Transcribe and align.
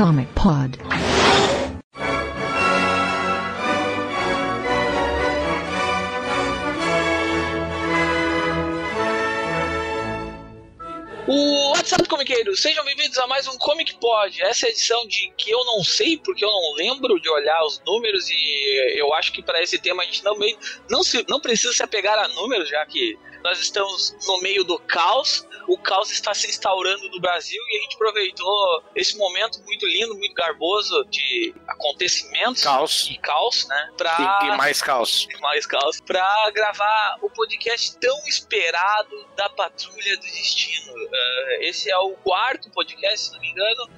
Comic 0.00 0.34
Pod. 0.34 0.89
Comiqueiros, 12.10 12.60
sejam 12.60 12.84
bem-vindos 12.84 13.16
a 13.18 13.26
mais 13.28 13.46
um 13.46 13.56
Comic 13.56 13.94
Pod. 14.00 14.42
Essa 14.42 14.66
é 14.66 14.68
a 14.68 14.72
edição 14.72 15.06
de 15.06 15.32
que 15.38 15.48
eu 15.48 15.64
não 15.64 15.84
sei, 15.84 16.18
porque 16.18 16.44
eu 16.44 16.50
não 16.50 16.74
lembro 16.74 17.20
de 17.20 17.30
olhar 17.30 17.64
os 17.64 17.80
números 17.86 18.28
e 18.28 18.98
eu 18.98 19.14
acho 19.14 19.32
que 19.32 19.40
para 19.40 19.62
esse 19.62 19.78
tema 19.78 20.02
a 20.02 20.04
gente 20.04 20.24
não, 20.24 20.36
meio, 20.36 20.58
não, 20.90 21.04
se, 21.04 21.24
não 21.28 21.38
precisa 21.38 21.72
se 21.72 21.84
apegar 21.84 22.18
a 22.18 22.26
números, 22.26 22.68
já 22.68 22.84
que 22.84 23.16
nós 23.44 23.60
estamos 23.60 24.16
no 24.26 24.40
meio 24.40 24.64
do 24.64 24.76
caos. 24.80 25.46
O 25.68 25.78
caos 25.78 26.10
está 26.10 26.34
se 26.34 26.48
instaurando 26.48 27.08
no 27.10 27.20
Brasil 27.20 27.62
e 27.68 27.78
a 27.78 27.82
gente 27.82 27.94
aproveitou 27.96 28.84
esse 28.94 29.16
momento 29.16 29.62
muito 29.64 29.86
lindo, 29.86 30.14
muito 30.16 30.34
garboso 30.34 31.04
de 31.10 31.54
acontecimentos 31.66 32.62
Caos. 32.62 33.08
e 33.10 33.16
caos, 33.18 33.66
né? 33.68 33.90
Pra 33.96 34.40
E, 34.42 34.46
e 34.46 34.56
mais 34.56 34.82
caos. 34.82 35.26
mais 35.40 35.66
caos, 35.66 36.00
pra 36.00 36.50
gravar 36.52 37.18
o 37.22 37.30
podcast 37.30 37.96
tão 37.98 38.18
esperado 38.26 39.26
da 39.36 39.48
Patrulha 39.48 40.16
do 40.16 40.22
Destino. 40.22 40.92
Eh, 41.12 41.68
esse 41.68 41.90
é 41.90 41.98
o 41.98 42.10
quarto 42.16 42.70
podcast, 42.70 43.26
se 43.26 43.32
não 43.32 43.40
me 43.40 43.50
engano, 43.50 43.90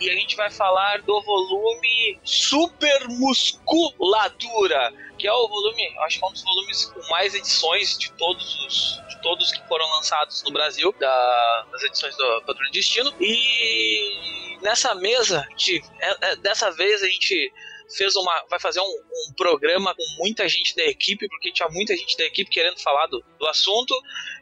e 0.00 0.10
a 0.10 0.14
gente 0.14 0.36
vai 0.36 0.50
falar 0.50 1.02
do 1.02 1.22
volume 1.22 2.18
Super 2.24 3.08
Musculatura, 3.08 4.92
que 5.18 5.26
é 5.26 5.32
o 5.32 5.48
volume, 5.48 5.82
acho 6.00 6.18
que 6.18 6.24
é 6.24 6.28
um 6.28 6.32
dos 6.32 6.42
volumes 6.44 6.84
com 6.86 7.00
mais 7.10 7.34
edições 7.34 7.98
de 7.98 8.12
todos 8.12 8.44
os 8.66 9.06
de 9.08 9.22
todos 9.22 9.50
que 9.50 9.66
foram 9.66 9.88
lançados 9.96 10.42
no 10.44 10.52
Brasil, 10.52 10.94
da- 11.00 11.66
das 11.72 11.82
edições 11.84 12.14
do 12.16 12.42
Patrulha 12.46 12.70
Destino. 12.70 13.12
E 13.20 14.58
nessa 14.62 14.94
mesa, 14.94 15.46
gente- 15.56 15.82
é- 16.00 16.16
é- 16.32 16.36
dessa 16.36 16.70
vez 16.70 17.02
a 17.02 17.06
gente 17.08 17.52
fez 17.96 18.14
uma. 18.16 18.44
vai 18.50 18.58
fazer 18.60 18.80
um, 18.80 18.84
um 18.84 19.32
programa 19.36 19.94
com 19.94 20.04
muita 20.18 20.48
gente 20.48 20.74
da 20.76 20.84
equipe, 20.84 21.28
porque 21.28 21.52
tinha 21.52 21.68
muita 21.68 21.96
gente 21.96 22.16
da 22.16 22.24
equipe 22.24 22.50
querendo 22.50 22.78
falar 22.80 23.06
do, 23.06 23.24
do 23.38 23.46
assunto. 23.46 23.94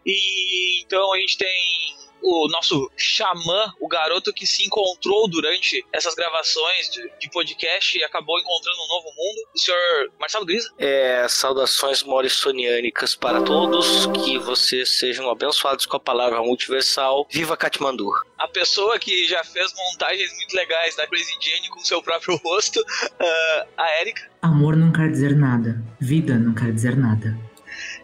E 0.04 0.82
então 0.82 1.12
a 1.12 1.18
gente 1.18 1.36
tem 1.38 1.94
o 2.24 2.48
nosso 2.48 2.90
xamã, 2.96 3.72
o 3.78 3.86
garoto 3.86 4.32
que 4.32 4.46
se 4.46 4.64
encontrou 4.64 5.28
durante 5.28 5.84
essas 5.92 6.14
gravações 6.14 6.88
de, 6.90 7.12
de 7.20 7.30
podcast 7.30 7.98
e 7.98 8.02
acabou 8.02 8.38
encontrando 8.38 8.78
um 8.82 8.88
novo 8.88 9.08
mundo, 9.08 9.48
o 9.54 9.58
senhor 9.58 10.12
Marcelo 10.18 10.46
Grisa. 10.46 10.72
É, 10.78 11.26
saudações 11.28 12.02
morrisoniânicas 12.02 13.14
para 13.14 13.42
todos, 13.42 14.06
que 14.24 14.38
vocês 14.38 14.98
sejam 14.98 15.28
abençoados 15.28 15.84
com 15.84 15.98
a 15.98 16.00
palavra 16.00 16.40
multiversal. 16.40 17.26
Viva 17.30 17.56
Katmandu! 17.56 18.10
A 18.38 18.48
pessoa 18.48 18.98
que 18.98 19.26
já 19.28 19.44
fez 19.44 19.72
montagens 19.74 20.32
muito 20.34 20.54
legais 20.56 20.96
da 20.96 21.06
Crazy 21.06 21.36
Jane 21.40 21.68
com 21.68 21.80
seu 21.80 22.02
próprio 22.02 22.36
rosto, 22.36 22.82
ah, 23.20 23.66
a 23.76 24.00
Erika. 24.00 24.30
Amor 24.40 24.76
não 24.76 24.92
quer 24.92 25.10
dizer 25.10 25.36
nada. 25.36 25.82
Vida 26.00 26.38
não 26.38 26.54
quer 26.54 26.72
dizer 26.72 26.96
nada. 26.96 27.38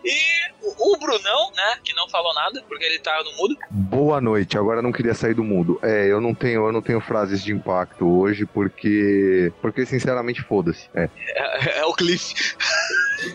E 0.04 0.18
o, 0.62 0.96
Brunão, 0.96 1.50
né, 1.54 1.78
que 1.82 1.94
não 1.94 2.08
falou 2.08 2.34
nada, 2.34 2.62
porque 2.68 2.84
ele 2.84 2.98
tá 2.98 3.22
no 3.24 3.36
mudo. 3.36 3.56
Boa 3.70 4.20
noite. 4.20 4.56
Agora 4.56 4.82
não 4.82 4.92
queria 4.92 5.14
sair 5.14 5.34
do 5.34 5.44
mundo. 5.44 5.78
É, 5.82 6.06
eu 6.06 6.20
não 6.20 6.34
tenho, 6.34 6.66
eu 6.66 6.72
não 6.72 6.82
tenho 6.82 7.00
frases 7.00 7.42
de 7.42 7.52
impacto 7.52 8.06
hoje 8.06 8.46
porque, 8.46 9.52
porque 9.60 9.84
sinceramente 9.84 10.42
foda-se. 10.42 10.88
É. 10.94 11.08
É, 11.34 11.78
é 11.80 11.84
o 11.84 11.92
Cliff. 11.92 12.56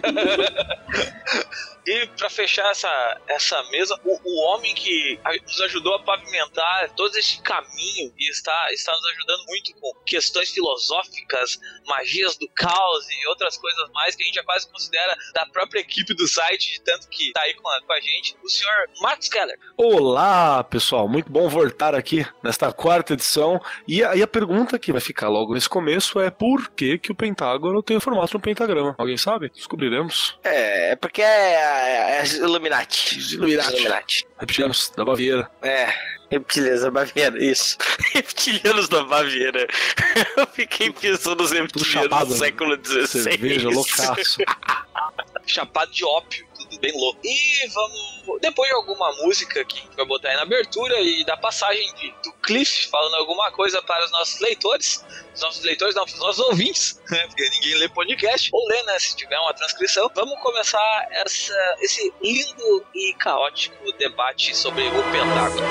e 1.86 2.08
pra 2.18 2.30
fechar 2.30 2.70
essa, 2.72 3.22
essa 3.28 3.62
mesa, 3.72 4.00
o, 4.04 4.20
o 4.24 4.42
homem 4.48 4.74
que 4.74 5.20
a- 5.24 5.34
nos 5.44 5.62
ajudou 5.62 5.94
a 5.96 6.04
pavimentar 6.04 6.90
todo 6.96 7.16
esse 7.18 7.42
caminho 7.42 8.14
e 8.18 8.30
está, 8.32 8.68
está 8.72 8.92
nos 8.92 9.06
ajudando 9.08 9.46
muito 9.48 9.74
com 9.80 9.94
questões 10.06 10.50
filosóficas, 10.52 11.60
magias 11.88 12.38
do 12.38 12.48
caos 12.50 13.08
e 13.10 13.28
outras 13.28 13.58
coisas 13.58 13.90
mais 13.92 14.16
que 14.16 14.24
a 14.24 14.26
gente 14.26 14.36
já 14.36 14.44
quase 14.44 14.70
considera 14.72 15.16
da 15.34 15.46
própria 15.48 15.80
equipe 15.80 16.14
do 16.16 16.28
site, 16.28 16.74
de 16.74 16.82
tanto 16.82 17.08
que 17.10 17.32
tá 17.34 17.42
aí 17.42 17.54
com 17.56 17.68
a, 17.70 17.82
com 17.82 17.94
a 17.94 18.00
gente, 18.00 18.36
o 18.44 18.50
senhor 18.50 18.90
Marcos 19.02 19.30
Keller. 19.30 19.58
Olá, 19.78 20.64
pessoal. 20.64 21.08
Muito 21.08 21.32
bom 21.32 21.48
voltar 21.50 21.94
aqui 21.96 22.26
nesta 22.44 22.72
quarta 22.74 23.14
edição. 23.14 23.62
E 23.88 24.04
aí 24.04 24.22
a 24.22 24.28
pergunta 24.28 24.80
que 24.80 24.92
vai 24.92 25.02
ficar 25.02 25.30
logo 25.30 25.54
nesse 25.54 25.70
começo 25.70 26.20
é 26.20 26.30
por 26.32 26.70
que, 26.72 26.98
que 26.98 27.12
o 27.12 27.16
Pentágono 27.16 27.84
tem 27.84 27.98
o 27.98 28.02
formato 28.02 28.32
de 28.32 28.38
um 28.38 28.40
pentagrama? 28.42 28.96
Alguém 28.98 29.18
sabe? 29.18 29.50
Descobriremos. 29.50 30.38
É, 30.44 30.92
é 30.92 30.96
porque 30.96 31.22
é, 31.22 31.56
é 31.78 32.26
Illuminati. 32.38 33.18
Os 33.18 33.34
Illuminati. 33.34 33.74
Illuminati. 33.74 34.28
Repetidos, 34.40 34.92
da 34.96 35.06
Baviera. 35.06 35.52
É, 35.62 35.94
reptilianos 36.32 36.82
da 36.82 36.92
Baviera, 36.92 37.44
isso. 37.44 37.78
Reptilianos 38.14 38.90
da 38.90 39.04
Baviera. 39.04 39.68
Eu 40.38 40.48
fiquei 40.48 40.92
pensando 40.92 41.42
nos 41.42 41.52
reptilianos 41.52 41.88
chapado, 41.88 42.26
do 42.28 42.34
né? 42.34 42.40
século 42.40 42.78
XVI. 42.84 43.08
Cerveja, 43.08 43.70
loucaço. 43.70 44.38
chapado 45.46 45.92
de 45.92 46.04
ópio, 46.04 46.46
bem 46.86 47.00
louco. 47.00 47.20
E 47.24 47.68
vamos. 47.70 48.16
Depois 48.42 48.70
de 48.70 48.76
alguma 48.76 49.12
música 49.24 49.64
que 49.66 49.78
a 49.80 49.82
gente 49.82 49.96
vai 49.96 50.06
botar 50.06 50.30
aí 50.30 50.36
na 50.36 50.42
abertura 50.44 51.00
e 51.00 51.24
da 51.26 51.38
passagem 51.38 51.94
de- 51.96 52.12
do 52.24 52.32
Cliff 52.44 52.88
falando 52.90 53.16
alguma 53.16 53.52
coisa 53.52 53.82
para 53.82 54.04
os 54.06 54.12
nossos 54.12 54.40
leitores. 54.40 55.06
Os 55.34 55.42
nossos 55.42 55.64
leitores, 55.64 55.96
não, 55.96 56.04
os 56.04 56.20
nossos 56.20 56.40
ouvintes, 56.48 57.02
né? 57.10 57.26
Porque 57.28 57.50
ninguém 57.50 57.76
lê 57.76 57.90
podcast. 57.90 58.50
Ou 58.54 58.68
lê, 58.68 58.82
né? 58.84 59.00
Se 59.00 59.16
tiver 59.16 59.38
uma 59.40 59.54
transcrição. 59.54 60.10
Vamos 60.16 60.40
começar 60.42 61.08
essa, 61.12 61.76
esse 61.82 62.14
lindo 62.22 62.86
e 62.94 63.14
caótico 63.14 63.92
debate 63.98 64.56
sobre 64.56 64.88
o 64.88 65.04
Pentágono. 65.12 65.62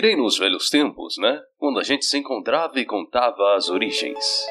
Nem 0.00 0.16
nos 0.16 0.38
velhos 0.38 0.70
tempos, 0.70 1.16
né? 1.18 1.40
Quando 1.58 1.80
a 1.80 1.82
gente 1.82 2.04
se 2.06 2.16
encontrava 2.16 2.78
e 2.78 2.86
contava 2.86 3.56
as 3.56 3.68
origens. 3.68 4.46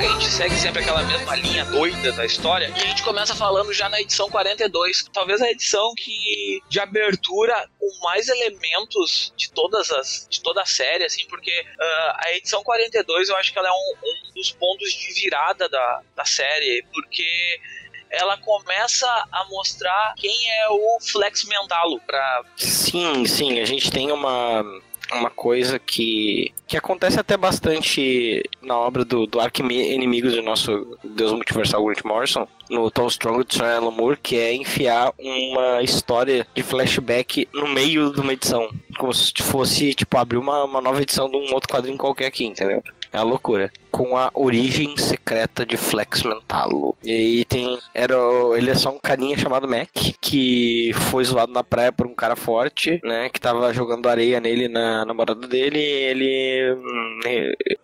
A 0.00 0.08
gente 0.08 0.26
segue 0.30 0.56
sempre 0.56 0.80
aquela 0.80 1.02
mesma 1.02 1.36
linha 1.36 1.64
doida 1.66 2.12
da 2.12 2.24
história, 2.24 2.72
e 2.74 2.82
a 2.82 2.86
gente 2.86 3.02
começa 3.02 3.34
falando 3.34 3.70
já 3.72 3.88
na 3.88 4.00
edição 4.00 4.30
42, 4.30 5.04
talvez 5.12 5.42
a 5.42 5.50
edição 5.50 5.92
que 5.94 6.62
de 6.68 6.80
abertura 6.80 7.54
com 7.78 7.86
mais 8.02 8.28
elementos 8.28 9.32
de 9.36 9.50
todas 9.50 9.90
as 9.90 10.26
de 10.30 10.40
toda 10.40 10.62
a 10.62 10.66
série, 10.66 11.04
assim, 11.04 11.26
porque 11.28 11.52
ah, 11.78 12.20
a 12.26 12.34
edição 12.34 12.62
42 12.62 13.28
eu 13.28 13.36
acho 13.36 13.52
que 13.52 13.58
ela 13.58 13.68
é 13.68 13.72
um, 13.72 13.94
um 14.30 14.34
dos 14.34 14.50
pontos 14.52 14.90
de 14.90 15.12
virada 15.20 15.68
da, 15.68 16.00
da 16.16 16.24
série, 16.24 16.82
porque 16.94 17.60
ela 18.08 18.38
começa 18.38 19.06
a 19.30 19.44
mostrar 19.50 20.14
quem 20.16 20.50
é 20.50 20.68
o 20.70 20.98
Flex 21.00 21.44
Mentalo 21.44 22.00
pra 22.00 22.42
Sim, 22.56 23.26
sim, 23.26 23.60
a 23.60 23.64
gente 23.66 23.90
tem 23.90 24.10
uma, 24.10 24.64
uma 25.12 25.30
coisa 25.30 25.78
que, 25.78 26.52
que 26.66 26.76
acontece 26.76 27.18
até 27.18 27.36
bastante 27.36 28.42
na 28.62 28.76
obra 28.76 29.04
do, 29.04 29.26
do 29.26 29.40
arqui-inimigo 29.40 30.30
do 30.30 30.42
nosso 30.42 30.98
Deus 31.02 31.32
Multiversal 31.32 31.84
Grant 31.84 32.04
Morrison, 32.04 32.46
no 32.68 32.90
Tom 32.90 33.06
Strong 33.08 33.44
do 33.44 33.54
Sr. 33.54 33.64
Alan 33.64 33.90
Moore, 33.90 34.18
que 34.22 34.36
é 34.36 34.54
enfiar 34.54 35.12
uma 35.18 35.82
história 35.82 36.46
de 36.54 36.62
flashback 36.62 37.48
no 37.52 37.68
meio 37.68 38.12
de 38.12 38.20
uma 38.20 38.32
edição. 38.32 38.70
Como 38.98 39.12
se 39.12 39.32
fosse, 39.42 39.94
tipo, 39.94 40.16
abrir 40.16 40.38
uma, 40.38 40.64
uma 40.64 40.80
nova 40.80 41.02
edição 41.02 41.28
de 41.28 41.36
um 41.36 41.52
outro 41.52 41.68
quadrinho 41.68 41.98
qualquer 41.98 42.26
aqui, 42.26 42.44
entendeu? 42.44 42.82
É 43.12 43.18
uma 43.18 43.24
loucura. 43.24 43.72
Com 43.90 44.16
a 44.16 44.30
origem 44.34 44.96
secreta 44.96 45.64
de 45.66 45.76
Flex 45.76 46.22
Mentalo. 46.22 46.96
E 47.02 47.10
aí 47.10 47.44
tem. 47.44 47.78
Era, 47.94 48.14
ele 48.56 48.70
é 48.70 48.74
só 48.74 48.90
um 48.90 48.98
carinha 48.98 49.36
chamado 49.36 49.68
Mac, 49.68 49.88
que 50.20 50.92
foi 51.10 51.24
zoado 51.24 51.52
na 51.52 51.64
praia 51.64 51.92
por 51.92 52.06
um 52.06 52.14
cara 52.14 52.36
forte, 52.36 53.00
né? 53.04 53.28
Que 53.28 53.40
tava 53.40 53.72
jogando 53.72 54.08
areia 54.08 54.40
nele 54.40 54.68
na 54.68 55.04
namorada 55.04 55.46
dele. 55.46 55.78
E 55.78 55.82
ele. 55.82 56.74
hum, 56.74 57.20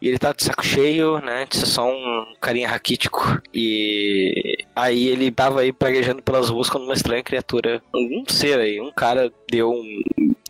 ele 0.01 0.19
tá 0.19 0.33
de 0.33 0.45
saco 0.45 0.65
cheio, 0.65 1.19
né? 1.21 1.47
De 1.49 1.57
ser 1.57 1.67
só 1.67 1.89
um 1.89 2.35
carinha 2.41 2.69
raquítico. 2.69 3.41
E 3.53 4.59
aí 4.75 5.09
ele 5.09 5.31
tava 5.31 5.61
aí 5.61 5.73
praguejando 5.73 6.23
pelas 6.23 6.49
ruas 6.49 6.71
quando 6.71 6.85
uma 6.85 6.95
estranha 6.95 7.23
criatura. 7.23 7.83
Um 7.95 8.25
ser 8.29 8.59
aí, 8.59 8.81
um 8.81 8.93
cara 8.93 9.33
deu 9.51 9.71
um 9.71 10.03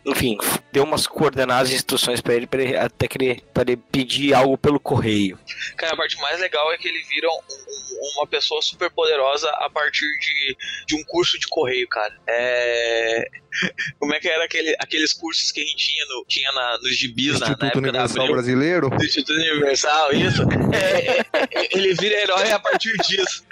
enfim, 0.07 0.37
deu 0.71 0.85
umas 0.85 1.05
coordenadas 1.05 1.69
e 1.69 1.75
instruções 1.75 2.21
pra 2.21 2.33
ele, 2.33 2.47
pra 2.47 2.61
ele 2.61 2.77
até 2.77 3.07
que 3.07 3.17
ele, 3.17 3.43
pra 3.53 3.63
ele 3.63 3.75
pedir 3.75 4.33
algo 4.33 4.57
pelo 4.57 4.79
correio. 4.79 5.37
Cara, 5.77 5.93
a 5.93 5.97
parte 5.97 6.15
mais 6.17 6.39
legal 6.39 6.71
é 6.73 6.77
que 6.77 6.87
ele 6.87 7.01
vira 7.03 7.27
um, 7.29 7.33
um- 7.33 8.11
uma 8.17 8.27
pessoa 8.27 8.61
super 8.61 8.89
poderosa 8.91 9.49
a 9.49 9.69
partir 9.69 10.05
de, 10.19 10.57
de 10.87 10.95
um 10.95 11.03
curso 11.05 11.37
de 11.39 11.47
correio, 11.47 11.87
cara. 11.87 12.15
É. 12.27 13.25
Como 13.99 14.13
é 14.13 14.19
que 14.19 14.27
era 14.27 14.43
aquele, 14.45 14.75
aqueles 14.79 15.13
cursos 15.13 15.51
que 15.51 15.61
a 15.61 15.65
gente 15.65 15.77
tinha, 15.77 16.05
no, 16.05 16.25
tinha 16.27 16.51
na, 16.51 16.77
nos 16.79 16.95
gibis 16.95 17.39
na, 17.39 17.47
na 17.47 17.51
Instituto 17.53 17.65
época 17.65 17.81
da 17.81 17.87
Universal 17.89 18.21
Abril? 18.21 18.35
Brasileiro. 18.35 18.89
Do 18.89 19.03
Instituto 19.05 19.33
Universal, 19.33 20.13
isso. 20.13 20.43
É, 20.77 21.19
é, 21.21 21.77
ele 21.77 21.93
vira 21.95 22.15
herói 22.21 22.51
a 22.51 22.59
partir 22.59 22.93
disso. 23.07 23.43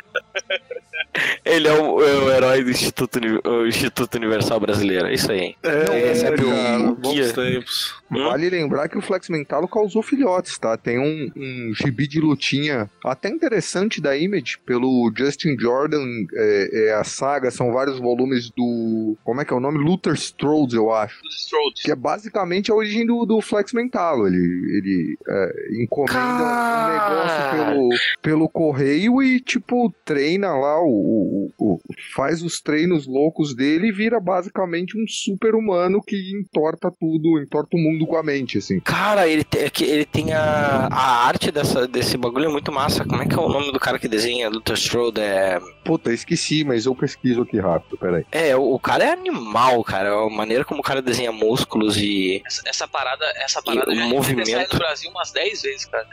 Ele 1.46 1.68
é 1.68 1.74
o, 1.74 2.02
é 2.02 2.14
o 2.16 2.32
herói 2.32 2.64
do 2.64 2.72
Instituto, 2.72 3.20
Instituto 3.68 4.16
Universal 4.16 4.60
Brasileiro. 4.60 5.08
É 5.08 5.14
isso 5.14 5.32
aí. 5.32 5.56
É, 5.64 6.08
recebe 6.10 6.44
o 6.44 6.50
cara, 6.50 6.96
guia. 7.14 7.34
tempos. 7.34 7.96
Hum? 8.12 8.24
Vale 8.26 8.50
lembrar 8.50 8.90
que 8.90 8.98
o 8.98 9.02
Flex 9.02 9.30
Mentalo 9.30 9.68
causou 9.68 10.04
filhotes, 10.04 10.58
tá? 10.58 10.78
Tem 10.78 11.00
um, 11.00 11.32
um 11.36 11.74
gibi 11.74 12.08
de 12.08 12.20
lutinha 12.20 12.90
até 13.04 13.30
interessante 13.30 14.02
da 14.02 14.16
Image, 14.16 14.60
pelo 14.66 15.12
Justin 15.16 15.58
Jordan, 15.60 16.04
é, 16.34 16.90
é 16.90 16.94
a 16.94 17.04
saga, 17.04 17.50
são 17.50 17.72
vários 17.72 18.00
volumes 18.00 18.50
do... 18.50 19.16
como 19.24 19.42
é 19.42 19.46
que 19.46 19.54
é 19.54 19.56
o 19.56 19.60
nome? 19.60 19.80
Luther 19.80 20.14
Strode, 20.14 20.76
eu 20.76 20.94
acho. 20.94 21.20
Strode. 21.30 21.84
Que 21.84 21.92
é 21.92 21.96
basicamente 21.96 22.72
a 22.72 22.76
origem 22.76 23.06
do, 23.06 23.26
do 23.26 23.42
Flex 23.42 23.74
Mentalo. 23.74 24.28
Ele, 24.28 24.38
ele 24.78 25.18
é, 25.28 25.82
encomenda 25.82 26.20
um 26.20 26.94
negócio 26.94 27.52
pelo, 27.52 27.90
pelo 28.22 28.50
correio 28.50 29.22
e, 29.22 29.40
tipo, 29.40 29.94
treina 30.06 30.54
lá, 30.56 30.80
o, 30.82 30.88
o- 30.88 31.52
o- 31.58 31.80
faz 32.16 32.44
os 32.44 32.62
treinos 32.62 33.08
loucos 33.08 33.56
dele 33.56 33.88
e 33.88 33.92
vira 33.92 34.20
basicamente 34.20 34.96
um 34.98 35.06
super-humano 35.08 36.02
que 36.02 36.16
entorta 36.40 36.92
tudo, 37.00 37.42
entorta 37.42 37.76
o 37.76 37.80
mundo 37.80 38.06
com 38.06 38.16
a 38.16 38.24
mente, 38.24 38.60
assim. 38.60 38.80
Cara, 38.82 39.28
ele, 39.28 39.44
te- 39.44 39.58
é 39.58 39.70
que 39.70 39.84
ele 39.84 40.06
tem 40.06 40.32
a, 40.34 40.88
a 40.92 41.26
arte 41.28 41.52
dessa, 41.52 41.88
desse 41.88 42.16
bagulho 42.18 42.46
é 42.46 42.50
muito 42.50 42.72
massa. 42.72 43.04
Como 43.04 43.22
é 43.22 43.26
que 43.26 43.34
é 43.36 43.40
o 43.40 43.50
nome 43.50 43.72
do 43.72 43.80
cara 43.80 43.98
que 44.00 44.08
desenha 44.08 44.48
Luther 44.50 44.76
Strode? 44.76 45.20
É, 45.20 45.60
Puta, 45.84 46.14
esqueci, 46.14 46.64
mas 46.64 46.86
eu 46.86 46.96
pesquiso 46.96 47.42
aqui 47.42 47.60
rápido, 47.60 47.98
peraí. 47.98 48.26
é 48.32 48.56
o, 48.56 48.74
o 48.76 48.80
cara 48.80 49.04
é 49.06 49.12
animal, 49.14 49.84
cara. 49.84 50.14
A 50.14 50.30
maneira 50.30 50.64
como 50.64 50.80
o 50.80 50.84
cara 50.84 51.02
desenha 51.02 51.32
músculos 51.32 51.98
e. 51.98 52.42
Essa, 52.46 52.62
essa 52.66 52.88
parada, 52.88 53.26
essa 53.38 53.62
parada 53.62 53.92
o 53.92 53.96
já 53.96 54.08
movimento. 54.08 54.50
sai 54.50 54.68
no 54.72 54.78
Brasil 54.80 55.10
umas 55.12 55.32
10 55.32 55.62
vezes, 55.62 55.86
cara. 55.86 56.06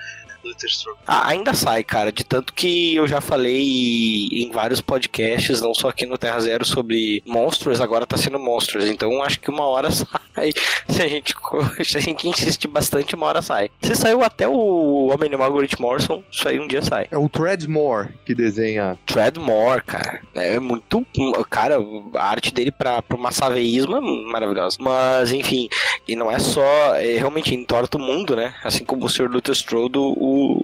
Luther 0.44 0.68
Strode. 0.68 0.98
Ah, 1.06 1.28
ainda 1.28 1.54
sai, 1.54 1.82
cara. 1.84 2.12
De 2.12 2.24
tanto 2.24 2.52
que 2.52 2.94
eu 2.94 3.06
já 3.06 3.20
falei 3.20 4.28
em 4.32 4.50
vários 4.50 4.80
podcasts, 4.80 5.60
não 5.60 5.74
só 5.74 5.88
aqui 5.88 6.06
no 6.06 6.18
Terra 6.18 6.40
Zero, 6.40 6.64
sobre 6.64 7.22
monstros, 7.26 7.80
agora 7.80 8.06
tá 8.06 8.16
sendo 8.16 8.38
monstros. 8.38 8.86
Então 8.86 9.22
acho 9.22 9.40
que 9.40 9.50
uma 9.50 9.64
hora 9.64 9.90
sai. 9.92 10.52
Se 10.88 11.02
a 11.02 11.08
gente, 11.08 11.34
se 11.84 11.96
a 11.96 12.00
gente 12.00 12.28
insistir 12.28 12.68
bastante, 12.68 13.14
uma 13.14 13.26
hora 13.26 13.42
sai. 13.42 13.70
Se 13.82 13.94
saiu 13.94 14.22
até 14.22 14.48
o 14.48 15.08
Homem 15.12 15.28
Animal 15.28 15.52
Grant 15.52 15.78
Morrison, 15.78 16.22
isso 16.30 16.48
aí 16.48 16.58
um 16.58 16.68
dia 16.68 16.82
sai. 16.82 17.06
É 17.10 17.18
o 17.18 17.28
Treadmore 17.28 18.08
que 18.24 18.34
desenha. 18.34 18.98
Treadmore, 19.06 19.82
cara. 19.84 20.20
É 20.34 20.58
muito. 20.58 21.06
Cara, 21.50 21.76
a 22.14 22.24
arte 22.24 22.52
dele 22.52 22.70
pra, 22.70 23.02
pro 23.02 23.18
massaveísmo 23.18 23.96
é 23.96 24.00
maravilhosa. 24.00 24.76
Mas, 24.80 25.32
enfim, 25.32 25.68
e 26.06 26.16
não 26.16 26.30
é 26.30 26.38
só. 26.38 26.94
É, 26.96 27.16
realmente 27.16 27.54
entorta 27.54 27.96
o 27.96 28.00
mundo, 28.00 28.34
né? 28.36 28.54
Assim 28.64 28.84
como 28.84 29.04
o 29.04 29.08
Sr. 29.08 29.30
Luther 29.30 29.54
Strode, 29.54 29.98
o, 29.98 30.14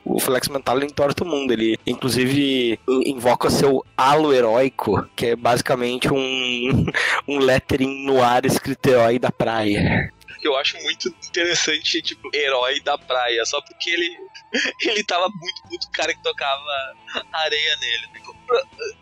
o 0.05 0.21
Flex 0.21 0.49
Mental 0.49 0.83
entorta 0.83 1.25
o 1.25 1.27
mundo. 1.27 1.53
Ele, 1.53 1.79
inclusive, 1.87 2.79
in- 2.89 3.11
invoca 3.11 3.51
seu 3.51 3.85
halo 3.97 4.33
heróico, 4.33 5.09
que 5.17 5.27
é 5.27 5.37
basicamente 5.37 6.13
um, 6.13 6.87
um 7.29 7.39
lettering 7.39 8.05
no 8.05 8.23
ar 8.23 8.45
escrito 8.45 8.89
herói 8.89 9.19
da 9.19 9.31
praia. 9.31 10.13
Eu 10.43 10.57
acho 10.57 10.77
muito 10.83 11.09
interessante, 11.29 12.01
tipo, 12.01 12.31
herói 12.33 12.81
da 12.81 12.97
praia, 12.97 13.45
só 13.45 13.61
porque 13.61 13.91
ele, 13.91 14.17
ele 14.83 15.03
tava 15.03 15.29
muito 15.29 15.63
puto 15.69 15.87
com 15.87 15.93
o 15.93 15.97
cara 15.97 16.15
que 16.15 16.23
tocava 16.23 16.95
areia 17.33 17.77
nele. 17.77 18.19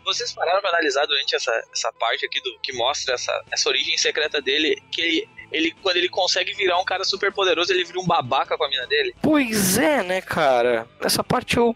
Vocês 0.03 0.33
pararam 0.33 0.59
pra 0.61 0.71
analisar 0.71 1.05
durante 1.05 1.35
essa, 1.35 1.51
essa 1.71 1.93
parte 1.93 2.25
aqui 2.25 2.41
do 2.41 2.57
que 2.59 2.73
mostra 2.73 3.13
essa, 3.13 3.45
essa 3.51 3.69
origem 3.69 3.97
secreta 3.97 4.41
dele, 4.41 4.81
que 4.91 4.99
ele, 5.01 5.29
ele, 5.51 5.73
quando 5.81 5.97
ele 5.97 6.09
consegue 6.09 6.53
virar 6.53 6.79
um 6.79 6.85
cara 6.85 7.03
super 7.03 7.31
poderoso, 7.31 7.71
ele 7.71 7.83
vira 7.83 7.99
um 7.99 8.05
babaca 8.05 8.57
com 8.57 8.63
a 8.63 8.69
mina 8.69 8.85
dele. 8.87 9.13
Pois 9.21 9.77
é, 9.77 10.03
né, 10.03 10.21
cara? 10.21 10.87
Essa 11.01 11.23
parte 11.23 11.57
eu. 11.57 11.73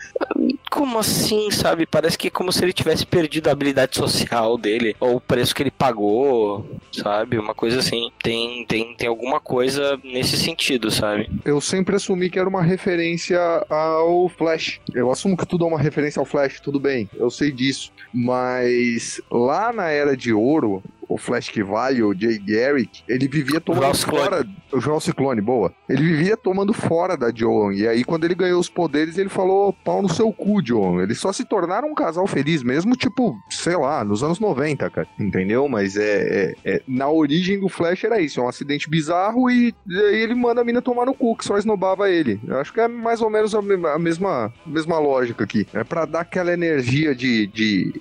Como 0.69 0.97
assim, 0.97 1.51
sabe? 1.51 1.85
Parece 1.85 2.17
que 2.17 2.27
é 2.27 2.31
como 2.31 2.51
se 2.51 2.63
ele 2.63 2.71
tivesse 2.71 3.05
perdido 3.05 3.49
a 3.49 3.51
habilidade 3.51 3.97
social 3.97 4.57
dele, 4.57 4.95
ou 4.99 5.17
o 5.17 5.21
preço 5.21 5.53
que 5.53 5.63
ele 5.63 5.71
pagou, 5.71 6.65
sabe? 6.93 7.37
Uma 7.37 7.53
coisa 7.53 7.79
assim. 7.79 8.09
Tem, 8.23 8.65
tem, 8.65 8.95
tem 8.95 9.07
alguma 9.07 9.39
coisa 9.39 9.99
nesse 10.03 10.37
sentido, 10.37 10.89
sabe? 10.89 11.29
Eu 11.43 11.59
sempre 11.59 11.95
assumi 11.95 12.29
que 12.29 12.39
era 12.39 12.47
uma 12.47 12.63
referência 12.63 13.39
ao 13.69 14.29
Flash. 14.29 14.79
Eu 14.93 15.11
assumo 15.11 15.35
que 15.35 15.45
tudo 15.45 15.65
é 15.65 15.67
uma 15.67 15.79
referência 15.79 16.19
ao 16.19 16.25
Flash, 16.25 16.61
tudo 16.61 16.79
bem, 16.79 17.09
eu 17.17 17.29
sei 17.29 17.51
disso. 17.51 17.91
Mas 18.13 19.21
lá 19.29 19.73
na 19.73 19.89
Era 19.89 20.15
de 20.15 20.33
Ouro, 20.33 20.81
o 21.13 21.17
Flash 21.17 21.49
que 21.49 21.63
vale, 21.63 22.01
o 22.03 22.13
Jay 22.17 22.37
Garrick, 22.39 23.01
ele 23.07 23.27
vivia 23.27 23.59
tomando 23.61 23.95
fora. 23.95 24.45
O 24.71 24.79
Joel 24.79 24.99
Ciclone, 24.99 25.41
boa. 25.41 25.73
Ele 25.89 26.01
vivia 26.03 26.37
tomando 26.37 26.73
fora 26.73 27.17
da 27.17 27.31
Joan. 27.33 27.73
E 27.73 27.87
aí, 27.87 28.03
quando 28.03 28.23
ele 28.23 28.35
ganhou 28.35 28.59
os 28.59 28.69
poderes, 28.69 29.17
ele 29.17 29.27
falou: 29.29 29.73
pau 29.83 30.01
no 30.01 30.07
seu 30.09 30.31
cu, 30.31 30.65
Joan. 30.65 31.03
Eles 31.03 31.19
só 31.19 31.33
se 31.33 31.43
tornaram 31.43 31.89
um 31.89 31.95
casal 31.95 32.25
feliz, 32.27 32.63
mesmo, 32.63 32.95
tipo, 32.95 33.35
sei 33.49 33.75
lá, 33.75 34.03
nos 34.03 34.23
anos 34.23 34.39
90, 34.39 34.89
cara. 34.89 35.07
Entendeu? 35.19 35.67
Mas 35.67 35.97
é, 35.97 36.53
é- 36.65 36.75
é- 36.75 36.81
Na 36.87 37.09
origem 37.09 37.59
do 37.59 37.67
Flash 37.67 38.03
era 38.05 38.21
isso: 38.21 38.39
é 38.39 38.43
um 38.43 38.47
acidente 38.47 38.89
bizarro 38.89 39.49
e, 39.49 39.73
e 39.87 39.97
aí 39.99 40.21
ele 40.21 40.35
manda 40.35 40.61
a 40.61 40.63
mina 40.63 40.81
tomar 40.81 41.05
no 41.05 41.13
cu, 41.13 41.35
que 41.35 41.43
só 41.45 41.57
esnobava 41.57 42.09
ele. 42.09 42.39
Eu 42.47 42.57
acho 42.59 42.71
que 42.73 42.79
é 42.79 42.87
mais 42.87 43.21
ou 43.21 43.29
menos 43.29 43.53
a, 43.53 43.59
a 43.59 43.99
mesma, 43.99 44.53
mesma 44.65 44.99
lógica 44.99 45.43
aqui. 45.43 45.67
É 45.73 45.83
pra 45.83 46.05
dar 46.05 46.21
aquela 46.21 46.53
energia 46.53 47.13
de, 47.13 47.47
de 47.47 47.91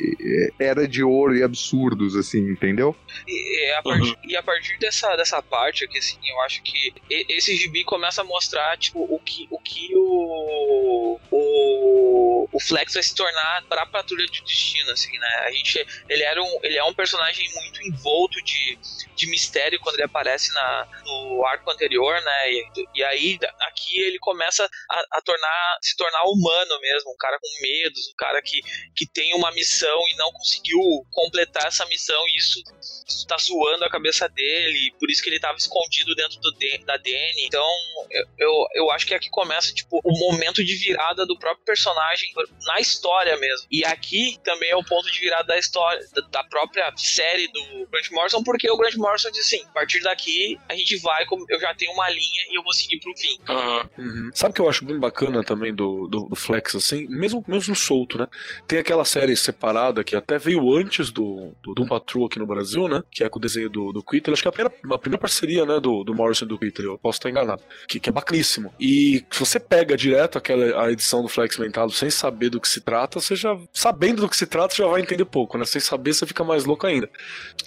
é, 0.58 0.66
era 0.66 0.86
de 0.86 1.02
ouro 1.02 1.34
e 1.36 1.42
absurdos, 1.42 2.14
assim, 2.16 2.48
entendeu? 2.50 2.94
E, 3.26 3.66
e 3.66 3.72
a 3.72 3.82
partir, 3.82 4.18
e 4.24 4.36
a 4.36 4.42
partir 4.42 4.78
dessa, 4.78 5.16
dessa 5.16 5.42
parte 5.42 5.84
aqui, 5.84 5.98
assim, 5.98 6.18
eu 6.28 6.40
acho 6.42 6.62
que 6.62 6.94
esse 7.10 7.56
gibi 7.56 7.84
começa 7.84 8.22
a 8.22 8.24
mostrar, 8.24 8.76
tipo, 8.78 9.02
o 9.02 9.18
que 9.18 9.46
o, 9.50 9.58
que 9.58 9.90
o, 9.94 11.20
o, 11.30 12.48
o 12.52 12.60
Flex 12.60 12.94
vai 12.94 13.02
se 13.02 13.14
tornar 13.14 13.64
pra 13.68 13.86
Patrulha 13.86 14.26
de 14.26 14.42
Destino, 14.42 14.90
assim, 14.90 15.16
né? 15.18 15.28
A 15.46 15.50
gente, 15.52 15.86
ele, 16.08 16.22
era 16.22 16.42
um, 16.42 16.58
ele 16.62 16.78
é 16.78 16.84
um 16.84 16.94
personagem 16.94 17.48
muito 17.54 17.82
envolto 17.82 18.42
de, 18.42 18.78
de 19.14 19.26
mistério 19.28 19.80
quando 19.80 19.96
ele 19.96 20.04
aparece 20.04 20.52
na, 20.52 20.88
no 21.04 21.44
arco 21.46 21.70
anterior, 21.70 22.20
né? 22.22 22.52
E, 22.52 22.64
e 22.94 23.04
aí, 23.04 23.38
aqui 23.60 24.00
ele 24.00 24.18
começa 24.18 24.68
a, 24.90 25.18
a 25.18 25.20
tornar, 25.22 25.78
se 25.82 25.96
tornar 25.96 26.22
humano 26.24 26.80
mesmo, 26.80 27.12
um 27.12 27.16
cara 27.16 27.38
com 27.40 27.62
medos, 27.62 28.08
um 28.08 28.16
cara 28.16 28.40
que, 28.42 28.60
que 28.94 29.06
tem 29.06 29.34
uma 29.34 29.50
missão 29.52 29.98
e 30.10 30.16
não 30.16 30.30
conseguiu 30.32 30.80
completar 31.10 31.66
essa 31.66 31.84
missão, 31.86 32.22
e 32.28 32.36
isso 32.36 32.62
isso 33.08 33.26
tá 33.26 33.36
zoando 33.38 33.84
a 33.84 33.90
cabeça 33.90 34.28
dele, 34.28 34.92
por 34.98 35.10
isso 35.10 35.22
que 35.22 35.28
ele 35.30 35.40
tava 35.40 35.58
escondido 35.58 36.14
dentro 36.14 36.40
do 36.40 36.50
D- 36.52 36.78
da 36.84 36.96
Danny. 36.96 37.46
Então, 37.46 37.66
eu, 38.10 38.24
eu, 38.38 38.66
eu 38.74 38.90
acho 38.90 39.06
que 39.06 39.14
aqui 39.14 39.28
começa, 39.30 39.72
tipo, 39.74 40.00
o 40.04 40.18
momento 40.18 40.64
de 40.64 40.74
virada 40.76 41.26
do 41.26 41.38
próprio 41.38 41.64
personagem 41.64 42.30
na 42.66 42.80
história 42.80 43.36
mesmo. 43.36 43.66
E 43.70 43.84
aqui 43.84 44.38
também 44.44 44.70
é 44.70 44.76
o 44.76 44.84
ponto 44.84 45.10
de 45.10 45.20
virada 45.20 45.44
da 45.44 45.58
história, 45.58 46.04
da, 46.14 46.20
da 46.28 46.44
própria 46.44 46.92
série 46.96 47.48
do 47.48 47.86
Grant 47.90 48.10
Morrison, 48.12 48.42
porque 48.42 48.70
o 48.70 48.76
Grant 48.76 48.94
Morrison 48.94 49.30
diz 49.30 49.46
assim: 49.46 49.62
a 49.64 49.72
partir 49.72 50.00
daqui 50.00 50.58
a 50.68 50.74
gente 50.74 50.96
vai, 50.98 51.24
eu 51.48 51.60
já 51.60 51.74
tenho 51.74 51.92
uma 51.92 52.08
linha 52.08 52.42
e 52.50 52.56
eu 52.58 52.62
vou 52.62 52.72
seguir 52.72 53.00
pro 53.00 53.16
fim. 53.16 53.38
Uhum. 53.98 54.30
Sabe 54.34 54.52
o 54.52 54.54
que 54.54 54.60
eu 54.60 54.68
acho 54.68 54.84
bem 54.84 54.98
bacana 54.98 55.42
também 55.42 55.74
do, 55.74 56.06
do, 56.06 56.28
do 56.28 56.36
Flex, 56.36 56.74
assim? 56.74 57.06
Mesmo, 57.08 57.44
mesmo 57.46 57.74
solto, 57.74 58.18
né? 58.18 58.26
Tem 58.66 58.78
aquela 58.78 59.04
série 59.04 59.36
separada 59.36 60.04
que 60.04 60.14
até 60.16 60.38
veio 60.38 60.74
antes 60.74 61.10
do, 61.10 61.52
do 61.62 61.86
Patrol 61.86 62.26
aqui 62.26 62.38
no 62.38 62.46
Brasil, 62.46 62.69
né? 62.88 63.02
Que 63.10 63.24
é 63.24 63.28
com 63.28 63.38
o 63.38 63.42
desenho 63.42 63.68
do, 63.68 63.92
do 63.92 64.02
Quitter. 64.02 64.32
Acho 64.32 64.42
que 64.42 64.48
é 64.48 64.50
a 64.50 64.52
primeira, 64.52 64.74
a 64.94 64.98
primeira 64.98 65.20
parceria, 65.20 65.64
né? 65.66 65.80
Do, 65.80 66.04
do 66.04 66.14
Morrison 66.14 66.44
e 66.44 66.48
do 66.48 66.58
Quitter. 66.58 66.84
Eu 66.84 66.98
posso 66.98 67.18
estar 67.18 67.30
enganado. 67.30 67.62
Que, 67.88 68.00
que 68.00 68.08
é 68.08 68.12
bacaníssimo. 68.12 68.72
E 68.78 69.24
se 69.30 69.40
você 69.40 69.60
pega 69.60 69.96
direto 69.96 70.38
aquela 70.38 70.84
a 70.84 70.90
edição 70.90 71.22
do 71.22 71.28
Flex 71.28 71.58
Mentado 71.58 71.92
sem 71.92 72.10
saber 72.10 72.50
do 72.50 72.60
que 72.60 72.68
se 72.68 72.80
trata, 72.80 73.20
você 73.20 73.36
já. 73.36 73.56
Sabendo 73.72 74.22
do 74.22 74.28
que 74.28 74.36
se 74.36 74.46
trata, 74.46 74.74
você 74.74 74.82
já 74.82 74.88
vai 74.88 75.00
entender 75.00 75.24
pouco, 75.24 75.58
né? 75.58 75.64
Sem 75.64 75.80
saber, 75.80 76.12
você 76.12 76.26
fica 76.26 76.44
mais 76.44 76.64
louco 76.64 76.86
ainda. 76.86 77.08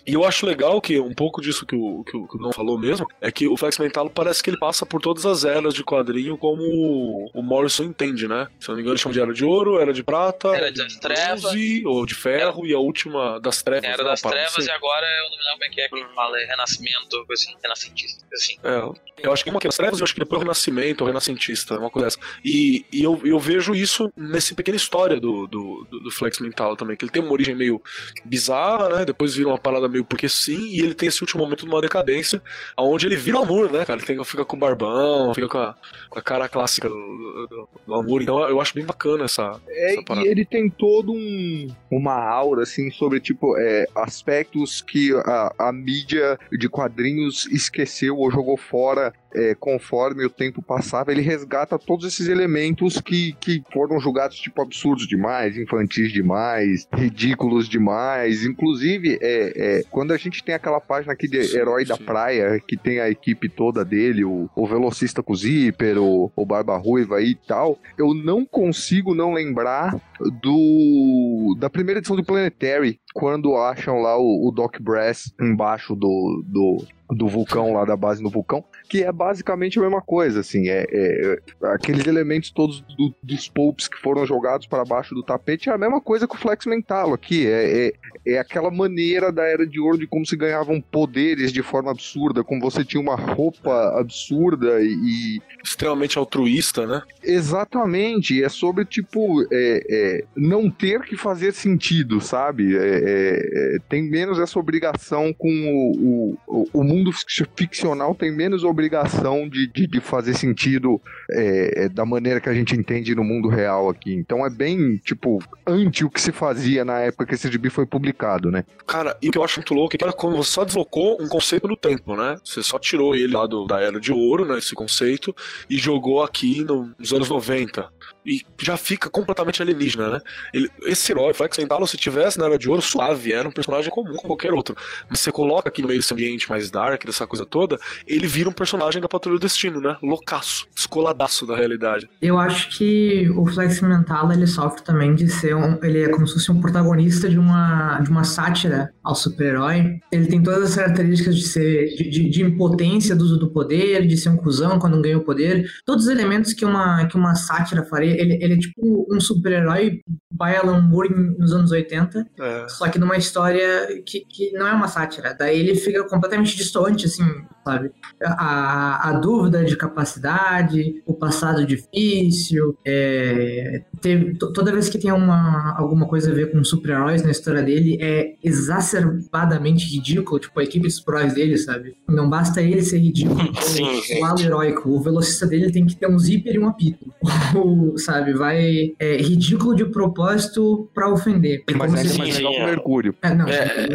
E 0.06 0.14
eu 0.14 0.26
acho 0.26 0.46
legal 0.46 0.82
que 0.82 1.00
um 1.00 1.14
pouco 1.14 1.42
disso 1.42 1.66
que 1.66 1.76
o, 1.76 2.04
que 2.04 2.16
o, 2.16 2.28
que 2.28 2.38
o 2.38 2.40
Não 2.40 2.52
falou 2.52 2.78
mesmo 2.78 3.08
é 3.22 3.32
que 3.32 3.48
o 3.48 3.56
Flex 3.58 3.78
Mentalo 3.78 4.10
parece 4.10 4.44
que 4.44 4.50
ele 4.50 4.58
passa 4.58 4.86
por 4.86 5.02
todas 5.02 5.26
as 5.26 5.44
eras 5.46 5.74
de 5.74 5.84
quadrinho 5.84 6.38
como 6.38 6.62
o, 6.62 7.30
o 7.34 7.42
Morrison 7.42 7.84
entende, 7.84 8.28
né? 8.28 8.48
Se 8.60 8.70
eu 8.70 8.74
não 8.74 8.76
me 8.76 8.82
engano, 8.82 8.96
ele 8.96 9.02
chama 9.02 9.14
de 9.14 9.22
Era 9.22 9.34
de 9.34 9.46
Ouro, 9.46 9.80
Era 9.80 9.94
de 9.94 10.04
Prata, 10.04 10.50
Era 10.50 10.72
das 10.72 10.94
de 10.94 11.00
Trevas. 11.00 11.56
ou 11.86 12.06
de 12.06 12.16
Ferro, 12.16 12.66
e 12.66 12.74
a 12.74 12.80
última 12.80 13.40
das 13.40 13.62
Trevas. 13.62 13.90
Era 13.90 14.04
né? 14.04 14.10
das 14.10 14.22
trevas 14.22 14.66
e 14.66 14.72
agora 14.72 14.93
eu 15.02 15.30
não 15.30 15.38
me 15.38 15.44
lembro 15.44 15.54
como 15.54 15.64
é 15.64 15.70
que 15.70 15.82
é 15.82 15.90
que 15.90 16.16
fala, 16.16 16.40
é 16.40 16.46
renascimento, 16.46 17.26
coisa 17.26 17.44
assim, 17.44 17.56
renascentista, 17.62 18.26
coisa 18.28 18.44
assim. 18.44 18.58
É, 18.64 19.24
eu 19.24 19.32
acho 19.32 19.44
que 19.44 19.50
uma 19.50 19.60
que 19.60 19.68
é 19.68 19.70
as 19.70 19.78
trevas, 19.78 20.00
eu 20.00 20.04
acho 20.04 20.14
que 20.14 20.20
depois 20.20 20.40
o 20.40 20.44
Renascimento, 20.44 21.04
o 21.04 21.08
Renascentista, 21.08 21.78
uma 21.78 21.90
coisa 21.90 22.08
dessa. 22.08 22.20
E, 22.44 22.86
e 22.92 23.04
eu, 23.04 23.20
eu 23.24 23.40
vejo 23.40 23.74
isso 23.74 24.12
nesse 24.18 24.48
assim, 24.48 24.56
pequena 24.56 24.76
história 24.76 25.20
do, 25.20 25.48
do, 25.48 25.88
do, 25.90 26.00
do 26.02 26.12
Flex 26.12 26.40
Mental 26.40 26.76
também, 26.76 26.98
que 26.98 27.06
ele 27.06 27.12
tem 27.12 27.22
uma 27.22 27.32
origem 27.32 27.56
meio 27.56 27.82
bizarra, 28.26 28.90
né? 28.90 29.06
Depois 29.06 29.36
vira 29.36 29.50
uma 29.50 29.58
parada 29.58 29.88
meio 29.88 30.04
porque 30.04 30.28
sim, 30.28 30.68
e 30.70 30.80
ele 30.80 30.94
tem 30.94 31.08
esse 31.08 31.22
último 31.22 31.44
momento 31.44 31.66
de 31.66 31.72
uma 31.72 31.82
decadência, 31.82 32.42
onde 32.78 33.06
ele 33.06 33.16
vira 33.16 33.40
amor, 33.40 33.72
né, 33.72 33.86
cara? 33.86 34.00
Ele 34.00 34.06
tem, 34.06 34.24
fica 34.24 34.44
com 34.44 34.58
o 34.58 34.60
barbão, 34.60 35.34
fica 35.34 35.48
com 35.48 35.58
a, 35.58 35.76
com 36.10 36.20
a 36.20 36.22
cara 36.22 36.50
clássica 36.50 36.90
do, 36.90 36.96
do, 36.96 37.70
do 37.88 37.94
amor. 37.96 38.22
Então 38.22 38.42
eu 38.50 38.60
acho 38.60 38.74
bem 38.74 38.86
bacana 38.86 39.26
essa, 39.26 39.60
É, 39.70 39.94
essa 39.94 40.04
parada. 40.04 40.28
e 40.28 40.30
ele 40.32 40.44
tem 40.46 40.70
todo 40.70 41.14
um, 41.14 41.68
uma 41.90 42.14
aura, 42.14 42.64
assim, 42.64 42.92
sobre, 42.92 43.20
tipo, 43.20 43.58
é, 43.58 43.86
aspectos 43.96 44.82
que 44.84 45.14
a, 45.26 45.70
a 45.70 45.72
mídia 45.72 46.38
de 46.52 46.70
quadrinhos 46.70 47.46
esqueceu 47.48 48.18
ou 48.18 48.30
jogou 48.30 48.58
fora 48.58 49.14
é, 49.34 49.56
conforme 49.56 50.26
o 50.26 50.30
tempo 50.30 50.62
passava. 50.62 51.12
Ele 51.12 51.22
resgata 51.22 51.80
todos 51.80 52.06
esses 52.06 52.28
elementos 52.28 53.02
que, 53.02 53.34
que 53.40 53.64
foram 53.72 54.00
julgados, 54.00 54.38
tipo, 54.38 54.62
absurdos 54.62 55.08
demais, 55.08 55.58
infantis 55.58 56.12
demais, 56.12 56.88
ridículos 56.94 57.68
demais. 57.68 58.46
Inclusive, 58.46 59.18
é, 59.22 59.80
é, 59.80 59.84
quando 59.90 60.14
a 60.14 60.18
gente 60.18 60.44
tem 60.44 60.56
aquela 60.56 60.80
página 60.80 61.14
aqui 61.14 61.28
de 61.28 61.38
Herói 61.56 61.86
da. 61.86 61.98
Praia, 62.04 62.60
que 62.60 62.78
tem 62.78 63.00
a 63.00 63.10
equipe 63.10 63.50
toda 63.50 63.84
dele, 63.84 64.24
o, 64.24 64.50
o 64.56 64.68
velocista 64.68 65.24
com 65.24 65.34
o 65.34 65.36
zíper, 65.36 65.98
o, 65.98 66.32
o 66.36 66.46
Barba 66.46 66.78
Ruiva 66.78 67.22
e 67.22 67.36
tal, 67.36 67.80
eu 67.98 68.14
não 68.14 68.46
consigo 68.46 69.16
não 69.16 69.34
lembrar 69.34 69.96
do 70.42 71.56
da 71.60 71.70
primeira 71.70 72.00
edição 72.00 72.16
do 72.16 72.24
Planetary, 72.24 73.00
quando 73.14 73.56
acham 73.56 74.00
lá 74.00 74.18
o, 74.18 74.48
o 74.48 74.52
Doc 74.52 74.80
Brass 74.80 75.34
embaixo 75.40 75.96
do, 75.96 76.44
do, 76.46 76.86
do 77.14 77.28
vulcão 77.28 77.74
lá 77.74 77.86
da 77.86 77.96
base 77.96 78.22
no 78.22 78.30
vulcão, 78.30 78.64
que 78.90 79.04
é 79.04 79.12
basicamente 79.12 79.80
a 79.80 79.82
mesma 79.82 80.02
coisa, 80.02 80.40
assim, 80.42 80.70
é, 80.70 80.86
é- 80.90 81.40
aqueles 81.74 82.06
elementos 82.06 82.52
todos 82.52 82.82
do- 82.82 83.14
dos 83.22 83.48
popes 83.50 83.88
que 83.88 83.98
foram 83.98 84.26
jogados 84.26 84.68
para 84.68 84.84
baixo 84.86 85.14
do 85.16 85.24
tapete 85.24 85.70
é 85.70 85.74
a 85.74 85.78
mesma 85.78 86.02
coisa 86.02 86.28
que 86.28 86.36
o 86.36 86.38
Flex 86.40 86.66
Mental 86.66 87.14
aqui, 87.14 87.48
é, 87.48 87.88
é, 87.88 87.94
é 88.34 88.38
aquela 88.40 88.70
maneira 88.72 89.32
da 89.32 89.44
Era 89.44 89.66
de 89.66 89.80
Ouro 89.80 89.98
de 89.98 90.08
como 90.08 90.26
se 90.26 90.36
ganhavam 90.36 90.80
poderes 90.82 91.52
de 91.52 91.62
forma 91.62 91.92
absurda, 91.92 92.44
como 92.44 92.62
você 92.62 92.84
tinha 92.84 93.02
uma 93.02 93.16
roupa 93.16 94.00
absurda 94.00 94.82
e, 94.82 95.42
Extremamente 95.64 96.18
altruísta, 96.18 96.86
né? 96.86 97.02
Exatamente, 97.24 98.44
é 98.44 98.50
sobre, 98.50 98.86
tipo, 98.86 99.42
é, 99.52 99.84
é, 99.90 100.24
não 100.36 100.70
ter 100.70 101.02
que 101.04 101.16
fazer 101.16 101.54
sentido, 101.54 102.20
sabe? 102.20 102.76
É, 102.76 103.76
é, 103.76 103.78
tem 103.90 104.04
menos 104.10 104.40
essa 104.40 104.60
obrigação 104.60 105.34
com 105.34 105.50
o, 105.50 106.38
o, 106.48 106.70
o 106.74 106.84
mundo 106.84 107.03
fic- 107.12 107.48
ficcional, 107.56 108.14
tem 108.16 108.32
menos 108.32 108.64
obrigação 108.64 109.48
de, 109.50 109.68
de, 109.68 109.88
de 109.88 110.00
fazer 110.00 110.34
sentido 110.36 111.02
é, 111.32 111.86
é, 111.86 111.90
da 111.90 112.06
maneira 112.06 112.40
que 112.40 112.50
a 112.50 112.54
gente 112.54 112.76
entende 112.76 113.16
no 113.16 113.24
mundo 113.24 113.48
real 113.50 113.90
aqui. 113.90 114.14
Então 114.14 114.46
é 114.46 114.50
bem, 114.50 114.98
tipo, 114.98 115.40
anti 115.66 116.06
o 116.06 116.10
que 116.10 116.22
se 116.22 116.32
fazia 116.32 116.86
na 116.86 117.00
época 117.00 117.26
que 117.26 117.34
esse 117.36 117.52
gibi 117.52 117.70
foi 117.70 117.86
publicado, 117.86 118.52
né? 118.52 118.64
Cara, 118.88 119.18
e 119.22 119.30
o 119.30 119.32
que 119.32 119.38
eu 119.38 119.44
acho 119.44 119.60
muito 119.60 119.74
louco 119.74 119.96
é 119.96 119.98
que 119.98 120.12
como 120.14 120.38
você 120.38 120.52
só 120.52 120.64
deslocou 120.64 121.18
um 121.22 121.28
conceito 121.28 121.68
no 121.68 121.76
tempo, 121.76 122.16
né? 122.16 122.38
Você 122.44 122.62
só 122.62 122.78
tirou 122.78 123.16
ele 123.16 123.34
lá 123.34 123.48
do- 123.48 123.66
da 123.66 123.80
Era 123.82 124.00
de 124.00 124.12
Ouro, 124.12 124.46
né? 124.46 124.58
Esse 124.58 124.76
conceito, 124.76 125.36
e 125.70 125.78
jogou 125.78 126.22
aqui 126.24 126.64
no- 126.64 126.94
nos 127.00 127.12
anos 127.14 127.30
90. 127.30 127.90
E 128.26 128.42
já 128.62 128.78
fica 128.78 129.10
completamente 129.10 129.62
alienígena, 129.62 130.10
né? 130.10 130.20
Ele- 130.54 130.70
esse 130.86 131.12
herói, 131.12 131.34
Flex 131.34 131.58
Mentalo, 131.58 131.88
se 131.88 131.98
tivesse 131.98 132.38
na 132.38 132.46
Era 132.46 132.58
de 132.58 132.70
Ouro, 132.70 132.82
suave, 132.82 133.34
era 133.34 133.48
um 133.48 133.52
personagem 133.52 133.90
comum 133.92 134.14
como 134.16 134.28
qualquer 134.28 134.54
outro. 134.54 134.76
Mas 135.10 135.20
você 135.20 135.32
coloca 135.32 135.68
aqui 135.70 135.82
no 135.82 135.88
meio 135.88 136.00
desse 136.00 136.14
ambiente 136.14 136.50
mais 136.50 136.70
dark, 136.70 136.93
dessa 137.06 137.26
coisa 137.28 137.46
toda, 137.46 137.78
ele 138.08 138.28
vira 138.28 138.50
um 138.50 138.54
personagem 138.54 139.02
da 139.02 139.08
Patrulha 139.08 139.38
do 139.38 139.42
Destino, 139.42 139.82
né? 139.82 139.98
Loucaço, 140.02 140.68
descoladaço 140.74 141.46
da 141.46 141.56
realidade. 141.56 142.10
Eu 142.22 142.38
acho 142.38 142.70
que 142.78 143.30
o 143.36 143.46
Flex 143.46 143.82
Mental 143.82 144.32
ele 144.32 144.48
sofre 144.48 144.84
também 144.84 145.16
de 145.16 145.28
ser 145.30 145.56
um. 145.56 145.78
Ele 145.84 146.04
é 146.04 146.10
como 146.10 146.28
se 146.28 146.34
fosse 146.36 146.52
um 146.52 146.62
protagonista 146.62 147.30
de 147.30 147.38
uma, 147.40 148.00
de 148.00 148.10
uma 148.10 148.24
sátira 148.24 148.94
ao 149.04 149.16
super-herói. 149.16 150.00
Ele 150.12 150.28
tem 150.28 150.42
todas 150.42 150.64
as 150.70 150.76
características 150.76 151.36
de 151.36 151.44
ser. 151.48 151.86
de, 151.96 152.10
de- 152.10 152.30
de 152.30 152.42
impotência 152.42 153.16
do 153.16 153.24
uso 153.24 153.38
do 153.38 153.52
poder, 153.52 154.08
de 154.08 154.18
ser 154.18 154.30
um 154.30 154.38
cuzão 154.38 154.80
quando 154.80 155.00
ganha 155.02 155.18
o 155.18 155.24
poder. 155.24 155.66
Todos 155.86 156.06
os 156.06 156.10
elementos 156.12 156.54
que 156.54 156.66
uma, 156.66 157.06
que 157.08 157.16
uma 157.16 157.36
sátira 157.36 157.84
faria. 157.84 158.12
Ele, 158.20 158.38
ele 158.42 158.54
é 158.56 158.58
tipo 158.58 159.08
um 159.12 159.20
super-herói 159.20 160.02
by 160.32 160.56
Alan 160.62 160.82
Moore 160.82 161.10
nos 161.38 161.54
anos 161.54 161.72
80. 161.72 162.26
É. 162.40 162.66
Só 162.70 162.88
que 162.90 162.98
numa 162.98 163.18
história 163.18 164.02
que, 164.06 164.22
que 164.26 164.52
não 164.54 164.68
é 164.68 164.72
uma 164.74 164.88
sátira. 164.88 165.36
Daí 165.38 165.60
ele 165.60 165.76
fica 165.76 166.04
completamente 166.08 166.56
distante, 166.74 167.06
assim, 167.06 167.46
sabe? 167.64 167.92
A, 168.24 169.10
a 169.10 169.14
dúvida 169.14 169.64
de 169.64 169.76
capacidade, 169.76 171.02
o 171.06 171.14
passado 171.14 171.66
difícil. 171.66 172.78
é, 172.86 173.84
teve- 174.02 174.36
toda 174.38 174.72
vez 174.72 174.90
que 174.90 174.98
tem 174.98 175.12
uma, 175.12 175.76
alguma 175.78 176.08
coisa 176.08 176.32
a 176.32 176.34
ver 176.34 176.52
com 176.52 176.64
super-heróis 176.64 177.24
na 177.24 177.32
história 177.32 177.62
dele, 177.64 177.98
é 178.02 178.36
exacerbadamente 178.44 179.86
ridículo. 179.94 180.40
Tipo, 180.40 180.60
a 180.60 180.64
equipe 180.64 180.88
de 180.88 180.94
super-heróis 180.94 181.34
dele, 181.34 181.58
sabe? 181.58 181.96
Não 182.08 182.30
basta 182.30 182.62
ele 182.62 182.82
ser 182.82 183.00
ridículo. 183.00 183.40
Sim, 183.62 183.84
o, 184.22 184.40
heróico. 184.40 184.90
O 184.90 185.02
velocista 185.02 185.46
dele 185.46 185.72
tem 185.72 185.86
que 185.86 185.96
ter 185.96 186.08
um 186.08 186.18
zíper 186.20 186.56
e 186.56 186.60
um 186.60 186.68
apito. 186.68 187.06
O, 187.56 187.98
sabe? 188.00 188.34
Vai. 188.34 188.94
É 189.00 189.18
ridículo 189.18 189.76
de 189.76 189.86
propósito 189.86 190.90
pra 190.94 191.08
ofender. 191.12 191.64
É 191.70 191.74
Mas 191.76 191.94
é 191.94 192.04
se- 192.06 192.44
é. 192.44 192.48
o 192.48 192.66
Mercúrio. 192.66 193.14
é, 193.22 193.34
não, 193.34 193.48
É. 193.48 193.88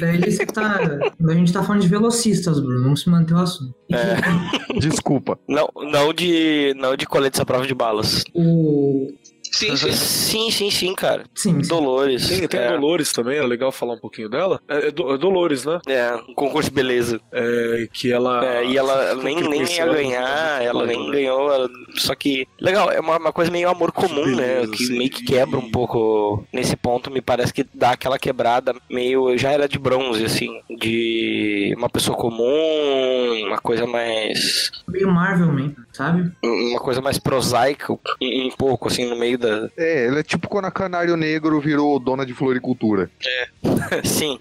daí, 0.00 0.18
daí 0.18 0.32
você 0.32 0.46
tá. 0.46 0.78
A 1.28 1.34
gente 1.34 1.52
tá 1.52 1.62
falando 1.62 1.82
de 1.82 1.88
velocistas, 1.88 2.58
Bruno. 2.58 2.79
Vamos 2.82 3.02
se 3.02 3.10
manter 3.10 3.34
o 3.34 3.38
assunto. 3.38 3.74
Desculpa. 4.78 5.38
Não, 5.48 5.68
não 5.76 6.12
de. 6.12 6.74
Não 6.76 6.96
de 6.96 7.06
coletes 7.06 7.40
à 7.40 7.44
prova 7.44 7.66
de 7.66 7.74
balas. 7.74 8.24
O. 8.34 9.08
Sim, 9.52 9.76
sim. 9.76 9.92
Sim, 9.92 10.50
sim, 10.50 10.70
sim, 10.70 10.94
cara. 10.94 11.24
Sim, 11.34 11.62
sim. 11.62 11.68
Dolores. 11.68 12.28
Tem, 12.28 12.46
tem 12.48 12.60
é, 12.60 12.68
Dolores 12.72 13.12
também, 13.12 13.38
é 13.38 13.42
legal 13.42 13.72
falar 13.72 13.94
um 13.94 13.98
pouquinho 13.98 14.28
dela. 14.28 14.60
É, 14.68 14.88
é 14.88 14.90
Do- 14.90 15.12
é 15.14 15.18
Dolores, 15.18 15.64
né? 15.64 15.78
é, 15.88 16.14
um 16.28 16.34
concurso 16.34 16.68
de 16.70 16.74
beleza. 16.74 17.20
É, 17.32 17.88
que 17.92 18.12
ela. 18.12 18.44
É, 18.46 18.64
e 18.64 18.76
ela 18.76 19.14
nem, 19.22 19.36
nem 19.40 19.62
ia 19.62 19.82
ela? 19.82 19.92
ganhar, 19.94 20.62
ela 20.62 20.86
nem 20.86 21.06
né? 21.06 21.12
ganhou. 21.12 21.52
ela- 21.52 21.68
Só 21.96 22.14
que. 22.14 22.46
Legal, 22.60 22.90
é 22.90 23.00
uma, 23.00 23.16
uma 23.18 23.32
coisa 23.32 23.50
meio 23.50 23.68
amor 23.68 23.92
comum, 23.92 24.24
né? 24.26 24.60
Beleza, 24.60 24.72
Que 24.72 24.84
sim. 24.84 24.98
meio 24.98 25.10
que 25.10 25.24
quebra 25.24 25.58
um 25.58 25.70
pouco 25.70 26.46
nesse 26.52 26.76
ponto. 26.76 27.10
Me 27.10 27.20
parece 27.20 27.52
que 27.52 27.64
dá 27.74 27.90
aquela 27.92 28.18
quebrada 28.18 28.74
meio. 28.88 29.36
Já 29.36 29.50
era 29.50 29.68
de 29.68 29.78
bronze, 29.78 30.24
assim. 30.24 30.60
De 30.78 31.74
uma 31.76 31.88
pessoa 31.88 32.16
comum, 32.16 33.44
uma 33.46 33.58
coisa 33.58 33.86
mais. 33.86 34.70
Meio 34.88 35.10
Marvel, 35.10 35.52
man, 35.52 35.72
sabe? 36.00 36.32
Uma 36.42 36.80
coisa 36.80 37.00
mais 37.00 37.18
prosaica, 37.18 37.92
um, 37.92 38.50
pouco, 38.56 38.88
assim, 38.88 39.08
no 39.08 39.16
meio 39.16 39.36
da. 39.38 39.68
É, 39.76 40.06
ele 40.06 40.20
é 40.20 40.22
tipo 40.22 40.48
quando 40.48 40.64
a 40.66 40.70
Canário 40.70 41.16
Negro 41.16 41.60
virou 41.60 41.98
dona 41.98 42.24
de 42.24 42.32
floricultura. 42.34 43.10
Sim. 44.04 44.38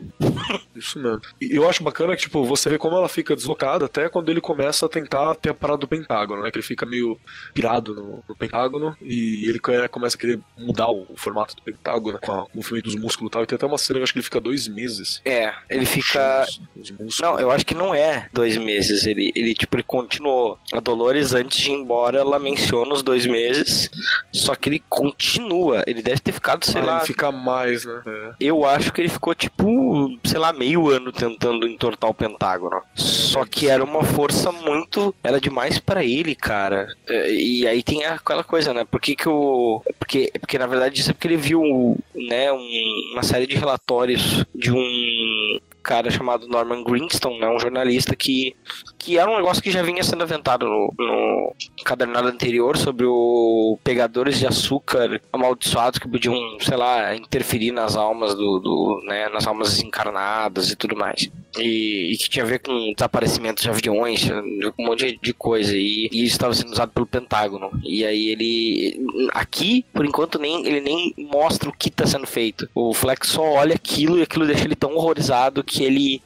Isso 0.75 1.00
mesmo. 1.00 1.22
E 1.42 1.56
eu 1.56 1.68
acho 1.70 1.84
bacana 1.84 2.16
que, 2.16 2.22
tipo, 2.24 2.44
você 2.46 2.70
vê 2.70 2.78
como 2.78 2.96
ela 2.96 3.10
fica 3.10 3.36
deslocada 3.36 3.86
até 3.86 4.08
quando 4.10 4.30
ele 4.30 4.42
começa 4.42 4.86
a 4.86 4.89
tentar 4.89 5.36
ter 5.36 5.50
a 5.50 5.54
parada 5.54 5.80
do 5.80 5.88
Pentágono, 5.88 6.44
né? 6.44 6.51
Que 6.51 6.58
ele 6.58 6.66
fica 6.66 6.86
meio 6.86 7.20
pirado 7.54 7.94
no, 7.94 8.24
no 8.28 8.36
Pentágono 8.36 8.96
e 9.01 9.48
ele 9.48 9.60
co- 9.60 9.72
começa 9.92 10.16
a 10.16 10.20
querer 10.20 10.39
mudar 10.58 10.88
o, 10.89 11.06
o 11.10 11.18
formato 11.18 11.56
do 11.56 11.62
Pentágono 11.62 12.20
com 12.20 12.32
a- 12.32 12.44
com 12.46 12.51
o 12.54 12.56
movimento 12.58 12.86
dos 12.86 12.96
músculos 12.96 13.30
e 13.30 13.32
tal. 13.32 13.44
E 13.44 13.46
tem 13.48 13.56
até 13.56 13.66
uma 13.66 13.78
cena, 13.78 14.00
eu 14.00 14.04
acho 14.04 14.13
que 14.13 14.20
ele 14.20 14.24
fica 14.24 14.39
dois 14.39 14.68
meses. 14.68 15.22
É, 15.25 15.54
ele 15.70 15.86
fica. 15.86 16.46
os- 16.75 16.94
os. 17.00 17.20
Não, 17.20 17.39
eu 17.39 17.51
acho 17.51 17.66
que 17.66 17.75
não 17.75 17.94
é 17.94 18.28
dois 18.32 18.56
meses. 18.58 19.06
Ele, 19.06 19.32
ele 19.36 19.54
tipo, 19.54 19.75
ele 19.75 19.84
continuou. 19.84 20.58
A 20.72 20.80
Dolores, 20.80 21.34
antes 21.34 21.49
de 21.58 21.70
ir 21.72 21.74
embora, 21.74 22.20
ela 22.20 22.39
menciona 22.39 22.94
os 22.94 23.01
dois 23.03 23.25
meses. 23.25 23.89
Só 24.32 24.56
que 24.56 24.70
ele 24.70 24.84
continua. 24.89 25.84
Ele 25.88 26.01
deve 26.01 26.20
ter 26.20 26.32
ficado, 26.32 26.65
sei 26.65 26.82
Ah, 26.82 26.86
lá. 26.86 26.98
ele 26.98 27.06
fica 27.08 27.32
mais, 27.32 27.86
né? 27.86 28.01
É. 28.06 28.32
Eu 28.39 28.65
acho 28.65 28.91
que 28.94 29.01
ele 29.01 29.10
ficou, 29.10 29.34
tipo, 29.36 30.18
sei 30.24 30.39
lá, 30.39 30.53
meio 30.53 30.89
ano 30.89 31.12
tentando 31.12 31.68
entortar 31.68 32.10
o 32.10 32.13
Pentágono. 32.13 32.82
Só 32.96 33.46
que 33.46 33.68
era 33.68 33.84
uma 33.84 34.03
força 34.03 34.51
muito. 34.51 35.13
Era 35.24 35.39
demais 35.39 35.79
pra 35.79 36.03
ele, 36.03 36.36
cara. 36.36 36.88
É, 37.08 37.32
E 37.34 37.68
aí 37.68 37.82
tem 37.84 38.06
aquela 38.06 38.44
coisa, 38.44 38.74
né? 38.74 38.86
Por 38.89 39.00
que, 39.01 39.15
que 39.15 39.27
o. 39.27 39.82
Porque, 39.98 40.32
porque 40.39 40.58
na 40.58 40.68
verdade 40.68 41.00
isso 41.00 41.10
é 41.12 41.13
porque 41.13 41.27
ele 41.27 41.38
viu, 41.38 41.98
né, 42.15 42.51
um- 42.51 43.12
uma 43.13 43.24
série 43.24 43.46
de 43.48 43.56
relatórios 43.56 44.44
de 44.53 44.72
um 44.72 45.60
cara 45.81 46.12
chamado 46.12 46.48
Norman 46.48 46.83
Greenstone, 46.83 47.39
né, 47.39 47.50
um 47.50 47.59
jornalista 47.59 48.15
que, 48.15 48.55
que 48.98 49.17
era 49.17 49.29
um 49.29 49.38
negócio 49.38 49.62
que 49.63 49.71
já 49.71 49.81
vinha 49.81 50.03
sendo 50.03 50.24
aventado 50.24 50.65
no, 50.65 50.93
no 50.98 51.53
anterior 52.27 52.77
sobre 52.77 53.05
o 53.05 53.77
pegadores 53.83 54.39
de 54.39 54.48
açúcar 54.48 55.21
amaldiçoados 55.31 56.00
que 56.00 56.07
podiam, 56.07 56.36
sei 56.59 56.77
lá, 56.77 57.15
interferir 57.15 57.71
nas 57.71 57.95
almas 57.95 58.36
do, 58.36 58.59
do 58.59 59.01
né, 59.05 59.29
nas 59.29 59.48
almas 59.48 59.81
encarnadas 59.81 60.71
e 60.71 60.75
tudo 60.75 60.95
mais. 60.95 61.29
E, 61.58 62.13
e 62.13 62.18
que 62.18 62.29
tinha 62.29 62.46
a 62.46 62.48
ver 62.48 62.60
com 62.60 62.94
desaparecimentos 62.94 63.63
de 63.63 63.70
aviões, 63.70 64.29
um 64.77 64.86
monte 64.86 65.18
de 65.22 65.34
coisa. 65.34 65.75
E, 65.75 66.10
e 66.12 66.24
isso 66.24 66.34
estava 66.36 66.53
sendo 66.53 66.72
usado 66.72 66.91
pelo 66.91 67.08
Pentágono. 67.08 67.72
E 67.84 68.06
aí 68.06 68.29
ele. 68.29 69.00
Aqui, 69.34 69.86
por 69.94 70.06
enquanto, 70.06 70.38
nem, 70.38 70.65
ele 70.65 70.82
nem 70.82 71.13
mostra 71.18 71.70
o 71.70 71.74
que 71.74 71.89
está 71.89 72.06
sendo 72.06 72.27
feito. 72.27 72.70
O 72.75 72.94
Flex 72.94 73.29
só 73.29 73.41
olha 73.41 73.75
aquilo 73.75 74.20
e 74.20 74.22
aquilo 74.22 74.46
deixa 74.46 74.65
ele 74.65 74.75
tão 74.75 74.96
horrorizado 74.96 75.63
que 75.63 75.84
ele. 75.84 76.22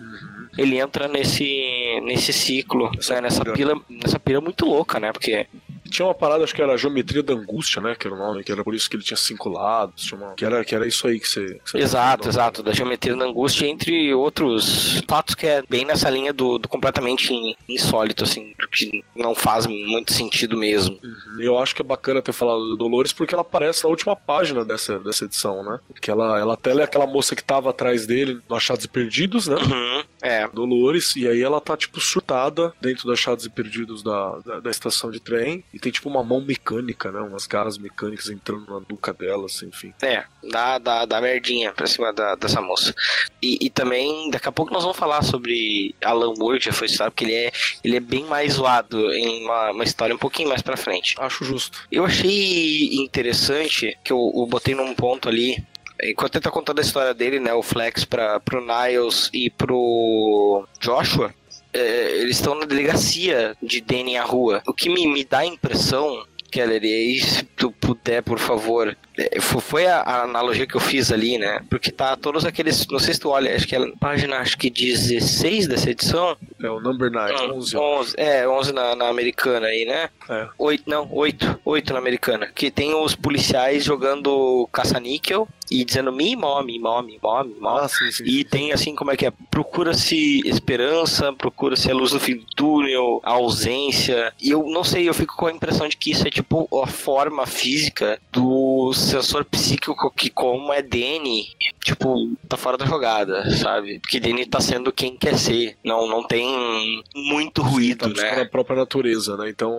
Ele 0.55 0.77
entra 0.77 1.07
nesse, 1.07 1.99
nesse 2.03 2.31
ciclo, 2.31 2.91
né, 3.09 3.21
nessa 3.21 3.43
pira. 3.43 3.73
nessa 3.89 4.19
pira 4.19 4.39
muito 4.39 4.65
louca, 4.65 4.99
né? 4.99 5.11
Porque 5.11 5.47
tinha 5.93 6.05
uma 6.05 6.13
parada, 6.15 6.43
acho 6.43 6.53
que 6.55 6.61
era 6.61 6.73
a 6.73 6.77
geometria 6.77 7.21
da 7.23 7.33
angústia, 7.33 7.81
né? 7.81 7.95
Que 7.95 8.07
era 8.07 8.15
o 8.15 8.17
nome, 8.19 8.43
que 8.43 8.51
era 8.51 8.63
por 8.63 8.73
isso 8.75 8.89
que 8.89 8.95
ele 8.95 9.03
tinha 9.03 9.17
cinco 9.17 9.49
lados. 9.49 10.03
tinha 10.03 10.19
uma- 10.19 10.33
que, 10.33 10.43
era, 10.43 10.63
que 10.65 10.73
era 10.75 10.87
isso 10.87 11.07
aí 11.07 11.19
que 11.19 11.27
você. 11.27 11.59
que 11.63 11.71
você 11.71 11.77
Exato, 11.77 12.27
exato, 12.27 12.63
da 12.63 12.71
geometria 12.73 13.15
da 13.15 13.25
angústia, 13.25 13.67
entre 13.67 14.13
outros 14.13 15.01
fatos 15.07 15.35
que 15.35 15.45
é 15.47 15.63
bem 15.69 15.85
nessa 15.85 16.09
linha 16.09 16.33
do, 16.33 16.57
do 16.57 16.67
completamente 16.67 17.33
in- 17.33 17.55
insólito, 17.69 18.23
assim, 18.23 18.53
que 18.71 19.03
não 19.15 19.35
faz 19.35 19.65
muito 19.67 20.11
sentido 20.13 20.57
mesmo. 20.57 20.97
Uhum. 21.03 21.41
Eu 21.41 21.57
acho 21.59 21.75
que 21.75 21.81
é 21.81 21.85
bacana 21.85 22.21
ter 22.21 22.33
falado 22.33 22.59
do 22.69 22.75
Dolores 22.77 23.13
porque 23.13 23.33
ela 23.35 23.41
aparece 23.41 23.83
na 23.83 23.89
última 23.89 24.15
página 24.15 24.65
dessa, 24.65 24.97
dessa 24.99 25.25
edição, 25.25 25.63
né? 25.63 25.79
Que 26.01 26.09
ela, 26.09 26.39
ela 26.39 26.53
até 26.55 26.71
é 26.73 26.83
aquela 26.83 27.05
moça 27.05 27.35
que 27.35 27.43
tava 27.43 27.69
atrás 27.69 28.07
dele 28.07 28.39
no 28.49 28.55
Achados 28.55 28.85
e 28.85 28.87
Perdidos, 28.87 29.47
né? 29.47 29.55
Uhum, 29.55 30.03
é. 30.21 30.47
Dolores, 30.47 31.15
e 31.15 31.27
aí 31.27 31.41
ela 31.41 31.61
tá, 31.61 31.77
tipo, 31.77 31.99
surtada 32.01 32.73
dentro 32.81 33.03
dos 33.05 33.13
achados 33.13 33.45
e 33.45 33.49
perdidos 33.49 34.01
da, 34.01 34.39
da, 34.39 34.59
da 34.61 34.69
estação 34.71 35.11
de 35.11 35.19
trem, 35.19 35.63
e 35.73 35.79
tem, 35.83 35.91
tipo, 35.91 36.07
uma 36.07 36.23
mão 36.23 36.39
mecânica, 36.39 37.11
né? 37.11 37.19
Umas 37.19 37.45
garras 37.45 37.77
mecânicas 37.77 38.29
entrando 38.29 38.65
na 38.67 38.79
nuca 38.89 39.11
dela, 39.13 39.47
assim, 39.47 39.67
enfim. 39.67 39.93
É, 40.01 40.23
dá, 40.49 40.77
dá, 40.77 41.05
dá 41.05 41.19
merdinha 41.19 41.73
pra 41.73 41.85
cima 41.85 42.13
da, 42.13 42.35
dessa 42.35 42.61
moça. 42.61 42.95
E, 43.41 43.57
e 43.59 43.69
também, 43.69 44.29
daqui 44.29 44.47
a 44.47 44.51
pouco 44.51 44.71
nós 44.71 44.83
vamos 44.83 44.97
falar 44.97 45.21
sobre 45.23 45.93
Alan 46.01 46.33
Moore, 46.37 46.59
que 46.59 46.65
já 46.65 46.71
foi 46.71 46.87
citado, 46.87 47.11
porque 47.11 47.25
ele 47.25 47.33
é, 47.33 47.51
ele 47.83 47.97
é 47.97 47.99
bem 47.99 48.23
mais 48.23 48.53
zoado 48.53 49.13
em 49.13 49.43
uma, 49.43 49.71
uma 49.71 49.83
história 49.83 50.15
um 50.15 50.17
pouquinho 50.17 50.47
mais 50.47 50.61
pra 50.61 50.77
frente. 50.77 51.15
Acho 51.19 51.43
justo. 51.43 51.85
Eu 51.91 52.05
achei 52.05 52.95
interessante 52.95 53.97
que 54.05 54.13
eu, 54.13 54.31
eu 54.33 54.45
botei 54.45 54.73
num 54.73 54.95
ponto 54.95 55.27
ali. 55.27 55.61
Enquanto 56.01 56.35
ele 56.35 56.43
tá 56.43 56.51
contando 56.51 56.79
a 56.79 56.81
história 56.81 57.13
dele, 57.13 57.41
né? 57.41 57.53
O 57.53 57.61
Flex 57.61 58.05
pra, 58.05 58.39
pro 58.39 58.65
Niles 58.65 59.29
e 59.33 59.49
pro 59.49 60.65
Joshua. 60.79 61.33
É, 61.73 62.17
eles 62.17 62.37
estão 62.37 62.55
na 62.55 62.65
delegacia 62.65 63.55
de 63.61 63.81
Danny 63.81 64.17
à 64.17 64.23
rua. 64.23 64.61
O 64.67 64.73
que 64.73 64.89
me, 64.89 65.07
me 65.07 65.23
dá 65.23 65.39
a 65.39 65.45
impressão, 65.45 66.23
Keller, 66.51 66.83
e 66.83 66.93
aí 66.93 67.19
se 67.19 67.43
tu 67.43 67.71
puder, 67.71 68.21
por 68.21 68.39
favor. 68.39 68.95
É, 69.17 69.39
fo- 69.41 69.59
foi 69.59 69.85
a, 69.87 69.97
a 70.01 70.23
analogia 70.23 70.65
que 70.67 70.75
eu 70.75 70.79
fiz 70.81 71.11
ali, 71.11 71.37
né? 71.37 71.61
Porque 71.69 71.91
tá 71.91 72.15
todos 72.15 72.45
aqueles. 72.45 72.85
Não 72.87 72.99
sei 72.99 73.13
se 73.13 73.19
tu 73.19 73.29
olha, 73.29 73.55
acho 73.55 73.67
que 73.67 73.75
é 73.75 73.79
a 73.79 73.91
página 73.99 74.37
acho 74.37 74.57
que 74.57 74.69
16 74.69 75.67
dessa 75.67 75.89
edição. 75.91 76.35
É 76.61 76.69
o 76.69 76.79
Number 76.79 77.11
9, 77.11 77.33
Hum, 77.33 77.53
11. 77.57 77.77
11, 77.77 78.13
é, 78.17 78.47
11 78.47 78.71
na, 78.73 78.95
na 78.95 79.09
americana 79.09 79.67
aí, 79.67 79.85
né? 79.85 80.09
É. 80.29 80.47
Oito, 80.57 80.83
não, 80.89 81.07
8. 81.11 81.59
8 81.65 81.93
na 81.93 81.99
americana. 81.99 82.47
Que 82.53 82.71
tem 82.71 82.93
os 82.93 83.15
policiais 83.15 83.83
jogando 83.83 84.67
caça-níquel 84.71 85.47
e 85.69 85.83
dizendo 85.83 86.11
mimó, 86.11 86.61
mimó, 86.61 87.01
mimó, 87.01 87.43
mimó. 87.43 87.77
Ah, 87.79 87.87
sim, 87.89 88.11
sim. 88.11 88.23
E 88.25 88.43
tem 88.43 88.71
assim, 88.71 88.95
como 88.95 89.11
é 89.11 89.17
que 89.17 89.25
é? 89.25 89.33
Procura-se 89.51 90.41
esperança, 90.47 91.33
procura-se 91.33 91.89
a 91.89 91.93
luz 91.95 92.13
no 92.13 92.19
fim 92.19 92.35
do 92.37 92.45
túnel, 92.55 93.19
a 93.23 93.31
ausência. 93.31 94.31
E 94.41 94.49
eu 94.51 94.63
não 94.67 94.83
sei, 94.83 95.09
eu 95.09 95.13
fico 95.13 95.35
com 95.35 95.47
a 95.47 95.51
impressão 95.51 95.87
de 95.87 95.97
que 95.97 96.11
isso 96.11 96.27
é 96.27 96.31
tipo 96.31 96.67
a 96.83 96.87
forma 96.87 97.45
física 97.45 98.19
do 98.31 98.93
sensor 99.03 99.45
psíquico 99.45 100.11
que, 100.11 100.29
como 100.29 100.71
é 100.73 100.81
Danny, 100.81 101.51
tipo, 101.83 102.35
tá 102.47 102.57
fora 102.57 102.77
da 102.77 102.85
jogada, 102.85 103.49
sabe? 103.57 103.99
Porque 103.99 104.19
Danny 104.19 104.45
tá 104.45 104.59
sendo 104.59 104.91
quem 104.91 105.15
quer 105.17 105.37
ser. 105.37 105.77
Não, 105.83 106.07
não 106.07 106.25
tem 106.25 107.03
muito 107.15 107.61
Tá 107.61 107.67
ruído, 107.67 108.09
buscando 108.09 108.35
né? 108.35 108.41
a 108.41 108.49
própria 108.49 108.75
natureza, 108.77 109.37
né? 109.37 109.49
Então 109.49 109.77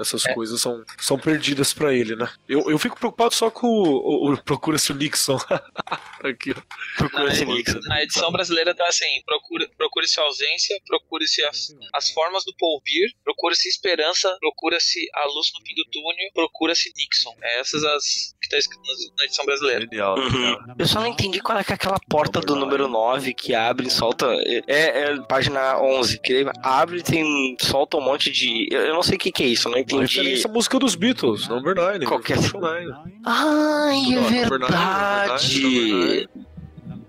essas 0.00 0.22
coisas 0.34 0.60
são, 0.60 0.82
são 0.98 1.18
perdidas 1.18 1.72
pra 1.72 1.94
ele, 1.94 2.16
né? 2.16 2.28
Eu, 2.48 2.70
eu 2.70 2.78
fico 2.78 2.98
preocupado 2.98 3.34
só 3.34 3.50
com 3.50 3.66
o, 3.66 4.28
o- 4.30 4.32
o 4.32 4.42
Procura-se 4.42 4.92
o 4.92 4.94
Nixon. 4.94 5.38
Aqui, 6.24 6.52
ó. 6.56 6.60
Procura-se 6.98 7.44
Na, 7.44 7.54
Nixon. 7.54 7.78
na 7.84 8.02
edição 8.02 8.30
brasileira 8.32 8.74
tá 8.74 8.86
assim: 8.88 9.06
procura- 9.24 9.68
procure-se 9.76 10.18
ausência, 10.20 10.78
procure-se 10.86 11.42
as, 11.44 11.74
as 11.94 12.10
formas 12.10 12.44
do 12.44 12.54
porvir, 12.56 13.10
procura-se 13.24 13.68
esperança, 13.68 14.36
procura-se 14.40 15.00
a 15.14 15.24
luz 15.26 15.48
no 15.58 15.66
fim 15.66 15.74
do 15.74 15.84
túnel, 15.90 16.30
procura-se 16.34 16.92
Nixon. 16.96 17.34
É 17.42 17.60
essas 17.60 17.82
as 17.84 18.34
que 18.40 18.48
tá 18.48 18.56
escrito 18.58 18.80
na- 19.18 19.24
edição 19.24 19.44
brasileira. 19.44 19.86
Né, 19.90 20.04
Uhum. 20.04 20.56
Eu 20.78 20.86
só 20.86 21.00
não 21.00 21.06
entendi 21.06 21.40
qual 21.40 21.58
é 21.58 21.64
que 21.64 21.72
é 21.72 21.74
aquela 21.74 21.98
porta 22.08 22.40
do 22.40 22.56
número 22.56 22.88
9 22.88 23.34
que 23.34 23.54
abre 23.54 23.86
e 23.86 23.90
solta. 23.90 24.26
É, 24.66 25.10
é 25.12 25.20
página 25.28 25.78
11. 25.80 26.18
Que 26.20 26.32
ele 26.32 26.50
abre 26.62 26.98
e 26.98 27.02
tem, 27.02 27.56
solta 27.60 27.96
um 27.96 28.00
monte 28.00 28.30
de. 28.30 28.68
Eu, 28.70 28.80
eu 28.82 28.94
não 28.94 29.02
sei 29.02 29.16
o 29.16 29.18
que, 29.18 29.30
que 29.30 29.42
é 29.42 29.46
isso, 29.46 29.68
eu 29.68 29.72
não 29.72 29.78
entendi. 29.78 30.02
referência 30.16 30.48
à 30.48 30.52
música 30.52 30.78
dos 30.78 30.94
Beatles, 30.94 31.48
Number 31.48 31.74
9. 31.74 32.06
Qualquer- 32.06 32.38
Revolution 32.38 32.60
9. 32.60 33.12
Ai, 33.26 33.96
é 33.96 34.14
Não, 34.14 34.22
number 34.22 34.30
nine, 34.30 34.48
verdade. 34.48 36.28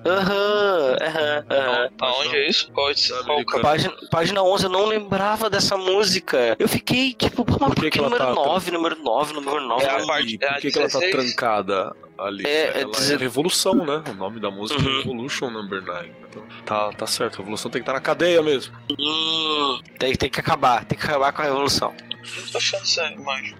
Aham, 0.06 0.96
aham, 1.02 1.46
aham. 1.50 1.90
Aonde 2.02 2.36
é 2.36 2.50
isso? 2.50 2.72
Qual, 2.72 2.88
qual 2.94 3.24
Americana. 3.24 3.62
Página, 3.64 3.94
página 4.10 4.44
11, 4.44 4.64
eu 4.66 4.70
não 4.70 4.86
lembrava 4.86 5.50
dessa 5.50 5.78
música. 5.78 6.56
Eu 6.58 6.68
fiquei 6.68 7.14
tipo, 7.14 7.46
mas 7.60 7.74
Por 7.74 7.84
que 7.84 7.92
que, 7.92 8.02
número 8.02 8.18
tá- 8.26 8.34
9, 8.34 8.72
número 8.72 8.96
9, 9.04 9.34
número 9.34 9.62
9? 9.62 9.84
É 9.86 9.90
a 9.90 10.06
parte- 10.06 10.38
é 10.42 10.48
a 10.48 10.54
por 10.54 10.62
que, 10.62 10.72
que 10.72 10.80
ela 10.80 10.90
tá 10.90 11.00
16? 11.00 11.12
trancada 11.34 11.96
ali? 12.28 12.46
É, 12.46 12.80
é 12.80 12.82
ela 12.82 12.92
é 13.12 13.16
Revolução, 13.18 13.76
né? 13.76 14.04
O 14.10 14.14
nome 14.14 14.40
da 14.40 14.50
música 14.52 14.80
Uhum. 14.82 14.90
é 14.90 14.98
Revolution 14.98 15.50
Number 15.50 15.82
9. 15.84 16.12
Então, 16.30 16.44
tá, 16.66 16.92
tá 16.94 17.08
certo, 17.08 17.36
a 17.36 17.38
Revolução 17.40 17.70
tem 17.70 17.82
que 17.82 17.84
estar 17.84 17.94
na 17.94 18.00
cadeia 18.02 18.42
mesmo. 18.42 18.74
Hum, 18.98 19.80
tem, 20.00 20.16
tem 20.16 20.30
que 20.30 20.40
acabar, 20.40 20.86
tem 20.86 20.98
que 20.98 21.06
acabar 21.06 21.32
com 21.34 21.42
a 21.42 21.46
revolução. 21.46 21.94
Não 22.22 22.48
tô 22.52 22.58
achando 22.60 22.84
essa 22.84 23.04
imagem. 23.12 23.56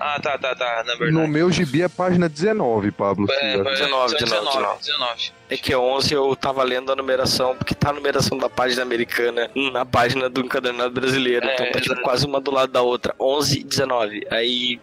Ah, 0.00 0.18
tá, 0.20 0.36
tá, 0.36 0.54
tá. 0.54 0.84
Number 0.86 1.12
no 1.12 1.20
9. 1.20 1.32
meu 1.32 1.50
gibi 1.50 1.82
é 1.82 1.88
página 1.88 2.28
19, 2.28 2.90
Pablo. 2.90 3.26
É, 3.30 3.52
Silva. 3.54 3.70
é, 3.70 3.72
19, 3.74 4.16
19, 4.16 4.46
19. 4.46 4.78
19. 4.80 5.32
É 5.48 5.56
que 5.56 5.74
11 5.74 6.12
eu 6.12 6.34
tava 6.34 6.62
lendo 6.62 6.90
a 6.90 6.96
numeração, 6.96 7.54
porque 7.56 7.74
tá 7.74 7.90
a 7.90 7.92
numeração 7.92 8.36
da 8.36 8.48
página 8.48 8.82
americana 8.82 9.50
na 9.72 9.84
página 9.84 10.28
do 10.28 10.40
encadernado 10.40 10.92
brasileiro. 10.92 11.46
É, 11.46 11.54
então 11.54 11.70
tá 11.72 11.80
tipo, 11.80 12.00
quase 12.02 12.26
uma 12.26 12.40
do 12.40 12.50
lado 12.50 12.72
da 12.72 12.82
outra. 12.82 13.14
11 13.20 13.60
e 13.60 13.64
19. 13.64 14.26
Aí, 14.30 14.80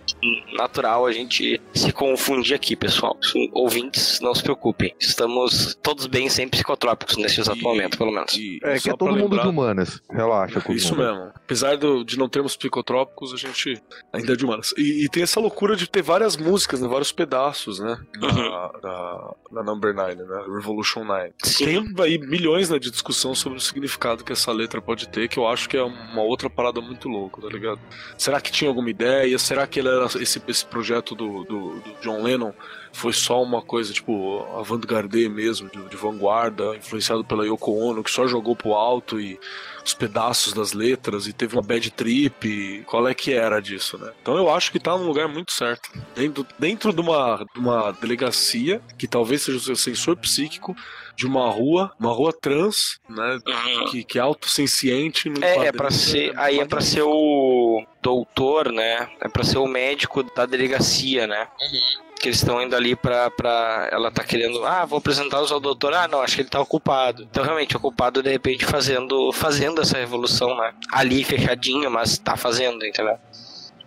natural 0.54 1.06
a 1.06 1.12
gente 1.12 1.62
se 1.74 1.92
confundir 1.92 2.56
aqui, 2.56 2.76
pessoal. 2.76 3.18
Ouvintes, 3.52 4.20
não 4.22 4.34
se 4.34 4.42
preocupem. 4.42 4.96
Estamos 5.00 5.76
todos 5.82 6.08
bem 6.08 6.30
sem 6.30 6.48
psicotrópicos 6.48 7.18
nesse 7.18 7.42
exato 7.42 7.62
momento, 7.62 7.98
pelo 7.98 8.12
menos. 8.12 8.34
E, 8.36 8.60
É 8.64 8.80
que 8.80 8.90
é 8.90 8.94
todo 8.96 9.12
mundo 9.12 9.22
lembrar- 9.32 9.44
de 9.44 9.48
humanas. 9.50 10.02
Relaxa 10.10 10.62
com 10.62 10.74
Isso 10.74 10.96
números. 10.96 11.18
mesmo. 11.18 11.32
Apesar 11.36 11.78
do- 11.78 12.04
de 12.04 12.18
não 12.18 12.30
termos 12.30 12.56
psicotrópicos, 12.56 13.34
a 13.34 13.38
gente 13.38 13.82
ainda 14.14 14.34
é 14.34 14.36
de 14.36 14.46
humanas. 14.46 14.74
E, 14.78 15.04
e 15.06 15.10
tem 15.10 15.24
essa 15.24 15.40
loucura 15.40 15.76
de 15.76 15.88
ter 15.90 16.02
várias 16.02 16.38
músicas, 16.38 16.80
né, 16.82 16.88
vários 16.88 17.12
pedaços, 17.12 17.80
né? 17.80 17.98
Na, 18.20 18.72
na, 18.82 19.34
na 19.52 19.64
Number 19.64 19.94
9, 19.94 20.16
né? 20.16 20.44
Revolution 20.56 21.04
9. 21.04 21.34
Sim. 21.44 21.66
Tem 21.66 22.06
aí 22.06 22.18
milhões 22.18 22.70
né, 22.70 22.80
de 22.80 22.92
discussão 22.92 23.34
sobre 23.36 23.58
o 23.58 23.62
significado 23.62 24.24
que 24.24 24.32
essa 24.32 24.52
letra 24.52 24.82
pode 24.82 25.08
ter, 25.08 25.28
que 25.28 25.38
eu 25.38 25.48
acho 25.48 25.68
que 25.68 25.78
é 25.78 25.84
uma 25.84 26.22
outra 26.22 26.50
parada 26.50 26.82
muito 26.82 27.08
louca, 27.08 27.42
tá 27.42 27.48
ligado? 27.48 27.80
Será 28.18 28.40
que 28.40 28.52
tinha 28.52 28.70
alguma 28.70 28.90
ideia? 28.90 29.38
Será 29.38 29.66
que 29.68 29.80
ele 29.80 29.90
era 29.90 30.06
esse, 30.06 30.42
esse 30.48 30.66
projeto 30.66 31.16
do, 31.16 31.44
do, 31.44 31.80
do 31.80 31.94
John 32.02 32.22
Lennon 32.22 32.54
foi 32.94 33.12
só 33.12 33.42
uma 33.42 33.62
coisa, 33.62 33.92
tipo, 33.92 34.46
avant-garde 34.58 35.28
mesmo, 35.28 35.70
de, 35.70 35.90
de 35.90 35.98
vanguarda, 35.98 36.76
influenciado 36.76 37.26
pela 37.26 37.46
Yoko 37.46 37.72
Ono, 37.72 38.04
que 38.04 38.12
só 38.12 38.28
jogou 38.28 38.56
pro 38.56 38.74
alto 38.74 39.20
e 39.20 39.40
os 39.84 39.94
pedaços 39.94 40.54
das 40.54 40.72
letras 40.74 41.28
e 41.28 41.34
teve 41.34 41.56
uma 41.56 41.62
bad 41.62 41.90
trip. 41.92 42.48
e 42.48 42.84
Qual 42.84 43.08
é 43.08 43.14
que 43.14 43.34
era 43.34 43.60
disso, 43.60 43.98
né? 43.98 44.12
Então 44.22 44.38
eu 44.38 44.50
acho 44.50 44.72
que 44.72 44.80
tá 44.80 44.96
num 44.98 45.08
lugar 45.08 45.28
muito 45.28 45.52
certo. 45.52 45.90
Dentro, 46.16 46.46
dentro 46.58 46.94
de, 46.94 47.02
uma, 47.02 47.46
de 47.54 47.60
uma 47.60 47.92
delegacia, 47.92 48.80
que 48.98 49.08
talvez 49.08 49.42
seja 49.42 49.58
o 49.58 49.62
seu 49.62 49.76
sensor 49.76 50.16
psíquico, 50.16 50.76
de 51.16 51.26
uma 51.26 51.50
rua, 51.50 51.92
uma 52.00 52.14
rua 52.14 52.32
trans, 52.32 53.00
né? 53.10 53.40
Uhum. 53.46 53.86
Que, 53.92 54.04
que 54.04 54.20
é 54.20 54.22
autossenciente. 54.22 55.32
É, 55.42 55.68
é 55.68 55.72
pra 55.72 55.92
ser. 55.92 56.34
né? 56.34 56.42
Aí 56.42 56.60
é 56.60 56.66
pra 56.66 56.82
ser 56.82 57.04
o 57.04 57.84
doutor, 58.02 58.72
né? 58.72 59.10
É 59.20 59.28
pra 59.28 59.44
ser 59.44 59.58
o 59.58 59.68
médico 59.68 60.24
da 60.24 60.46
delegacia, 60.46 61.28
né? 61.28 61.48
Uhum. 61.62 62.04
Que 62.24 62.30
eles 62.30 62.38
estão 62.38 62.62
indo 62.62 62.74
ali 62.74 62.96
pra, 62.96 63.30
pra. 63.30 63.90
Ela 63.92 64.10
tá 64.10 64.24
querendo. 64.24 64.64
Ah, 64.66 64.86
vou 64.86 64.98
apresentá-los 65.00 65.52
ao 65.52 65.60
doutor. 65.60 65.94
Ah, 65.94 66.08
não, 66.08 66.22
acho 66.22 66.36
que 66.36 66.42
ele 66.44 66.50
tá 66.50 66.62
ocupado. 66.62 67.24
Então, 67.30 67.44
realmente, 67.44 67.76
ocupado 67.76 68.24
de 68.24 68.30
repente 68.32 68.66
fazendo, 68.66 69.34
fazendo 69.34 69.82
essa 69.82 69.98
revolução, 69.98 70.56
né? 70.58 70.72
Ali 70.94 71.22
fechadinho, 71.26 71.92
mas 71.92 72.18
tá 72.18 72.38
fazendo, 72.38 72.86
entendeu? 72.86 73.16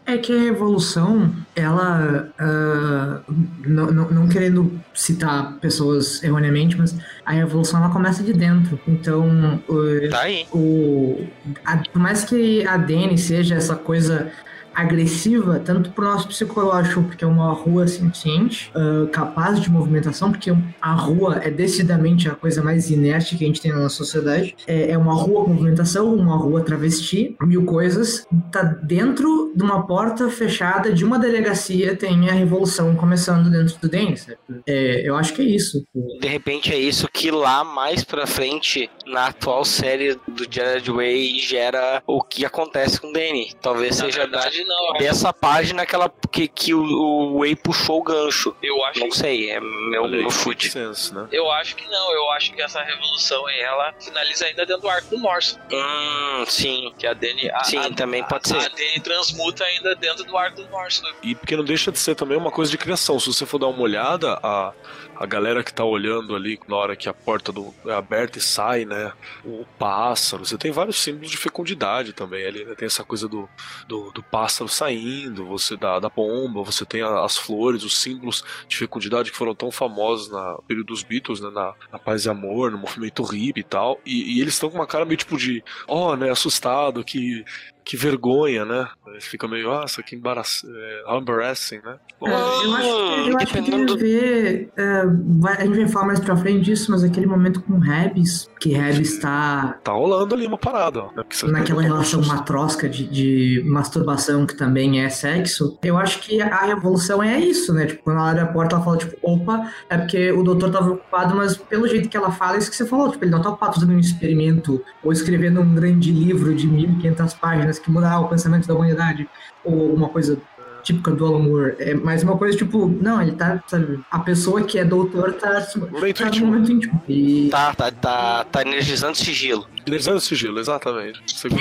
É 0.04 0.18
que 0.18 0.32
a 0.36 0.38
revolução, 0.40 1.34
ela. 1.56 2.28
ah, 2.38 3.20
não, 3.66 3.86
não, 3.86 4.10
não 4.10 4.28
querendo 4.28 4.78
citar 4.94 5.54
pessoas 5.54 6.22
erroneamente, 6.22 6.76
mas 6.76 6.94
a 7.24 7.32
revolução 7.32 7.80
ela 7.82 7.90
começa 7.92 8.22
de 8.22 8.34
dentro. 8.34 8.78
Então, 8.86 9.60
o, 9.66 10.08
Tá 10.10 10.20
aí. 10.20 10.46
o, 10.52 11.26
a- 11.64 11.78
por 11.90 11.98
mais 12.00 12.22
que 12.24 12.66
a 12.66 12.76
Dani 12.76 13.16
seja 13.16 13.54
essa 13.54 13.74
coisa 13.76 14.30
agressiva, 14.76 15.58
tanto 15.58 15.90
pro 15.90 16.04
nosso 16.04 16.28
psicológico, 16.28 17.02
porque 17.02 17.24
é 17.24 17.26
uma 17.26 17.52
rua 17.52 17.88
senciente, 17.88 18.70
ah, 18.74 19.06
capaz 19.10 19.60
de 19.60 19.70
movimentação, 19.70 20.30
porque 20.30 20.52
a 20.80 20.92
rua 20.92 21.40
é 21.42 21.50
decididamente 21.50 22.28
a 22.28 22.34
coisa 22.34 22.62
mais 22.62 22.90
inerte 22.90 23.36
que 23.36 23.44
a 23.44 23.46
gente 23.46 23.60
tem 23.60 23.72
na 23.72 23.80
nossa 23.80 23.96
sociedade. 23.96 24.54
É, 24.66 24.90
é 24.92 24.98
uma 24.98 25.14
rua 25.14 25.44
com 25.44 25.50
movimentação, 25.54 26.14
uma 26.14 26.36
rua 26.36 26.60
travesti, 26.62 27.34
mil 27.42 27.64
coisas. 27.64 28.26
Tá 28.52 28.62
dentro 28.62 29.52
de 29.56 29.62
uma 29.62 29.86
porta 29.86 30.28
fechada 30.28 30.92
de 30.92 31.04
uma 31.04 31.18
delegacia, 31.18 31.96
tem 31.96 32.28
a 32.28 32.32
revolução 32.32 32.94
começando 32.94 33.50
dentro 33.50 33.76
do 33.80 33.88
Denis. 33.88 34.26
É, 34.66 35.08
eu 35.08 35.16
acho 35.16 35.32
que 35.34 35.42
é 35.42 35.44
isso. 35.46 35.84
De 36.20 36.28
repente 36.28 36.72
é 36.72 36.78
isso 36.78 37.08
que 37.12 37.30
lá 37.30 37.64
mais 37.64 38.04
pra 38.04 38.26
frente, 38.26 38.90
na 39.06 39.28
atual 39.28 39.64
série 39.64 40.14
do 40.28 40.46
Jared 40.50 40.90
Way, 40.90 41.38
gera 41.38 42.02
o 42.06 42.22
que 42.22 42.44
acontece 42.44 43.00
com 43.00 43.08
o 43.08 43.12
Danny. 43.12 43.52
Talvez 43.60 43.98
Na 43.98 44.04
seja 44.06 44.26
da- 44.26 44.40
verdade, 44.40 44.65
não. 44.66 44.98
Dessa 44.98 45.32
página 45.32 45.86
que, 45.86 45.94
ela, 45.94 46.12
que, 46.30 46.48
que 46.48 46.74
o, 46.74 46.82
o 46.82 47.38
Way 47.40 47.56
puxou 47.56 48.00
o 48.00 48.02
gancho. 48.02 48.54
Eu 48.62 48.84
acho, 48.84 49.00
Não 49.00 49.10
sei, 49.10 49.50
é 49.50 49.60
meu, 49.60 50.08
meu 50.08 50.30
chute. 50.30 50.76
né? 50.76 51.28
eu 51.32 51.50
acho 51.52 51.76
que 51.76 51.86
não. 51.88 52.12
Eu 52.12 52.30
acho 52.32 52.52
que 52.52 52.60
essa 52.60 52.82
revolução 52.82 53.46
aí, 53.46 53.60
ela 53.60 53.92
finaliza 54.00 54.46
ainda 54.46 54.66
dentro 54.66 54.82
do 54.82 54.88
arco 54.88 55.08
do 55.10 55.18
Morse. 55.18 55.56
Hum, 55.72 56.44
sim. 56.46 56.92
Que 56.98 57.06
a 57.06 57.14
Dani. 57.14 57.50
A, 57.50 57.64
Sim, 57.64 57.78
a- 57.78 57.92
também 57.92 58.22
pode 58.24 58.52
a, 58.54 58.60
ser. 58.60 58.66
A 58.66 58.68
Dani 58.68 59.00
transmuta 59.00 59.64
ainda 59.64 59.94
dentro 59.94 60.24
do 60.24 60.36
arco 60.36 60.62
do 60.62 60.68
Morse. 60.68 61.02
né? 61.02 61.10
E 61.22 61.34
porque 61.34 61.56
não 61.56 61.64
deixa 61.64 61.90
de 61.92 61.98
ser 61.98 62.14
também 62.14 62.36
uma 62.36 62.50
coisa 62.50 62.70
de 62.70 62.78
criação. 62.78 63.18
Se 63.20 63.26
você 63.32 63.46
for 63.46 63.58
dar 63.58 63.68
uma 63.68 63.80
olhada, 63.82 64.38
a, 64.42 64.72
a 65.18 65.26
galera 65.26 65.64
que 65.64 65.72
tá 65.72 65.84
olhando 65.84 66.34
ali 66.36 66.58
na 66.68 66.76
hora 66.76 66.96
que 66.96 67.08
a 67.08 67.14
porta 67.14 67.50
do, 67.52 67.74
é 67.86 67.92
aberta 67.92 68.38
e 68.38 68.40
sai, 68.40 68.84
né? 68.84 69.12
O 69.44 69.64
pássaro. 69.78 70.44
Você 70.44 70.58
tem 70.58 70.70
vários 70.70 71.00
símbolos 71.02 71.30
de 71.30 71.36
fecundidade 71.36 72.12
também 72.12 72.46
ali, 72.46 72.64
né? 72.64 72.74
Tem 72.74 72.86
essa 72.86 73.04
coisa 73.04 73.28
do, 73.28 73.48
do, 73.88 74.10
do 74.12 74.22
pássaro 74.22 74.68
saindo, 74.68 75.46
você 75.46 75.76
da, 75.76 75.98
da 75.98 76.10
pomba, 76.10 76.62
você 76.62 76.84
tem 76.84 77.02
a- 77.02 77.24
as 77.24 77.36
flores, 77.36 77.82
os 77.84 77.98
símbolos 78.00 78.44
de 78.68 78.76
fecundidade 78.76 79.30
que 79.30 79.36
foram 79.36 79.54
tão 79.54 79.70
famosos 79.70 80.30
na 80.30 80.58
período 80.66 80.88
dos 80.88 81.02
Beatles, 81.02 81.40
né? 81.40 81.50
Na, 81.50 81.74
na 81.92 81.98
Paz 81.98 82.24
e 82.24 82.30
Amor, 82.30 82.70
no 82.70 82.78
movimento 82.78 83.22
hippie 83.22 83.60
e 83.60 83.64
tal. 83.64 84.00
E, 84.04 84.36
e 84.38 84.40
eles 84.40 84.54
estão 84.54 84.70
com 84.70 84.76
uma 84.76 84.86
cara 84.86 85.04
meio 85.04 85.16
tipo 85.16 85.36
de, 85.36 85.62
ó, 85.88 86.16
né? 86.16 86.30
Assustado, 86.30 87.04
que. 87.04 87.44
Que 87.88 87.96
vergonha, 87.96 88.64
né? 88.64 88.88
Fica 89.20 89.46
meio, 89.46 89.68
nossa, 89.68 90.02
que 90.02 90.16
embaraço, 90.16 90.66
é, 90.68 91.16
embarrassing, 91.16 91.76
né? 91.84 91.94
Bom, 92.20 92.26
É, 92.28 92.32
eu 92.32 92.74
acho, 92.74 92.88
que- 92.88 93.30
eu 93.30 93.36
acho 93.36 93.46
que 93.46 93.52
tem 93.52 93.62
dependendo 93.62 93.92
a 93.92 93.96
ver. 93.96 94.70
é, 94.76 95.02
vai- 95.38 95.56
a 95.56 95.64
gente 95.64 95.76
vai 95.76 95.88
falar 95.88 96.06
mais 96.06 96.18
pra 96.18 96.36
frente 96.36 96.64
disso, 96.64 96.90
mas 96.90 97.04
aquele 97.04 97.26
momento 97.26 97.60
com 97.62 97.74
o 97.74 97.78
Rebs, 97.78 98.50
que 98.58 98.70
Rebs 98.70 99.18
tá 99.20 99.78
tá 99.84 99.92
rolando 99.92 100.34
ali 100.34 100.46
uma 100.48 100.58
parada, 100.58 101.04
ó. 101.04 101.12
Né? 101.12 101.22
Naquela 101.44 101.80
relação 101.80 102.20
matrosca 102.22 102.88
de, 102.88 103.06
de 103.06 103.62
masturbação 103.64 104.44
que 104.46 104.56
também 104.56 105.04
é 105.04 105.08
sexo, 105.08 105.78
eu 105.84 105.96
acho 105.96 106.18
que 106.22 106.42
a 106.42 106.64
revolução 106.66 107.22
é 107.22 107.38
isso, 107.38 107.72
né? 107.72 107.86
Tipo, 107.86 108.02
quando 108.02 108.16
ela 108.18 108.30
abre 108.30 108.42
a 108.42 108.46
porta, 108.46 108.74
ela 108.74 108.84
fala, 108.84 108.96
tipo, 108.96 109.16
opa, 109.22 109.70
é 109.88 109.96
porque 109.96 110.32
o 110.32 110.42
doutor 110.42 110.70
tava 110.72 110.90
ocupado, 110.90 111.36
mas 111.36 111.56
pelo 111.56 111.86
jeito 111.86 112.08
que 112.08 112.16
ela 112.16 112.32
fala, 112.32 112.56
é 112.56 112.58
isso 112.58 112.68
que 112.70 112.76
você 112.76 112.84
falou, 112.84 113.12
tipo, 113.12 113.22
ele 113.24 113.30
não 113.30 113.40
tá 113.40 113.50
ocupado 113.50 113.74
fazendo 113.74 113.92
um 113.92 113.98
experimento 114.00 114.82
ou 115.04 115.12
escrevendo 115.12 115.60
um 115.60 115.74
grande 115.74 116.10
livro 116.10 116.52
de 116.52 116.66
1500 116.66 117.32
páginas 117.34 117.75
que 117.80 117.90
mudará 117.90 118.18
o 118.20 118.28
pensamento 118.28 118.66
da 118.66 118.74
humanidade, 118.74 119.28
ou 119.64 119.82
alguma 119.82 120.08
coisa 120.08 120.38
típica 120.86 121.10
do 121.10 121.26
Alan 121.26 121.40
Moore. 121.40 121.74
É 121.80 121.94
mais 121.94 122.22
uma 122.22 122.38
coisa, 122.38 122.56
tipo, 122.56 122.86
não, 122.86 123.20
ele 123.20 123.32
tá, 123.32 123.60
sabe, 123.66 123.98
a 124.10 124.20
pessoa 124.20 124.62
que 124.62 124.78
é 124.78 124.84
doutor 124.84 125.32
tá, 125.32 125.66
Momento 125.90 126.16
tá 126.18 126.24
no 126.24 126.28
íntimo. 126.30 126.46
momento 126.46 126.72
íntimo. 126.72 127.02
E 127.08 127.48
Tá, 127.50 127.74
tá, 127.74 127.90
tá, 127.90 128.44
tá 128.44 128.62
energizando 128.62 129.16
sigilo. 129.16 129.66
Energizando 129.84 130.18
o 130.18 130.20
sigilo, 130.20 130.60
exatamente. 130.60 131.20
Segundo. 131.26 131.60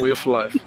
Way 0.00 0.12
of 0.12 0.28
Life. 0.28 0.60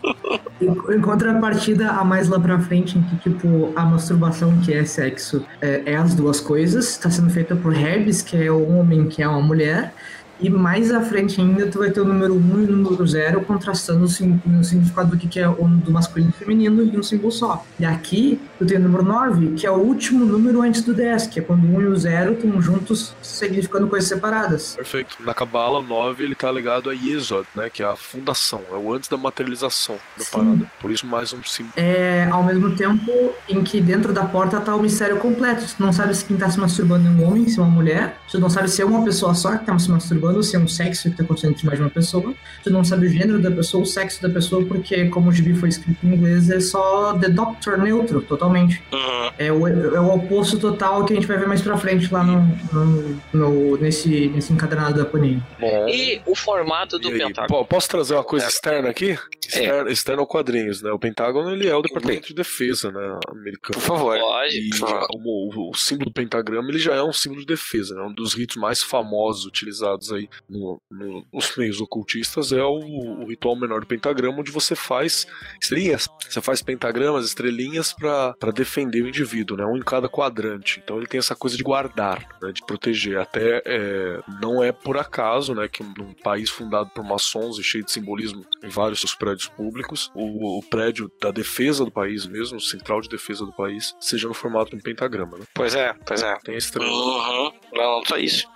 Em 0.62 1.02
contrapartida, 1.02 1.90
a 1.92 2.04
mais 2.04 2.28
lá 2.28 2.40
pra 2.40 2.60
frente, 2.60 2.98
em 2.98 3.04
que, 3.04 3.30
tipo, 3.30 3.72
a 3.76 3.86
masturbação, 3.86 4.60
que 4.62 4.74
é 4.74 4.84
sexo, 4.84 5.46
é, 5.62 5.84
é 5.86 5.96
as 5.96 6.14
duas 6.14 6.42
coisas, 6.42 6.90
está 6.90 7.10
sendo 7.10 7.30
feita 7.30 7.56
por 7.56 7.72
Rebs, 7.72 8.22
que 8.22 8.36
é 8.36 8.52
um 8.52 8.80
homem, 8.80 9.08
que 9.08 9.22
é 9.22 9.28
uma 9.28 9.42
mulher, 9.42 9.94
e 10.40 10.50
mais 10.50 10.92
à 10.92 11.02
frente 11.02 11.40
ainda, 11.40 11.68
tu 11.68 11.80
vai 11.80 11.92
ter 11.92 12.02
o 12.02 12.06
número 12.06 12.34
1 12.34 12.38
um 12.38 12.62
e 12.62 12.66
o 12.66 12.72
número 12.76 13.06
0 13.06 13.42
contrastando 13.42 14.06
o, 14.06 14.08
significado 14.08 15.16
do 15.16 15.18
que 15.18 15.40
é 15.40 15.48
o 15.48 15.66
do 15.66 15.92
masculino 15.92 16.32
e 16.36 16.38
feminino 16.38 16.84
em 16.84 16.98
um 16.98 17.04
símbolo 17.04 17.32
só. 17.32 17.66
E 17.80 17.86
aqui, 17.86 18.40
tu 18.58 18.66
tem 18.66 18.78
o 18.78 18.82
número 18.82 19.04
9, 19.04 19.54
que 19.54 19.66
é 19.66 19.72
o 19.72 19.76
último 19.76 20.26
número 20.26 20.62
antes 20.62 20.82
do 20.82 20.94
10, 20.94 21.28
que 21.28 21.40
é 21.40 21.44
quando 21.44 21.64
o 21.66 21.78
1 21.78 21.82
e 21.82 21.86
o 21.88 21.96
0 21.96 22.34
estão 22.34 22.62
juntos, 22.62 23.14
significando 23.22 23.88
coisas 23.88 24.08
separadas. 24.10 24.76
Perfeito. 24.76 25.18
Na 25.20 25.34
Cabala 25.34 25.82
9 25.82 26.24
ele 26.24 26.36
tá 26.36 26.52
ligado 26.52 26.90
a 26.90 26.94
Yesod, 26.94 27.48
né? 27.56 27.70
Que 27.70 27.84
é 27.84 27.86
a 27.86 27.96
fundação, 27.96 28.62
é 28.72 28.76
o 28.76 28.94
antes 28.94 29.10
da 29.10 29.18
materialização 29.18 29.96
da 30.18 30.24
Sim. 30.24 30.32
parada. 30.32 30.72
Por 30.80 30.92
isso 30.92 31.06
mais 31.06 31.34
um 31.34 31.44
símbolo. 31.44 31.74
é, 31.78 32.28
ao 32.32 32.44
mesmo 32.44 32.76
tempo 32.76 33.12
em 33.48 33.64
que 33.64 33.80
dentro 33.82 34.14
da 34.14 34.26
porta 34.26 34.60
tá 34.60 34.76
o 34.76 34.82
mistério 34.82 35.18
completo. 35.18 35.66
Tu 35.66 35.84
não 35.84 35.94
sabe 35.94 36.16
se 36.16 36.26
quem 36.26 36.38
tá 36.38 36.50
se 36.50 36.60
masturbando 36.60 37.08
é 37.08 37.12
um 37.12 37.28
homem, 37.28 37.48
se 37.48 37.60
é 37.60 37.64
uma 37.64 37.72
mulher. 37.72 38.18
Tu 38.30 38.40
não 38.40 38.50
sabe 38.50 38.70
se 38.70 38.82
é 38.82 38.86
uma 38.86 39.04
pessoa 39.04 39.34
só 39.34 39.58
que 39.58 39.66
tá 39.66 39.78
se 39.78 39.90
masturbando, 39.90 40.25
ou 40.34 40.44
se 40.44 40.56
é 40.56 40.60
um 40.60 40.68
sexo 40.68 41.10
que 41.12 41.18
tá 41.18 41.24
acontecendo 41.24 41.52
entre 41.52 41.66
mais 41.66 41.78
de 41.78 41.84
uma 41.84 41.90
pessoa. 41.92 42.34
Tu 42.64 42.70
não 42.70 42.84
sabe 42.84 43.08
o 43.08 43.10
gênero 43.10 43.40
da 43.42 43.52
pessoa, 43.52 43.84
o 43.84 43.86
sexo 43.86 44.22
da 44.22 44.30
pessoa, 44.30 44.66
porque 44.66 45.06
como 45.10 45.30
o 45.30 45.32
gibi 45.34 45.54
foi 45.54 45.70
escrito 45.70 45.98
em 46.06 46.14
inglês, 46.14 46.50
é 46.50 46.60
só 46.60 47.14
The 47.18 47.30
Doctor 47.30 47.78
neutro, 47.78 48.22
totalmente. 48.22 48.82
Uhum. 48.92 49.32
É 49.38 49.52
o, 49.52 49.68
é 49.68 50.00
o 50.00 50.14
oposto 50.14 50.58
total 50.58 51.04
que 51.06 51.14
a 51.14 51.16
gente 51.16 51.28
vai 51.28 51.38
ver 51.38 51.48
mais 51.48 51.62
pra 51.62 51.78
frente 51.78 52.12
lá 52.14 52.24
no, 52.24 52.42
no- 52.72 53.22
no- 53.34 53.78
nesse, 53.78 54.28
nesse 54.30 54.54
encadernado 54.54 54.98
da 54.98 55.06
Panini. 55.06 55.44
Bom. 55.60 55.88
E 55.90 56.22
o 56.26 56.36
formato 56.36 56.98
do 56.98 57.10
E 57.10 57.18
Pentágono. 57.20 57.48
po- 57.48 57.66
posso 57.66 57.90
trazer 57.90 58.14
uma 58.14 58.24
coisa 58.24 58.48
externa 58.48 58.90
aqui? 58.90 59.18
É. 59.56 59.62
Externa, 59.64 59.92
externa 59.92 60.22
ao 60.22 60.28
quadrinhos, 60.28 60.82
né? 60.82 60.92
O 60.92 61.00
Pentágono 61.00 61.52
ele 61.52 61.68
é 61.68 61.76
o 61.76 61.82
Departamento 61.82 62.28
de 62.28 62.34
Defesa, 62.34 62.92
né? 62.92 63.20
Americano. 63.30 63.74
Por 63.80 63.82
favor. 63.82 64.18
Pode. 64.20 64.58
E 64.58 64.70
Por 64.70 64.78
favor. 64.80 65.08
o, 65.14 65.60
o- 65.60 65.70
o 65.72 65.74
símbolo 65.76 66.10
do 66.10 66.14
pentagrama 66.14 66.70
ele 66.70 66.80
já 66.80 66.94
é 66.96 67.02
um 67.04 67.14
símbolo 67.14 67.42
de 67.42 67.48
defesa, 67.48 67.96
né? 67.96 68.02
Um 68.02 68.14
dos 68.14 68.34
ritos 68.34 68.56
mais 68.58 68.82
famosos 68.84 69.46
utilizados 69.46 70.12
aí 70.12 70.30
no- 70.50 70.80
no- 70.90 71.26
nos 71.34 71.56
meios 71.58 71.80
ocultistas 71.82 72.52
é 72.52 72.64
o, 72.64 72.78
o 72.80 73.26
ritual 73.28 73.56
menor 73.56 73.82
do 73.82 73.88
pentagrama, 73.88 74.40
onde 74.40 74.52
você 74.52 74.76
faz 74.76 75.26
estrelinhas. 75.62 76.08
Você 76.30 76.42
faz 76.42 76.62
pentagramas, 76.62 77.26
estrelinhas 77.26 77.94
para 77.94 78.52
defender 78.54 79.02
o 79.02 79.08
indivíduo, 79.08 79.58
né? 79.58 79.66
Um 79.66 79.78
em 79.78 79.82
cada 79.82 80.08
quadrante. 80.10 80.80
Então 80.84 80.98
ele 80.98 81.08
tem 81.08 81.18
essa 81.20 81.36
coisa 81.36 81.56
de 81.58 81.64
guardar, 81.64 82.28
né? 82.42 82.52
de 82.52 82.64
proteger. 82.66 83.18
Até 83.20 83.62
é, 83.66 84.20
não 84.42 84.64
é 84.64 84.72
por 84.72 84.98
acaso, 84.98 85.54
né? 85.54 85.68
Que 85.68 85.84
num 85.84 86.14
país 86.14 86.50
fundado 86.50 86.90
por 86.90 87.04
maçons 87.04 87.58
e 87.60 87.64
cheio 87.64 87.84
de 87.84 87.92
simbolismo 87.92 88.46
em 88.64 88.70
vários 88.70 89.00
seus 89.00 89.14
prédios 89.16 89.45
públicos, 89.48 90.12
o, 90.14 90.60
o 90.60 90.64
prédio 90.64 91.12
da 91.22 91.32
defesa 91.32 91.86
do 91.86 91.92
país 91.92 92.26
mesmo, 92.26 92.58
o 92.58 92.62
central 92.62 93.02
de 93.02 93.10
defesa 93.10 93.46
do 93.46 93.54
país, 93.54 93.96
seja 94.00 94.28
no 94.28 94.34
formato 94.34 94.72
de 94.72 94.78
um 94.78 94.80
pentagrama, 94.80 95.38
né? 95.38 95.46
Pois 95.54 95.76
é, 95.76 95.94
pois 96.06 96.22
é. 96.22 96.38
Tem 96.44 96.56
a 96.56 96.58
estrela. 96.58 96.90
Uhum. 96.90 97.52
Não, 97.74 97.98
não 97.98 98.06
só 98.06 98.18
isso. 98.18 98.48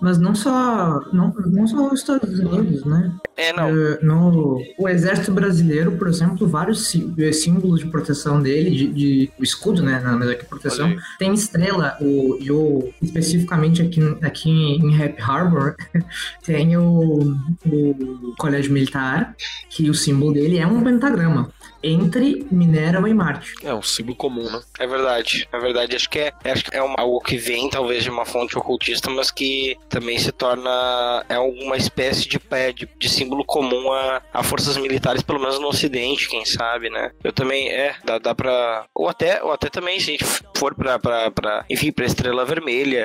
Mas 0.00 0.18
não 0.18 0.34
só, 0.34 1.00
não, 1.12 1.32
não 1.46 1.66
só 1.66 1.88
os 1.88 2.00
Estados 2.00 2.38
Unidos, 2.38 2.84
né? 2.84 3.12
É, 3.36 3.52
não. 3.52 3.68
Eh, 3.68 3.98
no 4.02 4.60
o 4.78 4.88
exército 4.88 5.32
brasileiro, 5.32 5.92
por 5.92 6.08
exemplo, 6.08 6.46
vários 6.46 6.94
eh, 7.18 7.32
símbolos 7.32 7.80
de 7.80 7.86
proteção 7.86 8.40
dele, 8.42 8.70
de, 8.70 8.86
de- 8.92 9.30
o 9.38 9.42
escudo, 9.42 9.82
né, 9.82 10.00
na 10.00 10.12
mas 10.16 10.28
aqui 10.28 10.44
proteção, 10.44 10.94
tem 11.18 11.32
estrela, 11.32 11.96
o, 12.00 12.36
e 12.40 12.50
o, 12.50 12.90
especificamente 13.02 13.80
aqui, 13.82 14.00
aqui 14.22 14.50
em 14.50 15.02
Happy 15.02 15.22
Harbor, 15.22 15.74
tem 16.44 16.76
o, 16.76 17.36
o 17.66 18.34
colégio 18.38 18.72
militar, 18.72 19.34
que 19.70 19.88
o 19.88 19.94
símbolo 19.94 20.34
dele 20.34 20.58
é 20.58 20.66
um 20.66 20.82
pentagrama, 20.82 21.50
entre 21.86 22.46
Minerva 22.50 23.08
e 23.08 23.14
Marte. 23.14 23.52
É 23.62 23.72
um 23.74 23.82
símbolo 23.82 24.16
comum, 24.16 24.44
né? 24.50 24.60
É 24.78 24.86
verdade, 24.86 25.48
é 25.52 25.58
verdade. 25.58 25.96
Acho 25.96 26.08
que 26.10 26.18
é, 26.18 26.32
acho 26.44 26.64
que 26.64 26.76
é 26.76 26.82
uma- 26.82 26.96
algo 26.98 27.20
que 27.20 27.36
vem 27.36 27.68
talvez 27.68 28.02
de 28.02 28.10
uma 28.10 28.24
fonte 28.24 28.56
ocultista, 28.58 29.10
mas 29.10 29.30
que 29.30 29.76
também 29.88 30.18
se 30.18 30.32
torna 30.32 31.24
é 31.28 31.34
alguma 31.34 31.76
espécie 31.76 32.28
de 32.28 32.38
de, 32.74 32.88
de 32.98 33.08
símbolo 33.08 33.44
comum 33.44 33.92
a, 33.92 34.22
a 34.32 34.42
forças 34.42 34.76
militares, 34.76 35.22
pelo 35.22 35.40
menos 35.40 35.58
no 35.58 35.68
Ocidente, 35.68 36.28
quem 36.28 36.44
sabe, 36.44 36.88
né? 36.88 37.10
Eu 37.22 37.32
também 37.32 37.68
é, 37.68 37.94
dá, 38.04 38.18
dá 38.18 38.34
pra. 38.34 38.86
Ou 38.94 39.08
até, 39.08 39.42
ou 39.42 39.50
até 39.52 39.68
também, 39.68 39.98
se 39.98 40.10
a 40.10 40.12
gente 40.12 40.24
for 40.56 40.74
pra, 40.74 40.98
pra, 40.98 41.30
pra 41.30 41.64
enfim, 41.68 41.90
pra 41.90 42.04
Estrela 42.06 42.44
Vermelha, 42.44 43.04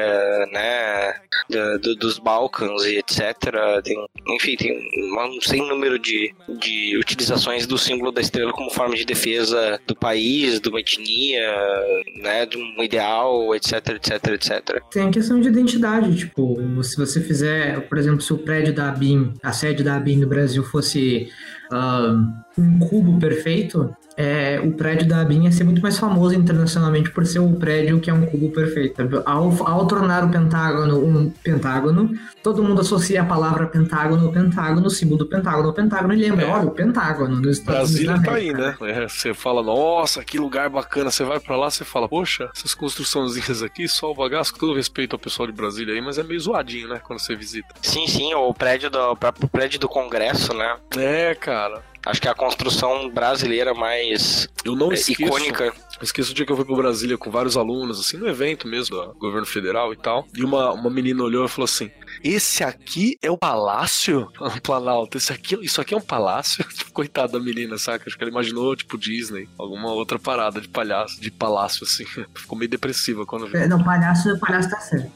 né? 0.52 1.15
do- 1.82 1.96
dos 1.96 2.20
Balcãs 2.20 2.84
e 2.86 2.98
etc. 2.98 3.36
Tem, 3.84 3.98
enfim, 4.36 4.56
tem 4.56 4.72
um, 4.78 5.38
um 5.38 5.42
sem 5.42 5.68
número 5.68 5.98
de, 5.98 6.34
de 6.48 6.98
utilizações 6.98 7.65
do 7.65 7.78
símbolo 7.78 8.12
da 8.12 8.22
estrela 8.22 8.52
como 8.54 8.69
forma 8.70 8.96
de 8.96 9.06
defesa 9.06 9.80
do 9.88 9.96
país, 9.96 10.60
de 10.60 10.70
uma 10.70 10.80
etnia, 10.80 11.48
né, 12.22 12.46
de 12.46 12.58
um 12.58 12.84
ideal, 12.84 13.56
etc, 13.56 13.90
etc, 13.90 14.28
etc. 14.30 14.84
Tem 14.92 15.08
a 15.08 15.12
questão 15.12 15.40
de 15.40 15.48
identidade, 15.48 16.16
tipo, 16.16 16.58
se 16.84 16.98
você 16.98 17.22
fizer, 17.22 17.88
por 17.88 17.98
exemplo, 17.98 18.22
se 18.22 18.34
o 18.34 18.38
prédio 18.38 18.74
da 18.74 18.90
ABIN, 18.90 19.34
a 19.44 19.52
sede 19.52 19.84
da 19.84 19.96
ABIN 19.96 20.18
no 20.18 20.28
Brasil 20.28 20.64
fosse 20.64 21.30
ah, 21.72 22.16
um 22.58 22.80
cubo 22.80 23.20
perfeito, 23.20 23.96
é, 24.20 24.60
o 24.60 24.74
prédio 24.74 25.08
da 25.08 25.22
ABIN 25.22 25.46
ia 25.46 25.52
ser 25.54 25.64
muito 25.64 25.82
mais 25.82 25.98
famoso 25.98 26.36
internacionalmente 26.36 27.10
por 27.10 27.26
ser 27.26 27.40
o 27.40 27.54
prédio 27.54 28.02
que 28.02 28.10
é 28.10 28.14
um 28.14 28.26
cubo 28.26 28.50
perfeito. 28.50 29.02
Ao, 29.26 29.66
ao 29.66 29.88
tornar 29.88 30.26
o 30.26 30.30
pentágono 30.30 31.00
um 31.00 31.30
pentágono, 31.30 32.12
todo 32.44 32.62
mundo 32.62 32.82
associa 32.82 33.22
a 33.22 33.26
palavra 33.26 33.68
pentágono 33.68 34.26
ao 34.26 34.32
pentágono, 34.34 34.88
o 34.88 34.90
símbolo 34.90 35.20
do 35.20 35.26
pentágono 35.26 35.70
ao 35.70 35.74
pentágono 35.74 36.14
e 36.14 36.18
lembra, 36.18 36.46
É. 36.46 36.50
olha, 36.50 36.66
o 36.68 36.72
pentágono 36.72 37.40
nos 37.40 37.60
Estados 37.60 37.92
Unidos 37.92 38.06
Brasília 38.08 38.30
tá 38.30 38.36
aí, 38.38 38.52
né? 38.52 38.76
É, 38.82 39.08
você 39.08 39.34
fala, 39.34 39.64
nossa, 39.64 40.22
que 40.22 40.38
lugar 40.38 40.70
bacana. 40.70 41.10
Você 41.10 41.24
vai 41.24 41.40
pra 41.40 41.56
lá, 41.56 41.70
você 41.70 41.86
fala, 41.86 42.10
poxa, 42.10 42.50
essas 42.54 42.76
construçãozinhas 42.76 43.64
aqui, 43.64 43.88
só 43.88 44.12
o 44.12 44.16
bagaço, 44.16 44.52
com 44.52 44.60
todo 44.60 44.76
respeito 44.76 45.14
ao 45.16 45.20
pessoal 45.20 45.48
de 45.48 45.54
Brasília 45.54 45.94
aí, 45.94 46.02
mas 46.02 46.18
é 46.18 46.24
meio 46.24 46.42
zoadinho, 46.42 46.90
né? 46.90 47.00
Quando 47.02 47.20
você 47.20 47.38
visita. 47.38 47.74
Sim, 47.82 48.06
sim, 48.06 48.34
o 48.34 48.54
prédio 48.54 48.90
do, 48.90 49.00
o 49.12 49.16
próprio 49.16 49.48
prédio 49.48 49.80
do 49.80 49.88
Congresso, 49.88 50.54
né? 50.54 50.76
É, 50.98 51.34
cara. 51.36 51.82
Acho 52.06 52.22
que 52.22 52.28
é 52.28 52.32
a 52.32 52.36
construção 52.36 53.10
brasileira 53.10 53.74
mais 53.74 54.48
Eu 54.64 54.76
não 54.76 54.92
é, 54.92 54.96
esqueço. 54.96 55.22
icônica. 55.24 55.66
Eu 55.66 56.04
esqueço 56.04 56.32
o 56.32 56.34
dia 56.34 56.46
que 56.46 56.52
eu 56.52 56.56
fui 56.56 56.64
pra 56.64 56.76
Brasília 56.76 57.18
com 57.18 57.30
vários 57.30 57.58
alunos, 57.58 58.00
assim, 58.00 58.16
no 58.16 58.28
evento 58.28 58.68
mesmo, 58.68 58.96
do 58.96 59.14
governo 59.16 59.46
federal 59.46 59.92
e 59.92 59.98
tal. 59.98 60.26
E 60.34 60.44
uma, 60.44 60.72
uma 60.72 60.90
menina 60.90 61.22
olhou 61.22 61.46
e 61.46 61.50
falou 61.50 61.66
assim: 61.66 61.92
Esse 62.24 62.64
aqui 62.64 63.18
é 63.22 63.30
o 63.30 63.38
palácio? 63.38 64.32
Planalto, 64.64 65.18
esse 65.18 65.34
aqui, 65.34 65.58
isso 65.62 65.82
aqui 65.82 65.94
é 65.94 65.98
um 65.98 66.02
palácio? 66.02 66.66
Coitada 66.94 67.34
da 67.34 67.40
menina, 67.40 67.78
saca? 67.78 68.06
Acho 68.08 68.18
que 68.18 68.24
ela 68.24 68.32
imaginou, 68.32 68.76
tipo, 68.76 68.98
Disney, 68.98 69.50
alguma 69.58 69.92
outra 69.92 70.18
parada 70.18 70.62
de 70.62 70.70
palhaço, 70.70 71.20
de 71.20 71.30
palácio, 71.30 71.84
assim. 71.84 72.06
Ficou 72.34 72.58
meio 72.58 72.70
depressiva 72.72 73.26
quando 73.26 73.48
viu. 73.48 73.60
É, 73.60 73.68
não, 73.68 73.84
palhaço, 73.84 74.40
palhaço 74.40 74.70
tá 74.70 74.80
certo. 74.80 75.12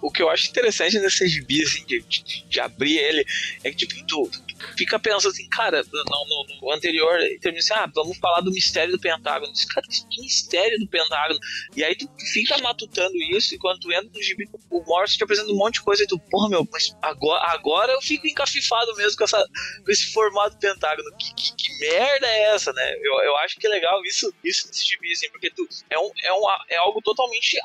O 0.00 0.10
que 0.10 0.22
eu 0.22 0.30
acho 0.30 0.48
interessante 0.48 0.98
nesse 0.98 1.28
gibi, 1.28 1.62
assim, 1.62 1.84
de, 1.84 2.02
de, 2.08 2.44
de 2.48 2.60
abrir 2.60 2.96
ele, 2.96 3.24
é 3.62 3.70
que, 3.70 3.86
tipo, 3.86 3.94
tu, 4.06 4.30
tu 4.32 4.45
fica 4.76 4.98
pensando 4.98 5.32
assim, 5.32 5.48
cara, 5.48 5.82
no, 5.92 6.04
no- 6.04 6.60
no 6.60 6.72
anterior, 6.72 7.18
termina 7.40 7.58
assim, 7.58 7.74
ah, 7.74 7.90
vamos 7.94 8.18
falar 8.18 8.40
do 8.40 8.50
mistério 8.50 8.92
do 8.92 9.00
Pentágono. 9.00 9.52
Diz, 9.52 9.64
cara, 9.66 9.86
que 9.86 10.20
mistério 10.22 10.78
do 10.78 10.88
Pentágono? 10.88 11.38
E 11.76 11.84
aí 11.84 11.96
tu 11.96 12.08
fica 12.32 12.56
matutando 12.58 13.14
isso, 13.32 13.54
e 13.54 13.58
quando 13.58 13.80
tu 13.80 13.92
entra 13.92 14.10
no 14.12 14.22
gibi, 14.22 14.48
o 14.70 14.82
Morse 14.84 15.16
te 15.16 15.24
apresenta 15.24 15.50
um 15.50 15.56
monte 15.56 15.74
de 15.74 15.82
coisa, 15.82 16.02
e 16.02 16.06
tu, 16.06 16.18
porra, 16.18 16.48
meu, 16.48 16.68
mas 16.72 16.96
agora, 17.02 17.42
agora 17.50 17.92
eu 17.92 18.00
fico 18.02 18.26
encafifado 18.26 18.94
mesmo 18.96 19.18
com, 19.18 19.24
essa, 19.24 19.46
com 19.84 19.90
esse 19.90 20.12
formato 20.12 20.56
Pentágono. 20.58 21.10
Que, 21.16 21.34
que, 21.34 21.54
que 21.56 21.78
merda 21.80 22.26
é 22.26 22.54
essa, 22.54 22.72
né? 22.72 22.94
Eu, 23.02 23.24
eu 23.24 23.36
acho 23.38 23.56
que 23.56 23.66
é 23.66 23.70
legal 23.70 24.04
isso, 24.04 24.32
isso 24.44 24.66
nesse 24.68 24.84
gibi, 24.84 25.12
assim, 25.12 25.30
porque 25.30 25.50
tu, 25.50 25.66
é, 25.90 25.98
um, 25.98 26.10
é, 26.24 26.32
um, 26.32 26.42
é 26.70 26.76
algo 26.76 27.00
totalmente 27.02 27.58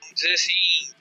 vamos 0.00 0.14
dizer 0.14 0.32
assim, 0.32 0.54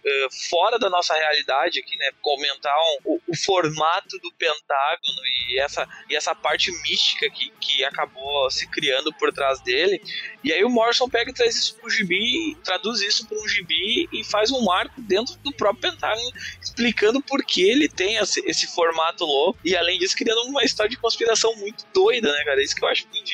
eh, 0.05 0.27
fora 0.49 0.77
da 0.77 0.89
nossa 0.89 1.13
realidade 1.15 1.79
aqui, 1.79 1.97
né? 1.97 2.11
Comentar 2.21 2.75
um- 3.05 3.13
o, 3.15 3.21
o 3.27 3.35
formato 3.37 4.17
do 4.19 4.31
Pentágono 4.33 5.19
e 5.49 5.59
essa, 5.59 5.87
e 6.09 6.15
essa 6.15 6.35
parte 6.35 6.71
mística 6.83 7.29
que, 7.29 7.49
que 7.59 7.83
acabou 7.83 8.49
se 8.51 8.67
criando 8.69 9.11
por 9.13 9.31
trás 9.33 9.59
dele. 9.61 10.01
E 10.43 10.53
aí 10.53 10.63
o 10.63 10.69
Morrison 10.69 11.09
pega 11.09 11.31
e 11.31 11.33
traz 11.33 11.55
isso 11.55 11.75
pro 11.77 11.89
gibi, 11.89 12.55
traduz 12.63 13.01
isso 13.01 13.27
para 13.27 13.37
um 13.37 13.47
gibi 13.47 14.07
e 14.13 14.23
faz 14.23 14.51
um 14.51 14.63
marco 14.63 15.01
dentro 15.01 15.35
do 15.37 15.51
próprio 15.51 15.91
Pentágono, 15.91 16.31
explicando 16.61 17.21
por 17.21 17.43
que 17.43 17.61
ele 17.67 17.89
tem 17.89 18.15
esse, 18.17 18.39
esse 18.47 18.67
formato 18.67 19.25
louco. 19.25 19.59
E 19.65 19.75
além 19.75 19.97
disso, 19.97 20.15
criando 20.15 20.41
uma 20.43 20.63
história 20.63 20.89
de 20.89 20.97
conspiração 20.97 21.55
muito 21.57 21.83
doida, 21.93 22.31
né, 22.31 22.43
cara? 22.43 22.61
Isso 22.61 22.75
que 22.75 22.83
eu 22.83 22.87
acho 22.87 23.07
muito 23.11 23.31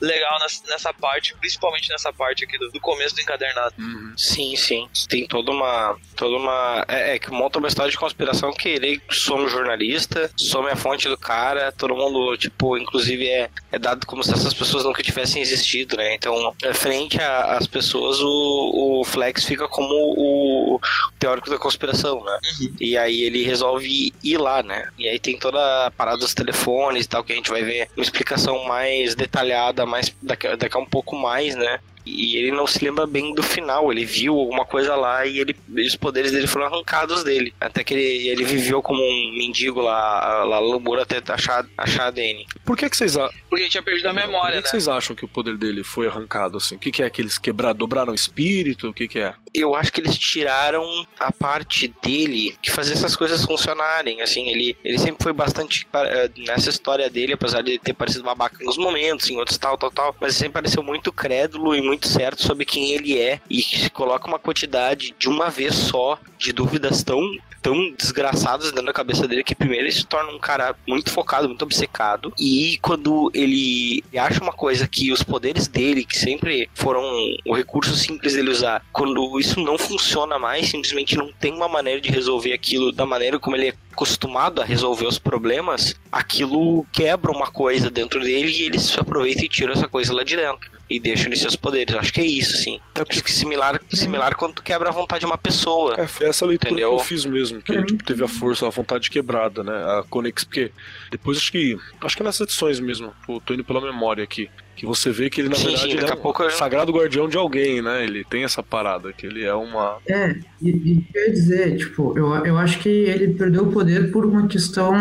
legal 0.00 0.38
nessa, 0.40 0.66
nessa 0.66 0.92
parte, 0.94 1.34
principalmente 1.36 1.88
nessa 1.90 2.12
parte 2.12 2.44
aqui 2.44 2.58
do, 2.58 2.70
do 2.70 2.80
começo 2.80 3.14
do 3.14 3.20
encadernado. 3.20 3.74
Uhum. 3.78 4.14
Sim, 4.16 4.56
sim. 4.56 4.88
Tem 5.08 5.26
toda 5.26 5.50
uma. 5.52 5.98
Toda 6.16 6.36
uma. 6.36 6.84
É, 6.88 7.14
é 7.14 7.18
que 7.18 7.30
monta 7.30 7.58
uma 7.58 7.68
história 7.68 7.90
de 7.90 7.98
conspiração 7.98 8.52
que 8.52 8.68
ele 8.68 9.00
some 9.10 9.48
jornalista, 9.48 10.30
some 10.36 10.68
a 10.68 10.76
fonte 10.76 11.08
do 11.08 11.16
cara, 11.16 11.72
todo 11.72 11.94
mundo, 11.94 12.36
tipo, 12.36 12.76
inclusive 12.76 13.28
é, 13.28 13.50
é 13.70 13.78
dado 13.78 14.06
como 14.06 14.24
se 14.24 14.32
essas 14.32 14.52
pessoas 14.52 14.84
nunca 14.84 15.02
tivessem 15.02 15.40
existido, 15.40 15.96
né? 15.96 16.14
Então, 16.14 16.54
é, 16.62 16.72
frente 16.74 17.20
às 17.20 17.66
pessoas, 17.66 18.20
o, 18.20 19.00
o 19.00 19.04
Flex 19.04 19.44
fica 19.44 19.68
como 19.68 19.94
o 19.94 20.80
teórico 21.18 21.50
da 21.50 21.58
conspiração, 21.58 22.22
né? 22.24 22.38
E 22.80 22.96
aí 22.96 23.22
ele 23.22 23.44
resolve 23.44 24.12
ir 24.22 24.38
lá, 24.38 24.62
né? 24.62 24.88
E 24.98 25.08
aí 25.08 25.18
tem 25.18 25.38
toda 25.38 25.86
a 25.86 25.90
parada 25.90 26.18
dos 26.18 26.34
telefones 26.34 27.04
e 27.04 27.08
tal, 27.08 27.22
que 27.24 27.32
a 27.32 27.36
gente 27.36 27.50
vai 27.50 27.62
ver 27.62 27.88
uma 27.96 28.02
explicação 28.02 28.64
mais 28.64 29.14
detalhada, 29.14 29.86
mais 29.86 30.14
daqui, 30.22 30.56
daqui 30.56 30.76
a 30.76 30.80
um 30.80 30.86
pouco 30.86 31.16
mais, 31.16 31.54
né? 31.54 31.80
E 32.08 32.36
ele 32.36 32.50
não 32.50 32.66
se 32.66 32.82
lembra 32.84 33.06
bem 33.06 33.34
do 33.34 33.42
final. 33.42 33.92
Ele 33.92 34.04
viu 34.04 34.34
alguma 34.34 34.64
coisa 34.64 34.96
lá 34.96 35.26
e, 35.26 35.38
ele, 35.38 35.56
os 35.86 35.96
poderes 35.96 36.32
dele 36.32 36.46
foram 36.46 36.66
arrancados 36.66 37.22
dele. 37.22 37.54
Até 37.60 37.84
que 37.84 37.94
ele, 37.94 38.28
ele 38.28 38.44
viveu 38.44 38.82
como 38.82 39.00
um 39.00 39.32
mendigo 39.36 39.80
lá, 39.80 40.44
lá 40.44 40.60
no 40.60 40.80
muro 40.80 41.02
até 41.02 41.22
achar, 41.32 41.66
achar 41.76 42.06
a 42.06 42.10
Dani. 42.10 42.46
Por 42.64 42.76
que 42.76 42.88
que 42.88 42.96
vocês, 42.96 43.16
a... 43.16 43.30
Porque 43.48 43.64
gente 43.64 43.72
tinha 43.72 43.82
perdido 43.82 44.08
a 44.08 44.14
Por 44.14 44.20
memória, 44.20 44.56
que, 44.56 44.62
que 44.62 44.64
né? 44.64 44.70
vocês 44.70 44.88
acham 44.88 45.14
que 45.14 45.24
o 45.24 45.28
poder 45.28 45.56
dele 45.56 45.84
foi 45.84 46.06
arrancado, 46.06 46.56
assim? 46.56 46.76
O 46.76 46.78
que, 46.78 46.90
que 46.90 47.02
é 47.02 47.10
que 47.10 47.20
eles 47.20 47.38
quebraram, 47.38 47.76
dobraram 47.76 48.12
o 48.12 48.14
espírito? 48.14 48.88
O 48.88 48.94
que, 48.94 49.06
que 49.06 49.18
é? 49.18 49.34
Eu 49.54 49.74
acho 49.74 49.92
que 49.92 50.00
eles 50.00 50.16
tiraram 50.16 50.84
a 51.18 51.32
parte 51.32 51.92
dele 52.02 52.56
que 52.60 52.70
fazia 52.70 52.94
essas 52.94 53.16
coisas 53.16 53.44
funcionarem. 53.44 54.20
Assim, 54.20 54.48
ele, 54.48 54.76
ele 54.84 54.98
sempre 54.98 55.22
foi 55.22 55.32
bastante 55.32 55.86
eh, 55.92 56.30
nessa 56.38 56.70
história 56.70 57.08
dele, 57.08 57.32
apesar 57.32 57.62
de 57.62 57.78
ter 57.78 57.94
parecido 57.94 58.24
babaca 58.24 58.62
em 58.62 58.68
uns 58.68 58.76
momentos, 58.76 59.28
em 59.30 59.36
outros 59.36 59.58
tal, 59.58 59.76
tal, 59.76 59.90
tal. 59.90 60.16
Mas 60.20 60.30
ele 60.30 60.38
sempre 60.38 60.54
pareceu 60.54 60.82
muito 60.82 61.12
crédulo 61.12 61.74
e 61.74 61.80
muito 61.80 62.06
certo 62.08 62.42
sobre 62.42 62.64
quem 62.64 62.92
ele 62.92 63.18
é. 63.18 63.40
E 63.48 63.62
se 63.62 63.90
coloca 63.90 64.28
uma 64.28 64.38
quantidade 64.38 65.14
de 65.18 65.28
uma 65.28 65.50
vez 65.50 65.74
só 65.74 66.18
de 66.38 66.52
dúvidas 66.52 67.02
tão 67.02 67.20
tão 67.60 67.92
desgraçadas 67.98 68.70
dentro 68.70 68.86
da 68.86 68.92
cabeça 68.92 69.26
dele 69.26 69.44
que 69.44 69.54
primeiro 69.54 69.84
ele 69.84 69.92
se 69.92 70.06
torna 70.06 70.30
um 70.30 70.38
cara 70.38 70.74
muito 70.86 71.10
focado, 71.10 71.48
muito 71.48 71.62
obcecado 71.62 72.32
e 72.38 72.78
quando 72.80 73.30
ele 73.34 74.02
acha 74.16 74.42
uma 74.42 74.52
coisa 74.52 74.86
que 74.86 75.12
os 75.12 75.22
poderes 75.22 75.66
dele, 75.66 76.04
que 76.04 76.16
sempre 76.16 76.70
foram 76.74 77.02
o 77.46 77.54
recurso 77.54 77.96
simples 77.96 78.34
dele 78.34 78.50
usar, 78.50 78.84
quando 78.92 79.37
isso 79.38 79.60
não 79.60 79.78
funciona 79.78 80.38
mais, 80.38 80.68
simplesmente 80.68 81.16
não 81.16 81.32
tem 81.32 81.52
uma 81.52 81.68
maneira 81.68 82.00
de 82.00 82.10
resolver 82.10 82.52
aquilo 82.52 82.92
da 82.92 83.06
maneira 83.06 83.38
como 83.38 83.56
ele 83.56 83.68
é 83.68 83.74
acostumado 83.92 84.60
a 84.60 84.64
resolver 84.64 85.06
os 85.06 85.18
problemas, 85.18 85.94
aquilo 86.10 86.86
quebra 86.92 87.32
uma 87.32 87.48
coisa 87.48 87.90
dentro 87.90 88.20
dele 88.20 88.50
e 88.50 88.62
ele 88.62 88.78
se 88.78 88.98
aproveita 88.98 89.44
e 89.44 89.48
tira 89.48 89.72
essa 89.72 89.88
coisa 89.88 90.12
lá 90.12 90.22
de 90.22 90.36
dentro 90.36 90.78
e 90.88 90.98
deixa 90.98 91.26
ele 91.26 91.36
seus 91.36 91.54
poderes. 91.54 91.94
Acho 91.94 92.12
que 92.12 92.20
é 92.20 92.24
isso, 92.24 92.56
sim. 92.56 92.80
Acho 92.94 93.22
que 93.22 93.30
similar, 93.30 93.80
similar 93.90 94.34
quando 94.36 94.54
tu 94.54 94.62
quebra 94.62 94.88
a 94.88 94.92
vontade 94.92 95.20
de 95.20 95.26
uma 95.26 95.36
pessoa. 95.36 95.94
É, 95.98 96.06
foi 96.06 96.28
essa 96.28 96.46
leitura 96.46 96.72
Entendeu? 96.72 96.90
que 96.90 96.94
eu 96.96 97.04
fiz 97.04 97.24
mesmo, 97.24 97.60
que 97.60 97.72
ele 97.72 97.84
tipo, 97.84 98.04
teve 98.04 98.24
a 98.24 98.28
força, 98.28 98.66
a 98.66 98.70
vontade 98.70 99.10
quebrada, 99.10 99.62
né? 99.62 99.72
A 99.72 100.04
conex, 100.08 100.44
porque 100.44 100.72
depois 101.10 101.36
acho 101.38 101.52
que. 101.52 101.76
Acho 102.00 102.16
que 102.16 102.22
é 102.22 102.24
nessas 102.24 102.42
edições 102.42 102.80
mesmo, 102.80 103.12
eu 103.28 103.40
tô 103.40 103.54
indo 103.54 103.64
pela 103.64 103.80
memória 103.80 104.24
aqui. 104.24 104.48
Que 104.78 104.86
você 104.86 105.10
vê 105.10 105.28
que 105.28 105.40
ele, 105.40 105.48
na 105.48 105.56
Sim, 105.56 105.64
verdade, 105.64 105.82
sim, 105.82 105.88
ele 105.90 106.00
daqui 106.06 106.12
é 106.24 106.44
a 106.44 106.46
um 106.46 106.50
sagrado 106.50 106.92
guardião 106.92 107.28
de 107.28 107.36
alguém, 107.36 107.82
né? 107.82 108.04
Ele 108.04 108.22
tem 108.22 108.44
essa 108.44 108.62
parada, 108.62 109.12
que 109.12 109.26
ele 109.26 109.44
é 109.44 109.52
uma. 109.52 109.98
É, 110.06 110.36
e, 110.62 110.70
e 110.70 111.00
quer 111.12 111.30
dizer, 111.30 111.76
tipo, 111.76 112.16
eu, 112.16 112.28
eu 112.46 112.56
acho 112.56 112.78
que 112.78 112.88
ele 112.88 113.34
perdeu 113.34 113.64
o 113.64 113.72
poder 113.72 114.12
por 114.12 114.24
uma 114.24 114.46
questão 114.46 114.94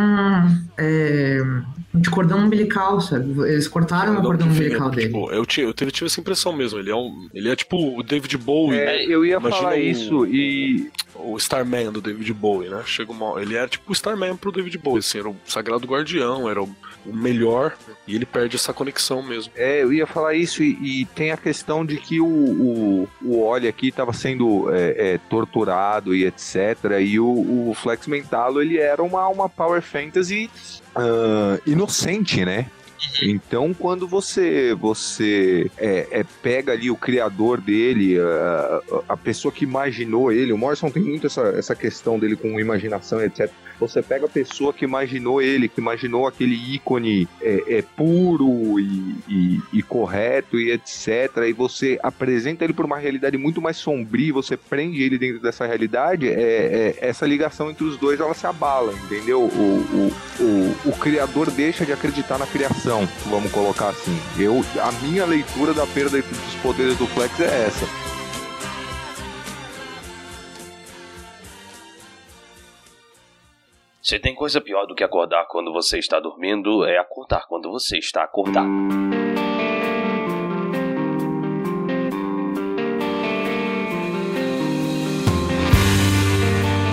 é, 0.78 1.40
de 1.94 2.10
cordão 2.10 2.40
umbilical, 2.40 3.00
sabe? 3.02 3.40
Eles 3.50 3.68
cortaram 3.68 4.18
o 4.18 4.22
cordão 4.24 4.48
umbilical 4.48 4.90
dele. 4.90 5.08
tipo, 5.08 5.32
eu, 5.32 5.46
tive, 5.46 5.68
eu 5.68 5.74
tive, 5.74 5.92
tive 5.92 6.06
essa 6.08 6.20
impressão 6.20 6.54
mesmo. 6.54 6.80
Ele 6.80 6.90
é, 6.90 6.96
um, 6.96 7.30
ele 7.32 7.50
é 7.50 7.56
tipo 7.56 8.00
o 8.00 8.02
David 8.02 8.36
Bowie. 8.38 8.80
É, 8.80 9.06
eu 9.06 9.24
ia 9.24 9.38
Imagina 9.38 9.62
falar 9.62 9.76
o- 9.76 9.80
isso 9.80 10.26
e 10.26 10.90
o 11.16 11.38
Starman 11.38 11.92
do 11.92 12.02
David 12.02 12.32
Bowie, 12.34 12.70
né? 12.70 12.82
Chega 12.86 13.12
uma, 13.12 13.42
ele 13.42 13.56
era 13.56 13.68
tipo 13.68 13.90
o 13.90 13.94
Starman 13.94 14.36
pro 14.36 14.52
David 14.52 14.78
Bowie, 14.78 15.00
assim, 15.00 15.20
era 15.20 15.30
o 15.30 15.36
sagrado 15.46 15.86
guardião, 15.88 16.50
era 16.50 16.62
o, 16.62 16.70
o 17.08 17.16
melhor, 17.16 17.76
e 18.08 18.16
ele 18.16 18.26
perde 18.26 18.56
essa 18.56 18.74
conexão 18.74 19.24
mesmo. 19.24 19.52
É, 19.56 19.82
eu 19.82 19.94
ia 19.94 20.06
falar 20.06 20.34
isso 20.34 20.64
e, 20.64 21.02
e 21.02 21.06
tem 21.06 21.32
a 21.32 21.38
questão 21.38 21.86
de 21.86 21.98
que 21.98 22.20
o, 22.20 22.28
o, 22.28 23.10
o 23.24 23.40
Oli 23.42 23.68
aqui 23.68 23.88
estava 23.88 24.14
sendo 24.14 24.74
é, 24.74 25.14
é, 25.14 25.18
torturado 25.30 26.14
e 26.14 26.26
etc. 26.26 27.00
E 27.02 27.20
o, 27.20 27.70
o 27.70 27.74
Flex 27.74 28.08
Mentalo 28.08 28.62
ele 28.62 28.78
era 28.78 29.02
uma, 29.02 29.28
uma 29.28 29.50
Power 29.50 29.82
Fantasy 29.82 30.50
ah, 30.96 31.60
inocente, 31.66 32.44
né? 32.44 32.68
Então, 33.22 33.74
quando 33.74 34.08
você 34.08 34.74
você 34.74 35.70
é, 35.78 36.08
é, 36.12 36.26
pega 36.42 36.72
ali 36.74 36.90
o 36.90 36.96
criador 36.96 37.62
dele, 37.62 38.20
a, 38.20 38.82
a 39.10 39.18
pessoa 39.18 39.52
que 39.52 39.64
imaginou 39.64 40.32
ele, 40.32 40.52
o 40.52 40.58
Morrison 40.58 40.90
tem 40.90 41.04
muito 41.04 41.28
essa, 41.28 41.42
essa 41.50 41.76
questão 41.76 42.18
dele 42.18 42.36
com 42.36 42.60
imaginação, 42.60 43.22
etc. 43.22 43.52
Você 43.80 44.02
pega 44.02 44.26
a 44.26 44.30
pessoa 44.30 44.74
que 44.74 44.84
imaginou 44.86 45.42
ele, 45.42 45.70
que 45.70 45.80
imaginou 45.80 46.26
aquele 46.28 46.56
ícone 46.76 47.28
é, 47.42 47.78
é 47.78 47.82
puro 47.82 48.80
e, 48.80 49.16
e- 49.28 49.62
e 49.74 49.84
correto 49.84 50.60
e 50.60 50.72
etc. 50.72 51.38
E 51.48 51.54
você 51.54 52.00
apresenta 52.02 52.64
ele 52.64 52.74
por 52.74 52.86
uma 52.86 52.98
realidade 52.98 53.38
muito 53.38 53.62
mais 53.62 53.78
sombria, 53.78 54.34
você 54.34 54.58
prende 54.58 55.02
ele 55.04 55.18
dentro 55.18 55.42
dessa 55.42 55.66
realidade, 55.66 56.28
é, 56.28 56.32
é- 56.32 56.98
essa 57.02 57.26
ligação 57.26 57.70
entre 57.70 57.84
os 57.84 57.98
dois 57.98 58.20
ela 58.20 58.34
se 58.34 58.48
abala, 58.48 58.94
entendeu? 58.94 59.42
O, 59.42 60.12
o, 60.42 60.44
o, 60.44 60.90
o 60.90 60.98
criador 60.98 61.52
deixa 61.52 61.86
de 61.86 61.92
acreditar 61.94 62.38
na 62.38 62.48
criação, 62.48 63.08
vamos 63.28 63.52
colocar 63.52 63.90
assim. 63.90 64.18
Eu, 64.40 64.64
a 64.82 64.92
minha 65.04 65.26
leitura 65.26 65.74
da 65.74 65.86
perda 65.86 66.18
dos 66.22 66.56
poderes 66.64 66.98
do 66.98 67.06
Flex 67.08 67.40
é 67.40 67.66
essa. 67.68 68.07
Se 74.08 74.18
tem 74.20 74.34
coisa 74.34 74.62
pior 74.62 74.86
do 74.86 74.96
que 74.96 75.04
acordar 75.04 75.46
quando 75.50 75.74
você 75.74 76.00
está 76.00 76.18
dormindo, 76.18 76.86
é 76.86 76.98
acordar 76.98 77.46
quando 77.46 77.70
você 77.70 77.98
está 77.98 78.24
acordado. 78.24 78.70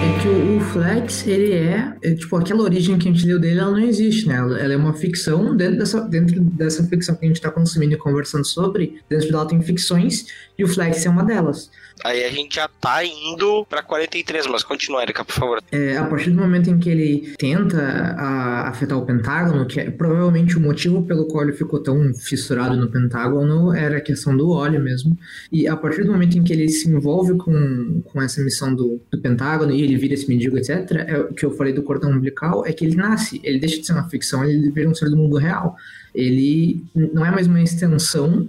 É 0.02 0.20
que 0.20 0.28
o, 0.28 0.60
Flex, 0.72 1.24
ele 1.28 1.52
é, 1.52 1.96
é, 2.02 2.14
Tipo, 2.16 2.34
aquela 2.34 2.62
origem 2.62 2.98
que 2.98 3.08
a 3.08 3.12
gente 3.12 3.24
leu 3.24 3.38
dele, 3.38 3.60
ela 3.60 3.70
não 3.70 3.78
existe, 3.78 4.26
né? 4.26 4.34
Ela, 4.34 4.58
ela 4.58 4.72
é 4.72 4.76
uma 4.76 4.92
ficção. 4.92 5.56
Dentro 5.56 5.78
dessa, 5.78 6.00
dentro 6.00 6.40
dessa 6.40 6.82
ficção 6.82 7.14
que 7.14 7.26
a 7.26 7.28
gente 7.28 7.40
tá 7.40 7.52
consumindo 7.52 7.94
e 7.94 7.96
conversando 7.96 8.44
sobre, 8.44 9.00
dentro 9.08 9.30
dela 9.30 9.46
tem 9.46 9.62
ficções, 9.62 10.26
e 10.58 10.64
o 10.64 10.66
Flex 10.66 11.06
é 11.06 11.10
uma 11.10 11.22
delas. 11.22 11.70
Aí 12.02 12.24
a 12.24 12.30
gente 12.30 12.56
já 12.56 12.68
tá 12.68 13.04
indo 13.04 13.64
pra 13.66 13.82
43, 13.82 14.46
mas 14.46 14.62
continua, 14.62 15.02
Erika, 15.02 15.24
por 15.24 15.32
favor. 15.34 15.62
É, 15.70 15.96
a 15.96 16.04
partir 16.04 16.30
do 16.30 16.36
momento 16.40 16.68
em 16.68 16.78
que 16.78 16.90
ele 16.90 17.34
tenta 17.38 17.78
a- 18.18 18.68
afetar 18.68 18.98
o 18.98 19.06
Pentágono, 19.06 19.64
que 19.66 19.80
é 19.80 19.90
provavelmente 19.90 20.56
o 20.58 20.60
motivo 20.60 21.02
pelo 21.04 21.26
qual 21.28 21.44
ele 21.44 21.52
ficou 21.52 21.80
tão 21.82 22.12
fissurado 22.14 22.76
no 22.76 22.90
Pentágono 22.90 23.72
era 23.72 23.98
a 23.98 24.00
questão 24.00 24.36
do 24.36 24.50
óleo 24.50 24.82
mesmo. 24.82 25.16
E 25.52 25.66
a 25.68 25.76
partir 25.76 26.02
do 26.04 26.12
momento 26.12 26.36
em 26.36 26.42
que 26.42 26.52
ele 26.52 26.68
se 26.68 26.88
envolve 26.90 27.36
com, 27.38 28.02
com 28.04 28.20
essa 28.20 28.42
missão 28.42 28.74
do, 28.74 29.00
do 29.10 29.20
Pentágono 29.20 29.72
e 29.72 29.80
ele 29.82 29.96
vira 29.96 30.14
esse 30.14 30.28
mendigo, 30.28 30.58
etc., 30.58 30.90
é 31.06 31.18
o 31.18 31.32
que 31.32 31.44
eu 31.46 31.52
falei 31.52 31.72
do 31.72 31.82
cordão 31.82 32.10
umbilical, 32.10 32.66
é 32.66 32.72
que 32.72 32.84
ele 32.84 32.96
nasce, 32.96 33.40
ele 33.44 33.58
deixa 33.58 33.78
de 33.80 33.86
ser 33.86 33.92
uma 33.92 34.08
ficção, 34.10 34.44
ele 34.44 34.70
vira 34.70 34.88
um 34.88 34.94
ser 34.94 35.08
do 35.08 35.16
mundo 35.16 35.36
real. 35.38 35.76
Ele 36.14 36.82
não 36.94 37.24
é 37.26 37.30
mais 37.30 37.46
uma 37.46 37.60
extensão 37.62 38.48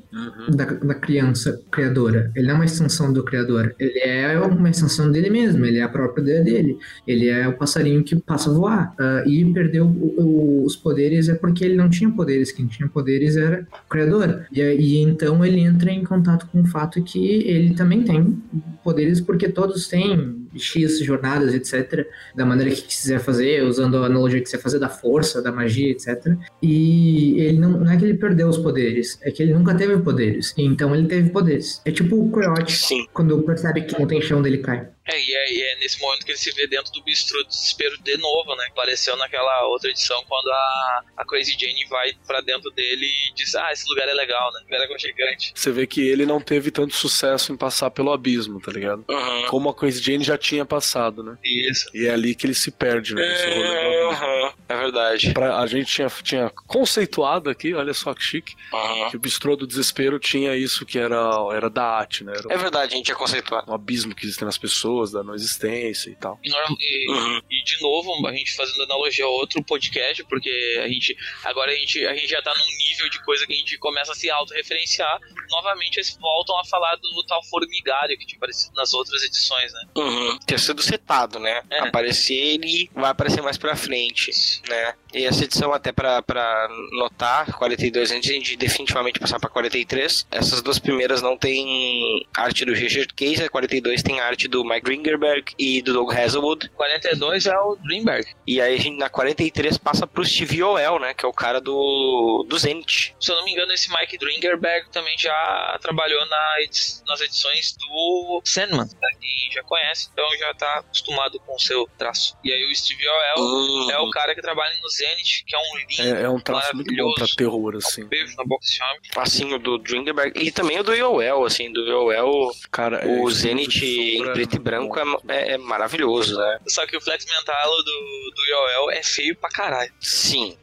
da, 0.53 0.65
da 0.65 0.93
criança 0.95 1.59
criadora. 1.71 2.31
Ele 2.35 2.45
não 2.47 2.53
é 2.53 2.57
uma 2.57 2.65
extensão 2.65 3.11
do 3.11 3.23
criador. 3.23 3.73
Ele 3.79 3.99
é 3.99 4.39
uma 4.39 4.69
extensão 4.69 5.11
dele 5.11 5.29
mesmo. 5.29 5.65
Ele 5.65 5.79
é 5.79 5.83
a 5.83 5.89
própria 5.89 6.21
ideia 6.21 6.43
dele. 6.43 6.77
Ele 7.07 7.27
é 7.27 7.47
o 7.47 7.53
passarinho 7.57 8.03
que 8.03 8.15
passa 8.17 8.49
a 8.49 8.53
voar. 8.53 8.93
Ah, 8.99 9.23
e 9.25 9.43
perdeu 9.51 9.85
o- 9.85 10.21
o- 10.21 10.65
os 10.65 10.75
poderes 10.75 11.27
é 11.29 11.33
porque 11.35 11.65
ele 11.65 11.75
não 11.75 11.89
tinha 11.89 12.09
poderes. 12.11 12.51
Quem 12.51 12.67
tinha 12.67 12.87
poderes 12.87 13.35
era 13.35 13.67
o 13.85 13.89
criador. 13.89 14.45
E, 14.51 14.61
e 14.61 14.97
então 15.01 15.43
ele 15.43 15.59
entra 15.61 15.91
em 15.91 16.03
contato 16.03 16.47
com 16.51 16.61
o 16.61 16.65
fato 16.67 17.01
que 17.01 17.25
ele 17.47 17.73
também 17.73 18.03
tem 18.03 18.37
poderes 18.83 19.19
porque 19.19 19.49
todos 19.49 19.87
têm 19.87 20.44
X 20.57 20.99
jornadas, 20.99 21.53
etc. 21.53 22.07
Da 22.35 22.45
maneira 22.45 22.73
que 22.73 22.81
quiser 22.81 23.19
fazer, 23.19 23.63
usando 23.63 23.97
a 23.97 24.05
analogia 24.05 24.39
que 24.39 24.45
quiser 24.45 24.61
fazer 24.61 24.79
da 24.79 24.89
força, 24.89 25.41
da 25.41 25.51
magia, 25.51 25.91
etc. 25.91 26.35
E 26.61 27.39
ele 27.39 27.59
não, 27.59 27.71
não 27.71 27.91
é 27.91 27.97
que 27.97 28.05
ele 28.05 28.15
perdeu 28.15 28.47
os 28.47 28.57
poderes, 28.57 29.19
é 29.21 29.31
que 29.31 29.43
ele 29.43 29.53
nunca 29.53 29.75
teve 29.75 29.97
poderes. 29.99 30.53
Então 30.57 30.95
ele 30.95 31.07
teve 31.07 31.29
poderes. 31.29 31.81
É 31.85 31.91
tipo 31.91 32.15
o 32.15 32.29
Coyote, 32.29 32.75
Sim. 32.75 33.05
quando 33.13 33.41
percebe 33.43 33.81
que 33.83 33.99
não 33.99 34.07
tem 34.07 34.21
chão 34.21 34.41
dele 34.41 34.59
cai. 34.59 34.87
É, 35.07 35.19
e 35.19 35.33
é, 35.35 35.53
e 35.53 35.61
é 35.61 35.75
nesse 35.79 35.99
momento 36.01 36.25
que 36.25 36.31
ele 36.31 36.37
se 36.37 36.51
vê 36.53 36.67
dentro 36.67 36.91
do 36.91 37.03
bistrô 37.03 37.41
do 37.43 37.47
desespero 37.49 37.97
de 38.01 38.17
novo, 38.17 38.55
né? 38.55 38.65
Apareceu 38.71 39.15
naquela 39.17 39.65
outra 39.67 39.89
edição 39.89 40.23
quando 40.27 40.49
a, 40.49 41.03
a 41.17 41.25
Crazy 41.25 41.55
Jane 41.59 41.85
vai 41.89 42.11
pra 42.25 42.41
dentro 42.41 42.71
dele 42.71 43.05
e 43.05 43.33
diz: 43.33 43.53
Ah, 43.55 43.71
esse 43.71 43.87
lugar 43.89 44.07
é 44.07 44.13
legal, 44.13 44.51
né? 44.53 44.61
Lugar 44.63 44.81
aconchegante. 44.81 45.51
Você 45.55 45.71
vê 45.71 45.85
que 45.85 46.01
ele 46.01 46.25
não 46.25 46.39
teve 46.41 46.71
tanto 46.71 46.95
sucesso 46.95 47.53
em 47.53 47.57
passar 47.57 47.91
pelo 47.91 48.11
abismo, 48.11 48.59
tá 48.59 48.71
ligado? 48.71 49.05
Uhum. 49.07 49.45
Como 49.47 49.69
a 49.69 49.73
Crazy 49.75 50.01
Jane 50.01 50.23
já 50.23 50.37
tinha 50.37 50.65
passado, 50.65 51.21
né? 51.23 51.37
Isso. 51.43 51.89
E 51.93 52.07
é 52.07 52.11
ali 52.11 52.33
que 52.33 52.45
ele 52.47 52.53
se 52.55 52.71
perde, 52.71 53.13
né? 53.13 53.21
abismo. 53.23 53.61
Uhum. 53.61 54.51
É 54.69 54.75
verdade. 54.77 55.33
Pra- 55.33 55.59
a 55.59 55.67
gente 55.67 55.85
tinha, 55.93 56.07
tinha 56.23 56.49
conceituado 56.67 57.49
aqui, 57.49 57.73
olha 57.73 57.93
só 57.93 58.13
que 58.13 58.23
chique, 58.23 58.55
Uhum. 58.73 59.09
que 59.11 59.17
o 59.17 59.19
bistrô 59.19 59.55
do 59.55 59.67
desespero 59.67 60.19
tinha 60.19 60.55
isso 60.55 60.85
que 60.85 60.97
era, 60.97 61.17
era 61.53 61.69
da 61.69 61.83
arte, 61.83 62.23
né? 62.23 62.33
Era 62.35 62.53
É 62.53 62.57
verdade, 62.57 62.93
a 62.93 62.97
gente 62.97 63.09
ia 63.09 63.15
conceituar. 63.15 63.63
um 63.69 63.73
abismo 63.73 64.13
que 64.15 64.25
existe 64.25 64.43
nas 64.43 64.57
pessoas, 64.57 64.94
da 65.11 65.23
não 65.23 65.33
existência 65.35 66.09
e 66.09 66.15
tal. 66.15 66.39
E, 66.43 66.49
e- 66.49 67.11
Uhum. 67.11 67.41
e, 67.49 67.63
de 67.63 67.81
novo, 67.81 68.27
a 68.27 68.31
gente 68.33 68.55
fazendo 68.55 68.83
analogia 68.83 69.25
a 69.25 69.27
outro 69.27 69.63
podcast, 69.63 70.23
porque 70.25 70.79
a 70.83 70.87
gente 70.87 71.15
agora 71.43 71.71
a 71.71 71.75
gente, 71.75 72.05
a 72.05 72.13
gente 72.15 72.27
já 72.27 72.41
tá 72.41 72.53
num 72.53 72.77
nível 72.77 73.09
de 73.09 73.23
coisa 73.23 73.45
que 73.45 73.53
a 73.53 73.55
gente 73.55 73.77
começa 73.77 74.11
a 74.11 74.15
se 74.15 74.29
autorreferenciar. 74.29 75.19
Novamente, 75.49 75.97
eles 75.97 76.17
voltam 76.19 76.57
a 76.59 76.65
falar 76.65 76.95
do 76.97 77.23
tal 77.25 77.43
formigário 77.45 78.17
que 78.17 78.25
tinha 78.25 78.37
aparecido 78.37 78.73
nas 78.75 78.93
outras 78.93 79.21
edições, 79.23 79.71
né? 79.73 79.81
Uhum. 79.97 80.37
Ter 80.39 80.59
sido 80.59 80.81
setado, 80.81 81.39
né? 81.39 81.61
É. 81.69 81.79
Aparecer 81.87 82.35
ele 82.35 82.89
vai 82.93 83.11
aparecer 83.11 83.41
mais 83.41 83.57
pra 83.57 83.75
frente, 83.75 84.31
né? 84.69 84.93
E 85.15 85.25
essa 85.25 85.43
edição, 85.45 85.73
até 85.73 85.91
pra, 85.91 86.21
pra 86.21 86.67
notar, 86.91 87.53
42, 87.57 88.11
antes 88.11 88.43
de 88.43 88.55
definitivamente 88.57 89.19
passar 89.19 89.39
pra 89.39 89.49
43, 89.49 90.27
essas 90.29 90.61
duas 90.61 90.77
primeiras 90.77 91.21
não 91.21 91.37
tem 91.37 92.25
arte 92.35 92.65
do 92.65 92.73
Richard 92.73 93.13
Case, 93.13 93.41
a 93.43 93.49
42 93.49 94.03
tem 94.03 94.19
arte 94.19 94.47
do 94.47 94.63
Mike 94.65 94.89
Ringerberg 94.89 95.53
e 95.57 95.81
do 95.81 95.93
Doug 95.93 96.11
Hazelwood. 96.13 96.69
42 96.75 97.45
é 97.45 97.57
o 97.57 97.75
Dreamberg. 97.77 98.27
E 98.45 98.59
aí 98.59 98.75
a 98.75 98.77
gente, 98.77 98.97
na 98.97 99.09
43 99.09 99.77
passa 99.77 100.05
pro 100.05 100.25
Steve 100.25 100.61
Oel, 100.61 100.99
né? 100.99 101.13
Que 101.13 101.25
é 101.25 101.27
o 101.29 101.33
cara 101.33 101.61
do, 101.61 102.45
do 102.49 102.57
Zenith. 102.59 103.13
Se 103.19 103.31
eu 103.31 103.35
não 103.37 103.45
me 103.45 103.51
engano, 103.53 103.71
esse 103.71 103.89
Mike 103.89 104.17
Dringerberg 104.17 104.89
também 104.91 105.17
já 105.17 105.77
trabalhou 105.81 106.25
na 106.27 106.55
edi- 106.61 107.01
nas 107.07 107.21
edições 107.21 107.75
do 107.77 108.41
Sandman, 108.43 108.87
pra 108.99 109.09
quem 109.19 109.51
já 109.53 109.63
conhece, 109.63 110.09
então 110.11 110.25
já 110.37 110.53
tá 110.55 110.79
acostumado 110.79 111.39
com 111.39 111.55
o 111.55 111.59
seu 111.59 111.87
traço. 111.97 112.35
E 112.43 112.51
aí 112.51 112.65
o 112.69 112.75
Steve 112.75 113.07
Oel 113.07 113.35
Uhum. 113.37 113.91
é 113.91 113.99
o 113.99 114.09
cara 114.09 114.35
que 114.35 114.41
trabalha 114.41 114.75
no 114.81 114.89
Zenith, 115.07 115.43
que 115.45 115.55
é 115.55 115.59
um 115.59 115.77
lindo 115.77 116.17
É, 116.17 116.23
é 116.23 116.29
um 116.29 116.39
traço 116.39 116.75
muito 116.75 116.95
bom 116.95 117.13
pra 117.13 117.27
terror, 117.27 117.75
assim. 117.75 118.05
beijo 118.05 118.35
na 118.37 118.43
boca 118.43 118.61
desse 118.65 118.81
homem. 118.83 118.99
Assim, 119.17 119.53
o 119.53 119.59
do 119.59 119.77
Dringerberg. 119.77 120.39
E 120.43 120.51
também 120.51 120.79
o 120.79 120.83
do 120.83 120.93
Yoel, 120.93 121.43
assim, 121.45 121.71
do 121.71 121.81
Yoel. 121.81 122.51
Cara, 122.71 122.97
é, 122.97 123.07
O 123.07 123.29
esse 123.29 123.39
Zenith 123.41 123.75
em 123.83 124.17
sombra 124.17 124.33
preto 124.33 124.55
e 124.55 124.59
branco 124.59 124.99
é, 124.99 125.03
é- 125.29 125.51
é 125.53 125.57
maravilhoso, 125.57 126.37
né? 126.37 126.59
Só 126.67 126.85
que 126.85 126.97
o 126.97 127.01
flex 127.01 127.25
mental 127.25 127.69
do, 127.77 128.31
do 128.35 128.45
Yoel 128.49 128.91
é 128.91 129.03
feio 129.03 129.35
pra 129.35 129.49
caralho. 129.49 129.91
Sim, 129.99 130.57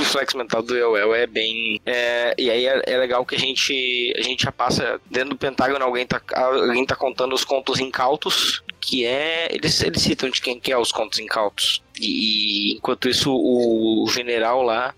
o 0.00 0.04
flex 0.04 0.34
mental 0.34 0.62
do 0.62 0.76
Yoel 0.76 1.14
é 1.14 1.26
bem. 1.26 1.80
é, 1.86 2.34
e 2.38 2.50
aí 2.50 2.66
é, 2.66 2.82
é 2.86 2.96
legal 2.98 3.24
que 3.24 3.34
a 3.34 3.38
gente, 3.38 4.14
a 4.18 4.22
gente 4.22 4.42
já 4.44 4.52
passa 4.52 5.00
dentro 5.10 5.30
do 5.30 5.36
Pentágono, 5.36 5.84
alguém 5.84 6.06
tá, 6.06 6.20
alguém 6.34 6.84
tá 6.86 6.94
contando 6.96 7.34
os 7.34 7.44
contos 7.44 7.78
incautos, 7.80 8.62
que 8.80 9.04
é. 9.04 9.48
Eles, 9.54 9.80
eles 9.82 10.02
citam 10.02 10.30
de 10.30 10.40
quem 10.40 10.58
que 10.58 10.72
é 10.72 10.78
os 10.78 10.90
contos 10.90 11.18
incautos. 11.18 11.82
E, 12.00 12.72
e 12.72 12.76
enquanto 12.76 13.08
isso, 13.08 13.32
o, 13.32 14.06
general 14.08 14.62
lá, 14.62 14.94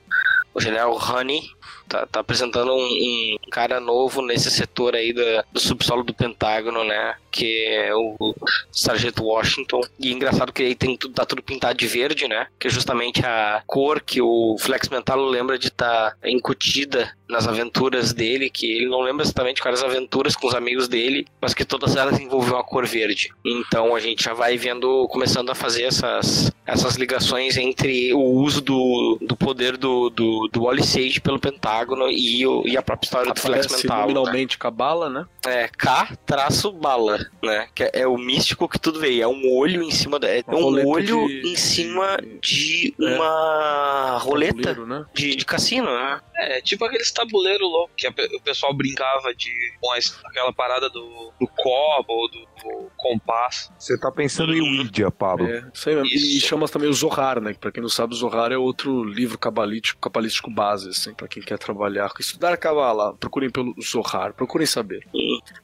o 0.55 0.61
general 0.61 0.97
Honey. 0.97 1.43
Tá, 1.89 2.07
tá 2.07 2.21
apresentando 2.21 2.73
um, 2.73 3.37
um 3.47 3.51
cara 3.51 3.81
novo 3.81 4.23
nesse 4.23 4.51
setor 4.51 4.95
aí 4.95 5.13
da- 5.13 5.45
do 5.53 5.61
subsolo 5.61 6.03
do 6.03 6.15
Pentágono, 6.15 6.85
né? 6.85 7.15
Que 7.31 7.67
é 7.67 7.95
o 7.95 8.35
Sargento 8.71 9.25
Washington. 9.25 9.81
E 9.99 10.13
engraçado 10.13 10.53
que 10.53 10.63
aí 10.63 10.75
tem 10.75 10.97
tá 10.97 11.25
tudo 11.27 11.43
pintado 11.43 11.79
de 11.79 11.87
verde, 11.87 12.27
né? 12.29 12.47
Que 12.59 12.69
é 12.69 12.71
justamente 12.71 13.25
a 13.25 13.63
cor 13.67 14.01
que 14.01 14.21
o 14.21 14.57
Flex 14.59 14.89
Mentalo 14.89 15.27
lembra 15.29 15.59
de 15.59 15.69
estar 15.69 16.17
incutida 16.25 17.13
nas 17.29 17.49
aventuras 17.49 18.13
dele, 18.13 18.51
que 18.51 18.71
ele 18.71 18.87
não 18.89 19.01
lembra 19.01 19.25
exatamente 19.25 19.63
quais 19.63 19.79
as 19.83 19.89
aventuras 19.89 20.37
com 20.37 20.47
os 20.47 20.55
amigos 20.55 20.87
dele, 20.89 21.27
mas 21.41 21.55
que 21.55 21.65
todas 21.65 21.97
elas 21.97 22.21
envolviam 22.21 22.59
a 22.59 22.65
cor 22.65 22.87
verde. 22.87 23.31
Então 23.45 23.95
a 23.95 24.01
gente 24.01 24.23
já 24.25 24.35
vai 24.35 24.59
vendo, 24.59 25.09
começando 25.09 25.49
a 25.51 25.55
fazer 25.55 25.85
essas, 25.85 26.53
essas 26.67 26.95
ligações 26.97 27.57
entre 27.57 28.13
o 28.15 28.21
uso 28.21 28.61
do, 28.61 29.19
do 29.21 29.37
poder 29.37 29.77
do, 29.77 30.09
do, 30.11 30.49
do 30.53 30.63
Wally 30.63 30.85
Sage 30.85 31.21
pelo 31.21 31.39
Pentágono 31.39 32.09
e, 32.09 32.47
o, 32.47 32.63
e 32.67 32.77
a 32.77 32.83
própria 32.83 33.07
história 33.07 33.33
do 33.35 33.41
Flex 33.41 33.67
Aparece 33.67 33.83
Mentalo. 33.87 34.07
né? 34.09 34.15
nominalmente 34.15 34.59
com 34.59 34.69
a 34.69 34.71
bala, 34.71 35.11
né? 35.11 35.27
É 35.45 35.69
K 35.69 36.17
traço 36.25 36.71
bala, 36.73 37.19
né? 37.43 37.69
Que 37.75 37.85
é, 37.85 37.91
é 38.03 38.07
o 38.07 38.17
místico 38.17 38.69
que 38.69 38.79
tudo 38.79 39.01
veio. 39.01 39.23
É 39.25 39.27
um 39.27 39.51
olho 39.57 39.83
em 39.83 39.91
cima 39.91 40.19
da. 40.19 40.29
É 40.29 40.43
Uma 40.47 40.59
um 40.59 40.63
roleta 40.63 40.89
olho 40.89 41.27
de- 41.29 41.49
em 41.53 41.57
cima 41.57 42.17
de 42.41 42.95
É. 43.01 43.05
uma 43.17 44.19
roleta 44.23 44.53
Tabuleiro, 44.63 44.87
né? 44.87 45.05
de, 45.15 45.35
de 45.35 45.45
cassino, 45.45 45.87
né? 45.93 46.21
É, 46.37 46.61
tipo 46.61 46.85
aqueles 46.85 47.11
tabuleiro 47.13 47.65
louco 47.67 47.93
que 47.97 48.07
a 48.07 48.11
o 48.11 48.41
pessoal 48.41 48.73
brincava 48.75 49.35
de 49.35 49.51
com 49.81 49.93
a 49.93 49.99
aquela 50.27 50.53
parada 50.53 50.89
do, 50.89 51.33
do 51.41 51.47
cobo 51.47 52.07
ou 52.13 52.31
do, 52.31 52.39
do 52.63 52.91
compasso. 52.97 53.73
Você 53.79 53.99
tá 53.99 54.11
pensando 54.11 54.55
em 54.55 54.61
Ouija, 54.61 55.11
Pablo. 55.11 55.47
É, 55.47 55.69
isso 55.73 55.89
aí 55.89 55.95
mesmo. 55.97 56.09
E 56.11 56.39
Isso. 56.39 56.47
chama 56.47 56.69
também 56.69 56.89
o 56.89 56.93
Zohar, 56.95 57.41
né? 57.41 57.55
Pra 57.61 57.71
quem 57.73 57.83
não 57.83 57.89
sabe, 57.91 58.15
o 58.15 58.17
Zohar 58.17 58.53
é 58.53 58.57
outro 58.57 59.03
livro 59.05 59.39
cabalístico, 59.39 60.01
cabalístico 60.01 60.51
base, 60.51 60.89
assim, 60.91 61.13
pra 61.15 61.27
quem 61.29 61.43
quer 61.43 61.59
trabalhar 61.59 62.11
com 62.11 62.21
estudar 62.21 62.57
cabala. 62.57 63.15
Procurem 63.15 63.51
pelo 63.51 63.75
Zohar, 63.83 64.33
procurem 64.35 64.67
saber. 64.67 65.07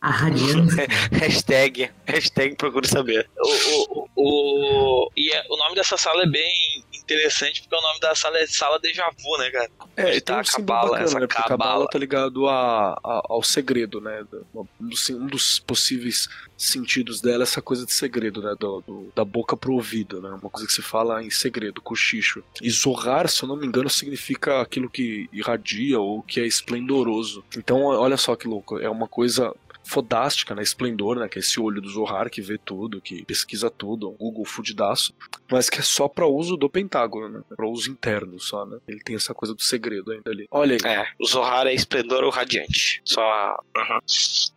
A 0.00 0.11
radiância. 0.11 0.87
hashtag, 1.12 1.90
hashtag 2.06 2.56
procure 2.56 2.87
saber. 2.87 3.28
O, 3.38 3.48
o, 3.48 4.08
o, 4.16 5.04
o- 5.06 5.11
e 5.16 5.30
é- 5.32 5.44
o 5.50 5.56
nome 5.56 5.74
dessa 5.74 5.96
sala 5.96 6.22
é 6.22 6.26
bem 6.26 6.84
interessante 7.14 7.62
porque 7.62 7.74
o 7.76 7.80
nome 7.80 8.00
da 8.00 8.14
sala 8.14 8.38
é 8.38 8.46
Sala 8.46 8.78
Deja 8.78 9.08
Vu, 9.18 9.38
né, 9.38 9.50
cara? 9.50 9.70
É, 9.96 10.16
e 10.16 10.20
Tá, 10.20 10.40
a 10.40 10.44
cabala, 10.44 10.90
bacana, 10.90 11.04
essa 11.04 11.18
né? 11.18 11.24
A 11.24 11.28
cabala. 11.28 11.48
cabala 11.48 11.86
tá 11.88 11.98
ligado 11.98 12.46
a, 12.48 12.90
a- 13.02 13.22
ao 13.28 13.42
segredo, 13.42 14.00
né? 14.00 14.24
Um 14.54 14.66
dos, 14.88 15.08
um 15.10 15.26
dos 15.26 15.58
possíveis 15.58 16.28
sentidos 16.56 17.20
dela 17.20 17.42
é 17.42 17.44
essa 17.44 17.62
coisa 17.62 17.86
de 17.86 17.92
segredo, 17.92 18.42
né? 18.42 18.54
Do, 18.58 18.80
do- 18.86 19.12
da 19.14 19.24
boca 19.24 19.56
pro 19.56 19.72
ouvido, 19.74 20.20
né? 20.20 20.28
Uma 20.30 20.50
coisa 20.50 20.66
que 20.66 20.72
se 20.72 20.82
fala 20.82 21.22
em 21.22 21.30
segredo, 21.30 21.80
cochicho. 21.80 22.42
E 22.62 22.70
Zohar, 22.70 23.28
se 23.28 23.42
eu 23.42 23.48
não 23.48 23.56
me 23.56 23.66
engano, 23.66 23.88
significa 23.88 24.60
aquilo 24.60 24.88
que 24.90 25.28
irradia 25.32 25.98
ou 25.98 26.22
que 26.22 26.40
é 26.40 26.46
esplendoroso. 26.46 27.44
Então, 27.56 27.82
olha 27.82 28.16
só 28.16 28.36
que 28.36 28.46
louco. 28.46 28.78
É 28.78 28.88
uma 28.90 29.08
coisa 29.08 29.54
fodástica, 29.88 30.55
né? 30.55 30.62
Esplendor, 30.62 31.16
né? 31.16 31.29
Que 31.29 31.38
é 31.38 31.40
esse 31.40 31.59
olho 31.59 31.81
do 31.81 31.88
Zohar 31.88 32.31
que 32.31 32.42
vê 32.42 32.59
tudo, 32.59 33.01
que 33.01 33.24
pesquisa 33.24 33.70
tudo, 33.70 34.11
um 34.11 34.16
Google 34.16 34.44
fudidaço, 34.44 35.14
mas 35.51 35.70
que 35.70 35.79
é 35.79 35.83
só 35.83 36.07
pra 36.09 36.27
uso 36.27 36.57
do 36.57 36.68
Pentágono, 36.68 37.29
né? 37.29 37.40
Pra 37.57 37.66
uso 37.66 37.90
interno 37.90 38.38
só, 38.38 38.66
né? 38.66 38.79
Ele 38.87 39.01
tem 39.01 39.16
essa 39.16 39.33
coisa 39.33 39.55
do 39.55 39.62
segredo 39.62 40.12
ainda 40.12 40.31
ali. 40.31 40.46
Olha 40.51 40.77
aí. 40.77 40.92
É, 40.92 41.09
o 41.18 41.27
Zohar 41.27 41.66
é 41.66 41.72
esplendor 41.72 42.22
ou 42.22 42.31
radiante. 42.31 43.01
Só. 43.05 43.59
Uhum. 43.77 43.98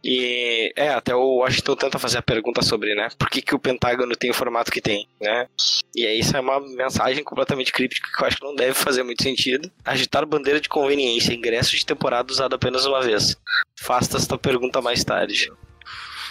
E 0.03 0.73
é, 0.75 0.89
até 0.89 1.15
o 1.15 1.37
Washington 1.37 1.75
tenta 1.75 1.97
fazer 1.97 2.17
a 2.17 2.21
pergunta 2.21 2.61
sobre, 2.61 2.93
né? 2.93 3.07
Por 3.17 3.29
que, 3.29 3.41
que 3.41 3.55
o 3.55 3.59
Pentágono 3.59 4.15
tem 4.15 4.31
o 4.31 4.33
formato 4.33 4.71
que 4.71 4.81
tem, 4.81 5.07
né? 5.19 5.47
E 5.95 6.05
aí 6.05 6.19
isso 6.19 6.35
é 6.35 6.39
uma 6.39 6.59
mensagem 6.59 7.23
completamente 7.23 7.71
críptica 7.71 8.09
que 8.13 8.23
eu 8.23 8.27
acho 8.27 8.37
que 8.37 8.43
não 8.43 8.55
deve 8.55 8.73
fazer 8.73 9.03
muito 9.03 9.23
sentido. 9.23 9.71
Agitar 9.85 10.25
bandeira 10.25 10.59
de 10.59 10.67
conveniência, 10.67 11.33
ingresso 11.33 11.75
de 11.75 11.85
temporada 11.85 12.31
usado 12.31 12.55
apenas 12.55 12.85
uma 12.85 13.01
vez. 13.01 13.37
Faça 13.79 14.17
esta 14.17 14.37
pergunta 14.37 14.81
mais 14.81 15.03
tarde. 15.03 15.20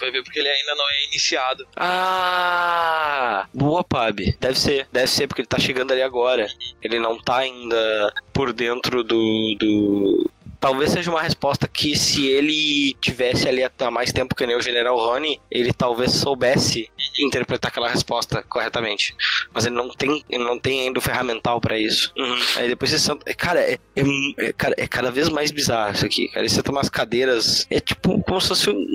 Vai 0.00 0.11
ver 0.11 0.22
porque 0.22 0.38
ele 0.38 0.48
ainda 0.48 0.74
não 0.74 0.85
é 0.88 1.05
iniciado. 1.09 1.68
Ah, 1.76 3.46
boa, 3.52 3.85
Pab. 3.85 4.19
Deve 4.40 4.58
ser, 4.58 4.88
deve 4.90 5.06
ser 5.06 5.27
porque 5.27 5.42
ele 5.42 5.48
tá 5.48 5.58
chegando 5.58 5.92
ali 5.92 6.00
agora. 6.00 6.48
Ele 6.83 6.98
não 6.98 7.19
tá 7.21 7.38
ainda 7.38 8.12
por 8.33 8.52
dentro 8.52 9.04
do, 9.04 9.56
do... 9.58 10.31
Talvez 10.61 10.92
seja 10.92 11.11
uma 11.11 11.23
resposta 11.23 11.67
que 11.67 11.96
se 11.96 12.27
ele 12.27 12.94
tivesse 13.00 13.48
ali 13.48 13.63
há 13.65 13.90
mais 13.90 14.13
tempo 14.13 14.35
que 14.35 14.46
nem 14.46 14.54
o 14.56 14.61
General 14.61 14.94
Rony, 14.96 15.40
ele 15.50 15.73
talvez 15.73 16.13
soubesse 16.13 16.90
interpretar 17.19 17.71
aquela 17.71 17.88
resposta 17.88 18.42
corretamente. 18.42 19.15
Mas 19.54 19.65
ele 19.65 19.75
não 19.75 19.88
tem, 19.88 20.23
ele 20.29 20.44
não 20.44 20.58
tem 20.58 20.83
ainda 20.83 20.98
o 20.98 21.02
ferramental 21.02 21.61
pra 21.61 21.79
isso. 21.79 22.13
Aí 22.56 22.69
depois 22.69 22.90
você 22.90 22.98
senta... 22.98 23.33
Cara, 23.35 23.61
é, 23.61 23.79
é, 23.96 24.02
é- 24.48 24.52
cara, 24.52 24.75
é 24.77 24.87
cada 24.87 25.11
vez 25.11 25.29
mais 25.31 25.50
bizarro 25.50 25.94
isso 25.94 26.04
aqui. 26.04 26.29
Cara, 26.29 26.46
você 26.48 26.63
tem 26.63 26.73
umas 26.73 26.90
cadeiras... 26.90 27.67
É 27.71 27.81
tipo 27.81 28.23
como 28.23 28.40
se 28.40 28.48
fosse 28.48 28.69
um- 28.71 28.87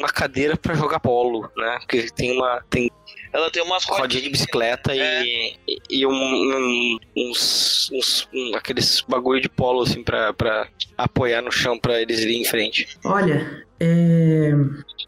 uma 0.00 0.08
cadeira 0.08 0.56
pra 0.56 0.74
jogar 0.74 0.98
polo, 0.98 1.48
né? 1.56 1.78
Porque 1.80 2.08
tem 2.10 2.32
uma... 2.32 2.62
Tem 2.68 2.90
Ela 3.32 3.50
tem 3.50 3.62
umas 3.62 3.84
rodinha 3.84 4.08
de 4.08 4.14
rodinhas. 4.16 4.32
bicicleta 4.32 4.92
e, 4.94 5.54
e 5.90 6.06
um, 6.06 6.12
um- 6.12 6.98
uns, 7.16 7.90
uns- 7.92 8.28
um- 8.32 8.54
aqueles 8.54 9.02
bagulho 9.08 9.40
de 9.40 9.48
polo 9.48 9.82
assim 9.82 10.02
pra, 10.02 10.32
pra 10.34 10.68
apoiar 10.98 11.40
no 11.42 11.50
chão 11.50 11.78
pra 11.78 12.00
eles 12.00 12.20
irem 12.20 12.42
em 12.42 12.44
frente. 12.44 12.86
Olha, 13.04 13.64
é, 13.80 14.52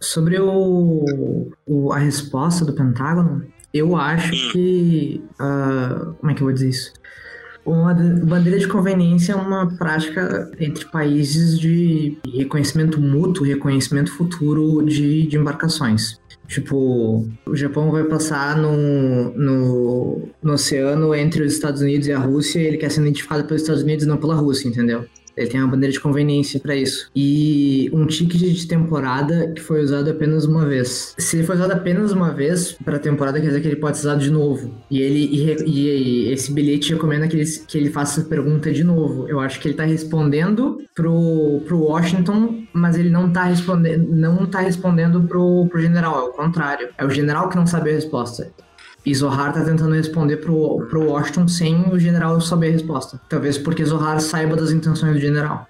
sobre 0.01 0.39
o, 0.41 1.05
o- 1.67 1.93
a 1.93 1.99
resposta 1.99 2.65
do 2.65 2.73
Pentágono, 2.73 3.47
eu 3.73 3.95
acho 3.97 4.53
que. 4.53 5.23
ah, 5.39 6.15
como 6.19 6.31
é 6.31 6.35
que 6.35 6.41
eu 6.43 6.47
vou 6.47 6.55
dizer 6.55 6.71
isso? 6.71 6.93
Uma 7.67 7.95
de- 7.95 8.21
bandeira 8.27 8.59
de 8.59 8.69
conveniência 8.69 9.33
é 9.33 9.37
uma 9.37 9.67
prática 9.79 10.51
entre 10.61 10.85
países 10.87 11.59
de 11.59 12.19
reconhecimento 12.35 13.01
mútuo, 13.01 13.43
reconhecimento 13.47 14.13
futuro 14.13 14.85
de, 14.85 15.27
de 15.27 15.37
embarcações. 15.39 16.21
Tipo, 16.47 17.27
o 17.47 17.57
Japão 17.57 17.91
vai 17.91 18.05
passar 18.05 18.57
no, 18.57 19.31
no, 19.31 20.29
no 20.43 20.53
oceano 20.53 21.15
entre 21.15 21.43
os 21.43 21.55
Estados 21.55 21.81
Unidos 21.81 22.07
e 22.07 22.13
a 22.13 22.19
Rússia 22.19 22.61
e 22.61 22.67
ele 22.67 22.77
quer 22.77 22.91
ser 22.91 23.01
identificado 23.01 23.45
pelos 23.45 23.63
Estados 23.63 23.83
Unidos 23.83 24.07
não 24.07 24.19
pela 24.19 24.35
Rússia, 24.35 24.69
entendeu? 24.69 25.07
Ele 25.37 25.49
tem 25.49 25.61
uma 25.61 25.71
bandeira 25.71 25.93
de 25.93 26.01
conveniência 26.01 26.61
pra 26.61 26.77
isso. 26.77 27.11
E 27.15 27.91
um 27.93 28.07
ticket 28.07 28.41
de 28.41 28.67
temporada 28.67 29.49
que 29.55 29.61
foi 29.61 29.83
usado 29.83 30.11
apenas 30.11 30.45
uma 30.45 30.65
vez. 30.65 31.15
Se 31.19 31.37
ele 31.37 31.45
foi 31.47 31.57
usado 31.57 31.73
apenas 31.73 32.13
uma 32.13 32.33
vez 32.33 32.73
pra 32.85 32.99
temporada, 32.99 33.41
quer 33.41 33.47
dizer 33.49 33.61
que 33.61 33.69
ele 33.69 33.77
pode 33.77 33.99
ser 33.99 34.07
usado 34.09 34.21
de 34.23 34.31
novo. 34.31 34.73
E 34.91 35.01
ele 35.01 35.25
e, 35.25 35.43
re- 35.45 35.65
e 35.67 36.33
esse 36.33 36.53
bilhete 36.53 36.93
recomenda 36.93 37.27
que 37.29 37.37
ele, 37.37 37.45
que 37.67 37.79
ele 37.79 37.91
faça 37.91 38.21
essa 38.21 38.29
pergunta 38.29 38.73
de 38.73 38.85
novo. 38.85 39.29
Eu 39.29 39.41
acho 39.41 39.61
que 39.61 39.69
ele 39.69 39.75
tá 39.75 39.85
respondendo 39.85 40.79
pro, 40.95 41.61
pro 41.67 41.79
Washington, 41.81 42.63
mas 42.73 42.97
ele 42.97 43.11
não 43.11 43.31
tá 43.33 43.45
respondendo, 43.45 44.09
não 44.15 44.47
tá 44.47 44.61
respondendo 44.61 45.23
pro, 45.23 45.67
pro 45.69 45.81
general, 45.81 46.19
é 46.19 46.29
o 46.29 46.33
contrário. 46.33 46.89
É 46.97 47.05
o 47.05 47.11
general 47.11 47.49
que 47.49 47.57
não 47.57 47.67
sabe 47.67 47.91
a 47.91 47.95
resposta. 47.95 48.53
E 49.05 49.15
Zohar 49.15 49.53
tá 49.53 49.63
tentando 49.65 49.95
responder 49.95 50.39
pro, 50.39 50.87
pro 50.89 51.11
Washington 51.11 51.47
sem 51.47 51.91
o 51.93 51.99
general 51.99 52.41
saber 52.41 52.69
a 52.69 52.73
resposta. 52.73 53.21
Talvez 53.29 53.59
porque 53.59 53.85
Zohar 53.85 54.19
saiba 54.21 54.57
das 54.57 54.71
intenções 54.71 55.13
do 55.15 55.21
general. 55.21 55.69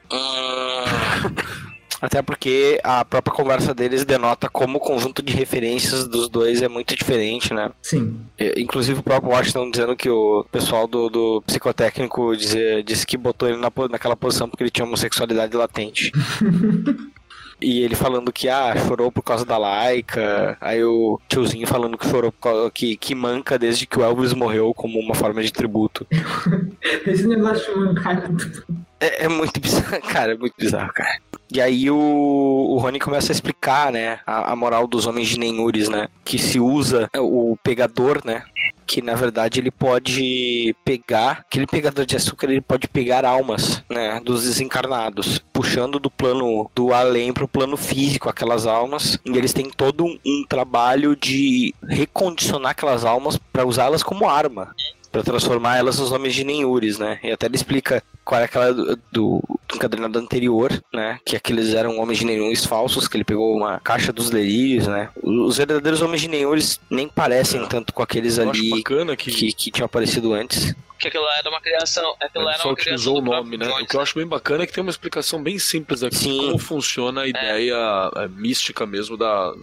Até 2.00 2.20
porque 2.20 2.78
a 2.84 3.02
própria 3.04 3.34
conversa 3.34 3.72
deles 3.74 4.04
denota 4.04 4.48
como 4.48 4.76
o 4.76 4.80
conjunto 4.80 5.22
de 5.22 5.32
referências 5.32 6.06
dos 6.06 6.28
dois 6.28 6.60
é 6.60 6.68
muito 6.68 6.94
diferente, 6.94 7.54
né? 7.54 7.70
Sim. 7.80 8.18
Inclusive 8.58 9.00
o 9.00 9.02
próprio 9.02 9.32
Washington 9.32 9.70
dizendo 9.70 9.96
que 9.96 10.10
o 10.10 10.44
pessoal 10.52 10.86
do, 10.86 11.08
do 11.08 11.42
psicotécnico 11.46 12.36
dizia- 12.36 12.82
disse 12.84 13.06
que 13.06 13.16
botou 13.16 13.48
ele 13.48 13.56
na, 13.56 13.72
naquela 13.90 14.14
posição 14.14 14.48
porque 14.50 14.62
ele 14.64 14.70
tinha 14.70 14.84
homossexualidade 14.86 15.56
latente. 15.56 16.12
E 17.64 17.82
ele 17.82 17.94
falando 17.94 18.32
que, 18.32 18.48
ah, 18.48 18.74
chorou 18.76 19.10
por 19.10 19.22
causa 19.22 19.44
da 19.44 19.56
laica. 19.56 20.56
Aí 20.60 20.84
o 20.84 21.18
tiozinho 21.28 21.66
falando 21.66 21.96
que 21.96 22.06
chorou 22.08 22.30
causa, 22.30 22.70
que, 22.70 22.96
que 22.96 23.14
manca 23.14 23.58
desde 23.58 23.86
que 23.86 23.98
o 23.98 24.04
Elvis 24.04 24.34
morreu 24.34 24.74
como 24.74 24.98
uma 24.98 25.14
forma 25.14 25.42
de 25.42 25.50
tributo. 25.50 26.06
Esse 27.06 27.26
negócio 27.26 27.72
de 27.72 27.80
mancar 27.80 28.18
é 28.18 28.28
É, 29.00 29.24
é 29.24 29.28
muito 29.28 29.58
bizarro, 29.60 30.00
cara, 30.02 30.32
é 30.32 30.36
muito 30.36 30.54
bizarro, 30.58 30.92
cara. 30.92 31.18
E 31.52 31.60
aí 31.60 31.90
o, 31.90 31.96
o 31.96 32.78
Rony 32.78 32.98
começa 32.98 33.30
a 33.30 33.34
explicar, 33.34 33.92
né, 33.92 34.18
a, 34.26 34.52
a 34.52 34.56
moral 34.56 34.86
dos 34.86 35.06
homens 35.06 35.28
de 35.28 35.38
Nenhures, 35.38 35.88
né, 35.88 36.08
que 36.24 36.38
se 36.38 36.58
usa 36.58 37.08
o 37.16 37.56
pegador, 37.62 38.22
né, 38.24 38.42
que 38.86 39.00
na 39.00 39.14
verdade 39.14 39.60
ele 39.60 39.70
pode 39.70 40.74
pegar, 40.84 41.44
aquele 41.46 41.66
pegador 41.66 42.04
de 42.06 42.16
açúcar, 42.16 42.50
ele 42.50 42.60
pode 42.60 42.88
pegar 42.88 43.24
almas, 43.24 43.84
né, 43.88 44.20
dos 44.24 44.44
desencarnados, 44.44 45.38
puxando 45.52 45.98
do 45.98 46.10
plano 46.10 46.70
do 46.74 46.92
além 46.92 47.32
pro 47.32 47.46
plano 47.46 47.76
físico 47.76 48.28
aquelas 48.28 48.66
almas, 48.66 49.18
e 49.24 49.36
eles 49.36 49.52
têm 49.52 49.70
todo 49.70 50.04
um, 50.04 50.18
um 50.26 50.44
trabalho 50.48 51.14
de 51.14 51.74
recondicionar 51.88 52.72
aquelas 52.72 53.04
almas 53.04 53.38
para 53.52 53.66
usá-las 53.66 54.02
como 54.02 54.28
arma. 54.28 54.74
Pra 55.14 55.22
transformar 55.22 55.76
elas 55.76 56.00
nos 56.00 56.10
homens 56.10 56.34
de 56.34 56.42
Nenhures, 56.42 56.98
né? 56.98 57.20
E 57.22 57.30
até 57.30 57.46
ele 57.46 57.54
explica 57.54 58.02
qual 58.24 58.40
é 58.40 58.44
aquela 58.46 58.74
do, 58.74 58.96
do, 59.12 59.42
do 59.68 59.76
encadernado 59.76 60.18
anterior, 60.18 60.72
né? 60.92 61.20
Que 61.24 61.36
aqueles 61.36 61.72
eram 61.72 62.00
homens 62.00 62.18
de 62.18 62.24
Nenhures 62.24 62.64
falsos, 62.64 63.06
que 63.06 63.16
ele 63.16 63.22
pegou 63.22 63.56
uma 63.56 63.78
caixa 63.78 64.12
dos 64.12 64.28
delírios, 64.28 64.88
né? 64.88 65.10
Os 65.22 65.56
verdadeiros 65.56 66.02
homens 66.02 66.20
de 66.20 66.26
Nenhures 66.26 66.80
nem 66.90 67.06
parecem 67.06 67.64
tanto 67.68 67.94
com 67.94 68.02
aqueles 68.02 68.38
Eu 68.38 68.50
ali 68.50 68.70
bacana 68.70 69.16
que, 69.16 69.30
que, 69.30 69.52
que 69.52 69.70
tinham 69.70 69.86
aparecido 69.86 70.32
antes. 70.32 70.74
Que 70.98 71.06
aquilo 71.06 71.26
era 71.38 71.48
uma 71.48 71.60
criação. 71.60 72.16
Aquilo 72.20 72.48
era 72.48 72.58
só 72.58 72.68
uma 72.70 72.74
criação 72.74 73.12
utilizou 73.12 73.18
o 73.18 73.20
nome, 73.20 73.56
né? 73.56 73.66
Jones, 73.66 73.82
O 73.82 73.86
que 73.86 73.96
eu 73.96 74.00
acho 74.00 74.18
bem 74.18 74.26
bacana 74.26 74.64
é 74.64 74.66
que 74.66 74.72
tem 74.72 74.82
uma 74.82 74.90
explicação 74.90 75.40
bem 75.40 75.60
simples 75.60 76.02
aqui 76.02 76.16
de 76.16 76.24
Sim. 76.24 76.38
como 76.38 76.58
funciona 76.58 77.20
a 77.20 77.28
ideia 77.28 77.76
é, 78.16 78.26
mística 78.26 78.84
mesmo 78.84 79.16
da, 79.16 79.54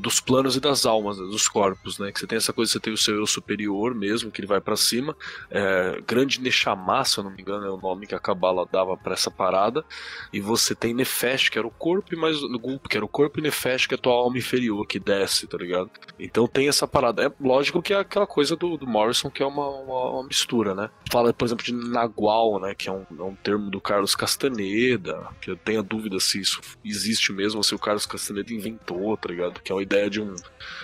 dos 0.00 0.20
planos 0.20 0.56
e 0.56 0.60
das 0.60 0.86
almas, 0.86 1.18
né, 1.18 1.24
dos 1.24 1.48
corpos, 1.48 1.98
né? 1.98 2.12
Que 2.12 2.20
você 2.20 2.26
tem 2.26 2.36
essa 2.36 2.52
coisa, 2.52 2.72
você 2.72 2.80
tem 2.80 2.92
o 2.92 2.96
seu 2.96 3.16
eu 3.16 3.26
superior 3.26 3.94
mesmo, 3.94 4.30
que 4.30 4.40
ele 4.40 4.46
vai 4.46 4.60
pra 4.60 4.76
cima. 4.76 5.16
É, 5.50 6.00
grande 6.06 6.40
Neshama, 6.40 7.04
se 7.04 7.18
eu 7.18 7.24
não 7.24 7.30
me 7.30 7.40
engano, 7.40 7.66
é 7.66 7.70
o 7.70 7.76
nome 7.76 8.06
que 8.06 8.14
a 8.14 8.20
Kabbalah 8.20 8.66
dava 8.70 8.96
pra 8.96 9.14
essa 9.14 9.30
parada. 9.30 9.84
E 10.32 10.40
você 10.40 10.74
tem 10.74 10.94
Nefesh, 10.94 11.48
que 11.48 11.58
era 11.58 11.66
o 11.66 11.70
corpo, 11.70 12.14
e 12.14 12.16
mais 12.16 12.40
Gulp, 12.40 12.86
que 12.86 12.96
era 12.96 13.04
o 13.04 13.08
corpo, 13.08 13.38
e 13.38 13.42
Nefesh, 13.42 13.86
que 13.86 13.94
é 13.94 13.98
a 13.98 14.00
tua 14.00 14.14
alma 14.14 14.38
inferior, 14.38 14.86
que 14.86 14.98
desce, 14.98 15.46
tá 15.46 15.58
ligado? 15.58 15.90
Então 16.18 16.46
tem 16.46 16.68
essa 16.68 16.86
parada. 16.86 17.24
É 17.24 17.32
lógico 17.40 17.82
que 17.82 17.92
é 17.92 17.98
aquela 17.98 18.26
coisa 18.26 18.56
do, 18.56 18.76
do 18.76 18.86
Morrison, 18.86 19.30
que 19.30 19.42
é 19.42 19.46
uma, 19.46 19.68
uma, 19.68 20.10
uma 20.10 20.24
mistura, 20.24 20.74
né? 20.74 20.90
Fala, 21.10 21.32
por 21.32 21.44
exemplo, 21.44 21.64
de 21.64 21.72
Nagual, 21.72 22.60
né? 22.60 22.74
Que 22.74 22.88
é 22.88 22.92
um, 22.92 23.06
é 23.18 23.22
um 23.22 23.34
termo 23.34 23.70
do 23.70 23.80
Carlos 23.80 24.14
Castaneda, 24.14 25.28
que 25.40 25.50
eu 25.50 25.56
tenho 25.56 25.80
a 25.80 25.82
dúvida 25.82 26.18
se 26.20 26.40
isso 26.40 26.60
existe 26.84 27.32
mesmo, 27.32 27.58
ou 27.58 27.62
se 27.62 27.74
o 27.74 27.78
Carlos 27.78 28.06
Castaneda 28.06 28.52
inventou, 28.52 29.16
tá 29.16 29.28
ligado? 29.28 29.60
Que 29.60 29.72
é 29.72 29.74
uma 29.74 29.82
ideia 29.86 30.10
de 30.10 30.20
um, 30.20 30.34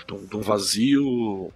de 0.06 0.14
um, 0.14 0.26
de 0.26 0.36
um 0.36 0.40
vazio, 0.40 1.04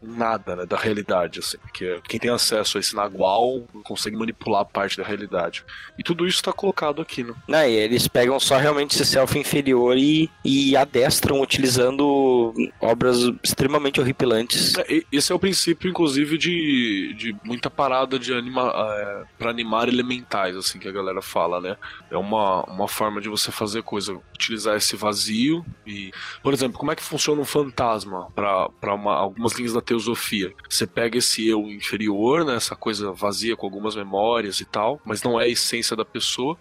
um 0.02 0.16
nada, 0.16 0.56
né? 0.56 0.66
Da 0.66 0.76
realidade, 0.76 1.38
assim. 1.38 1.58
Que 1.72 2.00
quem 2.08 2.20
tem 2.20 2.30
acesso 2.30 2.76
a 2.76 2.80
esse 2.80 2.94
Nagual 2.94 3.62
consegue 3.84 4.16
manipular 4.16 4.64
parte 4.64 4.96
da 4.96 5.04
realidade. 5.04 5.64
E 5.98 6.02
tudo 6.02 6.26
isso 6.26 6.42
tá 6.42 6.52
colocado 6.52 7.00
aqui, 7.00 7.24
né? 7.48 7.70
Eles 7.70 8.08
pegam 8.08 8.38
só 8.40 8.56
realmente 8.56 8.94
esse 8.94 9.06
self 9.06 9.38
inferior 9.38 9.96
e, 9.96 10.28
e 10.44 10.76
adestram 10.76 11.40
utilizando 11.40 12.52
obras 12.80 13.18
extremamente 13.42 14.00
horripilantes. 14.00 14.74
É, 14.78 15.02
Esse 15.12 15.32
é 15.32 15.34
o 15.34 15.38
princípio, 15.38 15.88
inclusive, 15.88 16.36
de, 16.36 17.14
de 17.16 17.36
muita 17.44 17.70
parada 17.70 18.18
de 18.18 18.32
anima, 18.32 18.72
é, 18.74 19.24
para 19.38 19.50
animar 19.50 19.88
elementais, 19.88 20.56
assim, 20.56 20.78
que 20.78 20.88
a 20.88 20.92
galera 20.92 21.22
fala, 21.22 21.60
né? 21.60 21.76
É 22.10 22.16
uma, 22.16 22.62
uma 22.64 22.88
forma 22.88 23.20
de 23.20 23.28
você 23.28 23.52
fazer 23.52 23.82
coisa, 23.82 24.18
utilizar 24.34 24.76
esse 24.76 24.96
vazio 24.96 25.64
e... 25.86 26.10
Por 26.42 26.52
exemplo, 26.52 26.78
como 26.78 26.90
é 26.90 26.96
que 26.96 27.02
funciona 27.02 27.25
funciona 27.26 27.42
um 27.42 27.44
fantasma 27.44 28.30
para 28.34 28.70
algumas 28.82 29.54
linhas 29.54 29.72
da 29.72 29.80
teosofia. 29.80 30.54
Você 30.68 30.86
pega 30.86 31.18
esse 31.18 31.46
eu 31.46 31.60
inferior, 31.62 32.44
né, 32.44 32.54
essa 32.54 32.76
coisa 32.76 33.12
vazia 33.12 33.56
com 33.56 33.66
algumas 33.66 33.96
memórias 33.96 34.60
e 34.60 34.64
tal, 34.64 35.00
mas 35.04 35.22
não 35.22 35.40
é 35.40 35.44
a 35.44 35.48
essência 35.48 35.96
da 35.96 36.04
pessoa, 36.04 36.56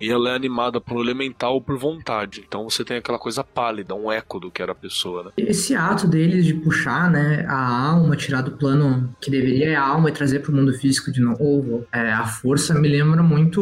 e 0.00 0.10
ela 0.10 0.30
é 0.30 0.34
animada 0.34 0.80
por 0.80 1.00
elemental 1.04 1.54
ou 1.54 1.60
por 1.60 1.76
vontade. 1.78 2.44
Então 2.46 2.68
você 2.68 2.84
tem 2.84 2.98
aquela 2.98 3.18
coisa 3.18 3.42
pálida, 3.42 3.94
um 3.94 4.10
eco 4.10 4.38
do 4.38 4.50
que 4.50 4.62
era 4.62 4.72
a 4.72 4.74
pessoa, 4.74 5.24
né? 5.24 5.30
Esse 5.36 5.74
ato 5.74 6.06
deles 6.06 6.44
de 6.44 6.54
puxar, 6.54 7.10
né, 7.10 7.44
a 7.48 7.88
alma, 7.90 8.16
tirar 8.16 8.42
do 8.42 8.52
plano 8.52 9.14
que 9.20 9.30
deveria 9.30 9.70
é 9.70 9.74
a 9.74 9.82
alma 9.82 10.08
e 10.08 10.12
trazer 10.12 10.40
para 10.40 10.52
o 10.52 10.54
mundo 10.54 10.72
físico 10.72 11.10
de 11.10 11.20
novo, 11.20 11.86
é, 11.92 12.12
a 12.12 12.26
força 12.26 12.74
me 12.74 12.88
lembra 12.88 13.22
muito 13.22 13.60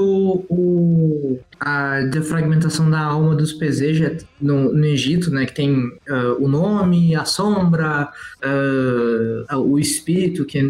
o, 0.49 1.39
a 1.59 2.01
defragmentação 2.03 2.91
da 2.91 3.01
alma 3.01 3.35
dos 3.35 3.53
Pezeja 3.53 4.17
no, 4.41 4.73
no 4.73 4.85
Egito, 4.85 5.31
né, 5.31 5.47
que 5.47 5.55
tem 5.55 5.91
ah, 6.09 6.37
o 6.39 6.49
nome, 6.49 7.15
a 7.15 7.25
sombra, 7.25 8.11
ah, 9.49 9.59
o 9.59 9.79
espírito, 9.79 10.45
que 10.45 10.59
é, 10.59 10.63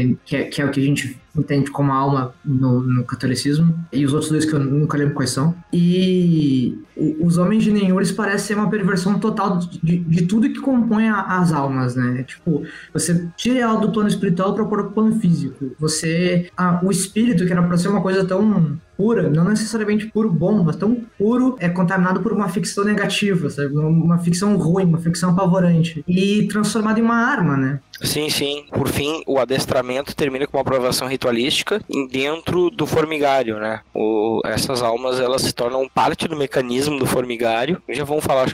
é- 0.00 0.14
que, 0.24 0.36
é, 0.36 0.44
que 0.44 0.62
é 0.62 0.64
o 0.64 0.70
que 0.70 0.80
a 0.80 0.84
gente 0.84 1.20
entende 1.36 1.70
como 1.70 1.92
alma 1.92 2.34
no, 2.44 2.80
no 2.80 3.04
catolicismo, 3.04 3.74
e 3.92 4.04
os 4.04 4.12
outros 4.12 4.30
dois 4.30 4.44
que 4.44 4.52
eu 4.52 4.58
nunca 4.60 4.98
lembro 4.98 5.14
quais 5.14 5.30
são. 5.30 5.54
E 5.72 6.78
o- 6.96 7.26
os 7.26 7.38
homens 7.38 7.64
de 7.64 7.72
Nenhures 7.72 8.12
parecem 8.12 8.48
ser 8.48 8.54
uma 8.54 8.68
perversão 8.70 9.18
total 9.18 9.58
de, 9.58 9.98
de- 9.98 10.22
tudo 10.26 10.48
que 10.48 10.60
compõe 10.60 11.08
a- 11.08 11.38
as 11.38 11.52
almas, 11.52 11.94
né? 11.96 12.22
Tipo, 12.24 12.62
você 12.92 13.26
tira 13.36 13.60
ela 13.60 13.80
do 13.80 13.90
plano 13.90 14.08
espiritual 14.08 14.54
para 14.54 14.64
pro 14.64 14.90
plano 14.90 15.18
físico. 15.20 15.70
Você. 15.78 16.50
o 16.82 16.90
espírito, 16.90 17.44
que 17.46 17.52
era 17.52 17.62
pra 17.62 17.76
ser 17.76 17.88
uma 17.88 18.00
coisa 18.00 18.24
tão 18.24 18.78
pura, 18.96 19.28
não 19.28 19.44
necessariamente 19.44 20.06
puro 20.06 20.30
bom, 20.30 20.62
mas 20.62 20.76
tão 20.76 20.96
puro, 21.18 21.56
é 21.58 21.68
contaminado 21.68 22.20
por 22.20 22.32
uma 22.32 22.48
ficção 22.48 22.84
negativa, 22.84 23.50
sabe? 23.50 23.74
Uma, 23.76 23.88
uma 23.88 24.18
ficção 24.18 24.56
ruim, 24.56 24.84
uma 24.84 24.98
ficção 24.98 25.30
apavorante. 25.30 26.04
E 26.06 26.46
transformado 26.46 26.98
em 26.98 27.02
uma 27.02 27.16
arma, 27.16 27.56
né? 27.56 27.80
Sim, 28.00 28.28
sim. 28.30 28.64
Por 28.72 28.88
fim, 28.88 29.22
o 29.26 29.38
adestramento 29.38 30.14
termina 30.16 30.46
com 30.46 30.56
uma 30.56 30.62
aprovação 30.62 31.06
ritualística 31.06 31.80
dentro 32.10 32.70
do 32.70 32.86
formigário, 32.86 33.58
né? 33.58 33.80
O- 33.94 34.40
essas 34.44 34.82
almas 34.82 35.20
elas 35.20 35.42
se 35.42 35.52
tornam 35.52 35.88
parte 35.88 36.26
do 36.26 36.36
mecanismo 36.36 36.98
do 36.98 37.06
formigário. 37.06 37.80
Já 37.88 38.04
vamos 38.04 38.24
falar, 38.24 38.52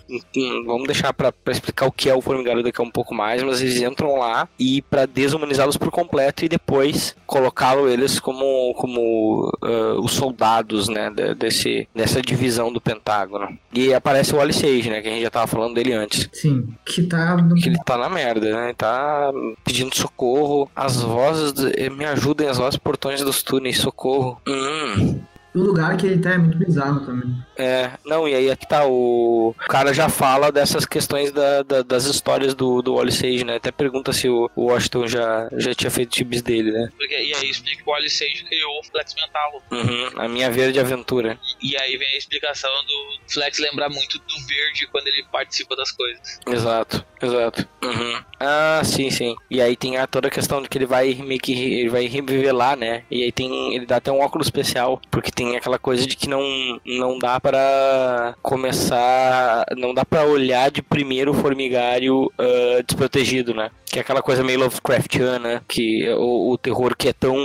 vamos 0.66 0.86
deixar 0.86 1.12
pra 1.14 1.32
pra 1.32 1.52
explicar 1.52 1.86
o 1.86 1.92
que 1.92 2.10
é 2.10 2.14
o 2.14 2.20
formigário 2.20 2.62
daqui 2.62 2.80
a 2.80 2.84
um 2.84 2.90
pouco 2.90 3.14
mais, 3.14 3.42
mas 3.42 3.60
eles 3.60 3.80
entram 3.80 4.18
lá 4.18 4.48
e 4.58 4.82
para 4.82 5.06
desumanizá-los 5.06 5.76
por 5.76 5.90
completo 5.90 6.44
e 6.44 6.48
depois 6.48 7.16
colocá-lo 7.26 7.88
eles 7.88 8.18
como 8.20 8.74
como 8.74 9.50
ah, 9.62 9.94
os 10.00 10.12
soldados, 10.12 10.88
né? 10.88 11.10
de- 11.10 11.34
Desse 11.34 11.88
dessa 11.94 12.20
divisão 12.20 12.72
do 12.72 12.80
Pentágono. 12.80 13.48
E 13.72 13.94
aparece 13.94 14.34
o 14.34 14.40
Alice 14.40 14.64
Age, 14.66 14.90
né? 14.90 15.00
Que 15.00 15.08
a 15.08 15.10
gente 15.12 15.22
já 15.22 15.30
tava 15.30 15.46
falando 15.46 15.74
dele 15.74 15.92
antes 15.92 16.28
Sim, 16.32 16.68
que 16.84 17.02
tá. 17.04 17.36
no- 17.36 17.54
que 17.54 17.68
ele 17.68 17.78
tá 17.84 17.96
na 17.96 18.08
merda, 18.08 18.50
né? 18.54 18.74
Tá 18.76 19.30
pedindo 19.64 19.94
socorro. 19.94 20.70
As 20.74 21.00
vozes, 21.00 21.54
eh, 21.76 21.90
me 21.90 22.04
ajudem, 22.04 22.48
as 22.48 22.58
vozes 22.58 22.78
portões 22.78 23.20
dos 23.22 23.42
túneis, 23.42 23.78
socorro. 23.78 24.40
Hum. 24.46 25.20
O 25.54 25.60
lugar 25.60 25.96
que 25.96 26.06
ele 26.06 26.18
tá 26.20 26.30
é 26.34 26.38
muito 26.38 26.56
bizarro 26.58 27.00
também. 27.04 27.34
É, 27.56 27.90
não, 28.04 28.28
e 28.28 28.34
aí 28.34 28.50
aqui 28.50 28.68
tá, 28.68 28.84
o, 28.86 29.48
o 29.50 29.54
cara 29.68 29.92
já 29.92 30.08
fala 30.08 30.52
dessas 30.52 30.84
questões 30.86 31.32
da, 31.32 31.62
da- 31.62 31.82
das 31.82 32.04
histórias 32.04 32.54
do, 32.54 32.80
do 32.82 32.94
Wally 32.94 33.10
Sage, 33.10 33.44
né? 33.44 33.56
Até 33.56 33.72
pergunta 33.72 34.12
se 34.12 34.28
o, 34.28 34.48
o 34.54 34.66
Washington 34.66 35.06
já, 35.08 35.48
já 35.56 35.74
tinha 35.74 35.90
feito 35.90 36.10
tibis 36.10 36.42
dele, 36.42 36.70
né? 36.70 36.88
Porque, 36.96 37.14
e 37.14 37.34
aí 37.34 37.50
explica 37.50 37.82
que 37.82 37.88
o 37.88 37.92
Wally 37.92 38.08
Sage 38.10 38.44
criou 38.48 38.78
o 38.78 38.84
Flex 38.84 39.14
Mental. 39.14 39.62
Uhum, 39.72 40.20
a 40.22 40.28
minha 40.28 40.50
verde 40.50 40.78
aventura. 40.78 41.38
E 41.60 41.76
aí 41.78 41.96
vem 41.96 42.08
a 42.14 42.18
explicação 42.18 42.70
do 42.86 43.32
Flex 43.32 43.58
lembrar 43.58 43.88
muito 43.88 44.18
do 44.18 44.46
verde 44.46 44.86
quando 44.92 45.08
ele 45.08 45.24
participa 45.32 45.74
das 45.74 45.90
coisas. 45.90 46.38
Exato, 46.46 47.04
exato. 47.20 47.66
Uhum. 47.82 48.22
Ah, 48.38 48.82
sim, 48.84 49.10
sim. 49.10 49.34
E 49.50 49.60
aí 49.60 49.74
tem 49.76 49.96
a, 49.96 50.06
toda 50.06 50.28
a 50.28 50.30
questão 50.30 50.62
de 50.62 50.68
que 50.68 50.78
ele 50.78 50.86
vai 50.86 51.14
meio 51.14 51.40
que 51.40 51.52
ele 51.52 51.88
vai 51.88 52.06
revelar, 52.06 52.76
né? 52.76 53.02
E 53.10 53.22
aí 53.24 53.32
tem 53.32 53.74
ele 53.74 53.86
dá 53.86 53.96
até 53.96 54.12
um 54.12 54.20
óculos 54.20 54.46
especial, 54.46 55.00
porque 55.10 55.32
tem 55.38 55.56
aquela 55.56 55.78
coisa 55.78 56.04
de 56.04 56.16
que 56.16 56.28
não 56.28 56.42
não 56.84 57.16
dá 57.16 57.38
pra 57.38 58.34
começar, 58.42 59.64
não 59.76 59.94
dá 59.94 60.04
pra 60.04 60.24
olhar 60.24 60.68
de 60.68 60.82
primeiro 60.82 61.30
o 61.30 61.34
formigário 61.34 62.32
ah, 62.36 62.82
desprotegido, 62.84 63.54
né? 63.54 63.70
Que 63.90 63.98
é 63.98 64.02
aquela 64.02 64.20
coisa 64.22 64.44
meio 64.44 64.58
Lovecraftiana, 64.60 65.64
que 65.66 66.04
é 66.04 66.14
o, 66.14 66.50
o 66.50 66.58
terror 66.58 66.94
que 66.96 67.08
é 67.08 67.12
tão 67.12 67.36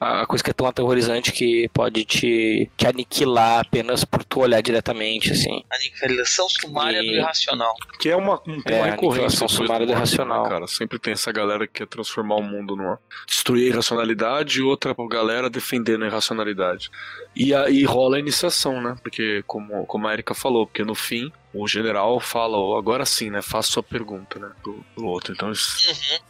a 0.00 0.24
coisa 0.26 0.44
que 0.44 0.50
é 0.50 0.52
tão 0.52 0.66
aterrorizante 0.66 1.32
que 1.32 1.68
pode 1.72 2.04
te, 2.04 2.70
te 2.76 2.86
aniquilar 2.86 3.60
apenas 3.60 4.04
por 4.04 4.22
tu 4.24 4.40
olhar 4.40 4.60
diretamente, 4.62 5.32
assim. 5.32 5.64
Aniquilação 5.70 6.48
sumária 6.48 7.02
E- 7.02 7.06
do 7.06 7.12
irracional. 7.16 7.74
Que 7.98 8.10
é 8.10 8.16
uma, 8.16 8.40
um 8.46 8.62
tema 8.62 8.86
É, 8.86 8.90
recorrente. 8.90 9.36
sumária 9.48 9.64
do 9.64 9.68
morte, 9.68 9.86
né, 9.86 9.92
irracional. 9.96 10.48
cara? 10.48 10.66
Sempre 10.68 10.98
tem 10.98 11.12
essa 11.12 11.32
galera 11.32 11.66
que 11.66 11.74
quer 11.80 11.86
transformar 11.86 12.36
o 12.36 12.42
mundo 12.42 12.76
numa. 12.76 12.98
destruir 13.26 13.64
a 13.64 13.68
irracionalidade 13.74 14.60
e 14.60 14.62
outra 14.62 14.94
galera 15.10 15.50
defendendo 15.50 16.04
a 16.04 16.06
irracionalidade. 16.06 16.90
E 17.34 17.52
aí 17.54 17.84
rola 17.84 18.16
a 18.16 18.20
iniciação, 18.20 18.80
né? 18.80 18.96
Porque, 19.02 19.42
como, 19.46 19.84
como 19.86 20.06
a 20.06 20.12
Erika 20.12 20.34
falou, 20.34 20.66
porque 20.66 20.84
no 20.84 20.94
fim. 20.94 21.30
O 21.54 21.66
general 21.66 22.20
fala, 22.20 22.58
"Ó, 22.58 22.76
agora 22.76 23.06
sim, 23.06 23.30
né? 23.30 23.40
Faça 23.40 23.72
sua 23.72 23.82
pergunta, 23.82 24.38
né? 24.38 24.48
Pro, 24.62 24.84
pro 24.94 25.06
outro. 25.06 25.32
Então, 25.32 25.50
isso- 25.50 25.78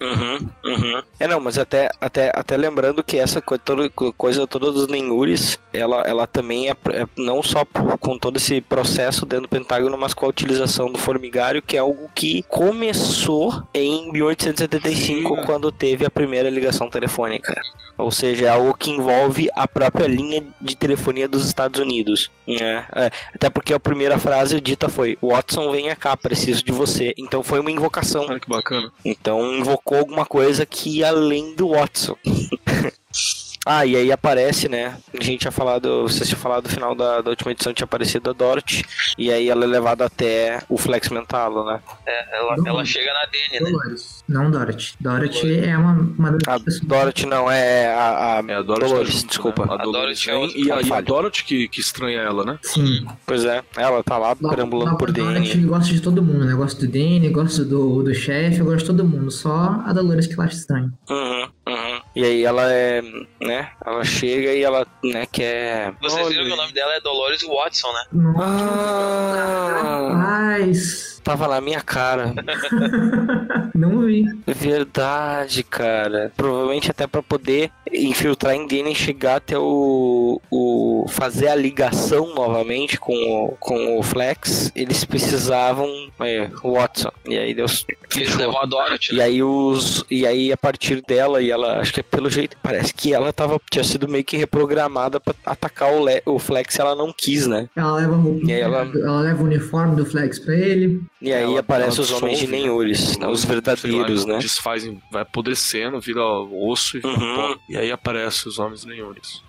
Uhum, 0.00 0.48
uhum. 0.64 1.02
É 1.18 1.26
não, 1.26 1.40
mas 1.40 1.58
até, 1.58 1.90
até, 2.00 2.30
até 2.34 2.56
lembrando 2.56 3.02
que 3.02 3.18
essa 3.18 3.40
coisa 3.42 3.62
toda, 3.64 3.90
coisa 3.90 4.46
toda 4.46 4.70
dos 4.70 4.86
Nenhures, 4.86 5.58
ela, 5.72 6.02
ela 6.02 6.26
também 6.26 6.68
é, 6.68 6.76
é 6.92 7.06
não 7.16 7.42
só 7.42 7.64
por- 7.64 7.98
com 7.98 8.16
todo 8.16 8.36
esse 8.36 8.60
processo 8.60 9.26
dentro 9.26 9.46
do 9.46 9.48
Pentágono, 9.48 9.98
mas 9.98 10.14
com 10.14 10.24
a 10.24 10.28
utilização 10.28 10.90
do 10.92 10.98
formigário, 10.98 11.60
que 11.62 11.76
é 11.76 11.80
algo 11.80 12.08
que 12.14 12.44
começou 12.44 13.62
em 13.74 14.10
1875, 14.12 15.36
Sim. 15.36 15.42
quando 15.44 15.70
teve 15.72 16.06
a 16.06 16.10
primeira 16.10 16.48
ligação 16.48 16.88
telefônica. 16.88 17.60
Ou 17.96 18.12
seja, 18.12 18.46
é 18.46 18.48
algo 18.48 18.74
que 18.74 18.90
envolve 18.92 19.48
a 19.56 19.66
própria 19.66 20.06
linha 20.06 20.44
de 20.60 20.76
telefonia 20.76 21.26
dos 21.28 21.44
Estados 21.44 21.80
Unidos. 21.80 22.30
né? 22.46 22.86
É, 22.94 23.10
até 23.34 23.50
porque 23.50 23.74
a 23.74 23.80
primeira 23.80 24.18
frase 24.18 24.60
dita 24.60 24.88
foi: 24.88 25.17
Watson, 25.22 25.70
venha 25.70 25.96
cá, 25.96 26.16
preciso 26.16 26.64
de 26.64 26.72
você. 26.72 27.14
Então 27.16 27.42
foi 27.42 27.60
uma 27.60 27.70
invocação. 27.70 28.26
olha 28.28 28.40
que 28.40 28.48
bacana. 28.48 28.92
Então 29.04 29.54
invocou 29.54 29.98
alguma 29.98 30.24
coisa 30.26 30.64
que 30.64 30.98
ia 30.98 31.08
além 31.08 31.54
do 31.54 31.70
Watson. 31.70 32.16
ah, 33.66 33.84
e 33.84 33.96
aí 33.96 34.10
aparece, 34.12 34.68
né? 34.68 34.96
A 35.18 35.22
gente 35.22 35.40
tinha 35.40 35.50
falado, 35.52 36.02
vocês 36.02 36.28
tinham 36.28 36.40
falado 36.40 36.64
no 36.64 36.70
final 36.70 36.94
da, 36.94 37.20
da 37.20 37.30
última 37.30 37.50
edição, 37.52 37.72
tinha 37.74 37.84
aparecido 37.84 38.30
a 38.30 38.32
Dorothy. 38.32 38.84
E 39.16 39.30
aí 39.32 39.48
ela 39.48 39.64
é 39.64 39.66
levada 39.66 40.04
até 40.06 40.62
o 40.68 40.78
Flex 40.78 41.08
Mentalo, 41.10 41.64
né? 41.64 41.80
É, 42.06 42.38
ela, 42.38 42.56
ela 42.66 42.84
chega 42.84 43.12
na 43.12 43.26
Dene, 43.26 43.64
né? 43.64 43.70
Dolores. 43.70 44.24
Não 44.28 44.50
Dorothy. 44.50 44.94
Dorothy 45.00 45.60
é 45.64 45.76
uma, 45.76 45.92
uma 45.92 46.32
das 46.32 46.40
A 46.48 46.60
pessoas- 46.60 46.84
Dorothy 46.84 47.26
não, 47.26 47.50
é 47.50 47.86
a, 47.94 48.38
a 48.38 48.44
É 48.46 48.54
a 48.54 48.62
Dorothy 48.62 48.88
Dolores, 48.88 49.08
tá 49.14 49.18
junto, 49.20 49.26
desculpa. 49.28 49.66
né? 49.66 49.72
A 49.72 49.74
A 49.74 49.78
Dolores 49.78 50.24
Dorothy 50.26 50.60
é 50.60 50.64
e, 50.64 50.72
a, 50.72 50.80
e 50.82 50.92
a. 50.92 51.00
Dorothy 51.00 51.44
que, 51.44 51.68
que 51.68 51.80
estranha 51.80 52.20
ela, 52.20 52.44
né? 52.44 52.58
Sim. 52.62 53.06
Pois 53.26 53.44
é, 53.44 53.62
ela 53.76 54.02
tá 54.02 54.16
lá 54.18 54.34
perambulando 54.36 54.96
por 54.96 55.10
Dorothy 55.12 55.54
dentro. 55.54 55.68
gosta 55.68 55.92
de 55.92 56.00
todo 56.00 56.22
mundo, 56.22 56.44
né? 56.44 56.54
Gosta 56.54 56.80
do 56.86 56.90
Danny, 56.90 57.28
gosta 57.30 57.64
do, 57.64 58.02
do 58.02 58.14
chefe, 58.14 58.58
gosta 58.62 58.78
de 58.78 58.86
todo 58.86 59.04
mundo. 59.04 59.30
Só 59.30 59.82
a 59.84 59.92
Dolores 59.92 60.26
que 60.26 60.34
ela 60.34 60.44
acha 60.44 60.56
estranho. 60.56 60.92
Uhum, 61.10 61.48
uhum. 61.68 61.97
E 62.18 62.24
aí 62.24 62.44
ela 62.44 62.68
é, 62.72 63.00
né? 63.40 63.70
Ela 63.86 64.04
chega 64.04 64.52
e 64.52 64.60
ela, 64.64 64.84
né, 65.04 65.24
quer. 65.30 65.92
Vocês 66.00 66.26
viram 66.26 66.40
Olha 66.42 66.48
que 66.48 66.52
o 66.52 66.56
nome 66.56 66.72
dela 66.72 66.94
é 66.94 67.00
Dolores 67.00 67.42
Watson, 67.42 67.92
né? 67.92 68.04
Nossa, 68.12 68.44
Ah, 68.44 70.08
rapaz. 70.10 71.20
tava 71.22 71.46
na 71.46 71.60
minha 71.60 71.80
cara. 71.80 72.34
Não 73.72 74.00
vi. 74.00 74.24
Verdade, 74.48 75.62
cara. 75.62 76.32
Provavelmente 76.36 76.90
até 76.90 77.06
pra 77.06 77.22
poder 77.22 77.70
infiltrar 77.92 78.54
em 78.54 78.66
Dane 78.66 78.92
e 78.92 78.94
chegar 78.94 79.36
até 79.36 79.58
o, 79.58 80.40
o. 80.50 81.06
fazer 81.08 81.48
a 81.48 81.54
ligação 81.54 82.34
novamente 82.34 82.98
com 82.98 83.14
o, 83.14 83.56
com 83.58 83.98
o 83.98 84.02
Flex, 84.02 84.70
eles 84.74 85.04
precisavam. 85.04 85.88
É, 86.20 86.50
o 86.62 86.72
Watson. 86.72 87.10
E 87.26 87.38
aí 87.38 87.54
Deus. 87.54 87.84
Fechou. 88.10 88.56
a 88.58 88.64
Dorothy, 88.64 89.12
E 89.12 89.16
né? 89.18 89.24
aí 89.24 89.42
os. 89.42 90.04
E 90.10 90.26
aí, 90.26 90.50
a 90.52 90.56
partir 90.56 91.02
dela, 91.06 91.42
e 91.42 91.50
ela, 91.50 91.78
acho 91.80 91.92
que 91.92 92.00
é 92.00 92.02
pelo 92.02 92.30
jeito, 92.30 92.56
parece 92.62 92.92
que 92.94 93.12
ela 93.12 93.32
tava, 93.32 93.60
tinha 93.70 93.84
sido 93.84 94.08
meio 94.08 94.24
que 94.24 94.36
reprogramada 94.36 95.20
pra 95.20 95.34
atacar 95.44 95.92
o, 95.92 96.04
Le- 96.04 96.22
o 96.24 96.38
Flex 96.38 96.74
e 96.76 96.80
ela 96.80 96.94
não 96.96 97.12
quis, 97.12 97.46
né? 97.46 97.68
Ela 97.76 97.96
leva, 97.96 98.16
roupa- 98.16 98.46
E 98.46 98.52
aí 98.52 98.60
ela- 98.60 98.90
ela 98.94 99.20
leva 99.20 99.42
o 99.42 99.46
uniforme 99.46 99.94
do 99.96 100.06
Flex 100.06 100.38
pra 100.38 100.54
ele. 100.54 101.02
E 101.20 101.32
aí 101.32 101.42
Ela- 101.44 101.60
aparecem 101.60 101.94
ela 101.94 102.00
os 102.02 102.10
homens 102.12 102.38
de 102.38 102.46
dissolve, 102.46 102.62
Nenhures, 102.62 103.18
né? 103.18 103.26
os 103.28 103.44
verdadeiros, 103.44 104.24
lá, 104.24 104.34
né? 104.34 104.38
Desfazem, 104.38 105.00
vai 105.12 105.22
apodrecendo, 105.22 106.00
vira 106.00 106.22
osso 106.24 106.96
e 106.98 107.06
Uhum. 107.06 107.56
E 107.78 107.80
aí 107.80 107.92
aparecem 107.92 108.48
os 108.48 108.58
homens 108.58 108.84
nenhores. 108.84 109.40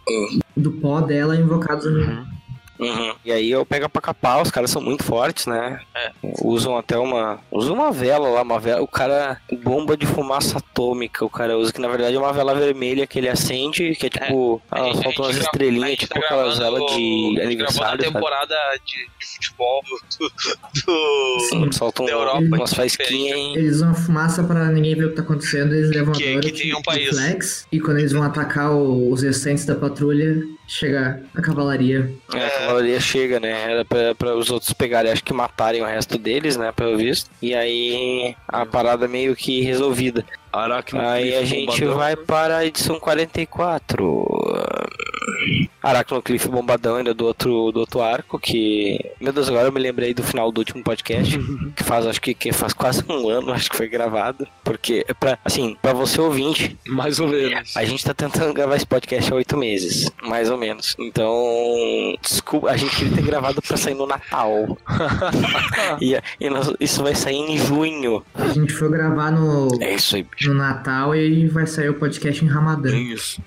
Do 0.55 0.71
pó 0.73 1.01
dela 1.01 1.35
invocados. 1.35 1.87
Uhum. 1.87 2.27
Uhum. 2.79 3.13
E 3.25 3.31
aí 3.31 3.51
eu 3.51 3.65
pego 3.65 3.89
pra 3.89 4.01
capar, 4.01 4.41
os 4.41 4.49
caras 4.49 4.69
são 4.71 4.81
muito 4.81 5.03
fortes, 5.03 5.45
né? 5.45 5.79
É. 5.95 6.11
Usam 6.41 6.77
até 6.77 6.97
uma. 6.97 7.39
Usam 7.51 7.73
uma 7.75 7.91
vela 7.91 8.29
lá, 8.29 8.41
uma 8.41 8.59
vela. 8.59 8.81
O 8.81 8.87
cara. 8.87 9.39
Bomba 9.61 9.97
de 9.97 10.05
fumaça 10.05 10.57
atômica, 10.59 11.25
o 11.25 11.29
cara 11.29 11.57
usa, 11.57 11.73
que 11.73 11.81
na 11.81 11.87
verdade 11.89 12.15
é 12.15 12.19
uma 12.19 12.31
vela 12.31 12.55
vermelha 12.55 13.05
que 13.05 13.19
ele 13.19 13.27
acende, 13.27 13.93
que 13.95 14.05
é 14.05 14.09
tipo. 14.09 14.61
A 14.71 14.79
ah, 14.79 14.83
gente- 14.85 14.99
a 14.99 15.03
faltam 15.03 15.25
umas 15.25 15.37
a 15.37 15.39
estrelinhas, 15.41 15.97
tipo 15.97 16.13
tá 16.13 16.19
aquelas 16.21 16.57
velas 16.57 16.81
a 16.81 16.85
de 16.85 16.91
gente 16.93 17.33
gravou 17.35 17.43
aniversário. 17.45 18.03
sabe? 18.03 18.13
temporada 18.13 18.55
de, 18.85 18.95
de 19.19 19.25
futebol 19.35 19.81
do. 20.19 20.29
do- 20.29 21.39
Sim, 21.49 21.71
soltam 21.71 22.05
da 22.05 22.11
Europa, 22.11 22.39
umas 22.41 22.69
que 22.69 22.75
faísquinhas 22.77 23.37
e. 23.37 23.57
Eles 23.57 23.75
usam 23.77 23.91
a 23.91 23.93
fumaça 23.93 24.43
pra 24.43 24.65
ninguém 24.71 24.95
ver 24.95 25.05
o 25.05 25.09
que 25.09 25.15
tá 25.17 25.21
acontecendo, 25.21 25.73
eles 25.75 25.89
levam 25.89 26.13
Que- 26.13 26.23
a 26.23 26.31
Dorothy 26.33 26.51
que 26.53 26.61
tem 26.63 26.75
um 26.75 26.81
país. 26.81 27.09
Flex, 27.09 27.67
e 27.71 27.79
quando 27.79 27.97
eles 27.99 28.11
vão 28.13 28.23
atacar 28.23 28.71
o- 28.71 29.11
os 29.11 29.21
restantes 29.23 29.65
da 29.65 29.75
patrulha, 29.75 30.37
chega 30.67 31.21
a 31.35 31.41
cavalaria. 31.41 32.11
É, 32.33 32.45
a 32.67 32.68
cavalaria 32.69 32.99
chega, 32.99 33.39
né? 33.39 33.71
Era 33.71 33.85
pra, 33.85 34.15
pra 34.15 34.35
os 34.35 34.49
outros 34.49 34.71
pegarem, 34.73 35.11
acho 35.11 35.23
que 35.23 35.33
matarem 35.33 35.81
o 35.81 35.85
resto 35.85 36.17
deles, 36.17 36.55
né? 36.55 36.71
Pelo 36.71 36.97
visto. 36.97 37.29
E 37.41 37.53
aí 37.55 38.35
a 38.47 38.65
parada 38.65 39.07
meio 39.07 39.35
que 39.35 39.61
resolvida. 39.61 40.23
Aracno 40.51 40.99
Aí 41.01 41.35
a 41.35 41.43
gente 41.45 41.85
vai 41.85 42.15
para 42.15 42.57
a 42.57 42.65
edição 42.65 42.99
44. 42.99 44.25
Aracnocliff 45.81 46.47
Bombadão 46.49 46.97
ainda 46.97 47.13
do 47.13 47.25
outro, 47.25 47.71
do 47.71 47.79
outro 47.81 48.01
arco, 48.01 48.37
que. 48.39 48.99
Meu 49.19 49.31
Deus, 49.31 49.47
agora 49.47 49.67
eu 49.67 49.71
me 49.71 49.79
lembrei 49.79 50.13
do 50.13 50.23
final 50.23 50.51
do 50.51 50.57
último 50.59 50.83
podcast, 50.83 51.37
que 51.75 51.83
faz, 51.83 52.05
acho 52.05 52.19
que, 52.21 52.33
que 52.33 52.51
faz 52.51 52.73
quase 52.73 53.03
um 53.07 53.29
ano, 53.29 53.53
acho 53.53 53.69
que 53.69 53.77
foi 53.77 53.87
gravado. 53.87 54.45
Porque, 54.63 55.05
é 55.07 55.13
pra, 55.13 55.37
assim, 55.45 55.77
pra 55.81 55.93
você 55.93 56.19
ouvinte, 56.19 56.77
Mais 56.87 57.19
ou 57.19 57.27
menos. 57.27 57.75
a 57.77 57.85
gente 57.85 58.03
tá 58.03 58.13
tentando 58.13 58.53
gravar 58.53 58.75
esse 58.75 58.85
podcast 58.85 59.31
há 59.31 59.35
oito 59.35 59.55
meses, 59.57 60.11
mais 60.23 60.49
ou 60.49 60.57
menos. 60.57 60.95
Então, 60.99 61.33
desculpa, 62.21 62.69
a 62.71 62.77
gente 62.77 62.95
queria 62.95 63.15
ter 63.15 63.23
gravado 63.23 63.61
pra 63.61 63.77
sair 63.77 63.93
no 63.95 64.05
Natal. 64.07 64.77
e 66.01 66.19
e 66.39 66.49
nós- 66.49 66.73
isso 66.79 67.01
vai 67.03 67.15
sair 67.15 67.37
em 67.37 67.57
junho. 67.57 68.23
A 68.35 68.47
gente 68.49 68.73
foi 68.73 68.89
gravar 68.89 69.31
no, 69.31 69.69
É 69.81 69.93
isso 69.95 70.15
aí. 70.17 70.25
No 70.47 70.53
Natal 70.53 71.15
e 71.15 71.19
aí 71.19 71.47
vai 71.47 71.67
sair 71.67 71.89
o 71.89 71.99
podcast 71.99 72.43
em 72.43 72.47
Ramadã. 72.47 72.91
É 72.91 72.97
isso. 72.97 73.41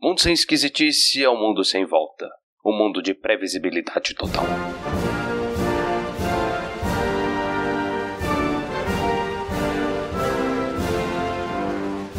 Mundo 0.00 0.20
sem 0.20 0.32
esquisitice 0.34 1.24
é 1.24 1.30
um 1.30 1.38
mundo 1.38 1.64
sem 1.64 1.86
volta. 1.86 2.28
Um 2.64 2.76
mundo 2.76 3.00
de 3.02 3.14
previsibilidade 3.14 4.14
total. 4.14 4.44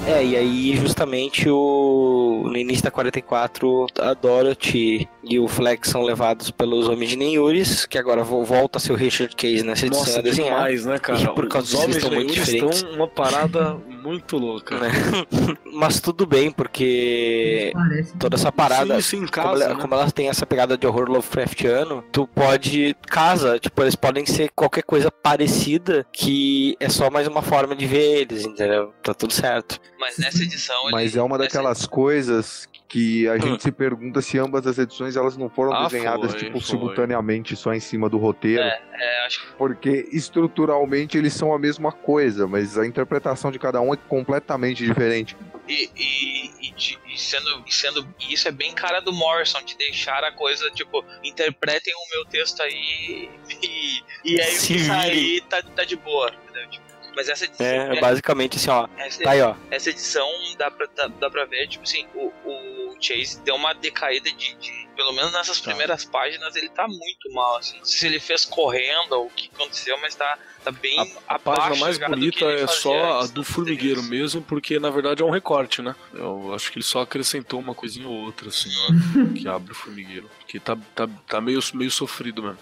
É, 0.06 0.24
e 0.24 0.36
aí 0.36 0.76
justamente 0.76 1.49
o 1.49 2.43
no 2.45 2.58
início 2.58 2.84
da 2.84 2.91
44 2.91 3.86
a 3.99 4.14
Dorothy 4.14 5.08
e 5.24 5.39
o 5.39 5.47
Flex 5.47 5.89
são 5.89 6.01
levados 6.04 6.51
pelos 6.51 6.89
homens 6.89 7.12
de 7.12 7.16
Nenhures, 7.16 7.86
que 7.86 7.97
agora 7.97 8.22
vo- 8.22 8.43
volta 8.43 8.78
a 8.78 8.82
ser 8.82 8.91
o 8.91 8.95
Richard 8.95 9.34
Case 9.34 9.64
nessa 9.64 9.86
edição 9.86 10.04
Nossa, 10.06 10.20
a 10.20 10.22
desenhar. 10.22 10.56
demais, 10.56 10.86
né, 10.86 10.99
cara? 10.99 11.20
E 11.22 11.28
por 11.34 11.47
causa 11.47 11.68
Os 11.68 11.74
homens 11.76 11.95
estão 11.97 12.12
muito 12.12 12.34
diferentes. 12.34 12.78
estão 12.80 12.91
uma 12.95 13.08
parada 13.08 13.78
muito 14.04 14.38
louca. 14.38 14.78
Né? 14.80 14.89
Mas 15.74 15.99
tudo 15.99 16.26
bem, 16.26 16.51
porque 16.51 17.72
toda 18.20 18.36
essa 18.36 18.51
parada, 18.51 18.95
Sim, 19.01 19.01
sim, 19.01 19.18
em 19.18 19.20
como, 19.28 19.32
casa, 19.32 19.64
ela- 19.66 19.74
né? 19.76 19.82
como 19.82 19.93
elas 19.95 20.12
têm 20.14 20.30
essa 20.30 20.45
pegada 20.45 20.78
de 20.78 20.86
horror 20.86 21.10
Lovecraftiano, 21.10 22.04
tu 22.12 22.28
pode 22.28 22.95
casa, 23.08 23.60
tipo, 23.60 23.82
eles 23.82 23.95
podem 23.95 24.26
ser 24.26 24.49
qualquer 24.56 24.84
coisa 24.84 25.10
parecida 25.12 26.06
que 26.12 26.76
é 26.80 26.89
só 26.89 27.10
mais 27.10 27.28
uma 27.28 27.41
forma 27.41 27.76
de 27.76 27.86
ver 27.86 28.22
eles, 28.22 28.45
entendeu? 28.45 28.93
Tá 29.01 29.14
tudo 29.14 29.34
certo. 29.34 29.80
Mas 29.99 30.18
nessa 30.18 30.43
edição. 30.43 30.89
Mas 30.91 31.16
é 31.16 31.22
uma 31.22 31.38
daquelas 31.38 31.86
coisas 31.88 32.68
que 32.94 33.28
a 33.28 33.38
gente 33.39 33.64
se 33.64 33.72
pergunta 33.72 34.22
se 34.22 34.38
ambas 34.38 34.68
as 34.68 34.78
edições 34.78 35.16
elas 35.16 35.36
não 35.36 35.50
foram 35.50 35.74
Ah, 35.74 35.86
desenhadas 35.86 36.32
foi, 36.32 36.39
tipo 36.41 36.60
foi. 36.60 36.62
simultaneamente 36.62 37.56
só 37.56 37.74
em 37.74 37.80
cima 37.80 38.08
do 38.08 38.18
roteiro, 38.20 38.62
É, 38.64 39.26
acho 39.26 39.41
que 39.41 39.48
porque 39.58 40.08
estruturalmente 40.12 41.18
eles 41.18 41.34
são 41.34 41.54
a 41.54 41.58
mesma 41.60 41.91
coisa, 41.91 42.46
mas 42.48 42.78
a 42.78 42.86
interpretação 42.86 43.52
de 43.52 43.58
cada 43.58 43.82
um 43.82 43.94
é 43.94 43.98
completamente 43.98 44.86
diferente. 44.86 45.36
E, 45.68 45.89
e, 45.96 46.68
e 46.70 46.74
e 47.14 47.18
sendo, 47.18 47.64
sendo. 47.70 48.08
isso 48.30 48.48
é 48.48 48.52
bem 48.52 48.74
cara 48.74 49.00
do 49.00 49.14
Morrison, 49.14 49.62
de 49.64 49.78
deixar 49.78 50.24
a 50.24 50.32
coisa, 50.32 50.70
tipo, 50.72 51.06
interpretem 51.24 51.94
o 51.94 52.16
meu 52.16 52.26
texto 52.26 52.62
aí 52.62 53.30
e, 53.62 54.02
e 54.26 54.41
aí 54.41 54.56
o 54.56 54.58
Se 54.60 54.68
que 54.68 54.74
virem. 54.74 54.88
sair 54.88 55.41
tá, 55.50 55.62
tá 55.62 55.84
de 55.86 55.96
boa, 55.96 56.32
entendeu? 56.44 56.70
Tipo, 56.70 56.82
mas 57.16 57.30
essa 57.30 57.45
edição. 57.45 57.66
É, 57.66 57.99
basicamente 57.99 58.57
assim, 58.57 58.70
ó. 58.70 58.88
essa, 58.97 59.24
Tá 59.24 59.32
aí, 59.32 59.41
ó. 59.41 59.55
essa 59.72 59.89
edição 59.89 60.28
dá 60.57 60.70
pra, 60.72 60.88
dá, 60.95 61.07
dá 61.07 61.30
pra 61.30 61.45
ver, 61.45 61.68
tipo 61.68 61.84
assim, 61.84 62.05
o, 62.16 62.32
o 62.45 62.95
Chase 63.01 63.39
deu 63.41 63.55
uma 63.55 63.74
decaída 63.74 64.32
de, 64.32 64.53
de- 64.55 64.84
Pelo 64.95 65.11
menos 65.11 65.34
nessas 65.34 65.59
Tá. 65.59 65.70
primeiras 65.72 66.05
páginas 66.05 66.55
ele 66.55 66.70
tá 66.70 66.88
muito 66.88 67.32
mal, 67.34 67.57
assim. 67.57 67.78
Não 67.80 67.86
sei 67.86 67.99
se 67.99 68.05
ele 68.05 68.20
fez 68.20 68.45
correndo 68.45 69.14
ou 69.14 69.26
o 69.26 69.30
que 69.32 69.49
aconteceu, 69.53 69.97
mas 69.99 70.14
tá, 70.14 70.38
tá 70.64 70.72
bem 70.72 70.99
A 71.28 71.34
abaixo 71.36 71.61
página 71.61 71.86
mais 71.86 71.97
bonita 71.97 72.45
é 72.45 72.68
só 72.68 73.22
a 73.22 73.26
do 73.26 73.43
formigueiro 73.43 74.03
mesmo, 74.03 74.41
porque 74.43 74.80
na 74.80 74.91
verdade 74.91 75.24
é 75.24 75.26
um 75.26 75.32
recorte, 75.32 75.82
né? 75.82 75.95
Eu 76.14 76.53
acho 76.53 76.72
que 76.72 76.78
ele 76.78 76.86
só 76.86 77.01
acrescentou 77.01 77.59
uma 77.59 77.74
coisinha 77.74 78.07
ou 78.07 78.14
outra, 78.14 78.49
assim, 78.49 78.70
ó, 78.70 79.34
que 79.34 79.47
abre 79.47 79.72
o 79.72 79.76
formigueiro. 79.76 80.30
Porque 80.39 80.59
tá, 80.59 80.78
tá, 80.93 81.09
tá 81.28 81.41
meio, 81.41 81.59
meio 81.74 81.89
sofrido 81.89 82.43
mesmo. 82.43 82.59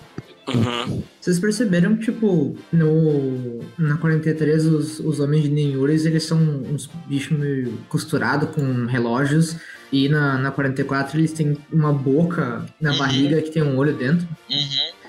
Uhum. 0.55 1.03
Vocês 1.19 1.39
perceberam 1.39 1.95
que, 1.95 2.05
tipo, 2.05 2.55
no, 2.73 3.59
na 3.77 3.97
43 3.97 4.65
os, 4.65 4.99
os 4.99 5.19
homens 5.19 5.43
de 5.43 5.49
Nenhures, 5.49 6.05
eles 6.05 6.23
são 6.23 6.37
uns 6.39 6.89
bichos 7.07 7.37
meio 7.37 7.73
costurados 7.89 8.49
com 8.49 8.85
relógios. 8.85 9.55
E 9.91 10.07
na, 10.07 10.37
na 10.37 10.51
44 10.51 11.19
eles 11.19 11.33
têm 11.33 11.57
uma 11.71 11.91
boca 11.91 12.65
na 12.79 12.91
Uhum. 12.91 12.97
barriga 12.97 13.41
que 13.41 13.51
tem 13.51 13.61
um 13.61 13.77
olho 13.77 13.93
dentro. 13.93 14.27
Uhum. 14.49 15.00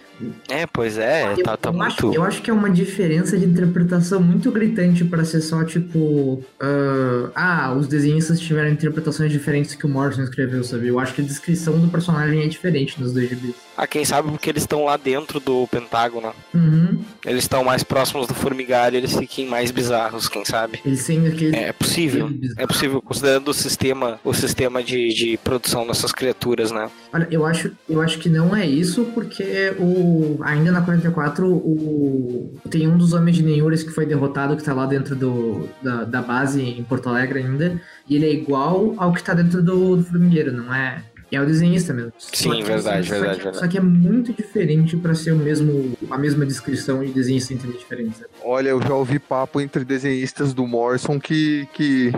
É, 0.49 0.67
pois 0.67 0.99
é, 0.99 1.33
Eu- 1.33 1.43
tá, 1.43 1.57
tá 1.57 1.69
eu, 1.71 1.73
muito. 1.75 1.87
acho, 1.93 2.15
eu 2.15 2.23
acho 2.23 2.43
que 2.43 2.51
é 2.51 2.53
uma 2.53 2.71
diferença 2.71 3.39
de 3.39 3.45
interpretação 3.45 4.21
muito 4.21 4.51
gritante 4.51 5.05
pra 5.05 5.25
ser 5.25 5.41
só 5.41 5.65
tipo. 5.65 6.43
ah, 6.61 7.31
ah, 7.35 7.75
os 7.75 7.87
desenhistas 7.89 8.41
tiveram 8.41 8.71
interpretações 8.71 9.31
diferentes 9.31 9.75
que 9.75 9.87
o 9.87 9.89
Morrison 9.89 10.23
escreveu, 10.23 10.63
sabe? 10.65 10.89
Eu 10.89 10.99
acho 10.99 11.15
que 11.15 11.21
a 11.21 11.25
descrição 11.25 11.79
do 11.79 11.89
personagem 11.89 12.43
é 12.43 12.47
diferente 12.49 13.01
nos 13.01 13.13
dois 13.13 13.29
gibis. 13.29 13.55
Ah, 13.77 13.87
quem 13.87 14.05
sabe 14.05 14.31
porque 14.31 14.51
eles 14.51 14.63
estão 14.63 14.85
lá 14.85 14.97
dentro 14.97 15.41
do 15.41 15.67
Pentágono. 15.69 16.33
Uhum. 16.55 16.99
Eles 17.25 17.45
estão 17.45 17.65
mais 17.65 17.83
próximos 17.83 18.27
do 18.27 18.35
formigário, 18.35 18.97
eles 18.97 19.17
fiquem 19.17 19.47
mais 19.47 19.71
bizarros, 19.71 20.29
quem 20.29 20.45
sabe. 20.45 20.81
Eles 20.85 21.03
aquele. 21.09 21.57
É 21.57 21.73
possível. 21.73 22.31
É 22.57 22.67
possível, 22.67 23.01
considerando 23.01 23.49
o 23.49 23.55
sistema, 23.55 24.21
o 24.25 24.35
sistema 24.35 24.83
de, 24.83 25.09
de 25.15 25.37
produção 25.39 25.87
dessas 25.87 26.13
criaturas, 26.13 26.71
né? 26.71 26.91
Olha, 27.13 27.27
eu 27.31 27.45
acho, 27.47 27.73
eu 27.89 28.01
acho 28.01 28.19
que 28.19 28.29
não 28.29 28.55
é 28.55 28.67
isso, 28.67 29.05
porque 29.15 29.75
o 29.79 30.12
ainda 30.43 30.71
na 30.73 30.81
44 30.83 31.47
o, 31.51 32.55
tem 32.71 32.87
um 32.89 32.97
dos 32.97 33.13
homens 33.13 33.37
de 33.37 33.43
Nenhures 33.43 33.83
que 33.83 33.91
foi 33.91 34.07
derrotado, 34.07 34.57
que 34.57 34.63
tá 34.65 34.73
lá 34.75 34.87
dentro 34.87 35.15
do, 35.17 35.69
da, 35.83 36.05
da 36.05 36.23
base 36.23 36.63
em 36.63 36.83
Porto 36.85 37.09
Alegre 37.09 37.41
ainda, 37.41 37.81
e 38.09 38.17
ele 38.17 38.27
é 38.27 38.33
igual 38.33 38.95
ao 38.97 39.13
que 39.13 39.23
tá 39.23 39.35
dentro 39.35 39.63
do, 39.63 39.97
do 39.97 40.05
formigueiro, 40.05 40.53
não 40.53 40.75
é? 40.75 41.03
É 41.31 41.41
o 41.41 41.47
desenhista 41.47 41.95
mesmo. 41.95 42.13
Sim, 42.19 42.51
Só 42.51 42.55
que- 42.57 42.63
verdade, 42.63 43.07
só 43.09 43.15
verdade, 43.15 43.39
que, 43.39 43.45
verdade. 43.45 43.59
Só 43.65 43.67
que 43.67 43.79
é 43.79 43.81
muito 43.81 44.35
diferente 44.35 44.99
pra 44.99 45.15
ser 45.15 45.33
o 45.33 45.37
mesmo, 45.39 45.97
a 46.11 46.19
mesma 46.19 46.45
descrição 46.45 47.03
e 47.03 47.09
desenhista 47.09 47.55
entender 47.55 47.79
diferente. 47.79 48.19
sabe? 48.19 48.29
Olha, 48.45 48.69
eu 48.69 48.83
já 48.83 48.93
ouvi 48.95 49.19
papo 49.19 49.59
entre 49.59 49.83
desenhistas 49.83 50.53
do 50.53 50.67
Morrison 50.67 51.19
que 51.19 51.67
que 51.73 52.13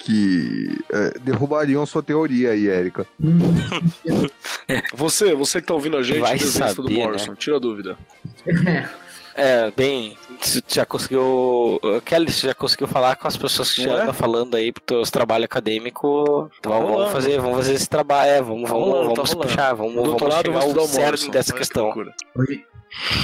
que 0.00 0.78
é, 0.92 1.18
derrubariam 1.20 1.84
sua 1.86 2.02
teoria 2.02 2.50
aí, 2.52 2.68
Érica. 2.68 3.06
Você, 4.94 5.34
você 5.34 5.60
que 5.60 5.66
tá 5.66 5.74
ouvindo 5.74 5.96
a 5.96 6.02
gente, 6.02 6.20
Vai 6.20 6.38
desenhista 6.38 6.82
do 6.82 6.88
saber, 6.88 6.94
Morrison, 7.04 7.34
tira 7.34 7.56
a 7.56 7.58
dúvida. 7.58 7.98
É, 8.46 8.88
É, 9.34 9.72
bem, 9.76 10.16
você 10.40 10.60
já 10.68 10.84
conseguiu. 10.84 11.80
Kelly, 12.04 12.30
você 12.32 12.48
já 12.48 12.54
conseguiu 12.54 12.86
falar 12.88 13.16
com 13.16 13.26
as 13.28 13.36
pessoas 13.36 13.72
que 13.72 13.82
já 13.82 13.90
é? 13.92 14.02
andam 14.02 14.12
falando 14.14 14.54
aí 14.56 14.70
pro 14.72 14.82
teus 14.82 15.10
trabalhos 15.10 15.44
acadêmicos. 15.46 16.50
Tá 16.60 16.68
vamos, 16.70 16.90
rolando. 16.90 17.10
fazer, 17.12 17.40
vamos 17.40 17.56
fazer 17.58 17.74
esse 17.74 17.88
trabalho, 17.88 18.30
é, 18.30 18.42
vamos, 18.42 18.64
Tá 18.68 18.74
vamos, 18.74 18.88
rolando, 18.88 19.08
tá 19.08 19.14
vamos 19.14 19.30
rolando. 19.32 19.48
puxar, 19.48 19.74
vamos, 19.74 19.94
vamos 19.94 20.34
chegar 20.34 20.60
ao 20.62 20.70
o 20.70 20.86
cerne 20.88 21.04
Morrison. 21.06 21.30
dessa 21.30 21.52
questão. 21.54 21.92
hoje, 22.36 22.64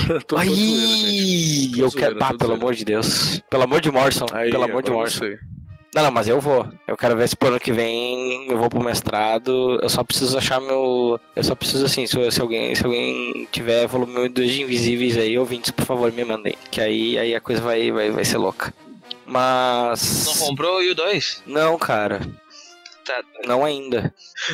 tô, 0.08 0.20
tô 0.20 0.36
Ai, 0.36 0.46
zoeira, 0.48 1.78
eu 1.80 1.90
quero. 1.90 2.16
Ah, 2.22 2.28
tô 2.32 2.38
pelo 2.38 2.48
zoeira. 2.50 2.54
amor 2.62 2.74
de 2.74 2.84
Deus. 2.84 3.42
Pelo 3.50 3.62
amor 3.64 3.80
de 3.80 3.90
Morrison. 3.90 4.26
Aí, 4.32 4.50
pelo 4.50 4.64
amor 4.64 4.82
de 4.82 4.90
Morrison. 4.90 5.24
eu 5.24 5.30
sei. 5.30 5.38
Não, 5.96 6.02
não, 6.02 6.10
mas 6.10 6.28
eu 6.28 6.38
vou. 6.38 6.68
Eu 6.86 6.94
quero 6.94 7.16
ver 7.16 7.26
se 7.26 7.34
pro 7.34 7.48
ano 7.48 7.58
que 7.58 7.72
vem 7.72 8.50
eu 8.50 8.58
vou 8.58 8.68
pro 8.68 8.84
mestrado. 8.84 9.80
Eu 9.82 9.88
só 9.88 10.04
preciso 10.04 10.36
achar 10.36 10.60
meu. 10.60 11.18
Eu 11.34 11.42
só 11.42 11.54
preciso 11.54 11.86
assim, 11.86 12.06
se, 12.06 12.30
se 12.30 12.38
alguém, 12.38 12.74
se 12.74 12.84
alguém 12.84 13.48
tiver 13.50 13.86
volume 13.86 14.28
2 14.28 14.52
de 14.52 14.62
invisíveis 14.62 15.16
aí, 15.16 15.38
ouvintes, 15.38 15.70
por 15.70 15.86
favor, 15.86 16.12
me 16.12 16.22
mandem. 16.22 16.54
Que 16.70 16.82
aí, 16.82 17.18
aí 17.18 17.34
a 17.34 17.40
coisa 17.40 17.62
vai, 17.62 17.90
vai, 17.90 18.10
vai 18.10 18.26
ser 18.26 18.36
louca. 18.36 18.74
Mas. 19.24 20.26
Não 20.26 20.48
comprou 20.48 20.80
o 20.80 20.82
U2? 20.82 21.40
Não, 21.46 21.78
cara. 21.78 22.20
tá. 23.02 23.22
Não 23.46 23.64
ainda. 23.64 24.12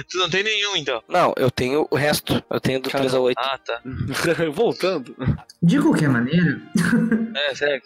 Tu 0.08 0.18
não 0.18 0.30
tem 0.30 0.44
nenhum, 0.44 0.76
então. 0.76 1.02
Não, 1.08 1.34
eu 1.36 1.50
tenho 1.50 1.88
o 1.90 1.96
resto. 1.96 2.40
Eu 2.48 2.60
tenho 2.60 2.80
do 2.80 2.88
Cara, 2.88 3.02
3 3.02 3.14
a 3.14 3.20
8. 3.20 3.36
Ah, 3.40 3.58
tá. 3.58 3.80
Voltando. 4.54 5.12
De 5.60 5.80
qualquer 5.80 6.08
maneira, 6.08 6.62
É, 7.34 7.54
sério. 7.56 7.82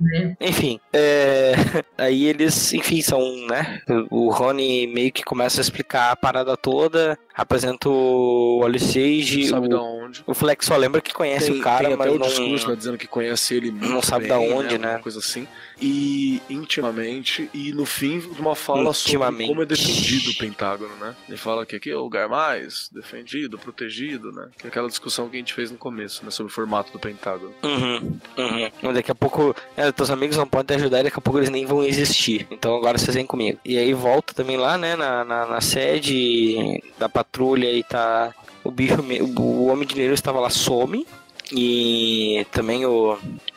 Né? 0.00 0.36
Enfim, 0.40 0.80
é... 0.92 1.52
aí 1.98 2.24
eles, 2.24 2.72
enfim, 2.72 3.00
são, 3.00 3.20
né? 3.46 3.80
O 4.10 4.30
Rony 4.30 4.86
meio 4.86 5.12
que 5.12 5.22
começa 5.22 5.60
a 5.60 5.62
explicar 5.62 6.12
a 6.12 6.16
parada 6.16 6.56
toda, 6.56 7.18
apresenta 7.36 7.88
o 7.88 8.62
Sage, 8.78 9.48
Sabe 9.48 9.68
da 9.68 9.80
o, 9.80 10.04
onde. 10.04 10.24
o 10.26 10.32
Flex 10.32 10.64
só 10.64 10.76
lembra 10.76 11.02
que 11.02 11.12
conhece 11.12 11.50
Tem, 11.50 11.60
o 11.60 11.62
cara, 11.62 11.84
tem 11.84 11.94
até 11.94 11.96
mas 11.96 12.14
o 12.14 12.18
não... 12.18 12.26
discurso, 12.26 12.68
né, 12.68 12.76
dizendo 12.76 12.96
que 12.96 13.06
conhece 13.06 13.54
ele 13.54 13.70
muito 13.70 13.88
não 13.88 14.00
sabe 14.00 14.26
bem, 14.26 14.28
da 14.28 14.38
onde, 14.38 14.78
né? 14.78 14.92
Uma 14.92 15.00
coisa 15.00 15.18
assim. 15.18 15.46
E 15.80 16.40
intimamente, 16.48 17.50
e 17.52 17.72
no 17.72 17.84
fim, 17.84 18.22
uma 18.38 18.54
fala 18.54 18.94
sobre 18.94 19.46
como 19.46 19.62
é 19.62 19.66
defendido 19.66 20.30
o 20.30 20.38
Pentágono, 20.38 20.94
né? 20.96 21.14
Ele 21.28 21.36
fala 21.36 21.66
que 21.66 21.76
aqui 21.76 21.90
é 21.90 21.96
o 21.96 22.00
lugar 22.00 22.28
mais 22.28 22.88
defendido, 22.90 23.58
protegido, 23.58 24.32
né? 24.32 24.48
Que 24.56 24.66
é 24.66 24.68
aquela 24.68 24.88
discussão 24.88 25.28
que 25.28 25.36
a 25.36 25.38
gente 25.38 25.52
fez 25.52 25.70
no 25.70 25.76
começo, 25.76 26.24
né? 26.24 26.30
Sobre 26.30 26.50
o 26.50 26.54
formato 26.54 26.90
do 26.92 26.98
Pentágono. 26.98 27.52
Uhum, 27.62 28.18
uhum. 28.38 28.92
Daqui 28.94 29.10
a 29.10 29.14
pouco, 29.14 29.54
é, 29.76 29.92
teus 29.92 30.10
amigos 30.10 30.38
não 30.38 30.46
podem 30.46 30.76
te 30.76 30.80
ajudar 30.80 31.00
e 31.00 31.04
daqui 31.04 31.18
a 31.18 31.22
pouco 31.22 31.38
eles 31.38 31.50
nem 31.50 31.66
vão 31.66 31.84
existir. 31.84 32.46
Então 32.50 32.74
agora 32.74 32.96
vocês 32.96 33.14
vêm 33.14 33.26
comigo. 33.26 33.58
E 33.62 33.76
aí 33.76 33.92
volta 33.92 34.32
também 34.32 34.56
lá, 34.56 34.78
né, 34.78 34.96
na, 34.96 35.24
na, 35.24 35.46
na 35.46 35.60
sede 35.60 36.82
da 36.98 37.08
patrulha 37.08 37.25
e 37.58 37.82
tá. 37.84 38.32
O 38.64 38.70
bicho, 38.70 38.96
o 39.38 39.66
homem 39.66 39.86
de 39.86 39.94
dinheiro 39.94 40.14
estava 40.14 40.40
lá, 40.40 40.50
some. 40.50 41.06
E 41.52 42.44
também 42.50 42.84
o 42.86 43.16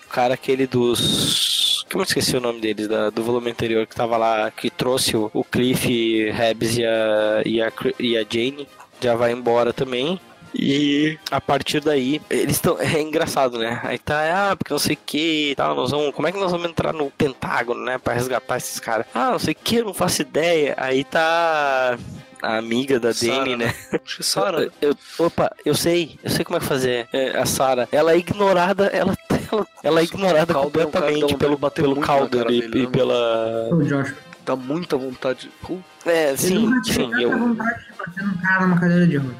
cara 0.09 0.33
aquele 0.35 0.67
dos. 0.67 1.85
Como 1.91 2.03
eu 2.03 2.05
esqueci 2.05 2.37
o 2.37 2.41
nome 2.41 2.61
deles, 2.61 2.87
da- 2.87 3.09
do 3.09 3.23
volume 3.23 3.49
anterior, 3.49 3.87
que 3.87 3.95
tava 3.95 4.15
lá, 4.17 4.51
que 4.51 4.69
trouxe 4.69 5.17
o, 5.17 5.31
o 5.33 5.43
Cliff, 5.43 6.29
Rebs 6.31 6.77
e 6.77 6.85
a, 6.85 7.41
e, 7.45 7.61
a, 7.61 7.71
e 7.99 8.15
a 8.17 8.21
Jane, 8.29 8.67
já 9.01 9.15
vai 9.15 9.31
embora 9.31 9.73
também. 9.73 10.19
E 10.53 11.17
a 11.31 11.39
partir 11.41 11.79
daí, 11.79 12.21
eles 12.29 12.55
estão. 12.57 12.77
É 12.79 13.01
engraçado, 13.01 13.57
né? 13.57 13.79
Aí 13.83 13.97
tá, 13.99 14.51
ah, 14.51 14.55
porque 14.55 14.73
não 14.73 14.79
sei 14.79 14.95
o 14.95 14.99
que 15.05 15.51
e 15.51 15.55
tal, 15.55 15.75
nós 15.75 15.91
vamos. 15.91 16.13
Como 16.13 16.27
é 16.27 16.31
que 16.31 16.39
nós 16.39 16.51
vamos 16.51 16.67
entrar 16.69 16.93
no 16.93 17.09
Pentágono, 17.11 17.83
né? 17.83 17.97
Pra 17.97 18.13
resgatar 18.13 18.57
esses 18.57 18.79
caras? 18.79 19.05
Ah, 19.13 19.31
não 19.31 19.39
sei 19.39 19.53
o 19.53 19.57
que, 19.63 19.81
não 19.81 19.93
faço 19.93 20.21
ideia. 20.21 20.75
Aí 20.77 21.03
tá. 21.03 21.97
A 22.41 22.57
amiga 22.57 22.99
da 22.99 23.11
Dani, 23.11 23.57
né? 23.57 23.73
Acho 23.91 24.15
que 24.15 24.21
é 24.21 24.23
Sarah, 24.23 24.59
né? 24.65 24.69
Eu, 24.81 24.95
opa, 25.17 25.51
eu 25.65 25.75
sei, 25.75 26.17
eu 26.23 26.29
sei 26.29 26.45
como 26.45 26.57
é 26.57 26.59
que 26.59 26.65
fazer. 26.65 27.07
É, 27.11 27.37
a 27.37 27.45
Sarah, 27.45 27.87
ela 27.91 28.13
é 28.13 28.17
ignorada, 28.17 28.85
ela, 28.87 29.17
ela, 29.51 29.67
ela 29.83 29.99
é 29.99 30.03
ignorada 30.03 30.53
Calder 30.53 30.81
é 30.81 30.85
completamente 30.85 31.35
pelo, 31.37 31.57
pelo 31.71 31.99
cara 32.01 32.25
e, 32.51 32.61
dele, 32.61 32.79
e 32.79 32.85
né? 32.85 32.91
pela. 32.91 33.69
O 33.73 33.83
Josh. 33.83 34.13
Dá 34.45 34.55
muita 34.55 34.97
vontade. 34.97 35.51
Pô, 35.61 35.77
É, 36.05 36.35
sim, 36.35 36.71
sim. 36.83 37.11
Eu, 37.21 37.29
tanta 37.29 37.37
vontade 37.45 37.85
de 37.85 37.93
bater 37.97 38.23
num 38.23 38.37
cara 38.37 38.61
numa 38.67 38.79
cadeira 38.79 39.07
de 39.07 39.17
rodas. 39.17 39.35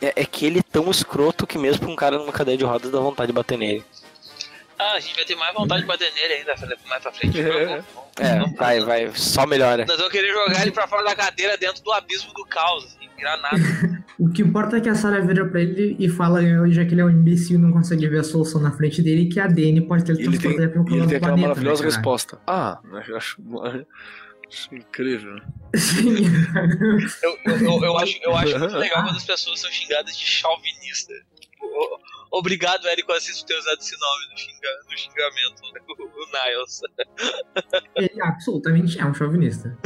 é, 0.00 0.12
é 0.16 0.24
que 0.24 0.46
ele 0.46 0.58
é 0.58 0.62
tão 0.62 0.90
escroto 0.90 1.46
que 1.46 1.58
mesmo 1.58 1.80
pra 1.80 1.90
um 1.90 1.96
cara 1.96 2.18
numa 2.18 2.32
cadeia 2.32 2.56
de 2.56 2.64
rodas 2.64 2.90
dá 2.90 2.98
vontade 2.98 3.28
de 3.28 3.32
bater 3.34 3.58
nele. 3.58 3.84
Ah, 4.78 4.94
a 4.94 5.00
gente 5.00 5.14
vai 5.14 5.24
ter 5.26 5.36
mais 5.36 5.54
vontade 5.54 5.82
de 5.82 5.86
bater 5.86 6.10
nele 6.14 6.32
ainda 6.34 6.54
mais 6.88 7.02
pra 7.02 7.12
frente. 7.12 7.38
É. 7.38 7.82
É, 8.18 8.44
vai, 8.56 8.80
vai, 8.80 9.10
só 9.14 9.46
melhora. 9.46 9.84
Nós 9.86 9.96
vamos 9.96 10.12
querer 10.12 10.32
jogar 10.32 10.62
ele 10.62 10.72
pra 10.72 10.86
fora 10.86 11.04
da 11.04 11.14
cadeira 11.14 11.56
dentro 11.56 11.82
do 11.82 11.92
abismo 11.92 12.32
do 12.34 12.44
caos, 12.44 12.84
assim, 12.84 13.08
virar 13.16 13.36
nada. 13.38 13.56
O 14.20 14.28
que 14.28 14.42
importa 14.42 14.76
é 14.76 14.80
que 14.82 14.88
a 14.90 14.94
Sarah 14.94 15.20
vira 15.20 15.46
pra 15.46 15.62
ele 15.62 15.96
e 15.98 16.06
fala, 16.06 16.42
já 16.70 16.84
que 16.84 16.92
ele 16.92 17.00
é 17.00 17.04
um 17.06 17.08
imbecil 17.08 17.58
e 17.58 17.62
não 17.62 17.72
consegue 17.72 18.06
ver 18.06 18.18
a 18.18 18.22
solução 18.22 18.60
na 18.60 18.70
frente 18.70 19.00
dele, 19.00 19.30
que 19.30 19.40
a 19.40 19.46
Dani 19.46 19.80
pode 19.80 20.04
ter 20.04 20.12
ele 20.12 20.38
pra 20.38 20.82
um 20.82 20.86
e 20.90 20.98
ele 20.98 21.06
tem 21.06 21.16
aquela 21.16 21.32
planeta, 21.32 21.48
maravilhosa 21.48 21.82
né, 21.82 21.88
resposta. 21.88 22.38
Ah, 22.46 22.78
eu 23.08 23.16
acho, 23.16 23.40
acho 24.46 24.74
incrível. 24.74 25.40
Sim. 25.74 26.26
Eu, 27.22 27.38
eu, 27.46 27.58
eu, 27.60 27.82
eu 27.82 27.98
acho, 27.98 28.18
eu 28.22 28.36
acho 28.36 28.58
muito 28.58 28.76
legal 28.76 29.04
quando 29.04 29.16
as 29.16 29.24
pessoas 29.24 29.58
são 29.58 29.70
xingadas 29.70 30.14
de 30.18 30.26
chauvinista. 30.26 31.14
Obrigado, 32.32 32.86
Érico 32.88 33.12
Assis, 33.12 33.40
por 33.40 33.46
ter 33.48 33.58
usado 33.58 33.78
esse 33.80 33.96
nome 33.98 34.26
no, 34.30 34.38
xinga, 34.38 34.68
no 34.90 34.98
xingamento, 34.98 35.62
o, 35.88 36.04
o 36.04 36.26
Niles. 36.26 36.80
ele 37.96 38.22
absolutamente 38.22 38.98
é 39.00 39.04
um 39.04 39.14
chauvinista. 39.14 39.76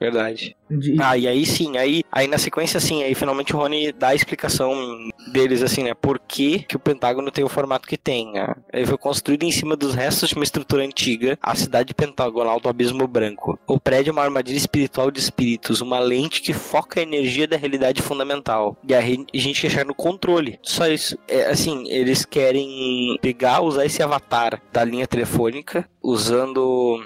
Verdade. 0.00 0.56
De- 0.70 0.96
Ah, 1.00 1.16
e 1.16 1.26
aí 1.26 1.46
sim, 1.46 1.76
aí, 1.78 2.02
aí 2.12 2.26
na 2.28 2.38
sequência 2.38 2.78
sim, 2.80 3.02
aí 3.02 3.14
finalmente 3.14 3.54
o 3.54 3.58
Rony 3.58 3.92
dá 3.92 4.08
a 4.08 4.14
explicação 4.14 4.74
deles, 5.32 5.62
assim, 5.62 5.82
né? 5.82 5.94
Por 5.94 6.18
que, 6.18 6.60
que 6.60 6.76
o 6.76 6.78
Pentágono 6.78 7.30
tem 7.30 7.44
o 7.44 7.48
formato 7.48 7.88
que 7.88 7.96
tem, 7.96 8.30
né? 8.32 8.54
Ele 8.72 8.86
foi 8.86 8.98
construído 8.98 9.42
em 9.44 9.52
cima 9.52 9.74
dos 9.76 9.94
restos 9.94 10.28
de 10.28 10.34
uma 10.34 10.44
estrutura 10.44 10.84
antiga, 10.84 11.38
a 11.40 11.54
cidade 11.54 11.94
pentagonal 11.94 12.60
do 12.60 12.68
Abismo 12.68 13.06
Branco. 13.06 13.58
O 13.66 13.80
prédio 13.80 14.10
é 14.10 14.12
uma 14.12 14.22
armadilha 14.22 14.56
espiritual 14.58 15.10
de 15.10 15.20
espíritos, 15.20 15.80
uma 15.80 15.98
lente 15.98 16.42
que 16.42 16.52
foca 16.52 17.00
a 17.00 17.02
energia 17.02 17.46
da 17.48 17.56
realidade 17.56 18.02
fundamental. 18.02 18.76
E 18.86 18.94
a 18.94 19.00
gente 19.00 19.60
quer 19.62 19.70
chegar 19.70 19.84
no 19.84 19.94
controle. 19.94 20.58
Só 20.62 20.86
isso. 20.86 21.16
É, 21.26 21.46
assim, 21.46 21.84
eles 21.94 22.24
querem 22.24 23.16
pegar, 23.22 23.60
usar 23.60 23.86
esse 23.86 24.02
avatar 24.02 24.60
da 24.72 24.82
linha 24.84 25.06
telefônica, 25.06 25.88
usando 26.02 27.00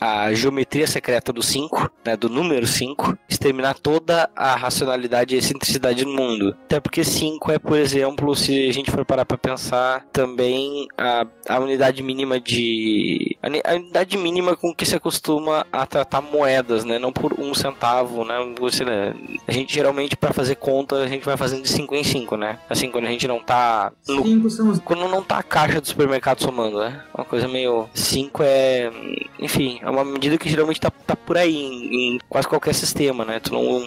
a 0.00 0.32
geometria 0.34 0.86
secreta 0.86 1.32
do 1.32 1.42
5, 1.42 1.90
né, 2.04 2.16
do 2.16 2.28
número 2.28 2.66
5, 2.66 3.16
exterminar 3.28 3.74
toda 3.78 4.28
a 4.34 4.54
racionalidade 4.56 5.34
e 5.34 5.38
excentricidade 5.38 6.04
no 6.04 6.12
mundo. 6.12 6.56
Até 6.64 6.80
porque 6.80 7.04
5 7.04 7.52
é, 7.52 7.58
por 7.58 7.78
exemplo, 7.78 8.34
se 8.34 8.68
a 8.68 8.72
gente 8.72 8.90
for 8.90 9.04
parar 9.04 9.24
pra 9.24 9.38
pensar, 9.38 10.04
também 10.12 10.86
a, 10.98 11.26
a 11.48 11.58
unidade 11.58 12.02
mínima 12.02 12.40
de. 12.40 13.36
A, 13.42 13.48
ni- 13.48 13.62
a 13.64 13.74
unidade 13.74 14.16
mínima 14.16 14.56
com 14.56 14.74
que 14.74 14.84
se 14.86 14.94
acostuma 14.96 15.66
a 15.72 15.86
tratar 15.86 16.20
moedas, 16.20 16.84
né? 16.84 16.98
Não 16.98 17.12
por 17.12 17.38
um 17.38 17.54
centavo, 17.54 18.24
né? 18.24 18.34
Você, 18.58 18.84
né, 18.84 19.14
A 19.46 19.52
gente 19.52 19.72
geralmente, 19.74 20.16
pra 20.16 20.32
fazer 20.32 20.56
conta, 20.56 20.96
a 20.96 21.06
gente 21.08 21.24
vai 21.24 21.36
fazendo 21.36 21.62
de 21.62 21.68
5 21.68 21.94
em 21.94 22.04
5, 22.04 22.36
né? 22.36 22.58
Assim, 22.68 22.90
quando 22.90 23.06
a 23.06 23.10
gente 23.10 23.26
não 23.28 23.40
tá 23.40 23.92
no 24.08 24.22
Cinco 24.24 24.50
são 24.50 24.68
os 24.70 24.78
quando 24.78 25.08
não 25.08 25.22
tá 25.22 25.38
a 25.38 25.42
caixa 25.42 25.80
do 25.80 25.86
supermercado 25.86 26.40
somando, 26.42 26.78
né? 26.80 27.02
Uma 27.14 27.24
coisa 27.24 27.46
meio. 27.48 27.88
5 27.94 28.42
é. 28.42 28.90
Enfim, 29.38 29.80
é 29.84 29.90
uma 29.90 30.04
medida 30.04 30.36
que 30.38 30.48
geralmente 30.48 30.80
tá, 30.80 30.90
tá 30.90 31.14
por 31.16 31.36
aí 31.36 31.54
em, 31.54 32.14
em 32.14 32.18
quase 32.28 32.48
qualquer 32.48 32.74
sistema, 32.74 33.24
né? 33.24 33.38
Tu 33.40 33.52
não. 33.52 33.82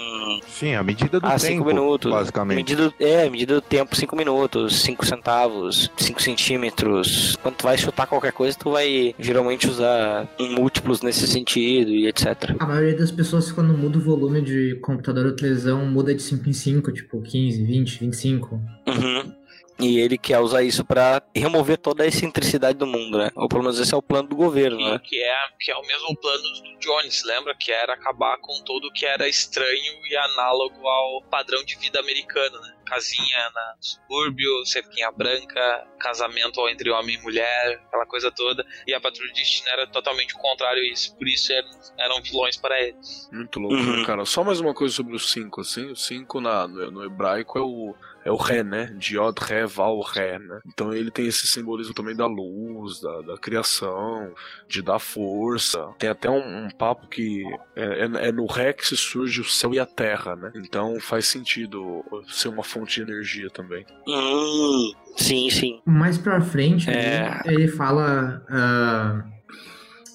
Sim, 0.48 0.74
a 0.76 0.84
medida 0.84 1.20
do 1.20 1.26
Ah, 1.28 1.38
5 1.38 1.52
tempo, 1.54 1.66
minutos. 1.66 2.12
basicamente. 2.12 2.58
Medida, 2.58 2.94
é, 3.00 3.30
medida 3.30 3.56
do 3.56 3.62
tempo, 3.62 3.96
5 3.96 4.16
minutos, 4.16 4.82
5 4.82 5.06
centavos, 5.06 5.92
5 5.98 6.22
centímetros. 6.22 7.36
Quando 7.42 7.56
tu 7.56 7.64
vai 7.64 7.78
chutar 7.78 8.08
qualquer 8.08 8.32
coisa, 8.32 8.58
tu 8.58 8.72
vai 8.72 9.14
geralmente 9.20 9.68
usar 9.68 10.28
múltiplos 10.40 11.02
nesse 11.02 11.28
sentido 11.28 11.92
e 11.92 12.08
etc. 12.08 12.56
A 12.60 12.66
maioria 12.66 12.96
das 12.98 13.12
pessoas, 13.12 13.52
quando 13.52 13.78
muda 13.78 13.98
o 13.98 14.02
volume 14.02 14.42
de 14.42 14.76
computador 14.82 15.26
ou 15.26 15.36
televisão, 15.36 15.86
muda 15.86 16.14
de 16.14 16.22
5 16.22 16.50
em 16.50 16.54
5, 16.54 16.92
tipo 16.94 17.22
15, 17.22 17.64
20, 17.64 18.00
25. 18.00 18.56
Uhum. 18.88 19.34
E 19.80 20.00
ele 20.00 20.18
quer 20.18 20.40
usar 20.40 20.64
isso 20.64 20.84
pra 20.84 21.22
remover 21.36 21.78
toda 21.78 22.04
a 22.04 22.08
excentricidade 22.08 22.78
do 22.78 22.88
mundo, 22.88 23.18
né? 23.18 23.30
Ou 23.36 23.48
pelo 23.48 23.62
menos 23.62 23.80
esse 23.80 23.94
é 23.94 23.98
o 23.98 24.02
plano 24.02 24.28
do 24.28 24.36
governo, 24.36 24.78
né? 24.78 25.00
Que 25.04 25.22
é, 25.22 25.36
que 25.60 25.72
é 25.72 25.76
o 25.76 25.86
mesmo 25.86 26.16
plano 26.20 26.42
do 26.44 26.80
Jones, 26.80 27.24
lembra? 27.26 27.56
Que 27.56 27.72
era 27.72 27.94
acabar 27.94 28.38
com 28.40 28.54
tudo 28.66 28.92
que 28.92 29.06
era 29.06 29.28
estranho 29.28 29.94
e 30.10 30.18
análogo 30.18 30.88
ao 30.88 31.22
padrão 31.30 31.64
de 31.64 31.76
vida 31.78 32.00
americano, 32.00 32.60
né? 32.62 32.74
Casinha 32.88 33.52
na 33.54 33.76
subúrbio, 33.82 34.66
cerquinha 34.66 35.12
branca, 35.12 35.86
casamento 36.00 36.68
entre 36.70 36.90
homem 36.90 37.16
e 37.18 37.22
mulher, 37.22 37.82
aquela 37.88 38.06
coisa 38.06 38.32
toda. 38.32 38.66
E 38.88 38.94
a 38.94 39.00
Patrulha 39.02 39.32
de 39.34 39.42
Destino 39.42 39.70
era 39.70 39.86
totalmente 39.88 40.34
o 40.34 40.38
contrário 40.40 40.82
a 40.82 40.86
isso. 40.88 41.16
Por 41.18 41.28
isso 41.28 41.52
eram, 41.52 41.70
eram 42.00 42.22
vilões 42.24 42.56
para 42.58 42.82
ele. 42.82 42.96
Muito 43.32 43.60
louco, 43.60 43.76
Uhum. 43.76 43.98
né, 44.00 44.06
cara? 44.06 44.26
Só 44.26 44.44
mais 44.44 44.60
uma 44.62 44.74
coisa 44.74 44.96
sobre 44.96 45.16
o 45.16 45.20
5, 45.20 45.62
assim. 45.62 45.92
O 45.92 45.96
5 45.96 46.40
na, 46.40 46.66
no, 46.68 46.90
no 46.92 47.04
hebraico 47.04 47.60
é 47.60 47.62
o, 47.62 47.94
é 48.28 48.32
o 48.32 48.36
Ré, 48.36 48.62
né? 48.64 48.94
De 48.98 49.18
Yod, 49.18 49.38
Ré, 49.42 49.66
Val, 49.66 50.00
Ré, 50.02 50.38
né? 50.38 50.60
Então 50.68 50.94
ele 50.94 51.10
tem 51.10 51.26
esse 51.28 51.48
simbolismo 51.48 51.94
também 51.94 52.16
da 52.16 52.26
luz, 52.28 53.00
da, 53.00 53.22
da 53.22 53.38
criação, 53.38 54.34
de 54.68 54.82
dar 54.82 55.00
força. 55.00 55.88
Tem 55.98 56.10
até 56.10 56.30
um, 56.30 56.66
um 56.66 56.70
papo 56.70 57.08
que 57.08 57.44
é, 57.76 58.04
é- 58.06 58.28
é 58.28 58.32
no 58.32 58.46
Ré 58.46 58.74
que 58.74 58.86
se 58.86 58.98
surge 58.98 59.42
o 59.42 59.46
céu 59.46 59.74
e 59.74 59.80
a 59.80 59.86
terra, 59.86 60.36
né? 60.36 60.52
Então 60.56 61.00
faz 61.00 61.26
sentido 61.28 62.04
ser 62.28 62.50
uma 62.50 62.64
fonte 62.64 62.96
de 62.96 63.10
energia 63.10 63.50
também. 63.50 63.86
Hum, 64.08 64.92
sim, 65.16 65.50
sim. 65.50 65.80
Mais 65.86 66.18
pra 66.18 66.42
frente, 66.42 66.90
É. 66.90 67.42
ele, 67.46 67.56
ele 67.64 67.68
fala. 67.70 68.44
ah, 68.50 69.24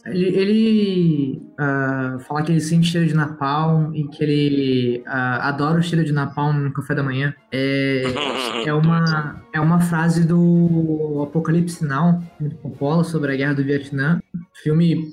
ele 0.04 0.26
ele 0.36 1.42
ah, 1.62 2.18
fala 2.26 2.42
que 2.42 2.50
ele 2.50 2.60
sente 2.60 2.88
cheiro 2.88 3.06
de 3.06 3.14
napalm 3.14 3.94
e 3.94 4.08
que 4.08 4.24
ele 4.24 5.02
ah, 5.06 5.48
adora 5.48 5.78
o 5.78 5.82
cheiro 5.82 6.04
de 6.04 6.12
napalm 6.12 6.58
no 6.58 6.72
café 6.72 6.94
da 6.94 7.02
manhã. 7.02 7.32
É, 7.52 8.02
é, 8.66 8.74
uma, 8.74 9.42
é 9.52 9.60
uma 9.60 9.80
frase 9.80 10.24
do 10.26 11.22
Apocalipse 11.22 11.84
Now, 11.84 12.20
do 12.40 12.54
Coppola, 12.56 13.04
sobre 13.04 13.32
a 13.32 13.36
guerra 13.36 13.54
do 13.54 13.62
Vietnã. 13.64 14.20
Filme 14.62 15.08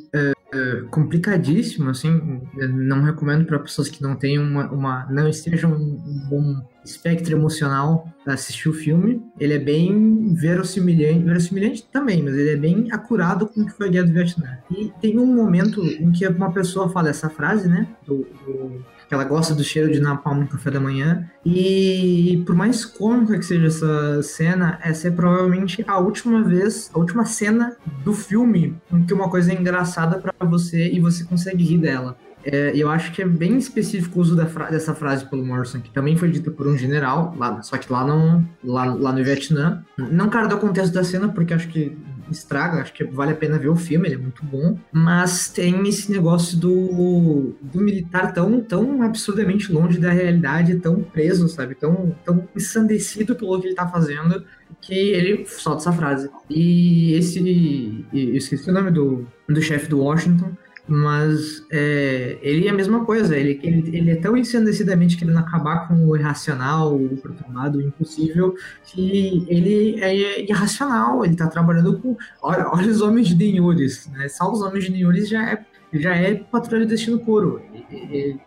eh, 0.51 0.81
complicadíssimo, 0.89 1.89
assim. 1.91 2.41
Não 2.55 3.03
recomendo 3.03 3.45
para 3.45 3.59
pessoas 3.59 3.87
que 3.87 4.01
não 4.01 4.15
tenham 4.15 4.43
uma, 4.43 4.71
uma- 4.71 5.07
não 5.09 5.27
estejam 5.29 5.71
um 5.73 6.27
bom 6.27 6.55
espectro 6.83 7.35
emocional 7.35 8.07
pra 8.23 8.33
assistir 8.33 8.67
o 8.67 8.73
filme. 8.73 9.21
Ele 9.39 9.53
é 9.53 9.59
bem 9.59 10.33
verossimilhante, 10.33 11.23
verossimilhante 11.23 11.87
também, 11.91 12.23
mas 12.23 12.33
ele 12.33 12.49
é 12.49 12.55
bem 12.55 12.87
acurado 12.91 13.45
com 13.45 13.61
o 13.61 13.65
que 13.65 13.73
foi 13.73 13.87
a 13.87 13.91
Guerra 13.91 14.07
do 14.07 14.13
Vietnã. 14.13 14.57
E 14.71 14.91
tem 14.99 15.19
um 15.19 15.35
momento 15.35 15.85
em 15.85 16.11
que 16.11 16.25
uma 16.39 16.51
pessoa 16.51 16.89
fala 16.89 17.09
essa 17.09 17.29
frase, 17.29 17.67
né? 17.67 17.87
Do, 18.05 18.25
do- 18.45 18.83
que 19.07 19.13
ela 19.15 19.23
gosta 19.23 19.55
do 19.55 19.63
cheiro 19.63 19.91
de 19.91 19.99
napalm 19.99 20.41
no 20.41 20.47
café 20.47 20.69
da 20.69 20.79
manhã. 20.79 21.27
E 21.43 22.43
por 22.45 22.53
mais 22.55 22.85
cômica 22.85 23.37
que 23.39 23.43
seja 23.45 23.65
essa 23.65 24.21
cena, 24.21 24.77
essa 24.83 25.07
é 25.07 25.11
provavelmente 25.11 25.83
a 25.87 25.97
última 25.97 26.43
vez, 26.43 26.91
a 26.93 26.99
última 26.99 27.25
cena 27.25 27.75
do 28.03 28.13
filme 28.13 28.75
em 28.93 29.03
que 29.03 29.13
uma 29.13 29.27
coisa 29.27 29.51
é 29.51 29.59
engraçada 29.59 30.19
pra 30.19 30.33
você 30.47 30.91
e 30.91 30.99
você 30.99 31.23
consegue 31.23 31.63
rir 31.63 31.79
dela. 31.79 32.15
É, 32.45 32.71
eu 32.75 32.87
acho 32.89 33.11
que 33.11 33.21
é 33.21 33.27
bem 33.27 33.57
específico 33.57 34.19
o 34.19 34.21
uso 34.21 34.37
fra- 34.47 34.69
dessa 34.69 34.93
frase 34.93 35.25
pelo 35.25 35.43
Morrison, 35.45 35.81
que 35.81 35.89
também 35.91 36.15
foi 36.15 36.29
dita 36.31 36.49
por 36.51 36.67
um 36.67 36.77
general, 36.77 37.35
lá, 37.37 37.61
só 37.63 37.77
que 37.77 37.91
lá, 37.91 38.05
não, 38.05 38.47
lá, 38.63 38.85
lá 38.85 39.11
no 39.11 39.23
Vietnã. 39.23 39.83
Não 39.97 40.29
quero 40.29 40.47
dar 40.47 40.55
o 40.55 40.59
contexto 40.59 40.93
da 40.93 41.03
cena, 41.03 41.27
porque 41.29 41.53
acho 41.53 41.67
que 41.67 41.97
estraga, 42.32 42.82
acho 42.82 42.93
que 42.93 43.03
vale 43.03 43.32
a 43.32 43.36
pena 43.36 43.57
ver 43.57 43.69
o 43.69 43.75
filme, 43.75 44.07
ele 44.07 44.15
é 44.15 44.17
muito 44.17 44.45
bom. 44.45 44.77
Mas 44.91 45.49
tem 45.49 45.88
esse 45.88 46.11
negócio 46.11 46.57
do, 46.57 47.55
do 47.61 47.82
militar 47.82 48.34
tão, 48.34 48.61
tão 48.61 49.01
absurdamente 49.01 49.71
longe 49.71 49.99
da 49.99 50.11
realidade, 50.11 50.80
tão 50.80 51.01
preso, 51.01 51.47
sabe? 51.47 51.75
Tão, 51.75 52.15
tão 52.23 52.47
ensandecido 52.55 53.36
pelo 53.36 53.59
que 53.59 53.67
ele 53.67 53.75
tá 53.75 53.88
fazendo, 53.88 54.43
que 54.82 54.93
ele 54.93 55.45
solta 55.45 55.82
essa 55.82 55.93
frase. 55.93 56.30
E 56.49 57.13
esse. 57.13 58.05
Eu 58.13 58.36
esqueci 58.36 58.69
o 58.69 58.73
nome 58.73 58.91
do, 58.91 59.27
do 59.47 59.61
chefe 59.61 59.88
do 59.88 59.99
Washington. 59.99 60.51
Mas 60.89 61.63
é, 61.71 62.39
ele 62.41 62.67
é 62.67 62.71
a 62.71 62.73
mesma 62.73 63.05
coisa, 63.05 63.37
ele, 63.37 63.59
ele, 63.63 63.95
ele 63.95 64.11
é 64.11 64.15
tão 64.15 64.35
ensandecidamente 64.35 65.15
querendo 65.15 65.37
acabar 65.37 65.87
com 65.87 65.93
o 66.07 66.17
irracional, 66.17 66.95
o 66.95 67.15
perturbado, 67.17 67.77
o 67.77 67.81
impossível, 67.81 68.55
que 68.85 69.45
ele 69.47 70.01
é 70.01 70.41
irracional, 70.49 71.23
ele 71.23 71.35
tá 71.35 71.47
trabalhando 71.47 71.99
com. 71.99 72.17
Olha, 72.41 72.67
olha 72.69 72.87
os 72.89 73.01
homens 73.01 73.27
de 73.27 73.35
Denhures, 73.35 74.07
né? 74.13 74.27
Só 74.29 74.51
os 74.51 74.61
homens 74.61 74.85
de 74.85 74.91
Denhures 74.91 75.29
já 75.29 75.51
é, 75.51 75.65
já 75.93 76.15
é 76.15 76.33
patrulha 76.35 76.85
de 76.85 76.91
destino 76.91 77.19
puro. 77.19 77.61
Ele- 77.91 78.07
ele 78.15 78.39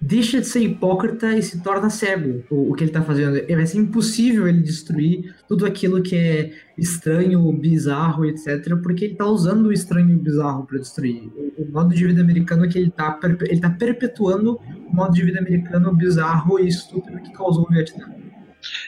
deixa 0.00 0.40
de 0.40 0.46
ser 0.46 0.60
hipócrita 0.60 1.36
e 1.36 1.42
se 1.42 1.60
torna 1.62 1.90
cego 1.90 2.42
o, 2.50 2.70
o 2.70 2.74
que 2.74 2.84
ele 2.84 2.90
tá 2.90 3.02
fazendo. 3.02 3.36
É, 3.36 3.54
Vai 3.56 3.66
ser 3.66 3.78
impossível 3.78 4.46
ele 4.46 4.60
destruir 4.60 5.34
tudo 5.48 5.66
aquilo 5.66 6.02
que 6.02 6.14
é 6.16 6.52
estranho, 6.76 7.50
bizarro, 7.52 8.24
etc., 8.24 8.76
porque 8.82 9.04
ele 9.06 9.14
tá 9.14 9.26
usando 9.26 9.66
o 9.66 9.72
estranho 9.72 10.10
e 10.10 10.14
o 10.14 10.18
bizarro 10.18 10.64
para 10.66 10.78
destruir. 10.78 11.22
O, 11.36 11.62
o 11.62 11.72
modo 11.72 11.94
de 11.94 12.06
vida 12.06 12.20
americano 12.20 12.64
é 12.64 12.68
que 12.68 12.78
ele 12.78 12.90
tá, 12.90 13.10
perpe- 13.12 13.46
ele 13.50 13.60
tá 13.60 13.70
perpetuando 13.70 14.60
o 14.88 14.94
modo 14.94 15.12
de 15.14 15.22
vida 15.24 15.38
americano 15.40 15.94
bizarro 15.94 16.58
e 16.60 16.68
estúpido 16.68 17.18
que 17.20 17.32
causou 17.32 17.64
o 17.64 17.72
Vietnã. 17.72 18.06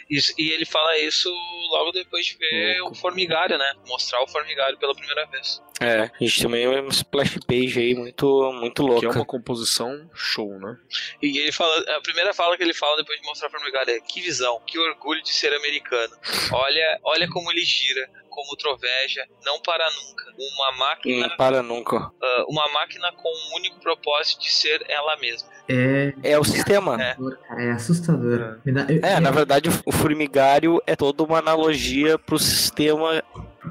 Isso- 0.08 0.32
e 0.38 0.50
ele 0.50 0.64
fala 0.64 0.98
isso 0.98 1.30
logo 1.70 1.92
depois 1.92 2.26
de 2.26 2.36
ver 2.36 2.80
Louco. 2.80 2.92
o 2.96 2.98
formigário, 2.98 3.56
né? 3.56 3.72
Mostrar 3.86 4.22
o 4.22 4.26
formigário 4.26 4.76
pela 4.78 4.94
primeira 4.94 5.24
vez. 5.26 5.62
É, 5.80 6.02
a 6.02 6.12
gente 6.20 6.46
tem 6.46 6.68
uma 6.68 6.88
splash 6.90 7.38
page 7.46 7.78
aí 7.80 7.94
muito, 7.94 8.52
muito 8.52 8.98
Que 9.00 9.06
é 9.06 9.08
uma 9.10 9.24
composição 9.24 10.10
show, 10.14 10.58
né? 10.58 10.76
E 11.22 11.38
ele 11.38 11.52
fala, 11.52 11.78
a 11.96 12.00
primeira 12.02 12.34
fala 12.34 12.56
que 12.56 12.62
ele 12.62 12.74
fala 12.74 12.96
depois 12.98 13.18
de 13.20 13.26
mostrar 13.26 13.48
o 13.48 13.50
formigário 13.50 13.94
é: 13.94 14.00
que 14.00 14.20
visão, 14.20 14.60
que 14.66 14.78
orgulho 14.78 15.22
de 15.22 15.30
ser 15.32 15.54
americano. 15.54 16.14
Olha, 16.52 17.00
olha 17.04 17.28
como 17.28 17.50
ele 17.50 17.64
gira, 17.64 18.10
como 18.28 18.56
troveja, 18.56 19.26
não 19.44 19.60
para 19.62 19.88
nunca. 19.90 20.30
Uma 20.56 20.72
máquina, 20.72 21.26
Não 21.28 21.36
para 21.36 21.62
nunca. 21.62 21.96
ah, 22.22 22.44
uma 22.48 22.66
máquina 22.72 23.12
com 23.12 23.28
o 23.28 23.56
único 23.56 23.78
propósito 23.80 24.40
de 24.42 24.50
ser 24.50 24.84
ela 24.88 25.16
mesma. 25.16 25.48
É, 25.68 26.12
É 26.22 26.38
o 26.38 26.44
sistema. 26.44 26.96
É. 27.00 27.16
é 27.58 27.70
assustador. 27.72 28.58
Me 28.64 28.72
dá- 28.72 28.86
eu- 28.88 29.00
É, 29.02 29.20
na 29.20 29.30
verdade, 29.30 29.68
o 29.86 29.92
formigário 29.92 30.80
é 30.86 30.96
toda 30.96 31.22
uma 31.22 31.38
analogia 31.38 32.18
pro 32.18 32.38
sistema 32.38 33.22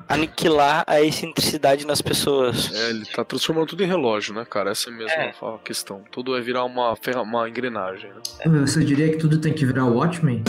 aniquilar 0.07 0.83
a 0.87 1.01
excentricidade 1.01 1.85
nas 1.85 2.01
pessoas. 2.01 2.71
É, 2.73 2.89
ele 2.91 3.05
tá 3.05 3.23
transformando 3.25 3.67
tudo 3.67 3.83
em 3.83 3.87
relógio, 3.87 4.33
né, 4.33 4.45
cara? 4.49 4.71
Essa 4.71 4.89
é 4.89 4.93
mesmo 4.93 5.09
É. 5.11 5.33
a 5.41 5.57
questão. 5.63 6.01
Tudo 6.11 6.37
é 6.37 6.41
virar 6.41 6.63
uma, 6.63 6.95
ferra... 6.95 7.21
uma 7.21 7.49
engrenagem, 7.49 8.11
né? 8.11 8.59
Você 8.61 8.83
diria 8.83 9.09
que 9.09 9.17
tudo 9.17 9.39
tem 9.39 9.51
que 9.53 9.65
virar 9.65 9.85
Watchmen? 9.85 10.43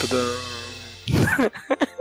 Tadã. 0.00 0.24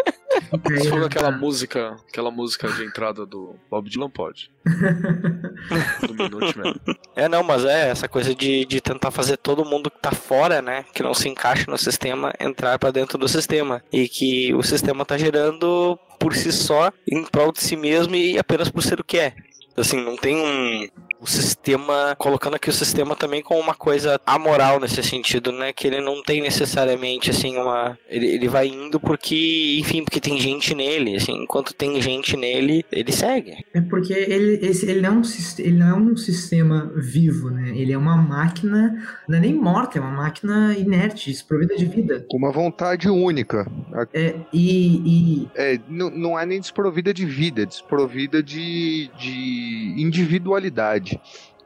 Se 0.81 0.89
for 0.89 0.99
né? 0.99 1.05
aquela 1.05 1.31
música, 1.31 1.95
aquela 2.07 2.31
música 2.31 2.67
de 2.69 2.83
entrada 2.83 3.25
do 3.25 3.55
Bob 3.69 3.89
Dylan, 3.89 4.09
pode. 4.09 4.51
Do 6.07 6.13
Minute 6.13 6.57
Man. 6.57 6.75
É, 7.15 7.27
não, 7.27 7.43
mas 7.43 7.65
é 7.65 7.89
essa 7.89 8.07
coisa 8.07 8.33
de, 8.33 8.65
de 8.65 8.81
tentar 8.81 9.11
fazer 9.11 9.37
todo 9.37 9.65
mundo 9.65 9.89
que 9.89 9.99
tá 9.99 10.11
fora, 10.11 10.61
né, 10.61 10.85
que 10.93 11.03
não 11.03 11.13
se 11.13 11.27
encaixa 11.29 11.69
no 11.69 11.77
sistema, 11.77 12.33
entrar 12.39 12.77
pra 12.79 12.91
dentro 12.91 13.17
do 13.17 13.27
sistema. 13.27 13.83
E 13.91 14.07
que 14.07 14.53
o 14.53 14.63
sistema 14.63 15.05
tá 15.05 15.17
gerando 15.17 15.97
por 16.19 16.35
si 16.35 16.51
só, 16.51 16.91
em 17.09 17.23
prol 17.23 17.51
de 17.51 17.61
si 17.61 17.75
mesmo 17.75 18.15
e 18.15 18.37
apenas 18.37 18.69
por 18.69 18.83
ser 18.83 18.99
o 18.99 19.03
que 19.03 19.17
é. 19.17 19.33
Assim, 19.77 20.03
não 20.03 20.17
tem 20.17 20.35
um. 20.35 20.87
O 21.19 21.27
sistema. 21.27 22.15
Colocando 22.17 22.55
aqui 22.55 22.69
o 22.69 22.73
sistema 22.73 23.15
também 23.15 23.41
como 23.41 23.59
uma 23.59 23.73
coisa 23.73 24.19
amoral 24.25 24.79
nesse 24.79 25.01
sentido, 25.03 25.51
né? 25.51 25.73
Que 25.73 25.87
ele 25.87 26.01
não 26.01 26.21
tem 26.21 26.41
necessariamente, 26.41 27.31
assim, 27.31 27.57
uma. 27.57 27.97
Ele, 28.09 28.27
ele 28.27 28.47
vai 28.47 28.67
indo 28.67 28.99
porque, 28.99 29.77
enfim, 29.79 30.03
porque 30.03 30.19
tem 30.19 30.39
gente 30.39 30.75
nele. 30.75 31.15
Assim, 31.15 31.43
enquanto 31.43 31.73
tem 31.73 32.01
gente 32.01 32.37
nele, 32.37 32.85
ele 32.91 33.11
segue. 33.11 33.65
É 33.73 33.81
porque 33.81 34.13
ele, 34.13 34.65
esse, 34.65 34.89
ele, 34.89 35.01
não 35.01 35.09
é 35.09 35.13
um, 35.13 35.21
ele 35.59 35.77
não 35.77 35.87
é 35.87 35.93
um 35.93 36.17
sistema 36.17 36.91
vivo, 36.95 37.49
né? 37.49 37.73
Ele 37.75 37.93
é 37.93 37.97
uma 37.97 38.15
máquina, 38.15 38.95
não 39.27 39.37
é 39.37 39.41
nem 39.41 39.53
morta, 39.53 39.97
é 39.97 40.01
uma 40.01 40.11
máquina 40.11 40.75
inerte, 40.77 41.31
desprovida 41.31 41.75
de 41.75 41.85
vida. 41.85 42.25
Com 42.29 42.37
uma 42.37 42.51
vontade 42.51 43.09
única. 43.09 43.69
É, 44.13 44.35
e, 44.53 45.01
e 45.05 45.49
É, 45.55 45.79
não, 45.87 46.09
não 46.09 46.39
é 46.39 46.45
nem 46.45 46.59
desprovida 46.59 47.13
de 47.13 47.25
vida, 47.25 47.63
é 47.63 47.65
desprovida 47.65 48.41
de, 48.43 49.09
de 49.17 49.95
individualidade. 49.97 51.06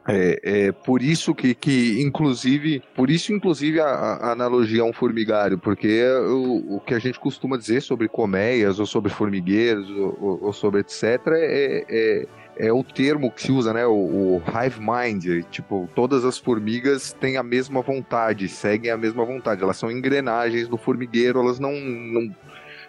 É, 0.08 0.66
é 0.66 0.72
por 0.72 1.00
isso 1.00 1.32
que, 1.32 1.54
que 1.54 2.02
inclusive, 2.02 2.82
por 2.92 3.08
isso 3.08 3.32
inclusive 3.32 3.78
a, 3.78 3.86
a 3.86 4.32
analogia 4.32 4.82
a 4.82 4.84
um 4.84 4.92
formigário, 4.92 5.56
porque 5.58 6.02
o, 6.26 6.76
o 6.76 6.80
que 6.80 6.92
a 6.92 6.98
gente 6.98 7.20
costuma 7.20 7.56
dizer 7.56 7.82
sobre 7.82 8.08
colmeias 8.08 8.80
ou 8.80 8.86
sobre 8.86 9.12
formigueiros 9.12 9.88
ou, 9.90 10.18
ou- 10.20 10.44
ou 10.46 10.52
sobre 10.52 10.80
etc 10.80 11.04
é, 11.28 11.84
é, 11.88 12.26
é 12.66 12.72
o 12.72 12.82
termo 12.82 13.30
que 13.30 13.42
se 13.42 13.52
usa, 13.52 13.72
né? 13.72 13.86
O, 13.86 13.92
o 13.92 14.42
hive 14.48 14.80
mind, 14.80 15.44
tipo, 15.52 15.88
todas 15.94 16.24
as 16.24 16.36
formigas 16.36 17.12
têm 17.20 17.36
a 17.36 17.42
mesma 17.44 17.80
vontade, 17.80 18.48
seguem 18.48 18.90
a 18.90 18.96
mesma 18.96 19.24
vontade, 19.24 19.62
elas 19.62 19.76
são 19.76 19.88
engrenagens 19.88 20.66
do 20.66 20.76
formigueiro, 20.76 21.38
elas 21.38 21.60
não, 21.60 21.72
não 21.72 22.34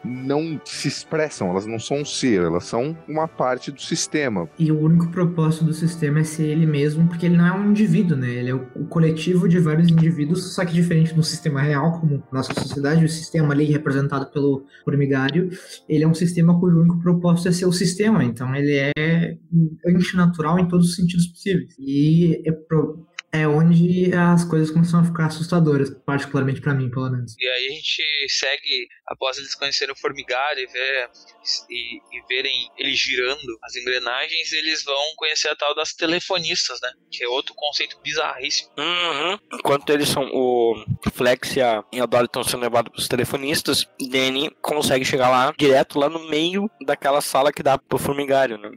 não 0.03 0.59
se 0.65 0.87
expressam, 0.87 1.49
elas 1.49 1.65
não 1.65 1.79
são 1.79 2.01
um 2.01 2.05
ser, 2.05 2.41
elas 2.41 2.65
são 2.65 2.97
uma 3.07 3.27
parte 3.27 3.71
do 3.71 3.81
sistema. 3.81 4.49
E 4.59 4.71
o 4.71 4.79
único 4.79 5.09
propósito 5.09 5.65
do 5.65 5.73
sistema 5.73 6.19
é 6.19 6.23
ser 6.23 6.47
ele 6.47 6.65
mesmo, 6.65 7.07
porque 7.07 7.25
ele 7.25 7.37
não 7.37 7.45
é 7.47 7.51
um 7.53 7.69
indivíduo, 7.71 8.17
né? 8.17 8.29
Ele 8.29 8.49
é 8.49 8.55
o 8.55 8.85
coletivo 8.87 9.47
de 9.47 9.59
vários 9.59 9.89
indivíduos, 9.89 10.53
só 10.53 10.65
que 10.65 10.73
diferente 10.73 11.13
do 11.13 11.23
sistema 11.23 11.61
real, 11.61 11.99
como 11.99 12.23
nossa 12.31 12.53
sociedade, 12.53 13.05
o 13.05 13.09
sistema 13.09 13.53
ali 13.53 13.65
representado 13.65 14.31
pelo 14.31 14.65
formigário, 14.83 15.49
ele 15.87 16.03
é 16.03 16.07
um 16.07 16.13
sistema 16.13 16.59
cujo 16.59 16.79
único 16.79 16.99
propósito 16.99 17.49
é 17.49 17.51
ser 17.51 17.65
o 17.65 17.71
sistema, 17.71 18.23
então 18.23 18.53
ele 18.55 18.91
é 18.97 19.37
antinatural 19.85 20.59
em 20.59 20.67
todos 20.67 20.89
os 20.89 20.95
sentidos 20.95 21.27
possíveis. 21.27 21.73
E 21.79 22.41
é, 22.45 22.51
pro- 22.51 23.05
é 23.33 23.47
onde 23.47 24.13
as 24.13 24.45
coisas 24.45 24.69
começam 24.69 24.99
a 24.99 25.03
ficar 25.03 25.25
assustadoras, 25.25 25.89
particularmente 26.05 26.61
pra 26.61 26.75
mim, 26.75 26.91
pelo 26.91 27.09
menos. 27.09 27.35
E 27.39 27.47
aí 27.47 27.67
a 27.67 27.71
gente 27.71 28.03
segue, 28.29 28.87
após 29.07 29.39
eles 29.39 29.55
conhecerem 29.55 29.91
o 29.91 29.97
formigário 29.97 30.63
e, 30.63 30.67
ver, 30.67 31.09
e, 31.67 31.97
e 31.97 32.27
verem 32.29 32.69
ele 32.77 32.93
girando 32.93 33.57
as 33.63 33.75
engrenagens, 33.75 34.53
eles 34.53 34.83
vão 34.83 35.15
conhecer 35.17 35.49
a 35.49 35.55
tal 35.55 35.73
das 35.73 35.93
telefonistas, 35.93 36.79
né? 36.79 36.91
Que 37.11 37.23
é 37.23 37.27
outro 37.27 37.55
conceito 37.55 37.99
bizarríssimo. 38.03 38.69
Uhum. 38.77 39.39
Enquanto 39.53 39.89
eles 39.89 40.09
são. 40.09 40.29
O 40.31 40.85
Flex 41.11 41.55
e 41.55 41.61
a, 41.61 41.83
e 41.91 41.99
a 41.99 42.05
Dolly 42.05 42.25
estão 42.25 42.43
sendo 42.43 42.61
levados 42.61 42.91
pros 42.91 43.07
telefonistas, 43.07 43.87
Danny 44.11 44.49
consegue 44.61 45.05
chegar 45.05 45.29
lá, 45.29 45.53
direto 45.57 45.97
lá 45.97 46.07
no 46.07 46.27
meio 46.29 46.69
daquela 46.85 47.21
sala 47.21 47.51
que 47.51 47.63
dá 47.63 47.77
pro 47.77 47.97
formigário, 47.97 48.57
né? 48.57 48.69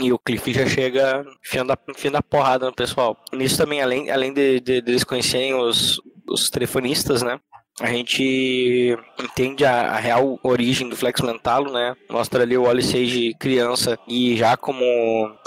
E 0.00 0.12
o 0.12 0.18
Cliff 0.18 0.52
já 0.52 0.66
chega 0.66 1.24
enfiando 1.44 1.72
a, 1.72 1.78
enfiando 1.88 2.16
a 2.16 2.22
porrada 2.22 2.66
no 2.66 2.74
pessoal. 2.74 3.16
Nisso 3.32 3.58
também, 3.58 3.82
além, 3.82 4.10
além 4.10 4.32
de, 4.32 4.60
de, 4.60 4.80
de 4.80 4.90
eles 4.90 5.04
conhecerem 5.04 5.54
os, 5.54 6.00
os 6.26 6.48
telefonistas, 6.48 7.22
né? 7.22 7.38
A 7.80 7.86
gente 7.86 8.96
entende 9.18 9.64
a, 9.64 9.92
a 9.92 9.96
real 9.96 10.38
origem 10.42 10.88
do 10.88 10.96
Flex 10.96 11.20
Mentalo, 11.22 11.72
né? 11.72 11.96
Mostra 12.10 12.42
ali 12.42 12.56
o 12.56 12.64
Wally 12.64 12.82
Sage 12.82 13.34
criança 13.38 13.98
e 14.06 14.36
já 14.36 14.56
como 14.56 14.84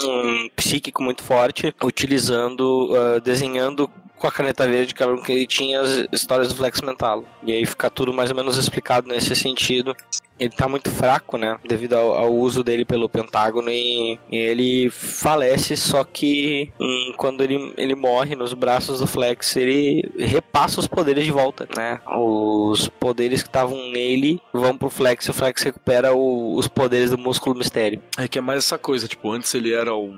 um 0.02 0.48
psíquico 0.56 1.02
muito 1.02 1.22
forte, 1.22 1.72
utilizando, 1.82 2.90
ah, 2.96 3.20
desenhando 3.20 3.88
com 4.18 4.26
a 4.26 4.32
caneta 4.32 4.66
verde 4.66 4.94
que 4.94 5.32
ele 5.32 5.46
tinha 5.46 5.80
as 5.80 6.06
histórias 6.10 6.48
do 6.48 6.56
Flex 6.56 6.80
Mentalo. 6.80 7.24
E 7.42 7.52
aí 7.52 7.66
fica 7.66 7.90
tudo 7.90 8.12
mais 8.12 8.30
ou 8.30 8.36
menos 8.36 8.56
explicado 8.56 9.06
nesse 9.06 9.36
sentido. 9.36 9.94
Ele 10.38 10.50
tá 10.50 10.68
muito 10.68 10.90
fraco, 10.90 11.38
né? 11.38 11.58
Devido 11.66 11.94
ao, 11.94 12.14
ao 12.14 12.32
uso 12.34 12.64
dele 12.64 12.84
pelo 12.84 13.08
Pentágono 13.08 13.70
e, 13.70 14.18
e 14.30 14.36
ele 14.36 14.90
falece, 14.90 15.76
só 15.76 16.02
que 16.04 16.72
hum, 16.80 17.12
quando 17.16 17.42
ele, 17.42 17.72
ele 17.76 17.94
morre 17.94 18.34
nos 18.34 18.52
braços 18.52 19.00
do 19.00 19.06
Flex, 19.06 19.56
ele 19.56 20.10
repassa 20.18 20.80
os 20.80 20.86
poderes 20.88 21.24
de 21.24 21.30
volta, 21.30 21.68
né? 21.76 22.00
Os 22.16 22.88
poderes 22.88 23.42
que 23.42 23.48
estavam 23.48 23.76
nele 23.90 24.40
vão 24.52 24.76
pro 24.76 24.90
Flex 24.90 25.26
e 25.26 25.30
o 25.30 25.34
Flex 25.34 25.62
recupera 25.62 26.12
o- 26.12 26.56
os 26.56 26.66
poderes 26.66 27.10
do 27.10 27.18
músculo 27.18 27.54
mistério. 27.56 28.02
É 28.18 28.26
que 28.26 28.38
é 28.38 28.42
mais 28.42 28.58
essa 28.58 28.76
coisa, 28.78 29.06
tipo, 29.06 29.30
antes 29.30 29.54
ele 29.54 29.72
era 29.72 29.94
o, 29.94 30.14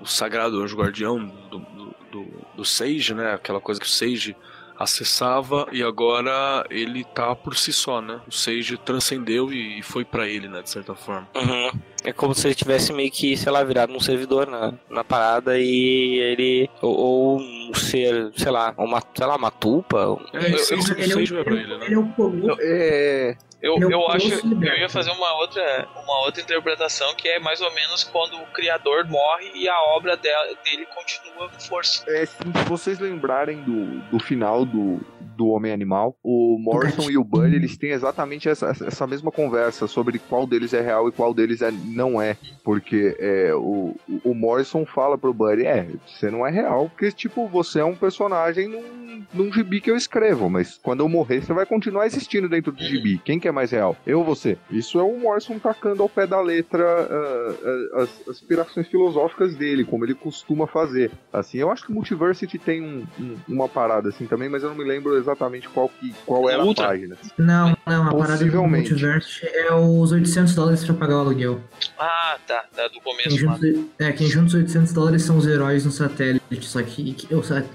o 0.00 0.06
sagrado 0.06 0.62
anjo 0.62 0.76
guardião 0.76 1.18
do, 1.50 1.58
do, 1.58 1.94
do, 2.10 2.26
do 2.56 2.64
Sage, 2.64 3.14
né? 3.14 3.32
Aquela 3.34 3.60
coisa 3.60 3.80
que 3.80 3.86
o 3.86 3.90
Sage 3.90 4.34
acessava 4.78 5.66
e 5.72 5.82
agora 5.82 6.64
ele 6.70 7.04
tá 7.04 7.34
por 7.34 7.56
si 7.56 7.72
só, 7.72 8.00
né? 8.00 8.20
O 8.28 8.32
Sage 8.32 8.76
transcendeu 8.78 9.52
e 9.52 9.82
foi 9.82 10.04
pra 10.04 10.26
ele, 10.28 10.48
né? 10.48 10.62
De 10.62 10.70
certa 10.70 10.94
forma. 10.94 11.28
Uhum. 11.34 11.70
É 12.04 12.12
como 12.12 12.34
se 12.34 12.46
ele 12.48 12.54
tivesse 12.54 12.92
meio 12.92 13.10
que, 13.10 13.36
sei 13.36 13.52
lá, 13.52 13.62
virado 13.62 13.92
um 13.92 14.00
servidor 14.00 14.46
na, 14.48 14.74
na 14.90 15.04
parada 15.04 15.56
e 15.58 16.18
ele. 16.18 16.70
Ou, 16.80 16.96
ou 16.96 17.38
um 17.40 17.72
ser, 17.74 18.32
sei 18.36 18.50
lá, 18.50 18.74
uma, 18.76 19.00
sei 19.14 19.26
lá, 19.26 19.36
uma 19.36 19.50
tulpa. 19.50 20.18
É, 20.32 20.38
Eu- 20.38 20.42
eu- 20.42 20.78
o 20.78 21.00
Ele 21.00 21.40
é 21.40 21.44
pra 21.44 21.54
ele, 21.54 21.78
né? 21.78 21.86
Ele 21.86 21.94
é 21.94 21.98
o 21.98 22.08
Colosso. 22.08 22.60
É. 22.60 23.30
Eu, 23.30 23.36
Ele 23.36 23.36
é 23.36 23.36
eu 23.62 24.08
acho 24.10 24.28
Colosso 24.28 24.46
eu 24.46 24.48
Liberto. 24.50 24.80
ia 24.80 24.88
fazer 24.88 25.10
uma 25.12 25.32
outra, 25.38 25.86
uma 26.04 26.24
outra 26.24 26.42
interpretação 26.42 27.14
que 27.14 27.28
é 27.28 27.38
mais 27.38 27.60
ou 27.60 27.72
menos 27.72 28.02
quando 28.04 28.36
o 28.36 28.46
criador 28.46 29.06
morre 29.06 29.50
e 29.54 29.68
a 29.68 29.80
obra 29.94 30.16
dela- 30.16 30.48
dele 30.64 30.86
continua 30.86 31.48
com 31.48 31.60
força. 31.60 32.04
É, 32.08 32.26
se 32.26 32.36
vocês 32.66 32.98
lembrarem 32.98 33.62
do, 33.62 34.00
do 34.10 34.18
final 34.18 34.64
do, 34.64 35.00
do 35.36 35.48
Homem 35.48 35.72
Animal, 35.72 36.16
o 36.22 36.58
Morrison 36.58 37.10
e 37.10 37.16
o 37.18 37.24
Bully, 37.24 37.56
eles 37.56 37.76
têm 37.76 37.90
exatamente 37.90 38.48
essa, 38.48 38.68
essa 38.70 39.06
mesma 39.06 39.30
conversa 39.30 39.86
sobre 39.86 40.18
qual 40.18 40.46
deles 40.46 40.72
é 40.72 40.80
real 40.80 41.08
e 41.08 41.12
qual 41.12 41.32
deles 41.34 41.62
é, 41.62 41.70
não 41.70 42.20
é. 42.20 42.36
Porque 42.64 43.16
é, 43.18 43.52
o, 43.54 43.94
o 44.24 44.34
Morrison 44.34 44.84
fala 44.86 45.18
pro 45.18 45.32
Buddy, 45.34 45.66
é, 45.66 45.88
você 46.06 46.30
não 46.30 46.46
é 46.46 46.50
real, 46.50 46.88
porque, 46.88 47.10
tipo, 47.10 47.48
você 47.48 47.80
é 47.80 47.84
um 47.84 47.94
personagem 47.96 48.68
num, 48.68 49.24
num 49.32 49.52
gibi 49.52 49.80
que 49.80 49.90
eu 49.90 49.96
escrevo, 49.96 50.48
mas 50.48 50.78
quando 50.82 51.00
eu 51.00 51.08
morrer, 51.08 51.42
você 51.42 51.52
vai 51.52 51.66
continuar 51.66 52.06
existindo 52.06 52.48
dentro 52.48 52.72
do 52.72 52.82
gibi. 52.82 53.18
Quem 53.24 53.40
que 53.40 53.48
é 53.48 53.52
mais 53.52 53.70
real? 53.70 53.96
Eu 54.06 54.20
ou 54.20 54.24
você? 54.24 54.56
Isso 54.70 54.98
é 54.98 55.02
o 55.02 55.18
Morrison 55.18 55.58
tacando 55.58 56.02
ao 56.02 56.08
pé 56.08 56.26
da 56.26 56.40
letra 56.40 56.84
ah, 56.84 57.54
ah, 57.94 58.02
as 58.02 58.28
aspirações 58.28 58.86
filosóficas 58.88 59.54
dele, 59.56 59.84
como 59.84 60.04
ele 60.04 60.14
costuma 60.14 60.66
fazer. 60.66 61.10
Assim, 61.32 61.58
eu 61.58 61.70
acho 61.70 61.84
que 61.84 61.92
o 61.92 61.94
Multiversity 61.94 62.58
tem 62.58 62.80
um- 62.82 63.04
um- 63.20 63.36
uma 63.48 63.68
parada 63.68 64.08
assim 64.08 64.26
também, 64.26 64.48
mas 64.48 64.62
eu 64.62 64.68
não 64.70 64.76
me 64.76 64.84
lembro 64.84 65.16
exatamente 65.22 65.68
qual, 65.68 65.88
que, 65.88 66.14
qual 66.26 66.48
era 66.50 66.62
Ultra? 66.64 66.84
a 66.84 66.88
página. 66.88 67.16
Não, 67.38 67.76
não, 67.86 68.08
a 68.08 68.14
parada 68.14 68.44
do 68.44 68.62
multiverso 68.66 69.40
é 69.44 69.74
os 69.74 70.12
800 70.12 70.54
dólares 70.54 70.84
pra 70.84 70.94
pagar 70.94 71.16
o 71.16 71.20
aluguel. 71.20 71.60
Ah, 71.98 72.36
tá, 72.46 72.64
tá 72.74 72.84
do 72.88 72.94
Quem 72.94 73.02
começo 73.02 73.46
lá. 73.46 73.54
junta, 73.54 73.66
é, 73.98 74.12
quem 74.12 74.26
junta 74.28 74.46
os 74.48 74.54
800 74.54 74.92
dólares 74.92 75.22
são 75.22 75.36
os 75.38 75.46
heróis 75.46 75.84
no 75.84 75.90
satélite, 75.90 76.42
só 76.66 76.82
que, 76.82 77.14
que 77.14 77.28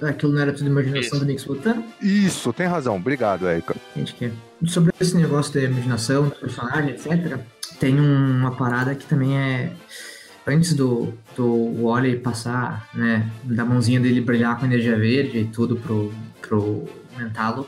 aquilo 0.06 0.34
não 0.34 0.42
era 0.42 0.54
tudo 0.54 0.68
imaginação 0.70 1.02
Isso. 1.02 1.20
do 1.20 1.26
Nick 1.26 1.40
Splatan? 1.42 1.84
Isso, 2.02 2.54
tem 2.54 2.68
razão. 2.68 2.96
Obrigado, 2.98 3.48
Erika. 3.50 3.76
Gente, 3.96 4.14
que 4.14 4.32
sobre 4.68 4.92
esse 5.00 5.16
negócio 5.16 5.54
da 5.54 5.62
imaginação, 5.62 6.26
do 6.26 6.32
personagem, 6.36 6.92
etc., 6.92 7.40
tem 7.80 8.00
um- 8.00 8.38
uma 8.40 8.56
parada 8.56 8.94
que 8.96 9.06
também 9.06 9.38
é. 9.38 9.72
Antes 10.50 10.74
do, 10.74 11.14
do 11.36 11.84
Wally 11.84 12.16
passar, 12.20 12.88
né, 12.94 13.30
da 13.44 13.66
mãozinha 13.66 14.00
dele 14.00 14.22
brilhar 14.22 14.58
com 14.58 14.66
energia 14.66 14.98
verde 14.98 15.40
e 15.40 15.46
tudo 15.46 15.76
pro, 15.76 16.14
pro 16.42 16.86
Mentalo, 17.18 17.68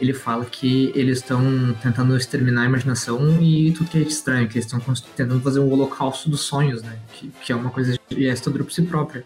ele 0.00 0.12
fala 0.12 0.44
que 0.44 0.92
eles 0.94 1.18
estão 1.18 1.74
tentando 1.82 2.16
exterminar 2.16 2.62
a 2.62 2.66
imaginação 2.66 3.42
e 3.42 3.72
tudo 3.72 3.90
que 3.90 3.98
é 3.98 4.02
estranho, 4.02 4.48
que 4.48 4.58
eles 4.58 4.72
estão 4.72 4.80
tentando 5.16 5.40
fazer 5.40 5.60
um 5.60 5.70
holocausto 5.70 6.28
dos 6.28 6.42
sonhos, 6.42 6.82
né, 6.82 6.98
que, 7.12 7.28
que 7.42 7.52
é 7.52 7.56
uma 7.56 7.70
coisa 7.70 7.98
assustadora 8.30 8.64
por 8.64 8.72
si 8.72 8.82
própria. 8.82 9.24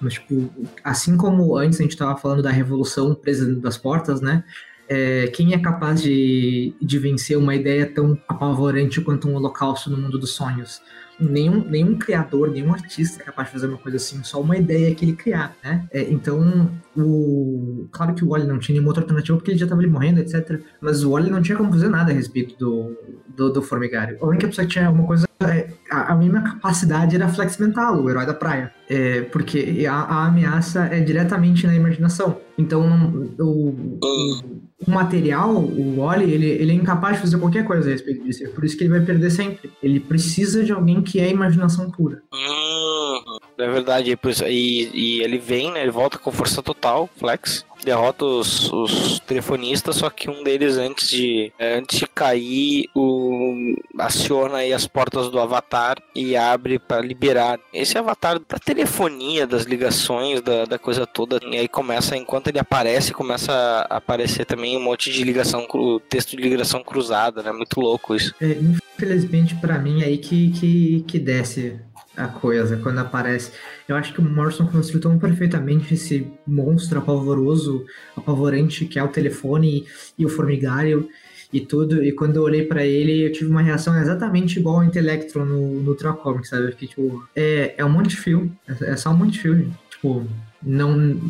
Mas, 0.00 0.14
tipo, 0.14 0.50
assim 0.82 1.16
como 1.16 1.56
antes 1.56 1.80
a 1.80 1.82
gente 1.82 1.96
tava 1.96 2.16
falando 2.16 2.42
da 2.42 2.50
revolução 2.50 3.14
presa 3.14 3.54
das 3.56 3.76
portas, 3.76 4.20
né, 4.20 4.44
é, 4.88 5.28
quem 5.28 5.54
é 5.54 5.58
capaz 5.58 6.02
de, 6.02 6.74
de 6.80 6.98
vencer 6.98 7.38
uma 7.38 7.54
ideia 7.54 7.86
tão 7.86 8.18
apavorante 8.28 9.00
quanto 9.00 9.28
um 9.28 9.34
holocausto 9.34 9.90
no 9.90 9.96
mundo 9.96 10.18
dos 10.18 10.32
sonhos? 10.32 10.82
Nenhum, 11.18 11.64
nenhum 11.64 11.96
criador, 11.96 12.50
nenhum 12.50 12.72
artista 12.72 13.22
é 13.22 13.26
capaz 13.26 13.48
de 13.48 13.52
fazer 13.54 13.66
uma 13.66 13.78
coisa 13.78 13.96
assim, 13.96 14.22
só 14.24 14.40
uma 14.40 14.56
ideia 14.56 14.94
que 14.94 15.04
ele 15.04 15.14
criar, 15.14 15.54
né? 15.62 15.86
É, 15.92 16.02
então, 16.10 16.70
o... 16.96 17.86
claro 17.90 18.14
que 18.14 18.24
o 18.24 18.28
Wally 18.28 18.46
não 18.46 18.58
tinha 18.58 18.74
nenhuma 18.74 18.90
outra 18.90 19.02
alternativa 19.02 19.36
porque 19.36 19.50
ele 19.50 19.58
já 19.58 19.66
estava 19.66 19.80
ali 19.80 19.90
morrendo, 19.90 20.20
etc. 20.20 20.60
Mas 20.80 21.04
o 21.04 21.12
Wally 21.12 21.30
não 21.30 21.42
tinha 21.42 21.56
como 21.56 21.72
fazer 21.72 21.88
nada 21.88 22.10
a 22.10 22.14
respeito 22.14 22.58
do, 22.58 22.96
do, 23.28 23.50
do 23.50 23.62
Formigário. 23.62 24.18
A 24.20 24.26
única 24.26 24.46
pessoa 24.48 24.66
que 24.66 24.72
tinha 24.72 24.86
alguma 24.86 25.06
coisa, 25.06 25.26
é, 25.40 25.68
a, 25.90 26.12
a 26.12 26.16
mínima 26.16 26.42
capacidade 26.42 27.14
era 27.14 27.28
Flex 27.28 27.58
Mental, 27.58 28.02
o 28.02 28.10
herói 28.10 28.26
da 28.26 28.34
praia. 28.34 28.72
É, 28.88 29.22
porque 29.22 29.84
a, 29.88 29.94
a 29.94 30.26
ameaça 30.26 30.86
é 30.86 31.00
diretamente 31.00 31.66
na 31.66 31.74
imaginação. 31.74 32.40
Então, 32.58 33.34
o, 33.38 33.68
o, 34.02 34.63
o 34.86 34.90
material, 34.90 35.54
o 35.54 35.96
Wally, 35.98 36.30
ele, 36.30 36.46
ele 36.46 36.72
é 36.72 36.74
incapaz 36.74 37.16
de 37.16 37.22
fazer 37.22 37.38
qualquer 37.38 37.64
coisa 37.64 37.88
a 37.88 37.92
respeito 37.92 38.24
disso. 38.24 38.44
É 38.44 38.48
por 38.48 38.64
isso 38.64 38.76
que 38.76 38.84
ele 38.84 38.90
vai 38.90 39.00
perder 39.00 39.30
sempre. 39.30 39.70
Ele 39.82 40.00
precisa 40.00 40.62
de 40.64 40.72
alguém 40.72 41.02
que 41.02 41.20
é 41.20 41.30
imaginação 41.30 41.90
pura. 41.90 42.22
Hum, 42.32 43.33
é 43.58 43.68
verdade. 43.68 44.18
E, 44.46 44.90
e 44.92 45.22
ele 45.22 45.38
vem, 45.38 45.72
né? 45.72 45.82
Ele 45.82 45.90
volta 45.90 46.18
com 46.18 46.32
força 46.32 46.62
total, 46.62 47.08
Flex. 47.16 47.64
Derrota 47.84 48.24
os, 48.24 48.72
os 48.72 49.20
telefonistas, 49.20 49.96
só 49.96 50.08
que 50.08 50.30
um 50.30 50.42
deles, 50.42 50.78
antes 50.78 51.08
de, 51.08 51.52
é, 51.58 51.76
antes 51.76 51.98
de 51.98 52.06
cair, 52.06 52.88
o, 52.94 53.74
aciona 53.98 54.58
aí 54.58 54.72
as 54.72 54.86
portas 54.86 55.28
do 55.28 55.38
Avatar 55.38 55.98
e 56.14 56.34
abre 56.34 56.78
para 56.78 57.02
liberar. 57.02 57.60
Esse 57.74 57.98
Avatar 57.98 58.38
da 58.38 58.58
telefonia, 58.58 59.46
das 59.46 59.64
ligações, 59.64 60.40
da, 60.40 60.64
da 60.64 60.78
coisa 60.78 61.06
toda. 61.06 61.38
E 61.44 61.58
aí 61.58 61.68
começa, 61.68 62.16
enquanto 62.16 62.48
ele 62.48 62.58
aparece, 62.58 63.12
começa 63.12 63.52
a 63.52 63.96
aparecer 63.96 64.46
também 64.46 64.76
um 64.78 64.82
monte 64.82 65.12
de 65.12 65.22
ligação, 65.22 65.66
texto 66.08 66.36
de 66.36 66.42
ligação 66.42 66.82
cruzada, 66.82 67.42
né? 67.42 67.52
Muito 67.52 67.78
louco 67.80 68.14
isso. 68.14 68.34
É, 68.40 68.52
infelizmente, 68.52 69.54
pra 69.56 69.78
mim, 69.78 70.02
é 70.02 70.06
aí 70.06 70.16
que, 70.16 70.50
que, 70.52 71.04
que 71.06 71.18
desce 71.18 71.78
a 72.16 72.28
coisa, 72.28 72.76
quando 72.76 72.98
aparece. 72.98 73.52
Eu 73.88 73.96
acho 73.96 74.12
que 74.12 74.20
o 74.20 74.24
Morrison 74.24 74.66
construiu 74.66 75.00
tão 75.00 75.18
perfeitamente 75.18 75.94
esse 75.94 76.26
monstro 76.46 76.98
apavoroso, 76.98 77.84
apavorante 78.16 78.84
que 78.84 78.98
é 78.98 79.02
o 79.02 79.08
telefone 79.08 79.86
e, 80.18 80.22
e 80.22 80.26
o 80.26 80.28
formigário 80.28 81.08
e 81.52 81.60
tudo. 81.60 82.02
E 82.04 82.12
quando 82.12 82.36
eu 82.36 82.42
olhei 82.42 82.64
pra 82.64 82.84
ele, 82.84 83.26
eu 83.26 83.32
tive 83.32 83.50
uma 83.50 83.62
reação 83.62 83.98
exatamente 84.00 84.58
igual 84.58 84.76
ao 84.76 84.84
Intelectron 84.84 85.44
no, 85.44 85.80
no 85.80 85.94
Troll 85.94 86.14
Comics, 86.14 86.48
sabe? 86.48 86.72
Fiquei 86.72 86.88
tipo, 86.88 87.26
é, 87.34 87.74
é 87.76 87.84
um 87.84 87.90
monte 87.90 88.10
de 88.10 88.16
fio, 88.16 88.50
é, 88.68 88.92
é 88.92 88.96
só 88.96 89.10
um 89.10 89.16
monte 89.16 89.40
de 89.40 89.42
gente. 89.42 89.70
Tipo, 89.90 90.26
não. 90.62 91.20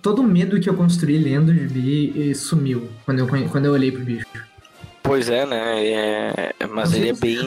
Todo 0.00 0.22
o 0.22 0.26
medo 0.26 0.60
que 0.60 0.68
eu 0.68 0.74
construí 0.74 1.18
lendo 1.18 1.50
o 1.50 1.54
gibi 1.54 2.30
eh, 2.30 2.34
sumiu 2.34 2.88
quando 3.04 3.18
eu, 3.18 3.26
quando 3.48 3.66
eu 3.66 3.72
olhei 3.72 3.90
pro 3.90 4.04
bicho. 4.04 4.26
Pois 5.02 5.28
é, 5.28 5.44
né? 5.44 5.84
é- 5.86 6.66
mas 6.70 6.94
ele 6.94 7.10
é 7.10 7.12
bem. 7.12 7.38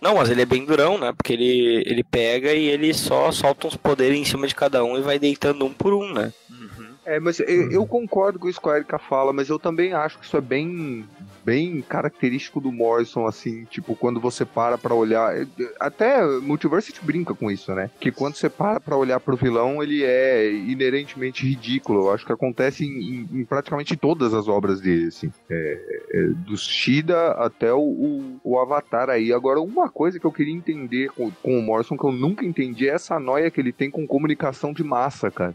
Não, 0.00 0.14
mas 0.14 0.30
ele 0.30 0.42
é 0.42 0.46
bem 0.46 0.64
durão, 0.64 0.96
né? 0.96 1.12
Porque 1.12 1.32
ele, 1.32 1.82
ele 1.86 2.04
pega 2.04 2.52
e 2.52 2.66
ele 2.66 2.94
só 2.94 3.30
solta 3.32 3.66
uns 3.66 3.76
poderes 3.76 4.18
em 4.18 4.24
cima 4.24 4.46
de 4.46 4.54
cada 4.54 4.84
um 4.84 4.96
e 4.96 5.02
vai 5.02 5.18
deitando 5.18 5.64
um 5.64 5.72
por 5.72 5.92
um, 5.92 6.12
né? 6.12 6.32
É, 7.04 7.20
mas 7.20 7.38
eu, 7.40 7.70
eu 7.70 7.86
concordo 7.86 8.38
com 8.38 8.48
isso 8.48 8.60
que 8.60 8.68
a 8.68 8.76
Erika 8.76 8.98
fala, 8.98 9.32
mas 9.32 9.50
eu 9.50 9.58
também 9.58 9.92
acho 9.92 10.18
que 10.18 10.24
isso 10.24 10.36
é 10.36 10.40
bem 10.40 11.06
bem 11.44 11.80
característico 11.82 12.60
do 12.60 12.72
Morrison, 12.72 13.26
assim, 13.26 13.64
tipo, 13.64 13.94
quando 13.94 14.20
você 14.20 14.44
para 14.44 14.78
pra 14.78 14.94
olhar. 14.94 15.36
é, 15.36 15.46
Até 15.80 16.24
Multiversity 16.40 17.04
brinca 17.04 17.34
com 17.34 17.50
isso, 17.50 17.74
né? 17.74 17.90
Que 18.00 18.10
quando 18.10 18.34
você 18.36 18.48
para 18.48 18.80
pra 18.80 18.96
olhar 18.96 19.20
pro 19.20 19.36
vilão, 19.36 19.82
ele 19.82 20.02
é 20.02 20.50
inerentemente 20.52 21.46
ridículo. 21.46 22.06
Eu 22.06 22.12
acho 22.12 22.24
que 22.26 22.32
acontece 22.32 22.84
em, 22.84 22.88
em- 22.88 23.28
em 23.40 23.44
praticamente 23.44 23.96
todas 23.96 24.32
as 24.34 24.48
obras 24.48 24.80
dele, 24.80 25.08
assim. 25.08 25.30
É, 25.50 26.02
é, 26.12 26.22
do 26.46 26.56
Shida 26.56 27.32
até 27.32 27.72
o, 27.72 27.78
o, 27.80 28.40
o 28.42 28.58
Avatar 28.58 29.10
aí. 29.10 29.32
Agora, 29.32 29.60
uma 29.60 29.88
coisa 29.88 30.18
que 30.18 30.24
eu 30.26 30.32
queria 30.32 30.54
entender 30.54 31.10
com, 31.10 31.30
com 31.42 31.58
o 31.58 31.62
Morrison, 31.62 31.96
que 31.96 32.04
eu 32.04 32.12
nunca 32.12 32.44
entendi, 32.44 32.88
é 32.88 32.94
essa 32.94 33.18
noia 33.20 33.50
que 33.50 33.60
ele 33.60 33.72
tem 33.72 33.90
com 33.90 34.06
comunicação 34.06 34.72
de 34.72 34.82
massa, 34.84 35.30
cara. 35.30 35.54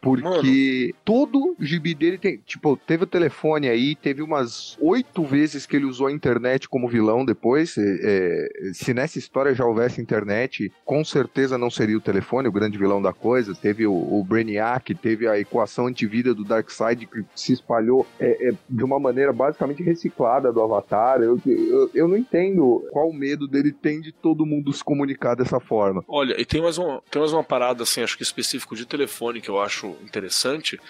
Porque 0.00 0.94
todo 1.04 1.56
gibi 1.60 1.94
dele 1.94 2.18
tem. 2.18 2.38
Tipo, 2.38 2.76
teve 2.76 3.04
o 3.04 3.06
telefone 3.06 3.68
aí, 3.68 3.94
teve 3.94 4.22
umas 4.22 4.76
oito 4.80 5.24
vezes 5.24 5.66
que 5.66 5.76
ele 5.76 5.84
usou 5.84 6.06
a 6.06 6.12
internet 6.12 6.68
como 6.68 6.88
vilão 6.88 7.24
depois. 7.24 7.76
é, 7.76 7.82
é, 7.82 8.72
se 8.72 8.94
nessa 8.94 9.18
história 9.18 9.54
já 9.54 9.64
houvesse 9.64 10.00
internet, 10.00 10.72
com 10.84 11.04
certeza 11.04 11.58
não 11.58 11.70
seria 11.70 11.96
o 11.96 12.00
telefone 12.00 12.48
o 12.48 12.52
grande 12.52 12.78
vilão 12.78 13.02
da 13.02 13.12
coisa. 13.12 13.54
Teve 13.54 13.86
o, 13.86 13.92
o 13.92 14.24
Brainiac, 14.24 14.94
teve 14.94 15.28
a 15.28 15.38
equação 15.38 15.86
antivida 15.86 16.34
do 16.34 16.44
Darkseid 16.44 17.06
que 17.06 17.24
se 17.34 17.52
espalhou 17.52 18.06
é, 18.18 18.48
é, 18.48 18.52
de 18.68 18.84
uma 18.84 18.98
maneira 18.98 19.32
basicamente 19.32 19.82
reciclada 19.82 20.52
do 20.52 20.62
Avatar. 20.62 21.20
Eu, 21.20 21.38
eu, 21.46 21.90
eu 21.94 22.08
não 22.08 22.16
entendo 22.16 22.86
qual 22.90 23.12
medo 23.12 23.46
dele 23.46 23.72
tem 23.72 24.00
de 24.00 24.12
todo 24.12 24.46
mundo 24.46 24.72
se 24.72 24.82
comunicar 24.82 25.34
dessa 25.34 25.60
forma. 25.60 26.04
Olha, 26.08 26.40
e 26.40 26.44
tem 26.44 26.62
mais, 26.62 26.78
uma, 26.78 27.02
tem 27.10 27.20
mais 27.20 27.32
uma 27.32 27.44
parada, 27.44 27.82
assim, 27.82 28.02
acho 28.02 28.16
que 28.16 28.22
específico 28.22 28.74
de 28.74 28.86
telefone 28.86 29.40
que 29.40 29.48
eu 29.48 29.60
acho 29.60 29.89
interessante. 30.02 30.80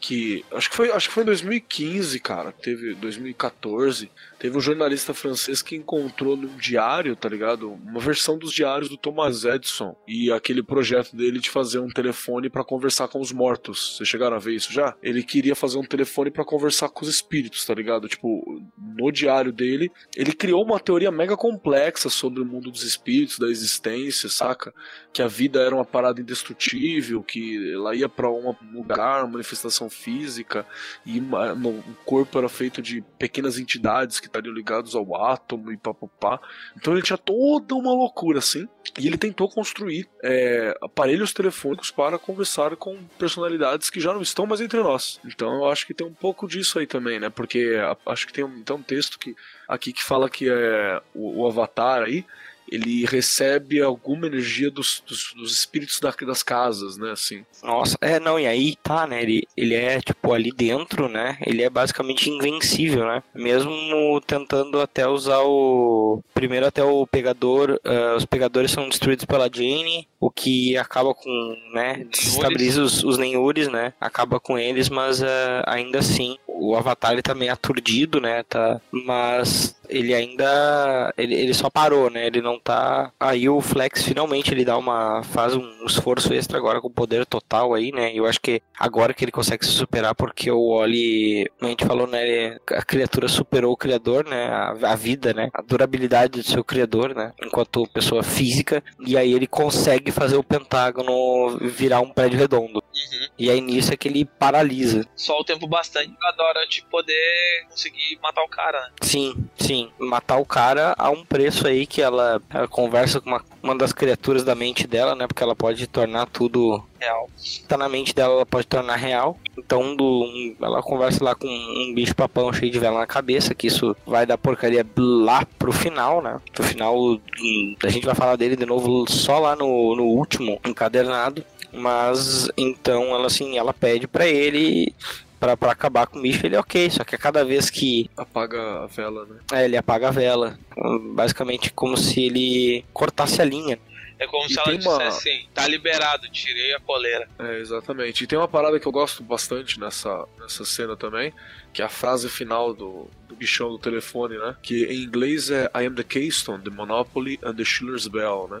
que 0.00 0.44
acho 0.52 0.70
que 0.70 0.76
foi, 0.76 0.92
acho 0.92 1.08
que 1.08 1.14
foi 1.14 1.24
em 1.24 1.26
2015, 1.26 2.20
cara, 2.20 2.52
teve 2.52 2.94
2014, 2.94 4.08
teve 4.38 4.56
um 4.56 4.60
jornalista 4.60 5.12
francês 5.12 5.62
que 5.62 5.76
encontrou 5.76 6.36
num 6.36 6.56
diário, 6.56 7.16
tá 7.16 7.28
ligado? 7.28 7.72
Uma 7.72 8.00
versão 8.00 8.38
dos 8.38 8.52
diários 8.52 8.88
do 8.88 8.96
Thomas 8.96 9.44
Edison 9.44 9.96
e 10.06 10.30
aquele 10.30 10.62
projeto 10.62 11.14
dele 11.16 11.38
de 11.38 11.50
fazer 11.50 11.78
um 11.78 11.88
telefone 11.88 12.48
pra 12.48 12.64
conversar 12.64 13.08
com 13.08 13.20
os 13.20 13.32
mortos. 13.32 13.96
Vocês 13.96 14.08
chegaram 14.08 14.36
a 14.36 14.40
ver 14.40 14.54
isso 14.54 14.72
já? 14.72 14.94
Ele 15.02 15.22
queria 15.22 15.54
fazer 15.54 15.78
um 15.78 15.84
telefone 15.84 16.30
pra 16.30 16.44
conversar 16.44 16.88
com 16.88 17.04
os 17.04 17.08
espíritos, 17.08 17.64
tá 17.64 17.74
ligado? 17.74 18.08
Tipo, 18.08 18.62
no 18.78 19.10
diário 19.10 19.52
dele, 19.52 19.90
ele 20.16 20.32
criou 20.32 20.64
uma 20.64 20.78
teoria 20.78 21.10
mega 21.10 21.36
complexa 21.36 22.08
sobre 22.08 22.40
o 22.40 22.44
mundo 22.44 22.70
dos 22.70 22.82
espíritos, 22.82 23.38
da 23.38 23.48
existência, 23.48 24.28
saca? 24.28 24.72
Que 25.12 25.22
a 25.22 25.28
vida 25.28 25.60
era 25.60 25.74
uma 25.74 25.84
parada 25.84 26.20
indestrutível, 26.20 27.22
que 27.22 27.72
ela 27.72 27.94
ia 27.94 28.08
pra 28.08 28.30
um 28.30 28.54
lugar, 28.72 29.26
manifestação 29.26 29.90
física, 29.90 30.66
e 31.04 31.18
o 31.20 31.94
corpo 32.04 32.38
era 32.38 32.48
feito 32.48 32.80
de 32.80 33.02
pequenas 33.18 33.58
entidades 33.58 34.20
que 34.20 34.27
estariam 34.28 34.54
ligados 34.54 34.94
ao 34.94 35.14
átomo 35.14 35.72
e 35.72 35.76
papapá. 35.76 36.40
Então 36.76 36.92
ele 36.92 37.02
tinha 37.02 37.18
toda 37.18 37.74
uma 37.74 37.92
loucura 37.92 38.38
assim. 38.38 38.68
E 38.98 39.06
ele 39.06 39.18
tentou 39.18 39.48
construir 39.48 40.08
é, 40.22 40.76
aparelhos 40.80 41.32
telefônicos 41.32 41.90
para 41.90 42.18
conversar 42.18 42.74
com 42.76 42.96
personalidades 43.18 43.90
que 43.90 44.00
já 44.00 44.12
não 44.12 44.22
estão 44.22 44.46
mais 44.46 44.60
entre 44.60 44.80
nós. 44.80 45.20
Então 45.24 45.54
eu 45.54 45.70
acho 45.70 45.86
que 45.86 45.94
tem 45.94 46.06
um 46.06 46.14
pouco 46.14 46.48
disso 46.48 46.78
aí 46.78 46.86
também, 46.86 47.20
né? 47.20 47.28
Porque 47.28 47.76
acho 48.06 48.26
que 48.26 48.32
tem 48.32 48.44
um, 48.44 48.62
tem 48.62 48.76
um 48.76 48.82
texto 48.82 49.18
que, 49.18 49.34
aqui 49.66 49.92
que 49.92 50.02
fala 50.02 50.30
que 50.30 50.48
é 50.48 51.02
o, 51.14 51.42
o 51.42 51.46
Avatar 51.46 52.02
aí. 52.02 52.24
Ele 52.70 53.04
recebe 53.06 53.80
alguma 53.80 54.26
energia 54.26 54.70
dos, 54.70 55.02
dos, 55.06 55.32
dos 55.34 55.52
espíritos 55.52 56.00
da- 56.00 56.14
das 56.26 56.42
casas, 56.42 56.96
né? 56.98 57.10
Assim. 57.10 57.44
Nossa, 57.62 57.96
é, 58.00 58.18
não, 58.20 58.38
e 58.38 58.46
aí 58.46 58.76
tá, 58.82 59.06
né? 59.06 59.22
Ele, 59.22 59.46
ele 59.56 59.74
é, 59.74 60.00
tipo, 60.00 60.32
ali 60.32 60.50
dentro, 60.52 61.08
né? 61.08 61.38
Ele 61.46 61.62
é 61.62 61.70
basicamente 61.70 62.28
invencível, 62.30 63.06
né? 63.06 63.22
Mesmo 63.34 64.20
tentando 64.26 64.80
até 64.80 65.06
usar 65.06 65.40
o. 65.40 66.22
Primeiro, 66.34 66.66
até 66.66 66.82
o 66.84 67.06
pegador. 67.06 67.80
ah, 67.84 68.14
os 68.16 68.24
pegadores 68.24 68.70
são 68.70 68.88
destruídos 68.88 69.24
pela 69.24 69.48
Jane, 69.52 70.06
o 70.20 70.30
que 70.30 70.76
acaba 70.76 71.14
com, 71.14 71.54
né? 71.72 72.04
Desestabiliza 72.10 72.82
os, 72.82 73.02
os 73.04 73.18
Nenhures, 73.18 73.68
né? 73.68 73.92
Acaba 74.00 74.38
com 74.40 74.58
eles, 74.58 74.88
mas 74.88 75.22
ah, 75.22 75.64
ainda 75.66 75.98
assim, 76.00 76.36
o 76.58 76.76
Avatar 76.76 77.12
ele 77.12 77.22
tá 77.22 77.34
meio 77.34 77.52
aturdido, 77.52 78.20
né? 78.20 78.42
Tá, 78.42 78.80
mas 78.92 79.76
ele 79.88 80.12
ainda. 80.14 81.12
Ele, 81.16 81.34
ele 81.34 81.54
só 81.54 81.70
parou, 81.70 82.10
né? 82.10 82.26
Ele 82.26 82.40
não 82.42 82.58
tá. 82.58 83.10
Aí 83.18 83.48
o 83.48 83.60
Flex 83.60 84.02
finalmente 84.02 84.52
ele 84.52 84.64
dá 84.64 84.76
uma. 84.76 85.22
faz 85.22 85.54
um 85.54 85.86
esforço 85.86 86.32
extra 86.34 86.58
agora 86.58 86.80
com 86.80 86.90
poder 86.90 87.24
total 87.26 87.74
aí, 87.74 87.90
né? 87.92 88.12
Eu 88.14 88.26
acho 88.26 88.40
que 88.40 88.60
agora 88.78 89.14
que 89.14 89.24
ele 89.24 89.32
consegue 89.32 89.64
se 89.64 89.72
superar, 89.72 90.14
porque 90.14 90.50
o 90.50 90.60
Oli, 90.68 91.50
como 91.58 91.68
a 91.68 91.70
gente 91.70 91.84
falou, 91.86 92.06
né? 92.06 92.28
ele- 92.28 92.60
a 92.72 92.82
criatura 92.82 93.28
superou 93.28 93.72
o 93.72 93.76
criador, 93.76 94.24
né? 94.26 94.46
A, 94.48 94.92
a 94.92 94.94
vida, 94.96 95.32
né? 95.32 95.50
A 95.54 95.62
durabilidade 95.62 96.40
do 96.40 96.46
seu 96.46 96.62
criador, 96.64 97.14
né? 97.14 97.32
Enquanto 97.42 97.86
pessoa 97.88 98.22
física. 98.22 98.82
E 99.00 99.16
aí 99.16 99.32
ele 99.32 99.46
consegue 99.46 100.10
fazer 100.12 100.36
o 100.36 100.42
Pentágono 100.44 101.58
virar 101.60 102.00
um 102.00 102.10
prédio 102.10 102.38
redondo. 102.38 102.78
Uhum. 102.78 103.28
E 103.38 103.50
aí 103.50 103.60
nisso 103.60 103.92
é 103.92 103.96
que 103.96 104.08
ele 104.08 104.24
paralisa. 104.24 105.06
Só 105.16 105.38
o 105.38 105.44
tempo 105.44 105.66
bastante 105.66 106.12
pra 106.18 106.32
Dorothy 106.52 106.84
poder 106.90 107.66
conseguir 107.70 108.18
matar 108.22 108.42
o 108.42 108.48
cara, 108.48 108.80
né? 108.80 108.90
Sim, 109.02 109.34
sim. 109.58 109.90
Matar 109.98 110.38
o 110.38 110.44
cara 110.46 110.94
a 110.98 111.10
um 111.10 111.24
preço 111.24 111.66
aí 111.66 111.86
que 111.86 112.00
ela, 112.02 112.40
ela 112.50 112.68
conversa 112.68 113.20
com 113.20 113.30
uma, 113.30 113.44
uma 113.62 113.76
das 113.76 113.92
criaturas 113.92 114.44
da 114.44 114.54
mente 114.54 114.86
dela, 114.86 115.14
né? 115.14 115.26
Porque 115.26 115.42
ela 115.42 115.54
pode 115.56 115.86
tornar 115.86 116.26
tudo 116.26 116.82
Real. 117.00 117.28
tá 117.68 117.76
na 117.76 117.88
mente 117.88 118.14
dela, 118.14 118.34
ela 118.34 118.46
pode 118.46 118.66
tornar 118.66 118.96
real. 118.96 119.38
Então 119.56 119.82
um 119.82 119.94
do, 119.96 120.04
um- 120.04 120.56
ela 120.60 120.82
conversa 120.82 121.22
lá 121.22 121.34
com 121.34 121.46
um 121.48 121.92
bicho 121.94 122.14
papão 122.14 122.52
cheio 122.52 122.70
de 122.72 122.78
vela 122.78 122.98
na 122.98 123.06
cabeça, 123.06 123.54
que 123.54 123.66
isso 123.68 123.96
vai 124.06 124.26
dar 124.26 124.36
porcaria 124.38 124.84
lá 124.96 125.46
pro 125.58 125.72
final, 125.72 126.20
né? 126.22 126.40
Pro 126.52 126.64
final, 126.64 126.96
hum, 126.98 127.76
a 127.82 127.88
gente 127.88 128.04
vai 128.06 128.14
falar 128.14 128.36
dele 128.36 128.56
de 128.56 128.66
novo 128.66 129.04
só 129.10 129.38
lá 129.38 129.54
no, 129.54 129.94
no 129.96 130.04
último 130.04 130.60
encadernado. 130.66 131.44
Mas 131.70 132.48
então 132.56 133.14
ela 133.14 133.26
assim, 133.26 133.58
ela 133.58 133.74
pede 133.74 134.08
pra 134.08 134.26
ele 134.26 134.94
pra, 135.38 135.56
pra 135.56 135.72
acabar 135.72 136.06
com 136.06 136.18
o 136.18 136.22
bicho, 136.22 136.44
ele 136.46 136.56
é 136.56 136.60
ok, 136.60 136.90
só 136.90 137.04
que 137.04 137.14
a 137.14 137.18
cada 137.18 137.44
vez 137.44 137.70
que 137.70 138.10
Apaga 138.16 138.84
a 138.84 138.86
vela, 138.86 139.26
né? 139.26 139.36
é, 139.52 139.64
ele 139.64 139.76
apaga 139.76 140.08
a 140.08 140.10
vela. 140.12 140.58
Hum, 140.76 141.14
Basicamente 141.14 141.72
como 141.72 141.96
se 141.96 142.24
ele 142.24 142.84
cortasse 142.92 143.40
a 143.40 143.44
linha. 143.44 143.78
É 144.20 144.26
como 144.26 144.46
E 144.46 144.48
se 144.52 144.58
ela 144.58 144.68
tem 144.68 144.80
uma- 144.80 144.98
dissesse 144.98 145.28
assim, 145.30 145.48
tá 145.54 145.68
liberado, 145.68 146.28
tirei 146.30 146.74
a 146.74 146.80
coleira. 146.80 147.28
É, 147.38 147.60
exatamente. 147.60 148.24
E 148.24 148.26
tem 148.26 148.36
uma 148.36 148.48
parada 148.48 148.80
que 148.80 148.86
eu 148.88 148.90
gosto 148.90 149.22
bastante 149.22 149.78
nessa, 149.78 150.26
nessa 150.40 150.64
cena 150.64 150.96
também, 150.96 151.32
que 151.72 151.80
é 151.82 151.84
a 151.84 151.88
frase 151.88 152.28
final 152.28 152.74
do, 152.74 153.08
do 153.28 153.36
bichão 153.36 153.68
do 153.70 153.78
telefone, 153.78 154.36
né? 154.36 154.56
Que 154.60 154.86
em 154.86 155.04
inglês 155.04 155.50
é 155.52 155.70
I 155.72 155.86
am 155.86 155.94
the 155.94 156.02
Keystone, 156.02 156.64
the 156.64 156.70
Monopoly 156.70 157.38
and 157.44 157.54
the 157.54 157.64
Schiller's 157.64 158.08
Bell, 158.08 158.48
né? 158.50 158.60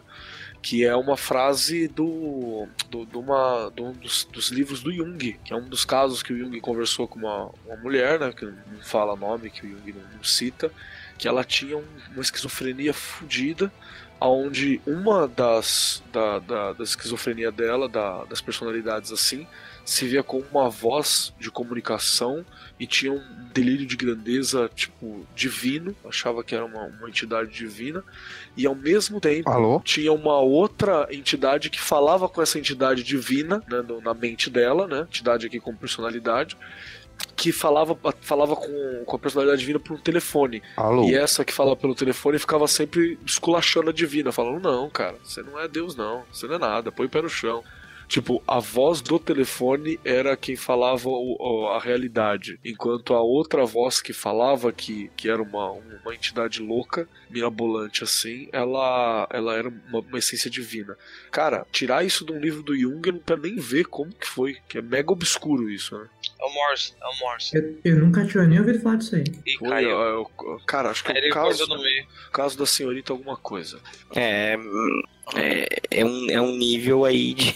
Que 0.60 0.84
é 0.84 0.94
uma 0.96 1.16
frase 1.16 1.86
do, 1.88 2.66
do, 2.90 3.06
uma, 3.20 3.72
um 3.78 3.92
dos, 3.92 4.24
dos 4.24 4.48
livros 4.50 4.82
do 4.82 4.92
Jung, 4.92 5.38
que 5.44 5.52
é 5.52 5.56
um 5.56 5.68
dos 5.68 5.84
casos 5.84 6.22
que 6.22 6.32
o 6.32 6.38
Jung 6.38 6.60
conversou 6.60 7.06
com 7.06 7.18
uma, 7.20 7.50
uma 7.66 7.76
mulher, 7.76 8.18
né? 8.18 8.32
Que 8.32 8.44
não 8.44 8.54
fala 8.82 9.14
nome, 9.16 9.50
que 9.50 9.64
o 9.64 9.68
Jung 9.70 9.92
não, 9.92 10.16
não 10.16 10.24
cita, 10.24 10.70
que 11.16 11.28
ela 11.28 11.44
tinha 11.44 11.76
um- 11.78 11.84
uma 12.12 12.20
esquizofrenia 12.22 12.92
fodida, 12.92 13.72
onde 14.20 14.80
uma 14.84 15.28
das 15.28 16.02
da, 16.12 16.40
da, 16.40 16.72
da 16.72 16.82
esquizofrenia 16.84 17.52
dela, 17.52 17.88
da- 17.88 18.24
das 18.24 18.40
personalidades 18.40 19.12
assim, 19.12 19.46
se 19.90 20.06
via 20.06 20.22
como 20.22 20.44
uma 20.50 20.68
voz 20.68 21.32
de 21.40 21.50
comunicação 21.50 22.44
e 22.78 22.86
tinha 22.86 23.10
um 23.10 23.22
delírio 23.54 23.86
de 23.86 23.96
grandeza 23.96 24.70
tipo 24.74 25.26
divino, 25.34 25.96
achava 26.06 26.44
que 26.44 26.54
era 26.54 26.62
uma, 26.66 26.82
uma 26.82 27.08
entidade 27.08 27.50
divina 27.50 28.04
e 28.54 28.66
ao 28.66 28.74
mesmo 28.74 29.18
tempo 29.18 29.48
Alô? 29.48 29.80
tinha 29.82 30.12
uma 30.12 30.38
outra 30.40 31.08
entidade 31.10 31.70
que 31.70 31.80
falava 31.80 32.28
com 32.28 32.42
essa 32.42 32.58
entidade 32.58 33.02
divina 33.02 33.62
né, 33.66 33.80
no- 33.80 34.02
na 34.02 34.12
mente 34.12 34.50
dela, 34.50 34.86
né, 34.86 35.06
entidade 35.08 35.46
aqui 35.46 35.58
com 35.58 35.74
personalidade 35.74 36.54
que 37.34 37.50
falava, 37.50 37.96
falava 38.20 38.54
com, 38.54 39.02
com 39.06 39.16
a 39.16 39.18
personalidade 39.18 39.60
divina 39.60 39.80
por 39.80 39.94
um 39.96 40.00
telefone. 40.00 40.62
Alô? 40.76 41.04
E 41.04 41.14
essa 41.14 41.44
que 41.44 41.52
fala 41.52 41.74
pelo 41.74 41.94
telefone 41.94 42.38
ficava 42.38 42.68
sempre 42.68 43.18
esculachando 43.26 43.90
a 43.90 43.92
divina, 43.92 44.30
falando: 44.30 44.60
Não, 44.62 44.88
cara, 44.90 45.16
você 45.24 45.42
não 45.42 45.58
é 45.58 45.66
Deus, 45.66 45.96
não, 45.96 46.24
você 46.32 46.46
não 46.46 46.56
é 46.56 46.58
nada, 46.58 46.92
põe 46.92 47.06
o 47.06 47.08
pé 47.08 47.22
no 47.22 47.28
chão. 47.28 47.64
Tipo, 48.08 48.42
a 48.46 48.58
voz 48.58 49.02
do 49.02 49.18
telefone 49.18 50.00
era 50.02 50.34
quem 50.36 50.56
falava 50.56 51.08
o- 51.10 51.36
o- 51.38 51.68
a 51.68 51.78
realidade, 51.78 52.58
enquanto 52.64 53.12
a 53.12 53.20
outra 53.20 53.66
voz 53.66 54.00
que 54.00 54.14
falava, 54.14 54.72
que, 54.72 55.10
que 55.14 55.28
era 55.28 55.42
uma, 55.42 55.72
uma 55.72 56.14
entidade 56.14 56.60
louca, 56.62 57.06
mirabolante 57.28 58.02
assim, 58.02 58.48
ela, 58.50 59.28
ela 59.30 59.54
era 59.54 59.68
uma, 59.68 60.00
uma 60.00 60.18
essência 60.18 60.50
divina. 60.50 60.96
Cara, 61.30 61.66
tirar 61.70 62.02
isso 62.04 62.24
de 62.24 62.32
um 62.32 62.40
livro 62.40 62.62
do 62.62 62.74
Jung, 62.74 63.06
eu 63.06 63.12
não 63.12 63.20
quero 63.20 63.42
nem 63.42 63.56
ver 63.56 63.84
como 63.84 64.10
que 64.10 64.26
foi, 64.26 64.56
que 64.66 64.78
é 64.78 64.82
mega 64.82 65.12
obscuro 65.12 65.68
isso, 65.70 65.96
né? 65.98 66.06
É 66.40 66.44
o 66.44 66.54
Morse, 66.54 66.94
é 67.00 67.06
o 67.06 67.18
Morse. 67.20 67.56
Eu, 67.56 67.78
eu 67.84 67.96
nunca 67.98 68.24
tinha 68.26 68.44
nem 68.44 68.58
ouvido 68.58 68.80
falar 68.80 68.96
disso 68.96 69.16
aí. 69.16 69.24
E 69.46 69.58
Foi, 69.58 69.68
caiu. 69.68 69.90
eu- 69.90 70.30
eu- 70.40 70.60
cara, 70.66 70.88
acho 70.90 71.04
que 71.04 71.12
é 71.12 71.28
o 71.28 71.30
caso, 71.30 71.66
caso 72.32 72.56
da 72.56 72.64
senhorita 72.64 73.12
alguma 73.12 73.36
coisa. 73.36 73.78
É, 74.14 74.56
é, 75.36 75.66
é 75.90 76.04
um, 76.04 76.30
é 76.30 76.40
um 76.40 76.56
nível 76.56 77.04
aí 77.04 77.34
de. 77.34 77.54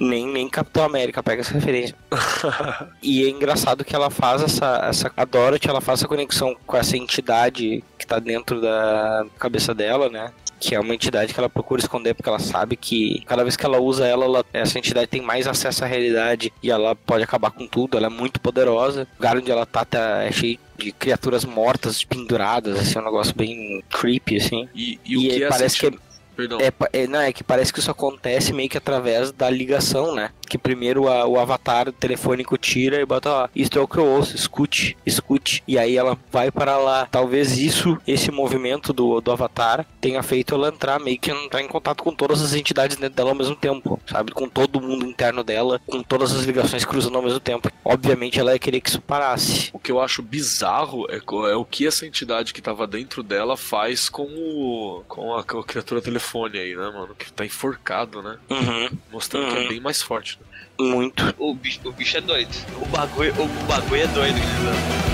Nem, 0.00 0.26
nem 0.26 0.48
Capitão 0.48 0.82
América 0.82 1.22
pega 1.22 1.42
essa 1.42 1.52
referência. 1.52 1.94
e 3.02 3.22
é 3.24 3.28
engraçado 3.28 3.84
que 3.84 3.94
ela 3.94 4.08
faz 4.08 4.42
essa, 4.42 4.80
essa. 4.88 5.12
A 5.14 5.24
Dorothy 5.26 5.68
ela 5.68 5.82
faz 5.82 6.00
essa 6.00 6.08
conexão 6.08 6.56
com 6.66 6.76
essa 6.76 6.96
entidade 6.96 7.84
que 7.98 8.06
tá 8.06 8.18
dentro 8.18 8.62
da 8.62 9.26
cabeça 9.38 9.74
dela, 9.74 10.08
né? 10.08 10.32
Que 10.58 10.74
é 10.74 10.80
uma 10.80 10.94
entidade 10.94 11.32
que 11.34 11.38
ela 11.40 11.50
procura 11.50 11.80
esconder 11.82 12.14
porque 12.14 12.28
ela 12.28 12.38
sabe 12.38 12.76
que 12.76 13.22
cada 13.26 13.42
vez 13.42 13.56
que 13.56 13.64
ela 13.66 13.78
usa 13.78 14.06
ela, 14.06 14.24
ela- 14.24 14.44
essa 14.54 14.78
entidade 14.78 15.06
tem 15.06 15.20
mais 15.20 15.46
acesso 15.46 15.84
à 15.84 15.86
realidade 15.86 16.50
e 16.62 16.70
ela 16.70 16.94
pode 16.96 17.22
acabar 17.22 17.50
com 17.50 17.66
tudo. 17.66 17.96
Ela 17.98 18.06
é 18.06 18.10
muito 18.10 18.40
poderosa. 18.40 19.02
O 19.02 19.16
lugar 19.22 19.36
onde 19.36 19.50
ela 19.50 19.66
tá, 19.66 19.84
tá 19.84 20.22
é 20.22 20.32
cheio 20.32 20.58
de 20.78 20.92
criaturas 20.92 21.44
mortas, 21.44 22.04
penduradas, 22.04 22.78
assim, 22.78 22.98
é 22.98 23.02
um 23.02 23.04
negócio 23.04 23.34
bem 23.34 23.82
creepy, 23.90 24.36
assim. 24.38 24.66
E, 24.74 24.98
e 25.04 25.16
o 25.18 25.20
E 25.20 25.28
que 25.28 25.44
é 25.44 25.48
parece 25.48 25.78
que 25.78 25.86
sentido... 25.86 26.02
Perdão. 26.40 26.58
É, 26.60 26.72
é, 27.02 27.06
não, 27.06 27.20
é 27.20 27.32
que 27.32 27.44
parece 27.44 27.72
que 27.72 27.78
isso 27.80 27.90
acontece 27.90 28.52
meio 28.52 28.68
que 28.68 28.78
através 28.78 29.30
da 29.32 29.50
ligação, 29.50 30.14
né? 30.14 30.30
Que 30.48 30.56
primeiro 30.58 31.06
a- 31.08 31.26
o 31.26 31.38
avatar 31.38 31.92
telefônico 31.92 32.56
tira 32.56 33.00
e 33.00 33.04
bota 33.04 33.30
lá, 33.30 33.50
isto 33.54 33.78
é 33.78 33.82
o 33.82 33.86
que 33.86 33.98
eu 33.98 34.06
ouço, 34.06 34.34
escute, 34.34 34.96
escute. 35.04 35.62
E 35.68 35.78
aí 35.78 35.96
ela 35.96 36.18
vai 36.32 36.50
para 36.50 36.76
lá. 36.78 37.06
Talvez 37.10 37.58
isso, 37.58 37.98
esse 38.06 38.30
movimento 38.30 38.92
do, 38.92 39.20
do 39.20 39.30
avatar, 39.30 39.86
tenha 40.00 40.22
feito 40.22 40.54
ela 40.54 40.68
entrar 40.68 40.98
meio 40.98 41.18
que 41.18 41.30
entrar 41.30 41.60
em 41.60 41.68
contato 41.68 42.02
com 42.02 42.12
todas 42.14 42.42
as 42.42 42.54
entidades 42.54 42.96
dentro 42.96 43.14
dela 43.16 43.30
ao 43.30 43.36
mesmo 43.36 43.54
tempo, 43.54 44.00
sabe? 44.06 44.32
Com 44.32 44.48
todo 44.48 44.80
mundo 44.80 45.06
interno 45.06 45.44
dela, 45.44 45.80
com 45.86 46.02
todas 46.02 46.32
as 46.34 46.44
ligações 46.44 46.84
cruzando 46.84 47.16
ao 47.16 47.22
mesmo 47.22 47.38
tempo. 47.40 47.70
Obviamente 47.84 48.40
ela 48.40 48.52
ia 48.52 48.58
querer 48.58 48.80
que 48.80 48.88
isso 48.88 49.00
parasse. 49.00 49.70
O 49.72 49.78
que 49.78 49.92
eu 49.92 50.00
acho 50.00 50.22
bizarro 50.22 51.06
é, 51.10 51.16
é 51.50 51.56
o 51.56 51.64
que 51.64 51.86
essa 51.86 52.06
entidade 52.06 52.52
que 52.52 52.62
tava 52.62 52.86
dentro 52.86 53.22
dela 53.22 53.56
faz 53.56 54.08
com 54.08 54.22
o. 54.24 55.02
com 55.06 55.34
a, 55.36 55.44
com 55.44 55.58
a 55.58 55.64
criatura 55.64 56.00
telefone 56.30 56.58
aí, 56.58 56.74
né, 56.76 56.90
mano? 56.90 57.14
Que 57.14 57.32
tá 57.32 57.44
enforcado, 57.44 58.22
né? 58.22 58.38
Uhum. 58.50 58.98
Mostrando 59.10 59.48
que 59.52 59.58
é 59.58 59.62
Uhum. 59.62 59.68
bem 59.68 59.80
mais 59.80 60.00
forte. 60.00 60.38
Muito. 60.78 61.34
O 61.38 61.54
bicho, 61.54 61.80
o 61.84 61.92
bicho 61.92 62.16
é 62.16 62.20
doido. 62.20 62.50
O 62.80 62.86
bagulho, 62.86 63.34
o, 63.36 63.44
o 63.44 63.66
bagulho 63.66 64.02
é 64.02 64.06
doido, 64.08 64.34
Guilherme. 64.34 65.10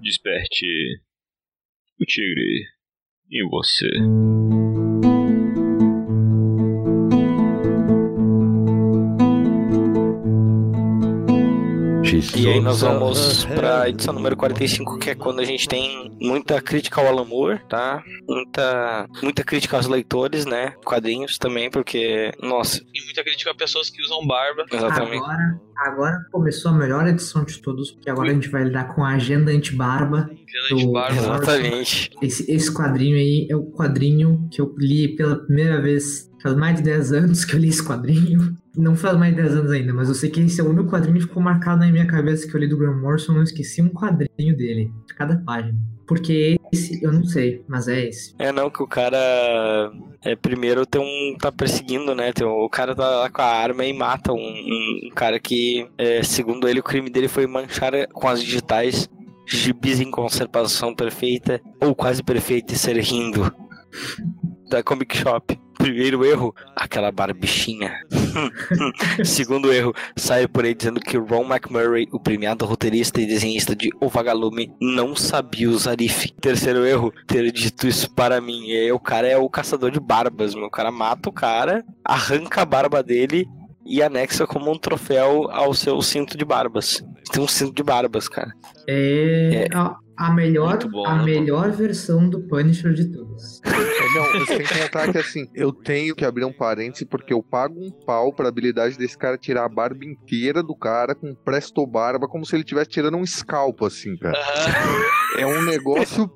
Desperte 0.00 0.66
o 2.00 2.04
tigre 2.04 2.64
em 3.32 3.48
você. 3.48 3.88
E 12.36 12.46
aí 12.48 12.60
nós 12.60 12.80
vamos 12.82 13.44
pra 13.46 13.88
edição 13.88 14.14
número 14.14 14.36
45, 14.36 14.98
que 14.98 15.10
é 15.10 15.14
quando 15.14 15.40
a 15.40 15.44
gente 15.44 15.66
tem 15.68 16.16
muita 16.20 16.60
crítica 16.62 17.00
ao 17.00 17.08
Alan 17.08 17.24
Moore, 17.24 17.60
tá? 17.68 18.02
Muita, 18.28 19.08
muita 19.22 19.42
crítica 19.42 19.76
aos 19.76 19.86
leitores, 19.88 20.46
né? 20.46 20.74
Quadrinhos 20.84 21.36
também, 21.38 21.68
porque, 21.70 22.32
nossa, 22.40 22.80
E 22.94 23.04
muita 23.04 23.24
crítica 23.24 23.50
a 23.50 23.54
pessoas 23.54 23.90
que 23.90 24.00
usam 24.02 24.24
barba. 24.26 24.64
exatamente. 24.72 25.16
Agora, 25.16 25.60
agora 25.78 26.16
começou 26.30 26.70
a 26.70 26.74
melhor 26.74 27.06
edição 27.08 27.44
de 27.44 27.60
todos, 27.60 27.90
porque 27.90 28.08
agora 28.08 28.30
a 28.30 28.34
gente 28.34 28.48
vai 28.48 28.64
lidar 28.64 28.94
com 28.94 29.02
a 29.04 29.14
agenda 29.14 29.50
anti-barba. 29.50 30.30
Do- 30.70 30.92
barba. 30.92 31.16
Exatamente. 31.18 32.10
Esse, 32.22 32.50
esse 32.50 32.72
quadrinho 32.72 33.16
aí 33.16 33.46
é 33.50 33.56
o 33.56 33.64
quadrinho 33.72 34.48
que 34.50 34.60
eu 34.60 34.72
li 34.78 35.08
pela 35.16 35.36
primeira 35.36 35.80
vez. 35.82 36.30
Faz 36.42 36.54
mais 36.56 36.76
de 36.76 36.82
10 36.82 37.12
anos 37.12 37.44
que 37.44 37.54
eu 37.54 37.58
li 37.58 37.68
esse 37.68 37.84
quadrinho. 37.84 38.56
Não 38.76 38.94
faz 38.94 39.16
mais 39.16 39.34
de 39.34 39.40
10 39.42 39.54
anos 39.56 39.70
ainda, 39.72 39.94
mas 39.94 40.08
eu 40.08 40.14
sei 40.14 40.28
que 40.28 40.40
esse 40.40 40.60
é 40.60 40.64
o 40.64 40.68
único 40.68 40.90
quadrinho 40.90 41.16
que 41.16 41.22
ficou 41.26 41.42
marcado 41.42 41.80
na 41.80 41.90
minha 41.90 42.06
cabeça 42.06 42.46
que 42.46 42.54
eu 42.54 42.60
li 42.60 42.68
do 42.68 42.76
Graham 42.76 43.00
Morrison. 43.00 43.32
Não 43.32 43.42
esqueci 43.42 43.80
um 43.80 43.88
quadrinho 43.88 44.54
dele, 44.56 44.92
de 45.06 45.14
cada 45.14 45.36
página. 45.38 45.74
Porque 46.06 46.56
esse, 46.72 47.02
eu 47.02 47.10
não 47.10 47.24
sei, 47.24 47.64
mas 47.66 47.88
é 47.88 48.06
esse. 48.08 48.34
É 48.38 48.52
não 48.52 48.70
que 48.70 48.82
o 48.82 48.86
cara 48.86 49.16
é 50.22 50.36
primeiro 50.36 50.84
tem 50.86 51.00
um 51.00 51.36
tá 51.38 51.50
perseguindo, 51.50 52.14
né? 52.14 52.32
Tem, 52.32 52.46
o 52.46 52.68
cara 52.68 52.94
tá 52.94 53.08
lá 53.22 53.30
com 53.30 53.42
a 53.42 53.46
arma 53.46 53.84
e 53.84 53.92
mata 53.92 54.32
um, 54.32 54.36
um- 54.36 55.00
um 55.08 55.10
cara 55.14 55.40
que, 55.40 55.88
é, 55.98 56.22
segundo 56.22 56.68
ele, 56.68 56.78
o 56.80 56.84
crime 56.84 57.10
dele 57.10 57.28
foi 57.28 57.46
manchar 57.46 57.92
com 58.12 58.28
as 58.28 58.40
digitais 58.42 59.08
gibis 59.48 60.00
em 60.00 60.10
conservação 60.10 60.94
perfeita 60.94 61.60
ou 61.80 61.94
quase 61.94 62.22
perfeita 62.22 62.74
e 62.74 62.76
ser 62.76 62.96
rindo 62.98 63.50
da 64.70 64.82
Comic 64.82 65.16
Shop. 65.16 65.58
Primeiro 65.78 66.24
erro, 66.24 66.54
aquela 66.74 67.10
barbichinha. 67.12 68.00
Segundo 69.24 69.72
erro, 69.72 69.94
sai 70.16 70.46
por 70.46 70.64
aí 70.64 70.74
dizendo 70.74 71.00
que 71.00 71.16
Ron 71.16 71.44
McMurray, 71.44 72.08
o 72.12 72.20
premiado 72.20 72.64
roteirista 72.64 73.20
e 73.20 73.26
desenhista 73.26 73.74
de 73.74 73.90
O 74.00 74.08
Vagalume, 74.08 74.72
não 74.80 75.14
sabia 75.14 75.70
usar 75.70 76.00
if. 76.00 76.30
Terceiro 76.40 76.84
erro, 76.84 77.12
ter 77.26 77.50
dito 77.52 77.86
isso 77.86 78.10
para 78.10 78.40
mim. 78.40 78.68
E 78.68 78.90
o 78.92 79.00
cara 79.00 79.26
é 79.26 79.36
o 79.36 79.48
caçador 79.48 79.90
de 79.90 80.00
barbas, 80.00 80.54
meu. 80.54 80.66
O 80.66 80.70
cara 80.70 80.90
mata 80.90 81.28
o 81.28 81.32
cara, 81.32 81.84
arranca 82.04 82.62
a 82.62 82.66
barba 82.66 83.02
dele 83.02 83.46
e 83.84 84.02
anexa 84.02 84.46
como 84.46 84.70
um 84.70 84.78
troféu 84.78 85.48
ao 85.50 85.72
seu 85.72 86.00
cinto 86.02 86.36
de 86.36 86.44
barbas. 86.44 87.04
Tem 87.32 87.42
um 87.42 87.48
cinto 87.48 87.74
de 87.74 87.82
barbas, 87.82 88.28
cara. 88.28 88.52
É, 88.88 89.68
a, 89.72 89.96
a 90.16 90.32
melhor, 90.32 90.78
bom, 90.88 91.06
a 91.06 91.18
né, 91.18 91.24
melhor 91.24 91.70
versão 91.72 92.28
do 92.28 92.40
Punisher 92.40 92.92
de 92.94 93.06
todas. 93.12 93.60
Não, 93.64 94.40
você 94.46 94.56
tem 94.58 94.66
que 94.66 94.78
notar 94.80 95.12
que 95.12 95.18
assim, 95.18 95.46
eu 95.54 95.72
tenho 95.72 96.14
que 96.14 96.24
abrir 96.24 96.44
um 96.44 96.52
parêntese 96.52 97.04
porque 97.04 97.32
eu 97.34 97.42
pago 97.42 97.78
um 97.78 97.90
pau 97.90 98.32
pra 98.32 98.48
habilidade 98.48 98.96
desse 98.96 99.16
cara 99.18 99.36
tirar 99.36 99.64
a 99.64 99.68
barba 99.68 100.04
inteira 100.04 100.62
do 100.62 100.74
cara 100.74 101.14
com 101.14 101.34
presto 101.34 101.86
barba, 101.86 102.26
como 102.26 102.46
se 102.46 102.56
ele 102.56 102.62
estivesse 102.62 102.88
tirando 102.90 103.16
um 103.16 103.26
scalpo, 103.26 103.84
assim, 103.84 104.16
cara. 104.16 104.38
Aham. 104.38 105.16
É 105.38 105.46
um 105.46 105.62
negócio. 105.62 106.30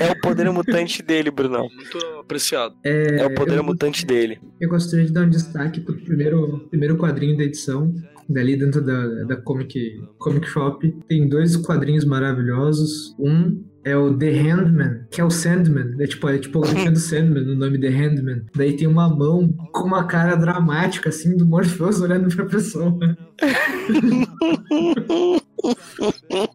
É 0.00 0.10
o 0.12 0.20
poder 0.20 0.50
mutante 0.50 1.02
dele, 1.02 1.30
Brunão. 1.30 1.68
Muito 1.68 1.98
apreciado. 2.18 2.74
É, 2.82 3.20
É 3.20 3.26
o 3.26 3.34
poder 3.34 3.58
eu, 3.58 3.64
mutante 3.64 4.06
dele. 4.06 4.40
eu 4.58 4.70
gostaria 4.70 5.04
de 5.04 5.12
dar 5.12 5.22
um 5.22 5.28
destaque 5.28 5.80
pro 5.80 5.94
primeiro, 5.94 6.66
primeiro 6.70 6.96
quadrinho 6.96 7.36
da 7.36 7.44
edição. 7.44 7.92
Dali 8.28 8.56
dentro 8.56 8.80
da, 8.82 9.24
da 9.24 9.36
Comic, 9.36 10.00
Comic 10.18 10.46
Shop. 10.48 10.94
Tem 11.08 11.28
dois 11.28 11.56
quadrinhos 11.56 12.04
maravilhosos. 12.04 13.14
Um 13.18 13.62
é 13.84 13.94
o 13.96 14.16
The 14.16 14.30
Handman, 14.30 15.00
que 15.10 15.20
é 15.20 15.24
o 15.24 15.30
Sandman. 15.30 15.94
É 16.00 16.06
tipo, 16.06 16.26
é 16.28 16.38
tipo 16.38 16.58
o 16.60 16.62
do 16.90 16.96
Sandman, 16.98 17.42
o 17.52 17.54
nome 17.54 17.78
The 17.78 17.88
Handman. 17.90 18.42
Daí 18.56 18.74
tem 18.76 18.88
uma 18.88 19.08
mão 19.14 19.52
com 19.72 19.84
uma 19.86 20.04
cara 20.06 20.36
dramática, 20.36 21.10
assim, 21.10 21.36
do 21.36 21.44
Morpheus 21.44 22.00
olhando 22.00 22.34
pra 22.34 22.46
pessoa. 22.46 22.96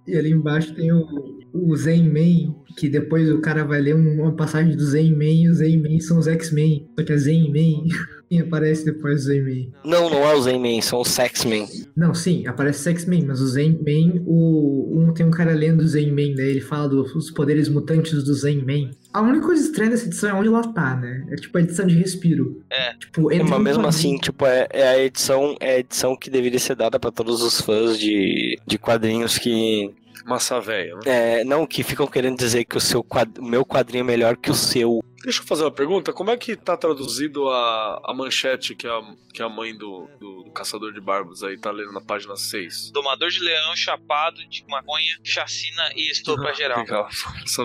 E 0.07 0.17
ali 0.17 0.31
embaixo 0.31 0.73
tem 0.73 0.91
o, 0.91 1.05
o 1.53 1.75
Zen 1.75 2.03
Man, 2.09 2.53
que 2.77 2.89
depois 2.89 3.29
o 3.29 3.41
cara 3.41 3.63
vai 3.63 3.81
ler 3.81 3.95
um- 3.95 4.21
uma 4.21 4.35
passagem 4.35 4.75
do 4.75 4.83
Zen 4.83 5.11
Man 5.15 5.23
e 5.25 5.49
os 5.49 5.57
Zen 5.57 5.81
Man 5.81 5.99
são 5.99 6.17
os 6.19 6.27
X-Men. 6.27 6.87
Só 6.97 7.05
que 7.05 7.13
é 7.13 7.17
Zen 7.17 7.49
Man 7.51 7.87
e 8.29 8.39
aparece 8.39 8.85
depois 8.85 9.21
o 9.21 9.25
Zen 9.27 9.41
Man. 9.41 9.71
Não, 9.83 10.09
não 10.09 10.19
é 10.29 10.33
o 10.35 10.41
Zen-Man, 10.41 10.81
são 10.81 11.01
os 11.01 11.07
Sex-Men. 11.09 11.67
Não, 11.95 12.13
sim, 12.13 12.45
aparece 12.45 12.87
o 12.87 12.91
X-Men, 12.91 13.25
mas 13.25 13.41
o 13.41 13.47
Zen 13.47 13.71
Man, 13.85 14.21
o, 14.25 14.99
um, 14.99 15.13
tem 15.13 15.25
um 15.25 15.31
cara 15.31 15.53
lendo 15.53 15.81
o 15.81 15.87
Zen 15.87 16.11
Man, 16.11 16.35
daí 16.35 16.49
ele 16.49 16.61
fala 16.61 16.87
dos 16.87 17.31
poderes 17.31 17.67
mutantes 17.69 18.23
do 18.23 18.33
Zen 18.33 18.63
Man. 18.65 18.91
A 19.11 19.21
única 19.21 19.45
coisa 19.47 19.63
estranha 19.63 19.89
dessa 19.91 20.05
edição 20.05 20.29
é 20.29 20.33
onde 20.33 20.47
ela 20.49 20.61
tá, 20.73 20.95
né? 20.95 21.25
É 21.31 21.35
tipo 21.35 21.57
a 21.57 21.61
edição 21.61 21.87
de 21.87 21.95
respiro. 21.95 22.61
É. 22.71 22.93
Tipo, 22.99 23.31
entre 23.31 23.49
Mas 23.49 23.61
mesmo 23.63 23.87
assim, 23.87 24.17
tipo, 24.17 24.45
é, 24.45 24.67
é 24.71 24.87
a 24.89 24.99
edição, 24.99 25.55
é 25.59 25.75
a 25.75 25.79
edição 25.79 26.15
que 26.15 26.29
deveria 26.29 26.59
ser 26.59 26.75
dada 26.75 26.99
pra 26.99 27.09
todos 27.11 27.41
os 27.41 27.59
fãs 27.59 27.97
de, 27.99 28.59
de 28.67 28.77
quadrinhos 28.77 29.37
que. 29.39 29.89
Massa 30.25 30.59
velha, 30.61 30.93
né? 30.97 31.01
É, 31.39 31.43
não, 31.43 31.65
que 31.65 31.81
ficam 31.81 32.05
querendo 32.05 32.37
dizer 32.37 32.63
que 32.65 32.77
o 32.77 32.79
seu 32.81 33.03
quad- 33.03 33.39
o 33.39 33.43
meu 33.43 33.65
quadrinho 33.65 34.01
é 34.01 34.05
melhor 34.05 34.37
que 34.37 34.51
o 34.51 34.53
seu. 34.53 34.99
Deixa 35.23 35.41
eu 35.41 35.45
fazer 35.45 35.63
uma 35.63 35.71
pergunta. 35.71 36.13
Como 36.13 36.31
é 36.31 36.37
que 36.37 36.55
tá 36.55 36.77
traduzido 36.77 37.49
a, 37.49 38.01
a 38.05 38.13
manchete 38.13 38.73
que 38.73 38.87
a, 38.87 39.01
que 39.33 39.41
a 39.43 39.49
mãe 39.49 39.77
do, 39.77 40.07
do, 40.19 40.43
do 40.43 40.51
caçador 40.51 40.93
de 40.93 41.01
barbas 41.01 41.43
aí 41.43 41.57
tá 41.57 41.71
lendo 41.71 41.91
na 41.91 41.99
página 42.01 42.35
6? 42.35 42.91
Domador 42.91 43.29
de 43.29 43.39
leão 43.39 43.75
chapado 43.75 44.37
de 44.47 44.63
maconha, 44.67 45.17
chacina 45.23 45.91
e 45.95 46.09
estupra 46.11 46.53
geral. 46.55 46.79
Legal, 46.79 47.09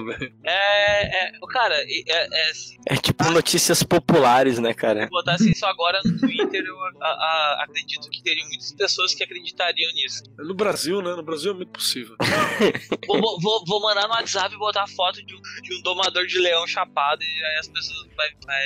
velha. 0.04 0.32
É, 0.42 1.28
é, 1.28 1.32
cara, 1.48 1.74
é, 1.76 2.02
é, 2.08 2.50
assim, 2.50 2.76
É 2.88 2.96
tipo 2.96 3.30
notícias 3.30 3.82
populares, 3.82 4.58
né, 4.58 4.74
cara? 4.74 5.04
se 5.04 5.10
botasse 5.10 5.50
isso 5.52 5.64
agora 5.66 6.00
no 6.04 6.18
Twitter, 6.18 6.64
eu 6.64 6.76
a- 7.00 7.06
a- 7.06 7.64
acredito 7.64 8.10
que 8.10 8.22
teriam 8.22 8.48
muitas 8.48 8.72
pessoas 8.72 9.14
que 9.14 9.22
acreditariam 9.22 9.92
nisso. 9.92 10.22
No 10.38 10.54
Brasil, 10.54 11.00
né? 11.00 11.14
No 11.14 11.22
Brasil 11.22 11.52
é 11.52 11.54
muito 11.54 11.70
possível. 11.70 12.16
Vou, 13.06 13.20
vou- 13.20 13.40
vou, 13.40 13.64
vou 13.66 13.80
mandar 13.80 14.08
no 14.08 14.14
WhatsApp 14.14 14.54
e 14.54 14.58
botar 14.58 14.86
foto 14.88 15.22
de 15.24 15.34
um, 15.34 15.40
de 15.62 15.74
um 15.78 15.82
domador 15.82 16.26
de 16.26 16.38
leão 16.38 16.66
chapado 16.66 17.22
e 17.22 17.43
aí 17.44 17.58
as 17.58 17.68
pessoas 17.68 18.06
vai, 18.16 18.28
vai 18.46 18.64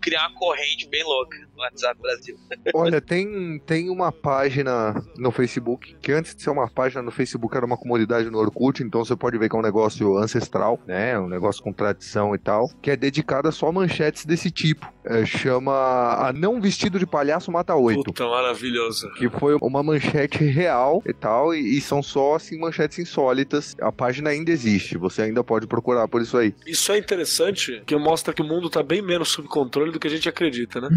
criar 0.00 0.28
uma 0.28 0.38
corrente 0.38 0.88
bem 0.88 1.04
louca 1.04 1.38
no 1.54 1.62
WhatsApp 1.62 2.00
Brasil. 2.00 2.36
Olha, 2.74 3.00
tem, 3.00 3.58
tem 3.66 3.90
uma 3.90 4.12
página 4.12 4.94
no 5.16 5.30
Facebook, 5.30 5.96
que 6.00 6.12
antes 6.12 6.34
de 6.34 6.42
ser 6.42 6.50
uma 6.50 6.68
página 6.68 7.02
no 7.02 7.10
Facebook 7.10 7.56
era 7.56 7.66
uma 7.66 7.76
comunidade 7.76 8.30
no 8.30 8.38
Orkut, 8.38 8.82
então 8.82 9.04
você 9.04 9.16
pode 9.16 9.38
ver 9.38 9.48
que 9.48 9.56
é 9.56 9.58
um 9.58 9.62
negócio 9.62 10.16
ancestral, 10.16 10.80
né? 10.86 11.18
Um 11.18 11.28
negócio 11.28 11.62
com 11.62 11.72
tradição 11.72 12.34
e 12.34 12.38
tal, 12.38 12.68
que 12.80 12.90
é 12.90 12.96
dedicada 12.96 13.50
só 13.50 13.68
a 13.68 13.72
manchetes 13.72 14.24
desse 14.24 14.50
tipo. 14.50 14.92
É, 15.04 15.24
chama 15.24 15.72
A 15.72 16.32
Não 16.32 16.60
Vestido 16.60 16.98
de 16.98 17.06
Palhaço 17.06 17.52
Mata 17.52 17.74
Oito. 17.76 18.02
Puta, 18.02 18.26
maravilhoso. 18.26 19.08
Que 19.14 19.28
foi 19.28 19.56
uma 19.62 19.82
manchete 19.82 20.44
real 20.44 21.02
e 21.06 21.12
tal, 21.12 21.54
e, 21.54 21.78
e 21.78 21.80
são 21.80 22.02
só 22.02 22.34
assim 22.34 22.58
manchetes 22.58 22.98
insólitas. 22.98 23.76
A 23.80 23.92
página 23.92 24.30
ainda 24.30 24.50
existe, 24.50 24.98
você 24.98 25.22
ainda 25.22 25.44
pode 25.44 25.66
procurar 25.66 26.08
por 26.08 26.20
isso 26.20 26.36
aí. 26.36 26.54
Isso 26.66 26.90
é 26.92 26.98
interessante, 26.98 27.82
que 27.86 27.94
mostra 28.06 28.32
que 28.32 28.40
o 28.40 28.44
mundo 28.44 28.70
tá 28.70 28.84
bem 28.84 29.02
menos 29.02 29.30
sob 29.30 29.48
controle 29.48 29.90
do 29.90 29.98
que 29.98 30.06
a 30.06 30.10
gente 30.10 30.28
acredita, 30.28 30.80
né? 30.80 30.88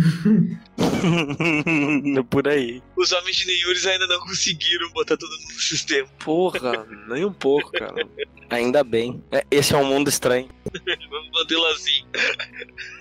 Por 2.30 2.48
aí. 2.48 2.84
Os 2.96 3.12
homens 3.12 3.38
de 3.38 3.48
Neyures 3.48 3.88
ainda 3.88 4.06
não 4.06 4.20
conseguiram 4.20 4.92
botar 4.92 5.18
tudo 5.18 5.32
no 5.32 5.60
sistema. 5.60 6.08
Porra, 6.24 6.86
nem 7.08 7.26
um 7.26 7.34
pouco, 7.34 7.72
cara. 7.72 8.08
Ainda 8.52 8.84
bem. 8.84 9.24
É, 9.32 9.44
Esse 9.50 9.74
é 9.74 9.78
um 9.78 9.86
mundo 9.86 10.08
estranho. 10.08 10.48
Vamos 11.10 11.32
modelo 11.32 11.66
assim. 11.68 12.06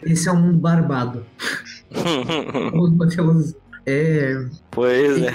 Esse 0.05 0.27
é 0.31 0.33
um 0.33 0.41
mundo 0.41 0.59
barbado. 0.59 1.27
Os 1.93 2.91
modelos. 2.91 3.55
É. 3.89 4.47
pois 4.71 5.23
é. 5.23 5.33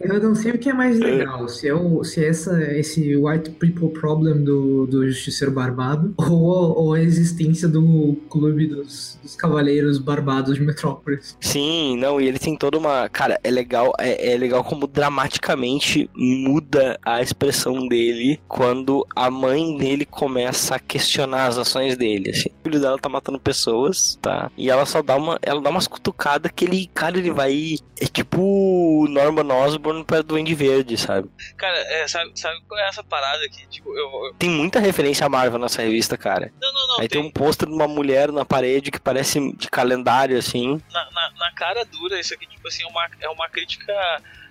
Eu 0.00 0.22
não 0.22 0.34
sei 0.34 0.52
o 0.52 0.58
que 0.58 0.68
é 0.68 0.72
mais 0.72 0.98
legal, 0.98 1.48
se 1.48 1.68
é, 1.68 1.74
o, 1.74 2.04
se 2.04 2.24
é 2.24 2.28
essa, 2.28 2.62
esse 2.74 3.16
white 3.16 3.50
people 3.50 3.88
problem 3.88 4.44
do, 4.44 4.86
do 4.86 5.08
Justiceiro 5.08 5.52
Barbado 5.52 6.14
ou, 6.18 6.78
ou 6.78 6.94
a 6.94 7.00
existência 7.00 7.68
do 7.68 8.16
clube 8.28 8.66
dos, 8.66 9.18
dos 9.22 9.34
cavaleiros 9.34 9.98
barbados 9.98 10.56
de 10.56 10.62
Metrópolis. 10.62 11.36
Sim, 11.40 11.96
não, 11.96 12.20
e 12.20 12.28
ele 12.28 12.38
tem 12.38 12.56
toda 12.56 12.78
uma. 12.78 13.08
Cara, 13.08 13.40
é 13.42 13.50
legal, 13.50 13.92
é, 13.98 14.32
é 14.32 14.36
legal 14.36 14.62
como 14.62 14.86
dramaticamente 14.86 16.10
muda 16.14 16.98
a 17.02 17.22
expressão 17.22 17.88
dele 17.88 18.40
quando 18.46 19.06
a 19.14 19.30
mãe 19.30 19.76
dele 19.76 20.04
começa 20.04 20.76
a 20.76 20.78
questionar 20.78 21.46
as 21.46 21.58
ações 21.58 21.96
dele. 21.96 22.30
Assim. 22.30 22.48
O 22.48 22.64
filho 22.64 22.80
dela 22.80 22.98
tá 22.98 23.08
matando 23.08 23.40
pessoas, 23.40 24.18
tá? 24.20 24.50
E 24.56 24.70
ela 24.70 24.84
só 24.84 25.02
dá 25.02 25.16
uma. 25.16 25.38
Ela 25.42 25.60
dá 25.60 25.70
umas 25.70 25.86
cutucadas 25.86 26.50
que 26.54 26.64
ele, 26.64 26.90
cara, 26.92 27.18
ele 27.18 27.30
vai 27.30 27.78
É 27.98 28.06
tipo 28.06 28.38
o 28.42 29.08
Norman 29.08 29.50
Osborn 29.54 30.04
pra 30.04 30.20
Duende 30.20 30.54
Verde, 30.54 30.98
sabe? 30.98 31.30
Cara, 31.56 31.78
é, 31.78 32.06
sabe, 32.06 32.30
sabe 32.38 32.60
qual 32.68 32.78
é 32.78 32.88
essa 32.88 33.02
parada 33.02 33.42
aqui? 33.46 33.66
Tipo, 33.68 33.88
eu. 33.96 34.26
eu- 34.26 34.34
Tem 34.38 34.50
muita 34.50 34.78
referência 34.78 35.24
à 35.24 35.28
Marvel 35.30 35.58
nessa 35.58 35.80
revista, 35.80 36.16
cara. 36.18 36.52
não, 36.60 36.72
não, 36.72 36.86
não. 36.88 37.00
Aí 37.00 37.08
tem 37.08 37.20
tem- 37.22 37.28
um 37.28 37.32
pôster 37.32 37.66
de 37.66 37.74
uma 37.74 37.88
mulher 37.88 38.30
na 38.30 38.44
parede 38.44 38.90
que 38.90 39.00
parece 39.00 39.40
de 39.56 39.68
calendário, 39.70 40.36
assim. 40.36 40.80
na, 40.92 41.10
na, 41.10 41.30
na 41.38 41.52
cara 41.54 41.84
dura, 41.86 42.20
isso 42.20 42.34
aqui, 42.34 42.46
tipo 42.46 42.68
assim, 42.68 42.82
é 42.82 42.86
uma, 42.86 43.08
é 43.20 43.28
uma 43.30 43.48
crítica 43.48 43.94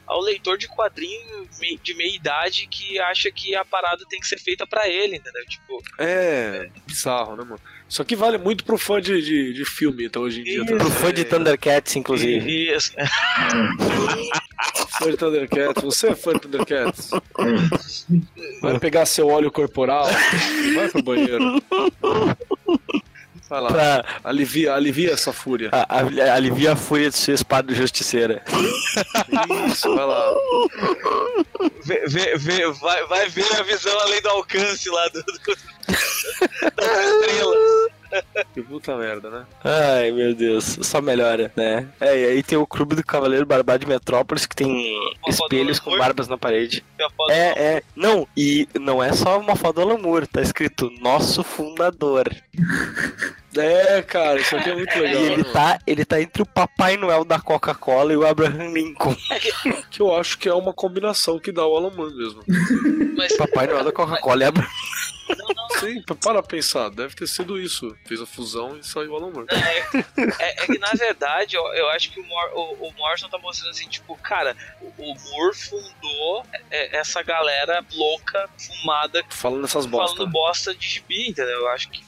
ao 0.08 0.22
leitor 0.22 0.58
de 0.58 0.68
quadrinho 0.68 1.48
de 1.84 1.94
meia 1.96 2.16
idade 2.16 2.68
que 2.68 3.00
acha 3.00 3.32
que 3.32 3.56
a 3.56 3.64
parada 3.66 4.04
tem 4.10 4.20
que 4.20 4.28
ser 4.28 4.40
feita 4.40 4.66
pra 4.66 4.88
ele, 4.88 5.18
entendeu? 5.18 5.44
Tipo, 5.48 5.84
É, 6.00 6.70
bizarro, 6.86 7.36
né, 7.36 7.44
mano? 7.44 7.60
Isso 7.88 8.02
aqui 8.02 8.16
vale 8.16 8.38
muito 8.38 8.64
pro 8.66 8.78
fã 8.78 9.00
de, 9.00 9.22
de, 9.22 9.54
de 9.54 9.66
filme, 9.66 10.06
então 10.06 10.24
hoje 10.24 10.42
em 10.42 10.44
dia. 10.44 10.64
Isso. 10.64 10.76
Pro 10.78 10.90
fã 10.90 11.14
de 11.14 11.24
Thundercats, 11.24 11.96
inclusive. 11.96 12.50
e, 12.50 12.74
assim, 12.74 12.94
Fã 15.00 15.12
de 15.12 15.18
Thundercats, 15.18 15.84
você 15.84 16.08
é 16.08 16.16
fã 16.16 16.34
de 16.34 16.40
Thundercats? 16.40 17.12
Vai 18.62 18.80
pegar 18.80 19.06
seu 19.06 19.28
óleo 19.28 19.52
corporal, 19.52 20.08
vai 20.74 20.90
pro 20.90 21.04
banheiro. 21.04 21.62
Vai 23.48 23.62
lá, 23.62 23.68
Pra 23.72 24.06
alivia, 24.24 24.74
alivia 24.74 25.12
essa 25.12 25.32
fúria. 25.32 25.70
a- 25.72 25.86
a- 26.00 26.34
aliviar 26.36 26.74
a 26.74 26.76
fúria 26.76 27.10
de 27.10 27.16
ser 27.18 27.34
espada 27.34 27.74
justiceira. 27.76 28.44
Isso, 29.68 29.94
vai 29.96 30.06
lá. 30.06 30.34
vê, 31.84 32.08
vê, 32.08 32.38
vê- 32.38 32.72
vai, 32.72 33.06
vai 33.06 33.30
ver 33.30 33.46
a 33.56 33.62
visão 33.64 34.00
além 34.00 34.22
do 34.22 34.30
alcance 34.30 34.90
lá 34.90 35.08
do, 35.10 35.22
do, 35.24 35.40
das 36.76 37.06
estrelas. 37.06 37.58
Que 38.54 38.62
puta 38.62 38.96
merda, 38.96 39.30
né? 39.30 39.46
Ai, 39.64 40.12
meu 40.12 40.34
Deus, 40.34 40.78
só 40.82 41.02
melhora, 41.02 41.52
né? 41.56 41.88
É, 42.00 42.18
e 42.18 42.26
aí 42.26 42.44
tem 42.44 42.58
o 42.58 42.66
Clube 42.68 42.96
do 42.96 43.06
Cavaleiro 43.06 43.46
Barbado 43.46 43.80
de 43.80 43.88
Metrópolis, 43.88 44.46
que 44.46 44.56
tem 44.56 44.68
Uma 44.68 45.30
espelhos 45.30 45.80
com 45.80 45.98
barbas 45.98 46.28
na 46.28 46.38
parede. 46.38 46.84
É, 47.30 47.76
é. 47.76 47.84
Não, 47.96 48.28
e 48.36 48.68
não 48.80 49.04
é 49.04 49.12
só 49.14 49.40
uma 49.40 49.56
foto 49.56 49.76
do 49.76 49.82
Alan 49.82 49.98
Moore, 49.98 50.28
tá 50.28 50.42
escrito 50.42 50.90
nosso 51.02 51.44
fundador. 51.44 52.30
É, 53.58 54.02
cara, 54.02 54.40
isso 54.40 54.56
aqui 54.56 54.70
é 54.70 54.76
muito 54.76 54.98
legal. 55.00 55.22
E 55.22 55.32
ele 55.32 55.44
tá, 55.46 55.80
ele 55.86 56.06
tá 56.06 56.22
entre 56.22 56.42
o 56.42 56.46
Papai 56.46 56.98
Noel 56.98 57.24
da 57.24 57.40
Coca-Cola 57.40 58.12
e 58.14 58.18
o 58.18 58.26
Abraham 58.26 58.72
Lincoln. 58.74 59.16
Que 59.90 60.02
eu 60.02 60.14
acho 60.14 60.38
que 60.38 60.50
é 60.50 60.54
uma 60.54 60.74
combinação 60.74 61.40
que 61.40 61.52
dá 61.52 61.66
o 61.66 61.76
Alan 61.78 61.90
Moore 61.92 62.14
mesmo. 62.16 62.44
mas 63.16 63.36
Papai 63.38 63.66
Noel 63.68 63.84
da 63.84 63.92
Coca-Cola 63.92 64.42
e 64.44 64.46
Abraham 64.46 64.68
não, 65.28 65.48
não, 65.56 65.70
Sim, 65.80 66.04
para 66.04 66.44
pensar, 66.44 66.90
deve 66.90 67.16
ter 67.16 67.28
sido 67.28 67.60
isso. 67.60 67.96
Fez 68.06 68.22
a 68.22 68.26
fusão 68.28 68.78
e 68.78 68.84
saiu 68.86 69.12
o 69.14 69.16
Alan 69.16 69.32
Moore. 69.32 69.48
É, 69.50 69.80
é- 70.44 70.64
é 70.64 70.66
que 70.68 70.78
na 70.78 70.92
verdade 70.92 71.56
eu, 71.56 71.64
eu 71.74 71.90
acho 71.90 72.12
que 72.12 72.20
o, 72.20 72.24
Mor 72.24 72.52
o, 72.54 72.88
o 72.90 72.94
Morrison 72.94 73.28
tá 73.30 73.38
mostrando 73.40 73.72
assim, 73.72 73.88
tipo, 73.88 74.16
cara, 74.18 74.56
o, 74.82 74.88
o 75.12 75.16
Moore 75.16 75.56
fundou 75.56 76.46
é, 76.70 76.98
essa 76.98 77.24
galera 77.24 77.84
louca, 77.94 78.48
fumada, 78.58 79.24
Falando 79.30 79.62
nessas 79.62 79.86
bosta. 79.88 80.16
falando 80.18 80.32
bosta 80.32 80.76
de 80.76 80.88
gibi, 80.88 81.30
entendeu? 81.30 81.62
Eu 81.62 81.70
acho 81.70 81.90
que 81.90 82.04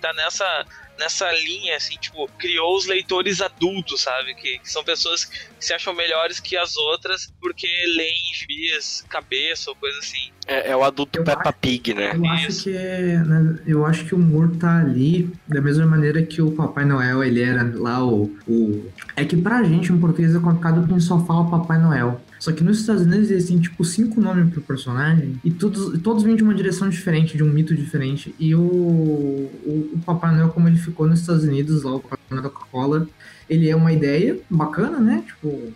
tá 0.00 0.12
nessa, 0.14 0.66
nessa 0.98 1.30
linha, 1.32 1.76
assim, 1.76 1.96
tipo, 1.96 2.28
criou 2.38 2.76
os 2.76 2.86
leitores 2.86 3.40
adultos, 3.40 4.02
sabe? 4.02 4.34
Que, 4.34 4.58
que 4.58 4.70
são 4.70 4.84
pessoas 4.84 5.24
que 5.24 5.38
se 5.58 5.72
acham 5.72 5.94
melhores 5.94 6.38
que 6.38 6.56
as 6.56 6.76
outras 6.76 7.32
porque 7.40 7.66
leem 7.96 8.20
gibis, 8.34 9.04
cabeça 9.08 9.70
ou 9.70 9.76
coisa 9.76 9.98
assim. 9.98 10.30
É, 10.46 10.70
é 10.70 10.76
o 10.76 10.84
adulto 10.84 11.18
Eu 11.18 11.24
Peppa 11.24 11.52
Pig, 11.52 11.94
né? 11.94 12.12
Eu 12.14 12.26
acho 12.26 12.48
Isso. 12.48 12.64
que 12.64 12.70
né, 12.70 13.58
eu 13.66 13.86
acho 13.86 14.04
que 14.04 14.14
o 14.14 14.18
Moore 14.18 14.56
tá 14.56 14.78
ali 14.80 15.32
da 15.46 15.60
mesma 15.60 15.86
maneira 15.86 16.22
que 16.22 16.42
o 16.42 16.52
Papai 16.52 16.84
Noel 16.84 17.22
ele 17.24 17.42
era 17.42 17.62
lá 17.74 18.04
o, 18.04 18.24
o 18.46 18.92
é 19.16 19.24
que 19.24 19.36
pra 19.36 19.62
gente 19.62 19.92
em 19.92 19.98
português 19.98 20.34
é 20.34 20.40
complicado 20.40 20.80
porque 20.80 20.94
a 20.94 20.98
gente 20.98 21.08
só 21.08 21.24
fala 21.24 21.50
Papai 21.50 21.78
Noel. 21.78 22.20
Só 22.40 22.52
que 22.52 22.64
nos 22.64 22.80
Estados 22.80 23.02
Unidos 23.02 23.30
existem 23.30 23.60
tipo 23.60 23.84
cinco 23.84 24.18
nomes 24.18 24.50
pro 24.50 24.62
personagem 24.62 25.38
e 25.44 25.50
todos 25.50 26.00
todos 26.00 26.22
vêm 26.22 26.34
de 26.34 26.42
uma 26.42 26.54
direção 26.54 26.88
diferente, 26.88 27.36
de 27.36 27.44
um 27.44 27.52
mito 27.52 27.76
diferente. 27.76 28.34
E 28.38 28.54
o, 28.54 28.60
o, 28.62 29.90
o 29.92 29.98
Papai 30.06 30.34
Noel 30.34 30.48
como 30.48 30.66
ele 30.66 30.78
ficou 30.78 31.06
nos 31.06 31.20
Estados 31.20 31.44
Unidos 31.44 31.82
lá 31.82 31.96
o 31.96 32.00
Papai 32.00 32.18
Noel 32.30 32.42
da 32.42 32.48
Coca-Cola, 32.48 33.06
ele 33.48 33.68
é 33.68 33.76
uma 33.76 33.92
ideia 33.92 34.40
bacana, 34.48 34.98
né? 34.98 35.22
Tipo, 35.26 35.70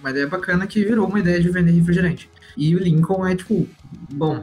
uma 0.00 0.10
ideia 0.10 0.26
bacana 0.26 0.66
que 0.66 0.82
virou 0.82 1.06
uma 1.06 1.18
ideia 1.18 1.38
de 1.38 1.50
vender 1.50 1.72
refrigerante. 1.72 2.30
E 2.56 2.74
o 2.74 2.78
Lincoln 2.78 3.26
é 3.26 3.36
tipo, 3.36 3.68
bom, 4.12 4.40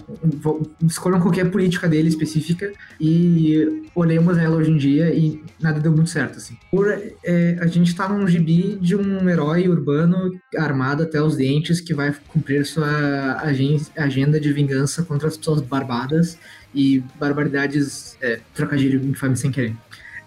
escolham 0.85 1.19
qualquer 1.19 1.49
política 1.49 1.87
dele 1.87 2.09
específica 2.09 2.71
e 2.99 3.83
olhemos 3.95 4.37
ela 4.37 4.55
hoje 4.55 4.71
em 4.71 4.77
dia 4.77 5.13
e 5.13 5.41
nada 5.59 5.79
deu 5.79 5.91
muito 5.91 6.09
certo, 6.09 6.37
assim. 6.37 6.57
Por, 6.69 6.87
é, 7.23 7.57
a 7.59 7.67
gente 7.67 7.95
tá 7.95 8.07
num 8.07 8.27
gibi 8.27 8.77
de 8.79 8.95
um 8.95 9.27
herói 9.29 9.67
urbano 9.67 10.31
armado 10.57 11.03
até 11.03 11.21
os 11.21 11.35
dentes 11.35 11.81
que 11.81 11.93
vai 11.93 12.15
cumprir 12.27 12.65
sua 12.65 13.39
agen- 13.41 13.81
agenda 13.97 14.39
de 14.39 14.53
vingança 14.53 15.03
contra 15.03 15.27
as 15.27 15.37
pessoas 15.37 15.61
barbadas 15.61 16.37
e 16.73 17.03
barbaridades, 17.19 18.17
é, 18.21 18.39
trocadilho 18.53 19.03
infame 19.05 19.35
sem 19.37 19.51
querer. 19.51 19.75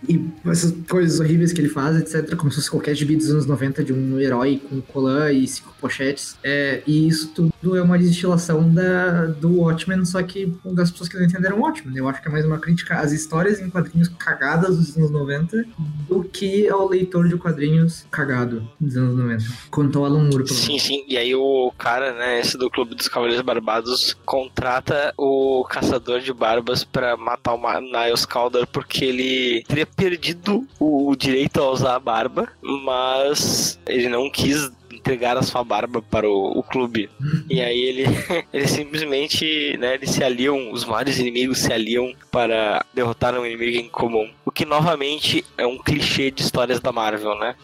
E 0.09 0.24
essas 0.47 0.73
coisas 0.89 1.20
horríveis 1.20 1.52
que 1.52 1.60
ele 1.60 1.68
faz, 1.68 1.97
etc., 1.97 2.36
como 2.36 2.51
se 2.51 2.56
fosse 2.56 2.70
qualquer 2.70 2.94
gibi 2.94 3.16
dos 3.16 3.31
anos 3.31 3.47
90 3.47 3.85
de 3.85 3.93
um 3.93 4.18
herói 4.20 4.60
com 4.68 4.81
colã 4.81 5.32
e 5.32 5.47
cinco 5.47 5.74
pochetes. 5.81 6.36
É, 6.44 6.82
e 6.86 7.09
isso 7.09 7.28
tudo 7.35 7.77
é 7.77 7.82
uma 7.82 7.98
destilação 7.98 8.73
da, 8.73 9.27
do 9.27 9.60
Watchmen, 9.60 10.05
só 10.05 10.23
que 10.23 10.52
das 10.64 10.90
pessoas 10.90 11.09
que 11.09 11.16
não 11.16 11.24
entenderam 11.24 11.59
o 11.59 11.62
Watchmen. 11.62 11.97
Eu 11.97 12.09
acho 12.09 12.23
que 12.23 12.28
é 12.28 12.31
mais 12.31 12.44
uma 12.44 12.59
crítica 12.59 12.97
às 12.97 13.12
histórias 13.12 13.60
em 13.60 13.70
quadrinhos 13.70 14.09
cagadas 14.09 14.77
dos 14.77 14.97
anos 14.97 15.10
90 15.10 15.64
do 16.09 16.23
que 16.24 16.68
ao 16.68 16.89
leitor 16.89 17.28
de 17.28 17.36
quadrinhos 17.36 18.06
cagado 18.10 18.68
dos 18.81 18.97
anos 18.97 19.16
90. 19.16 19.44
Quanto 19.70 19.98
ao 19.98 20.05
Alan 20.05 20.24
Moore, 20.24 20.44
pelo 20.44 20.48
Sim, 20.48 20.68
menos. 20.68 20.82
sim. 20.82 21.05
E 21.09 21.16
aí 21.16 21.35
o 21.35 21.73
cara, 21.78 22.12
né, 22.14 22.40
esse 22.40 22.56
do 22.56 22.70
Clube 22.70 22.94
dos 22.94 23.09
Cavaleiros 23.09 23.44
Barbados, 23.44 24.16
contrata 24.24 25.12
o 25.16 25.64
caçador 25.68 26.20
de 26.20 26.32
barbas 26.32 26.85
pra 26.85 27.16
matar 27.16 27.55
o 27.55 27.81
Niles 27.81 28.24
Calder 28.27 28.66
porque 28.66 29.05
ele 29.05 29.64
teria 29.66 29.86
perdido 29.97 30.66
o 30.78 31.16
direito 31.16 31.60
a 31.60 31.70
usar 31.70 31.97
a 31.97 32.01
barba, 32.01 32.48
mas 32.62 33.81
ele 33.86 34.09
não 34.09 34.31
quis 34.31 34.70
entregar 34.93 35.36
a 35.36 35.43
sua 35.43 35.62
barba 35.62 36.02
para 36.02 36.28
o, 36.28 36.59
o 36.59 36.62
clube. 36.62 37.09
E 37.48 37.60
aí 37.60 37.81
ele, 37.81 38.05
ele 38.52 38.66
simplesmente, 38.66 39.77
né, 39.78 39.94
eles 39.94 40.10
se 40.10 40.23
aliam, 40.23 40.73
os 40.73 40.82
vários 40.82 41.18
inimigos 41.18 41.59
se 41.59 41.73
aliam 41.73 42.12
para 42.31 42.85
derrotar 42.93 43.39
um 43.39 43.47
inimigo 43.47 43.78
em 43.78 43.89
comum. 43.89 44.28
O 44.44 44.51
que 44.51 44.64
novamente 44.64 45.44
é 45.56 45.66
um 45.66 45.78
clichê 45.78 46.31
de 46.31 46.43
histórias 46.43 46.81
da 46.81 46.93
Marvel, 46.93 47.39
né? 47.39 47.55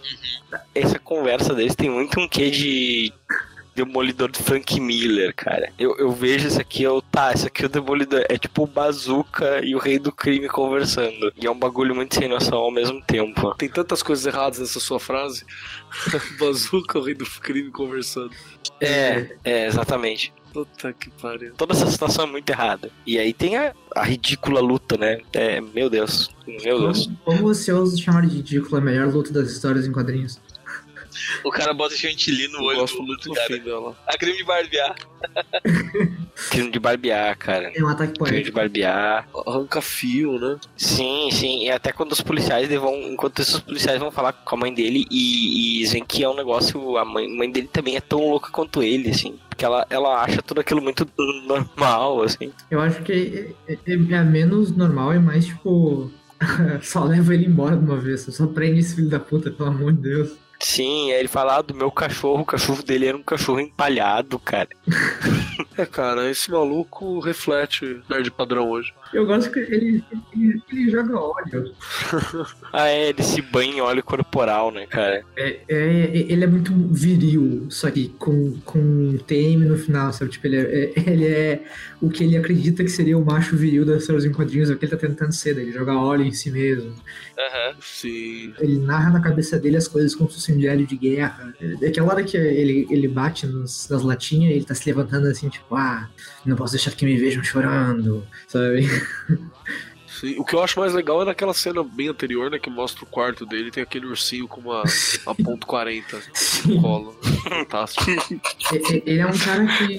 Essa 0.75 0.99
conversa 0.99 1.55
deles 1.55 1.75
tem 1.75 1.91
muito 1.91 2.21
um 2.21 2.29
quê 2.29 2.51
de 2.51 3.13
Demolidor 3.75 4.31
de 4.31 4.43
Frank 4.43 4.81
Miller, 4.81 5.35
cara. 5.35 5.73
Eu, 5.79 5.97
eu 5.99 6.13
vejo 6.13 6.49
isso 6.49 6.61
aqui, 6.61 6.83
eu, 6.83 7.03
tá, 7.03 7.33
isso 7.33 7.47
aqui 7.47 7.63
é 7.63 7.67
o 7.67 7.69
Demolidor. 7.69 8.25
É 8.29 8.39
tipo 8.39 8.65
o 8.65 8.67
Bazooka 8.67 9.65
e 9.65 9.75
o 9.75 9.79
Rei 9.79 9.99
do 9.99 10.13
Crime 10.13 10.49
conversando. 10.49 11.33
E 11.37 11.47
é 11.47 11.51
um 11.51 11.59
bagulho 11.59 11.95
muito 11.95 12.15
sem 12.15 12.29
noção 12.29 12.59
ao 12.59 12.71
mesmo 12.71 13.03
tempo. 13.03 13.55
Tem 13.55 13.69
tantas 13.69 14.03
coisas 14.03 14.27
erradas 14.27 14.59
nessa 14.59 14.81
sua 14.81 15.01
frase. 15.01 15.45
Bazooka, 16.39 16.99
o 16.99 17.03
rei 17.03 17.15
do 17.15 17.25
crime 17.25 17.71
conversando. 17.71 18.31
É, 18.81 19.37
é, 19.45 19.67
exatamente. 19.67 20.33
Puta 20.53 20.93
que 20.93 21.11
pariu. 21.11 21.55
Toda 21.55 21.73
essa 21.73 21.91
situação 21.91 22.27
é 22.27 22.29
muito 22.29 22.49
errada. 22.51 22.91
E 23.07 23.19
aí 23.19 23.33
tem 23.33 23.57
a, 23.57 23.73
a 23.97 24.03
ridícula 24.03 24.61
luta, 24.61 24.99
né? 24.99 25.21
É, 25.33 25.61
meu 25.61 25.89
Deus. 25.89 26.31
Meu 26.47 26.79
Deus. 26.81 27.07
Como, 27.07 27.19
como 27.25 27.39
você 27.39 27.73
ousa 27.73 27.97
chamar 27.97 28.27
de 28.27 28.37
ridículo 28.37 28.77
a 28.77 28.81
melhor 28.81 29.09
luta 29.09 29.33
das 29.33 29.51
histórias 29.51 29.87
em 29.87 29.93
quadrinhos? 29.93 30.39
O 31.45 31.51
cara 31.51 31.73
bota 31.73 31.95
chantilly 31.97 32.49
no 32.49 32.59
Eu 32.59 32.65
olho 32.65 32.79
gosto 32.81 32.97
do 32.97 33.03
muito 33.03 33.29
do 33.29 33.35
cara. 33.35 33.59
dela. 33.59 33.97
A 34.07 34.17
crime 34.17 34.37
de 34.37 34.45
barbear. 34.45 34.95
Crime 36.51 36.71
de 36.71 36.79
barbear, 36.81 37.37
cara. 37.39 37.71
É 37.75 37.83
um 37.83 37.89
ataque 37.89 38.13
Crime 38.15 38.25
de 38.43 38.51
poético. 38.51 38.57
barbear. 38.57 39.29
Arranca 39.47 39.81
fio, 39.81 40.39
né? 40.39 40.59
Sim, 40.77 41.29
sim. 41.31 41.65
E 41.67 41.71
até 41.71 41.93
quando 41.93 42.13
os 42.13 42.21
policiais 42.21 42.69
vão. 42.69 42.95
Enquanto 43.13 43.41
isso, 43.43 43.57
os 43.59 43.63
policiais 43.63 43.99
vão 44.01 44.11
falar 44.11 44.33
com 44.33 44.55
a 44.57 44.59
mãe 44.59 44.73
dele 44.75 45.07
e, 45.11 45.77
e 45.77 45.79
dizem 45.81 46.05
que 46.05 46.25
é 46.25 46.29
um 46.29 46.35
negócio. 46.35 46.97
A 46.97 47.05
mãe, 47.05 47.29
mãe 47.29 47.51
dele 47.51 47.69
também 47.73 47.97
é 47.97 48.01
tão 48.01 48.29
louca 48.29 48.51
quanto 48.51 48.83
ele, 48.83 49.11
assim. 49.11 49.39
Porque 49.49 49.65
ela, 49.65 49.87
ela 49.91 50.23
acha 50.25 50.43
tudo 50.43 50.61
aquilo 50.61 50.81
muito 50.83 51.07
normal, 51.47 52.23
assim. 52.23 52.51
Eu 52.71 52.81
acho 52.81 53.03
que 53.03 53.55
é, 53.69 53.73
é- 53.73 53.93
é 53.93 53.97
menos 54.25 54.75
normal 54.77 55.15
e 55.15 55.19
mais 55.19 55.47
tipo. 55.47 56.11
só 56.83 57.05
leva 57.05 57.35
ele 57.35 57.47
embora 57.47 57.77
de 57.77 57.85
uma 57.85 57.99
vez. 57.99 58.23
Só 58.23 58.47
prende 58.49 58.81
esse 58.81 58.97
filho 58.97 59.09
da 59.09 59.21
puta, 59.21 59.51
pelo 59.51 59.69
amor 59.69 59.93
de 59.93 60.01
Deus. 60.03 60.33
Sim, 60.63 61.11
aí 61.13 61.19
ele 61.19 61.29
fala 61.29 61.57
ah, 61.57 61.63
do 61.63 61.75
meu 61.75 61.91
cachorro, 61.91 62.43
o 62.43 62.47
cachorro 62.47 62.83
dele 62.85 63.07
era 63.07 63.17
um 63.17 63.23
cachorro 63.23 63.61
empalhado, 63.61 64.39
cara. 64.39 64.69
É, 65.75 65.87
cara, 65.87 66.31
esse 66.31 66.51
maluco 66.51 67.19
reflete 67.21 68.03
nerd 68.09 68.31
padrão 68.31 68.69
hoje. 68.69 68.93
Eu 69.13 69.25
gosto 69.25 69.51
que 69.51 69.59
ele, 69.59 70.05
ele, 70.37 70.63
ele 70.71 70.91
joga 70.91 71.19
óleo. 71.19 71.75
Ah, 72.71 72.89
é, 72.89 73.09
ele 73.09 73.23
se 73.23 73.41
banha 73.41 73.77
em 73.77 73.81
óleo 73.81 74.03
corporal, 74.03 74.71
né, 74.71 74.87
cara? 74.87 75.25
É, 75.35 75.61
é- 75.69 76.11
ele 76.15 76.45
é 76.45 76.47
muito 76.47 76.73
viril, 76.91 77.67
só 77.71 77.91
que 77.91 78.09
com, 78.19 78.59
com 78.67 78.79
um 78.79 79.19
TM 79.19 79.65
no 79.65 79.79
final, 79.79 80.13
sabe? 80.13 80.31
Tipo, 80.31 80.47
ele 80.49 80.57
é, 80.57 80.85
é- 80.85 80.93
ele 81.11 81.27
é 81.27 81.63
o 82.03 82.11
que 82.11 82.25
ele 82.25 82.37
acredita 82.37 82.83
que 82.83 82.91
seria 82.91 83.17
o 83.17 83.25
macho 83.25 83.57
viril 83.57 83.87
das 83.87 84.03
histórias 84.03 84.25
em 84.25 84.33
quadrinhos, 84.33 84.69
é 84.69 84.75
o 84.75 84.77
que 84.77 84.85
ele 84.85 84.91
tá 84.91 84.99
tentando 84.99 85.33
ser, 85.33 85.55
daí 85.55 85.63
ele 85.65 85.73
joga 85.73 85.95
óleo 85.95 86.25
em 86.25 86.33
si 86.33 86.51
mesmo. 86.51 86.93
Aham. 87.39 87.77
Sim. 87.81 88.53
Ele 88.59 88.79
narra 88.79 89.11
na 89.11 89.21
cabeça 89.21 89.57
dele 89.59 89.77
as 89.77 89.87
coisas 89.87 90.13
como 90.15 90.29
se 90.29 90.35
fosse 90.35 90.53
um 90.53 90.59
diário 90.59 90.85
de 90.85 90.97
guerra. 90.97 91.55
É 91.81 91.87
aquela 91.87 92.13
hora 92.13 92.25
que 92.25 92.37
ele, 92.37 92.89
ele 92.91 93.07
bate 93.07 93.47
nos- 93.47 93.89
nas 93.89 94.03
latinhas, 94.03 94.53
ele 94.53 94.65
tá 94.65 94.75
se 94.75 94.85
levantando 94.87 95.29
assim, 95.29 95.49
tipo, 95.49 95.75
ah, 95.77 96.11
não 96.45 96.57
posso 96.57 96.73
deixar 96.73 96.91
que 96.91 97.05
me 97.05 97.17
vejam 97.17 97.43
chorando, 97.45 98.27
sabe? 98.49 98.83
Sim. 100.21 100.39
O 100.39 100.45
que 100.45 100.55
eu 100.55 100.63
acho 100.63 100.79
mais 100.79 100.93
legal 100.93 101.23
é 101.23 101.25
naquela 101.25 101.55
cena 101.55 101.83
bem 101.83 102.09
anterior, 102.09 102.51
né? 102.51 102.59
Que 102.59 102.69
mostra 102.71 103.03
o 103.03 103.07
quarto 103.07 103.47
dele 103.47 103.71
tem 103.71 103.83
aquele 103.83 104.07
ursinho 104.07 104.47
com 104.47 104.61
uma, 104.61 104.83
uma 105.27 105.35
ponto 105.35 105.67
.40 105.67 106.23
no 106.67 106.81
colo. 106.81 107.17
Fantástico. 107.49 108.05
Ele 109.07 109.19
é 109.21 109.27
um 109.27 109.37
cara 109.37 109.67
que. 109.67 109.97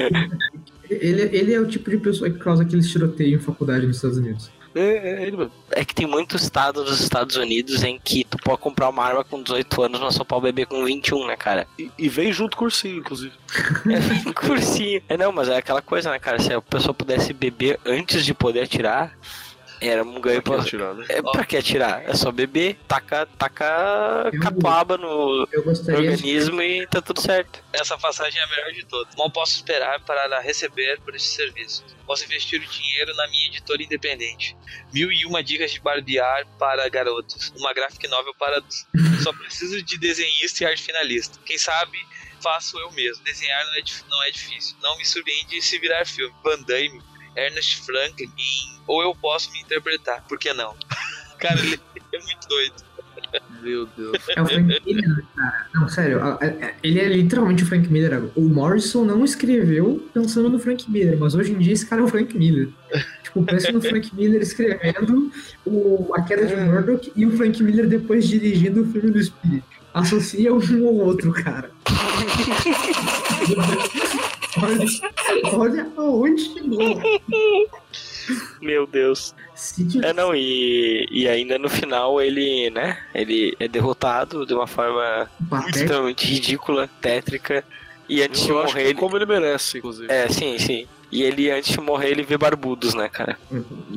Ele, 0.89 1.21
ele 1.35 1.53
é 1.53 1.59
o 1.59 1.67
tipo 1.67 1.89
de 1.89 1.97
pessoa 1.97 2.29
que 2.29 2.39
causa 2.39 2.63
aqueles 2.63 2.89
tiroteios 2.89 3.41
em 3.41 3.43
faculdade 3.43 3.85
nos 3.87 3.97
Estados 3.97 4.17
Unidos. 4.17 4.51
É, 4.75 4.81
é 4.81 5.27
ele 5.27 5.37
mesmo. 5.37 5.51
É 5.71 5.85
que 5.85 5.93
tem 5.93 6.07
muito 6.07 6.35
estado 6.35 6.83
dos 6.83 6.99
Estados 6.99 7.35
Unidos 7.35 7.83
em 7.83 7.99
que 7.99 8.23
tu 8.23 8.37
pode 8.37 8.59
comprar 8.59 8.89
uma 8.89 9.03
arma 9.03 9.23
com 9.23 9.41
18 9.41 9.83
anos, 9.83 9.99
mas 10.01 10.15
só 10.15 10.23
pode 10.23 10.43
beber 10.43 10.65
com 10.65 10.83
21, 10.83 11.27
né, 11.27 11.35
cara? 11.35 11.67
E, 11.77 11.91
e 11.97 12.09
vem 12.09 12.33
junto 12.33 12.57
com 12.57 12.63
o 12.63 12.67
ursinho, 12.67 12.97
inclusive. 12.97 13.33
É 13.85 14.33
cursinho. 14.33 15.01
É, 15.07 15.17
não, 15.17 15.31
mas 15.31 15.47
é 15.47 15.57
aquela 15.57 15.81
coisa, 15.81 16.09
né, 16.09 16.19
cara? 16.19 16.39
Se 16.39 16.51
a 16.51 16.61
pessoa 16.61 16.93
pudesse 16.93 17.33
beber 17.33 17.79
antes 17.85 18.25
de 18.25 18.33
poder 18.33 18.61
atirar, 18.61 19.15
era 19.89 20.03
um 20.03 20.19
ganho 20.21 20.41
Pra 20.41 20.55
pra... 20.55 20.63
que 20.63 20.67
atirar, 20.69 20.93
né? 20.95 21.05
É, 21.09 21.21
pra 21.21 21.45
que 21.45 21.57
atirar? 21.57 22.03
É 22.09 22.13
só 22.15 22.31
beber, 22.31 22.75
taca, 22.87 23.25
taca 23.37 24.29
Eu- 24.33 24.39
catuaba 24.41 24.97
no 24.97 25.47
Eu 25.51 25.63
gostaria 25.63 26.01
de. 26.01 26.07
organismo 26.15 26.61
e 26.61 26.85
tá 26.87 27.01
tudo 27.01 27.21
certo. 27.21 27.63
Essa 27.73 27.97
passagem 27.97 28.39
é 28.39 28.43
a 28.43 28.47
melhor 28.47 28.71
de 28.71 28.85
todas. 28.85 29.15
Mal 29.15 29.29
posso 29.31 29.55
esperar 29.55 29.99
para 30.01 30.39
receber 30.39 30.99
por 31.01 31.15
esse 31.15 31.27
serviço. 31.35 31.83
Posso 32.05 32.25
investir 32.25 32.61
o 32.61 32.65
dinheiro 32.65 33.15
na 33.15 33.27
minha 33.29 33.47
editora 33.47 33.81
independente. 33.81 34.55
Mil 34.93 35.11
e 35.11 35.25
uma 35.25 35.43
dicas 35.43 35.71
de 35.71 35.79
barbear 35.79 36.45
para 36.59 36.87
garotos. 36.89 37.53
Uma 37.57 37.73
graphic 37.73 38.07
novel 38.07 38.33
para 38.35 38.57
adultos. 38.57 38.85
Só 39.23 39.31
preciso 39.33 39.81
de 39.81 39.97
desenhista 39.97 40.63
e 40.63 40.67
arte 40.67 40.83
finalista. 40.83 41.39
Quem 41.45 41.57
sabe 41.57 41.97
faço 42.41 42.77
eu 42.77 42.91
mesmo. 42.91 43.23
Desenhar 43.23 43.65
não 43.65 43.73
é, 43.75 43.81
não 44.09 44.23
é 44.23 44.29
difícil. 44.31 44.75
Não 44.81 44.97
me 44.97 45.05
surpreende 45.05 45.61
se 45.61 45.79
virar 45.79 46.05
filme. 46.05 46.35
Van 46.43 46.61
Damme, 46.63 47.01
Ernest 47.35 47.85
Franklin, 47.85 48.31
ou 48.87 49.01
eu 49.01 49.15
posso 49.15 49.51
me 49.51 49.61
interpretar. 49.61 50.23
Por 50.27 50.37
que 50.37 50.53
não? 50.53 50.75
Cara, 51.39 51.59
ele 51.59 51.79
é 52.13 52.19
muito 52.19 52.47
doido. 52.47 52.75
Meu 53.61 53.87
Deus. 53.97 54.17
É 54.35 54.41
o 54.41 54.45
Frank 54.45 54.81
Miller, 54.85 55.25
cara. 55.35 55.67
Não, 55.73 55.89
sério, 55.89 56.19
ele 56.83 56.99
é 56.99 57.07
literalmente 57.07 57.63
o 57.63 57.65
Frank 57.65 57.91
Miller. 57.91 58.29
O 58.35 58.41
Morrison 58.41 59.03
não 59.03 59.25
escreveu 59.25 60.07
pensando 60.13 60.49
no 60.49 60.59
Frank 60.59 60.89
Miller, 60.89 61.17
mas 61.17 61.33
hoje 61.33 61.53
em 61.53 61.57
dia 61.57 61.73
esse 61.73 61.85
cara 61.85 62.01
é 62.01 62.05
o 62.05 62.07
Frank 62.07 62.37
Miller. 62.37 62.69
Tipo, 63.23 63.43
pensa 63.43 63.71
no 63.71 63.81
Frank 63.81 64.15
Miller 64.15 64.41
escrevendo 64.41 65.31
o, 65.65 66.13
A 66.13 66.21
Queda 66.21 66.45
de 66.45 66.55
Murdoch 66.55 67.11
e 67.15 67.25
o 67.25 67.35
Frank 67.35 67.63
Miller 67.63 67.87
depois 67.87 68.27
dirigindo 68.27 68.83
o 68.83 68.91
filme 68.91 69.11
do 69.11 69.23
Spirit. 69.23 69.63
Associa 69.93 70.53
um 70.53 70.85
ou 70.85 71.05
outro, 71.05 71.31
cara. 71.31 71.71
olha, 74.61 74.85
olha 75.57 75.91
aonde 75.97 76.41
chegou. 76.41 77.01
Meu 78.61 78.87
Deus. 78.87 79.35
É, 80.03 80.13
não, 80.13 80.33
e, 80.35 81.07
e 81.11 81.27
ainda 81.27 81.57
no 81.57 81.69
final 81.69 82.21
ele, 82.21 82.69
né, 82.69 82.97
ele 83.13 83.55
é 83.59 83.67
derrotado 83.67 84.45
de 84.45 84.53
uma 84.53 84.67
forma 84.67 85.29
extremamente 85.67 86.25
ridícula, 86.25 86.89
tétrica, 87.01 87.63
e 88.07 88.21
antes 88.21 88.41
de 88.43 88.49
Eu 88.49 88.59
acho 88.59 88.73
morrer 88.73 88.89
ele... 88.89 88.99
como 88.99 89.17
ele 89.17 89.25
merece, 89.25 89.77
inclusive. 89.77 90.11
É, 90.11 90.27
sim, 90.29 90.57
sim. 90.57 90.87
E 91.11 91.21
ele, 91.21 91.51
antes 91.51 91.71
de 91.71 91.79
morrer, 91.79 92.09
ele 92.09 92.23
vê 92.23 92.39
barbudos, 92.39 92.95
né, 92.95 93.07
cara? 93.07 93.37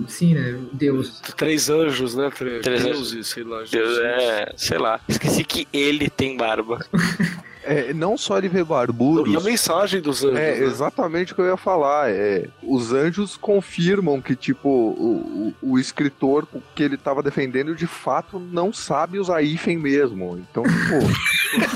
Sim, 0.06 0.34
né? 0.34 0.60
Deus. 0.70 1.18
Três 1.34 1.70
anjos, 1.70 2.14
né? 2.14 2.30
Três, 2.30 2.62
Três 2.62 2.84
deuses, 2.84 3.26
sei 3.28 3.42
lá. 3.42 3.64
Deus, 3.70 3.98
é, 3.98 4.52
sei 4.54 4.76
lá. 4.76 5.00
Esqueci 5.08 5.42
que 5.42 5.66
ele 5.72 6.10
tem 6.10 6.36
barba. 6.36 6.84
É, 7.66 7.92
não 7.92 8.16
só 8.16 8.38
ele 8.38 8.48
vê 8.48 8.62
barbudos. 8.62 9.32
E 9.32 9.36
a 9.36 9.40
mensagem 9.40 10.00
dos 10.00 10.22
anjos. 10.22 10.38
É 10.38 10.58
né? 10.58 10.64
exatamente 10.64 11.32
o 11.32 11.34
que 11.34 11.40
eu 11.40 11.46
ia 11.46 11.56
falar. 11.56 12.10
É, 12.10 12.48
os 12.62 12.92
anjos 12.92 13.36
confirmam 13.36 14.20
que, 14.20 14.36
tipo, 14.36 14.68
o, 14.68 15.52
o, 15.62 15.72
o 15.72 15.78
escritor 15.78 16.46
que 16.74 16.82
ele 16.82 16.96
tava 16.96 17.22
defendendo 17.22 17.74
de 17.74 17.86
fato 17.86 18.38
não 18.38 18.72
sabe 18.72 19.18
usar 19.18 19.42
hífen 19.42 19.76
mesmo. 19.76 20.38
Então, 20.38 20.62
tipo, 20.62 21.75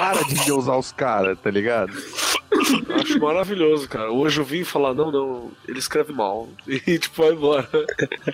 para 0.00 0.24
de 0.24 0.50
usar 0.50 0.78
os 0.78 0.90
caras, 0.90 1.38
tá 1.38 1.50
ligado? 1.50 1.92
Acho 3.00 3.20
maravilhoso, 3.20 3.86
cara. 3.86 4.10
Hoje 4.10 4.40
eu 4.40 4.44
vim 4.44 4.64
falar, 4.64 4.94
não, 4.94 5.12
não, 5.12 5.50
ele 5.68 5.78
escreve 5.78 6.10
mal. 6.10 6.48
E 6.66 6.98
tipo, 6.98 7.22
vai 7.22 7.32
embora. 7.32 7.68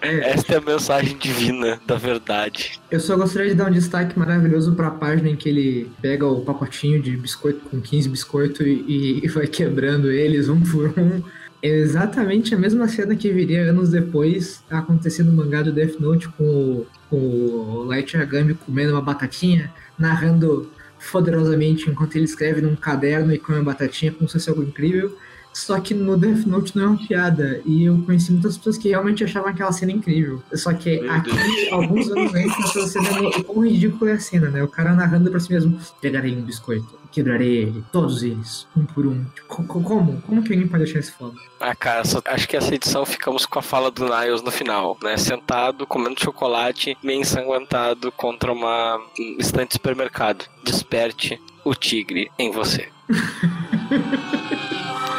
Esta 0.01 0.55
é 0.55 0.56
a 0.59 0.60
mensagem 0.60 1.18
divina 1.18 1.80
da 1.84 1.97
verdade. 1.97 2.80
Eu 2.88 3.01
só 3.01 3.16
gostaria 3.16 3.51
de 3.51 3.56
dar 3.56 3.68
um 3.68 3.72
destaque 3.72 4.16
maravilhoso 4.16 4.74
pra 4.76 4.90
página 4.90 5.28
em 5.28 5.36
que 5.36 5.48
ele 5.48 5.90
pega 6.01 6.24
o 6.24 6.43
pacotinho 6.43 7.02
de 7.02 7.16
biscoito 7.16 7.68
com 7.68 7.80
15 7.80 8.09
biscoitos 8.09 8.64
e, 8.64 9.20
e 9.24 9.28
vai 9.28 9.48
quebrando 9.48 10.10
eles 10.10 10.48
um 10.48 10.60
por 10.60 10.94
um. 10.97 11.20
É 11.60 11.68
exatamente 11.68 12.55
a 12.55 12.59
mesma 12.59 12.86
cena 12.86 13.16
que 13.16 13.32
viria 13.32 13.70
anos 13.70 13.90
depois 13.90 14.62
a 14.70 14.78
acontecer 14.78 15.24
no 15.24 15.32
mangá 15.32 15.62
do 15.62 15.72
Death 15.72 15.98
Note 15.98 16.28
com 16.28 16.44
o, 16.44 16.86
com 17.10 17.16
o 17.16 17.84
Light 17.84 18.16
Yagami 18.16 18.55
comendo 18.55 18.93
uma 18.93 19.02
batatinha, 19.02 19.72
narrando 19.98 20.70
poderosamente 21.11 21.91
enquanto 21.91 22.16
ele 22.16 22.24
escreve 22.24 22.61
num 22.61 22.77
caderno 22.77 23.33
e 23.33 23.39
come 23.39 23.59
uma 23.59 23.65
batatinha 23.65 24.12
como 24.12 24.28
se 24.28 24.35
fosse 24.35 24.51
algo 24.51 24.62
incrível. 24.62 25.16
Só 25.57 25.81
que 25.81 25.95
no 25.95 26.19
Death 26.19 26.45
Note 26.47 26.77
não 26.77 26.85
é 26.85 26.87
uma 26.89 26.99
piada. 26.99 27.62
E 27.65 27.85
eu 27.85 27.99
conheci 28.05 28.31
muitas 28.31 28.59
pessoas 28.59 28.77
que 28.77 28.91
realmente 28.91 29.24
achavam 29.24 29.49
aquela 29.49 29.73
cena 29.73 29.91
incrível. 29.91 30.43
Só 30.53 30.74
que 30.74 31.01
Meu 31.01 31.11
aqui, 31.11 31.31
Deus. 31.33 31.73
alguns 31.73 32.11
anos 32.11 32.35
antes, 32.35 32.77
essa 32.77 32.87
cena 32.89 33.09
é 33.35 33.43
quão 33.43 33.65
ridícula 33.66 34.11
é 34.11 34.15
a 34.15 34.20
cena, 34.20 34.51
né? 34.51 34.62
O 34.62 34.69
cara 34.69 34.93
narrando 34.95 35.31
pra 35.31 35.41
si 35.41 35.51
mesmo: 35.51 35.81
pegarei 35.99 36.37
um 36.37 36.43
biscoito, 36.43 36.87
quebrarei 37.11 37.57
ele, 37.62 37.83
todos 37.91 38.23
eles, 38.23 38.66
um 38.77 38.85
por 38.85 39.07
um. 39.07 39.24
Co- 39.49 39.65
co- 39.65 39.81
Como? 39.81 40.20
Como 40.20 40.43
que 40.43 40.53
alguém 40.53 40.69
pode 40.69 40.85
achar 40.85 40.99
isso 40.99 41.15
foda? 41.19 41.35
Ah, 41.59 41.74
cara, 41.74 42.05
só- 42.05 42.20
acho 42.27 42.47
que 42.47 42.55
essa 42.57 42.74
edição 42.74 43.07
ficamos 43.07 43.47
com 43.47 43.59
a 43.59 43.62
fala 43.62 43.91
do 43.91 44.05
Niles 44.05 44.43
no 44.43 44.51
final, 44.51 44.99
né? 45.03 45.16
Sentado, 45.16 45.87
comendo 45.87 46.20
chocolate, 46.23 46.99
meio 47.03 47.20
ensanguentado 47.23 48.12
contra 48.12 48.53
uma 48.53 48.99
um 49.19 49.37
estante 49.39 49.69
de 49.69 49.73
supermercado. 49.77 50.45
Desperte 50.62 51.41
o 51.65 51.74
tigre 51.74 52.31
em 52.39 52.51
você. 52.53 52.89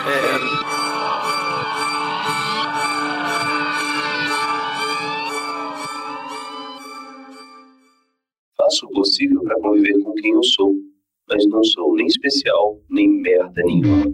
é, 0.07 0.37
Faço 8.57 8.85
o 8.85 8.91
possível 8.91 9.41
para 9.43 9.59
conviver 9.61 10.01
com 10.03 10.13
quem 10.15 10.33
eu 10.33 10.43
sou, 10.43 10.73
mas 11.29 11.45
não 11.47 11.63
sou 11.63 11.95
nem 11.95 12.07
especial, 12.07 12.81
nem 12.89 13.07
merda 13.07 13.61
nenhuma. 13.63 14.13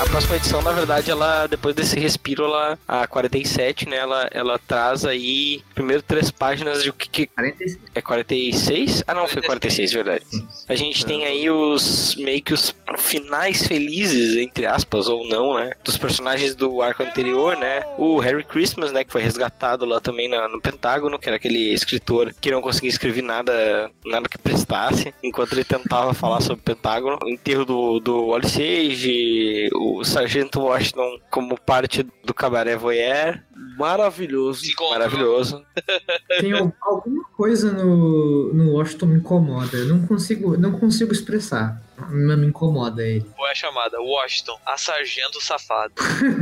A 0.00 0.04
próxima 0.04 0.36
edição, 0.36 0.62
na 0.62 0.72
verdade, 0.72 1.10
ela, 1.10 1.46
depois 1.46 1.74
desse 1.74 2.00
respiro, 2.00 2.44
ela, 2.44 2.78
a 2.88 3.06
47, 3.06 3.86
né, 3.86 3.98
ela, 3.98 4.28
ela 4.32 4.58
traz 4.58 5.04
aí, 5.04 5.62
primeiro 5.74 6.02
três 6.02 6.30
páginas 6.30 6.82
de 6.82 6.88
o 6.88 6.92
que, 6.94 7.06
que 7.06 7.26
46. 7.26 7.78
é 7.94 8.00
46? 8.00 9.04
Ah, 9.06 9.12
não, 9.14 9.28
foi 9.28 9.42
46, 9.42 9.92
verdade. 9.92 10.24
A 10.66 10.74
gente 10.74 11.04
tem 11.04 11.26
aí 11.26 11.50
os, 11.50 12.16
meio 12.16 12.40
que 12.40 12.54
os 12.54 12.74
finais 12.96 13.66
felizes, 13.66 14.38
entre 14.38 14.64
aspas, 14.64 15.06
ou 15.06 15.28
não, 15.28 15.54
né, 15.54 15.72
dos 15.84 15.98
personagens 15.98 16.54
do 16.54 16.80
arco 16.80 17.02
anterior, 17.02 17.54
né, 17.58 17.82
o 17.98 18.18
Harry 18.20 18.42
Christmas, 18.42 18.92
né, 18.92 19.04
que 19.04 19.12
foi 19.12 19.20
resgatado 19.20 19.84
lá 19.84 20.00
também 20.00 20.30
na- 20.30 20.48
no 20.48 20.62
Pentágono, 20.62 21.18
que 21.18 21.28
era 21.28 21.36
aquele 21.36 21.74
escritor 21.74 22.34
que 22.40 22.50
não 22.50 22.62
conseguia 22.62 22.88
escrever 22.88 23.22
nada, 23.22 23.90
nada 24.06 24.26
que 24.30 24.38
prestasse, 24.38 25.12
enquanto 25.22 25.52
ele 25.52 25.62
tentava 25.64 26.14
falar 26.14 26.40
sobre 26.40 26.60
o 26.60 26.64
Pentágono, 26.64 27.18
o 27.22 27.28
enterro 27.28 27.66
do, 27.66 28.00
do 28.00 28.28
Wally 28.28 28.48
Sage, 28.48 29.68
o 29.74 29.89
Sargento 30.04 30.60
Washington 30.60 31.18
como 31.30 31.58
parte 31.60 32.02
do 32.24 32.32
Cabaré 32.34 32.76
Voyeur, 32.76 33.40
Maravilhoso. 33.78 34.62
Maravilhoso. 34.90 35.64
Tem 36.40 36.52
al- 36.52 36.72
alguma 36.82 37.24
coisa 37.36 37.72
no, 37.72 38.52
no 38.52 38.72
Washington 38.72 39.06
me 39.06 39.18
incomoda. 39.18 39.76
Eu 39.76 39.86
não 39.88 40.06
consigo, 40.06 40.56
não 40.56 40.72
consigo 40.78 41.12
expressar. 41.12 41.80
Não 42.10 42.36
me 42.36 42.46
incomoda 42.46 43.02
ele. 43.06 43.24
Ou 43.38 43.48
é 43.48 43.54
chamada 43.54 44.00
Washington, 44.00 44.58
a 44.66 44.76
sargento 44.76 45.40
safado. 45.42 45.94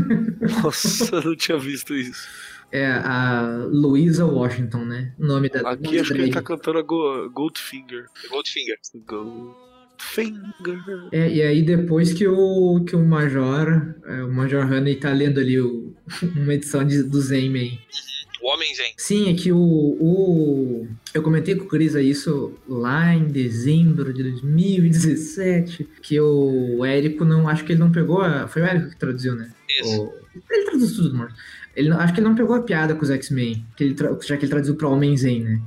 Nossa, 0.62 1.14
eu 1.16 1.22
não 1.22 1.36
tinha 1.36 1.58
visto 1.58 1.94
isso. 1.94 2.26
É 2.70 2.86
a 2.86 3.64
Louisa 3.70 4.26
Washington, 4.26 4.84
né? 4.84 5.14
O 5.18 5.24
nome 5.24 5.48
da 5.48 5.70
Aqui 5.70 5.98
acho 6.00 6.12
que 6.12 6.20
ele 6.20 6.30
tá 6.30 6.42
cantando 6.42 6.78
a 6.78 6.82
Go- 6.82 7.30
Goldfinger. 7.30 8.06
Goldfinger. 8.28 8.76
Goldfinger. 9.98 11.08
É, 11.12 11.28
e 11.30 11.42
aí 11.42 11.62
depois 11.62 12.12
que 12.12 12.26
o, 12.26 12.84
que 12.84 12.94
o 12.96 13.04
Major, 13.04 13.94
é, 14.06 14.22
o 14.22 14.32
Major 14.32 14.64
Honey 14.70 14.96
tá 14.96 15.12
lendo 15.12 15.40
ali 15.40 15.60
o- 15.60 15.94
uma 16.36 16.54
edição 16.54 16.84
de, 16.84 17.02
do 17.02 17.20
Zen-Man. 17.20 17.76
O 18.40 18.48
Homem 18.52 18.72
Zen. 18.74 18.92
Sim, 18.96 19.30
é 19.30 19.34
que 19.34 19.50
o, 19.52 19.58
o. 19.58 20.86
Eu 21.12 21.22
comentei 21.22 21.56
com 21.56 21.64
o 21.64 21.68
Cris 21.68 21.94
isso 21.96 22.54
lá 22.68 23.12
em 23.12 23.24
dezembro 23.26 24.12
de 24.12 24.22
2017. 24.22 25.88
Que 26.00 26.20
o 26.20 26.84
Érico 26.84 27.24
não. 27.24 27.48
Acho 27.48 27.64
que 27.64 27.72
ele 27.72 27.80
não 27.80 27.90
pegou. 27.90 28.20
A, 28.22 28.46
foi 28.46 28.62
o 28.62 28.64
Érico 28.64 28.90
que 28.90 28.96
traduziu, 28.98 29.34
né? 29.34 29.50
Isso. 29.80 30.02
O- 30.02 30.12
ele 30.50 30.64
traduz 30.66 30.92
tudo, 30.92 31.16
mano. 31.16 31.30
Ele, 31.74 31.90
acho 31.90 32.14
que 32.14 32.20
ele 32.20 32.28
não 32.28 32.34
pegou 32.36 32.54
a 32.54 32.62
piada 32.62 32.94
com 32.94 33.02
os 33.02 33.10
X-Men, 33.10 33.64
que 33.76 33.82
ele 33.84 33.94
tra- 33.94 34.16
já 34.24 34.36
que 34.36 34.44
ele 34.44 34.50
traduziu 34.50 34.76
pra 34.76 34.88
Homem 34.88 35.16
Zen, 35.16 35.40
né? 35.42 35.60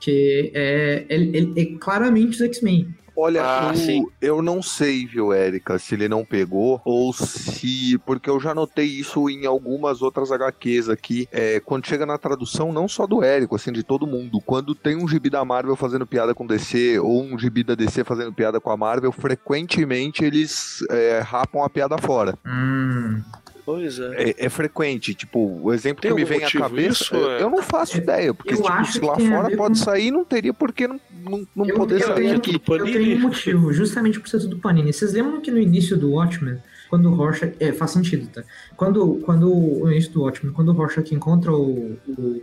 Que 0.00 0.50
é, 0.54 1.04
ele, 1.08 1.36
ele- 1.36 1.52
é 1.60 1.64
claramente 1.78 2.36
os 2.36 2.40
X-Men. 2.42 2.94
Olha, 3.20 3.42
Ah, 3.44 3.70
eu, 3.72 3.76
sim. 3.76 4.06
eu 4.22 4.40
não 4.42 4.62
sei, 4.62 5.04
viu, 5.04 5.32
Érica, 5.32 5.76
se 5.78 5.94
ele 5.94 6.08
não 6.08 6.24
pegou 6.24 6.80
ou 6.84 7.12
se. 7.12 7.98
Porque 8.06 8.30
eu 8.30 8.38
já 8.38 8.54
notei 8.54 8.86
isso 8.86 9.28
em 9.28 9.44
algumas 9.44 10.02
outras 10.02 10.30
HQs 10.30 10.88
aqui. 10.88 11.26
É, 11.32 11.58
quando 11.60 11.86
chega 11.86 12.06
na 12.06 12.16
tradução, 12.16 12.72
não 12.72 12.86
só 12.86 13.06
do 13.06 13.22
Érico, 13.24 13.56
assim, 13.56 13.72
de 13.72 13.82
todo 13.82 14.06
mundo. 14.06 14.40
Quando 14.40 14.74
tem 14.74 14.94
um 14.96 15.08
gibi 15.08 15.28
da 15.30 15.44
Marvel 15.44 15.74
fazendo 15.74 16.06
piada 16.06 16.32
com 16.34 16.46
DC 16.46 16.98
ou 17.00 17.22
um 17.24 17.36
gibi 17.38 17.64
da 17.64 17.74
DC 17.74 18.04
fazendo 18.04 18.32
piada 18.32 18.60
com 18.60 18.70
a 18.70 18.76
Marvel, 18.76 19.10
frequentemente 19.10 20.24
eles 20.24 20.78
é, 20.90 21.18
rapam 21.24 21.64
a 21.64 21.68
piada 21.70 21.98
fora. 21.98 22.38
Hum. 22.46 23.20
Pois 23.64 23.98
é. 23.98 24.30
É, 24.30 24.46
é 24.46 24.48
frequente. 24.48 25.14
Tipo, 25.14 25.60
o 25.62 25.74
exemplo 25.74 26.00
Tem 26.00 26.10
que 26.10 26.16
me 26.16 26.24
vem 26.24 26.42
à 26.42 26.50
cabeça. 26.50 27.02
isso, 27.04 27.14
eu, 27.14 27.30
é? 27.32 27.42
eu 27.42 27.50
não 27.50 27.60
faço 27.62 27.98
ideia, 27.98 28.32
porque 28.32 28.54
Eu 28.54 28.62
tipo, 28.62 29.06
lá 29.06 29.14
fora 29.18 29.48
ver 29.50 29.56
pode 29.58 29.78
com- 29.78 29.84
sair, 29.84 30.10
não 30.10 30.24
teria 30.24 30.54
por 30.54 30.72
que 30.72 30.88
não, 30.88 30.98
não, 31.28 31.46
não 31.54 31.66
Eu, 31.66 31.76
poder 31.76 32.00
eu 32.00 32.06
sair 32.06 32.40
tenho, 32.40 32.58
do 32.58 32.60
Panini. 32.60 32.92
eu 32.92 33.00
tenho 33.00 33.16
um 33.16 33.20
motivo, 33.20 33.72
justamente 33.72 34.20
por 34.20 34.28
ser 34.28 34.40
tudo 34.40 34.58
Panini. 34.58 34.92
Vocês 34.92 35.12
lembram 35.12 35.40
que 35.40 35.50
no 35.50 35.58
início 35.58 35.96
do 35.96 36.10
Watchmen, 36.12 36.58
quando 36.88 37.10
o 37.10 37.14
Rorschach... 37.14 37.54
É, 37.60 37.72
faz 37.72 37.90
sentido, 37.90 38.28
tá? 38.28 38.42
Quando, 38.78 39.16
quando 39.24 39.48
no 39.48 39.90
início 39.90 40.12
do 40.12 40.22
Watchmen, 40.22 40.52
quando 40.52 40.68
o 40.68 40.72
Rorschach 40.72 41.12
encontra 41.12 41.52
o, 41.52 41.98
o, 42.06 42.42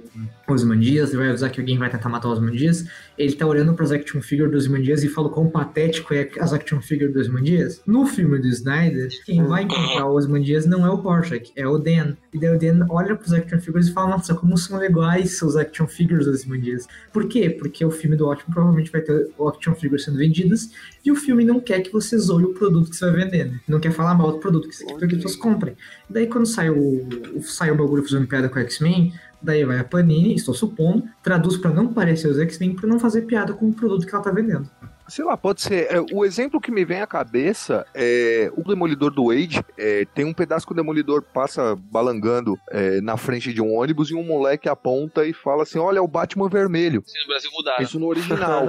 os 0.50 0.66
Mandias 0.66 1.14
e 1.14 1.16
vai 1.16 1.30
avisar 1.30 1.50
que 1.50 1.62
alguém 1.62 1.78
vai 1.78 1.90
tentar 1.90 2.10
matar 2.10 2.28
os 2.28 2.42
Mandias, 2.42 2.86
ele 3.18 3.32
tá 3.32 3.48
olhando 3.48 3.74
pras 3.74 3.90
action 3.90 4.22
figure 4.22 4.52
dos 4.52 4.68
Mandias 4.68 5.02
e 5.02 5.08
fala 5.08 5.28
o 5.28 5.30
quão 5.30 5.50
patético 5.50 6.14
é 6.14 6.30
as 6.42 6.52
action 6.52 6.82
figure 6.82 7.10
dos 7.10 7.30
Mandias. 7.30 7.82
No 7.88 8.06
filme 8.06 8.38
do 8.38 8.48
Snyder, 8.48 9.08
quem 9.26 9.46
vai 9.46 9.64
encontrar 9.64 10.12
os 10.12 10.28
Mandias 10.28 10.66
não 10.66 10.86
é 10.86 10.90
o 10.90 10.96
Rorschach, 10.96 11.54
é 11.56 11.66
o 11.66 11.78
Dan. 11.78 12.18
E 12.34 12.38
daí 12.38 12.54
o 12.54 12.60
Dan 12.60 12.86
olha 12.90 13.16
pros 13.16 13.32
action 13.32 13.62
figures 13.62 13.88
e 13.88 13.94
fala, 13.94 14.10
nossa, 14.10 14.36
como 14.36 14.58
são 14.58 14.78
legais 14.78 15.42
os 15.42 15.56
action 15.56 15.88
figures 15.88 16.26
dos 16.26 16.44
Mandias. 16.44 16.86
Por 17.14 17.30
quê? 17.30 17.50
Porque 17.50 17.86
o 17.86 17.90
filme 17.90 18.18
do 18.18 18.26
Watchmen 18.26 18.54
provavelmente 18.54 18.92
vai 18.92 19.00
ter 19.00 19.30
action 19.40 19.74
figures 19.74 20.04
sendo 20.04 20.18
vendidas 20.18 20.70
e 21.06 21.10
o 21.10 21.16
filme 21.16 21.46
não 21.46 21.62
quer 21.62 21.80
que 21.80 21.94
você 21.94 22.18
zoe 22.18 22.44
o 22.44 22.54
produto 22.54 22.90
que 22.90 22.96
você 22.98 23.06
vai 23.10 23.24
vender, 23.24 23.46
né? 23.46 23.62
Não 23.70 23.80
quer 23.80 23.92
falar 23.92 24.16
mal 24.16 24.34
do 24.34 24.40
produto 24.40 24.68
que 24.68 24.76
você 24.76 24.86
quer 24.86 24.98
que 24.98 25.06
as 25.06 25.14
pessoas 25.14 25.36
comprem. 25.38 25.78
Daí 26.10 26.28
quando 26.28 26.46
sai 26.46 26.70
o, 26.70 27.08
o- 27.36 27.42
sai 27.44 27.72
o 27.72 27.76
bagulho 27.76 28.04
fazendo 28.04 28.28
piada 28.28 28.48
com 28.50 28.58
o 28.60 28.62
X-Men, 28.62 29.14
daí 29.42 29.64
vai 29.66 29.80
a 29.80 29.84
Panini, 29.84 30.36
estou 30.36 30.54
supondo, 30.54 31.04
traduz 31.24 31.58
pra 31.58 31.72
não 31.72 31.92
parecer 31.94 32.28
os 32.28 32.38
X-Men 32.40 32.76
pra 32.76 32.88
não 32.88 33.00
fazer 33.00 33.24
piada 33.24 33.54
com 33.54 33.68
o 33.70 33.74
produto 33.74 34.06
que 34.06 34.14
ela 34.14 34.24
tá 34.24 34.32
vendendo. 34.32 34.70
Sei 35.08 35.24
lá, 35.24 35.38
pode 35.38 35.62
ser. 35.62 35.86
é, 35.92 36.04
o 36.14 36.26
exemplo 36.26 36.60
que 36.60 36.72
me 36.72 36.84
vem 36.84 37.00
à 37.00 37.06
cabeça 37.06 37.86
é 37.94 38.52
o 38.58 38.64
Demolidor 38.64 39.12
do 39.12 39.28
Wade. 39.28 39.64
é, 39.78 40.04
tem 40.16 40.26
um 40.26 40.34
pedaço 40.34 40.66
que 40.66 40.72
o 40.74 40.76
Demolidor 40.76 41.22
passa 41.22 41.76
balangando 41.76 42.58
é, 42.72 43.00
na 43.02 43.16
frente 43.16 43.54
de 43.54 43.62
um 43.62 43.76
ônibus 43.76 44.10
e 44.10 44.16
um 44.16 44.24
moleque 44.24 44.68
aponta 44.68 45.24
e 45.24 45.32
fala 45.32 45.62
assim: 45.62 45.78
Olha, 45.78 46.00
é 46.00 46.02
o 46.02 46.08
Batman 46.08 46.50
vermelho. 46.50 47.04
Se 47.06 47.20
no 47.22 47.28
Brasil 47.28 47.52
mudaram. 47.54 47.84
Isso 47.84 48.00
no 48.00 48.08
original. 48.08 48.64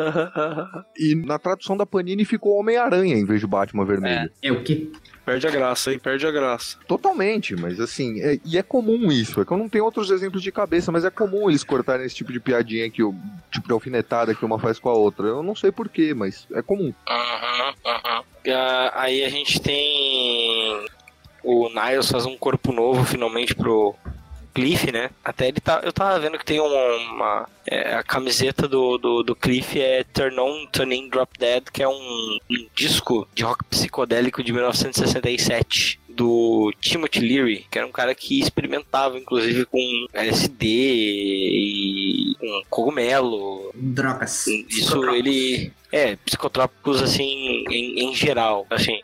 e 0.99 1.15
na 1.15 1.39
tradução 1.39 1.75
da 1.75 1.87
Panini 1.87 2.27
ficou 2.27 2.59
Homem-Aranha 2.61 3.15
em 3.17 3.25
vez 3.25 3.41
de 3.41 3.47
Batman 3.47 3.87
vermelho. 3.87 4.31
É 4.43 4.53
o 4.53 4.63
quê? 4.63 4.91
Perde 5.27 5.47
a 5.47 5.51
graça, 5.51 5.93
hein? 5.93 5.99
Perde 5.99 6.25
a 6.25 6.31
graça. 6.31 6.79
Totalmente, 6.87 7.57
mas 7.57 7.81
assim, 7.81 8.21
é- 8.23 8.39
e 8.45 8.57
é 8.57 8.63
comum 8.63 9.11
isso. 9.11 9.41
É 9.41 9.45
que 9.45 9.51
eu 9.53 9.57
não 9.57 9.69
tenho 9.69 9.85
outros 9.85 10.11
exemplos 10.13 10.41
de 10.41 10.53
cabeça, 10.53 10.93
mas 10.93 11.05
é 11.05 11.11
comum 11.11 11.51
eles 11.51 11.65
cortarem 11.65 12.07
esse 12.07 12.15
tipo 12.15 12.33
de 12.33 12.39
piadinha 12.39 12.89
que 12.89 13.03
o 13.03 13.13
tipo 13.51 13.67
de 13.67 13.73
alfinetada 13.73 14.37
que 14.37 14.45
uma 14.45 14.57
faz 14.59 14.79
com 14.79 14.89
a 14.89 14.95
outra. 14.95 15.27
Eu 15.27 15.43
não 15.43 15.57
sei 15.57 15.73
porquê, 15.73 16.15
mas 16.15 16.47
é 16.55 16.63
comum. 16.63 16.95
Aham, 17.09 17.75
aham. 17.85 18.23
Ah, 18.49 18.93
Aí 19.03 19.25
a 19.25 19.29
gente 19.29 19.61
tem 19.61 20.87
o 21.43 21.69
Niles 21.71 22.09
faz 22.11 22.25
um 22.25 22.37
corpo 22.39 22.73
novo 22.73 23.05
finalmente 23.05 23.53
pro 23.55 23.95
Cliff, 24.57 24.91
né? 24.91 25.11
Até 25.23 25.49
ele 25.49 25.61
tá. 25.61 25.81
Eu 25.85 25.93
tava 25.93 26.19
vendo 26.19 26.39
que 26.39 26.45
tem 26.45 26.59
uma. 26.59 26.97
uma- 27.13 27.49
é, 27.69 27.95
a 27.95 28.03
camiseta 28.03 28.67
do, 28.69 28.97
do, 28.97 29.23
do 29.25 29.35
Cliff 29.37 29.79
é 29.81 30.05
Turn 30.05 30.39
On, 30.39 30.67
Turn 30.67 30.95
In, 30.97 31.09
Drop 31.09 31.37
Dead, 31.39 31.65
que 31.73 31.83
é 31.83 31.89
um, 31.89 32.39
um 32.51 32.67
disco 32.75 33.27
de 33.35 33.43
rock 33.43 33.65
psicodélico 33.65 34.43
de 34.43 34.53
1967. 34.53 36.01
Do 36.09 36.73
Timothy 36.81 37.21
Leary, 37.21 37.67
que 37.71 37.77
era 37.77 37.87
um 37.87 37.93
cara 37.93 38.15
que 38.15 38.41
experimentava, 38.41 39.19
inclusive, 39.19 39.67
com 39.67 40.07
LSD 40.15 40.67
e 40.67 42.35
com 42.39 42.63
cogumelo, 42.71 43.71
Drogas. 43.75 44.47
isso 44.47 45.05
ele. 45.11 45.71
É, 45.93 46.17
psicotrópicos 46.17 47.03
assim, 47.03 47.56
em, 47.71 48.09
em 48.11 48.15
geral. 48.15 48.67
Assim, 48.71 49.01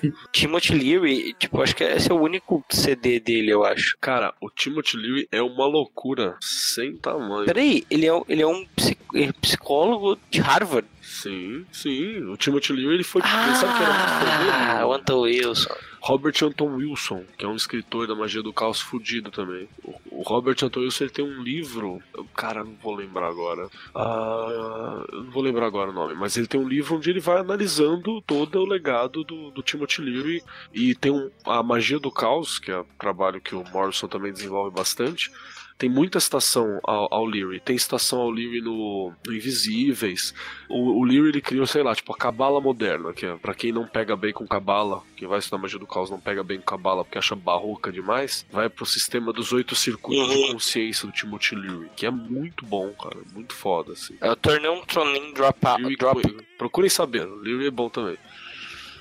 fita. 0.00 0.16
Timothy 0.32 0.74
Leary, 0.74 1.34
tipo, 1.38 1.60
acho 1.62 1.74
que 1.74 1.84
esse 1.84 2.10
é 2.10 2.14
o 2.14 2.20
único 2.20 2.64
CD 2.70 3.20
dele, 3.20 3.50
eu 3.50 3.64
acho. 3.64 3.96
Cara, 4.00 4.34
o 4.40 4.50
Timothy 4.50 4.96
Leary 4.96 5.28
é 5.30 5.42
uma 5.42 5.66
loucura 5.66 6.36
sem 6.40 6.96
tamanho. 6.96 7.46
Peraí, 7.46 7.84
ele 7.90 8.06
é, 8.06 8.22
ele 8.28 8.42
é 8.42 8.46
um 8.46 8.66
é 9.14 9.32
psicólogo 9.32 10.18
de 10.30 10.40
Harvard. 10.40 10.86
Sim, 11.02 11.64
sim. 11.72 12.22
O 12.24 12.36
Timothy 12.36 12.72
Leary, 12.72 12.94
ele 12.94 13.04
foi. 13.04 13.22
ele 13.22 13.56
sabe 13.56 13.76
que 13.76 13.82
era 13.82 14.80
Ah, 14.80 14.86
o 14.86 14.92
Anton 14.92 15.20
Wilson. 15.20 15.74
Robert 16.00 16.34
Anton 16.40 16.76
Wilson, 16.76 17.24
que 17.36 17.44
é 17.44 17.48
um 17.48 17.56
escritor 17.56 18.06
da 18.06 18.14
magia 18.14 18.40
do 18.40 18.52
caos 18.52 18.80
fudido 18.80 19.30
também. 19.32 19.68
O, 19.82 20.20
o 20.20 20.22
Robert 20.22 20.56
Anton 20.62 20.80
Wilson 20.80 21.04
ele 21.04 21.12
tem 21.12 21.24
um 21.24 21.42
livro. 21.42 22.00
Cara, 22.34 22.62
não 22.62 22.74
vou 22.80 22.94
lembrar 22.94 23.26
agora. 23.28 23.68
Ah, 23.92 25.04
eu 25.12 25.24
não 25.24 25.30
vou 25.32 25.42
lembrar 25.42 25.66
agora 25.66 25.90
o 25.90 25.94
nome, 25.94 26.14
mas 26.14 26.36
ele 26.36 26.46
tem 26.46 26.60
um 26.60 26.68
livro 26.68 26.96
onde 26.96 27.10
ele 27.10 27.18
vai 27.18 27.38
analisando 27.38 28.05
todo 28.26 28.60
o 28.60 28.66
legado 28.66 29.24
do, 29.24 29.50
do 29.50 29.62
Timothy 29.62 30.00
Leary. 30.02 30.42
E 30.72 30.94
tem 30.94 31.12
um, 31.12 31.30
a 31.44 31.62
magia 31.62 31.98
do 31.98 32.10
caos, 32.10 32.58
que 32.58 32.70
é 32.70 32.80
um 32.80 32.84
trabalho 32.98 33.40
que 33.40 33.54
o 33.54 33.64
Morrison 33.72 34.08
também 34.08 34.32
desenvolve 34.32 34.74
bastante. 34.74 35.30
Tem 35.78 35.90
muita 35.90 36.18
citação 36.20 36.80
ao, 36.82 37.12
ao 37.12 37.24
Leary. 37.26 37.60
Tem 37.60 37.76
citação 37.76 38.20
ao 38.20 38.30
Leary 38.30 38.62
no, 38.62 39.12
no 39.26 39.34
Invisíveis. 39.34 40.32
O, 40.70 41.00
o 41.00 41.04
Leary 41.04 41.28
ele 41.28 41.40
criou, 41.42 41.66
sei 41.66 41.82
lá, 41.82 41.94
tipo 41.94 42.14
a 42.14 42.16
Cabala 42.16 42.60
moderna, 42.62 43.12
que 43.12 43.26
é 43.26 43.36
pra 43.36 43.52
quem 43.54 43.72
não 43.72 43.86
pega 43.86 44.16
bem 44.16 44.32
com 44.32 44.46
Cabala, 44.46 45.02
quem 45.16 45.28
vai 45.28 45.38
estudar 45.38 45.58
magia 45.60 45.78
do 45.78 45.86
caos 45.86 46.10
não 46.10 46.18
pega 46.18 46.42
bem 46.42 46.58
com 46.58 46.64
Cabala 46.64 47.04
porque 47.04 47.18
acha 47.18 47.36
barroca 47.36 47.92
demais, 47.92 48.46
vai 48.50 48.70
pro 48.70 48.86
sistema 48.86 49.32
dos 49.34 49.52
oito 49.52 49.74
circuitos 49.74 50.28
de 50.30 50.36
Uhum. 50.36 50.52
consciência 50.52 51.06
do 51.06 51.12
Timothy 51.12 51.54
Leary, 51.54 51.90
que 51.94 52.06
é 52.06 52.10
muito 52.10 52.64
bom, 52.64 52.90
cara, 52.92 53.18
muito 53.34 53.52
foda, 53.54 53.92
assim. 53.92 54.16
É 54.22 54.30
o 54.30 54.36
Tornão 54.36 54.82
Tronin 54.86 55.34
Drop, 55.34 55.58
Leary, 55.78 55.96
drop 55.96 56.22
procurem 56.56 56.88
saber, 56.88 57.26
o 57.26 57.36
Leary 57.36 57.66
é 57.66 57.70
bom 57.70 57.90
também. 57.90 58.16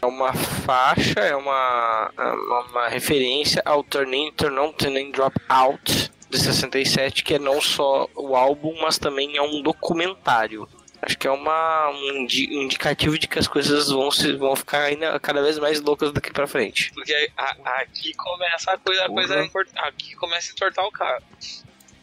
é 0.02 0.06
uma 0.06 0.34
faixa, 0.34 1.20
é 1.22 1.36
uma, 1.36 2.12
é 2.18 2.22
uma, 2.24 2.62
uma 2.66 2.88
referência 2.90 3.62
ao 3.66 3.82
Turnin, 3.84 4.32
Tornão 4.34 4.74
Tronin 4.74 5.10
Drop 5.12 5.36
Out 5.48 6.12
de 6.38 6.44
67, 6.44 7.24
que 7.24 7.34
é 7.36 7.40
não 7.40 7.60
só 7.62 8.08
o 8.16 8.36
álbum, 8.36 8.76
mas 8.82 8.98
também 8.98 9.36
é 9.38 9.42
um 9.42 9.62
documentário. 9.62 10.68
Acho 11.02 11.18
que 11.20 11.28
é 11.28 11.32
uma, 11.32 11.90
um 11.90 12.22
indi- 12.24 12.56
indicativo 12.56 13.18
de 13.20 13.28
que 13.28 13.38
as 13.38 13.48
coisas 13.48 13.90
vão, 13.90 14.10
se, 14.10 14.34
vão 14.34 14.56
ficar 14.56 14.82
ainda 14.84 15.20
cada 15.20 15.42
vez 15.44 15.60
mais 15.60 15.80
loucas 15.80 16.12
daqui 16.12 16.32
pra 16.32 16.48
frente. 16.48 16.92
Porque 16.94 17.30
a- 17.38 17.82
aqui 17.82 18.14
começa 18.16 18.72
a 18.72 18.78
coisa, 18.78 19.06
a 19.06 19.10
coisa 19.10 19.50
aqui 19.76 20.16
começa 20.16 20.50
a 20.50 20.54
entortar 20.54 20.86
o 20.86 20.92
cara. 20.92 21.22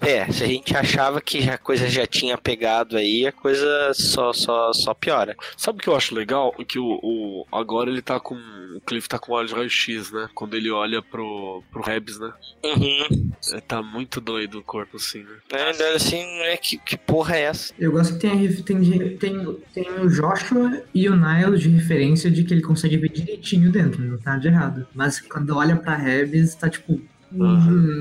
É, 0.04 0.30
se 0.32 0.42
a 0.42 0.46
gente 0.48 0.76
achava 0.76 1.20
que 1.20 1.48
a 1.48 1.56
coisa 1.56 1.88
já 1.88 2.04
tinha 2.06 2.36
pegado 2.36 2.96
aí, 2.96 3.24
a 3.26 3.30
coisa 3.32 3.92
só, 3.94 4.32
só, 4.32 4.72
só 4.72 4.92
piora. 4.94 5.36
Sabe 5.56 5.78
o 5.78 5.80
que 5.80 5.88
eu 5.88 5.94
acho 5.96 6.14
legal? 6.14 6.52
Que 6.66 6.78
o, 6.78 6.98
o- 7.02 7.46
agora 7.52 7.88
ele 7.88 8.02
tá 8.02 8.18
com. 8.18 8.34
O 8.74 8.80
Cliff 8.80 9.08
tá 9.08 9.18
com 9.18 9.32
olhos 9.32 9.50
de 9.50 9.56
raio-x, 9.56 10.10
né? 10.10 10.28
Quando 10.34 10.56
ele 10.56 10.70
olha 10.70 11.00
pro, 11.02 11.62
pro 11.70 11.82
Rebs, 11.82 12.18
né? 12.18 12.32
Uhum. 12.64 13.30
É, 13.52 13.60
tá 13.60 13.82
muito 13.82 14.20
doido 14.20 14.58
o 14.58 14.62
corpo 14.62 14.96
assim, 14.96 15.22
né? 15.22 15.36
É, 15.52 15.70
ele 15.70 15.82
olha 15.84 15.96
assim, 15.96 16.24
né, 16.38 16.56
que, 16.56 16.78
que 16.78 16.96
porra 16.96 17.36
é 17.36 17.42
essa? 17.42 17.72
Eu 17.78 17.92
gosto 17.92 18.14
que 18.14 18.20
tem, 18.20 18.52
tem, 18.62 19.16
tem, 19.18 19.56
tem 19.74 19.88
o 20.00 20.08
Joshua 20.08 20.82
e 20.94 21.08
o 21.08 21.14
Niles 21.16 21.60
de 21.60 21.68
referência 21.68 22.30
de 22.30 22.42
que 22.44 22.52
ele 22.54 22.62
consegue 22.62 22.96
ver 22.96 23.10
direitinho 23.10 23.70
dentro, 23.70 24.02
não 24.02 24.18
tá 24.18 24.36
de 24.36 24.48
errado. 24.48 24.86
Mas 24.94 25.20
quando 25.20 25.56
olha 25.56 25.76
pra 25.76 25.94
Rebs, 25.96 26.54
tá 26.54 26.68
tipo. 26.68 27.00
hum, 27.32 28.00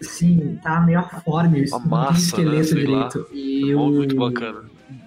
sim, 0.00 0.58
tá 0.62 0.80
meio 0.80 0.98
aforme, 1.00 1.60
A 1.66 1.70
não 1.70 1.80
tem 1.80 1.88
massa, 1.90 2.20
esqueleto 2.20 2.56
né, 2.56 2.62
sei 2.64 2.86
lá. 2.86 3.08
direito. 3.08 3.28
E 3.32 3.70
É 3.72 3.76
o, 3.76 3.86
muito 3.90 4.16
bacana. 4.16 4.64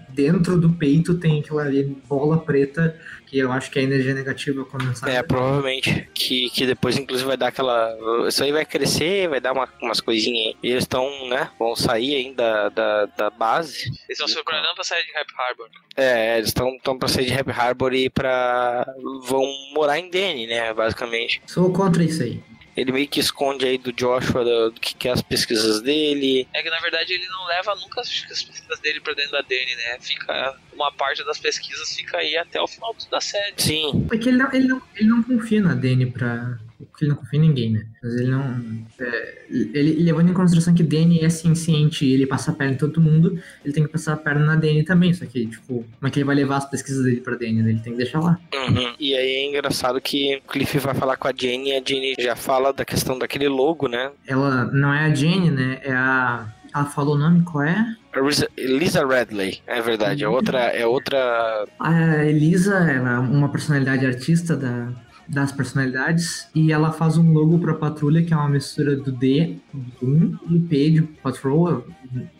dentro 0.09 0.59
do 0.59 0.69
peito 0.71 1.15
tem 1.15 1.39
aquela 1.39 1.63
ali 1.63 1.83
bola 2.07 2.37
preta, 2.39 2.95
que 3.25 3.39
eu 3.39 3.51
acho 3.51 3.71
que 3.71 3.79
é 3.79 3.81
a 3.81 3.85
energia 3.85 4.13
negativa 4.13 4.63
condensada. 4.63 5.11
É, 5.11 5.23
provavelmente. 5.23 6.07
Que, 6.13 6.51
que 6.51 6.67
depois, 6.67 6.95
inclusive, 6.99 7.27
vai 7.27 7.35
dar 7.37 7.47
aquela. 7.47 7.97
Isso 8.27 8.43
aí 8.43 8.51
vai 8.51 8.63
crescer, 8.63 9.27
vai 9.27 9.41
dar 9.41 9.53
uma- 9.53 9.67
umas 9.81 9.99
coisinhas 9.99 10.49
aí. 10.49 10.55
E 10.61 10.69
eles 10.69 10.83
estão, 10.83 11.09
né? 11.29 11.49
Vão 11.57 11.75
sair 11.75 12.13
ainda 12.15 12.69
da, 12.69 13.05
da 13.07 13.29
base. 13.31 13.85
Eles 13.87 13.97
estão 14.11 14.27
se 14.27 14.35
preparando 14.35 14.75
pra 14.75 14.83
sair 14.83 15.03
de 15.03 15.11
Rap 15.13 15.27
Harbor. 15.35 15.67
É, 15.97 16.37
eles 16.37 16.49
estão 16.49 16.77
tão 16.83 16.95
pra 16.97 17.07
sair 17.07 17.25
de 17.25 17.33
Happy 17.33 17.51
Harbor 17.51 17.93
e 17.95 18.07
pra. 18.09 18.85
vão 19.27 19.43
morar 19.73 19.97
em 19.97 20.09
Denny, 20.11 20.45
né? 20.45 20.71
Basicamente. 20.71 21.41
Sou 21.47 21.71
contra 21.73 22.03
isso 22.03 22.21
aí. 22.21 22.39
Ele 22.75 22.91
meio 22.91 23.07
que 23.07 23.19
esconde 23.19 23.65
aí 23.65 23.77
do 23.77 23.91
Joshua 23.91 24.43
do, 24.43 24.71
do 24.71 24.79
que, 24.79 24.95
que 24.95 25.07
é 25.07 25.11
as 25.11 25.21
pesquisas 25.21 25.81
dele. 25.81 26.47
É 26.53 26.61
que 26.63 26.69
na 26.69 26.79
verdade 26.79 27.13
ele 27.13 27.27
não 27.27 27.45
leva 27.47 27.75
nunca 27.75 28.01
as 28.01 28.09
as 28.31 28.43
pesquisas 28.43 28.79
dele 28.79 28.99
pra 29.01 29.13
dentro 29.13 29.31
da 29.31 29.41
Dani, 29.41 29.75
né? 29.75 29.97
Fica. 29.99 30.55
Uma 30.73 30.91
parte 30.91 31.23
das 31.25 31.39
pesquisas 31.39 31.95
fica 31.95 32.17
aí 32.17 32.35
até 32.37 32.59
o 32.59 32.67
final 32.67 32.95
da 33.11 33.21
série. 33.21 33.53
Sim, 33.57 34.07
É 34.11 34.17
que 34.17 34.29
ele 34.29 34.37
não, 34.37 34.53
ele 34.53 34.67
não, 34.67 34.81
ele 34.95 35.07
não 35.09 35.23
confia 35.23 35.61
na 35.61 35.75
Dani 35.75 36.05
pra. 36.07 36.57
Porque 36.91 37.05
ele 37.05 37.11
não 37.11 37.17
confia 37.17 37.39
em 37.39 37.41
ninguém, 37.43 37.71
né? 37.71 37.85
Mas 38.01 38.15
ele 38.15 38.29
não. 38.31 38.85
é, 38.99 39.45
ele 39.49 40.03
levando 40.03 40.29
em 40.29 40.33
consideração 40.33 40.73
que 40.73 40.83
Dani 40.83 41.19
é 41.19 41.29
ciente 41.29 42.05
e 42.05 42.13
ele 42.13 42.25
passa 42.27 42.51
a 42.51 42.53
perna 42.53 42.73
em 42.73 42.77
todo 42.77 42.99
mundo, 43.01 43.39
ele 43.63 43.73
tem 43.73 43.83
que 43.83 43.89
passar 43.91 44.13
a 44.13 44.17
perna 44.17 44.45
na 44.45 44.55
Dani 44.55 44.83
também. 44.83 45.13
Só 45.13 45.25
que, 45.25 45.45
tipo, 45.47 45.85
como 45.99 46.07
é 46.07 46.09
que 46.09 46.19
ele 46.19 46.25
vai 46.25 46.35
levar 46.35 46.57
as 46.57 46.69
pesquisas 46.69 47.03
dele 47.05 47.21
pra 47.21 47.35
Dani? 47.35 47.59
Ele 47.59 47.79
tem 47.79 47.93
que 47.93 47.97
deixar 47.97 48.19
lá. 48.19 48.39
Uhum. 48.53 48.93
E 48.99 49.13
aí 49.15 49.27
é 49.35 49.49
engraçado 49.49 49.99
que 50.01 50.37
o 50.45 50.51
Cliff 50.51 50.77
vai 50.79 50.93
falar 50.93 51.17
com 51.17 51.27
a 51.27 51.33
Jenny 51.35 51.69
e 51.69 51.77
a 51.77 51.81
Jenny 51.85 52.15
já 52.19 52.35
fala 52.35 52.73
da 52.73 52.85
questão 52.85 53.17
daquele 53.17 53.47
logo, 53.47 53.87
né? 53.87 54.11
Ela 54.27 54.65
não 54.65 54.93
é 54.93 55.05
a 55.05 55.13
Jenny, 55.13 55.49
né? 55.51 55.79
É 55.83 55.91
a. 55.93 56.47
Ela 56.75 56.85
falou 56.85 57.13
o 57.15 57.17
nome, 57.19 57.43
qual 57.43 57.63
é? 57.63 57.85
A 58.13 58.19
Lisa- 58.19 58.49
Lisa 58.57 59.05
Radley, 59.05 59.59
é 59.67 59.79
verdade. 59.79 60.23
É 60.23 60.27
outra. 60.27 60.57
É 60.59 60.87
outra. 60.87 61.65
A 61.79 62.25
Elisa, 62.25 62.75
ela 62.77 63.11
é 63.11 63.19
uma 63.19 63.49
personalidade 63.49 64.03
artista 64.05 64.55
da, 64.57 64.89
das 65.27 65.51
personalidades 65.51 66.47
e 66.53 66.71
ela 66.71 66.91
faz 66.91 67.17
um 67.17 67.31
logo 67.31 67.59
pra 67.59 67.73
patrulha 67.73 68.23
que 68.23 68.33
é 68.33 68.37
uma 68.37 68.49
mistura 68.49 68.95
do 68.95 69.11
D, 69.11 69.57
do 69.73 70.07
1 70.07 70.37
e 70.49 70.55
o 70.57 70.61
P 70.61 70.89
de 70.89 71.01
Patrol. 71.01 71.69
Eu 71.69 71.85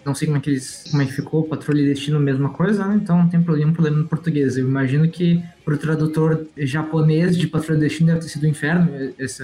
Não 0.05 0.13
sei 0.13 0.27
como 0.27 0.37
é 0.37 0.41
que 0.41 0.49
eles, 0.49 0.85
como 0.89 1.01
é 1.01 1.05
que 1.05 1.13
ficou, 1.13 1.43
patrulha 1.43 1.81
e 1.81 1.85
destino, 1.85 2.19
mesma 2.19 2.49
coisa, 2.49 2.85
né? 2.85 2.99
Então 3.01 3.17
não 3.17 3.29
tem 3.29 3.41
problema, 3.41 3.71
problema 3.71 3.97
no 3.97 4.07
português. 4.07 4.57
Eu 4.57 4.67
imagino 4.67 5.09
que 5.09 5.43
pro 5.63 5.77
tradutor 5.77 6.45
japonês 6.57 7.37
de 7.37 7.47
patrulha 7.47 7.77
e 7.77 7.81
destino 7.81 8.07
deve 8.07 8.21
ter 8.21 8.29
sido 8.29 8.45
um 8.45 8.49
inferno 8.49 8.89
esse, 9.17 9.43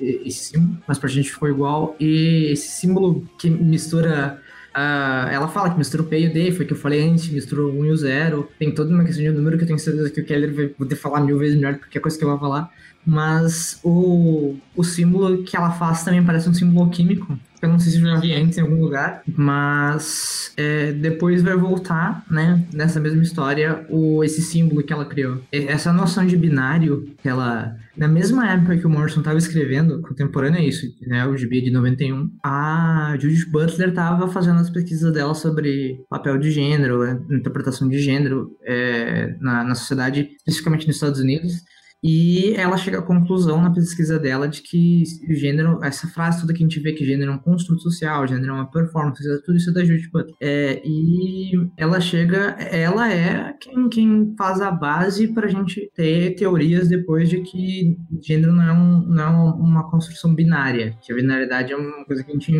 esse 0.00 0.44
símbolo, 0.44 0.78
mas 0.86 0.98
pra 0.98 1.08
gente 1.08 1.30
ficou 1.30 1.48
igual. 1.48 1.96
E 1.98 2.48
esse 2.50 2.68
símbolo 2.68 3.28
que 3.38 3.50
mistura 3.50 4.40
ah, 4.72 5.28
ela 5.32 5.48
fala 5.48 5.70
que 5.70 5.78
mistura 5.78 6.02
o 6.02 6.06
P 6.06 6.20
e 6.20 6.26
o 6.28 6.32
D, 6.32 6.52
foi 6.52 6.64
o 6.64 6.68
que 6.68 6.74
eu 6.74 6.78
falei 6.78 7.02
antes, 7.02 7.28
mistura 7.28 7.62
o 7.62 7.80
1 7.80 7.86
e 7.86 7.90
o 7.90 7.96
0. 7.96 8.48
Tem 8.58 8.72
toda 8.72 8.94
uma 8.94 9.04
questão 9.04 9.24
de 9.24 9.30
número 9.30 9.56
que 9.56 9.64
eu 9.64 9.66
tenho 9.66 9.78
certeza 9.78 10.10
que 10.10 10.20
o 10.20 10.24
Keller 10.24 10.54
vai 10.54 10.66
poder 10.68 10.96
falar 10.96 11.20
mil 11.20 11.38
vezes 11.38 11.56
melhor 11.56 11.72
do 11.72 11.78
que 11.78 11.86
qualquer 11.86 12.00
coisa 12.00 12.18
que 12.18 12.24
eu 12.24 12.28
vou 12.28 12.38
falar. 12.38 12.70
Mas 13.06 13.80
o, 13.82 14.56
o 14.76 14.84
símbolo 14.84 15.42
que 15.42 15.56
ela 15.56 15.70
faz 15.70 16.04
também 16.04 16.24
parece 16.24 16.48
um 16.48 16.54
símbolo 16.54 16.90
químico. 16.90 17.38
Eu 17.62 17.68
não 17.68 17.78
sei 17.78 17.92
se 17.92 17.98
eu 18.00 18.06
já 18.06 18.18
vi 18.18 18.32
antes 18.32 18.56
em 18.56 18.62
algum 18.62 18.80
lugar, 18.80 19.22
mas 19.36 20.52
é, 20.56 20.92
depois 20.92 21.42
vai 21.42 21.54
voltar, 21.54 22.24
né, 22.30 22.64
nessa 22.72 22.98
mesma 22.98 23.22
história, 23.22 23.84
o, 23.90 24.24
esse 24.24 24.40
símbolo 24.40 24.82
que 24.82 24.92
ela 24.92 25.04
criou. 25.04 25.42
Essa 25.52 25.92
noção 25.92 26.24
de 26.24 26.36
binário, 26.38 27.14
que 27.20 27.28
ela, 27.28 27.76
na 27.96 28.08
mesma 28.08 28.50
época 28.50 28.78
que 28.78 28.86
o 28.86 28.90
Morrison 28.90 29.18
estava 29.18 29.36
escrevendo, 29.36 30.00
contemporânea 30.00 30.60
a 30.60 30.64
isso, 30.64 30.86
né, 31.06 31.26
o 31.26 31.36
GB 31.36 31.60
de 31.60 31.70
91, 31.70 32.30
a 32.42 33.14
Judith 33.20 33.50
Butler 33.50 33.90
estava 33.90 34.26
fazendo 34.28 34.58
as 34.58 34.70
pesquisas 34.70 35.12
dela 35.12 35.34
sobre 35.34 36.02
papel 36.08 36.38
de 36.38 36.50
gênero, 36.50 37.04
interpretação 37.30 37.88
de 37.88 37.98
gênero 37.98 38.56
é, 38.64 39.34
na, 39.38 39.64
na 39.64 39.74
sociedade, 39.74 40.30
especificamente 40.38 40.86
nos 40.86 40.96
Estados 40.96 41.20
Unidos. 41.20 41.62
E 42.02 42.54
ela 42.54 42.76
chega 42.76 42.98
à 42.98 43.02
conclusão 43.02 43.60
na 43.60 43.72
pesquisa 43.72 44.18
dela 44.18 44.48
de 44.48 44.62
que 44.62 45.02
o 45.28 45.34
gênero, 45.34 45.78
essa 45.82 46.08
frase 46.08 46.40
toda 46.40 46.54
que 46.54 46.62
a 46.62 46.66
gente 46.66 46.80
vê 46.80 46.92
que 46.92 47.04
gênero 47.04 47.32
é 47.32 47.34
um 47.34 47.38
construto 47.38 47.82
social, 47.82 48.26
gênero 48.26 48.52
é 48.52 48.54
uma 48.54 48.70
performance, 48.70 49.22
tudo 49.44 49.56
isso 49.56 49.70
é 49.70 49.72
da 49.72 49.84
Judith 49.84 50.10
Butler. 50.10 50.34
É, 50.40 50.80
e 50.84 51.52
ela 51.76 52.00
chega, 52.00 52.56
ela 52.58 53.12
é 53.12 53.54
quem, 53.60 53.88
quem 53.88 54.34
faz 54.36 54.60
a 54.60 54.70
base 54.70 55.28
para 55.28 55.46
a 55.46 55.50
gente 55.50 55.90
ter 55.94 56.34
teorias 56.36 56.88
depois 56.88 57.28
de 57.28 57.42
que 57.42 57.98
gênero 58.22 58.52
não 58.52 58.62
é, 58.62 58.72
um, 58.72 59.06
não 59.06 59.22
é 59.22 59.28
uma 59.28 59.90
construção 59.90 60.34
binária, 60.34 60.96
que 61.02 61.12
a 61.12 61.16
binariedade 61.16 61.72
é 61.72 61.76
uma 61.76 62.04
coisa 62.06 62.24
que 62.24 62.30
a 62.30 62.34
gente 62.34 62.50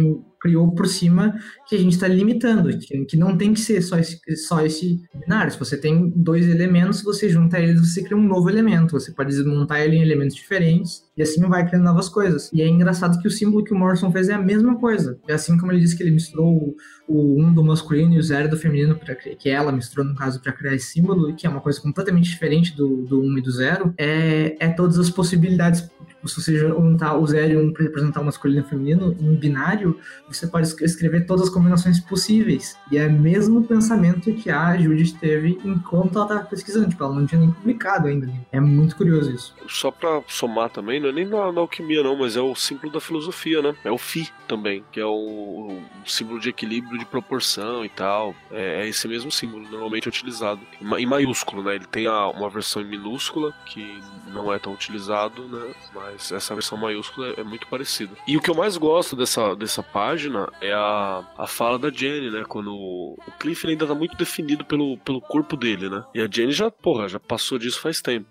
criou 0.41 0.73
por 0.75 0.87
cima 0.87 1.39
que 1.69 1.77
a 1.77 1.79
gente 1.79 1.93
está 1.93 2.09
limitando, 2.09 2.77
que, 2.79 3.05
que 3.05 3.17
não 3.17 3.37
tem 3.37 3.53
que 3.53 3.61
ser 3.61 3.83
só 3.83 3.99
esse, 3.99 4.19
só 4.37 4.65
esse 4.65 5.03
binário. 5.15 5.53
Se 5.53 5.59
você 5.59 5.77
tem 5.77 6.11
dois 6.17 6.49
elementos, 6.49 7.03
você 7.03 7.29
junta 7.29 7.61
eles, 7.61 7.81
você 7.81 8.03
cria 8.03 8.17
um 8.17 8.27
novo 8.27 8.49
elemento. 8.49 8.93
Você 8.93 9.13
pode 9.13 9.30
desmontar 9.37 9.81
ele 9.81 9.97
em 9.97 10.03
elementos 10.03 10.37
diferentes 10.37 11.10
e 11.21 11.23
assim 11.23 11.41
vai 11.49 11.67
criando 11.67 11.85
novas 11.85 12.09
coisas. 12.09 12.51
E 12.53 12.63
é 12.63 12.69
engraçado 12.69 13.21
que 13.21 13.29
o 13.29 13.31
símbolo 13.31 13.63
que 13.63 13.75
o 13.75 13.79
Morrison 13.79 14.11
fez 14.11 14.29
é 14.29 14.35
a 14.35 14.39
mesma 14.39 14.77
coisa. 14.79 15.19
É 15.29 15.35
assim 15.35 15.59
como 15.59 15.71
ele 15.71 15.81
disse 15.81 15.97
que 15.97 16.03
ele 16.03 16.11
misturou 16.13 16.49
o, 16.57 16.77
o 17.07 17.43
1 17.43 17.53
do 17.55 17.63
masculino 17.63 18.15
e 18.15 18.19
o 18.19 18.23
0 18.23 18.49
do 18.49 18.57
feminino, 18.57 18.97
pra, 18.97 19.15
que 19.15 19.49
ela 19.51 19.71
misturou, 19.71 20.07
no 20.07 20.15
caso, 20.15 20.41
para 20.41 20.53
criar 20.53 20.75
esse 20.75 20.87
símbolo, 20.93 21.35
que 21.35 21.47
é 21.47 21.51
uma 21.51 21.61
coisa 21.61 21.81
completamente 21.81 22.31
diferente 22.31 22.75
do, 22.75 23.05
do 23.05 23.21
1 23.23 23.39
e 23.39 23.43
do 23.43 23.51
0, 23.51 23.95
é, 23.99 24.57
é 24.59 24.69
todas 24.71 24.99
as 24.99 25.11
possibilidades. 25.11 25.83
Tipo, 26.09 26.29
se 26.29 26.41
você 26.43 26.57
juntar 26.57 27.17
o 27.17 27.27
0 27.27 27.53
e 27.53 27.57
o 27.57 27.61
1 27.69 27.73
para 27.73 27.83
representar 27.85 28.21
o 28.21 28.25
masculino 28.25 28.61
e 28.61 28.63
o 28.65 28.69
feminino, 28.69 29.17
em 29.21 29.29
um 29.29 29.37
binário, 29.37 29.99
você 30.29 30.47
pode 30.47 30.67
es- 30.69 30.81
escrever 30.81 31.27
todas 31.27 31.45
as 31.45 31.51
combinações 31.51 32.01
possíveis. 32.01 32.77
E 32.91 32.99
é 32.99 33.07
o 33.07 33.13
mesmo 33.13 33.63
pensamento 33.65 34.33
que 34.33 34.51
a 34.51 34.77
Judith 34.77 35.15
teve 35.21 35.59
enquanto 35.65 36.17
ela 36.17 36.25
estava 36.27 36.45
pesquisando. 36.45 36.89
Tipo, 36.89 37.05
ela 37.05 37.15
não 37.15 37.27
tinha 37.27 37.41
nem 37.41 37.51
publicado 37.51 38.07
ainda. 38.09 38.27
né? 38.27 38.41
É 38.53 38.61
muito 38.61 38.97
curioso 38.97 39.33
isso. 39.35 39.55
Só 39.69 39.91
pra 39.91 40.23
somar 40.29 40.71
também, 40.71 41.01
não 41.01 41.09
é 41.11 41.13
nem 41.13 41.27
na, 41.27 41.53
na 41.53 41.61
alquimia 41.61 42.03
não, 42.03 42.17
mas 42.17 42.37
é 42.37 42.41
o 42.41 42.55
símbolo 42.55 42.93
da 42.93 43.01
filosofia, 43.01 43.61
né? 43.63 43.75
É 43.85 43.91
o 43.91 43.99
Fi 43.99 44.29
também, 44.49 44.85
que 44.91 44.99
é 45.01 45.05
o, 45.05 45.11
o 45.11 45.83
símbolo 46.09 46.41
de 46.41 46.49
equilíbrio 46.49 46.99
de 46.99 47.05
proporção 47.05 47.85
e 47.85 47.89
tal. 47.89 48.35
É, 48.51 48.83
é 48.83 48.89
esse 48.89 49.07
mesmo 49.07 49.31
símbolo, 49.31 49.69
normalmente 49.69 50.09
utilizado. 50.09 50.61
Em, 50.81 50.85
ma- 50.85 51.01
em 51.01 51.07
maiúsculo, 51.07 51.63
né? 51.63 51.75
Ele 51.77 51.85
tem 51.87 52.07
a- 52.07 52.29
uma 52.29 52.49
versão 52.49 52.83
em 52.83 52.87
minúscula, 52.87 53.53
que 53.67 54.01
não 54.33 54.53
é 54.53 54.59
tão 54.59 54.73
utilizado, 54.73 55.43
né? 55.49 55.75
Mas 55.95 56.33
essa 56.33 56.55
versão 56.55 56.79
maiúscula 56.79 57.35
é, 57.37 57.41
é 57.41 57.45
muito 57.45 57.67
parecida. 57.67 58.13
E 58.27 58.37
o 58.37 58.41
que 58.41 58.51
eu 58.51 58.55
mais 58.55 58.77
gosto 58.77 59.15
dessa, 59.17 59.55
dessa 59.55 59.83
página 59.83 60.49
é 60.61 60.73
a, 60.73 61.25
a 61.39 61.47
fala 61.47 61.79
da 61.79 61.91
Jenny, 61.91 62.31
né? 62.31 62.45
Quando 62.49 62.73
o, 62.75 63.19
o 63.27 63.33
Cliff 63.39 63.67
ainda 63.67 63.87
tá 63.87 63.95
muito 63.95 64.17
definido 64.17 64.65
pelo, 64.65 64.97
pelo 64.99 65.21
corpo 65.21 65.57
dele, 65.57 65.89
né? 65.89 66.05
E 66.15 66.21
a 66.21 66.29
Jenny 66.31 66.53
já, 66.53 66.71
porra, 66.71 67.09
já 67.09 67.19
passou 67.21 67.59
disso 67.59 67.81
faz 67.81 68.01
tempo. 68.01 68.27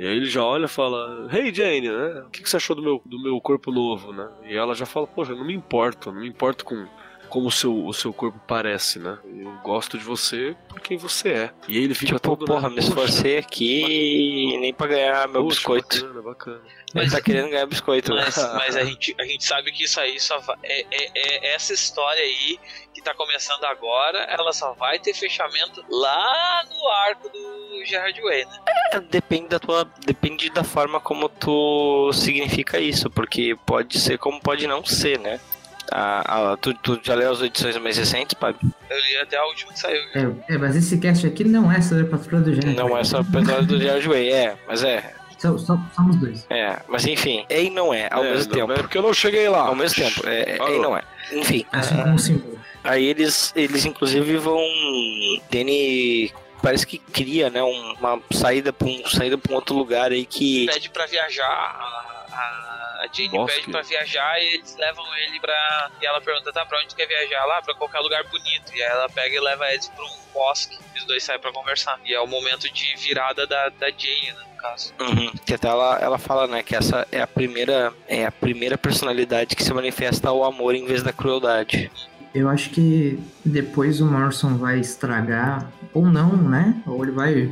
E 0.00 0.06
aí 0.06 0.16
ele 0.16 0.26
já 0.26 0.42
olha 0.42 0.64
e 0.64 0.68
fala, 0.68 1.28
Hey 1.30 1.52
Jane, 1.54 1.90
né? 1.90 2.22
O 2.26 2.30
que, 2.30 2.42
que 2.42 2.48
você 2.48 2.56
achou 2.56 2.74
do 2.74 2.82
meu, 2.82 3.02
do 3.04 3.22
meu 3.22 3.38
corpo 3.40 3.70
novo, 3.70 4.12
né? 4.14 4.28
E 4.46 4.56
ela 4.56 4.74
já 4.74 4.86
fala, 4.86 5.06
poxa, 5.06 5.34
não 5.34 5.44
me 5.44 5.52
importo, 5.52 6.10
não 6.10 6.22
me 6.22 6.28
importo 6.28 6.64
com 6.64 6.86
como 7.28 7.46
o 7.46 7.50
seu, 7.52 7.86
o 7.86 7.92
seu 7.92 8.12
corpo 8.12 8.40
parece, 8.48 8.98
né? 8.98 9.16
Eu 9.24 9.52
gosto 9.62 9.96
de 9.96 10.02
você 10.02 10.56
por 10.68 10.80
quem 10.80 10.96
você 10.96 11.28
é. 11.28 11.50
E 11.68 11.76
aí 11.78 11.84
ele 11.84 11.94
fica 11.94 12.14
Tipo, 12.16 12.20
todo, 12.20 12.44
porra, 12.44 12.68
né? 12.68 12.74
me 12.76 12.80
esforcei 12.80 13.38
aqui 13.38 14.56
nem 14.58 14.74
pra 14.74 14.88
ganhar 14.88 15.28
meu 15.28 15.42
Poxa, 15.44 15.54
biscoito. 15.56 16.00
Bacana, 16.00 16.22
bacana. 16.22 16.60
Ele 16.92 17.08
tá 17.10 17.20
querendo 17.20 17.50
ganhar 17.50 17.66
biscoito, 17.66 18.12
né? 18.14 18.22
Mas, 18.24 18.36
mas 18.36 18.76
a, 18.76 18.82
gente, 18.84 19.14
a 19.20 19.24
gente 19.24 19.44
sabe 19.44 19.70
que 19.70 19.84
isso 19.84 20.00
aí 20.00 20.18
só 20.18 20.40
vai, 20.40 20.56
é, 20.64 20.80
é- 20.90 21.46
é 21.50 21.54
essa 21.54 21.72
história 21.72 22.20
aí 22.20 22.58
que 23.00 23.04
tá 23.04 23.14
começando 23.14 23.64
agora, 23.64 24.18
ela 24.24 24.52
só 24.52 24.72
vai 24.74 24.98
ter 24.98 25.14
fechamento 25.14 25.82
lá 25.88 26.62
no 26.70 26.88
arco 26.88 27.28
do 27.28 27.84
Gerard 27.86 28.20
Way, 28.20 28.44
né? 28.44 28.58
É, 28.92 29.00
Depende 29.00 29.48
da 29.48 29.58
tua. 29.58 29.88
Depende 30.04 30.50
da 30.50 30.62
forma 30.62 31.00
como 31.00 31.28
tu 31.28 32.12
significa 32.12 32.78
isso, 32.78 33.08
porque 33.10 33.56
pode 33.66 33.98
ser 33.98 34.18
como 34.18 34.40
pode 34.40 34.66
não 34.66 34.84
ser, 34.84 35.18
né? 35.18 35.40
A, 35.92 36.52
a- 36.52 36.56
tu, 36.56 36.72
tu 36.74 37.00
já 37.02 37.14
leu 37.14 37.32
as 37.32 37.40
edições 37.42 37.76
mais 37.78 37.96
recentes, 37.96 38.34
Pab? 38.34 38.54
Eu 38.88 38.96
li 39.00 39.16
até 39.18 39.36
a 39.36 39.44
última 39.46 39.72
que 39.72 39.78
saiu. 39.80 40.00
É, 40.14 40.54
é, 40.54 40.58
mas 40.58 40.76
esse 40.76 40.98
cast 40.98 41.26
aqui 41.26 41.42
não 41.44 41.70
é 41.72 41.80
sobre 41.80 42.04
a 42.04 42.06
patrulha 42.06 42.42
do 42.42 42.54
gênero. 42.54 42.76
Não 42.76 42.96
é 42.96 43.02
só 43.02 43.18
o 43.18 43.20
episódio 43.22 43.66
do 43.66 43.80
George 43.80 44.08
Way, 44.08 44.30
é, 44.32 44.56
mas 44.68 44.84
é, 44.84 45.14
Só- 45.38 45.56
só- 45.58 45.78
Somos 45.96 46.16
dois. 46.16 46.46
é, 46.50 46.78
mas 46.86 47.04
enfim, 47.06 47.44
é 47.48 47.62
e 47.62 47.70
não 47.70 47.92
é, 47.92 48.08
ao 48.12 48.22
É, 48.24 48.30
mesmo 48.34 48.52
não, 48.52 48.58
tempo. 48.60 48.72
É 48.72 48.76
porque 48.82 48.98
eu 48.98 49.02
não 49.02 49.12
cheguei 49.14 49.48
lá. 49.48 49.62
Ao 49.62 49.74
mesmo 49.74 49.96
tempo, 50.04 50.28
é, 50.28 50.42
é, 50.42 50.58
é 50.60 50.76
e 50.76 50.78
não 50.78 50.96
é. 50.96 51.02
Enfim, 51.32 51.64
Assim 51.72 51.96
como 51.96 52.14
um 52.14 52.18
símbolo. 52.18 52.59
Aí 52.84 53.04
eles, 53.04 53.52
eles 53.56 53.84
inclusive 53.84 54.36
vão. 54.38 54.60
Danny 55.50 56.32
parece 56.62 56.86
que 56.86 56.98
cria, 56.98 57.48
né, 57.50 57.62
um- 57.62 57.92
uma 57.94 58.20
saída 58.32 58.72
pra 58.72 58.86
um, 58.88 59.06
saída 59.08 59.38
pra 59.38 59.52
um 59.52 59.56
outro 59.56 59.74
lugar 59.76 60.12
aí 60.12 60.24
que. 60.26 60.66
Pede 60.66 60.90
pra 60.90 61.06
viajar, 61.06 61.46
a, 61.46 62.26
a, 62.32 63.06
Jane 63.12 63.30
Bosque. 63.30 63.60
pede 63.60 63.70
pra 63.72 63.82
viajar 63.82 64.40
e 64.42 64.54
eles 64.54 64.76
levam 64.76 65.04
ele 65.26 65.40
pra. 65.40 65.90
E 66.00 66.06
ela 66.06 66.20
pergunta, 66.20 66.52
tá, 66.52 66.64
pra 66.66 66.78
onde 66.78 66.88
tu 66.88 66.96
quer 66.96 67.06
viajar? 67.08 67.44
Lá, 67.46 67.62
pra 67.62 67.74
qualquer 67.74 68.00
lugar 68.00 68.22
bonito. 68.24 68.74
E 68.74 68.82
aí 68.82 68.90
ela 68.90 69.08
pega 69.08 69.34
e 69.34 69.40
leva 69.40 69.72
eles 69.72 69.88
pra 69.88 70.04
um 70.04 70.16
bosque. 70.34 70.78
E 70.94 70.98
os 70.98 71.04
dois 71.06 71.22
saem 71.24 71.40
pra 71.40 71.50
conversar. 71.52 71.98
E 72.04 72.12
é 72.14 72.20
o 72.20 72.26
momento 72.26 72.70
de 72.70 72.94
virada 72.96 73.46
da, 73.46 73.68
da 73.70 73.88
Jane, 73.90 74.32
né, 74.32 74.44
no 74.54 74.56
caso. 74.62 74.94
Uhum, 75.00 75.32
que 75.46 75.54
até 75.54 75.66
ela, 75.66 75.98
ela 75.98 76.18
fala, 76.18 76.46
né, 76.46 76.62
que 76.62 76.76
essa 76.76 77.08
é 77.10 77.20
a 77.22 77.26
primeira 77.26 77.92
é 78.06 78.26
a 78.26 78.30
primeira 78.32 78.76
personalidade 78.76 79.56
que 79.56 79.64
se 79.64 79.72
manifesta 79.72 80.28
ao 80.28 80.44
amor 80.44 80.74
em 80.74 80.84
vez 80.84 81.02
da 81.02 81.12
crueldade. 81.12 81.90
Eu 82.34 82.48
acho 82.48 82.70
que 82.70 83.18
depois 83.44 84.00
o 84.00 84.06
Morrison 84.06 84.56
vai 84.56 84.78
estragar, 84.80 85.70
ou 85.92 86.06
não, 86.06 86.36
né? 86.36 86.80
Ou 86.86 87.02
ele 87.02 87.12
vai 87.12 87.50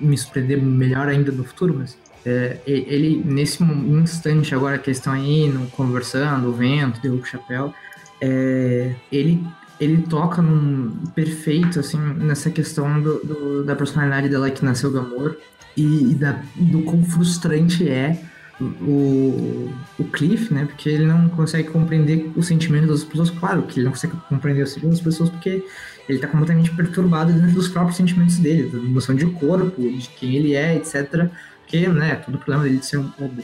me 0.00 0.16
surpreender 0.16 0.62
melhor 0.62 1.08
ainda 1.08 1.30
no 1.30 1.44
futuro, 1.44 1.74
mas 1.78 1.96
é, 2.24 2.58
ele, 2.66 3.22
nesse 3.24 3.62
instante 3.62 4.54
agora 4.54 4.78
que 4.78 4.88
eles 4.88 4.98
estão 4.98 5.12
aí 5.12 5.48
no- 5.48 5.66
conversando, 5.68 6.48
o 6.48 6.52
vento, 6.52 7.00
deu 7.02 7.14
o 7.14 7.24
chapéu, 7.24 7.74
é, 8.20 8.94
ele, 9.12 9.44
ele 9.80 10.02
toca 10.02 10.40
num 10.40 10.90
perfeito, 11.14 11.78
assim, 11.80 11.98
nessa 11.98 12.50
questão 12.50 13.00
do, 13.00 13.18
do- 13.24 13.64
da 13.64 13.76
personalidade 13.76 14.28
dela 14.28 14.50
que 14.50 14.64
nasceu 14.64 14.90
do 14.90 14.98
amor 15.00 15.36
e, 15.76 16.12
e 16.12 16.14
da, 16.14 16.40
do 16.56 16.82
quão 16.82 17.02
frustrante 17.04 17.88
é 17.88 18.18
o, 18.60 19.72
o 19.98 20.04
Cliff, 20.04 20.52
né? 20.52 20.64
Porque 20.64 20.88
ele 20.88 21.06
não 21.06 21.28
consegue 21.28 21.68
compreender 21.68 22.30
os 22.36 22.46
sentimentos 22.46 22.88
das 22.88 23.04
pessoas. 23.04 23.30
Claro 23.30 23.62
que 23.62 23.78
ele 23.78 23.84
não 23.84 23.92
consegue 23.92 24.14
compreender 24.28 24.62
os 24.62 24.70
sentimentos 24.70 24.98
das 24.98 25.04
pessoas 25.04 25.30
porque 25.30 25.64
ele 26.08 26.18
tá 26.18 26.26
completamente 26.26 26.74
perturbado 26.74 27.32
dentro 27.32 27.52
dos 27.52 27.68
próprios 27.68 27.96
sentimentos 27.96 28.38
dele, 28.38 28.68
da 28.70 28.78
noção 28.78 29.14
de 29.14 29.26
corpo, 29.26 29.80
de 29.80 30.08
quem 30.10 30.36
ele 30.36 30.54
é, 30.54 30.76
etc. 30.76 31.28
Porque, 31.60 31.86
né, 31.86 32.16
todo 32.16 32.36
o 32.36 32.38
problema 32.38 32.64
dele 32.64 32.78
de 32.78 32.86
ser 32.86 32.96
um 32.96 33.08
robô. 33.18 33.42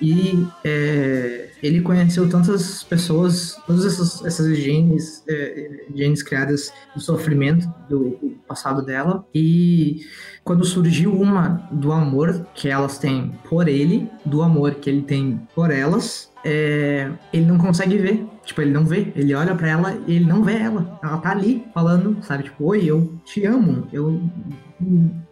E 0.00 0.46
é, 0.64 1.50
ele 1.62 1.82
conheceu 1.82 2.26
tantas 2.26 2.82
pessoas, 2.82 3.54
todas 3.66 3.84
essas, 3.84 4.24
essas 4.24 4.56
genes, 4.56 5.22
é, 5.28 5.84
genes 5.94 6.22
criadas 6.22 6.72
do 6.94 7.02
sofrimento 7.02 7.68
do, 7.86 8.16
do 8.16 8.36
passado 8.48 8.82
dela. 8.82 9.26
E 9.34 10.06
quando 10.46 10.64
surgiu 10.64 11.12
uma 11.12 11.68
do 11.72 11.90
amor 11.90 12.46
que 12.54 12.68
elas 12.68 12.98
têm 12.98 13.32
por 13.48 13.66
ele, 13.66 14.08
do 14.24 14.42
amor 14.42 14.76
que 14.76 14.88
ele 14.88 15.02
tem 15.02 15.40
por 15.52 15.72
elas, 15.72 16.30
é, 16.44 17.10
ele 17.32 17.44
não 17.44 17.58
consegue 17.58 17.98
ver. 17.98 18.24
Tipo, 18.44 18.62
ele 18.62 18.70
não 18.70 18.86
vê. 18.86 19.12
Ele 19.16 19.34
olha 19.34 19.56
pra 19.56 19.68
ela 19.68 19.98
e 20.06 20.14
ele 20.14 20.24
não 20.24 20.44
vê 20.44 20.58
ela. 20.58 21.00
Ela 21.02 21.18
tá 21.18 21.32
ali 21.32 21.66
falando, 21.74 22.16
sabe? 22.22 22.44
Tipo, 22.44 22.66
oi, 22.66 22.84
eu 22.84 23.12
te 23.24 23.44
amo. 23.44 23.88
Eu 23.92 24.22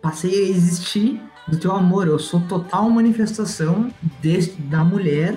passei 0.02 0.46
a 0.46 0.48
existir 0.48 1.22
do 1.46 1.56
teu 1.58 1.70
amor. 1.70 2.08
Eu 2.08 2.18
sou 2.18 2.40
total 2.40 2.90
manifestação 2.90 3.92
desse, 4.20 4.60
da 4.62 4.82
mulher 4.82 5.36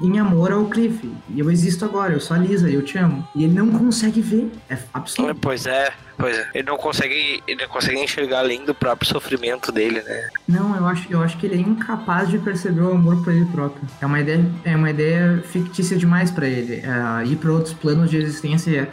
em 0.00 0.18
amor 0.18 0.52
ao 0.52 0.64
Cliff. 0.70 1.12
E 1.28 1.38
eu 1.38 1.50
existo 1.50 1.84
agora, 1.84 2.14
eu 2.14 2.20
sou 2.20 2.34
a 2.34 2.40
Lisa, 2.40 2.70
eu 2.70 2.82
te 2.82 2.96
amo. 2.96 3.28
E 3.34 3.44
ele 3.44 3.52
não 3.52 3.70
consegue 3.78 4.22
ver. 4.22 4.50
É 4.70 4.78
absurdo. 4.94 5.38
Pois 5.38 5.66
é, 5.66 5.92
pois 6.18 6.36
é. 6.36 6.50
Ele 6.54 6.64
não 6.64 6.76
consegue, 6.76 7.42
ele 7.46 7.62
não 7.62 7.68
consegue 7.68 7.98
enxergar 7.98 8.40
além 8.40 8.64
do 8.64 8.74
próprio 8.74 9.08
sofrimento 9.08 9.70
dele, 9.72 10.02
né? 10.02 10.28
Não, 10.46 10.76
eu 10.76 10.86
acho, 10.86 11.12
eu 11.12 11.22
acho 11.22 11.36
que 11.38 11.46
ele 11.46 11.56
é 11.56 11.60
incapaz 11.60 12.28
de 12.28 12.38
perceber 12.38 12.80
o 12.80 12.92
amor 12.92 13.22
por 13.22 13.32
ele 13.32 13.46
próprio. 13.46 13.82
É 14.00 14.06
uma 14.06 14.20
ideia, 14.20 14.44
é 14.64 14.76
uma 14.76 14.90
ideia 14.90 15.42
fictícia 15.46 15.96
demais 15.96 16.30
pra 16.30 16.46
ele. 16.46 16.76
É, 16.76 17.26
ir 17.26 17.36
pra 17.36 17.52
outros 17.52 17.74
planos 17.74 18.10
de 18.10 18.16
existência, 18.16 18.88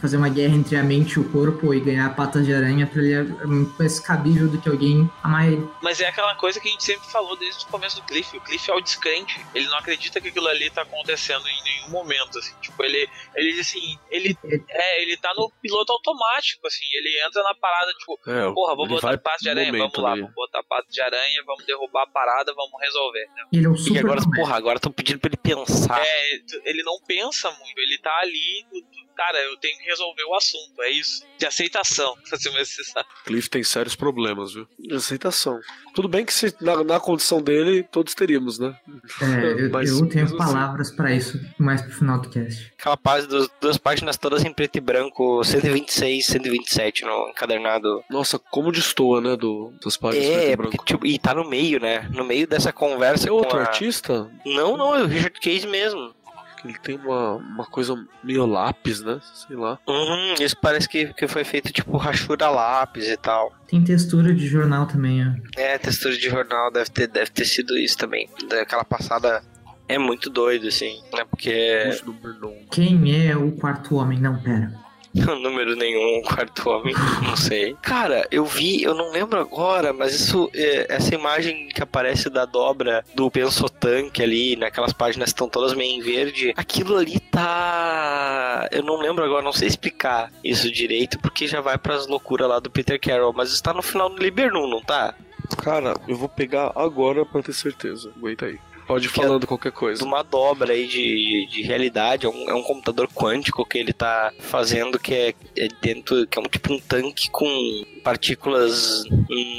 fazer 0.00 0.16
uma 0.16 0.28
guerra 0.28 0.54
entre 0.54 0.76
a 0.76 0.82
mente 0.82 1.14
e 1.14 1.20
o 1.20 1.28
corpo 1.30 1.74
e 1.74 1.80
ganhar 1.80 2.14
patas 2.14 2.46
de 2.46 2.54
aranha 2.54 2.86
pra 2.86 3.02
ele 3.02 3.14
é 3.14 3.46
muito 3.46 3.74
mais 3.78 4.00
cabível 4.00 4.48
do 4.48 4.60
que 4.60 4.68
alguém 4.68 5.10
amar 5.22 5.48
ele. 5.52 5.68
Mas 5.82 6.00
é 6.00 6.08
aquela 6.08 6.34
coisa 6.34 6.58
que 6.60 6.68
a 6.68 6.70
gente 6.70 6.84
sempre 6.84 7.06
falou 7.10 7.36
desde 7.36 7.64
o 7.64 7.68
começo 7.68 7.96
do 7.96 8.02
Cliff. 8.02 8.36
O 8.36 8.40
Cliff 8.40 8.70
é 8.70 8.74
o 8.74 8.80
descrente. 8.80 9.44
Ele 9.54 9.66
não 9.66 9.78
acredita 9.78 10.20
que 10.20 10.28
aquilo 10.28 10.48
ali 10.48 10.70
tá 10.70 10.82
acontecendo 10.82 11.46
em 11.46 11.62
nenhum 11.62 11.90
momento, 11.90 12.38
assim. 12.38 12.54
Tipo, 12.60 12.82
ele, 12.82 13.08
ele 13.34 13.60
assim, 13.60 13.98
ele, 14.10 14.36
é, 14.68 15.02
ele 15.02 15.16
tá 15.16 15.32
no 15.36 15.50
piloto 15.62 15.92
automático, 15.92 16.49
assim. 16.66 16.84
Ele 16.94 17.22
entra 17.26 17.42
na 17.42 17.54
parada, 17.54 17.92
tipo, 17.94 18.18
É, 18.26 18.52
porra, 18.52 18.76
vamos 18.76 18.88
botar 18.88 19.18
pato 19.18 19.42
de 19.42 19.48
aranha, 19.50 19.72
vamos 19.72 19.98
lá, 19.98 20.12
ali. 20.12 20.20
vamos 20.22 20.34
botar 20.34 20.62
pato 20.64 20.90
de 20.90 21.00
aranha, 21.00 21.42
vamos 21.46 21.64
derrubar 21.66 22.02
a 22.02 22.06
parada, 22.06 22.52
vamos 22.54 22.80
resolver. 22.80 23.26
né? 23.36 23.44
E 23.52 23.56
ele 23.58 23.66
é 23.66 23.68
um 23.70 23.74
E 23.74 23.78
super 23.78 23.98
agora, 24.00 24.20
homem. 24.20 24.30
porra, 24.40 24.56
agora 24.56 24.76
estão 24.76 24.92
pedindo 24.92 25.18
pra 25.20 25.28
ele 25.28 25.36
pensar. 25.36 26.00
É, 26.00 26.30
ele 26.64 26.82
não 26.82 26.98
pensa 27.06 27.50
muito, 27.50 27.78
ele 27.78 27.98
tá 27.98 28.16
ali, 28.22 28.64
tu- 28.70 28.82
tu- 28.82 28.99
cara, 29.20 29.38
eu 29.44 29.56
tenho 29.58 29.76
que 29.78 29.84
resolver 29.84 30.24
o 30.24 30.34
assunto, 30.34 30.80
é 30.82 30.90
isso. 30.90 31.22
De 31.38 31.44
aceitação, 31.46 32.14
ser 32.24 32.50
mais 32.50 32.68
necessário. 32.68 33.08
Cliff 33.26 33.50
tem 33.50 33.62
sérios 33.62 33.94
problemas, 33.94 34.54
viu? 34.54 34.66
De 34.78 34.94
aceitação. 34.94 35.60
Tudo 35.94 36.08
bem 36.08 36.24
que 36.24 36.32
se, 36.32 36.54
na, 36.60 36.82
na 36.82 36.98
condição 37.00 37.42
dele, 37.42 37.82
todos 37.82 38.14
teríamos, 38.14 38.58
né? 38.58 38.74
É, 39.20 39.62
eu, 39.64 39.70
Mas- 39.72 39.90
eu 39.90 40.08
tenho 40.08 40.24
mas 40.24 40.32
assim- 40.32 40.36
palavras 40.38 40.90
pra 40.90 41.12
isso 41.12 41.38
mais 41.58 41.82
pro 41.82 41.92
final 41.92 42.18
do 42.20 42.30
cast. 42.30 42.72
Aquela 42.78 42.96
página, 42.96 43.28
dos, 43.28 43.50
duas 43.60 43.76
páginas 43.76 44.16
todas 44.16 44.42
em 44.44 44.52
preto 44.52 44.76
e 44.76 44.80
branco, 44.80 45.42
126, 45.44 46.24
127 46.26 47.04
no 47.04 47.28
encadernado. 47.28 48.02
Nossa, 48.08 48.38
como 48.38 48.72
destoa, 48.72 49.20
né? 49.20 49.36
Do, 49.36 49.72
das 49.84 49.96
páginas 49.96 50.26
preto 50.26 50.40
É, 50.40 50.52
e 50.52 50.56
porque, 50.56 50.68
branco. 50.76 50.84
tipo, 50.86 51.06
e 51.06 51.18
tá 51.18 51.34
no 51.34 51.48
meio, 51.48 51.78
né? 51.80 52.08
No 52.12 52.24
meio 52.24 52.46
dessa 52.46 52.72
conversa 52.72 53.28
É 53.28 53.32
outro 53.32 53.50
com 53.50 53.56
a... 53.58 53.60
artista? 53.62 54.30
Não, 54.46 54.76
não, 54.76 54.94
é 54.94 55.02
o 55.02 55.06
Richard 55.06 55.38
Case 55.40 55.66
mesmo. 55.66 56.14
Que 56.60 56.68
ele 56.68 56.78
tem 56.78 56.96
uma, 56.96 57.34
uma 57.36 57.66
coisa 57.66 57.94
meio 58.22 58.44
lápis, 58.44 59.00
né? 59.00 59.18
Sei 59.34 59.56
lá. 59.56 59.78
Uhum, 59.88 60.34
isso 60.40 60.56
parece 60.60 60.88
que, 60.88 61.12
que 61.14 61.26
foi 61.26 61.44
feito 61.44 61.72
tipo 61.72 61.96
rachura 61.96 62.48
lápis 62.48 63.06
e 63.06 63.16
tal. 63.16 63.52
Tem 63.66 63.82
textura 63.82 64.34
de 64.34 64.46
jornal 64.46 64.86
também, 64.86 65.26
ó. 65.26 65.32
É, 65.56 65.78
textura 65.78 66.14
de 66.14 66.28
jornal 66.28 66.70
deve 66.70 66.90
ter, 66.90 67.06
deve 67.06 67.30
ter 67.30 67.44
sido 67.44 67.78
isso 67.78 67.96
também. 67.96 68.28
Daquela 68.48 68.84
passada 68.84 69.42
é 69.88 69.98
muito 69.98 70.30
doido, 70.30 70.68
assim, 70.68 71.00
né? 71.12 71.24
Porque. 71.28 71.90
Quem 72.70 73.28
é 73.28 73.36
o 73.36 73.52
quarto 73.52 73.96
homem? 73.96 74.20
Não, 74.20 74.40
pera. 74.40 74.72
número 75.40 75.74
nenhum, 75.76 76.22
quarto 76.22 76.70
homem, 76.70 76.94
não 77.22 77.36
sei. 77.36 77.76
Cara, 77.82 78.26
eu 78.30 78.44
vi, 78.44 78.82
eu 78.82 78.94
não 78.94 79.10
lembro 79.10 79.38
agora, 79.38 79.92
mas 79.92 80.14
isso, 80.14 80.50
é, 80.54 80.86
essa 80.88 81.14
imagem 81.14 81.68
que 81.68 81.82
aparece 81.82 82.30
da 82.30 82.44
dobra 82.44 83.04
do 83.14 83.30
Pensotanque 83.30 84.22
ali, 84.22 84.56
naquelas 84.56 84.92
páginas 84.92 85.30
que 85.30 85.34
estão 85.34 85.48
todas 85.48 85.74
meio 85.74 85.98
em 85.98 86.00
verde, 86.00 86.54
aquilo 86.56 86.96
ali 86.96 87.18
tá. 87.18 88.68
Eu 88.70 88.82
não 88.82 89.00
lembro 89.00 89.24
agora, 89.24 89.42
não 89.42 89.52
sei 89.52 89.68
explicar 89.68 90.30
isso 90.44 90.70
direito, 90.70 91.18
porque 91.18 91.46
já 91.46 91.60
vai 91.60 91.76
pras 91.76 92.06
loucuras 92.06 92.48
lá 92.48 92.58
do 92.60 92.70
Peter 92.70 92.98
Carroll, 93.00 93.32
mas 93.32 93.52
está 93.52 93.74
no 93.74 93.82
final 93.82 94.08
do 94.08 94.22
Libernum, 94.22 94.68
não 94.68 94.80
tá? 94.80 95.14
Cara, 95.56 95.94
eu 96.06 96.16
vou 96.16 96.28
pegar 96.28 96.72
agora 96.76 97.24
pra 97.26 97.42
ter 97.42 97.52
certeza. 97.52 98.12
Aguenta 98.16 98.46
aí. 98.46 98.58
Pode 98.90 99.06
ir 99.06 99.10
Que 99.10 99.20
falando 99.20 99.46
qualquer 99.46 99.70
de 99.70 99.76
coisa. 99.76 100.04
uma 100.04 100.24
dobra 100.24 100.72
aí 100.72 100.84
de, 100.84 101.46
de 101.48 101.62
realidade, 101.62 102.26
é 102.26 102.28
um, 102.28 102.50
é 102.50 102.54
um 102.54 102.62
computador 102.62 103.06
quântico 103.06 103.64
que 103.64 103.78
ele 103.78 103.92
tá 103.92 104.32
fazendo 104.40 104.98
que 104.98 105.14
é, 105.14 105.34
é 105.56 105.68
dentro, 105.80 106.26
que 106.26 106.36
é 106.36 106.42
um 106.42 106.46
tipo 106.46 106.72
um 106.72 106.80
tanque 106.80 107.30
com 107.30 107.48
partículas 108.02 109.04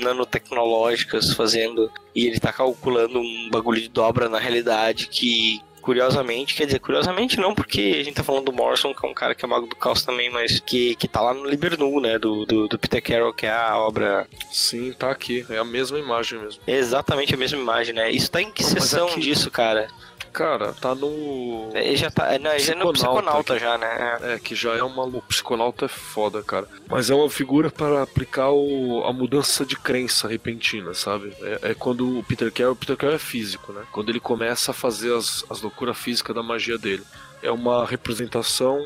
nanotecnológicas 0.02 1.34
fazendo, 1.34 1.90
e 2.14 2.28
ele 2.28 2.42
tá 2.42 2.52
calculando 2.52 3.20
um 3.20 3.50
bagulho 3.50 3.80
de 3.80 3.88
dobra 3.88 4.28
na 4.28 4.38
realidade 4.38 5.08
que 5.08 5.62
curiosamente, 5.82 6.56
quer 6.56 6.66
dizer, 6.66 6.80
curiosamente 6.80 7.38
não, 7.38 7.54
porque 7.54 7.98
a 8.00 8.04
gente 8.04 8.16
tá 8.16 8.24
falando 8.24 8.46
do 8.46 8.54
Morrison, 8.54 8.94
que 8.94 9.06
é 9.06 9.10
um 9.10 9.14
cara 9.14 9.36
que 9.36 9.44
é 9.44 9.48
mago 9.48 9.68
do 9.68 9.76
caos 9.76 10.04
também, 10.04 10.30
mas 10.30 10.60
que, 10.60 10.96
que 10.96 11.08
tá 11.08 11.20
lá 11.22 11.34
no 11.34 11.46
Libernu, 11.46 12.00
né, 12.00 12.18
do, 12.18 12.46
do, 12.46 12.68
do 12.68 12.80
Peter 12.80 13.02
Carroll, 13.02 13.34
que 13.34 13.46
é 13.46 13.52
a 13.52 13.78
obra 13.78 14.28
Sim, 14.52 14.94
tá 14.94 15.12
aqui. 15.12 15.46
É 15.50 15.58
a 15.58 15.64
mesma 15.66 16.00
imagem 16.00 16.40
mesmo. 16.40 16.62
é 16.68 16.74
exatamente 16.76 17.34
a 17.34 17.38
mesma 17.38 17.58
imagem, 17.60 17.94
né? 17.94 18.10
Isso 18.12 18.30
tá 18.32 18.42
em 18.42 18.52
que 18.52 18.64
seção 18.64 19.08
aqui- 19.10 19.22
disso, 19.22 19.50
cara? 19.52 19.88
Cara, 20.32 20.74
tá 20.74 20.96
no. 20.96 21.70
Ele 21.74 21.96
já 21.96 22.10
tá, 22.10 22.38
não, 22.40 22.52
ele 22.52 22.60
já 22.60 22.74
é 22.74 22.76
no 22.76 22.92
Psiconauta 22.94 23.22
psiconauta 23.22 23.60
já, 23.60 23.78
né? 23.78 24.18
É, 24.22 24.40
que 24.40 24.56
já 24.56 24.76
é 24.76 24.84
uma. 24.84 25.04
O 25.04 25.22
psiconauta 25.22 25.86
é 25.86 25.88
foda, 25.88 26.42
cara. 26.42 26.68
Mas 26.88 27.10
é 27.10 27.16
uma 27.16 27.30
figura 27.30 27.70
para 27.70 28.04
aplicar 28.04 28.50
o, 28.50 29.04
a 29.06 29.14
mudança 29.14 29.66
de 29.66 29.76
crença 29.76 30.28
repentina, 30.28 30.94
sabe? 30.94 31.34
É, 31.42 31.72
é 31.72 31.74
quando 31.74 32.20
o 32.20 32.24
Peter 32.24 32.52
Carroll. 32.52 32.74
O 32.74 32.76
Peter 32.76 32.96
Carroll 32.98 33.16
é 33.16 33.20
físico, 33.20 33.74
né? 33.74 33.84
Quando 33.92 34.10
ele 34.10 34.20
começa 34.20 34.72
a 34.72 34.74
fazer 34.74 35.14
as, 35.14 35.46
as 35.50 35.62
loucuras 35.62 35.98
físicas 35.98 36.36
da 36.36 36.44
magia 36.44 36.78
dele. 36.78 37.04
É 37.42 37.52
uma 37.52 37.86
representação. 37.86 38.80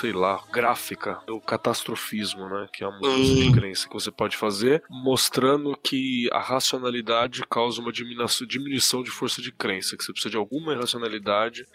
Sei 0.00 0.12
lá, 0.12 0.42
gráfica 0.52 1.20
do 1.26 1.40
catastrofismo, 1.40 2.48
né? 2.48 2.66
Que 2.72 2.82
é 2.84 2.86
a 2.86 2.90
mudança 2.90 3.34
de 3.34 3.52
crença 3.52 3.86
que 3.88 3.92
você 3.94 4.10
pode 4.10 4.36
fazer, 4.36 4.82
mostrando 4.88 5.76
que 5.76 6.28
a 6.32 6.38
racionalidade 6.40 7.42
causa 7.50 7.80
uma 7.80 7.92
diminuição, 7.92 9.02
de 9.02 9.10
força 9.10 9.42
de 9.42 9.52
crença, 9.52 9.96
que 9.96 10.04
você 10.04 10.12
precisa 10.12 10.30
de 10.30 10.36
alguma 10.36 10.72
irracionalidade 10.72 11.66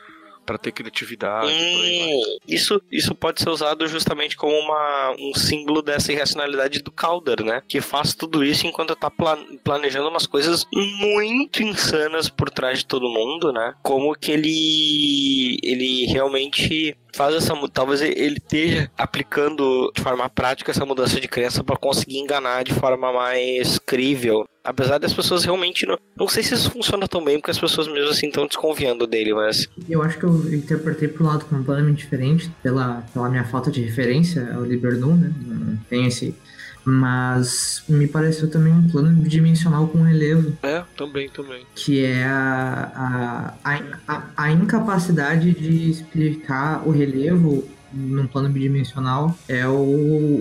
para 0.46 0.58
ter 0.60 0.72
criatividade. 0.72 1.52
Hum, 1.52 2.38
isso, 2.48 2.80
isso 2.92 3.16
pode 3.16 3.42
ser 3.42 3.50
usado 3.50 3.88
justamente 3.88 4.38
como 4.38 4.54
uma, 4.56 5.16
um 5.20 5.34
símbolo 5.34 5.82
dessa 5.82 6.14
irracionalidade 6.14 6.84
do 6.84 6.92
Calder, 6.92 7.44
né? 7.44 7.64
Que 7.68 7.82
faz 7.82 8.14
tudo 8.14 8.44
isso 8.44 8.68
enquanto 8.68 8.96
tá 8.96 9.10
pla- 9.10 9.44
planejando 9.64 10.08
umas 10.08 10.28
coisas 10.28 10.64
muito 10.72 11.64
insanas 11.64 12.30
por 12.30 12.50
trás 12.52 12.80
de 12.80 12.86
todo 12.86 13.10
mundo, 13.10 13.52
né? 13.52 13.74
Como 13.82 14.14
que 14.14 14.32
ele, 14.32 15.58
ele 15.64 16.06
realmente 16.06 16.96
faz 17.16 17.36
essa 17.36 17.56
talvez 17.70 18.02
ele 18.02 18.38
esteja 18.38 18.92
aplicando 18.98 19.92
de 19.96 20.02
forma 20.02 20.30
prática 20.30 20.72
essa 20.72 20.86
mudança 20.86 21.20
de 21.20 21.28
crença 21.28 21.64
para 21.64 21.78
conseguir 21.78 22.20
enganar 22.20 22.64
de 22.64 22.74
forma 22.74 23.12
mais 23.12 23.80
crível 23.80 24.46
apesar 24.64 24.98
das 24.98 25.14
pessoas 25.14 25.44
realmente 25.44 25.86
não, 25.86 25.98
não 26.18 26.28
sei 26.28 26.44
se 26.44 26.54
isso 26.54 26.72
funciona 26.72 27.08
tão 27.08 27.24
bem 27.24 27.40
porque 27.40 27.52
as 27.52 27.60
pessoas 27.60 27.88
mesmo 27.88 28.10
assim 28.10 28.28
estão 28.28 28.48
desconfiando 28.48 29.08
dele 29.08 29.34
mas 29.34 29.68
Eu 29.90 30.02
acho 30.02 30.18
que 30.18 30.26
eu 30.26 30.54
interpretei 30.54 31.08
por 31.08 31.24
um 31.24 31.28
lado 31.28 31.46
completamente 31.46 31.98
diferente, 31.98 32.52
pela, 32.62 33.04
pela 33.14 33.30
minha 33.30 33.44
falta 33.46 33.72
de 33.72 33.82
referência 33.82 34.54
ao 34.54 34.64
Libernu, 34.64 35.16
né? 35.16 35.34
Não 35.46 35.78
tem 35.90 36.08
esse. 36.08 36.36
Mas 36.86 37.84
me 37.90 38.08
pareceu 38.08 38.50
também 38.50 38.72
um 38.72 38.88
plano 38.88 39.24
dimensional 39.24 39.88
com 39.88 40.04
relevo, 40.04 40.54
É, 40.62 40.84
também, 40.96 41.28
também. 41.30 41.66
que 41.74 42.06
é 42.06 42.24
a, 42.26 43.54
a, 43.64 43.80
a, 44.08 44.24
a, 44.38 44.52
incapacidade 44.52 45.52
de 45.52 45.90
explicar 45.90 46.88
o 46.88 46.92
relevo 46.92 47.68
num 47.96 48.28
plano 48.28 48.50
bidimensional 48.50 49.38
é 49.48 49.66
o, 49.68 49.72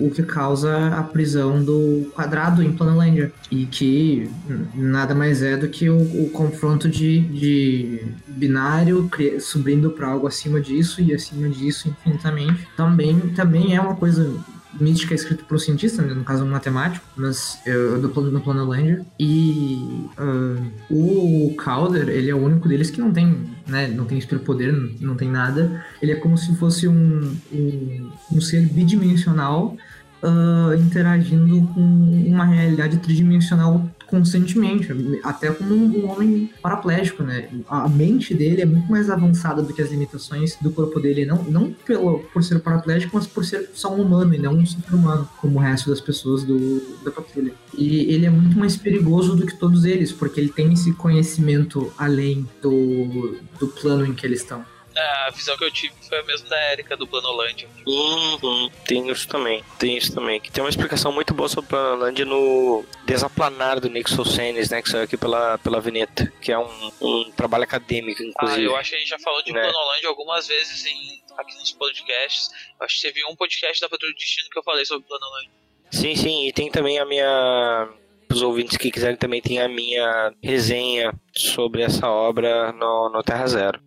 o 0.05 0.11
que 0.13 0.23
causa 0.23 0.89
a 0.89 1.01
prisão 1.03 1.63
do 1.63 2.11
quadrado 2.13 2.61
em 2.61 2.71
Planolândia. 2.71 3.31
E 3.49 3.65
que 3.65 4.29
nada 4.73 5.15
mais 5.15 5.41
é 5.41 5.55
do 5.55 5.69
que 5.69 5.89
o, 5.89 5.97
o 5.97 6.29
confronto 6.31 6.89
de, 6.89 7.21
de 7.21 8.05
binário 8.27 9.09
subindo 9.39 9.89
para 9.89 10.09
algo 10.09 10.27
acima 10.27 10.59
disso 10.59 11.01
e 11.01 11.13
acima 11.13 11.47
disso 11.49 11.87
infinitamente. 11.87 12.67
Também, 12.75 13.19
também 13.29 13.75
é 13.75 13.81
uma 13.81 13.95
coisa 13.95 14.35
mística 14.79 15.13
escrita 15.13 15.43
por 15.43 15.55
um 15.55 15.59
cientista, 15.59 16.01
no 16.01 16.23
caso 16.23 16.43
um 16.43 16.49
matemático, 16.49 17.05
mas 17.15 17.59
eu, 17.65 18.01
do 18.01 18.09
plano 18.09 18.65
no. 18.65 19.05
E 19.19 20.07
ah, 20.17 20.61
o 20.89 21.55
Calder, 21.57 22.09
ele 22.09 22.29
é 22.29 22.35
o 22.35 22.43
único 22.43 22.67
deles 22.67 22.89
que 22.89 22.99
não 22.99 23.11
tem, 23.11 23.49
né, 23.67 23.87
não 23.87 24.05
tem 24.05 24.19
superpoder, 24.19 24.73
não, 24.73 24.89
não 24.99 25.15
tem 25.15 25.29
nada. 25.29 25.83
Ele 26.01 26.11
é 26.11 26.15
como 26.15 26.37
se 26.37 26.55
fosse 26.55 26.87
um, 26.87 27.35
um, 27.51 28.09
um 28.33 28.41
ser 28.41 28.61
bidimensional 28.61 29.77
ah, 30.23 30.75
interagindo 30.75 31.67
com 31.73 31.81
uma 31.81 32.45
realidade 32.45 32.97
tridimensional 32.97 33.87
constantemente, 34.07 34.87
até 35.23 35.51
como 35.51 35.75
um 35.75 36.09
homem 36.09 36.49
paraplégico, 36.61 37.23
né? 37.23 37.49
A 37.67 37.87
mente 37.87 38.33
dele 38.33 38.61
é 38.61 38.65
muito 38.65 38.89
mais 38.89 39.09
avançada 39.09 39.61
do 39.61 39.73
que 39.73 39.81
as 39.81 39.91
limitações 39.91 40.57
do 40.61 40.71
corpo 40.71 40.99
dele, 40.99 41.25
não, 41.25 41.43
não 41.43 41.71
pelo, 41.85 42.19
por 42.33 42.43
ser 42.43 42.59
paraplégico, 42.59 43.15
mas 43.15 43.27
por 43.27 43.43
ser 43.45 43.69
só 43.73 43.93
um 43.93 44.01
humano 44.01 44.33
e 44.33 44.37
não 44.37 44.53
um 44.53 44.65
super 44.65 44.93
humano, 44.93 45.27
como 45.39 45.57
o 45.57 45.61
resto 45.61 45.89
das 45.89 46.01
pessoas 46.01 46.43
do, 46.43 46.81
da 47.03 47.11
patrulha. 47.11 47.53
E 47.77 48.13
ele 48.13 48.25
é 48.25 48.29
muito 48.29 48.57
mais 48.57 48.77
perigoso 48.77 49.35
do 49.35 49.45
que 49.45 49.57
todos 49.57 49.85
eles, 49.85 50.11
porque 50.11 50.39
ele 50.39 50.49
tem 50.49 50.73
esse 50.73 50.93
conhecimento 50.93 51.91
além 51.97 52.47
do, 52.61 53.37
do 53.59 53.67
plano 53.67 54.05
em 54.05 54.13
que 54.13 54.25
eles 54.25 54.41
estão. 54.41 54.63
A 54.97 55.29
visão 55.31 55.57
que 55.57 55.63
eu 55.65 55.71
tive 55.71 55.93
foi 56.07 56.19
a 56.19 56.23
mesma 56.23 56.47
da 56.47 56.71
Erika 56.71 56.95
do 56.95 57.05
Planolândia. 57.05 57.67
Uhum, 57.85 58.69
tem 58.87 59.09
isso 59.09 59.27
também, 59.27 59.61
tem 59.77 59.97
isso 59.97 60.13
também. 60.13 60.39
Que 60.39 60.49
tem 60.49 60.63
uma 60.63 60.69
explicação 60.69 61.11
muito 61.11 61.33
boa 61.33 61.49
sobre 61.49 61.69
Planolândia 61.69 62.23
no 62.25 62.85
Desaplanar 63.05 63.79
do 63.81 63.89
Nick 63.89 64.09
Sosenes, 64.09 64.69
né? 64.69 64.81
Que 64.81 64.89
saiu 64.89 65.03
aqui 65.03 65.17
pela, 65.17 65.57
pela 65.57 65.81
Veneta, 65.81 66.31
que 66.41 66.51
é 66.51 66.57
um, 66.57 66.91
um 67.01 67.31
trabalho 67.31 67.65
acadêmico, 67.65 68.21
Ah, 68.23 68.25
inclusive. 68.25 68.63
eu 68.63 68.75
acho 68.77 68.89
que 68.91 68.95
a 68.95 68.99
gente 68.99 69.09
já 69.09 69.19
falou 69.19 69.43
de 69.43 69.51
Né? 69.51 69.61
Planolândia 69.61 70.07
algumas 70.09 70.47
vezes 70.47 70.85
em, 70.85 71.21
aqui 71.37 71.53
nos 71.55 71.71
podcasts. 71.73 72.49
Eu 72.79 72.85
acho 72.85 72.95
que 72.95 73.01
teve 73.01 73.25
um 73.25 73.35
podcast 73.35 73.81
da 73.81 73.89
Patrulha 73.89 74.13
do 74.13 74.17
Destino 74.17 74.49
que 74.49 74.57
eu 74.59 74.63
falei 74.63 74.85
sobre 74.85 75.05
Planolândia. 75.07 75.51
Sim, 75.91 76.15
sim, 76.15 76.47
e 76.47 76.53
tem 76.53 76.71
também 76.71 76.99
a 76.99 77.05
minha. 77.05 77.89
Os 78.31 78.41
ouvintes 78.41 78.75
que 78.77 78.91
quiserem 78.91 79.15
também 79.15 79.41
tem 79.41 79.61
a 79.61 79.67
minha 79.67 80.33
resenha 80.43 81.13
sobre 81.35 81.83
essa 81.83 82.09
obra 82.09 82.71
no, 82.73 83.09
no 83.09 83.21
Terra 83.23 83.47
Zero. 83.47 83.79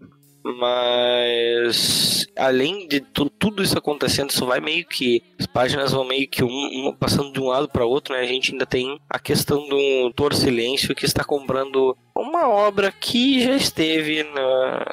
Mas 0.56 2.26
além 2.36 2.86
de 2.88 3.00
tu- 3.00 3.30
tudo 3.30 3.62
isso 3.62 3.76
acontecendo, 3.78 4.30
isso 4.30 4.46
vai 4.46 4.60
meio 4.60 4.86
que. 4.86 5.22
As 5.38 5.46
páginas 5.46 5.92
vão 5.92 6.04
meio 6.04 6.28
que 6.28 6.42
um, 6.44 6.48
um 6.88 6.94
passando 6.98 7.32
de 7.32 7.40
um 7.40 7.48
lado 7.48 7.68
para 7.68 7.84
outro, 7.84 8.14
né? 8.14 8.20
A 8.20 8.26
gente 8.26 8.52
ainda 8.52 8.66
tem 8.66 8.98
a 9.08 9.18
questão 9.18 9.68
do 9.68 10.12
Tor 10.14 10.34
Silêncio 10.34 10.94
que 10.94 11.04
está 11.04 11.24
comprando 11.24 11.96
uma 12.16 12.48
obra 12.48 12.90
que 12.92 13.42
já 13.42 13.54
esteve 13.54 14.22
na, 14.24 14.84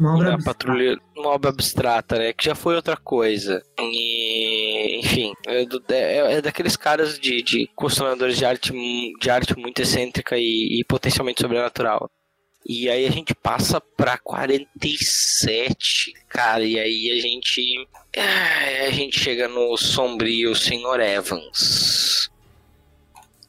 Uma 0.00 0.14
obra 0.16 0.38
patrulha, 0.44 0.98
uma 1.16 1.28
obra 1.30 1.50
abstrata, 1.50 2.18
né? 2.18 2.32
Que 2.32 2.44
já 2.44 2.54
foi 2.54 2.74
outra 2.76 2.96
coisa. 2.96 3.62
E, 3.80 4.98
enfim, 5.00 5.32
é, 5.46 5.64
do- 5.64 5.82
é- 5.90 6.34
é 6.34 6.40
daqueles 6.42 6.76
caras 6.76 7.18
de, 7.18 7.42
de 7.42 7.68
colecionadores 7.74 8.36
de 8.36 8.44
arte, 8.44 8.72
de 9.20 9.30
arte 9.30 9.56
muito 9.58 9.80
excêntrica 9.82 10.36
e, 10.38 10.80
e 10.80 10.84
potencialmente 10.84 11.40
sobrenatural. 11.40 12.08
E 12.66 12.88
aí 12.88 13.06
a 13.06 13.10
gente 13.10 13.34
passa 13.34 13.80
pra 13.80 14.16
47, 14.18 16.12
cara, 16.28 16.64
e 16.64 16.78
aí 16.78 17.10
a 17.10 17.20
gente. 17.20 17.86
ah, 18.16 18.86
A 18.86 18.90
gente 18.90 19.18
chega 19.18 19.48
no 19.48 19.76
sombrio 19.76 20.54
Senhor 20.54 21.00
Evans. 21.00 22.30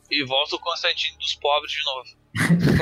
E 0.10 0.24
volta 0.26 0.56
o 0.56 0.60
Constantino 0.60 1.18
dos 1.20 1.36
pobres 1.36 1.72
de 1.72 1.84
novo. 1.86 2.24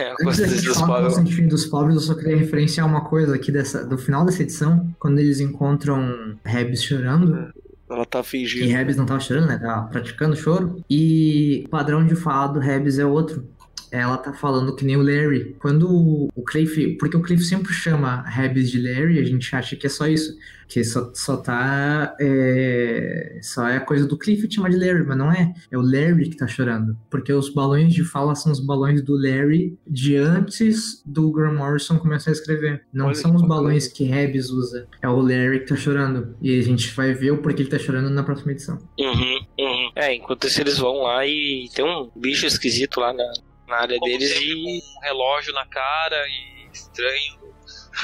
É, 0.01 0.13
Antes 0.25 0.37
da 0.39 0.47
gente 0.47 0.65
dos 0.65 0.77
falar 0.77 0.87
do 0.87 0.93
pobres. 0.93 1.15
Constantino 1.15 1.49
dos 1.49 1.65
Pobres, 1.65 1.95
eu 1.95 2.01
só 2.01 2.15
queria 2.15 2.37
referenciar 2.37 2.87
uma 2.87 3.03
coisa 3.09 3.35
aqui 3.35 3.51
dessa, 3.51 3.85
do 3.85 3.97
final 3.97 4.25
dessa 4.25 4.41
edição, 4.43 4.93
quando 4.99 5.19
eles 5.19 5.41
encontram 5.41 6.37
Rebs 6.45 6.81
chorando, 6.83 7.53
Ela 7.89 8.05
tá 8.05 8.21
e 8.21 8.23
fingindo. 8.23 8.71
Rebs 8.71 8.95
não 8.95 9.05
tava 9.05 9.19
chorando, 9.19 9.47
né? 9.47 9.57
Tava 9.57 9.89
praticando 9.89 10.35
choro, 10.37 10.81
e 10.89 11.63
o 11.65 11.69
padrão 11.69 12.05
de 12.05 12.15
fala 12.15 12.47
do 12.53 12.59
Rebs 12.61 12.97
é 12.97 13.05
outro. 13.05 13.45
Ela 13.91 14.17
tá 14.17 14.31
falando 14.31 14.73
que 14.75 14.85
nem 14.85 14.95
o 14.95 15.03
Larry. 15.03 15.55
Quando 15.59 16.29
o 16.33 16.43
Cliff. 16.43 16.95
Porque 16.97 17.17
o 17.17 17.21
Cliff 17.21 17.43
sempre 17.43 17.73
chama 17.73 18.21
Rebs 18.21 18.71
de 18.71 18.81
Larry, 18.81 19.19
a 19.19 19.23
gente 19.23 19.53
acha 19.53 19.75
que 19.75 19.85
é 19.85 19.89
só 19.89 20.07
isso. 20.07 20.37
Que 20.67 20.85
só, 20.85 21.11
só 21.13 21.35
tá. 21.35 22.15
é, 22.21 23.39
só 23.41 23.67
é 23.67 23.75
a 23.75 23.81
coisa 23.81 24.07
do 24.07 24.17
Cliff 24.17 24.47
te 24.47 24.55
chamar 24.55 24.69
de 24.69 24.77
Larry, 24.77 25.05
mas 25.05 25.17
não 25.17 25.29
é. 25.29 25.53
É 25.69 25.77
o 25.77 25.81
Larry 25.81 26.29
que 26.29 26.37
tá 26.37 26.47
chorando. 26.47 26.97
Porque 27.09 27.33
os 27.33 27.49
balões 27.49 27.93
de 27.93 28.05
fala 28.05 28.33
são 28.35 28.53
os 28.53 28.61
balões 28.61 29.03
do 29.03 29.17
Larry 29.17 29.77
de 29.85 30.15
antes 30.15 31.03
do 31.05 31.29
Graham 31.29 31.55
Morrison 31.55 31.99
começar 31.99 32.31
a 32.31 32.33
escrever. 32.33 32.83
Não 32.93 33.07
Olha 33.07 33.15
são 33.15 33.35
os 33.35 33.41
balões 33.41 33.89
que 33.89 34.05
Rebs 34.05 34.49
usa. 34.49 34.87
É 35.01 35.09
o 35.09 35.19
Larry 35.19 35.59
que 35.59 35.67
tá 35.67 35.75
chorando. 35.75 36.37
E 36.41 36.57
a 36.57 36.63
gente 36.63 36.89
vai 36.95 37.13
ver 37.13 37.31
o 37.31 37.39
porquê 37.39 37.63
ele 37.63 37.69
tá 37.69 37.77
chorando 37.77 38.09
na 38.09 38.23
próxima 38.23 38.53
edição. 38.53 38.77
Uhum, 38.97 39.45
uhum. 39.59 39.91
É, 39.93 40.15
enquanto 40.15 40.47
isso 40.47 40.61
eles 40.61 40.77
vão 40.77 41.01
lá 41.01 41.27
e 41.27 41.69
tem 41.75 41.83
um 41.83 42.09
bicho 42.15 42.45
esquisito 42.45 43.01
lá 43.01 43.11
na, 43.11 43.29
na 43.71 43.77
área 43.77 43.97
Como 43.97 44.11
deles 44.11 44.29
sempre, 44.29 44.45
e. 44.45 44.81
com 44.81 44.99
um 44.99 45.01
relógio 45.01 45.53
na 45.53 45.65
cara 45.65 46.15
e 46.27 46.67
estranho. 46.71 47.41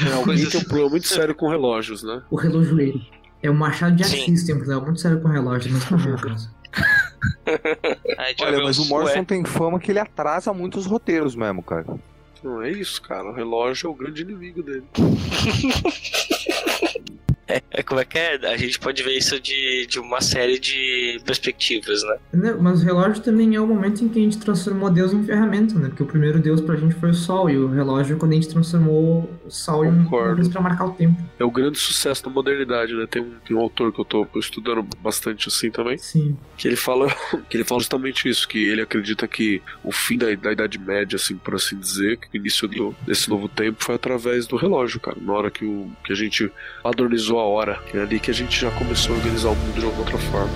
É, 0.01 0.05
alguém 0.13 0.23
Coisas- 0.23 0.51
tem 0.51 0.61
um 0.61 0.63
problema 0.63 0.89
muito 0.89 1.07
sério 1.07 1.35
com 1.35 1.49
relógios, 1.49 2.03
né? 2.03 2.21
O 2.29 2.35
relojoeiro. 2.35 3.01
É 3.41 3.49
o 3.49 3.53
machado 3.53 3.95
de. 3.95 4.03
Assis, 4.03 4.45
tem 4.45 4.55
um 4.55 4.59
problema 4.59 4.81
muito 4.81 4.99
sério 4.99 5.21
com 5.21 5.27
o 5.27 5.31
relógio, 5.31 5.71
mas 5.71 5.89
não 5.89 5.99
é 5.99 6.01
o 6.01 6.05
a 8.17 8.27
gente 8.27 8.39
vai 8.39 8.53
Olha, 8.53 8.63
mas 8.63 8.77
o 8.77 8.85
Morrison 8.85 9.19
ué, 9.19 9.25
tem 9.25 9.43
fama 9.45 9.79
que 9.79 9.91
ele 9.91 9.99
atrasa 9.99 10.53
muitos 10.53 10.85
roteiros 10.85 11.35
mesmo, 11.35 11.63
cara. 11.63 11.85
Não 12.43 12.61
é 12.61 12.69
isso, 12.69 13.01
cara. 13.01 13.29
O 13.29 13.33
relógio 13.33 13.87
é 13.87 13.89
o 13.89 13.93
grande 13.93 14.21
inimigo 14.21 14.61
dele. 14.61 14.83
É, 17.71 17.81
como 17.83 17.99
é 18.01 18.05
que 18.05 18.17
é? 18.17 18.35
A 18.47 18.57
gente 18.57 18.79
pode 18.79 19.01
ver 19.03 19.15
isso 19.17 19.39
de, 19.39 19.85
de 19.87 19.99
uma 19.99 20.19
série 20.21 20.59
de 20.59 21.19
perspectivas, 21.25 22.03
né? 22.03 22.17
Entendeu? 22.33 22.61
Mas 22.61 22.81
o 22.81 22.85
relógio 22.85 23.21
também 23.23 23.55
é 23.55 23.61
o 23.61 23.67
momento 23.67 24.03
em 24.03 24.09
que 24.09 24.19
a 24.19 24.21
gente 24.21 24.37
transformou 24.37 24.89
Deus 24.89 25.13
em 25.13 25.23
ferramenta, 25.23 25.75
né? 25.79 25.87
Porque 25.89 26.03
o 26.03 26.05
primeiro 26.05 26.39
Deus 26.39 26.59
pra 26.61 26.75
gente 26.75 26.95
foi 26.95 27.11
o 27.11 27.13
Sol, 27.13 27.49
e 27.49 27.57
o 27.57 27.67
relógio 27.69 28.15
é 28.15 28.19
quando 28.19 28.31
a 28.33 28.35
gente 28.35 28.49
transformou 28.49 29.29
o 29.45 29.49
Sol 29.51 29.85
em 29.85 29.89
um 29.89 30.03
Concordo. 30.03 30.49
pra 30.49 30.61
marcar 30.61 30.85
o 30.85 30.91
tempo. 30.91 31.21
É 31.39 31.43
o 31.43 31.51
grande 31.51 31.77
sucesso 31.77 32.23
da 32.23 32.29
modernidade, 32.29 32.93
né? 32.93 33.05
Tem 33.09 33.21
um, 33.21 33.35
tem 33.45 33.55
um 33.55 33.59
autor 33.59 33.93
que 33.93 33.99
eu 34.01 34.05
tô 34.05 34.27
estudando 34.35 34.83
bastante 35.01 35.47
assim 35.47 35.69
também, 35.71 35.97
Sim. 35.97 36.35
que 36.57 36.67
ele 36.67 36.75
fala 36.75 37.07
que 37.49 37.55
ele 37.57 37.63
fala 37.63 37.79
justamente 37.79 38.27
isso, 38.27 38.47
que 38.47 38.57
ele 38.57 38.81
acredita 38.81 39.27
que 39.27 39.61
o 39.83 39.91
fim 39.91 40.17
da, 40.17 40.33
da 40.35 40.51
Idade 40.51 40.77
Média, 40.79 41.15
assim, 41.15 41.35
por 41.37 41.55
assim 41.55 41.77
dizer, 41.77 42.17
que 42.17 42.27
o 42.33 42.37
início 42.37 42.67
do- 42.67 42.95
desse 43.05 43.29
novo 43.29 43.47
tempo 43.47 43.83
foi 43.83 43.95
através 43.95 44.47
do 44.47 44.55
relógio, 44.55 44.99
cara. 44.99 45.17
Na 45.21 45.33
hora 45.33 45.49
que, 45.51 45.63
o, 45.65 45.89
que 46.03 46.11
a 46.11 46.15
gente 46.15 46.51
padronizou 46.83 47.36
a 47.39 47.45
hora, 47.45 47.81
é 47.93 47.99
ali 47.99 48.19
que 48.19 48.31
a 48.31 48.33
gente 48.33 48.59
já 48.59 48.71
começou 48.71 49.15
a 49.15 49.17
organizar 49.17 49.49
o 49.49 49.55
mundo 49.55 49.79
de 49.79 49.85
alguma 49.85 50.01
outra 50.01 50.17
forma. 50.17 50.51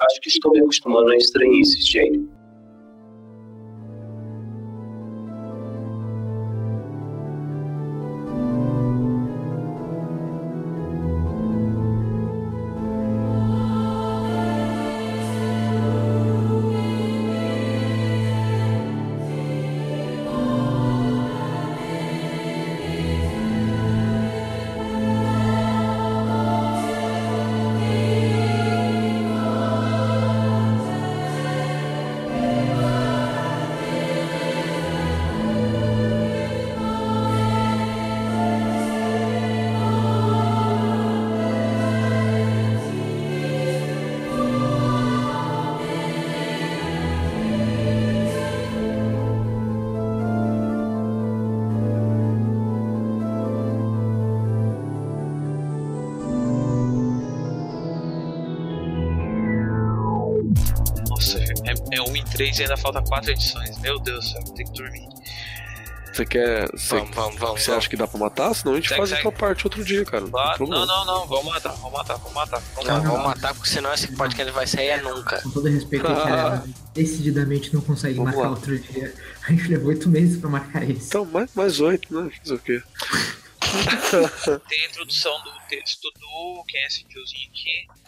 Acho 0.00 0.20
que 0.20 0.28
estou 0.28 0.52
me 0.52 0.60
acostumando 0.60 1.10
a 1.10 1.16
estranhices, 1.16 1.88
Jane. 1.88 2.33
3 62.34 62.58
e 62.58 62.62
ainda 62.62 62.76
falta 62.76 63.00
4 63.02 63.30
edições. 63.30 63.78
Meu 63.78 63.98
Deus 63.98 64.24
do 64.26 64.30
céu, 64.30 64.54
tem 64.54 64.66
que 64.66 64.72
dormir. 64.72 65.08
Você 66.12 66.24
quer. 66.24 66.68
Você, 66.70 66.96
Vamos, 66.96 67.14
vamos, 67.16 67.40
vamos. 67.40 67.62
você 67.62 67.72
acha 67.72 67.88
que 67.88 67.96
dá 67.96 68.06
pra 68.06 68.20
matar? 68.20 68.54
Senão 68.54 68.74
a 68.74 68.76
gente 68.76 68.88
Segue, 68.88 68.98
faz 69.00 69.10
a 69.12 69.16
segue. 69.16 69.22
tua 69.28 69.32
parte 69.32 69.66
outro 69.66 69.84
dia, 69.84 70.04
cara. 70.04 70.24
Não 70.24 70.38
Ah, 70.38 70.56
não, 70.60 70.86
não, 70.86 71.04
não, 71.04 71.26
vamos 71.26 71.46
matar, 71.46 71.72
vamos 71.72 71.92
matar, 71.92 72.16
vamos 72.18 72.32
matar, 72.34 72.60
vamos 72.60 72.84
Não, 72.88 72.94
matar. 72.98 73.08
vamos 73.10 73.26
matar, 73.26 73.54
porque 73.54 73.68
senão 73.68 73.92
esse 73.92 74.06
podcast 74.12 74.52
vai 74.52 74.64
sair 74.66 74.88
é 74.90 75.00
nunca. 75.02 75.42
Com 75.42 75.50
todo 75.50 75.68
respeito, 75.68 76.06
a 76.06 76.14
gente 76.62 76.70
é, 76.70 76.74
decididamente 76.94 77.74
não 77.74 77.80
consegue 77.80 78.14
Vamos 78.14 78.32
marcar 78.32 78.48
lá. 78.48 78.54
outro 78.54 78.78
dia. 78.78 79.12
A 79.44 79.50
gente 79.50 79.66
levou 79.68 79.88
oito 79.88 80.08
meses 80.08 80.40
pra 80.40 80.48
marcar 80.50 80.88
esse. 80.88 81.08
Então, 81.08 81.24
mais, 81.24 81.52
mais 81.52 81.80
oito, 81.80 82.14
né? 82.14 82.30
Fazer 82.44 82.54
o 82.54 82.58
quê? 82.60 82.80
Tem 84.68 84.82
a 84.84 84.86
introdução 84.86 85.36
do 85.42 85.50
texto 85.68 86.08
do. 86.20 86.64
Quem 86.68 86.80
é 86.80 86.86
esse 86.86 87.02
tiozinho 87.04 87.48
aqui? 87.50 88.03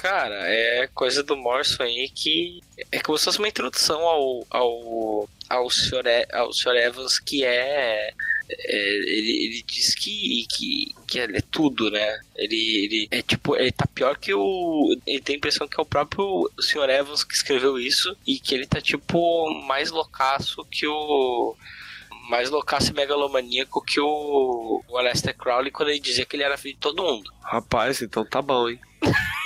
Cara, 0.00 0.34
é 0.48 0.86
coisa 0.94 1.22
do 1.22 1.36
Morrison 1.36 1.82
aí 1.82 2.08
que 2.08 2.62
é 2.90 3.00
como 3.00 3.18
se 3.18 3.26
fosse 3.26 3.38
uma 3.38 3.48
introdução 3.48 4.00
ao, 4.00 4.46
ao, 4.48 5.28
ao, 5.46 5.68
Sr. 5.68 6.26
Ao 6.32 6.50
Sr. 6.54 6.76
Evans, 6.76 7.18
que 7.18 7.44
é. 7.44 8.14
é, 8.48 8.96
ele, 8.96 9.44
ele 9.44 9.62
diz 9.66 9.94
que, 9.94 10.46
que, 10.48 10.94
que 11.06 11.18
ele 11.18 11.36
é 11.36 11.42
tudo, 11.42 11.90
né? 11.90 12.18
Ele, 12.34 12.56
ele 12.56 13.08
é 13.10 13.20
tipo, 13.20 13.54
ele 13.54 13.70
tá 13.72 13.86
pior 13.94 14.16
que 14.16 14.32
o. 14.32 14.96
Ele 15.06 15.20
tem 15.20 15.34
a 15.34 15.36
impressão 15.36 15.68
que 15.68 15.78
é 15.78 15.82
o 15.82 15.86
próprio 15.86 16.50
Sr. 16.58 16.88
Evans 16.88 17.22
que 17.22 17.34
escreveu 17.34 17.78
isso 17.78 18.16
e 18.26 18.38
que 18.38 18.54
ele 18.54 18.66
tá 18.66 18.80
tipo 18.80 19.52
mais 19.66 19.90
loucaço 19.90 20.64
que 20.70 20.86
o. 20.86 21.54
Mais 22.30 22.48
loucaço 22.48 22.90
e 22.90 22.94
megalomaníaco 22.94 23.84
que 23.84 24.00
o, 24.00 24.82
o 24.88 24.96
Aleister 24.96 25.36
Crowley 25.36 25.70
quando 25.70 25.90
ele 25.90 26.00
dizia 26.00 26.24
que 26.24 26.36
ele 26.36 26.44
era 26.44 26.56
filho 26.56 26.74
de 26.74 26.80
todo 26.80 27.02
mundo. 27.02 27.30
Rapaz, 27.42 28.00
então 28.00 28.24
tá 28.24 28.40
bom, 28.40 28.66
hein? 28.66 28.80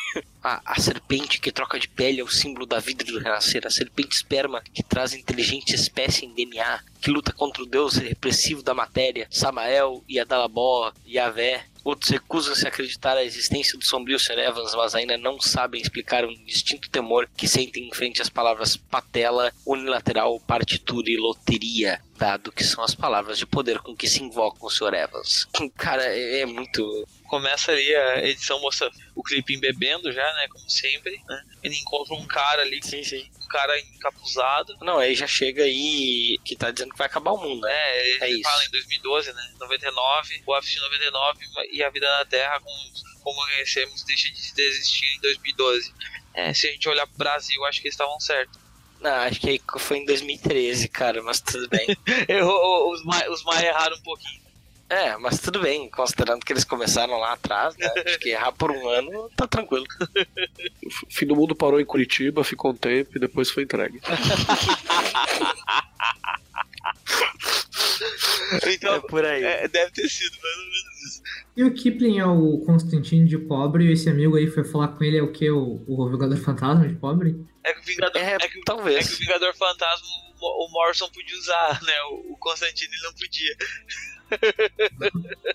A, 0.45 0.61
a 0.66 0.79
serpente 0.79 1.41
que 1.41 1.51
troca 1.51 1.79
de 1.79 1.89
pele 1.89 2.21
é 2.21 2.23
o 2.23 2.29
símbolo 2.29 2.66
da 2.66 2.79
vida 2.79 3.03
e 3.03 3.07
do 3.07 3.19
renascer. 3.19 3.66
A 3.66 3.71
serpente 3.71 4.15
esperma 4.15 4.62
que 4.75 4.83
traz 4.83 5.15
inteligente 5.15 5.75
espécie 5.75 6.27
em 6.27 6.35
DNA, 6.35 6.85
que 7.01 7.11
luta 7.11 7.33
contra 7.33 7.62
o 7.62 7.66
deus 7.66 7.97
repressivo 7.97 8.62
da 8.62 8.75
matéria, 8.75 9.27
Samael, 9.31 10.05
Yadalabó, 10.09 10.93
Yahvé. 11.07 11.65
Outros 11.83 12.11
recusam-se 12.11 12.65
a 12.65 12.69
acreditar 12.69 13.15
na 13.15 13.23
existência 13.23 13.79
do 13.79 13.85
sombrio 13.85 14.19
Sr. 14.19 14.39
Evans, 14.39 14.75
mas 14.75 14.95
ainda 14.95 15.19
não 15.19 15.39
sabem 15.39 15.83
explicar 15.83 16.25
um 16.25 16.35
distinto 16.47 16.89
temor 16.89 17.29
que 17.37 17.47
sentem 17.47 17.87
em 17.87 17.95
frente 17.95 18.23
às 18.23 18.31
palavras 18.31 18.75
patela, 18.75 19.53
unilateral, 19.66 20.41
partitura 20.41 21.11
e 21.11 21.19
loteria, 21.19 22.01
dado 22.16 22.51
que 22.51 22.65
são 22.65 22.83
as 22.83 22.95
palavras 22.95 23.37
de 23.37 23.45
poder 23.45 23.81
com 23.81 23.95
que 23.95 24.09
se 24.09 24.23
invocam 24.23 24.66
o 24.66 24.71
Sr. 24.71 24.95
Evans. 24.95 25.47
Cara, 25.77 26.05
é, 26.05 26.41
é 26.41 26.47
muito. 26.47 27.07
Começa 27.35 27.73
ali 27.73 27.93
a 27.97 28.24
edição 28.28 28.61
mostrando 28.61 28.94
o 29.12 29.20
clipe 29.20 29.56
bebendo 29.56 30.12
já, 30.12 30.23
né? 30.35 30.47
Como 30.48 30.70
sempre. 30.70 31.20
Né? 31.28 31.44
Ele 31.65 31.74
encontra 31.74 32.15
um 32.15 32.24
cara 32.28 32.62
ali, 32.62 32.81
Sim, 32.81 33.02
sim. 33.02 33.28
um 33.43 33.48
cara 33.48 33.77
encapuzado. 33.81 34.77
Não, 34.81 34.98
aí 34.98 35.16
já 35.16 35.27
chega 35.27 35.65
aí 35.65 36.39
que 36.44 36.55
tá 36.55 36.70
dizendo 36.70 36.93
que 36.93 36.98
vai 36.98 37.09
acabar 37.09 37.32
o 37.32 37.36
mundo, 37.36 37.62
né? 37.62 37.73
É, 37.73 38.09
ele 38.09 38.24
É 38.24 38.31
isso. 38.31 38.43
fala 38.43 38.65
em 38.65 38.70
2012, 38.70 39.32
né? 39.32 39.55
99, 39.59 40.43
o 40.47 40.56
Office 40.56 40.81
99 40.81 41.39
e 41.73 41.82
a 41.82 41.90
vida 41.90 42.09
na 42.19 42.24
Terra, 42.24 42.61
como, 42.61 42.78
como 43.24 43.40
conhecemos, 43.47 44.05
deixa 44.05 44.31
de 44.31 44.62
existir 44.62 45.06
em 45.16 45.20
2012. 45.23 45.93
É, 46.35 46.55
se 46.55 46.69
a 46.69 46.70
gente 46.70 46.89
olhar 46.89 47.06
pro 47.09 47.16
Brasil, 47.19 47.65
acho 47.65 47.81
que 47.81 47.89
eles 47.89 47.94
estavam 47.94 48.20
certos. 48.20 48.61
Não, 49.01 49.11
acho 49.11 49.40
que 49.40 49.61
foi 49.81 49.98
em 49.98 50.05
2013, 50.05 50.89
cara, 50.89 51.20
mas 51.20 51.40
tudo 51.40 51.69
bem. 51.69 51.85
Errou, 52.28 52.93
os 52.93 53.05
mais 53.05 53.28
os 53.28 53.43
mais 53.43 53.61
erraram 53.65 53.97
um 53.97 54.02
pouquinho. 54.02 54.44
É, 54.90 55.16
mas 55.16 55.39
tudo 55.40 55.61
bem, 55.61 55.90
considerando 55.90 56.44
que 56.44 56.52
eles 56.52 56.65
começaram 56.65 57.19
lá 57.19 57.32
atrás, 57.32 57.77
né? 57.77 57.89
Acho 58.06 58.19
que 58.19 58.31
errar 58.31 58.52
por 58.52 58.70
um 58.70 58.89
ano 58.89 59.31
tá 59.36 59.47
tranquilo. 59.47 59.86
O 61.06 61.12
fim 61.15 61.27
do 61.27 61.35
mundo 61.36 61.55
parou 61.55 61.81
em 61.81 61.85
Curitiba, 61.85 62.44
ficou 62.44 62.70
um 62.73 62.77
tempo 62.77 63.11
e 63.16 63.20
depois 63.20 63.51
foi 63.51 63.62
entregue. 63.65 64.01
Então, 68.66 68.94
É 68.94 69.01
por 69.01 69.24
aí. 69.24 69.43
é, 69.43 69.69
deve 69.69 69.90
ter 69.93 70.09
sido 70.09 70.36
mais 70.43 70.56
ou 70.56 70.65
menos 70.65 71.02
isso. 71.06 71.23
E 71.56 71.65
o 71.65 71.73
Kipling 71.74 72.19
é 72.19 72.27
o 72.27 72.59
Constantino 72.66 73.27
de 73.27 73.39
pobre, 73.39 73.86
e 73.86 73.93
esse 73.93 74.09
amigo 74.09 74.36
aí 74.36 74.47
foi 74.48 74.65
falar 74.65 74.89
com 74.89 75.02
ele, 75.05 75.19
é 75.19 75.23
o 75.23 75.32
que? 75.32 75.51
O, 75.51 75.82
o 75.86 76.11
jogador 76.11 76.36
fantasma 76.36 76.86
de 76.86 76.94
pobre? 76.94 77.36
É 77.65 77.73
que 77.73 77.81
o 77.81 77.82
Vingador, 77.82 78.20
É, 78.20 78.35
é 78.35 78.39
que, 78.48 78.59
o- 78.59 78.61
é 78.61 78.65
talvez. 78.65 79.09
que 79.09 79.15
o 79.15 79.19
Vingador 79.19 79.55
Fantasma 79.55 80.06
o 80.40 80.66
o 80.66 80.70
Morrison 80.73 81.09
podia 81.11 81.36
usar, 81.39 81.82
né? 81.82 81.93
O 82.11 82.35
o 82.35 82.36
Constantino 82.39 82.93
ele 82.93 83.02
não 83.02 83.15
podia. 83.15 83.56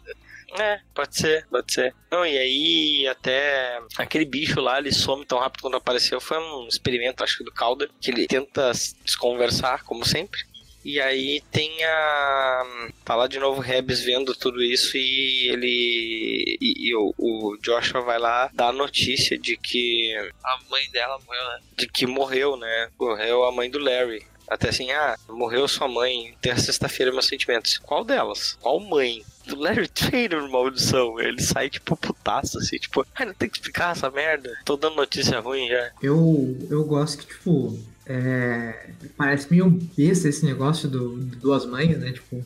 É, 0.58 0.80
pode 0.96 1.16
ser, 1.16 1.46
pode 1.48 1.72
ser. 1.72 1.94
Não, 2.12 2.26
e 2.26 2.38
aí 2.38 3.08
até 3.08 3.80
aquele 3.98 4.26
bicho 4.26 4.60
lá, 4.60 4.80
ele 4.80 4.92
some 4.92 5.26
tão 5.26 5.38
rápido 5.38 5.62
quando 5.62 5.78
apareceu. 5.78 6.20
Foi 6.20 6.40
um 6.40 6.68
experimento, 6.68 7.24
acho 7.24 7.38
que 7.38 7.44
do 7.44 7.52
Calder, 7.52 7.90
que 8.02 8.10
ele 8.10 8.28
tenta 8.28 8.74
se 8.74 8.96
desconversar, 9.04 9.84
como 9.84 10.04
sempre. 10.04 10.40
E 10.84 11.00
aí 11.00 11.42
tem 11.52 11.84
a. 11.84 12.90
Tá 13.04 13.16
lá 13.16 13.28
de 13.28 13.38
novo 13.38 13.60
o 13.60 13.64
Rebs 13.64 14.02
vendo 14.02 14.34
tudo 14.34 14.64
isso 14.64 14.98
e 14.98 15.50
ele. 15.50 16.58
E, 16.62 16.90
e 16.90 16.96
o, 16.96 17.14
o 17.18 17.58
Joshua 17.62 18.02
vai 18.02 18.18
lá 18.18 18.50
dar 18.54 18.70
a 18.70 18.74
notícia 18.74 19.38
de 19.38 19.58
que. 19.58 20.16
A 20.44 20.60
mãe 20.70 20.90
dela 20.92 21.20
morreu, 21.20 21.44
né? 21.44 21.60
De 21.78 21.88
que 21.88 22.08
morreu, 22.08 22.58
né? 22.58 22.90
Morreu 22.98 23.44
a 23.44 23.52
mãe 23.52 23.70
do 23.70 23.78
Larry. 23.78 24.26
Até 24.50 24.70
assim, 24.70 24.92
ah, 24.92 25.16
morreu 25.30 25.68
sua 25.68 25.88
mãe, 25.88 26.36
tem 26.42 26.52
a 26.52 26.58
sexta-feira 26.58 27.12
meus 27.12 27.28
sentimentos. 27.28 27.78
Qual 27.78 28.04
delas? 28.04 28.58
Qual 28.62 28.80
mãe? 28.80 29.24
Do 29.46 29.60
Larry 29.60 29.88
Trader, 29.94 30.50
maldição. 30.50 31.20
Ele 31.20 31.42
sai 31.42 31.70
tipo 31.70 31.96
putaço, 31.96 32.58
assim, 32.58 32.78
tipo, 32.78 33.06
ai, 33.16 33.26
não 33.28 33.34
tem 33.34 33.50
que 33.50 33.58
explicar 33.58 33.92
essa 33.96 34.10
merda. 34.10 34.58
Tô 34.66 34.76
dando 34.76 34.96
notícia 34.96 35.40
ruim 35.40 35.68
já. 35.68 35.92
Eu, 36.02 36.58
eu 36.70 36.84
gosto 36.84 37.26
que, 37.26 37.34
tipo, 37.34 37.80
é, 38.06 38.90
parece 39.16 39.52
meio 39.52 39.70
besta 39.70 40.28
esse 40.28 40.44
negócio 40.44 40.90
do, 40.90 41.18
do 41.18 41.36
Duas 41.38 41.66
Mães, 41.66 41.98
né? 41.98 42.12
Tipo, 42.12 42.44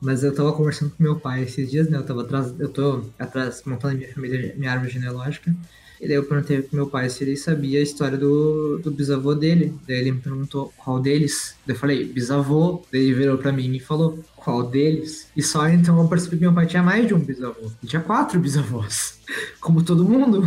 mas 0.00 0.24
eu 0.24 0.34
tava 0.34 0.52
conversando 0.52 0.90
com 0.90 1.02
meu 1.02 1.20
pai 1.20 1.42
esses 1.42 1.70
dias, 1.70 1.88
né? 1.88 1.98
Eu 1.98 2.04
tava 2.04 2.22
atrás, 2.22 2.52
eu 2.58 2.68
tô 2.68 3.04
atrás 3.18 3.62
montando 3.64 3.96
minha 3.96 4.12
família, 4.12 4.54
minha 4.56 4.72
árvore 4.72 4.90
genealógica. 4.90 5.54
E 6.02 6.08
daí 6.08 6.16
eu 6.16 6.24
perguntei 6.24 6.60
pro 6.60 6.74
meu 6.74 6.88
pai 6.88 7.08
se 7.08 7.22
ele 7.22 7.36
sabia 7.36 7.78
a 7.78 7.82
história 7.82 8.18
do, 8.18 8.80
do 8.82 8.90
bisavô 8.90 9.36
dele. 9.36 9.72
Daí 9.86 9.98
ele 9.98 10.10
me 10.10 10.20
perguntou 10.20 10.74
qual 10.76 10.98
deles. 10.98 11.54
Daí 11.64 11.76
eu 11.76 11.78
falei, 11.78 12.04
bisavô. 12.04 12.84
Daí 12.90 13.02
ele 13.02 13.14
virou 13.14 13.38
pra 13.38 13.52
mim 13.52 13.72
e 13.72 13.78
falou, 13.78 14.18
qual 14.34 14.64
deles? 14.64 15.30
E 15.36 15.40
só 15.40 15.68
então 15.68 16.02
eu 16.02 16.08
percebi 16.08 16.38
que 16.38 16.42
meu 16.42 16.52
pai 16.52 16.66
tinha 16.66 16.82
mais 16.82 17.06
de 17.06 17.14
um 17.14 17.20
bisavô. 17.20 17.70
Ele 17.80 17.88
tinha 17.88 18.02
quatro 18.02 18.40
bisavós. 18.40 19.20
Como 19.62 19.84
todo 19.84 20.04
mundo. 20.04 20.42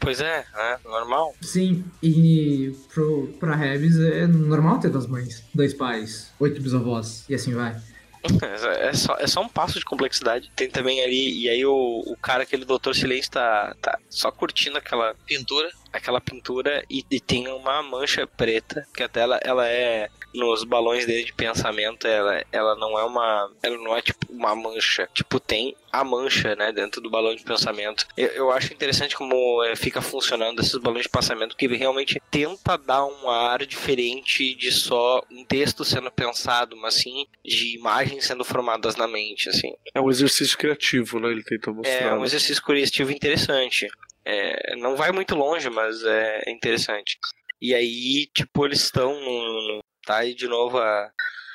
Pois 0.00 0.22
é, 0.22 0.46
né? 0.54 0.78
Normal. 0.86 1.34
Sim, 1.42 1.84
e 2.02 2.74
pro, 2.94 3.28
pra 3.38 3.54
Rebs 3.54 3.98
é 3.98 4.26
normal 4.26 4.80
ter 4.80 4.88
duas 4.90 5.06
mães, 5.06 5.44
dois 5.54 5.72
pais, 5.72 6.32
oito 6.40 6.60
bisavós, 6.60 7.24
e 7.28 7.34
assim 7.36 7.54
vai. 7.54 7.80
É 8.82 8.92
só, 8.92 9.16
é 9.18 9.26
só 9.26 9.40
um 9.40 9.48
passo 9.48 9.78
de 9.78 9.84
complexidade. 9.84 10.50
Tem 10.54 10.68
também 10.70 11.02
ali, 11.02 11.42
e 11.42 11.48
aí 11.48 11.64
o, 11.64 12.02
o 12.06 12.16
cara, 12.16 12.42
aquele 12.42 12.64
Doutor 12.64 12.94
Silêncio, 12.94 13.30
tá, 13.30 13.74
tá 13.80 13.98
só 14.08 14.30
curtindo 14.30 14.78
aquela, 14.78 15.14
Pintura. 15.26 15.70
Aquela 15.92 16.20
pintura 16.20 16.84
e, 16.88 17.04
e 17.10 17.20
tem 17.20 17.48
uma 17.48 17.82
mancha 17.82 18.26
preta, 18.26 18.86
que 18.94 19.02
até 19.02 19.20
ela, 19.20 19.38
ela 19.44 19.68
é 19.68 20.08
nos 20.34 20.64
balões 20.64 21.06
dele 21.06 21.24
de 21.24 21.32
pensamento, 21.32 22.06
ela, 22.06 22.44
ela 22.50 22.74
não 22.76 22.98
é 22.98 23.04
uma. 23.04 23.50
Ela 23.62 23.76
não 23.76 23.96
é 23.96 24.00
tipo 24.00 24.26
uma 24.30 24.54
mancha. 24.54 25.08
Tipo, 25.12 25.38
tem 25.38 25.76
a 25.90 26.02
mancha, 26.02 26.56
né, 26.56 26.72
dentro 26.72 27.00
do 27.00 27.10
balão 27.10 27.34
de 27.34 27.44
pensamento. 27.44 28.06
Eu, 28.16 28.28
eu 28.28 28.50
acho 28.50 28.72
interessante 28.72 29.14
como 29.14 29.62
é, 29.64 29.76
fica 29.76 30.00
funcionando 30.00 30.60
esses 30.60 30.76
balões 30.78 31.02
de 31.02 31.10
pensamento, 31.10 31.56
que 31.56 31.66
realmente 31.66 32.20
tenta 32.30 32.78
dar 32.78 33.04
um 33.04 33.28
ar 33.28 33.64
diferente 33.66 34.54
de 34.54 34.72
só 34.72 35.22
um 35.30 35.44
texto 35.44 35.84
sendo 35.84 36.10
pensado, 36.10 36.76
mas 36.76 36.94
sim 36.94 37.26
de 37.44 37.76
imagens 37.76 38.24
sendo 38.24 38.44
formadas 38.44 38.96
na 38.96 39.06
mente, 39.06 39.50
assim. 39.50 39.74
É 39.94 40.00
um 40.00 40.10
exercício 40.10 40.56
criativo, 40.56 41.20
né? 41.20 41.30
Ele 41.30 41.42
tenta 41.42 41.70
mostrar. 41.70 41.92
É 41.92 42.14
um 42.14 42.20
né? 42.20 42.24
exercício 42.24 42.62
curativo 42.62 43.12
interessante. 43.12 43.88
É, 44.24 44.76
não 44.76 44.96
vai 44.96 45.10
muito 45.12 45.34
longe, 45.34 45.68
mas 45.70 46.02
é 46.04 46.50
interessante. 46.50 47.18
E 47.60 47.74
aí, 47.74 48.26
tipo, 48.34 48.64
eles 48.66 48.82
estão. 48.84 49.20
no- 49.20 49.80
Tá 50.04 50.16
aí 50.18 50.34
de 50.34 50.48
novo 50.48 50.78
a, 50.78 51.10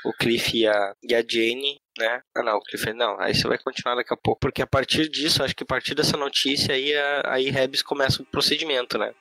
o 0.06 0.14
Cliff 0.14 0.58
e 0.58 0.66
a, 0.66 0.94
e 1.04 1.14
a 1.14 1.20
Jane, 1.22 1.82
né? 2.00 2.22
Ah, 2.34 2.42
não, 2.42 2.56
o 2.58 2.62
Cliff 2.62 2.94
não. 2.94 3.20
Aí 3.20 3.36
você 3.36 3.46
vai 3.46 3.58
continuar 3.58 3.96
daqui 3.96 4.14
a 4.14 4.18
pouco. 4.18 4.40
Porque 4.40 4.62
a 4.62 4.68
partir 4.68 5.10
disso, 5.10 5.44
acho 5.44 5.54
que 5.54 5.64
a 5.64 5.68
partir 5.68 5.94
dessa 5.94 6.16
notícia 6.16 6.74
aí, 6.74 6.96
a, 6.96 7.34
aí 7.34 7.50
Rebs 7.50 7.82
começa 7.82 8.22
o 8.22 8.26
procedimento, 8.26 8.98
né? 8.98 9.14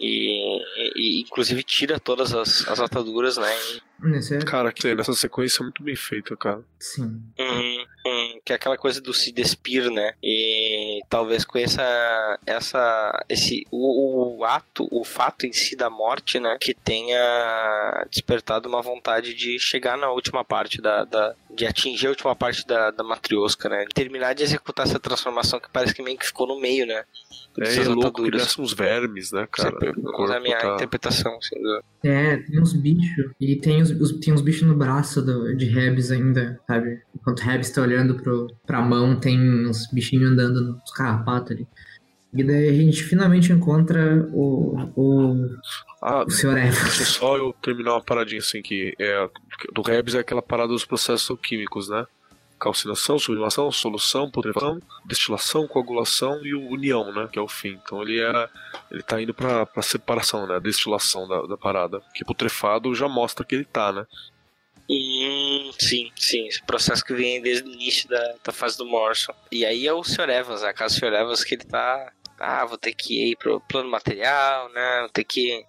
E, 0.00 0.58
e- 0.76 0.92
e, 0.96 1.20
inclusive 1.20 1.62
tira 1.62 2.00
todas 2.00 2.34
as, 2.34 2.66
as 2.66 2.80
ataduras, 2.80 3.36
né? 3.36 3.48
Nesse 4.00 4.34
é, 4.34 4.38
Cara, 4.40 4.72
que 4.72 4.92
nessa 4.96 5.12
sequência 5.12 5.60
é 5.60 5.64
muito 5.64 5.80
bem 5.82 5.94
feita, 5.94 6.36
cara. 6.36 6.64
sim. 6.80 7.22
Uhum, 7.38 7.86
uhum, 8.04 8.40
que 8.44 8.52
é 8.52 8.56
aquela 8.56 8.76
coisa 8.76 9.00
do 9.00 9.14
se 9.14 9.30
despir, 9.30 9.88
né? 9.92 10.14
E 10.20 10.61
talvez 11.08 11.44
com 11.44 11.58
essa, 11.58 12.38
essa 12.46 13.24
esse 13.28 13.66
o, 13.70 14.38
o 14.38 14.44
ato, 14.44 14.88
o 14.90 15.04
fato 15.04 15.46
em 15.46 15.52
si 15.52 15.76
da 15.76 15.88
morte, 15.90 16.38
né, 16.40 16.56
que 16.60 16.74
tenha 16.74 18.04
despertado 18.10 18.68
uma 18.68 18.82
vontade 18.82 19.34
de 19.34 19.58
chegar 19.58 19.96
na 19.96 20.10
última 20.10 20.44
parte 20.44 20.80
da, 20.80 21.04
da, 21.04 21.34
de 21.54 21.66
atingir 21.66 22.06
a 22.06 22.10
última 22.10 22.34
parte 22.34 22.66
da, 22.66 22.90
da 22.90 23.04
matriosca, 23.04 23.68
né? 23.68 23.84
De 23.84 23.94
terminar 23.94 24.34
de 24.34 24.42
executar 24.42 24.86
essa 24.86 24.98
transformação 24.98 25.60
que 25.60 25.68
parece 25.72 25.94
que 25.94 26.02
meio 26.02 26.18
que 26.18 26.26
ficou 26.26 26.46
no 26.46 26.60
meio, 26.60 26.86
né? 26.86 27.04
É, 27.60 27.76
é 27.76 27.84
louco 27.84 28.22
que 28.22 28.30
desce 28.30 28.58
uns 28.60 28.72
vermes, 28.72 29.30
né, 29.30 29.46
cara? 29.50 29.70
Sempre- 29.70 29.88
é 30.32 30.36
a 30.36 30.40
minha 30.40 30.58
tá- 30.58 30.74
interpretação, 30.74 31.36
assim, 31.36 31.60
do- 31.60 31.82
É, 32.02 32.36
tem 32.38 32.60
uns 32.60 32.72
bichos. 32.72 33.30
E 33.38 33.56
tem, 33.56 33.82
os, 33.82 33.90
os- 33.90 34.18
tem 34.20 34.32
uns 34.32 34.40
bichos 34.40 34.62
no 34.66 34.74
braço 34.74 35.20
do, 35.20 35.54
de 35.54 35.66
Rebs 35.66 36.10
ainda, 36.10 36.58
sabe? 36.66 37.02
Enquanto 37.14 37.40
Rebs 37.40 37.70
tá 37.70 37.82
olhando 37.82 38.14
pro, 38.22 38.46
pra 38.66 38.80
mão, 38.80 39.20
tem 39.20 39.38
uns 39.66 39.86
bichinhos 39.92 40.30
andando 40.32 40.60
nos 40.62 40.91
carrapatos 40.92 41.52
ali. 41.52 41.66
E 42.34 42.42
daí 42.42 42.68
a 42.68 42.72
gente 42.72 43.02
finalmente 43.02 43.52
encontra 43.52 44.26
o, 44.32 44.90
o, 44.96 45.48
Ah, 46.00 46.24
o 46.24 46.30
Sr. 46.30 46.56
Evans. 46.56 47.08
só 47.08 47.36
eu 47.36 47.52
terminar 47.60 47.92
uma 47.92 48.00
paradinha 48.02 48.40
assim 48.40 48.62
que 48.62 48.94
é 48.98 49.28
do 49.74 49.82
Rebs 49.82 50.14
é 50.14 50.20
aquela 50.20 50.40
parada 50.40 50.68
dos 50.68 50.84
processos 50.84 51.38
químicos, 51.42 51.90
né? 51.90 52.06
Calcinação, 52.58 53.18
sublimação, 53.18 53.70
solução, 53.72 54.30
putrefação, 54.30 54.80
destilação, 55.04 55.66
coagulação 55.66 56.40
e 56.46 56.54
união, 56.54 57.12
né? 57.12 57.28
Que 57.30 57.38
é 57.38 57.42
o 57.42 57.48
fim. 57.48 57.78
Então 57.84 58.00
ele 58.00 58.18
é. 58.20 58.48
Ele 58.90 59.02
tá 59.02 59.20
indo 59.20 59.34
pra, 59.34 59.66
pra 59.66 59.82
separação, 59.82 60.46
né? 60.46 60.58
Destilação 60.60 61.28
da, 61.28 61.42
da 61.42 61.56
parada. 61.58 62.00
Que 62.14 62.24
putrefado 62.24 62.94
já 62.94 63.08
mostra 63.08 63.44
que 63.44 63.54
ele 63.56 63.64
tá, 63.64 63.92
né? 63.92 64.06
Hum, 64.90 65.70
sim, 65.78 66.10
sim. 66.16 66.46
Esse 66.48 66.62
processo 66.62 67.04
que 67.04 67.14
vem 67.14 67.40
desde 67.40 67.68
o 67.68 67.72
início 67.72 68.08
da, 68.08 68.34
da 68.44 68.52
fase 68.52 68.76
do 68.76 68.86
Morrison. 68.86 69.32
E 69.50 69.64
aí 69.64 69.86
é 69.86 69.92
o 69.92 70.02
Sr. 70.04 70.28
Evans, 70.30 70.62
a 70.62 70.72
casa 70.72 70.94
do 70.94 70.98
Sr. 71.00 71.12
Evans 71.14 71.44
que 71.44 71.54
ele 71.54 71.64
tá. 71.64 72.12
Ah, 72.38 72.64
vou 72.64 72.76
ter 72.76 72.92
que 72.92 73.30
ir 73.30 73.36
pro 73.36 73.60
plano 73.60 73.88
material, 73.88 74.68
né? 74.70 75.00
Vou 75.00 75.08
ter 75.10 75.24
que. 75.24 75.64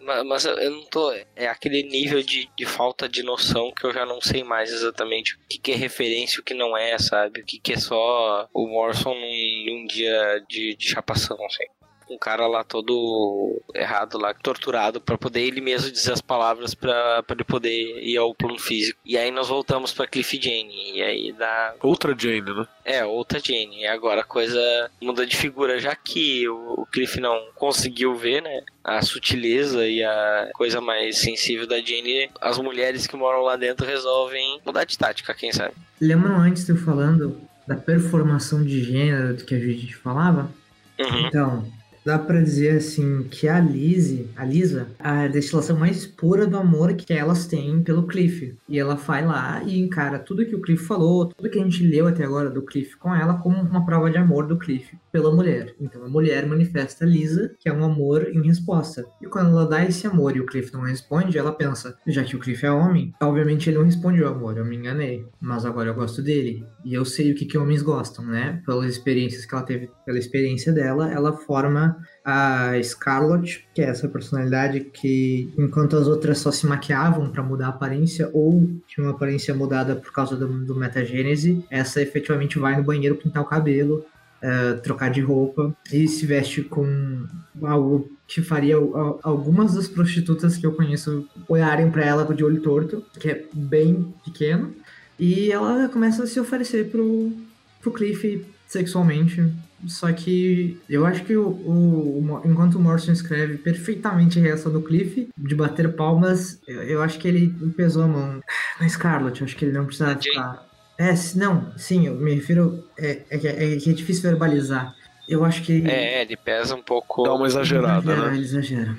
Ma- 0.00 0.24
Mas 0.24 0.44
eu 0.44 0.54
eu 0.58 0.70
não 0.70 0.84
tô. 0.86 1.12
É 1.36 1.46
aquele 1.46 1.82
nível 1.82 2.22
de, 2.22 2.48
de 2.56 2.66
falta 2.66 3.08
de 3.08 3.22
noção 3.22 3.70
que 3.72 3.84
eu 3.84 3.92
já 3.92 4.06
não 4.06 4.20
sei 4.20 4.42
mais 4.42 4.72
exatamente 4.72 5.34
o 5.34 5.38
que, 5.48 5.58
que 5.58 5.72
é 5.72 5.76
referência 5.76 6.38
e 6.38 6.40
o 6.40 6.44
que 6.44 6.54
não 6.54 6.76
é, 6.76 6.98
sabe? 6.98 7.40
O 7.40 7.44
que, 7.44 7.58
que 7.60 7.74
é 7.74 7.78
só 7.78 8.48
o 8.52 8.66
Morrison 8.66 9.14
num, 9.14 9.64
num 9.66 9.86
dia 9.86 10.42
de, 10.48 10.74
de 10.74 10.88
chapação, 10.88 11.36
assim. 11.44 11.64
Um 12.08 12.18
cara 12.18 12.46
lá 12.46 12.62
todo 12.62 13.62
errado 13.74 14.18
lá, 14.18 14.34
torturado, 14.34 15.00
pra 15.00 15.18
poder 15.18 15.40
ele 15.40 15.60
mesmo 15.60 15.90
dizer 15.90 16.12
as 16.12 16.20
palavras 16.20 16.74
pra, 16.74 17.22
pra 17.22 17.34
ele 17.34 17.44
poder 17.44 18.02
ir 18.02 18.16
ao 18.16 18.34
plano 18.34 18.58
físico. 18.58 18.98
E 19.04 19.16
aí 19.16 19.30
nós 19.30 19.48
voltamos 19.48 19.92
pra 19.92 20.06
Cliff 20.06 20.40
Jane. 20.40 20.98
E 20.98 21.02
aí 21.02 21.32
dá. 21.32 21.74
Outra 21.82 22.14
Jane, 22.16 22.42
né? 22.42 22.66
É, 22.84 23.04
outra 23.04 23.40
Jane. 23.40 23.82
E 23.82 23.86
agora 23.86 24.20
a 24.20 24.24
coisa 24.24 24.60
muda 25.00 25.26
de 25.26 25.36
figura, 25.36 25.78
já 25.78 25.94
que 25.94 26.48
o, 26.48 26.86
Cliff 26.92 27.18
não 27.20 27.48
conseguiu 27.54 28.14
ver, 28.14 28.42
né? 28.42 28.62
A 28.82 29.02
sutileza 29.02 29.86
e 29.86 30.02
a 30.04 30.50
coisa 30.54 30.80
mais 30.80 31.18
sensível 31.18 31.66
da 31.66 31.80
Jane. 31.80 32.30
As 32.40 32.58
mulheres 32.58 33.06
que 33.06 33.16
moram 33.16 33.42
lá 33.42 33.56
dentro 33.56 33.86
resolvem 33.86 34.60
mudar 34.64 34.84
de 34.84 34.96
tática, 34.98 35.34
quem 35.34 35.52
sabe? 35.52 35.74
Lembram 36.00 36.36
antes 36.36 36.64
de 36.66 36.72
eu 36.72 36.76
falando 36.76 37.40
da 37.66 37.76
performação 37.76 38.62
de 38.62 38.82
gênero 38.82 39.34
do 39.34 39.44
que 39.44 39.54
a 39.54 39.58
gente 39.58 39.96
falava? 39.96 40.50
Uhum. 40.98 41.26
Então, 41.26 41.72
dá 42.04 42.18
pra 42.18 42.40
dizer 42.40 42.76
assim 42.76 43.24
que 43.30 43.48
a 43.48 43.58
Lizzie, 43.58 44.28
a 44.36 44.44
Lisa, 44.44 44.88
a 44.98 45.26
destilação 45.26 45.78
mais 45.78 46.06
pura 46.06 46.46
do 46.46 46.56
amor 46.56 46.94
que 46.94 47.12
elas 47.12 47.46
têm 47.46 47.82
pelo 47.82 48.06
Cliff. 48.06 48.54
E 48.68 48.78
ela 48.78 48.94
vai 48.94 49.24
lá 49.24 49.62
e 49.64 49.78
encara 49.78 50.18
tudo 50.18 50.44
que 50.44 50.54
o 50.54 50.60
Cliff 50.60 50.84
falou, 50.84 51.26
tudo 51.26 51.50
que 51.50 51.58
a 51.58 51.62
gente 51.62 51.86
leu 51.86 52.06
até 52.06 52.24
agora 52.24 52.50
do 52.50 52.62
Cliff 52.62 52.96
com 52.96 53.14
ela 53.14 53.38
como 53.38 53.60
uma 53.60 53.84
prova 53.84 54.10
de 54.10 54.18
amor 54.18 54.46
do 54.46 54.58
Cliff 54.58 54.96
pela 55.10 55.34
mulher. 55.34 55.74
Então 55.80 56.04
a 56.04 56.08
mulher 56.08 56.46
manifesta 56.46 57.04
a 57.04 57.08
Lisa 57.08 57.54
que 57.58 57.68
é 57.68 57.72
um 57.72 57.84
amor 57.84 58.28
em 58.32 58.42
resposta. 58.42 59.04
E 59.22 59.26
quando 59.26 59.50
ela 59.50 59.66
dá 59.66 59.84
esse 59.84 60.06
amor 60.06 60.36
e 60.36 60.40
o 60.40 60.46
Cliff 60.46 60.72
não 60.72 60.82
responde, 60.82 61.38
ela 61.38 61.52
pensa, 61.52 61.96
já 62.06 62.22
que 62.24 62.36
o 62.36 62.38
Cliff 62.38 62.64
é 62.66 62.70
homem, 62.70 63.14
obviamente 63.22 63.70
ele 63.70 63.78
não 63.78 63.84
respondeu 63.84 64.28
amor, 64.28 64.56
eu 64.58 64.64
me 64.64 64.76
enganei. 64.76 65.26
Mas 65.40 65.64
agora 65.64 65.88
eu 65.88 65.94
gosto 65.94 66.20
dele. 66.20 66.64
E 66.84 66.92
eu 66.94 67.04
sei 67.04 67.32
o 67.32 67.34
que, 67.34 67.46
que 67.46 67.56
homens 67.56 67.80
gostam, 67.82 68.24
né? 68.26 68.60
Pelas 68.66 68.90
experiências 68.90 69.46
que 69.46 69.54
ela 69.54 69.64
teve, 69.64 69.88
pela 70.04 70.18
experiência 70.18 70.72
dela, 70.72 71.10
ela 71.10 71.32
forma 71.32 71.96
a 72.24 72.72
Scarlett, 72.82 73.66
que 73.74 73.80
é 73.80 73.86
essa 73.86 74.08
personalidade 74.08 74.80
que, 74.80 75.52
enquanto 75.58 75.96
as 75.96 76.06
outras 76.06 76.38
só 76.38 76.50
se 76.52 76.66
maquiavam 76.66 77.30
pra 77.30 77.42
mudar 77.42 77.66
a 77.66 77.70
aparência 77.70 78.28
ou 78.32 78.68
tinham 78.86 79.08
uma 79.08 79.14
aparência 79.14 79.54
mudada 79.54 79.96
por 79.96 80.12
causa 80.12 80.36
do, 80.36 80.46
do 80.64 80.74
metagênese, 80.76 81.64
essa 81.70 82.02
efetivamente 82.02 82.58
vai 82.58 82.76
no 82.76 82.84
banheiro 82.84 83.16
pintar 83.16 83.42
o 83.42 83.46
cabelo, 83.46 84.04
eh, 84.42 84.74
trocar 84.82 85.10
de 85.10 85.22
roupa 85.22 85.74
e 85.90 86.06
se 86.06 86.26
veste 86.26 86.62
com 86.62 87.24
algo 87.62 88.10
que 88.26 88.42
faria 88.42 88.76
al- 88.76 89.18
algumas 89.22 89.74
das 89.74 89.88
prostitutas 89.88 90.56
que 90.58 90.66
eu 90.66 90.72
conheço 90.72 91.26
olharem 91.48 91.90
pra 91.90 92.04
ela 92.04 92.34
de 92.34 92.44
olho 92.44 92.60
torto, 92.60 93.02
que 93.18 93.30
é 93.30 93.44
bem 93.54 94.14
pequeno, 94.24 94.74
e 95.18 95.50
ela 95.52 95.88
começa 95.88 96.22
a 96.24 96.26
se 96.26 96.38
oferecer 96.40 96.90
pro, 96.90 97.32
pro 97.80 97.92
Cliff 97.92 98.44
sexualmente. 98.66 99.44
Só 99.86 100.10
que 100.12 100.80
eu 100.88 101.04
acho 101.04 101.24
que 101.24 101.36
o, 101.36 101.46
o- 101.46 102.20
o 102.24 102.42
enquanto 102.46 102.76
o 102.76 102.80
Morrison 102.80 103.12
escreve 103.12 103.58
perfeitamente 103.58 104.38
a 104.38 104.42
reação 104.42 104.72
do 104.72 104.80
Cliff, 104.80 105.28
de 105.36 105.54
bater 105.54 105.92
palmas, 105.94 106.58
eu, 106.66 106.82
eu 106.84 107.02
acho 107.02 107.18
que 107.18 107.28
ele 107.28 107.48
pesou 107.76 108.04
a 108.04 108.08
mão 108.08 108.40
na 108.80 108.88
Scarlett. 108.88 109.40
Eu 109.40 109.44
acho 109.46 109.56
que 109.56 109.64
ele 109.66 109.76
não 109.76 109.84
precisava 109.84 110.18
ficar. 110.20 110.66
É, 110.96 111.14
se- 111.14 111.36
não, 111.36 111.72
sim, 111.76 112.06
eu 112.06 112.14
me 112.14 112.34
refiro. 112.34 112.82
É, 112.96 113.22
é, 113.28 113.38
que- 113.38 113.46
é 113.48 113.76
que 113.76 113.90
é 113.90 113.92
difícil 113.92 114.22
verbalizar. 114.22 114.94
Eu 115.28 115.44
acho 115.44 115.62
que. 115.62 115.82
É, 115.86 116.22
ele 116.22 116.36
pesa 116.36 116.74
um 116.74 116.82
pouco. 116.82 117.22
Dá 117.22 117.34
uma 117.34 117.46
exagerada, 117.46 118.04
exagera, 118.12 118.30
né? 118.30 118.36
Ele 118.36 118.44
exagera. 118.44 118.96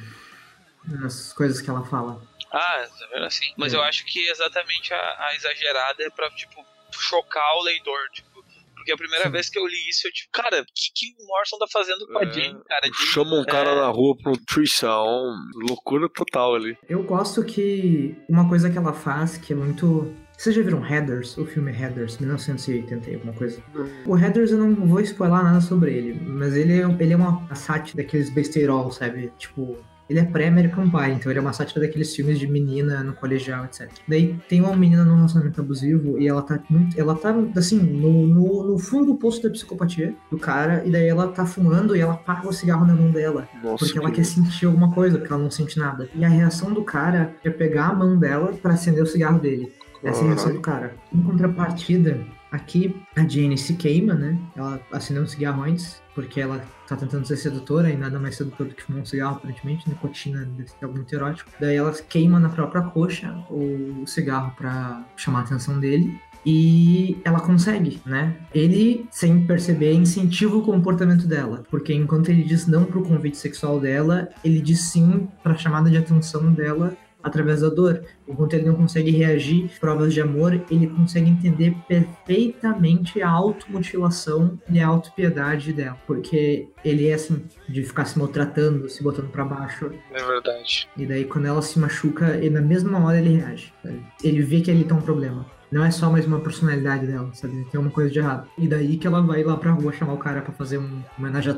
Nas 0.87 1.33
coisas 1.33 1.61
que 1.61 1.69
ela 1.69 1.83
fala. 1.83 2.21
Ah, 2.55 2.85
tá 2.99 3.07
vendo 3.13 3.25
assim? 3.25 3.45
Mas 3.57 3.73
É. 3.73 3.77
eu 3.77 3.81
acho 3.83 4.05
que 4.05 4.19
exatamente 4.29 4.93
a, 4.93 5.15
a 5.27 5.35
exagerada 5.35 6.03
é 6.03 6.09
pra, 6.09 6.29
tipo, 6.31 6.63
chocar 6.91 7.55
o 7.57 7.63
leitor, 7.63 7.99
tipo. 8.13 8.35
Porque 8.75 8.91
a 8.91 8.97
primeira 8.97 9.25
Sim. 9.25 9.31
vez 9.31 9.49
que 9.49 9.57
eu 9.57 9.65
li 9.65 9.89
isso, 9.89 10.07
eu 10.07 10.11
tipo, 10.13 10.29
cara, 10.31 10.61
o 10.61 10.65
que, 10.65 10.91
que 10.93 11.15
o 11.19 11.25
Morrison 11.27 11.57
tá 11.57 11.65
fazendo 11.73 12.05
com 12.05 12.19
a 12.19 12.23
É, 12.23 12.31
Jane, 12.31 12.63
cara? 12.65 12.81
De- 12.87 12.95
Chama 13.11 13.35
um 13.39 13.43
cara 13.43 13.71
é. 13.71 13.75
na 13.75 13.87
rua 13.87 14.15
pro 14.21 14.37
threesome. 14.45 15.35
Loucura 15.67 16.07
total 16.09 16.53
ali. 16.55 16.77
Eu 16.87 17.01
gosto 17.03 17.43
que 17.43 18.15
uma 18.29 18.47
coisa 18.47 18.69
que 18.69 18.77
ela 18.77 18.93
faz 18.93 19.37
que 19.37 19.53
é 19.53 19.55
muito. 19.55 20.13
Vocês 20.37 20.53
já 20.55 20.61
viram 20.61 20.85
Heathers? 20.85 21.35
O 21.37 21.45
filme 21.47 21.71
Heathers, 21.71 22.17
1980 22.19 23.09
e 23.09 23.15
alguma 23.15 23.33
coisa? 23.33 23.63
O 24.05 24.15
Heathers 24.17 24.51
eu 24.51 24.57
não 24.59 24.75
vou 24.87 24.99
spoiler 24.99 25.41
nada 25.43 25.61
sobre 25.61 25.91
ele, 25.93 26.13
mas 26.13 26.55
ele 26.55 26.73
é, 26.73 26.83
ele 27.03 27.13
é 27.13 27.15
uma 27.15 27.55
sátira 27.55 28.03
daqueles 28.03 28.29
besteirol, 28.29 28.91
sabe? 28.91 29.31
Tipo, 29.39 29.83
ele 30.09 30.19
é 30.19 30.23
pré-American 30.23 30.89
Pie, 30.89 31.11
então 31.13 31.31
ele 31.31 31.39
é 31.39 31.41
uma 31.41 31.53
sátira 31.53 31.81
daqueles 31.81 32.15
filmes 32.15 32.37
de 32.37 32.47
menina 32.47 33.03
no 33.03 33.13
colegial, 33.13 33.65
etc. 33.65 33.89
Daí 34.07 34.35
tem 34.47 34.61
uma 34.61 34.75
menina 34.75 35.03
num 35.03 35.15
relacionamento 35.15 35.59
abusivo 35.59 36.19
e 36.19 36.27
ela 36.27 36.41
tá 36.43 36.59
muito. 36.69 36.99
Ela 36.99 37.15
tá, 37.15 37.33
assim, 37.55 37.79
no, 37.79 38.27
no, 38.27 38.63
no 38.71 38.77
fundo 38.77 39.07
do 39.07 39.15
poço 39.15 39.41
da 39.41 39.49
psicopatia 39.49 40.13
do 40.29 40.37
cara, 40.37 40.83
e 40.85 40.91
daí 40.91 41.07
ela 41.07 41.27
tá 41.29 41.45
fumando 41.45 41.95
e 41.95 41.99
ela 42.01 42.15
paga 42.15 42.47
o 42.47 42.53
cigarro 42.53 42.85
na 42.85 42.93
mão 42.93 43.09
dela. 43.11 43.47
Nossa, 43.63 43.83
Porque 43.85 43.97
ela 43.97 44.09
que- 44.09 44.17
quer 44.17 44.25
sentir 44.25 44.65
alguma 44.67 44.91
coisa, 44.91 45.17
porque 45.17 45.33
ela 45.33 45.41
não 45.41 45.49
sente 45.51 45.79
nada. 45.79 46.07
E 46.13 46.23
a 46.23 46.29
reação 46.29 46.71
do 46.73 46.83
cara 46.83 47.33
é 47.43 47.49
pegar 47.49 47.87
a 47.87 47.93
mão 47.95 48.17
dela 48.17 48.53
pra 48.61 48.73
acender 48.73 49.01
o 49.01 49.07
cigarro 49.07 49.39
dele. 49.39 49.73
Essa 50.03 50.21
é 50.21 50.23
a 50.23 50.27
reação 50.27 50.53
do 50.53 50.61
cara. 50.61 50.93
Em 51.11 51.19
contrapartida, 51.23 52.19
aqui 52.55 52.95
a 53.15 53.27
Jane 53.27 53.57
se 53.57 53.73
queima, 53.75 54.13
né? 54.13 54.37
Ela 54.55 54.79
acendeu 54.91 55.23
um 55.23 55.27
cigarro 55.27 55.63
antes, 55.63 56.01
porque 56.13 56.39
ela 56.41 56.63
tá 56.87 56.95
tentando 56.95 57.25
ser 57.25 57.37
sedutora 57.37 57.89
e 57.89 57.97
nada 57.97 58.19
mais 58.19 58.35
sedutor 58.35 58.67
do 58.67 58.75
que 58.75 58.83
fumar 58.83 59.01
um 59.01 59.05
cigarro, 59.05 59.37
aparentemente. 59.37 59.87
Nicotina 59.87 60.45
deve 60.45 60.69
ser 60.69 60.85
algo 60.85 60.95
muito 60.95 61.13
erótico. 61.13 61.51
Daí 61.59 61.75
ela 61.75 61.91
queima 61.91 62.39
na 62.39 62.49
própria 62.49 62.81
coxa 62.81 63.35
o 63.49 64.05
cigarro 64.05 64.53
pra 64.55 65.03
chamar 65.15 65.39
a 65.39 65.43
atenção 65.43 65.79
dele. 65.79 66.19
E 66.45 67.19
ela 67.25 67.39
consegue, 67.39 67.99
né? 68.05 68.35
Ele, 68.53 69.07
sem 69.09 69.47
perceber, 69.47 69.93
incentiva 69.93 70.55
o 70.55 70.61
comportamento 70.61 71.25
dela. 71.25 71.63
Porque 71.71 71.91
enquanto 71.91 72.29
ele 72.29 72.43
diz 72.43 72.67
não 72.67 72.85
pro 72.85 73.01
convite 73.01 73.35
sexual 73.35 73.79
dela, 73.79 74.29
ele 74.43 74.61
diz 74.61 74.81
sim 74.81 75.27
pra 75.41 75.57
chamada 75.57 75.89
de 75.89 75.97
atenção 75.97 76.53
dela 76.53 76.95
através 77.25 77.61
da 77.61 77.69
dor. 77.69 78.03
Enquanto 78.27 78.53
ele 78.53 78.67
não 78.67 78.75
consegue 78.75 79.09
reagir 79.09 79.69
provas 79.79 80.13
de 80.13 80.21
amor, 80.21 80.53
ele 80.69 80.87
consegue 80.87 81.29
entender 81.29 81.75
perfeitamente 81.87 83.21
a 83.21 83.29
automutilação 83.29 84.59
e 84.69 84.79
a 84.79 84.87
autopiedade 84.87 85.73
dela. 85.73 85.97
Porque 86.05 86.67
ele 86.83 87.07
é 87.07 87.15
assim, 87.15 87.43
de 87.67 87.83
ficar 87.83 88.05
se 88.05 88.17
maltratando, 88.19 88.87
se 88.87 89.03
botando 89.03 89.29
pra 89.29 89.43
baixo. 89.43 89.91
É 90.13 90.23
verdade. 90.23 90.87
E 90.95 91.05
daí 91.05 91.25
quando 91.25 91.47
ela 91.47 91.61
se 91.61 91.79
machuca, 91.79 92.37
e 92.37 92.49
na 92.49 92.61
mesma 92.61 93.03
hora 93.03 93.17
ele 93.17 93.37
reage. 93.37 93.73
sabe? 93.81 94.05
Ele 94.23 94.41
vê 94.41 94.61
que 94.61 94.69
ali 94.69 94.83
tá 94.83 94.93
um 94.93 95.01
problema. 95.01 95.45
Não 95.71 95.83
é 95.83 95.89
só 95.89 96.11
mais 96.11 96.27
uma 96.27 96.39
personalidade 96.39 97.07
dela, 97.07 97.29
sabe? 97.33 97.65
Tem 97.71 97.81
uma 97.81 97.89
coisa 97.89 98.11
de 98.11 98.19
errado. 98.19 98.47
E 98.57 98.67
daí 98.67 98.97
que 98.97 99.07
ela 99.07 99.21
vai 99.21 99.43
lá 99.43 99.57
pra 99.57 99.71
rua 99.71 99.91
chamar 99.91 100.13
o 100.13 100.17
cara 100.17 100.41
pra 100.41 100.53
fazer 100.53 100.77
um 100.77 101.01
homenagem 101.17 101.51
a 101.51 101.55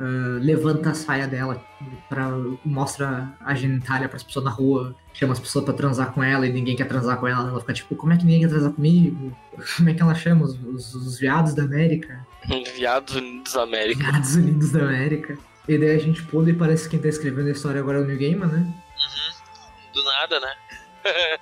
Ah, 0.00 0.38
levanta 0.40 0.90
a 0.90 0.94
saia 0.94 1.26
dela, 1.26 1.60
pra, 2.08 2.30
mostra 2.64 3.32
a 3.40 3.54
genitália 3.54 4.08
pras 4.08 4.22
pessoas 4.22 4.44
na 4.44 4.50
rua, 4.50 4.94
chama 5.12 5.32
as 5.32 5.40
pessoas 5.40 5.64
pra 5.64 5.74
transar 5.74 6.12
com 6.12 6.22
ela 6.22 6.46
e 6.46 6.52
ninguém 6.52 6.76
quer 6.76 6.86
transar 6.86 7.18
com 7.18 7.26
ela. 7.26 7.48
Ela 7.48 7.60
fica 7.60 7.72
tipo, 7.74 7.96
como 7.96 8.12
é 8.12 8.16
que 8.16 8.24
ninguém 8.24 8.40
quer 8.42 8.48
transar 8.48 8.70
comigo? 8.72 9.36
Como 9.76 9.88
é 9.90 9.94
que 9.94 10.00
ela 10.02 10.14
chama? 10.14 10.44
Os, 10.44 10.54
os- 10.64 10.94
os 10.94 11.18
viados 11.18 11.52
da 11.54 11.64
América? 11.64 12.24
Enviados 12.48 13.14
Unidos 13.16 13.52
da 13.52 13.62
América. 13.62 14.04
Viados 14.04 14.34
Unidos 14.36 14.70
da 14.70 14.80
América. 14.84 15.38
E 15.66 15.76
daí 15.76 15.90
a 15.90 15.98
gente 15.98 16.22
pula 16.22 16.48
e 16.48 16.54
parece 16.54 16.84
que 16.84 16.90
quem 16.90 17.00
tá 17.00 17.08
escrevendo 17.08 17.48
a 17.48 17.52
história 17.52 17.80
agora 17.80 17.98
é 17.98 18.00
o 18.00 18.06
New 18.06 18.16
Gaiman, 18.18 18.46
né? 18.46 18.72
Do 19.94 20.04
nada, 20.04 20.40
né? 20.40 20.52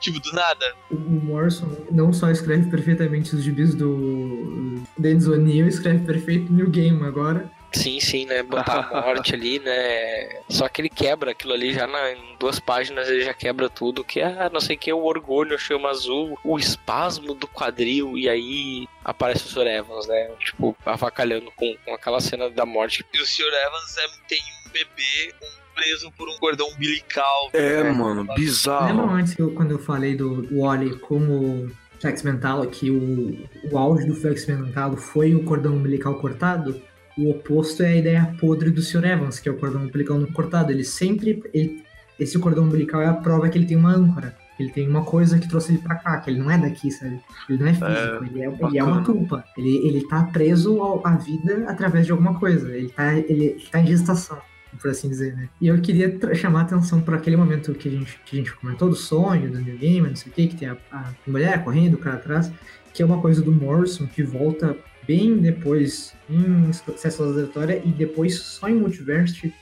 Tipo, 0.00 0.18
do 0.18 0.32
nada. 0.32 0.64
O 0.90 0.94
o 0.94 1.24
Morrison 1.24 1.68
não 1.90 2.10
só 2.10 2.30
escreve 2.30 2.70
perfeitamente 2.70 3.34
os 3.36 3.42
gibis 3.42 3.74
do 3.74 4.80
Dennis 4.96 5.26
O'Neill, 5.26 5.66
escreve 5.68 6.06
perfeito 6.06 6.50
New 6.50 6.70
Game 6.70 7.04
agora. 7.04 7.50
Sim, 7.72 8.00
sim, 8.00 8.26
né? 8.26 8.42
Botar 8.42 8.88
a 8.90 9.00
morte 9.02 9.32
ali, 9.36 9.58
né? 9.58 10.40
Só 10.48 10.68
que 10.68 10.80
ele 10.80 10.88
quebra 10.88 11.30
aquilo 11.30 11.52
ali 11.52 11.72
já 11.72 11.86
na, 11.86 12.12
em 12.12 12.36
duas 12.38 12.58
páginas, 12.58 13.08
ele 13.08 13.22
já 13.24 13.32
quebra 13.34 13.68
tudo, 13.68 14.02
que 14.04 14.20
é 14.20 14.48
não 14.50 14.60
sei 14.60 14.76
o 14.76 14.78
que, 14.78 14.92
o 14.92 15.04
orgulho, 15.04 15.54
a 15.54 15.58
chama 15.58 15.88
azul, 15.90 16.38
o 16.44 16.58
espasmo 16.58 17.34
do 17.34 17.46
quadril, 17.46 18.16
e 18.18 18.28
aí 18.28 18.88
aparece 19.04 19.44
o 19.46 19.48
Sr. 19.48 19.66
Evans, 19.66 20.06
né? 20.06 20.30
Tipo, 20.40 20.76
avacalhando 20.84 21.50
com, 21.56 21.74
com 21.84 21.94
aquela 21.94 22.20
cena 22.20 22.48
da 22.50 22.66
morte. 22.66 23.04
E 23.14 23.20
o 23.20 23.26
Sr. 23.26 23.44
Evans 23.66 23.96
é- 23.98 24.28
tem 24.28 24.38
um 24.66 24.70
bebê 24.70 25.34
um- 25.42 25.60
preso 25.74 26.10
por 26.12 26.28
um 26.28 26.36
cordão 26.38 26.68
umbilical. 26.68 27.48
É, 27.54 27.82
mano, 27.84 28.24
bizarro. 28.34 28.86
Lembram 28.88 29.14
antes 29.14 29.34
que 29.34 29.40
eu- 29.40 29.52
quando 29.54 29.70
eu 29.70 29.78
falei 29.78 30.14
do 30.14 30.46
Wally 30.60 30.98
como 30.98 31.70
Flex 32.00 32.22
Mental, 32.22 32.66
que 32.66 32.90
o, 32.90 33.46
o 33.70 33.78
auge 33.78 34.06
do 34.06 34.14
Flex 34.14 34.46
Mental 34.46 34.96
foi 34.96 35.34
o 35.34 35.44
cordão 35.44 35.72
umbilical 35.74 36.16
cortado? 36.16 36.82
O 37.18 37.30
oposto 37.30 37.82
é 37.82 37.88
a 37.88 37.96
ideia 37.96 38.34
podre 38.40 38.70
do 38.70 38.80
Sr. 38.82 39.04
Evans, 39.04 39.38
que 39.40 39.48
é 39.48 39.52
o 39.52 39.56
cordão 39.56 39.82
umbilical 39.82 40.18
não 40.18 40.26
cortado. 40.32 40.70
Ele 40.72 40.84
sempre. 40.84 41.42
ele- 41.52 41.82
esse 42.18 42.38
cordão 42.38 42.64
umbilical 42.64 43.00
é 43.00 43.06
a 43.06 43.14
prova 43.14 43.48
que 43.48 43.56
ele 43.56 43.64
tem 43.66 43.76
uma 43.76 43.94
âncora. 43.94 44.36
Ele 44.58 44.68
tem 44.70 44.86
uma 44.86 45.02
coisa 45.04 45.38
que 45.38 45.48
trouxe 45.48 45.72
ele 45.72 45.78
pra 45.82 45.94
cá, 45.94 46.18
que 46.18 46.28
ele 46.30 46.38
não 46.38 46.50
é 46.50 46.58
daqui, 46.58 46.90
sabe? 46.90 47.18
Ele 47.48 47.58
não 47.58 47.66
é 47.66 47.72
físico, 47.72 48.24
ele, 48.26 48.42
é, 48.42 48.46
ele 48.68 48.78
é 48.78 48.84
uma 48.84 49.02
tulpa. 49.02 49.44
Ele, 49.56 49.86
ele 49.88 50.06
tá 50.06 50.24
preso 50.24 50.82
ao- 50.82 51.06
à 51.06 51.16
vida 51.16 51.64
através 51.66 52.04
de 52.04 52.12
alguma 52.12 52.38
coisa. 52.38 52.70
Ele 52.76 52.90
tá, 52.90 53.14
ele, 53.14 53.44
ele 53.44 53.66
tá 53.72 53.80
em 53.80 53.86
gestação, 53.86 54.38
por 54.78 54.90
assim 54.90 55.08
dizer, 55.08 55.34
né? 55.34 55.48
E 55.62 55.66
eu 55.68 55.80
queria 55.80 56.14
chamar 56.34 56.60
a 56.60 56.62
atenção 56.64 57.00
para 57.00 57.16
aquele 57.16 57.38
momento 57.38 57.72
que 57.72 57.88
a, 57.88 57.90
gente, 57.90 58.20
que 58.26 58.36
a 58.36 58.38
gente 58.38 58.54
comentou 58.54 58.90
do 58.90 58.94
sonho, 58.96 59.50
do 59.50 59.58
New 59.58 59.78
Game, 59.78 60.06
não 60.06 60.14
sei 60.16 60.30
o 60.30 60.34
que, 60.34 60.48
que 60.48 60.56
tem 60.56 60.68
a, 60.68 60.76
a 60.92 61.10
mulher 61.26 61.64
correndo, 61.64 61.94
o 61.94 61.98
cara 61.98 62.16
atrás, 62.16 62.52
que 62.92 63.02
é 63.02 63.06
uma 63.06 63.18
coisa 63.18 63.40
do 63.40 63.50
Morrison 63.50 64.06
que 64.06 64.22
volta 64.22 64.76
bem 65.06 65.36
depois 65.38 66.14
em 66.28 66.72
Células 66.72 67.36
da 67.36 67.42
Vitória 67.42 67.82
e 67.84 67.88
depois 67.88 68.38
só 68.38 68.68
em 68.68 68.74
Multiverse, 68.74 69.52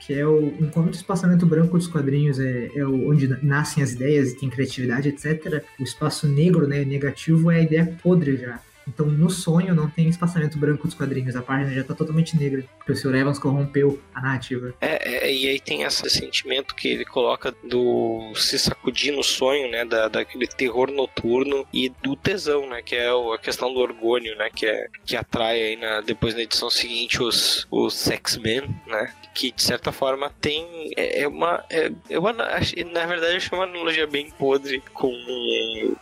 que 0.00 0.14
é 0.14 0.26
o 0.26 0.54
enquanto 0.60 0.94
o 0.94 0.96
espaçamento 0.96 1.44
branco 1.46 1.76
dos 1.76 1.86
quadrinhos 1.88 2.38
é, 2.38 2.70
é 2.74 2.86
onde 2.86 3.26
na- 3.26 3.38
nascem 3.42 3.82
as 3.82 3.92
ideias 3.92 4.30
e 4.32 4.38
tem 4.38 4.48
criatividade, 4.48 5.08
etc. 5.08 5.62
O 5.80 5.82
espaço 5.82 6.28
negro, 6.28 6.66
né, 6.66 6.84
negativo, 6.84 7.50
é 7.50 7.56
a 7.56 7.62
ideia 7.62 7.96
podre 8.02 8.36
já. 8.36 8.60
Então, 8.88 9.06
no 9.06 9.28
sonho, 9.28 9.74
não 9.74 9.88
tem 9.90 10.08
espaçamento 10.08 10.58
branco 10.58 10.86
dos 10.86 10.94
quadrinhos. 10.94 11.34
A 11.36 11.42
página 11.42 11.74
já 11.74 11.82
tá 11.84 11.94
totalmente 11.94 12.36
negra. 12.36 12.64
Porque 12.78 12.92
o 12.92 12.96
Sr. 12.96 13.14
Evans 13.16 13.38
corrompeu 13.38 14.00
a 14.14 14.20
narrativa. 14.20 14.72
É, 14.80 15.26
é, 15.26 15.32
e 15.32 15.48
aí 15.48 15.58
tem 15.60 15.82
esse 15.82 16.08
sentimento 16.08 16.74
que 16.74 16.88
ele 16.88 17.04
coloca 17.04 17.52
do 17.68 18.32
se 18.36 18.58
sacudir 18.58 19.12
no 19.12 19.22
sonho, 19.24 19.68
né? 19.70 19.84
Da, 19.84 20.08
daquele 20.08 20.46
terror 20.46 20.90
noturno 20.90 21.66
e 21.72 21.88
do 22.02 22.14
tesão, 22.14 22.68
né? 22.68 22.80
Que 22.82 22.94
é 22.94 23.12
o- 23.12 23.32
a 23.32 23.38
questão 23.38 23.72
do 23.74 23.80
orgulho, 23.80 24.36
né? 24.36 24.48
Que, 24.54 24.66
é, 24.66 24.86
que 25.04 25.16
atrai 25.16 25.60
aí 25.62 25.76
na, 25.76 26.00
depois 26.00 26.34
na 26.34 26.42
edição 26.42 26.70
seguinte 26.70 27.20
os, 27.22 27.66
os 27.70 27.94
Sex-Men, 27.94 28.62
né? 28.86 29.12
Que 29.34 29.50
de 29.50 29.62
certa 29.62 29.90
forma 29.92 30.30
tem. 30.40 30.92
É, 30.96 31.22
é 31.22 31.28
uma. 31.28 31.64
É, 31.68 31.90
eu 32.08 32.26
acho- 32.26 32.74
na 32.92 33.04
verdade, 33.04 33.32
eu 33.32 33.36
achei 33.38 33.58
uma 33.58 33.64
analogia 33.64 34.06
bem 34.06 34.30
podre 34.30 34.80
com 34.94 35.12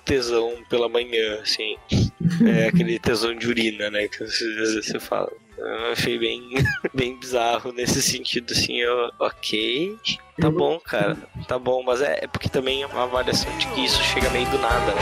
tesão 0.05 0.52
pela 0.69 0.89
manhã, 0.89 1.40
assim. 1.40 1.77
É 2.47 2.70
aquele 2.74 2.98
tesão 2.98 3.34
de 3.34 3.48
urina, 3.48 3.90
né? 3.90 4.09
Que 4.09 4.24
às 4.24 4.38
vezes 4.38 4.86
você 4.86 4.98
fala. 4.98 5.30
Eu 5.56 5.92
achei 5.92 6.18
bem, 6.18 6.42
bem 6.92 7.16
bizarro 7.18 7.72
nesse 7.72 8.02
sentido, 8.02 8.52
assim, 8.52 8.80
eu, 8.80 9.10
ok, 9.20 9.96
tá 10.40 10.51
bom, 10.51 10.80
cara, 10.80 11.16
tá 11.46 11.59
bom, 11.59 11.82
mas 11.84 12.02
é, 12.02 12.24
é 12.24 12.26
porque 12.26 12.48
também 12.48 12.82
é 12.82 12.86
uma 12.86 13.05
avaliação 13.05 13.56
de 13.56 13.68
que 13.68 13.84
isso 13.84 14.02
chega 14.02 14.28
meio 14.30 14.48
do 14.51 14.59
nada, 14.59 14.92
né? 14.94 15.01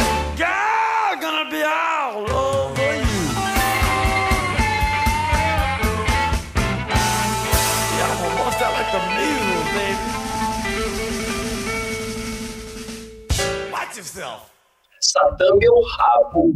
Satã 15.01 15.55
meu 15.57 15.75
rabo. 15.83 16.53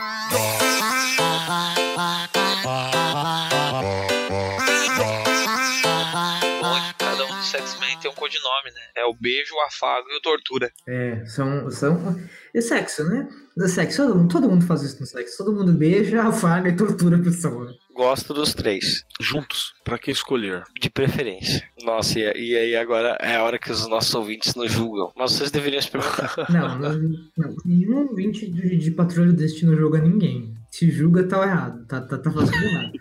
Onde 0.00 0.40
Tem 8.20 8.26
um 8.26 8.30
codinome, 8.30 8.70
né? 8.74 8.80
É 8.96 9.04
o 9.04 9.14
beijo, 9.14 9.54
o 9.54 9.60
afago 9.60 10.06
e 10.10 10.16
o 10.16 10.20
tortura. 10.20 10.70
É, 10.86 11.24
são. 11.24 11.70
são... 11.70 12.20
E 12.54 12.60
sexo, 12.60 13.04
né? 13.04 13.28
No 13.56 13.68
sexo, 13.68 14.04
todo 14.04 14.16
mundo, 14.16 14.32
todo 14.32 14.48
mundo 14.48 14.64
faz 14.66 14.82
isso 14.82 15.00
no 15.00 15.06
sexo. 15.06 15.38
Todo 15.38 15.52
mundo 15.52 15.72
beija, 15.72 16.22
afaga 16.26 16.68
e 16.68 16.76
tortura 16.76 17.16
a 17.16 17.22
pessoa. 17.22 17.72
Gosto 17.94 18.32
dos 18.32 18.54
três, 18.54 19.04
Juntos, 19.20 19.74
pra 19.84 19.98
que 19.98 20.10
escolher? 20.10 20.62
de 20.80 20.88
preferência. 20.88 21.62
Nossa, 21.82 22.18
e, 22.18 22.22
e 22.22 22.56
aí 22.56 22.76
agora 22.76 23.18
é 23.20 23.36
a 23.36 23.42
hora 23.42 23.58
que 23.58 23.70
os 23.70 23.86
nossos 23.88 24.14
ouvintes 24.14 24.54
nos 24.54 24.72
julgam. 24.72 25.12
Mas 25.16 25.32
vocês 25.32 25.50
deveriam 25.50 25.80
experimentar. 25.80 26.34
Não, 26.50 26.78
não, 26.78 26.92
não. 27.36 27.56
Nenhum 27.64 28.08
ouvinte 28.08 28.50
de, 28.50 28.76
de 28.76 28.90
Patrulha 28.92 29.28
do 29.28 29.36
Destino 29.36 29.76
julga 29.76 30.00
ninguém. 30.00 30.54
Se 30.70 30.90
julga, 30.90 31.24
tá 31.24 31.42
errado. 31.42 31.86
Tá, 31.86 32.00
tá, 32.00 32.16
tá 32.18 32.30
fazendo 32.30 32.64
errado. 32.64 32.92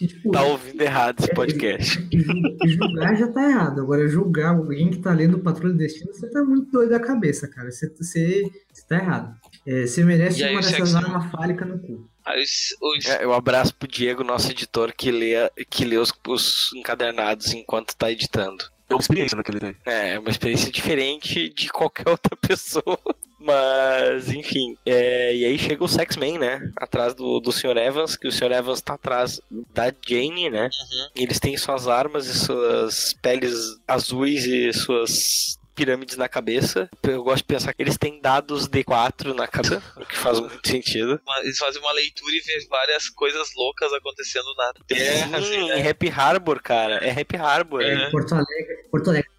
Que, 0.00 0.06
tipo, 0.06 0.30
tá 0.30 0.42
ouvindo 0.42 0.80
errado 0.80 1.20
esse 1.20 1.34
podcast. 1.34 2.08
ju- 2.10 2.56
julgar 2.66 3.14
já 3.16 3.28
tá 3.28 3.46
errado. 3.50 3.82
Agora, 3.82 4.08
julgar 4.08 4.56
alguém 4.56 4.88
que 4.88 4.96
tá 4.96 5.12
lendo 5.12 5.40
Patrulha 5.40 5.74
do 5.74 5.78
Destino, 5.78 6.10
você 6.14 6.26
tá 6.30 6.42
muito 6.42 6.70
doido 6.70 6.88
da 6.88 6.98
cabeça, 6.98 7.46
cara. 7.46 7.70
Você, 7.70 7.86
você, 7.94 8.42
você 8.72 8.86
tá 8.88 8.96
errado. 8.96 9.36
É, 9.66 9.86
você 9.86 10.02
merece 10.02 10.42
aí 10.42 10.54
uma 10.54 10.62
dessas 10.62 10.94
armas 10.94 11.30
fálica 11.30 11.66
no 11.66 11.78
cu. 11.80 12.08
Aí 12.24 12.42
os, 12.42 12.74
os- 12.80 13.04
É, 13.10 13.22
eu 13.22 13.34
abraço 13.34 13.74
pro 13.74 13.86
Diego, 13.86 14.24
nosso 14.24 14.50
editor, 14.50 14.90
que 14.96 15.10
lê, 15.10 15.34
que 15.68 15.84
lê 15.84 15.98
os, 15.98 16.10
os 16.26 16.70
encadernados 16.74 17.52
enquanto 17.52 17.94
tá 17.94 18.10
editando. 18.10 18.64
É 18.90 18.94
uma 18.94 19.00
experiência 19.00 19.36
naquele 19.36 19.60
tem. 19.60 19.76
É, 19.86 20.14
é 20.14 20.18
uma 20.18 20.30
experiência 20.30 20.70
diferente 20.70 21.48
de 21.48 21.68
qualquer 21.68 22.08
outra 22.10 22.36
pessoa. 22.36 22.98
Mas, 23.38 24.30
enfim. 24.30 24.76
é, 24.84 25.34
e 25.34 25.44
aí 25.46 25.58
chega 25.58 25.82
o 25.82 25.88
Sex-Man, 25.88 26.38
né? 26.38 26.70
Atrás 26.76 27.14
do, 27.14 27.40
do 27.40 27.50
Sr. 27.50 27.76
Evans, 27.78 28.16
que 28.16 28.28
o 28.28 28.32
Sr. 28.32 28.52
Evans 28.52 28.82
tá 28.82 28.94
atrás 28.94 29.40
da 29.72 29.92
Jane, 30.06 30.50
né? 30.50 30.64
Uhum. 30.64 31.08
E 31.16 31.22
eles 31.22 31.40
têm 31.40 31.56
suas 31.56 31.88
armas 31.88 32.26
e 32.26 32.38
suas 32.38 33.14
peles 33.22 33.54
azuis 33.88 34.44
e 34.44 34.72
suas 34.74 35.58
pirâmides 35.84 36.16
na 36.18 36.28
cabeça. 36.28 36.90
Eu 37.02 37.22
gosto 37.24 37.38
de 37.38 37.44
pensar 37.44 37.72
que 37.72 37.82
eles 37.82 37.96
têm 37.96 38.20
dados 38.20 38.68
D4 38.68 39.32
na 39.34 39.46
cabeça, 39.48 39.82
o 39.96 40.04
que 40.04 40.16
faz 40.16 40.38
muito 40.38 40.68
sentido. 40.68 41.18
uma- 41.26 41.38
eles 41.40 41.56
fazem 41.56 41.80
uma 41.80 41.92
leitura 41.92 42.32
e 42.36 42.40
vê 42.40 42.66
várias 42.68 43.08
coisas 43.08 43.48
loucas 43.56 43.90
acontecendo 43.94 44.54
na 44.56 44.72
Terra. 44.86 45.38
assim, 45.38 45.52
Sim, 45.52 45.68
né? 45.68 45.88
Happy 45.88 46.08
Harbor, 46.10 46.60
cara. 46.62 46.96
É 46.96 47.18
Happy 47.18 47.36
Harbor. 47.36 47.80
É. 47.82 47.94
né? 47.94 48.10
Porto 48.10 48.34
Alegre, 48.34 48.76
Porto 48.90 49.08
Alegre. 49.10 49.30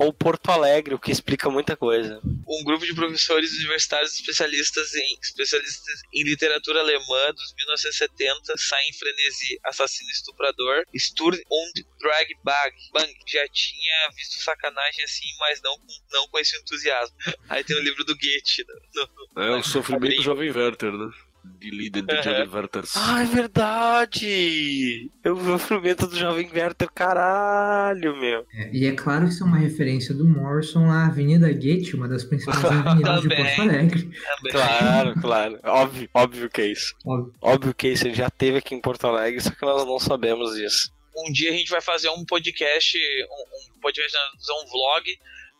Ou 0.00 0.12
Porto 0.12 0.50
Alegre, 0.50 0.94
o 0.94 0.98
que 0.98 1.10
explica 1.10 1.48
muita 1.50 1.76
coisa. 1.76 2.20
Um 2.46 2.62
grupo 2.64 2.84
de 2.84 2.94
professores 2.94 3.52
universitários 3.58 4.14
especialistas 4.14 4.94
em, 4.94 5.18
especialistas 5.22 6.00
em 6.12 6.22
literatura 6.24 6.80
alemã 6.80 7.32
dos 7.34 7.54
1970 7.56 8.56
saem 8.58 8.90
em 8.90 8.92
frenesi. 8.92 9.58
Assassino 9.64 10.10
estuprador, 10.10 10.84
Sturm 10.94 11.38
und 11.50 11.86
Drag 12.00 12.28
Bag. 12.44 12.74
Bang 12.92 13.12
já 13.26 13.46
tinha 13.48 14.10
visto 14.16 14.42
sacanagem 14.42 15.04
assim, 15.04 15.26
mas 15.38 15.60
não 15.62 15.78
com, 15.78 15.86
não 16.12 16.28
com 16.28 16.38
esse 16.38 16.56
entusiasmo. 16.58 17.16
Aí 17.48 17.64
tem 17.64 17.76
o 17.76 17.80
livro 17.82 18.04
do 18.04 18.14
Goethe. 18.16 18.64
no- 18.94 19.08
no- 19.36 19.42
É 19.42 19.56
o 19.56 19.62
sofrimento 19.62 20.16
do 20.16 20.22
jovem 20.22 20.50
Werther, 20.50 20.92
né? 20.92 21.10
De 21.44 21.70
líder 21.70 22.02
de 22.02 22.14
Uhum. 22.14 22.22
jovem 22.22 22.48
Werther. 22.48 22.84
Ah, 22.96 23.22
é 23.22 23.26
verdade! 23.26 25.10
Eu 25.24 25.36
vi 25.36 25.50
o 25.50 25.58
frumento 25.58 26.06
do 26.06 26.16
Jovem 26.16 26.48
Werther, 26.52 26.88
caralho, 26.92 28.16
meu. 28.16 28.46
É, 28.54 28.70
e 28.72 28.86
é 28.86 28.92
claro 28.92 29.24
que 29.26 29.30
isso 29.32 29.42
é 29.42 29.46
uma 29.46 29.58
referência 29.58 30.14
do 30.14 30.24
Morrison 30.24 30.90
à 30.90 31.06
Avenida 31.06 31.52
Goethe, 31.52 31.94
uma 31.94 32.08
das 32.08 32.24
principais 32.24 32.62
avenidas 32.64 33.22
de. 33.22 33.28
Porto 33.28 33.60
Alegre. 33.60 34.02
também. 34.02 34.52
Claro, 34.52 35.20
claro. 35.20 35.60
Óbvio, 35.64 36.08
óbvio 36.14 36.50
que 36.50 36.60
é 36.62 36.66
isso. 36.66 36.94
Óbvio. 37.04 37.34
Óbvio 37.40 37.74
que 37.74 37.86
é 37.88 37.90
isso. 37.92 38.06
Ele 38.06 38.14
já 38.14 38.30
teve 38.30 38.58
aqui 38.58 38.74
em 38.74 38.80
Porto 38.80 39.06
Alegre, 39.06 39.40
só 39.40 39.50
que 39.50 39.62
nós 39.64 39.84
não 39.86 39.98
sabemos 39.98 40.54
disso. 40.54 40.90
Um 41.16 41.30
dia 41.30 41.50
a 41.50 41.54
gente 41.54 41.70
vai 41.70 41.80
fazer 41.80 42.08
um 42.08 42.24
podcast, 42.24 42.96
um, 42.98 43.76
um 43.76 43.80
podcast, 43.80 44.16
um 44.16 44.70
vlog 44.70 45.04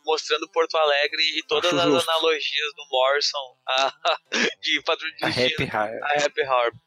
mostrando 0.04 0.48
Porto 0.50 0.76
Alegre 0.76 1.22
e 1.38 1.42
todas 1.46 1.72
Acho 1.72 1.80
as 1.82 1.92
justo. 1.94 2.10
analogias 2.10 2.74
do 2.76 2.84
Morrison 2.90 3.56
a- 3.68 3.92
de 4.60 4.82
Patrulha 4.86 5.14
de 5.16 5.24
A. 5.24 5.28
Happy. 5.28 6.02
A 6.02 6.24
Happy 6.24 6.42
Harbor. 6.42 6.80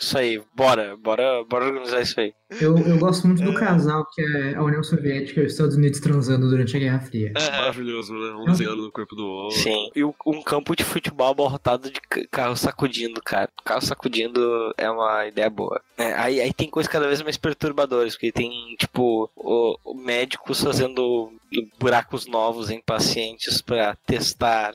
Isso 0.00 0.16
aí, 0.16 0.40
bora, 0.54 0.96
bora, 0.96 1.42
bora 1.44 1.66
organizar 1.66 2.00
isso 2.00 2.20
aí. 2.20 2.32
Eu, 2.60 2.78
eu 2.78 2.98
gosto 2.98 3.26
muito 3.26 3.42
do 3.42 3.52
casal 3.52 4.06
que 4.14 4.22
é 4.22 4.54
a 4.54 4.62
União 4.62 4.80
Soviética 4.82 5.40
e 5.40 5.46
os 5.46 5.52
Estados 5.52 5.74
Unidos 5.74 5.98
transando 5.98 6.48
durante 6.48 6.76
a 6.76 6.78
Guerra 6.78 7.00
Fria. 7.00 7.32
Maravilhoso, 7.34 8.14
né? 8.14 8.30
Um 8.34 8.44
desenhando 8.44 8.82
no 8.84 8.92
corpo 8.92 9.16
do 9.16 9.26
outro. 9.26 9.58
Sim. 9.58 9.90
E 9.96 10.04
um 10.04 10.40
campo 10.44 10.76
de 10.76 10.84
futebol 10.84 11.32
abarrotado 11.32 11.90
de 11.90 12.00
ca- 12.00 12.24
carro 12.30 12.56
sacudindo, 12.56 13.20
cara. 13.20 13.48
Carro 13.64 13.80
sacudindo 13.84 14.72
é 14.78 14.88
uma 14.88 15.26
ideia 15.26 15.50
boa. 15.50 15.80
É, 15.96 16.12
aí, 16.14 16.40
aí 16.40 16.52
tem 16.52 16.70
coisas 16.70 16.90
cada 16.90 17.08
vez 17.08 17.20
mais 17.20 17.36
perturbadoras, 17.36 18.14
porque 18.14 18.30
tem, 18.30 18.50
tipo, 18.78 19.28
o, 19.34 19.76
o 19.84 19.94
médicos 19.94 20.62
fazendo 20.62 21.32
buracos 21.78 22.26
novos 22.28 22.70
em 22.70 22.80
pacientes 22.80 23.60
pra 23.60 23.96
testar 24.06 24.74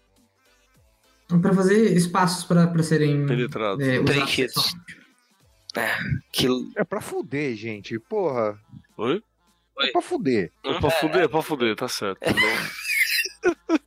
Pra 1.41 1.53
fazer 1.53 1.95
espaços 1.95 2.43
pra, 2.43 2.67
pra 2.67 2.83
serem 2.83 3.25
Penetrado. 3.25 3.81
é, 3.81 4.03
Preenchidos. 4.03 4.75
Aquilo. 5.81 6.69
É 6.75 6.83
pra 6.83 7.01
fuder, 7.01 7.55
gente. 7.55 7.97
Porra. 7.99 8.57
Oi? 8.97 9.21
É 9.79 9.91
pra 9.91 10.01
fuder. 10.01 10.51
É 10.63 10.79
pra 10.79 10.89
fuder, 10.91 11.21
é 11.23 11.27
pra 11.27 11.41
fuder, 11.41 11.75
tá 11.75 11.87
certo. 11.87 12.19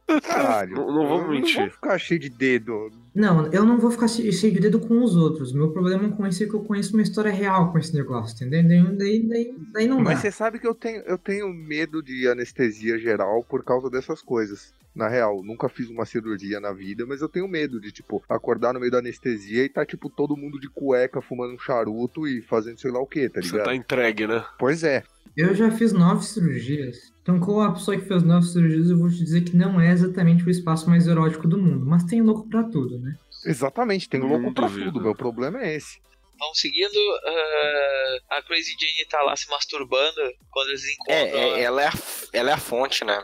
Não, 0.09 0.21
Caralho. 0.21 0.77
Não- 0.77 0.87
não 0.95 1.09
vamos 1.09 1.25
Eu 1.25 1.31
mentir. 1.31 1.55
Não 1.57 1.63
vou 1.65 1.71
ficar 1.71 1.99
cheio 1.99 2.21
de 2.21 2.29
dedo. 2.29 2.91
Não, 3.15 3.47
eu 3.53 3.65
não 3.65 3.79
vou 3.79 3.91
ficar 3.91 4.07
che- 4.09 4.31
cheio 4.33 4.53
de 4.53 4.61
dedo 4.61 4.79
com 4.81 5.03
os 5.03 5.17
outros. 5.17 5.53
Meu 5.53 5.71
problema 5.73 6.09
com 6.15 6.27
isso 6.27 6.43
é 6.45 6.47
que 6.47 6.55
eu 6.55 6.63
conheço 6.63 6.93
uma 6.95 7.03
história 7.03 7.31
real 7.33 7.73
com 7.73 7.79
esse 7.79 7.95
negócio, 7.95 8.47
entendeu? 8.47 8.95
Daí, 8.97 9.23
daí, 9.27 9.55
daí, 9.73 9.87
não 9.89 10.01
Mas 10.01 10.17
dá. 10.17 10.21
você 10.23 10.31
sabe 10.31 10.59
que 10.59 10.67
eu 10.67 10.75
tenho, 10.75 11.01
eu 11.03 11.19
tenho 11.19 11.49
medo 11.49 12.03
de 12.03 12.29
anestesia 12.29 12.99
geral 12.99 13.43
por 13.45 13.65
causa 13.65 13.89
dessas 13.91 14.21
coisas. 14.23 14.73
Na 14.97 15.09
real, 15.09 15.43
nunca 15.45 15.69
fiz 15.69 15.91
uma 15.91 16.07
cirurgia 16.07 16.59
na 16.59 16.73
vida, 16.73 17.05
mas 17.07 17.21
eu 17.21 17.29
tenho 17.29 17.47
medo 17.47 17.79
de, 17.79 17.93
tipo, 17.93 18.25
acordar 18.29 18.73
no 18.73 18.81
meio 18.81 18.91
da 18.91 18.99
anestesia 18.99 19.63
e 19.63 19.69
tá, 19.69 19.85
tipo, 19.85 20.09
todo 20.09 20.37
mundo 20.37 20.59
de 20.59 20.71
cueca 20.71 21.21
fumando 21.21 21.55
um 21.55 21.59
charuto 21.59 22.27
e 22.27 22.41
fazendo 22.41 22.81
sei 22.81 22.91
lá 22.91 22.99
o 22.99 23.07
que, 23.07 23.29
tá 23.29 23.43
Você 23.43 23.51
ligado? 23.51 23.67
tá 23.67 23.75
entregue, 23.75 24.27
né? 24.27 24.43
Pois 24.59 24.83
é. 24.83 25.03
Eu 25.37 25.55
já 25.55 25.71
fiz 25.71 25.93
nove 25.93 26.25
cirurgias. 26.25 27.13
Então, 27.21 27.39
como 27.39 27.61
a 27.61 27.73
pessoa 27.73 27.95
que 27.99 28.07
fez 28.07 28.23
nove 28.23 28.47
cirurgias, 28.47 28.89
eu 28.89 28.97
vou 28.99 29.11
te 29.11 29.19
dizer 29.23 29.43
que 29.43 29.55
não 29.55 29.79
é 29.79 29.91
exatamente 29.93 30.43
o 30.45 30.51
espaço 30.51 30.89
mais 30.89 31.07
erótico 31.07 31.47
do 31.47 31.59
mundo. 31.59 31.85
Mas 31.85 32.05
tem 32.05 32.23
louco 32.23 32.49
pra 32.49 32.63
tudo, 32.65 32.99
né? 32.99 33.15
Exatamente, 33.45 34.09
tem 34.09 34.21
louco 34.21 34.55
pra 34.55 34.67
duvido. 34.67 34.93
tudo. 34.93 35.03
Meu 35.03 35.15
problema 35.15 35.61
é 35.63 35.77
esse. 35.77 35.99
Vamos 36.39 36.59
seguindo. 36.59 36.95
eh, 37.27 38.19
a 38.31 38.43
Crazy 38.43 38.73
Jane 38.81 39.07
tá 39.11 39.21
lá 39.23 39.37
se 39.37 39.49
masturbando 39.51 40.21
quando 40.51 40.69
eles 40.69 40.85
encontram. 40.95 41.15
É, 41.17 41.31
é, 41.31 41.63
ela. 41.63 41.83
é 41.83 41.87
a, 41.89 41.93
ela 42.33 42.51
é 42.51 42.53
a 42.55 42.59
fonte, 42.59 43.05
né? 43.05 43.23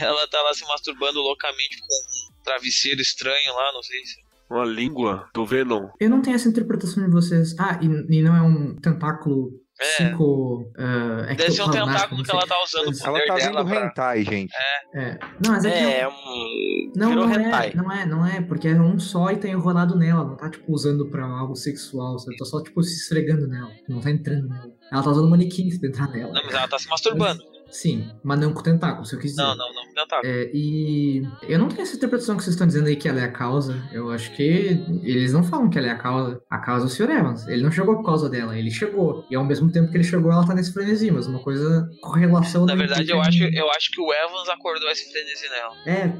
Ela 0.00 0.26
tá 0.28 0.40
lá 0.42 0.54
se 0.54 0.64
masturbando 0.66 1.20
loucamente 1.20 1.78
com 1.80 1.86
um 1.86 2.42
travesseiro 2.44 3.00
estranho 3.00 3.54
lá, 3.54 3.72
não 3.72 3.82
sei 3.82 4.04
se. 4.04 4.16
Uma 4.50 4.64
língua 4.66 5.28
do 5.32 5.46
Venom. 5.46 5.88
Eu 5.98 6.10
não 6.10 6.20
tenho 6.20 6.36
essa 6.36 6.48
interpretação 6.48 7.02
de 7.04 7.10
vocês. 7.10 7.54
Ah, 7.58 7.78
e, 7.80 7.86
e 7.86 8.22
não 8.22 8.36
é 8.36 8.42
um 8.42 8.76
tentáculo 8.76 9.50
É. 9.80 9.84
psico. 9.96 10.70
Uh, 10.78 11.34
Deve 11.36 11.50
ser 11.52 11.62
um 11.62 11.70
tentáculo 11.70 12.22
que 12.22 12.30
ela 12.30 12.46
tá 12.46 12.62
usando 12.62 12.88
o 12.88 12.90
Mas- 12.90 13.00
Ela 13.00 13.24
tá 13.26 13.34
vendo 13.36 13.64
pra. 13.64 13.86
hentai, 13.86 14.24
gente. 14.24 14.52
É. 14.94 15.18
Não, 15.42 15.52
mas 15.52 15.64
é 15.64 15.70
que 15.70 15.76
É, 15.78 16.00
é 16.00 16.08
um. 16.08 16.92
Não, 16.94 17.08
virou 17.08 17.26
não 17.28 17.34
hentai. 17.40 17.70
é, 17.70 17.74
não 17.74 17.92
é, 17.92 18.04
não 18.06 18.26
é, 18.26 18.40
porque 18.42 18.68
é 18.68 18.74
um 18.78 18.98
só 18.98 19.30
e 19.30 19.36
tá 19.38 19.48
enrolado 19.48 19.96
nela, 19.96 20.22
não 20.22 20.36
tá, 20.36 20.50
tipo, 20.50 20.70
usando 20.70 21.08
pra 21.08 21.24
algo 21.24 21.54
sexual, 21.56 22.18
sabe? 22.18 22.36
Tá 22.36 22.44
só, 22.44 22.62
tipo, 22.62 22.82
se 22.82 22.94
esfregando 23.04 23.48
nela, 23.48 23.70
não 23.88 24.00
tá 24.00 24.10
entrando 24.10 24.48
nela. 24.48 24.70
Ela 24.92 25.02
tá 25.02 25.10
usando 25.10 25.30
manequim 25.30 25.70
pra 25.78 25.88
entrar 25.88 26.08
nela. 26.10 26.30
Não, 26.34 26.44
mas 26.44 26.52
ela 26.54 26.68
tá 26.68 26.78
se 26.78 26.88
masturbando. 26.88 27.42
Sim, 27.72 28.06
mas 28.22 28.38
não 28.38 28.52
com 28.52 28.62
tentáculo, 28.62 29.06
se 29.06 29.14
eu 29.14 29.18
quis 29.18 29.30
dizer. 29.30 29.42
Não, 29.42 29.56
não, 29.56 29.72
não, 29.72 29.94
tentáculo. 29.94 30.30
É, 30.30 30.50
e 30.52 31.22
eu 31.48 31.58
não 31.58 31.68
tenho 31.68 31.80
essa 31.82 31.96
interpretação 31.96 32.36
que 32.36 32.42
vocês 32.44 32.52
estão 32.54 32.66
dizendo 32.66 32.86
aí 32.88 32.96
que 32.96 33.08
ela 33.08 33.18
é 33.18 33.24
a 33.24 33.32
causa. 33.32 33.82
Eu 33.90 34.10
acho 34.10 34.30
que 34.36 34.42
eles 35.02 35.32
não 35.32 35.42
falam 35.42 35.70
que 35.70 35.78
ela 35.78 35.88
é 35.88 35.90
a 35.90 35.96
causa. 35.98 36.38
A 36.50 36.58
causa 36.58 36.84
é 36.84 36.86
o 36.86 36.90
Sr. 36.90 37.10
Evans. 37.10 37.48
Ele 37.48 37.62
não 37.62 37.70
chegou 37.70 37.96
por 37.96 38.04
causa 38.04 38.28
dela, 38.28 38.58
ele 38.58 38.70
chegou. 38.70 39.24
E 39.30 39.34
ao 39.34 39.44
mesmo 39.44 39.72
tempo 39.72 39.90
que 39.90 39.96
ele 39.96 40.04
chegou, 40.04 40.30
ela 40.30 40.46
tá 40.46 40.54
nesse 40.54 40.70
frenesi, 40.72 41.10
mas 41.10 41.26
uma 41.26 41.38
coisa 41.42 41.88
com 42.02 42.10
relação. 42.10 42.66
Na 42.66 42.74
verdade, 42.74 43.10
eu 43.10 43.20
acho, 43.22 43.42
em- 43.42 43.56
eu 43.56 43.70
acho 43.72 43.90
que 43.90 44.00
o 44.02 44.12
Evans 44.12 44.48
acordou 44.50 44.90
esse 44.90 45.10
frenesi 45.10 45.48
nela. 45.48 45.74
É, 45.86 46.12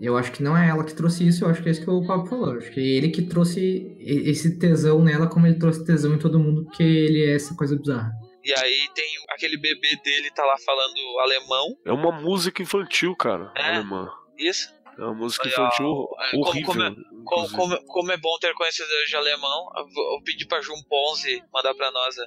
eu 0.00 0.16
acho 0.18 0.32
que 0.32 0.42
não 0.42 0.56
é 0.56 0.68
ela 0.68 0.82
que 0.82 0.92
trouxe 0.92 1.24
isso, 1.26 1.44
eu 1.44 1.48
acho 1.50 1.62
que 1.62 1.68
é 1.68 1.72
isso 1.72 1.82
que 1.84 1.88
o 1.88 2.04
Pablo 2.04 2.26
falou. 2.26 2.52
Eu 2.52 2.58
acho 2.58 2.70
que 2.72 2.80
é 2.80 2.82
ele 2.82 3.10
que 3.10 3.22
trouxe 3.22 3.96
esse 4.00 4.58
tesão 4.58 5.00
nela, 5.04 5.28
como 5.28 5.46
ele 5.46 5.58
trouxe 5.58 5.84
tesão 5.84 6.14
em 6.14 6.18
todo 6.18 6.40
mundo, 6.40 6.64
porque 6.64 6.82
ele 6.82 7.24
é 7.26 7.34
essa 7.36 7.54
coisa 7.54 7.76
bizarra. 7.76 8.10
E 8.46 8.54
aí 8.58 8.88
tem 8.94 9.06
aquele 9.30 9.56
bebê 9.58 9.96
dele 10.04 10.30
tá 10.30 10.44
lá 10.44 10.56
falando 10.58 11.18
alemão. 11.20 11.76
É 11.84 11.92
uma 11.92 12.12
música 12.12 12.62
infantil, 12.62 13.14
cara, 13.16 13.50
É. 13.56 13.74
alemã. 13.74 14.08
Isso. 14.38 14.74
É 14.98 15.02
uma 15.02 15.14
música 15.14 15.44
Olha, 15.44 15.52
infantil 15.52 16.08
é, 16.20 16.30
como- 16.30 16.46
horrível. 16.46 16.66
como 16.72 16.82
é- 16.82 16.90
Como, 16.90 17.20
inclusive. 17.44 17.56
como, 17.56 17.86
como 17.86 18.12
é 18.12 18.16
bom 18.16 18.38
ter 18.38 18.54
conhecedores 18.54 19.08
de 19.10 19.16
alemão. 19.16 19.68
Eu 19.76 20.22
pedir 20.24 20.46
pra 20.46 20.60
Jun 20.62 20.80
Ponzi 20.88 21.42
mandar 21.52 21.74
pra 21.74 21.90
nós 21.90 22.16
a, 22.18 22.26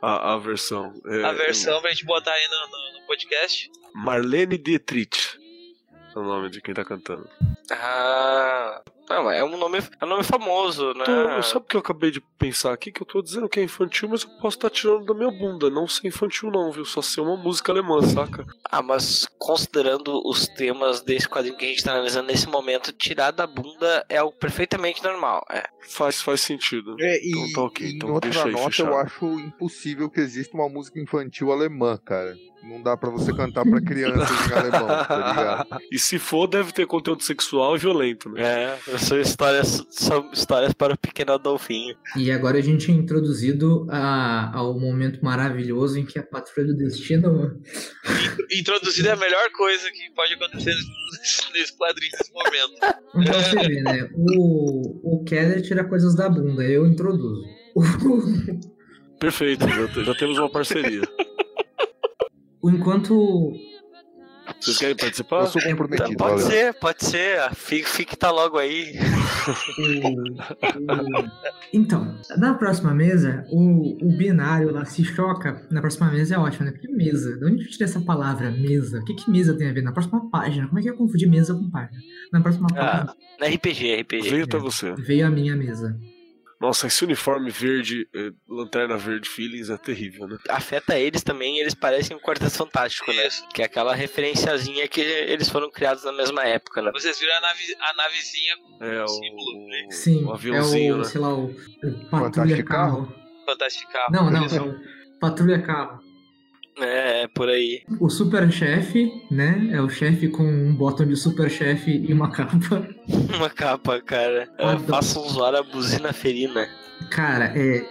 A, 0.00 0.34
a 0.34 0.38
versão. 0.38 0.92
É, 1.06 1.24
a 1.24 1.32
versão 1.32 1.80
pra 1.80 1.90
gente 1.90 2.04
botar 2.06 2.32
aí 2.32 2.48
no, 2.48 2.66
no- 2.70 3.00
no 3.00 3.06
podcast. 3.06 3.70
Marlene 3.94 4.56
Dietrich. 4.56 5.38
É 6.14 6.18
o 6.18 6.22
nome 6.22 6.48
de 6.50 6.60
quem 6.62 6.72
tá 6.74 6.84
cantando. 6.84 7.28
Ah. 7.70 8.82
Não, 9.08 9.30
é 9.30 9.42
um 9.42 9.56
nome, 9.56 9.78
é 10.00 10.04
um 10.04 10.08
nome 10.08 10.22
famoso, 10.24 10.92
né? 10.94 11.02
Então, 11.02 11.42
sabe 11.42 11.64
o 11.64 11.68
que 11.68 11.76
eu 11.76 11.80
acabei 11.80 12.10
de 12.10 12.20
pensar 12.38 12.72
aqui? 12.72 12.92
Que 12.92 13.02
eu 13.02 13.06
tô 13.06 13.22
dizendo 13.22 13.48
que 13.48 13.58
é 13.60 13.62
infantil, 13.62 14.08
mas 14.08 14.22
eu 14.22 14.30
posso 14.40 14.56
estar 14.56 14.70
tirando 14.70 15.04
da 15.06 15.14
minha 15.14 15.30
bunda. 15.30 15.70
Não 15.70 15.86
ser 15.88 16.08
infantil, 16.08 16.50
não, 16.50 16.70
viu? 16.70 16.84
Só 16.84 17.00
ser 17.00 17.20
uma 17.20 17.36
música 17.36 17.72
alemã, 17.72 18.02
saca? 18.02 18.44
Ah, 18.70 18.82
mas 18.82 19.26
considerando 19.38 20.20
os 20.28 20.46
temas 20.48 21.00
desse 21.00 21.28
quadrinho 21.28 21.56
que 21.56 21.64
a 21.64 21.68
gente 21.68 21.82
tá 21.82 21.92
analisando 21.92 22.26
nesse 22.28 22.46
momento, 22.48 22.92
tirar 22.92 23.30
da 23.30 23.46
bunda 23.46 24.04
é 24.08 24.18
algo 24.18 24.36
perfeitamente 24.36 25.02
normal. 25.02 25.44
É. 25.50 25.64
Faz, 25.88 26.20
faz 26.20 26.40
sentido. 26.42 26.96
É, 27.00 27.18
e 27.24 27.30
Então 27.30 27.52
tá 27.52 27.62
ok, 27.62 27.90
então 27.94 28.12
outra 28.12 28.30
deixa 28.30 28.46
aí 28.46 28.52
nota, 28.52 28.64
fechado. 28.66 28.88
eu 28.90 28.98
acho 28.98 29.24
impossível 29.40 30.10
que 30.10 30.20
exista 30.20 30.54
uma 30.56 30.68
música 30.68 31.00
infantil 31.00 31.50
alemã, 31.50 31.98
cara. 32.04 32.36
Não 32.62 32.82
dá 32.82 32.96
pra 32.96 33.08
você 33.08 33.32
cantar 33.32 33.64
pra 33.64 33.80
crianças 33.80 34.28
em 34.50 34.52
alemão, 34.52 34.86
tá 34.86 35.16
ligado? 35.16 35.82
E 35.90 35.98
se 35.98 36.18
for, 36.18 36.46
deve 36.46 36.72
ter 36.72 36.86
conteúdo 36.86 37.22
sexual 37.22 37.76
e 37.76 37.78
violento, 37.78 38.28
né? 38.28 38.42
É, 38.42 38.78
são 38.98 39.20
histórias, 39.20 39.84
são 39.90 40.30
histórias 40.32 40.72
para 40.72 40.94
o 40.94 40.98
pequeno 40.98 41.32
Adolfinho. 41.32 41.94
E 42.16 42.30
agora 42.30 42.58
a 42.58 42.60
gente 42.60 42.90
é 42.90 42.94
introduzido 42.94 43.86
a- 43.90 44.50
ao 44.54 44.78
momento 44.78 45.22
maravilhoso 45.24 45.98
em 45.98 46.04
que 46.06 46.18
a 46.18 46.22
Patrulha 46.22 46.68
do 46.68 46.76
Destino. 46.76 47.58
Introduzida 48.50 49.10
é 49.10 49.12
a 49.12 49.16
melhor 49.16 49.50
coisa 49.56 49.90
que 49.90 50.10
pode 50.14 50.34
acontecer 50.34 50.72
nesse, 51.54 51.76
quadrinho 51.76 52.12
nesse 52.12 52.32
momento. 52.32 52.96
Então 53.16 53.40
você 53.42 53.68
vê, 53.68 53.82
né? 53.82 54.08
O, 54.14 55.16
o 55.20 55.24
Keller 55.24 55.62
tira 55.62 55.84
coisas 55.84 56.14
da 56.14 56.28
bunda, 56.28 56.62
eu 56.64 56.86
introduzo. 56.86 57.42
Perfeito, 59.20 59.66
já, 59.68 60.02
já 60.04 60.14
temos 60.14 60.38
uma 60.38 60.50
parceria. 60.50 61.02
O- 62.62 62.70
Enquanto 62.70 63.52
Vocês 64.60 64.76
querem 64.78 64.96
participar? 64.96 65.40
Eu 65.42 65.46
sou 65.46 65.62
comprometido, 65.62 66.16
Pode 66.16 66.42
valeu. 66.42 66.46
ser, 66.46 66.74
pode 66.74 67.04
ser. 67.04 67.54
Fique, 67.54 67.88
fique 67.88 68.16
tá 68.16 68.30
logo 68.30 68.58
aí. 68.58 68.92
Então, 71.72 72.16
na 72.38 72.54
próxima 72.54 72.94
mesa, 72.94 73.44
o, 73.50 74.06
o 74.06 74.16
binário 74.16 74.72
lá 74.72 74.84
se 74.86 75.04
choca. 75.04 75.66
Na 75.70 75.80
próxima 75.80 76.10
mesa 76.10 76.34
é 76.34 76.38
ótimo, 76.38 76.64
né? 76.66 76.72
Porque 76.72 76.88
mesa. 76.88 77.36
De 77.36 77.44
onde 77.44 77.66
tirei 77.68 77.84
essa 77.86 78.00
palavra, 78.00 78.50
mesa? 78.50 79.00
O 79.00 79.04
que, 79.04 79.14
que 79.14 79.30
mesa 79.30 79.54
tem 79.56 79.68
a 79.68 79.72
ver? 79.72 79.82
Na 79.82 79.92
próxima 79.92 80.30
página. 80.30 80.66
Como 80.66 80.78
é 80.78 80.82
que 80.82 80.88
eu 80.90 80.96
confundi 80.96 81.26
mesa 81.26 81.54
com 81.54 81.70
página? 81.70 81.98
Na 82.32 82.40
próxima 82.40 82.68
Ah, 82.72 82.74
página 83.06 83.14
na 83.38 83.46
RPG, 83.48 83.96
RPG. 84.02 84.30
Veio 84.30 84.44
até 84.44 84.58
você. 84.58 84.94
veio 84.94 85.26
a 85.26 85.30
minha 85.30 85.54
mesa. 85.54 85.94
Nossa, 86.60 86.88
esse 86.88 87.04
uniforme 87.04 87.50
verde, 87.50 88.08
eh, 88.14 88.30
lanterna 88.48 88.96
verde 88.96 89.28
feelings 89.28 89.70
é 89.70 89.76
terrível, 89.76 90.26
né? 90.26 90.36
Afeta 90.48 90.98
eles 90.98 91.22
também, 91.22 91.58
eles 91.58 91.72
parecem 91.74 92.16
um 92.16 92.20
Quarteto 92.20 92.50
Fantástico, 92.50 93.12
né? 93.12 93.26
Isso. 93.26 93.46
Que 93.54 93.62
é 93.62 93.66
aquela 93.66 93.94
referenciazinha 93.94 94.88
que 94.88 95.00
eles 95.00 95.48
foram 95.48 95.70
criados 95.70 96.02
na 96.04 96.12
mesma 96.12 96.42
época, 96.44 96.82
né? 96.82 96.90
Vocês 96.92 97.18
viram 97.18 97.36
a, 97.36 97.40
nave, 97.40 97.76
a 97.80 97.94
navezinha 97.94 98.54
É 98.80 99.02
o, 99.04 99.08
Símbolo, 99.08 99.86
o, 99.88 99.92
Sim, 99.92 100.24
o 100.24 100.30
é 100.30 100.34
aviãozinho, 100.34 100.94
o, 100.94 100.98
né? 100.98 101.04
sei 101.04 101.20
lá, 101.20 101.32
o, 101.34 101.44
o 101.44 102.10
Patrulha 102.10 102.10
Fantástico 102.10 102.68
Carro. 102.68 103.14
fantástica. 103.46 103.98
Não, 104.10 104.30
não, 104.30 104.44
é 104.44 104.60
o 104.60 104.74
Patrulha 105.20 105.62
Carro. 105.62 106.07
É, 106.80 107.22
é 107.22 107.28
por 107.28 107.48
aí. 107.48 107.82
O 108.00 108.08
super 108.08 108.50
chefe, 108.50 109.10
né? 109.30 109.68
É 109.72 109.80
o 109.80 109.88
chefe 109.88 110.28
com 110.28 110.44
um 110.44 110.74
botão 110.74 111.06
de 111.06 111.16
super 111.16 111.50
chefe 111.50 111.90
e 111.90 112.12
uma 112.12 112.30
capa. 112.30 112.88
Uma 113.36 113.50
capa, 113.50 114.00
cara. 114.00 114.48
Faça 114.86 115.18
usar 115.20 115.54
a 115.54 115.62
buzina 115.62 116.12
ferina. 116.12 116.66
Cara, 117.10 117.52
é. 117.56 117.86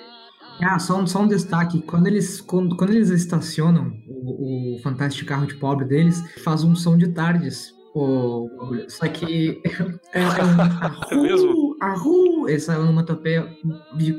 Ah, 0.62 0.80
só 0.80 1.00
um, 1.00 1.08
só 1.08 1.22
um 1.22 1.28
destaque. 1.28 1.82
Quando 1.82 2.08
eles, 2.08 2.42
quando, 2.42 2.76
quando 2.76 2.92
eles 2.92 3.10
estacionam 3.10 3.94
o, 4.08 4.76
o 4.76 4.80
fantástico 4.80 5.28
carro 5.28 5.46
de 5.46 5.56
pobre 5.56 5.86
deles, 5.86 6.22
faz 6.44 6.64
um 6.64 6.76
som 6.76 6.98
de 6.98 7.08
tardes. 7.10 7.74
O, 7.96 8.50
só 8.88 9.08
que 9.08 9.62
é, 10.14 10.22
é 10.22 10.24
um 10.24 10.38
É 11.12 11.16
mesmo? 11.16 11.67
Arru, 11.80 12.50
essa 12.50 12.78
onomatopeia 12.80 13.48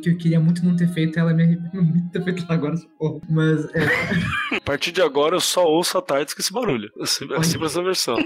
que 0.02 0.10
eu 0.10 0.16
queria 0.16 0.40
muito 0.40 0.64
não 0.64 0.76
ter 0.76 0.88
feito, 0.88 1.18
ela 1.18 1.32
me 1.32 1.56
de 1.56 2.10
ter 2.10 2.22
feito 2.22 2.44
agora, 2.48 2.74
porra. 2.98 3.20
Mas 3.28 3.64
é, 3.74 4.56
A 4.56 4.60
partir 4.60 4.92
de 4.92 5.02
agora 5.02 5.36
eu 5.36 5.40
só 5.40 5.64
ouço 5.64 5.98
a 5.98 6.02
tarde 6.02 6.34
com 6.34 6.40
esse 6.40 6.52
barulho. 6.52 6.90
É 6.98 7.02
é 7.02 7.42
sempre 7.42 7.66
essa 7.66 7.82
versão. 7.82 8.16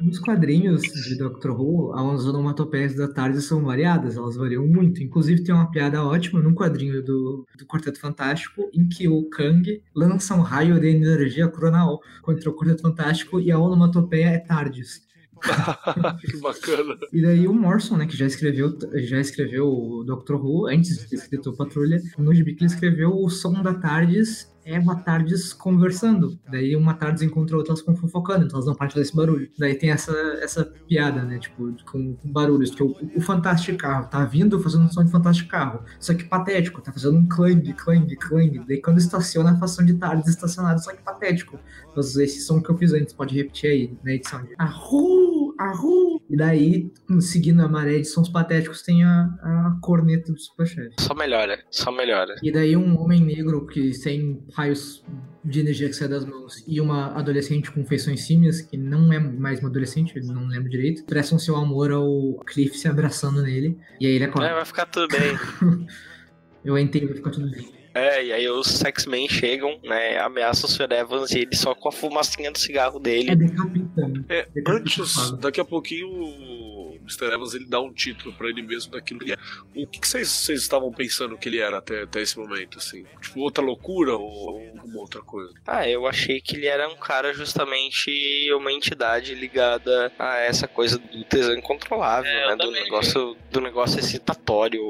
Nos 0.00 0.18
quadrinhos 0.18 0.82
de 0.82 1.16
Doctor 1.16 1.58
Who, 1.58 1.94
as 1.94 2.26
onomatopeias 2.26 2.94
da 2.94 3.08
tarde 3.08 3.40
são 3.40 3.64
variadas, 3.64 4.16
elas 4.16 4.36
variam 4.36 4.66
muito. 4.66 5.02
Inclusive, 5.02 5.42
tem 5.42 5.54
uma 5.54 5.70
piada 5.70 6.02
ótima 6.04 6.40
num 6.40 6.54
quadrinho 6.54 7.02
do, 7.02 7.46
do 7.56 7.66
Quarteto 7.66 8.00
Fantástico, 8.00 8.68
em 8.74 8.86
que 8.88 9.08
o 9.08 9.28
Kang 9.30 9.82
lança 9.94 10.34
um 10.34 10.42
raio 10.42 10.78
de 10.78 10.88
energia 10.88 11.48
coronal 11.48 12.00
contra 12.22 12.50
o 12.50 12.54
Quarteto 12.54 12.82
Fantástico 12.82 13.40
e 13.40 13.50
a 13.50 13.58
onomatopeia 13.58 14.26
é 14.26 14.38
tardes. 14.38 15.04
que 16.20 16.36
bacana. 16.38 16.96
E 17.12 17.22
daí 17.22 17.46
o 17.46 17.54
Morrison, 17.54 17.96
né, 17.96 18.06
que 18.06 18.16
já 18.16 18.26
escreveu, 18.26 18.76
já 18.94 19.20
escreveu 19.20 19.66
o 19.66 20.04
Doctor 20.04 20.44
Who, 20.44 20.66
antes 20.66 20.98
de 20.98 21.08
ter 21.08 21.16
escrito 21.16 21.56
Patrulha, 21.56 22.00
no 22.18 22.34
gibi 22.34 22.54
que 22.54 22.64
ele 22.64 22.72
escreveu 22.72 23.10
o 23.10 23.28
som 23.28 23.62
da 23.62 23.74
Tardes 23.74 24.53
é 24.64 24.78
uma 24.78 24.96
Tardes 24.96 25.52
conversando. 25.52 26.38
Daí 26.50 26.74
uma 26.74 26.94
Tardes 26.94 27.22
encontra 27.22 27.56
outras 27.56 27.82
com 27.82 27.94
fofocando, 27.94 28.44
então 28.44 28.56
elas 28.56 28.66
não 28.66 28.74
partem 28.74 29.00
desse 29.00 29.14
barulho. 29.14 29.50
Daí 29.58 29.74
tem 29.74 29.90
essa, 29.90 30.12
essa 30.40 30.64
piada, 30.64 31.22
né, 31.22 31.38
tipo, 31.38 31.74
com, 31.90 32.14
com 32.14 32.32
barulhos, 32.32 32.74
que 32.74 32.82
o, 32.82 32.96
o 33.14 33.20
Fantástico 33.20 33.78
Carro 33.78 34.08
tá 34.08 34.24
vindo 34.24 34.58
fazendo 34.60 34.84
um 34.84 34.90
som 34.90 35.04
de 35.04 35.10
Fantástico 35.10 35.50
Carro, 35.50 35.82
só 36.00 36.14
que 36.14 36.24
patético, 36.24 36.80
tá 36.80 36.92
fazendo 36.92 37.18
um 37.18 37.26
clang, 37.28 37.72
clang, 37.74 38.16
clang. 38.16 38.64
Daí 38.66 38.80
quando 38.80 38.98
estaciona, 38.98 39.56
faz 39.58 39.72
som 39.72 39.84
de 39.84 39.94
Tardes 39.94 40.28
estacionado, 40.28 40.82
só 40.82 40.92
que 40.92 41.02
patético. 41.02 41.58
Mas 41.94 42.16
esse 42.16 42.40
som 42.40 42.60
que 42.60 42.70
eu 42.70 42.78
fiz 42.78 42.92
antes, 42.92 43.12
pode 43.12 43.34
repetir 43.34 43.70
aí 43.70 43.98
na 44.02 44.12
edição 44.12 44.42
de 44.42 44.54
Arru, 44.58 45.33
Arru. 45.58 46.20
E 46.28 46.36
daí, 46.36 46.90
seguindo 47.20 47.62
a 47.62 47.68
maré 47.68 47.98
de 47.98 48.04
sons 48.04 48.28
patéticos, 48.28 48.82
tem 48.82 49.04
a, 49.04 49.22
a 49.42 49.78
corneta 49.82 50.32
do 50.32 50.38
Superchef. 50.38 50.94
Só 51.00 51.14
melhora, 51.14 51.58
só 51.70 51.90
melhora. 51.92 52.34
E 52.42 52.50
daí 52.52 52.76
um 52.76 52.98
homem 53.00 53.20
negro 53.20 53.66
que 53.66 53.92
sem 53.92 54.42
raios 54.54 55.04
de 55.44 55.60
energia 55.60 55.88
que 55.88 55.94
sai 55.94 56.08
das 56.08 56.24
mãos 56.24 56.64
e 56.66 56.80
uma 56.80 57.08
adolescente 57.18 57.70
com 57.70 57.84
feições 57.84 58.22
símias, 58.22 58.62
que 58.62 58.76
não 58.78 59.12
é 59.12 59.18
mais 59.18 59.60
uma 59.60 59.68
adolescente, 59.68 60.16
eu 60.16 60.24
não 60.24 60.46
lembro 60.46 60.70
direito, 60.70 61.04
prestam 61.04 61.38
seu 61.38 61.54
amor 61.56 61.92
ao 61.92 62.34
Cliff 62.46 62.78
se 62.78 62.88
abraçando 62.88 63.42
nele. 63.42 63.78
E 64.00 64.06
aí 64.06 64.12
ele 64.14 64.24
É, 64.24 64.28
acorda. 64.28 64.54
vai 64.54 64.64
ficar 64.64 64.86
tudo 64.86 65.06
bem. 65.08 65.86
Eu 66.64 66.78
entendo, 66.78 67.08
vai 67.08 67.16
ficar 67.16 67.30
tudo 67.30 67.50
bem. 67.50 67.68
É, 67.94 68.24
e 68.24 68.32
aí 68.32 68.48
os 68.48 68.82
X-Men 68.82 69.28
chegam, 69.28 69.78
né, 69.84 70.18
ameaçam 70.18 70.68
o 70.68 70.72
Sr. 70.72 70.92
Evans 70.92 71.30
e 71.30 71.38
ele 71.40 71.54
só 71.56 71.74
com 71.74 71.88
a 71.88 71.92
fumacinha 71.92 72.50
do 72.50 72.58
cigarro 72.58 72.98
É 72.98 73.00
dele. 73.02 73.36
decapitando. 73.36 74.24
É, 74.28 74.48
Depois 74.52 74.76
antes, 74.78 75.30
daqui 75.38 75.60
a 75.60 75.64
pouquinho 75.64 76.08
o 76.08 76.98
Mr. 77.02 77.26
Evans 77.34 77.54
ele 77.54 77.66
dá 77.66 77.80
um 77.80 77.92
título 77.92 78.34
pra 78.34 78.48
ele 78.48 78.62
mesmo 78.62 78.92
daquilo 78.92 79.20
que 79.20 79.26
ele 79.26 79.32
é. 79.34 79.80
O 79.82 79.86
que 79.86 80.06
vocês 80.08 80.48
estavam 80.48 80.90
pensando 80.92 81.36
que 81.36 81.48
ele 81.48 81.58
era 81.60 81.78
até, 81.78 82.02
até 82.02 82.20
esse 82.22 82.38
momento, 82.38 82.78
assim? 82.78 83.04
Tipo, 83.20 83.40
outra 83.40 83.62
loucura 83.62 84.16
ou 84.16 84.48
alguma 84.78 85.00
outra 85.00 85.20
coisa? 85.20 85.52
Ah, 85.66 85.88
eu 85.88 86.06
achei 86.06 86.40
que 86.40 86.56
ele 86.56 86.66
era 86.66 86.88
um 86.88 86.96
cara 86.96 87.32
justamente 87.34 88.10
uma 88.54 88.72
entidade 88.72 89.34
ligada 89.34 90.10
a 90.18 90.38
essa 90.38 90.66
coisa 90.66 90.98
do 90.98 91.24
tesão 91.24 91.54
incontrolável, 91.54 92.30
É, 92.30 92.48
né? 92.48 92.56
Do 92.56 92.70
negócio, 92.70 93.36
do 93.52 93.60
negócio 93.60 94.00
excitatório 94.00 94.80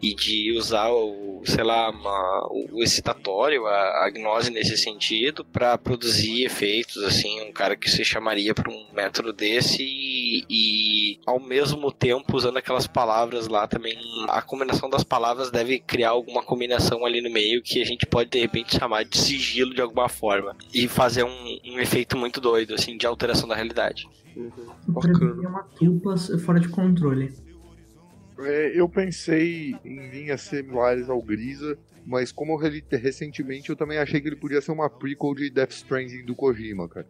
e 0.00 0.14
de 0.14 0.52
usar 0.56 0.88
o, 0.90 1.33
sei 1.44 1.64
lá, 1.64 1.90
uma- 1.90 2.48
o 2.72 2.82
excitatório, 2.82 3.66
a, 3.66 4.06
a 4.06 4.10
gnose 4.10 4.50
nesse 4.50 4.76
sentido, 4.76 5.44
pra 5.44 5.76
produzir 5.78 6.44
efeitos, 6.44 7.02
assim, 7.02 7.40
um 7.42 7.52
cara 7.52 7.76
que 7.76 7.90
se 7.90 8.04
chamaria 8.04 8.54
pra 8.54 8.70
um 8.70 8.86
método 8.92 9.32
desse 9.32 9.82
e, 9.82 10.44
e, 10.48 11.18
ao 11.26 11.38
mesmo 11.40 11.90
tempo 11.92 12.36
usando 12.36 12.56
aquelas 12.56 12.86
palavras 12.86 13.48
lá 13.48 13.66
também, 13.66 13.96
a 14.28 14.40
combinação 14.42 14.88
das 14.88 15.04
palavras 15.04 15.50
deve 15.50 15.78
criar 15.78 16.10
alguma 16.10 16.42
combinação 16.42 17.04
ali 17.04 17.20
no 17.20 17.30
meio 17.30 17.62
que 17.62 17.80
a 17.80 17.84
gente 17.86 18.06
pode 18.06 18.30
de 18.30 18.40
repente 18.40 18.76
chamar 18.78 19.04
de 19.04 19.18
sigilo 19.18 19.74
de 19.74 19.80
alguma 19.80 20.08
forma 20.08 20.56
e 20.72 20.88
fazer 20.88 21.24
um, 21.24 21.58
um 21.66 21.78
efeito 21.78 22.16
muito 22.16 22.40
doido, 22.40 22.74
assim, 22.74 22.96
de 22.96 23.06
alteração 23.06 23.48
da 23.48 23.54
realidade. 23.54 24.06
Pra 25.00 25.08
mim 25.12 25.44
é 25.44 25.48
uma 25.48 25.62
culpa 25.62 26.16
fora 26.44 26.58
de 26.58 26.68
controle. 26.68 27.32
É, 28.40 28.72
eu 28.74 28.88
pensei 28.88 29.74
em 29.84 30.08
linhas 30.08 30.40
similares 30.42 31.08
ao 31.08 31.22
Grisa, 31.22 31.78
mas 32.06 32.32
como 32.32 32.52
eu 32.52 32.56
reli 32.56 32.84
recentemente, 32.90 33.70
eu 33.70 33.76
também 33.76 33.98
achei 33.98 34.20
que 34.20 34.28
ele 34.28 34.36
podia 34.36 34.60
ser 34.60 34.72
uma 34.72 34.90
prequel 34.90 35.34
de 35.34 35.50
Death 35.50 35.72
Stranding 35.72 36.24
do 36.24 36.34
Kojima, 36.34 36.88
cara. 36.88 37.06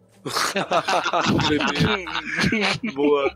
bebê. 1.49 2.91
Boa. 2.93 3.35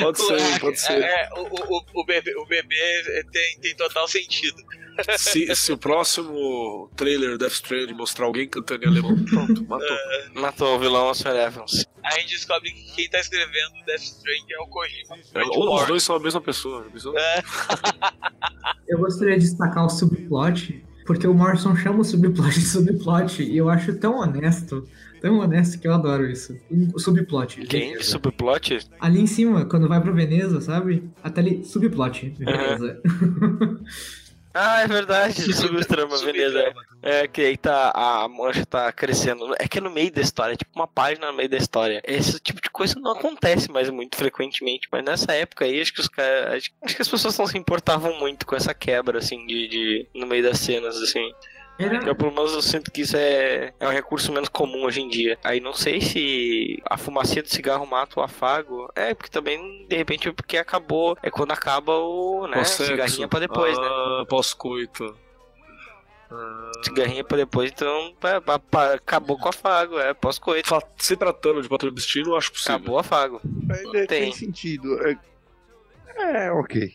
Pode 0.00 0.18
ser, 0.18 0.60
pode 0.60 0.80
ser. 0.80 1.02
É, 1.02 1.28
o, 1.36 1.42
o, 1.42 2.00
o 2.00 2.04
bebê, 2.04 2.34
o 2.36 2.46
bebê 2.46 3.24
tem, 3.30 3.58
tem 3.60 3.76
total 3.76 4.08
sentido. 4.08 4.62
Se, 5.18 5.54
se 5.56 5.72
o 5.72 5.78
próximo 5.78 6.90
trailer 6.96 7.36
Death 7.36 7.52
Stranding 7.52 7.94
mostrar 7.94 8.26
alguém 8.26 8.48
cantando 8.48 8.84
em 8.84 8.88
alemão, 8.88 9.24
pronto, 9.24 9.64
matou. 9.66 9.96
Matou 10.34 10.76
o 10.76 10.78
vilão 10.78 11.10
o 11.10 11.14
Sr. 11.14 11.36
Evans. 11.36 11.86
A 12.02 12.18
gente 12.18 12.30
descobre 12.30 12.70
que 12.70 12.94
quem 12.94 13.08
tá 13.08 13.18
escrevendo 13.18 13.72
Death 13.86 14.02
Stranding 14.02 14.52
é 14.52 14.58
o 14.60 14.66
Kojima. 14.66 15.16
É, 15.34 15.42
ou 15.42 15.76
os 15.76 15.86
dois 15.86 16.02
são 16.02 16.16
a 16.16 16.20
mesma 16.20 16.40
pessoa. 16.40 16.86
pensou? 16.92 17.14
Eu 18.86 18.98
gostaria 18.98 19.38
de 19.38 19.44
destacar 19.44 19.86
o 19.86 19.88
subplot, 19.88 20.84
porque 21.06 21.26
o 21.26 21.34
Morrison 21.34 21.74
chama 21.74 22.00
o 22.00 22.04
subplot 22.04 22.54
de 22.54 22.66
subplot, 22.66 23.42
e 23.42 23.56
eu 23.56 23.68
acho 23.68 23.98
tão 23.98 24.18
honesto, 24.18 24.86
tão 25.20 25.38
honesto 25.38 25.80
que 25.80 25.88
eu 25.88 25.94
adoro 25.94 26.30
isso. 26.30 26.56
O 26.94 26.98
subplot. 26.98 27.62
Quem? 27.66 28.00
Subplot? 28.02 28.86
Ali 29.00 29.20
em 29.20 29.26
cima, 29.26 29.64
quando 29.64 29.88
vai 29.88 30.00
pro 30.00 30.14
Veneza, 30.14 30.60
sabe? 30.60 31.10
Até 31.22 31.40
ali, 31.40 31.64
subplot. 31.64 32.34
Veneza. 32.38 33.00
Ah, 34.54 34.82
é 34.82 34.86
verdade. 34.86 35.34
Subtrama, 35.52 36.16
beleza. 36.18 36.58
Subtrama. 36.58 36.86
É 37.02 37.26
que 37.26 37.42
aí 37.42 37.56
tá, 37.56 37.90
a 37.92 38.28
mancha 38.28 38.64
tá 38.64 38.90
crescendo. 38.92 39.52
É 39.58 39.66
que 39.66 39.78
é 39.78 39.80
no 39.80 39.90
meio 39.90 40.12
da 40.12 40.20
história, 40.20 40.54
é 40.54 40.56
tipo 40.56 40.70
uma 40.74 40.86
página 40.86 41.26
no 41.26 41.36
meio 41.36 41.48
da 41.48 41.56
história. 41.56 42.00
Esse 42.04 42.38
tipo 42.38 42.62
de 42.62 42.70
coisa 42.70 42.98
não 43.00 43.10
acontece 43.10 43.70
mais 43.70 43.90
muito 43.90 44.16
frequentemente, 44.16 44.88
mas 44.90 45.04
nessa 45.04 45.32
época 45.32 45.64
aí, 45.64 45.80
acho 45.80 45.92
que 45.92 46.00
os 46.00 46.08
caras. 46.08 46.54
Acho, 46.54 46.70
acho 46.82 46.96
que 46.96 47.02
as 47.02 47.08
pessoas 47.08 47.36
não 47.36 47.46
se 47.46 47.58
importavam 47.58 48.18
muito 48.20 48.46
com 48.46 48.54
essa 48.54 48.72
quebra, 48.72 49.18
assim, 49.18 49.44
de, 49.46 49.68
de 49.68 50.08
no 50.14 50.26
meio 50.26 50.42
das 50.44 50.60
cenas, 50.60 50.96
assim. 50.96 51.32
Era, 51.76 51.96
Eu, 52.06 52.14
pelo 52.14 52.30
menos 52.32 52.52
eu 52.52 52.62
sinto 52.62 52.90
que 52.90 53.00
isso 53.02 53.16
é, 53.16 53.72
é 53.80 53.88
um 53.88 53.90
recurso 53.90 54.32
menos 54.32 54.48
comum 54.48 54.84
hoje 54.84 55.00
em 55.00 55.08
dia. 55.08 55.36
Aí 55.42 55.58
não 55.60 55.72
sei 55.72 56.00
se 56.00 56.80
a 56.88 56.96
fumacinha 56.96 57.42
do 57.42 57.48
cigarro 57.48 57.84
mata 57.86 58.20
o 58.20 58.22
afago. 58.22 58.88
É, 58.94 59.12
porque 59.12 59.28
também, 59.30 59.84
de 59.88 59.96
repente, 59.96 60.30
porque 60.32 60.56
acabou. 60.56 61.16
É 61.22 61.30
quando 61.30 61.50
acaba 61.52 61.92
o. 61.96 62.46
né? 62.46 62.62
Cigarrinha 62.62 63.26
pra 63.26 63.40
depois, 63.40 63.76
né? 63.76 63.86
ah, 63.86 64.24
Pós-coito. 64.28 65.16
Ah, 66.30 66.70
Cigarrinha 66.84 67.24
pra 67.24 67.36
depois, 67.38 67.70
então 67.70 68.14
pá, 68.20 68.40
pá, 68.40 68.58
pá, 68.58 68.94
acabou 68.94 69.36
com 69.38 69.46
o 69.46 69.48
afago, 69.50 69.98
é 69.98 70.14
pós-coito. 70.14 70.68
se 70.96 71.16
tratando 71.16 71.60
de 71.62 71.68
Patrulha 71.68 71.94
Destino, 71.94 72.30
eu 72.30 72.36
acho 72.36 72.50
possível. 72.52 72.76
Acabou 72.76 72.94
o 72.96 72.98
afago. 72.98 73.40
É, 73.70 74.06
Tem. 74.06 74.22
tem 74.22 74.32
sentido. 74.32 74.96
É, 75.06 75.16
é, 76.46 76.52
ok. 76.52 76.94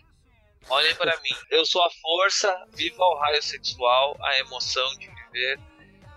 Olhem 0.70 0.96
pra 0.96 1.18
mim. 1.18 1.36
Eu 1.50 1.66
sou 1.66 1.84
a 1.84 1.90
força, 1.90 2.68
viva 2.76 3.04
o 3.04 3.16
raio 3.18 3.42
sexual, 3.42 4.16
a 4.22 4.40
emoção 4.40 4.88
de 4.98 5.08
viver, 5.08 5.60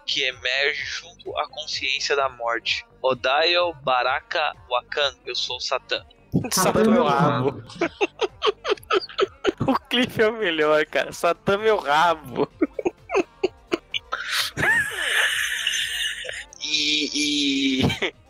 que 0.06 0.22
emerge 0.24 0.84
junto 0.84 1.36
à 1.38 1.48
consciência 1.48 2.14
da 2.14 2.28
morte. 2.28 2.84
Odaio 3.00 3.72
Baraka 3.82 4.52
Wakan, 4.68 5.16
eu 5.24 5.34
sou 5.34 5.56
o 5.56 5.60
Satã. 5.60 6.04
Satã 6.50 6.84
meu 6.84 7.04
rabo. 7.04 7.62
o 9.66 9.74
Cliff 9.88 10.20
é 10.20 10.28
o 10.28 10.32
melhor, 10.32 10.84
cara. 10.86 11.12
Satã 11.12 11.56
meu 11.56 11.78
rabo. 11.78 12.48
e, 16.62 17.80
e. 17.80 18.21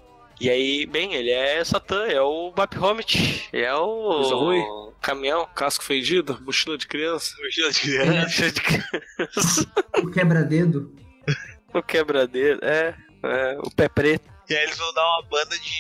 E 0.43 0.51
aí, 0.51 0.87
bem, 0.87 1.15
ele 1.15 1.31
é 1.31 1.65
Satã, 1.65 2.05
é 2.05 2.21
o 2.21 2.51
Bap 2.51 2.77
Homet, 2.77 3.49
é 3.53 3.71
Coisa 3.71 4.35
o 4.35 4.39
ruim. 4.41 4.65
caminhão. 5.01 5.47
Casco 5.55 5.85
fendido, 5.85 6.37
mochila 6.45 6.77
de 6.77 6.89
criança. 6.89 7.33
Mochila 7.41 7.71
de 7.71 7.81
criança. 7.81 8.27
Cheio 8.35 8.51
de 8.51 8.61
criança. 8.61 9.73
o 9.99 10.11
quebra-dedo. 10.11 10.97
o 11.73 11.81
quebradeiro, 11.81 12.59
é, 12.61 12.93
é, 13.23 13.57
o 13.61 13.71
pé 13.71 13.89
preto. 13.89 14.29
E 14.51 14.55
aí 14.57 14.65
eles 14.65 14.77
vão 14.79 14.93
dar 14.93 15.05
uma 15.05 15.23
banda 15.29 15.57
de 15.57 15.73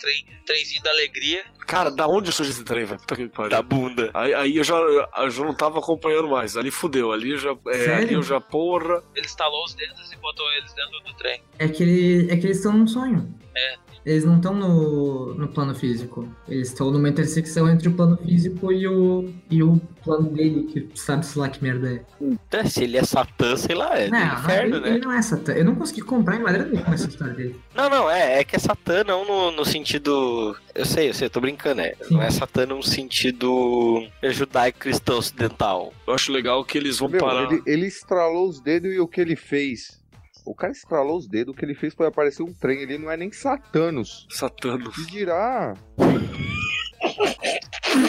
trem, 0.00 0.26
trenzinho 0.44 0.82
da 0.82 0.90
alegria. 0.90 1.44
Cara, 1.70 1.88
da 1.88 2.08
onde 2.08 2.32
surgiu 2.32 2.52
esse 2.52 2.64
trem, 2.64 2.84
velho? 2.84 2.98
Puta 2.98 3.14
que 3.14 3.22
me 3.22 3.28
pariu. 3.28 3.50
Da 3.50 3.62
bunda. 3.62 4.10
Aí, 4.12 4.34
aí 4.34 4.56
eu, 4.56 4.64
já, 4.64 4.74
eu 4.74 5.30
já 5.30 5.44
não 5.44 5.54
tava 5.54 5.78
acompanhando 5.78 6.28
mais. 6.28 6.56
Ali 6.56 6.68
fudeu. 6.68 7.12
Ali 7.12 7.30
eu 7.30 7.38
já. 7.38 7.56
É, 7.68 7.94
ali 7.94 8.14
eu 8.14 8.22
já, 8.24 8.40
porra. 8.40 9.00
Ele 9.14 9.26
estalou 9.26 9.64
os 9.64 9.74
dedos 9.74 10.12
e 10.12 10.16
botou 10.16 10.44
eles 10.54 10.72
dentro 10.74 10.98
do 11.00 11.14
trem. 11.14 11.40
É 11.60 11.68
que, 11.68 11.84
ele, 11.84 12.32
é 12.32 12.36
que 12.36 12.44
eles 12.44 12.56
estão 12.56 12.72
num 12.72 12.88
sonho. 12.88 13.32
É. 13.54 13.76
Eles 14.04 14.24
não 14.24 14.36
estão 14.36 14.54
no, 14.54 15.34
no 15.34 15.48
plano 15.48 15.74
físico. 15.74 16.26
Eles 16.48 16.68
estão 16.68 16.90
numa 16.90 17.08
intersecção 17.08 17.68
entre 17.68 17.88
o 17.88 17.92
plano 17.92 18.16
físico 18.16 18.72
e 18.72 18.88
o, 18.88 19.30
e 19.50 19.62
o 19.62 19.80
plano 20.02 20.30
dele, 20.30 20.64
que 20.64 20.88
sabe-se 20.98 21.38
lá 21.38 21.48
que 21.48 21.62
merda 21.62 21.92
é. 21.92 22.02
É, 22.50 22.64
se 22.64 22.84
ele 22.84 22.96
é 22.96 23.04
Satã, 23.04 23.56
sei 23.56 23.74
lá, 23.74 23.98
é 23.98 24.06
do 24.06 24.12
não, 24.12 24.34
inferno, 24.34 24.76
ele, 24.76 24.80
né? 24.80 24.88
ele 24.90 25.04
não 25.04 25.12
é 25.12 25.20
Satã. 25.20 25.52
Eu 25.52 25.64
não 25.64 25.74
consegui 25.74 26.00
comprar 26.00 26.36
em 26.36 26.42
maneira 26.42 26.66
nenhuma 26.66 26.94
essa 26.94 27.08
história 27.08 27.34
dele. 27.34 27.60
Não, 27.74 27.90
não, 27.90 28.10
é, 28.10 28.40
é 28.40 28.44
que 28.44 28.56
é 28.56 28.58
Satã 28.58 29.04
não 29.04 29.26
no, 29.26 29.50
no 29.50 29.64
sentido. 29.64 30.56
Eu 30.74 30.86
sei, 30.86 31.10
eu 31.10 31.14
sei, 31.14 31.26
eu 31.26 31.30
tô 31.30 31.40
brincando, 31.40 31.59
é. 31.68 31.94
Sim. 32.02 32.14
Não 32.14 32.22
é 32.22 32.30
Satã 32.30 32.66
no 32.66 32.82
sentido 32.82 34.06
judaico-cristão 34.22 35.18
ocidental. 35.18 35.92
Eu 36.06 36.14
acho 36.14 36.32
legal 36.32 36.64
que 36.64 36.78
eles 36.78 36.98
vão 36.98 37.08
Meu, 37.08 37.20
parar. 37.20 37.50
ele, 37.50 37.62
ele 37.66 37.86
estralou 37.86 38.48
os 38.48 38.60
dedos 38.60 38.92
e 38.92 38.98
o 38.98 39.06
que 39.06 39.20
ele 39.20 39.36
fez? 39.36 40.00
O 40.44 40.54
cara 40.54 40.72
estralou 40.72 41.18
os 41.18 41.28
dedos, 41.28 41.54
o 41.54 41.56
que 41.56 41.64
ele 41.64 41.74
fez 41.74 41.94
foi 41.94 42.06
aparecer 42.06 42.42
um 42.42 42.52
trem, 42.52 42.80
ele 42.80 42.98
não 42.98 43.10
é 43.10 43.16
nem 43.16 43.30
Satanos. 43.30 44.26
Satanos. 44.30 44.94
Que 44.96 45.06
dirá? 45.06 45.74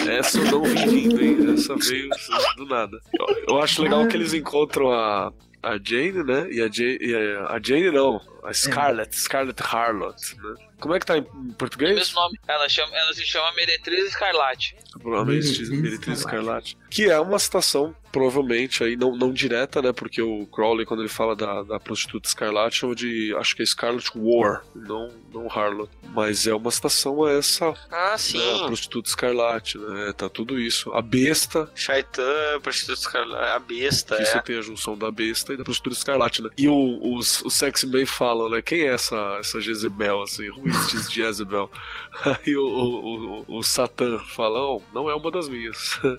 Essa 0.09 0.39
eu 0.39 0.45
não 0.45 0.63
vim 0.63 1.09
vindo, 1.09 1.21
hein? 1.21 1.53
Essa 1.53 1.75
veio 1.75 2.09
do 2.57 2.65
nada. 2.65 2.97
Eu, 3.13 3.55
eu 3.55 3.61
acho 3.61 3.81
legal 3.81 4.07
que 4.07 4.15
eles 4.15 4.33
encontram 4.33 4.91
a, 4.91 5.33
a 5.61 5.77
Jane, 5.83 6.23
né? 6.23 6.47
E 6.51 6.61
a 6.61 6.69
Jane, 6.71 6.97
e 7.01 7.15
a, 7.15 7.45
a 7.53 7.59
Jane 7.61 7.91
não, 7.91 8.21
a 8.43 8.53
Scarlett, 8.53 9.15
Scarlett 9.19 9.61
Harlot, 9.63 10.35
né? 10.41 10.55
Como 10.79 10.95
é 10.95 10.99
que 10.99 11.05
tá 11.05 11.15
em 11.15 11.21
O 11.21 11.53
português? 11.53 11.93
mesmo 11.93 12.19
nome. 12.19 12.39
Ela, 12.47 12.67
chama, 12.67 12.95
ela 12.95 13.13
se 13.13 13.23
chama 13.23 13.51
Meretriz 13.53 14.07
Escarlate. 14.07 14.75
Provavelmente 14.99 15.45
Meretriz 15.45 15.69
Meretriz 15.69 16.19
Escarlate. 16.19 16.77
Que 16.89 17.09
é 17.09 17.19
uma 17.19 17.37
citação, 17.37 17.95
provavelmente, 18.11 18.83
aí, 18.83 18.95
não, 18.95 19.15
não 19.15 19.31
direta, 19.31 19.79
né? 19.79 19.93
Porque 19.93 20.23
o 20.23 20.47
Crowley, 20.47 20.85
quando 20.87 21.01
ele 21.01 21.09
fala 21.09 21.35
da, 21.35 21.61
da 21.61 21.79
prostituta 21.79 22.27
Escarlate, 22.27 22.77
chama 22.77 22.95
de. 22.95 23.31
Acho 23.37 23.55
que 23.55 23.61
é 23.61 23.65
Scarlet 23.65 24.09
War, 24.15 24.63
não, 24.75 25.09
não 25.31 25.47
Harlot. 25.47 25.89
Mas 26.15 26.47
é 26.47 26.53
uma 26.55 26.71
citação 26.71 27.23
a 27.23 27.31
essa 27.31 27.67
Ah, 27.91 28.07
né, 28.09 28.13
a 28.13 28.17
sim. 28.17 28.65
prostituta 28.65 29.07
Escarlate, 29.07 29.77
né? 29.77 30.13
Tá 30.17 30.29
tudo 30.29 30.59
isso. 30.59 30.91
A 30.93 31.01
besta, 31.01 31.71
Shaitan, 31.75 32.59
prostituta 32.63 32.99
escarlate, 32.99 33.55
a 33.55 33.59
besta, 33.59 34.15
que 34.15 34.23
é. 34.23 34.25
você 34.25 34.41
tem 34.41 34.57
a 34.57 34.61
junção 34.61 34.97
da 34.97 35.11
besta 35.11 35.53
e 35.53 35.57
da 35.57 35.63
prostituta 35.63 35.95
escarlate, 35.95 36.41
né? 36.41 36.49
E 36.57 36.67
o, 36.67 37.15
os, 37.15 37.41
os 37.43 37.53
sexy 37.53 37.85
men 37.85 38.05
falam, 38.31 38.49
né? 38.49 38.61
Quem 38.61 38.81
é 38.81 38.93
essa, 38.93 39.37
essa 39.39 39.59
Jezebel, 39.59 40.21
assim? 40.21 40.49
Who 40.49 40.63
this 40.63 41.11
Jezebel? 41.11 41.69
Aí 42.25 42.55
o, 42.55 42.63
o, 42.65 43.43
o, 43.47 43.57
o 43.57 43.63
Satã 43.63 44.17
fala, 44.19 44.59
oh, 44.59 44.81
não 44.93 45.09
é 45.09 45.15
uma 45.15 45.31
das 45.31 45.49
minhas. 45.49 45.99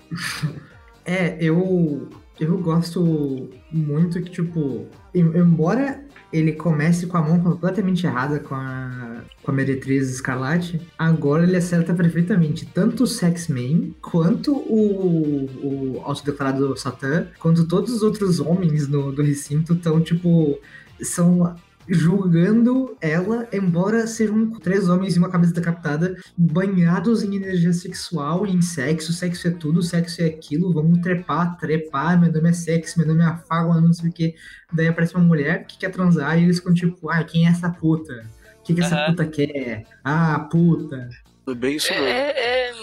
É, 1.05 1.35
eu, 1.41 2.07
eu 2.39 2.57
gosto 2.59 3.49
muito 3.69 4.21
que, 4.21 4.31
tipo, 4.31 4.87
em- 5.13 5.37
embora 5.37 6.01
ele 6.31 6.53
comece 6.53 7.07
com 7.07 7.17
a 7.17 7.21
mão 7.21 7.41
completamente 7.41 8.05
errada 8.07 8.39
com 8.39 8.55
a, 8.55 9.17
com 9.41 9.51
a 9.51 9.53
Meretriz 9.53 10.09
Escarlate, 10.09 10.79
agora 10.97 11.43
ele 11.43 11.57
acerta 11.57 11.93
perfeitamente 11.93 12.65
tanto 12.65 13.03
o 13.03 13.07
Sex-Man, 13.07 13.91
quanto 14.01 14.55
o, 14.55 15.49
o 15.97 16.01
autodeclarado 16.05 16.77
Satã, 16.77 17.27
quanto 17.37 17.67
todos 17.67 17.91
os 17.91 18.01
outros 18.01 18.39
homens 18.39 18.87
no, 18.87 19.11
do 19.11 19.21
recinto 19.21 19.73
estão, 19.73 19.99
tipo, 19.99 20.57
são 21.01 21.53
julgando 21.87 22.95
ela, 23.01 23.47
embora 23.51 24.07
sejam 24.07 24.51
três 24.59 24.89
homens 24.89 25.15
e 25.15 25.19
uma 25.19 25.29
cabeça 25.29 25.53
decapitada, 25.53 26.15
banhados 26.37 27.23
em 27.23 27.35
energia 27.35 27.73
sexual, 27.73 28.45
em 28.45 28.61
sexo, 28.61 29.13
sexo 29.13 29.47
é 29.47 29.51
tudo, 29.51 29.81
sexo 29.81 30.21
é 30.21 30.25
aquilo, 30.25 30.73
vamos 30.73 30.99
trepar, 30.99 31.57
trepar, 31.57 32.19
meu 32.19 32.31
nome 32.31 32.49
é 32.49 32.53
sexo, 32.53 32.97
meu 32.99 33.07
nome 33.07 33.21
é 33.21 33.25
afago, 33.25 33.73
não 33.79 33.93
sei 33.93 34.09
o 34.09 34.13
que. 34.13 34.35
Daí 34.71 34.87
aparece 34.87 35.15
uma 35.15 35.23
mulher 35.23 35.65
que 35.65 35.77
quer 35.77 35.91
transar 35.91 36.37
e 36.39 36.43
eles 36.43 36.57
ficam 36.59 36.73
tipo, 36.73 37.09
ah, 37.09 37.23
quem 37.23 37.45
é 37.45 37.49
essa 37.49 37.69
puta? 37.69 38.25
O 38.59 38.63
que, 38.63 38.73
que 38.73 38.81
essa 38.81 38.95
Aham. 38.95 39.05
puta 39.07 39.25
quer? 39.27 39.85
Ah, 40.03 40.39
puta. 40.49 41.09
É 41.45 41.53
bem 41.53 41.75
isso 41.75 41.91
mesmo. 41.91 42.07
É, 42.07 42.69
é, 42.69 42.73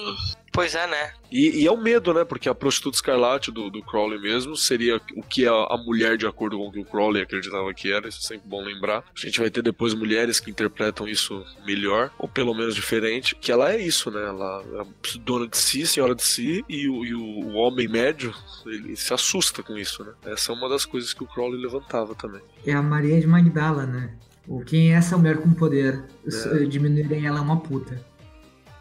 pois 0.52 0.74
é, 0.74 0.86
né? 0.86 1.12
E, 1.30 1.62
e 1.62 1.66
é 1.66 1.70
o 1.70 1.76
medo, 1.76 2.12
né? 2.12 2.24
Porque 2.24 2.48
a 2.48 2.54
prostituta 2.54 2.96
escarlate 2.96 3.50
do, 3.50 3.70
do 3.70 3.82
Crowley 3.82 4.20
mesmo 4.20 4.56
seria 4.56 5.00
o 5.16 5.22
que 5.22 5.46
a, 5.46 5.52
a 5.52 5.76
mulher, 5.78 6.16
de 6.16 6.26
acordo 6.26 6.56
com 6.58 6.68
o 6.68 6.72
que 6.72 6.80
o 6.80 6.84
Crowley 6.84 7.22
acreditava 7.22 7.72
que 7.72 7.92
era, 7.92 8.08
isso 8.08 8.18
é 8.18 8.28
sempre 8.28 8.48
bom 8.48 8.62
lembrar. 8.62 8.98
A 8.98 9.20
gente 9.20 9.38
vai 9.38 9.50
ter 9.50 9.62
depois 9.62 9.94
mulheres 9.94 10.40
que 10.40 10.50
interpretam 10.50 11.06
isso 11.08 11.44
melhor, 11.64 12.10
ou 12.18 12.28
pelo 12.28 12.54
menos 12.54 12.74
diferente, 12.74 13.34
que 13.36 13.52
ela 13.52 13.72
é 13.72 13.80
isso, 13.80 14.10
né? 14.10 14.22
Ela 14.22 14.64
é 14.80 15.18
dona 15.20 15.46
de 15.46 15.56
si, 15.56 15.86
senhora 15.86 16.14
de 16.14 16.22
si, 16.22 16.64
e 16.68 16.88
o, 16.88 17.04
e 17.04 17.14
o, 17.14 17.22
o 17.22 17.54
homem 17.54 17.88
médio, 17.88 18.34
ele 18.66 18.96
se 18.96 19.14
assusta 19.14 19.62
com 19.62 19.78
isso, 19.78 20.04
né? 20.04 20.12
Essa 20.26 20.52
é 20.52 20.54
uma 20.54 20.68
das 20.68 20.84
coisas 20.84 21.12
que 21.12 21.22
o 21.22 21.26
Crowley 21.26 21.60
levantava 21.60 22.14
também. 22.14 22.42
É 22.66 22.72
a 22.72 22.82
Maria 22.82 23.20
de 23.20 23.26
Magdala, 23.26 23.86
né? 23.86 24.14
O 24.48 24.64
quem 24.64 24.92
é 24.92 24.96
essa 24.96 25.16
mulher 25.16 25.38
com 25.38 25.52
poder? 25.52 26.02
É. 26.26 26.64
Diminuírem 26.64 27.24
ela 27.24 27.38
é 27.38 27.42
uma 27.42 27.60
puta. 27.60 28.04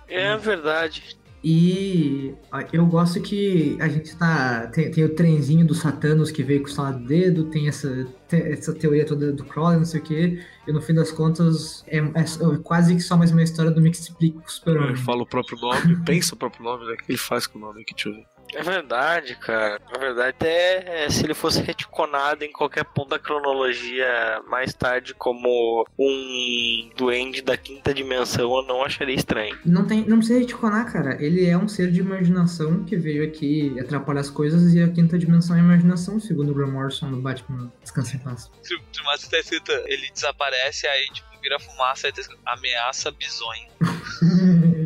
É 0.07 0.35
verdade. 0.35 1.15
E 1.43 2.35
eu 2.73 2.85
gosto 2.85 3.21
que 3.21 3.77
a 3.79 3.87
gente 3.87 4.15
tá. 4.17 4.67
Tem, 4.67 4.91
tem 4.91 5.03
o 5.05 5.15
trenzinho 5.15 5.65
do 5.65 5.73
Satanos 5.73 6.31
que 6.31 6.43
veio 6.43 6.61
com 6.61 6.67
o 6.67 6.71
dedo, 6.91 7.45
tem 7.45 7.67
essa, 7.67 8.05
tem 8.27 8.41
essa 8.41 8.73
teoria 8.73 9.05
toda 9.05 9.31
do 9.31 9.45
Crowley, 9.45 9.77
não 9.77 9.85
sei 9.85 10.01
o 10.01 10.03
quê. 10.03 10.43
E 10.67 10.71
no 10.73 10.81
fim 10.81 10.93
das 10.93 11.11
contas, 11.11 11.83
é, 11.87 11.97
é 12.13 12.25
só- 12.25 12.57
quase 12.57 12.93
que 12.93 13.01
só 13.01 13.15
mais 13.15 13.31
uma 13.31 13.41
história 13.41 13.71
do 13.71 13.81
Mix 13.81 13.99
Explica 13.99 14.39
com 14.39 14.45
o 14.45 14.49
Ele 14.89 14.95
fala 14.97 15.23
o 15.23 15.25
próprio 15.25 15.57
nome, 15.59 15.95
pensa 16.05 16.35
o 16.35 16.37
próprio 16.37 16.63
nome, 16.63 16.85
né? 16.85 16.93
O 16.93 16.97
que 16.97 17.11
ele 17.11 17.17
faz 17.17 17.47
com 17.47 17.57
o 17.57 17.61
nome 17.61 17.79
eu 18.09 18.13
ver. 18.13 18.25
É 18.53 18.63
verdade, 18.63 19.35
cara. 19.35 19.79
Na 19.91 19.99
verdade, 19.99 20.29
até 20.29 21.03
é, 21.05 21.09
se 21.09 21.23
ele 21.23 21.33
fosse 21.33 21.61
reticonado 21.61 22.43
em 22.43 22.51
qualquer 22.51 22.83
ponto 22.83 23.09
da 23.09 23.19
cronologia 23.19 24.41
mais 24.47 24.73
tarde 24.73 25.13
como 25.13 25.85
um 25.97 26.89
duende 26.95 27.41
da 27.41 27.55
quinta 27.55 27.93
dimensão, 27.93 28.55
eu 28.57 28.63
não 28.63 28.83
acharia 28.83 29.15
estranho. 29.15 29.57
Não, 29.65 29.85
tem, 29.85 30.05
não 30.07 30.17
precisa 30.17 30.39
reticonar, 30.39 30.91
cara. 30.91 31.17
Ele 31.23 31.45
é 31.47 31.57
um 31.57 31.67
ser 31.67 31.91
de 31.91 31.99
imaginação 31.99 32.83
que 32.83 32.95
veio 32.97 33.23
aqui 33.23 33.77
atrapalhar 33.79 34.21
as 34.21 34.29
coisas 34.29 34.73
e 34.73 34.81
a 34.81 34.89
quinta 34.89 35.17
dimensão 35.17 35.55
é 35.55 35.59
a 35.59 35.63
imaginação, 35.63 36.19
segundo 36.19 36.51
o 36.51 36.53
Graham 36.55 36.71
Morrison 36.71 37.07
no 37.09 37.21
Batman 37.21 37.71
Descansa 37.81 38.15
em 38.15 38.19
Paz. 38.19 38.49
Tu- 38.67 39.03
Mas 39.05 39.27
tá 39.27 39.37
escrito, 39.39 39.71
ele 39.85 40.09
desaparece, 40.13 40.87
aí 40.87 41.05
tipo, 41.13 41.27
vira 41.41 41.59
fumaça, 41.59 42.07
aí 42.07 42.13
tá 42.13 42.21
escrito, 42.21 42.41
ameaça 42.45 43.11
bizonho. 43.11 43.67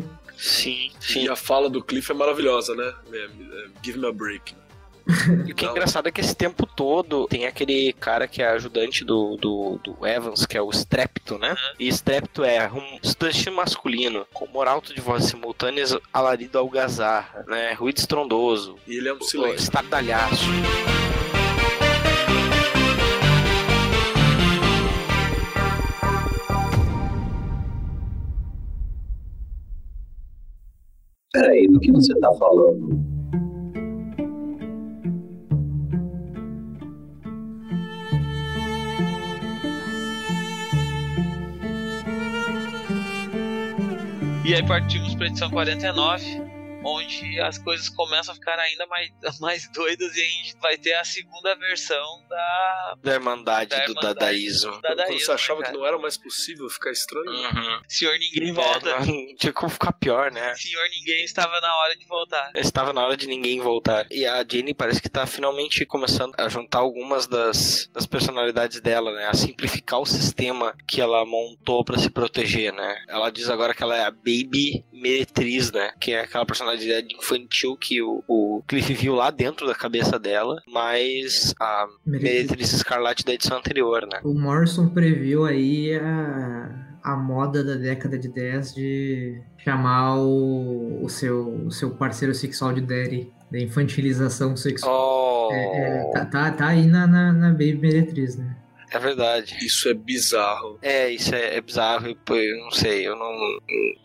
Sim, 0.44 0.90
E 1.00 1.04
sim. 1.04 1.28
a 1.28 1.34
fala 1.36 1.70
do 1.70 1.82
Cliff 1.82 2.10
é 2.10 2.14
maravilhosa, 2.14 2.74
né? 2.74 2.92
É, 3.12 3.16
é, 3.24 3.66
Give 3.82 3.98
me 3.98 4.06
a 4.06 4.12
break. 4.12 4.54
E 5.46 5.52
o 5.52 5.54
que 5.54 5.66
é 5.66 5.68
engraçado 5.70 6.06
é 6.08 6.10
que 6.12 6.20
esse 6.20 6.34
tempo 6.34 6.66
todo 6.66 7.26
tem 7.28 7.46
aquele 7.46 7.92
cara 7.94 8.26
que 8.28 8.42
é 8.42 8.48
ajudante 8.48 9.04
do, 9.04 9.36
do, 9.36 9.78
do 9.84 10.06
Evans, 10.06 10.46
que 10.46 10.56
é 10.56 10.62
o 10.62 10.70
Strepto, 10.70 11.38
né? 11.38 11.54
E 11.78 11.88
Strepto 11.88 12.42
é 12.44 12.70
um 12.70 12.98
substantivo 13.02 13.56
masculino, 13.56 14.26
com 14.32 14.46
moralto 14.46 14.94
de 14.94 15.00
vozes 15.02 15.28
simultâneas, 15.30 15.96
alarido 16.12 16.58
algazarra, 16.58 17.44
né? 17.46 17.72
Ruído 17.74 17.98
estrondoso, 17.98 18.76
E 18.86 18.96
ele 18.96 19.08
é 19.08 19.14
um 19.14 19.20
silêncio. 19.20 19.56
estardalhaço. 19.62 20.44
Peraí, 31.34 31.66
do 31.66 31.80
que 31.80 31.90
você 31.90 32.14
tá 32.20 32.32
falando? 32.34 32.96
E 44.44 44.54
aí 44.54 44.64
partimos 44.64 45.16
pra 45.16 45.26
edição 45.26 45.50
49, 45.50 46.43
onde 46.84 47.40
as 47.40 47.58
coisas 47.58 47.88
começam 47.88 48.32
a 48.32 48.34
ficar 48.34 48.58
ainda 48.58 48.86
mais, 48.86 49.10
mais 49.40 49.70
doidas 49.72 50.16
e 50.16 50.20
a 50.20 50.24
gente 50.24 50.56
vai 50.60 50.76
ter 50.76 50.92
a 50.94 51.04
segunda 51.04 51.54
versão 51.56 52.22
da 52.28 52.94
Da 53.02 53.14
Irmandade 53.14 53.70
Da 53.70 53.76
do 53.76 53.82
Irmandade. 53.92 54.14
dadaísmo. 54.14 54.70
da 54.72 54.88
Quando 54.88 54.96
Dadaísmo, 54.98 55.20
você 55.26 55.32
achava 55.32 55.60
né, 55.60 55.66
que 55.66 55.72
cara? 55.72 55.78
não 55.78 55.86
era 55.86 55.98
mais 55.98 56.16
possível 56.16 56.68
ficar 56.68 56.90
estranho, 56.90 57.24
Uhum. 57.24 57.80
Senhor 57.88 58.16
Ninguém 58.18 58.52
volta. 58.52 58.90
É, 58.90 58.98
não 59.06 59.36
tinha 59.36 59.52
como 59.52 59.70
ficar 59.70 59.92
pior, 59.92 60.30
né? 60.30 60.54
Senhor 60.56 60.84
Ninguém 60.90 61.24
estava 61.24 61.60
na 61.60 61.76
hora 61.76 61.96
de 61.96 62.06
voltar. 62.06 62.50
Estava 62.54 62.92
na 62.92 63.04
hora 63.04 63.16
de 63.16 63.26
ninguém 63.26 63.60
voltar. 63.60 64.06
E 64.10 64.26
a 64.26 64.44
Jenny 64.48 64.72
parece 64.74 65.00
que 65.00 65.08
tá 65.08 65.26
finalmente 65.26 65.84
começando 65.86 66.34
a 66.38 66.48
juntar 66.48 66.78
algumas 66.78 67.26
das, 67.26 67.88
das 67.92 68.06
personalidades 68.06 68.80
dela, 68.80 69.12
né? 69.12 69.26
A 69.26 69.34
simplificar 69.34 70.00
o 70.00 70.06
sistema 70.06 70.74
que 70.86 71.00
ela 71.00 71.24
montou 71.24 71.84
pra 71.84 71.98
se 71.98 72.10
proteger, 72.10 72.72
né? 72.72 73.04
Ela 73.08 73.30
diz 73.30 73.48
agora 73.48 73.74
que 73.74 73.82
ela 73.82 73.96
é 73.96 74.04
a 74.04 74.10
Baby 74.10 74.84
Meretriz, 74.92 75.70
né? 75.72 75.92
Que 76.00 76.12
é 76.12 76.20
aquela 76.20 76.44
personalidade 76.46 76.73
infantil 76.74 77.76
que 77.76 78.02
o, 78.02 78.22
o 78.26 78.62
Cliff 78.66 78.92
viu 78.94 79.14
lá 79.14 79.30
dentro 79.30 79.66
da 79.66 79.74
cabeça 79.74 80.18
dela, 80.18 80.60
mas 80.66 81.54
a 81.60 81.86
Meretriz 82.04 82.72
Escarlate 82.72 83.24
da 83.24 83.32
edição 83.32 83.58
anterior, 83.58 84.06
né? 84.10 84.20
O 84.24 84.34
Morrison 84.34 84.88
previu 84.88 85.44
aí 85.44 85.94
a, 85.96 86.98
a 87.02 87.16
moda 87.16 87.62
da 87.62 87.74
década 87.74 88.18
de 88.18 88.28
10 88.28 88.74
de 88.74 89.40
chamar 89.58 90.18
o, 90.18 91.04
o, 91.04 91.08
seu, 91.08 91.66
o 91.66 91.70
seu 91.70 91.90
parceiro 91.90 92.34
sexual 92.34 92.72
de 92.72 92.80
daddy, 92.80 93.32
da 93.50 93.58
infantilização 93.58 94.56
sexual. 94.56 95.48
Oh, 95.50 95.52
É, 95.52 95.78
é, 95.78 96.10
tá, 96.12 96.24
tá, 96.24 96.50
tá 96.50 96.66
aí 96.68 96.86
na, 96.86 97.06
na, 97.06 97.32
na 97.32 97.50
Baby 97.50 97.78
Meretriz, 97.78 98.36
né? 98.36 98.56
É 98.94 98.98
verdade. 98.98 99.56
isso 99.64 99.88
é 99.88 99.94
bizarro. 99.94 100.78
É, 100.82 101.10
isso 101.10 101.34
é, 101.34 101.56
é 101.56 101.60
bizarro 101.60 102.08
e 102.08 102.14
pô, 102.14 102.34
eu 102.36 102.58
não 102.58 102.70
sei, 102.70 103.06
eu 103.06 103.16
não. 103.16 103.32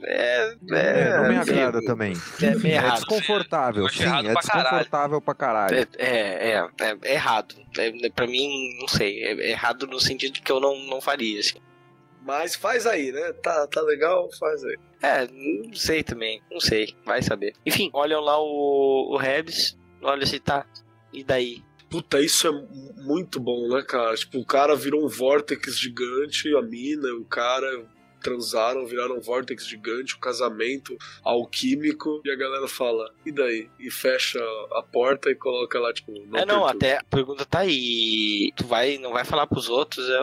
É. 0.04 0.56
É, 0.72 1.18
não 1.18 1.30
me 1.30 1.38
agrada 1.38 1.82
também. 1.84 2.14
É 2.42 2.56
meio 2.56 2.74
É 2.74 2.78
errado. 2.78 2.96
desconfortável, 2.96 3.88
sim, 3.90 4.04
é 4.04 4.06
pra 4.06 4.14
caralho. 4.16 4.34
desconfortável 4.42 5.22
pra 5.22 5.34
caralho. 5.36 5.76
É, 5.76 5.88
é, 5.98 6.52
é, 6.52 6.68
é, 6.82 6.98
é 7.04 7.14
errado. 7.14 7.56
É, 7.78 8.10
pra 8.10 8.28
mim, 8.28 8.78
não 8.80 8.88
sei. 8.88 9.24
É, 9.24 9.32
é 9.34 9.50
errado 9.52 9.86
no 9.88 10.00
sentido 10.00 10.34
de 10.34 10.42
que 10.42 10.52
eu 10.52 10.60
não, 10.60 10.78
não 10.88 11.00
faria, 11.02 11.40
assim. 11.40 11.60
Mas 12.22 12.56
faz 12.56 12.86
aí, 12.86 13.12
né? 13.12 13.34
Tá, 13.42 13.66
tá 13.68 13.82
legal, 13.82 14.30
faz 14.38 14.64
aí. 14.64 14.78
É, 15.02 15.28
não 15.28 15.74
sei 15.74 16.04
também. 16.04 16.42
Não 16.52 16.60
sei. 16.60 16.96
Vai 17.06 17.22
saber. 17.22 17.54
Enfim, 17.66 17.90
olham 17.94 18.20
lá 18.22 18.40
o, 18.40 19.14
o 19.14 19.18
Rebs. 19.18 19.78
Olha 20.02 20.26
se 20.26 20.40
tá. 20.40 20.66
E 21.12 21.24
daí? 21.24 21.64
Puta, 21.90 22.22
isso 22.22 22.48
é 22.48 22.52
mu- 22.52 22.94
muito 22.98 23.40
bom, 23.40 23.68
né, 23.70 23.82
cara? 23.82 24.16
Tipo, 24.16 24.40
o 24.40 24.46
cara 24.46 24.76
virou 24.76 25.04
um 25.04 25.08
vórtex 25.08 25.78
gigante, 25.78 26.56
a 26.56 26.62
mina, 26.62 27.10
o 27.16 27.26
cara 27.26 27.86
transaram, 28.22 28.86
viraram 28.86 29.16
um 29.18 29.22
vórtex 29.22 29.66
gigante, 29.66 30.14
o 30.14 30.20
casamento 30.20 30.98
alquímico, 31.24 32.22
e 32.26 32.30
a 32.30 32.36
galera 32.36 32.68
fala, 32.68 33.10
e 33.26 33.32
daí? 33.32 33.70
E 33.80 33.90
fecha 33.90 34.40
a 34.74 34.84
porta 34.84 35.30
e 35.30 35.36
coloca 35.36 35.80
lá, 35.80 35.94
tipo, 35.94 36.12
não 36.28 36.40
é, 36.40 36.46
não, 36.46 36.66
até 36.66 36.98
a 36.98 37.04
pergunta 37.04 37.46
tá 37.46 37.60
aí. 37.60 38.52
Tu 38.58 38.66
vai, 38.68 38.98
não 38.98 39.14
vai 39.14 39.24
falar 39.24 39.48
pros 39.48 39.70
outros? 39.70 40.08
É, 40.10 40.20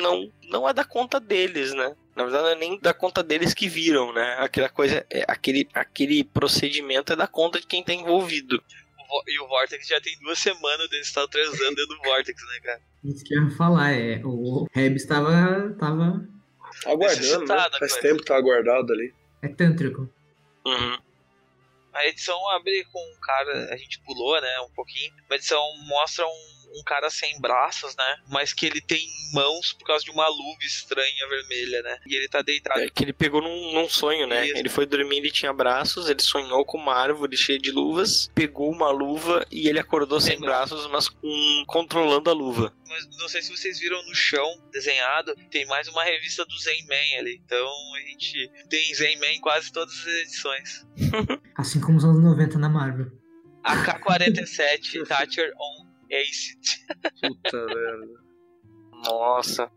não, 0.00 0.30
não 0.48 0.68
é 0.68 0.72
da 0.72 0.84
conta 0.84 1.18
deles, 1.18 1.74
né? 1.74 1.94
Na 2.14 2.22
verdade, 2.24 2.44
não 2.44 2.50
é 2.50 2.54
nem 2.56 2.78
da 2.78 2.94
conta 2.94 3.22
deles 3.22 3.52
que 3.54 3.68
viram, 3.68 4.12
né? 4.12 4.36
Aquela 4.38 4.68
coisa, 4.68 5.04
é, 5.10 5.24
aquele, 5.26 5.68
aquele 5.74 6.22
procedimento 6.22 7.12
é 7.12 7.16
da 7.16 7.26
conta 7.26 7.60
de 7.60 7.66
quem 7.66 7.82
tá 7.82 7.92
envolvido. 7.92 8.62
E 9.26 9.40
o 9.40 9.48
Vortex 9.48 9.86
já 9.86 10.00
tem 10.00 10.18
duas 10.20 10.38
semanas 10.38 10.88
deles 10.88 11.06
estar 11.06 11.26
transando 11.28 11.74
dentro 11.74 11.96
do 11.96 12.02
Vortex, 12.02 12.42
né, 12.42 12.60
cara? 12.62 12.80
Isso 13.04 13.24
que 13.24 13.34
eu 13.34 13.44
ia 13.44 13.50
falar, 13.56 13.92
é. 13.92 14.20
O 14.24 14.66
Rebs 14.72 15.06
tava. 15.06 15.74
tava. 15.78 16.28
Aguardando, 16.86 17.46
né? 17.46 17.56
Faz 17.78 17.78
coisa. 17.78 18.00
tempo 18.00 18.18
que 18.18 18.24
tá 18.26 18.36
aguardado 18.36 18.92
ali. 18.92 19.12
É 19.42 19.48
tântrico. 19.48 20.08
Uhum. 20.64 20.98
A 21.92 22.06
edição 22.06 22.48
abre 22.50 22.84
com 22.92 23.00
um 23.00 23.20
cara, 23.20 23.72
a 23.72 23.76
gente 23.76 24.00
pulou, 24.00 24.40
né, 24.40 24.60
um 24.60 24.70
pouquinho. 24.72 25.12
A 25.28 25.34
edição 25.34 25.60
mostra 25.88 26.24
um, 26.24 26.59
um 26.74 26.82
cara 26.84 27.10
sem 27.10 27.40
braços, 27.40 27.94
né, 27.96 28.16
mas 28.28 28.52
que 28.52 28.66
ele 28.66 28.80
tem 28.80 29.06
mãos 29.32 29.72
por 29.72 29.86
causa 29.86 30.04
de 30.04 30.10
uma 30.10 30.28
luva 30.28 30.58
estranha 30.62 31.28
vermelha, 31.28 31.82
né. 31.82 31.98
E 32.06 32.16
ele 32.16 32.28
tá 32.28 32.42
deitado. 32.42 32.80
É 32.80 32.88
que 32.88 33.04
ele 33.04 33.12
pegou 33.12 33.42
num, 33.42 33.72
num 33.72 33.88
sonho, 33.88 34.26
né? 34.26 34.46
Isso. 34.46 34.56
Ele 34.56 34.68
foi 34.68 34.86
dormir, 34.86 35.18
ele 35.18 35.30
tinha 35.30 35.52
braços, 35.52 36.08
ele 36.08 36.22
sonhou 36.22 36.64
com 36.64 36.78
uma 36.78 36.94
árvore 36.94 37.36
cheia 37.36 37.58
de 37.58 37.70
luvas, 37.70 38.30
pegou 38.34 38.70
uma 38.70 38.90
luva 38.90 39.46
e 39.50 39.68
ele 39.68 39.78
acordou 39.78 40.20
sem 40.20 40.30
Sem 40.30 40.40
braços, 40.40 40.86
mas 40.90 41.08
com, 41.08 41.64
controlando 41.66 42.30
a 42.30 42.32
luva. 42.32 42.72
Mas 42.88 43.06
não 43.18 43.28
sei 43.28 43.42
se 43.42 43.50
vocês 43.50 43.78
viram 43.78 44.00
no 44.06 44.14
chão, 44.14 44.46
desenhado, 44.72 45.34
tem 45.50 45.66
mais 45.66 45.88
uma 45.88 46.04
revista 46.04 46.44
do 46.44 46.58
Zen 46.58 46.86
Man 46.86 47.18
ali. 47.18 47.40
Então 47.44 47.68
a 47.94 48.00
gente 48.00 48.50
tem 48.68 48.94
Zen 48.94 49.18
Man 49.18 49.26
em 49.26 49.40
quase 49.40 49.72
todas 49.72 49.94
as 49.94 50.06
edições. 50.06 50.86
Assim 51.56 51.80
como 51.80 51.98
os 51.98 52.04
anos 52.04 52.22
90 52.22 52.58
na 52.58 52.68
Marvel. 52.68 53.06
AK-47, 53.64 55.04
Thatcher 55.08 55.52
on 55.56 55.89
Ace. 56.10 56.58
Puta 57.20 57.66
merda. 57.66 58.30
Nossa, 59.04 59.70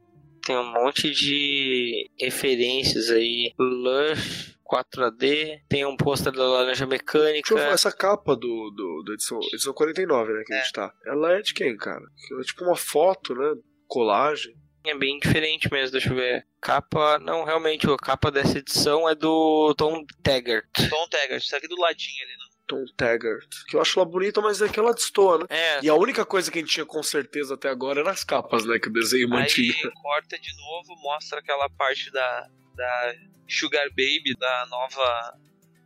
tem 0.45 0.57
um 0.57 0.73
monte 0.73 1.11
de 1.11 2.09
referências 2.19 3.09
aí. 3.09 3.53
Lush 3.57 4.53
4AD, 4.73 5.61
tem 5.69 5.85
um 5.85 5.95
pôster 5.95 6.31
da 6.33 6.43
Laranja 6.43 6.65
Deixa 6.67 6.83
eu 6.83 6.87
Mecânica. 6.87 7.59
essa 7.59 7.91
capa 7.91 8.35
do, 8.35 8.71
do, 8.71 9.03
do 9.05 9.13
edição, 9.13 9.39
edição 9.51 9.73
49, 9.73 10.33
né, 10.33 10.43
que 10.45 10.53
a 10.53 10.57
gente 10.57 10.73
tá. 10.73 10.91
Ela 11.05 11.33
é 11.33 11.41
de 11.41 11.53
quem, 11.53 11.77
cara? 11.77 12.03
É 12.39 12.43
tipo 12.43 12.63
uma 12.63 12.75
foto, 12.75 13.35
né? 13.35 13.53
Colagem. 13.87 14.55
É 14.85 14.95
bem 14.97 15.17
diferente 15.19 15.71
mesmo, 15.71 15.91
deixa 15.91 16.09
eu 16.09 16.15
ver. 16.15 16.45
Capa, 16.59 17.17
não, 17.19 17.45
realmente, 17.45 17.89
a 17.89 17.95
capa 17.95 18.29
dessa 18.31 18.57
edição 18.57 19.07
é 19.07 19.15
do 19.15 19.73
Tom 19.77 20.03
Taggart. 20.21 20.65
Tom 20.89 21.07
Taggart, 21.07 21.41
isso 21.41 21.55
aqui 21.55 21.67
do 21.67 21.79
ladinho 21.79 22.23
ali. 22.23 22.31
Né? 22.31 22.52
Tom 22.67 22.85
Taggart. 22.97 23.47
Que 23.67 23.75
eu 23.75 23.81
acho 23.81 23.99
ela 23.99 24.09
bonita, 24.09 24.41
mas 24.41 24.61
é 24.61 24.69
que 24.69 24.79
ela 24.79 24.93
destoa, 24.93 25.39
né? 25.39 25.45
É, 25.49 25.79
E 25.83 25.89
a 25.89 25.95
única 25.95 26.25
coisa 26.25 26.51
que 26.51 26.59
a 26.59 26.61
gente 26.61 26.71
tinha 26.73 26.85
com 26.85 27.03
certeza 27.03 27.55
até 27.55 27.69
agora 27.69 27.99
era 28.01 28.11
as 28.11 28.23
capas, 28.23 28.65
né? 28.65 28.79
Que 28.79 28.89
o 28.89 28.93
desenho 28.93 29.29
mantinha. 29.29 29.73
Aí 29.73 29.91
corta 29.91 30.37
de 30.39 30.55
novo, 30.57 30.95
mostra 31.01 31.39
aquela 31.39 31.69
parte 31.69 32.11
da, 32.11 32.47
da 32.75 33.15
Sugar 33.47 33.87
Baby, 33.89 34.35
da 34.39 34.65
nova 34.67 35.37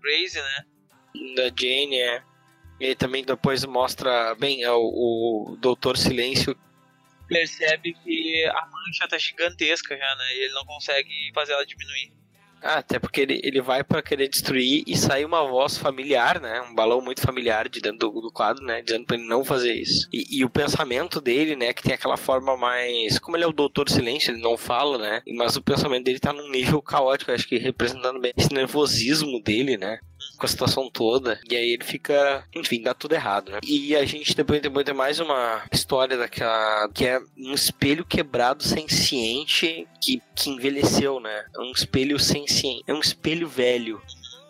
Crazy, 0.01 0.39
né? 0.39 0.65
da 1.35 1.45
Jane, 1.47 1.99
é. 1.99 2.23
E 2.79 2.85
aí 2.87 2.95
também 2.95 3.23
depois 3.23 3.65
mostra 3.65 4.35
bem 4.35 4.63
é, 4.63 4.71
o, 4.71 4.77
o 5.51 5.57
Doutor 5.59 5.97
Silêncio. 5.97 6.55
Percebe 7.27 7.93
que 8.03 8.45
a 8.45 8.65
mancha 8.67 9.07
tá 9.09 9.17
gigantesca 9.17 9.97
já, 9.97 10.15
né? 10.15 10.35
E 10.35 10.43
ele 10.43 10.53
não 10.53 10.63
consegue 10.65 11.31
fazer 11.33 11.53
ela 11.53 11.65
diminuir. 11.65 12.13
Ah, 12.61 12.79
até 12.79 12.99
porque 12.99 13.21
ele, 13.21 13.39
ele 13.43 13.61
vai 13.61 13.83
pra 13.83 14.01
querer 14.01 14.27
destruir 14.27 14.83
e 14.87 14.97
sai 14.97 15.23
uma 15.23 15.47
voz 15.47 15.77
familiar, 15.77 16.41
né? 16.41 16.61
Um 16.61 16.75
balão 16.75 17.01
muito 17.01 17.21
familiar 17.21 17.69
de 17.69 17.79
dentro 17.79 18.09
do, 18.09 18.21
do 18.21 18.31
quadro, 18.31 18.63
né? 18.65 18.81
Dizendo 18.81 19.05
pra 19.05 19.15
ele 19.15 19.27
não 19.27 19.45
fazer 19.45 19.73
isso. 19.73 20.07
E, 20.11 20.39
e 20.39 20.45
o 20.45 20.49
pensamento 20.49 21.21
dele, 21.21 21.55
né? 21.55 21.73
Que 21.73 21.83
tem 21.83 21.93
aquela 21.93 22.17
forma 22.17 22.57
mais. 22.57 23.19
Como 23.19 23.37
ele 23.37 23.43
é 23.43 23.47
o 23.47 23.53
Doutor 23.53 23.89
Silêncio, 23.89 24.31
ele 24.31 24.41
não 24.41 24.57
fala, 24.57 24.97
né? 24.97 25.21
Mas 25.35 25.55
o 25.55 25.61
pensamento 25.61 26.05
dele 26.05 26.19
tá 26.19 26.33
num 26.33 26.49
nível 26.49 26.81
caótico, 26.81 27.31
acho 27.31 27.47
que 27.47 27.57
representando 27.57 28.19
bem 28.19 28.33
esse 28.35 28.53
nervosismo 28.53 29.41
dele, 29.41 29.77
né? 29.77 29.99
Com 30.37 30.45
a 30.45 30.49
situação 30.49 30.89
toda. 30.89 31.39
E 31.49 31.55
aí 31.55 31.69
ele 31.73 31.83
fica. 31.83 32.43
Enfim, 32.53 32.81
dá 32.81 32.93
tudo 32.93 33.13
errado, 33.13 33.51
né? 33.51 33.59
E 33.63 33.95
a 33.95 34.05
gente 34.05 34.35
depois, 34.35 34.61
depois 34.61 34.85
tem 34.85 34.93
mais 34.93 35.19
uma 35.19 35.63
história 35.71 36.17
daquela. 36.17 36.89
Que 36.93 37.05
é 37.05 37.19
um 37.37 37.53
espelho 37.53 38.05
quebrado 38.05 38.63
senciente 38.63 39.87
que, 40.01 40.21
que 40.35 40.49
envelheceu, 40.49 41.19
né? 41.19 41.45
É 41.55 41.59
um 41.59 41.71
espelho 41.71 42.19
senciente. 42.19 42.83
É 42.87 42.93
um 42.93 42.99
espelho 42.99 43.47
velho. 43.47 44.01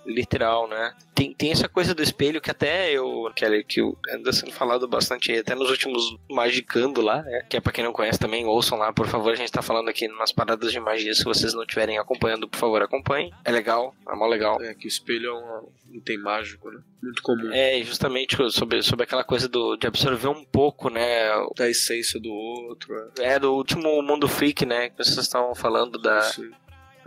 Literal, 0.07 0.67
né? 0.67 0.93
Tem, 1.13 1.33
tem 1.33 1.51
essa 1.51 1.67
coisa 1.67 1.93
do 1.93 2.01
espelho 2.01 2.39
que 2.39 2.49
até 2.49 2.91
eu. 2.91 3.31
Que, 3.35 3.63
que 3.63 3.81
anda 4.11 4.31
sendo 4.31 4.51
falado 4.51 4.87
bastante 4.87 5.31
até 5.33 5.53
nos 5.53 5.69
últimos 5.69 6.15
Magicando 6.29 7.01
lá, 7.01 7.21
né? 7.21 7.45
Que 7.49 7.57
é 7.57 7.59
pra 7.59 7.73
quem 7.73 7.83
não 7.83 7.91
conhece 7.91 8.19
também, 8.19 8.45
ouçam 8.45 8.77
lá, 8.77 8.93
por 8.93 9.07
favor. 9.07 9.33
A 9.33 9.35
gente 9.35 9.51
tá 9.51 9.61
falando 9.61 9.89
aqui 9.89 10.07
nas 10.07 10.31
paradas 10.31 10.71
de 10.71 10.79
magia. 10.79 11.13
Se 11.13 11.23
vocês 11.23 11.53
não 11.53 11.63
estiverem 11.63 11.97
acompanhando, 11.97 12.47
por 12.47 12.57
favor, 12.57 12.81
acompanhem. 12.81 13.33
É 13.43 13.51
legal, 13.51 13.95
é 14.07 14.15
mó 14.15 14.27
legal. 14.27 14.61
É, 14.61 14.73
que 14.73 14.85
o 14.85 14.87
espelho 14.87 15.29
é 15.29 15.33
um 15.33 15.97
item 15.97 16.19
mágico, 16.19 16.69
né? 16.69 16.79
Muito 17.01 17.21
comum. 17.21 17.51
É, 17.51 17.81
justamente 17.83 18.37
sobre, 18.51 18.81
sobre 18.81 19.03
aquela 19.03 19.23
coisa 19.23 19.47
do, 19.47 19.75
de 19.75 19.87
absorver 19.87 20.27
um 20.27 20.43
pouco, 20.43 20.89
né? 20.89 21.29
Da 21.55 21.69
essência 21.69 22.19
do 22.19 22.31
outro. 22.31 22.93
É. 23.19 23.33
É 23.35 23.39
do 23.39 23.53
último 23.53 24.01
Mundo 24.01 24.27
Freak, 24.27 24.65
né? 24.65 24.89
Que 24.89 25.03
vocês 25.03 25.17
estavam 25.17 25.53
falando 25.55 25.97
da. 25.99 26.19
Isso. 26.19 26.49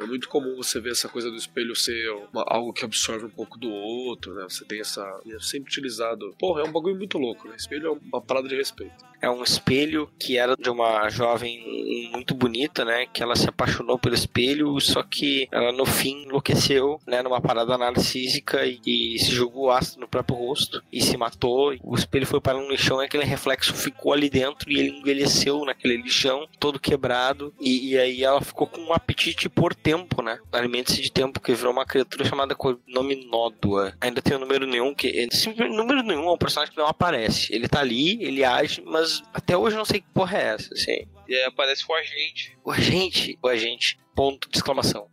É 0.00 0.06
muito 0.06 0.28
comum 0.28 0.56
você 0.56 0.80
ver 0.80 0.92
essa 0.92 1.08
coisa 1.08 1.30
do 1.30 1.36
espelho 1.36 1.76
ser 1.76 2.10
uma- 2.32 2.44
algo 2.46 2.72
que 2.72 2.84
absorve 2.84 3.26
um 3.26 3.30
pouco 3.30 3.58
do 3.58 3.70
outro, 3.70 4.34
né? 4.34 4.44
Você 4.48 4.64
tem 4.64 4.80
essa. 4.80 5.02
É 5.28 5.38
sempre 5.40 5.68
utilizado. 5.70 6.34
Porra, 6.38 6.62
é 6.62 6.64
um 6.64 6.72
bagulho 6.72 6.96
muito 6.96 7.18
louco, 7.18 7.46
né? 7.48 7.54
Espelho 7.56 7.86
é 7.88 7.90
uma 7.90 8.20
parada 8.20 8.48
de 8.48 8.54
respeito. 8.56 9.09
É 9.20 9.28
um 9.28 9.42
espelho 9.42 10.08
que 10.18 10.38
era 10.38 10.56
de 10.56 10.70
uma 10.70 11.08
jovem 11.10 12.08
muito 12.12 12.34
bonita, 12.34 12.84
né? 12.84 13.06
Que 13.06 13.22
ela 13.22 13.36
se 13.36 13.48
apaixonou 13.48 13.98
pelo 13.98 14.14
espelho, 14.14 14.78
só 14.80 15.02
que 15.02 15.48
ela 15.50 15.72
no 15.72 15.84
fim 15.84 16.22
enlouqueceu, 16.22 17.00
né? 17.06 17.22
Numa 17.22 17.40
parada 17.40 17.76
narcísica 17.76 18.64
e, 18.64 18.80
e 18.86 19.18
se 19.18 19.30
jogou 19.30 19.70
ácido 19.70 20.00
no 20.00 20.08
próprio 20.08 20.36
rosto 20.36 20.82
e 20.92 21.02
se 21.02 21.16
matou. 21.16 21.74
O 21.82 21.94
espelho 21.94 22.26
foi 22.26 22.40
para 22.40 22.58
um 22.58 22.70
lixão 22.70 23.02
e 23.02 23.06
aquele 23.06 23.24
reflexo 23.24 23.74
ficou 23.74 24.12
ali 24.12 24.30
dentro 24.30 24.70
e 24.70 24.78
ele 24.78 24.98
envelheceu 24.98 25.64
naquele 25.64 25.96
lixão, 25.96 26.46
todo 26.58 26.80
quebrado. 26.80 27.52
E, 27.60 27.90
e 27.90 27.98
aí 27.98 28.22
ela 28.22 28.40
ficou 28.40 28.66
com 28.66 28.80
um 28.80 28.92
apetite 28.92 29.48
por 29.48 29.74
tempo, 29.74 30.22
né? 30.22 30.38
Alimente-se 30.52 31.00
de 31.00 31.10
tempo, 31.10 31.40
que 31.40 31.54
virou 31.54 31.72
uma 31.72 31.84
criatura 31.84 32.24
chamada 32.24 32.54
com 32.54 32.76
nome 32.86 33.26
Nódoa. 33.26 33.94
Ainda 34.00 34.22
tem 34.22 34.36
o 34.36 34.40
número 34.40 34.66
nenhum, 34.66 34.94
que 34.94 35.28
número 35.70 36.02
nenhum 36.02 36.28
é 36.28 36.32
um 36.32 36.38
personagem 36.38 36.72
que 36.72 36.80
não 36.80 36.86
aparece. 36.86 37.54
Ele 37.54 37.68
tá 37.68 37.80
ali, 37.80 38.22
ele 38.22 38.44
age, 38.44 38.82
mas 38.84 39.09
até 39.32 39.56
hoje 39.56 39.74
eu 39.76 39.78
não 39.78 39.84
sei 39.84 40.00
que 40.00 40.08
porra 40.12 40.38
é 40.38 40.42
essa, 40.54 40.72
assim. 40.74 41.06
E 41.28 41.34
aí 41.34 41.44
aparece 41.44 41.84
o 41.88 41.94
agente. 41.94 42.58
O 42.64 42.70
agente, 42.70 43.38
o 43.42 43.48
agente, 43.48 43.98
ponto 44.14 44.48
de 44.50 44.56
exclamação. 44.58 45.08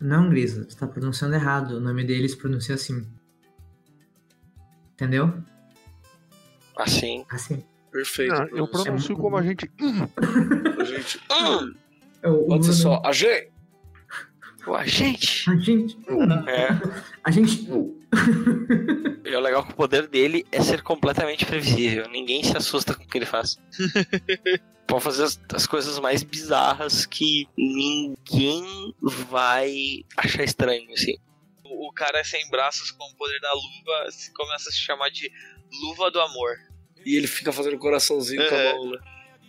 Não, 0.00 0.28
Grisa, 0.28 0.64
tu 0.64 0.76
tá 0.76 0.86
pronunciando 0.86 1.34
errado. 1.34 1.76
O 1.76 1.80
nome 1.80 2.04
dele 2.04 2.28
se 2.28 2.36
pronuncia 2.36 2.74
assim. 2.74 3.06
Entendeu? 4.94 5.32
Assim. 6.76 7.24
Assim. 7.30 7.64
Perfeito. 7.90 8.34
Ah, 8.34 8.48
eu 8.52 8.66
pronuncio 8.66 9.16
como 9.16 9.36
a 9.38 9.42
gente. 9.42 9.70
A 10.80 10.84
gente. 10.84 11.20
Hum, 11.30 11.74
É 12.22 12.30
o- 12.30 12.46
Pode 12.46 12.64
ser 12.64 12.70
o- 12.70 12.74
só. 12.74 13.02
A 13.04 13.12
gente. 13.12 13.52
o 14.66 14.74
agente. 14.74 15.50
A 15.50 15.56
gente. 15.56 15.98
É. 16.48 16.68
A 17.22 17.30
gente. 17.30 17.68
E 19.24 19.34
o 19.34 19.40
legal 19.40 19.62
é 19.62 19.64
que 19.66 19.72
o 19.72 19.76
poder 19.76 20.06
dele 20.08 20.44
é 20.52 20.60
ser 20.60 20.82
completamente 20.82 21.46
previsível. 21.46 22.06
Ninguém 22.10 22.42
se 22.44 22.54
assusta 22.56 22.92
com 22.94 23.02
o 23.02 23.06
que 23.06 23.16
ele 23.16 23.24
faz. 23.24 23.56
Pode 24.86 25.02
fazer 25.04 25.22
as, 25.24 25.40
as 25.54 25.66
coisas 25.66 25.98
mais 25.98 26.22
bizarras 26.22 27.06
que 27.06 27.46
ninguém 27.56 28.94
vai 29.30 30.04
achar 30.18 30.42
estranho, 30.44 30.92
assim. 30.92 31.16
O, 31.64 31.88
o 31.88 31.92
cara 31.92 32.22
sem 32.24 32.46
braços 32.50 32.90
com 32.90 33.04
o 33.04 33.16
poder 33.16 33.40
da 33.40 33.52
luva 33.54 34.10
se 34.10 34.30
começa 34.34 34.68
a 34.68 34.72
se 34.72 34.78
chamar 34.80 35.08
de 35.08 35.30
Luva 35.82 36.10
do 36.10 36.20
Amor. 36.20 36.56
E 37.06 37.16
ele 37.16 37.26
fica 37.26 37.52
fazendo 37.52 37.78
coraçãozinho 37.78 38.46
com 38.48 38.54
a 38.54 38.58
É. 38.58 38.72
mão, 38.74 38.90
né? 38.90 38.98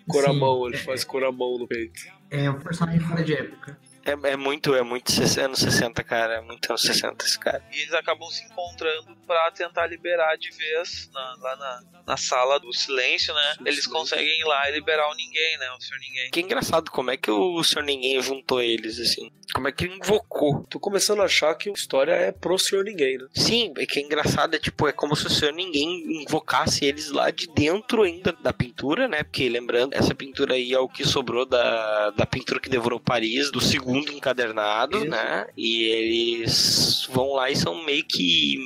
Coramão, 0.08 0.68
ele 0.68 0.78
faz 0.78 1.04
coramão 1.04 1.58
no 1.58 1.68
peito. 1.68 2.00
É 2.30 2.50
um 2.50 2.60
personagem 2.60 3.02
fora 3.02 3.24
de 3.24 3.34
época. 3.34 3.78
É, 4.06 4.12
é 4.32 4.36
muito, 4.38 4.76
é 4.76 4.82
muito 4.82 5.12
ses- 5.12 5.38
anos 5.38 5.60
60, 5.60 6.04
cara. 6.04 6.36
É 6.36 6.42
muito 6.42 6.70
anos 6.70 6.82
60 6.82 7.24
esse 7.26 7.40
cara. 7.40 7.64
E 7.72 7.80
eles 7.82 7.94
acabam 7.94 8.30
se 8.30 8.44
encontrando 8.46 9.16
pra 9.26 9.50
tentar 9.52 9.88
liberar 9.88 10.36
de 10.38 10.50
vez 10.52 11.10
na- 11.14 11.36
lá 11.40 11.56
na, 11.56 11.84
na 12.08 12.18
sala 12.18 12.60
do 12.60 12.72
silêncio, 12.74 13.34
né? 13.34 13.56
Eles 13.66 13.88
conseguem 13.88 14.40
ir 14.42 14.44
lá 14.44 14.70
e 14.70 14.74
liberar 14.74 15.10
o 15.10 15.16
ninguém, 15.16 15.58
né? 15.58 15.72
O 15.72 15.82
senhor 15.82 16.00
ninguém. 16.02 16.32
Que 16.32 16.42
engraçado, 16.42 16.92
como 16.92 17.12
é 17.12 17.18
que 17.18 17.32
o 17.32 17.64
Senhor 17.64 17.84
Ninguém 17.86 18.22
juntou 18.22 18.62
eles, 18.62 19.00
assim? 19.00 19.32
Como 19.54 19.68
é 19.68 19.72
que 19.72 19.86
ele 19.86 19.96
invocou? 19.96 20.66
Tô 20.70 20.80
começando 20.80 21.22
a 21.22 21.26
achar 21.26 21.54
que 21.56 21.70
a 21.70 21.74
história 21.74 22.12
é 22.12 22.32
pro 22.32 22.58
senhor 22.58 22.84
ninguém, 22.84 23.18
né? 23.18 23.26
Sim, 23.34 23.74
é 23.78 23.86
que 23.86 24.00
é 24.00 24.02
engraçado, 24.02 24.56
é 24.56 24.60
tipo, 24.60 24.88
é 24.88 24.92
como 24.92 25.16
se 25.16 25.28
o 25.28 25.30
Senhor 25.30 25.54
Ninguém 25.54 26.24
invocasse 26.24 26.86
eles 26.86 27.10
lá 27.12 27.30
de 27.30 27.48
dentro 27.54 28.02
ainda 28.04 28.32
da 28.34 28.52
pintura, 28.52 29.08
né? 29.08 29.24
Porque 29.24 29.48
lembrando, 29.48 29.94
essa 29.94 30.14
pintura 30.16 30.56
aí 30.56 30.74
é 30.74 30.80
o 30.80 30.90
que 30.90 31.06
sobrou 31.06 31.46
da, 31.46 32.10
da 32.12 32.26
pintura 32.26 32.60
que 32.60 32.70
devorou 32.70 33.00
Paris, 33.00 33.52
do 33.52 33.62
segundo 33.62 33.93
encadernado, 33.98 34.98
Isso. 34.98 35.08
né? 35.08 35.48
E 35.58 35.84
eles 35.84 37.08
vão 37.12 37.34
lá 37.34 37.50
e 37.50 37.56
são 37.56 37.84
meio 37.84 38.04
que 38.04 38.58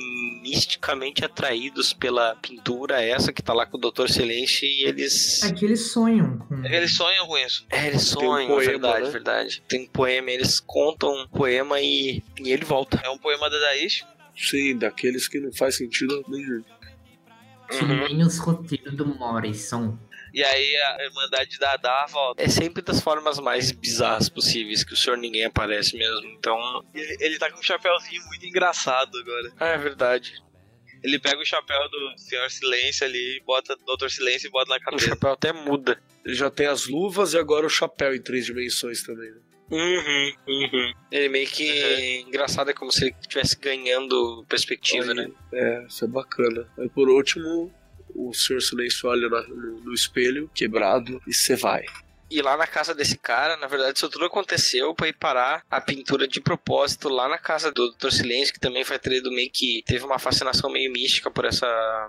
misticamente 0.42 1.24
atraídos 1.24 1.92
pela 1.92 2.34
pintura 2.36 3.02
essa 3.02 3.32
que 3.32 3.42
tá 3.42 3.52
lá 3.52 3.66
com 3.66 3.76
o 3.76 3.80
Dr. 3.80 4.08
Silêncio 4.08 4.66
e 4.66 4.84
eles. 4.84 5.42
É 5.42 5.52
que 5.52 5.64
eles 5.64 5.90
sonham 5.90 6.38
com. 6.38 6.64
Eles 6.64 6.94
sonham 6.94 7.26
com 7.26 7.36
isso. 7.38 7.66
É, 7.70 7.88
eles 7.88 8.14
Tem 8.14 8.18
um 8.26 8.30
sonham, 8.32 8.48
poema, 8.48 8.70
verdade, 8.70 9.04
né? 9.04 9.10
verdade. 9.10 9.62
Tem 9.68 9.82
um 9.82 9.86
poema, 9.88 10.30
eles 10.30 10.60
contam 10.60 11.10
um 11.14 11.26
poema 11.28 11.80
e, 11.80 12.22
e 12.40 12.50
ele 12.50 12.64
volta. 12.64 13.00
É 13.04 13.10
um 13.10 13.18
poema 13.18 13.48
da 13.50 13.58
Daish. 13.58 14.04
Sim, 14.36 14.78
daqueles 14.78 15.26
que 15.26 15.40
não 15.40 15.52
faz 15.52 15.76
sentido 15.76 16.24
nenhum. 16.28 16.62
Que 17.68 17.84
nem 17.84 18.22
os 18.22 18.38
roteiros 18.38 18.94
do 18.94 19.04
Morrison. 19.04 19.98
E 20.34 20.42
aí 20.44 20.76
a 20.76 21.04
Irmandade 21.04 21.58
da 21.58 21.76
Dá 21.76 22.06
volta. 22.06 22.42
É 22.42 22.48
sempre 22.48 22.82
das 22.82 23.00
formas 23.00 23.38
mais 23.38 23.70
bizarras 23.72 24.28
possíveis 24.28 24.84
que 24.84 24.92
o 24.92 24.96
Senhor 24.96 25.16
Ninguém 25.16 25.44
aparece 25.44 25.96
mesmo. 25.96 26.26
Então. 26.28 26.84
Ele, 26.94 27.16
ele 27.20 27.38
tá 27.38 27.50
com 27.50 27.58
um 27.58 27.62
chapéuzinho 27.62 28.22
muito 28.26 28.46
engraçado 28.46 29.16
agora. 29.18 29.52
Ah, 29.58 29.68
é 29.68 29.78
verdade. 29.78 30.34
Ele 31.02 31.18
pega 31.18 31.40
o 31.40 31.46
chapéu 31.46 31.78
do 31.90 32.18
Senhor 32.18 32.50
Silêncio 32.50 33.06
ali, 33.06 33.40
bota 33.46 33.76
Doutor 33.86 34.10
Silêncio 34.10 34.48
e 34.48 34.50
bota 34.50 34.68
na 34.70 34.76
O 34.76 34.80
cabeça. 34.80 35.06
chapéu 35.08 35.32
até 35.32 35.52
muda. 35.52 36.00
Ele 36.24 36.34
já 36.34 36.50
tem 36.50 36.66
as 36.66 36.86
luvas 36.86 37.34
e 37.34 37.38
agora 37.38 37.64
o 37.64 37.70
chapéu 37.70 38.14
em 38.14 38.20
três 38.20 38.44
dimensões 38.46 39.02
também. 39.02 39.30
Né? 39.30 39.38
Uhum, 39.70 40.32
uhum. 40.48 40.92
Ele 41.12 41.28
meio 41.28 41.46
que. 41.46 42.24
Engraçado, 42.26 42.70
é 42.70 42.74
como 42.74 42.90
se 42.90 43.04
ele 43.04 43.14
estivesse 43.20 43.56
ganhando 43.58 44.44
perspectiva, 44.48 45.10
Aí, 45.10 45.14
né? 45.14 45.30
É, 45.52 45.86
isso 45.86 46.04
é 46.04 46.08
bacana. 46.08 46.66
Aí 46.78 46.88
por 46.88 47.08
último, 47.08 47.72
o 48.18 48.34
senhor 48.34 48.60
silêncio 48.60 49.08
olha 49.08 49.28
no, 49.28 49.80
no 49.80 49.94
espelho, 49.94 50.50
quebrado, 50.54 51.22
e 51.26 51.32
você 51.32 51.54
vai. 51.54 51.84
E 52.30 52.42
lá 52.42 52.56
na 52.56 52.66
casa 52.66 52.94
desse 52.94 53.16
cara, 53.16 53.56
na 53.56 53.66
verdade, 53.66 53.96
isso 53.96 54.08
tudo 54.08 54.24
aconteceu 54.24 54.94
pra 54.94 55.08
ir 55.08 55.14
parar 55.14 55.64
a 55.70 55.80
pintura 55.80 56.26
de 56.26 56.40
propósito 56.40 57.08
lá 57.08 57.28
na 57.28 57.38
casa 57.38 57.70
do 57.72 57.90
Dr. 57.92 58.10
Silêncio, 58.10 58.52
que 58.52 58.60
também 58.60 58.84
foi 58.84 58.96
atraído 58.96 59.30
meio 59.30 59.50
que 59.50 59.82
teve 59.86 60.04
uma 60.04 60.18
fascinação 60.18 60.70
meio 60.70 60.92
mística 60.92 61.30
por 61.30 61.44
essa. 61.44 61.66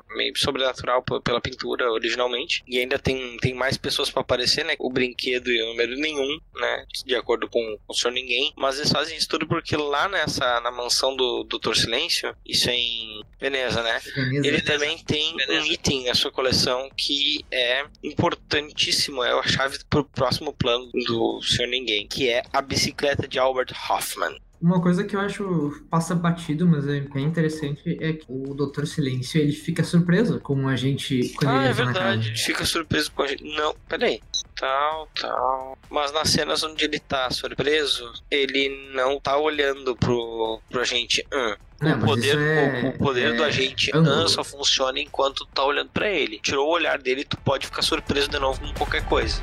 meio 0.09 0.35
sobrenatural 0.37 1.03
pela 1.23 1.41
pintura 1.41 1.91
originalmente. 1.91 2.63
E 2.67 2.79
ainda 2.79 2.99
tem, 2.99 3.37
tem 3.37 3.53
mais 3.53 3.77
pessoas 3.77 4.09
pra 4.09 4.21
aparecer, 4.21 4.65
né? 4.65 4.75
O 4.79 4.91
brinquedo 4.91 5.49
e 5.49 5.61
o 5.63 5.67
número 5.67 5.95
nenhum, 5.95 6.39
né? 6.55 6.85
De 7.05 7.15
acordo 7.15 7.49
com 7.49 7.77
o 7.87 7.93
Senhor 7.93 8.13
Ninguém. 8.13 8.53
Mas 8.55 8.77
eles 8.77 8.91
fazem 8.91 9.17
isso 9.17 9.27
tudo 9.27 9.47
porque 9.47 9.75
lá 9.75 10.07
nessa. 10.09 10.59
na 10.61 10.71
mansão 10.71 11.15
do 11.15 11.43
Dr. 11.43 11.75
Silêncio, 11.75 12.35
isso 12.45 12.69
é 12.69 12.75
em 12.75 13.21
Veneza, 13.39 13.81
né? 13.81 13.99
Veneza. 14.15 14.47
Ele 14.47 14.61
também 14.61 14.97
tem 14.97 15.35
Beleza. 15.35 15.61
um 15.61 15.71
item 15.71 16.05
na 16.05 16.13
sua 16.13 16.31
coleção 16.31 16.89
que 16.95 17.45
é 17.51 17.85
importantíssimo, 18.03 19.23
é 19.23 19.31
a 19.31 19.43
chave 19.43 19.79
pro 19.89 20.08
próximo 20.13 20.53
plano 20.53 20.89
do 21.07 21.41
Senhor 21.41 21.69
Ninguém, 21.69 22.07
que 22.07 22.29
é 22.29 22.43
a 22.51 22.61
bicicleta 22.61 23.27
de 23.27 23.39
Albert 23.39 23.73
Hoffman. 23.89 24.37
Uma 24.61 24.81
coisa 24.81 25.05
que 25.05 25.15
eu 25.15 25.21
acho 25.21 25.85
passa 25.89 26.13
batido, 26.13 26.67
mas 26.67 26.85
é 26.85 26.99
bem 26.99 27.23
interessante, 27.23 27.97
é 28.01 28.11
que 28.11 28.25
o 28.27 28.53
Doutor 28.53 28.85
Silêncio 28.85 29.39
ele 29.39 29.53
fica 29.53 29.85
surpreso 29.85 30.37
com 30.41 30.67
a 30.67 30.75
gente 30.75 31.29
quando 31.37 31.51
ah, 31.51 31.59
ele 31.61 31.69
é 31.69 31.73
verdade. 31.73 32.33
Fica 32.35 32.65
surpreso 32.65 33.09
com 33.13 33.21
a 33.21 33.27
gente. 33.27 33.41
Não, 33.55 33.73
peraí. 33.87 34.21
Tal, 34.57 35.07
tal. 35.17 35.77
Mas 35.89 36.11
nas 36.11 36.29
cenas 36.29 36.61
onde 36.61 36.83
ele 36.83 36.99
tá 36.99 37.31
surpreso, 37.31 38.11
ele 38.29 38.91
não 38.93 39.17
tá 39.17 39.37
olhando 39.37 39.95
pro, 39.95 40.59
pro 40.69 40.81
agente 40.81 41.25
An. 41.31 41.55
Não, 41.81 41.97
o 41.97 42.05
poder, 42.05 42.37
é- 42.37 42.81
o, 42.83 42.89
o 42.89 42.97
poder 42.97 43.33
é 43.33 43.37
do 43.37 43.43
agente 43.45 43.91
ângulo. 43.95 44.13
An 44.13 44.27
só 44.27 44.43
funciona 44.43 44.99
enquanto 44.99 45.45
tu 45.45 45.51
tá 45.53 45.63
olhando 45.63 45.89
pra 45.91 46.09
ele. 46.09 46.37
Tirou 46.37 46.67
o 46.67 46.71
olhar 46.71 46.99
dele, 46.99 47.23
tu 47.23 47.37
pode 47.37 47.65
ficar 47.65 47.81
surpreso 47.81 48.27
de 48.27 48.37
novo 48.37 48.59
com 48.59 48.73
qualquer 48.73 49.05
coisa. 49.05 49.41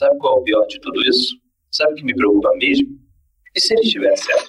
Sabe 0.00 0.16
qual 0.16 0.38
é 0.38 0.40
o 0.40 0.44
pior 0.44 0.66
de 0.66 0.80
tudo 0.80 0.98
isso? 1.02 1.36
Sabe 1.70 1.92
o 1.92 1.96
que 1.96 2.04
me 2.04 2.14
preocupa 2.14 2.50
mesmo? 2.56 2.88
E 3.54 3.60
se 3.60 3.74
ele 3.74 3.82
estiver 3.82 4.16
certo? 4.16 4.48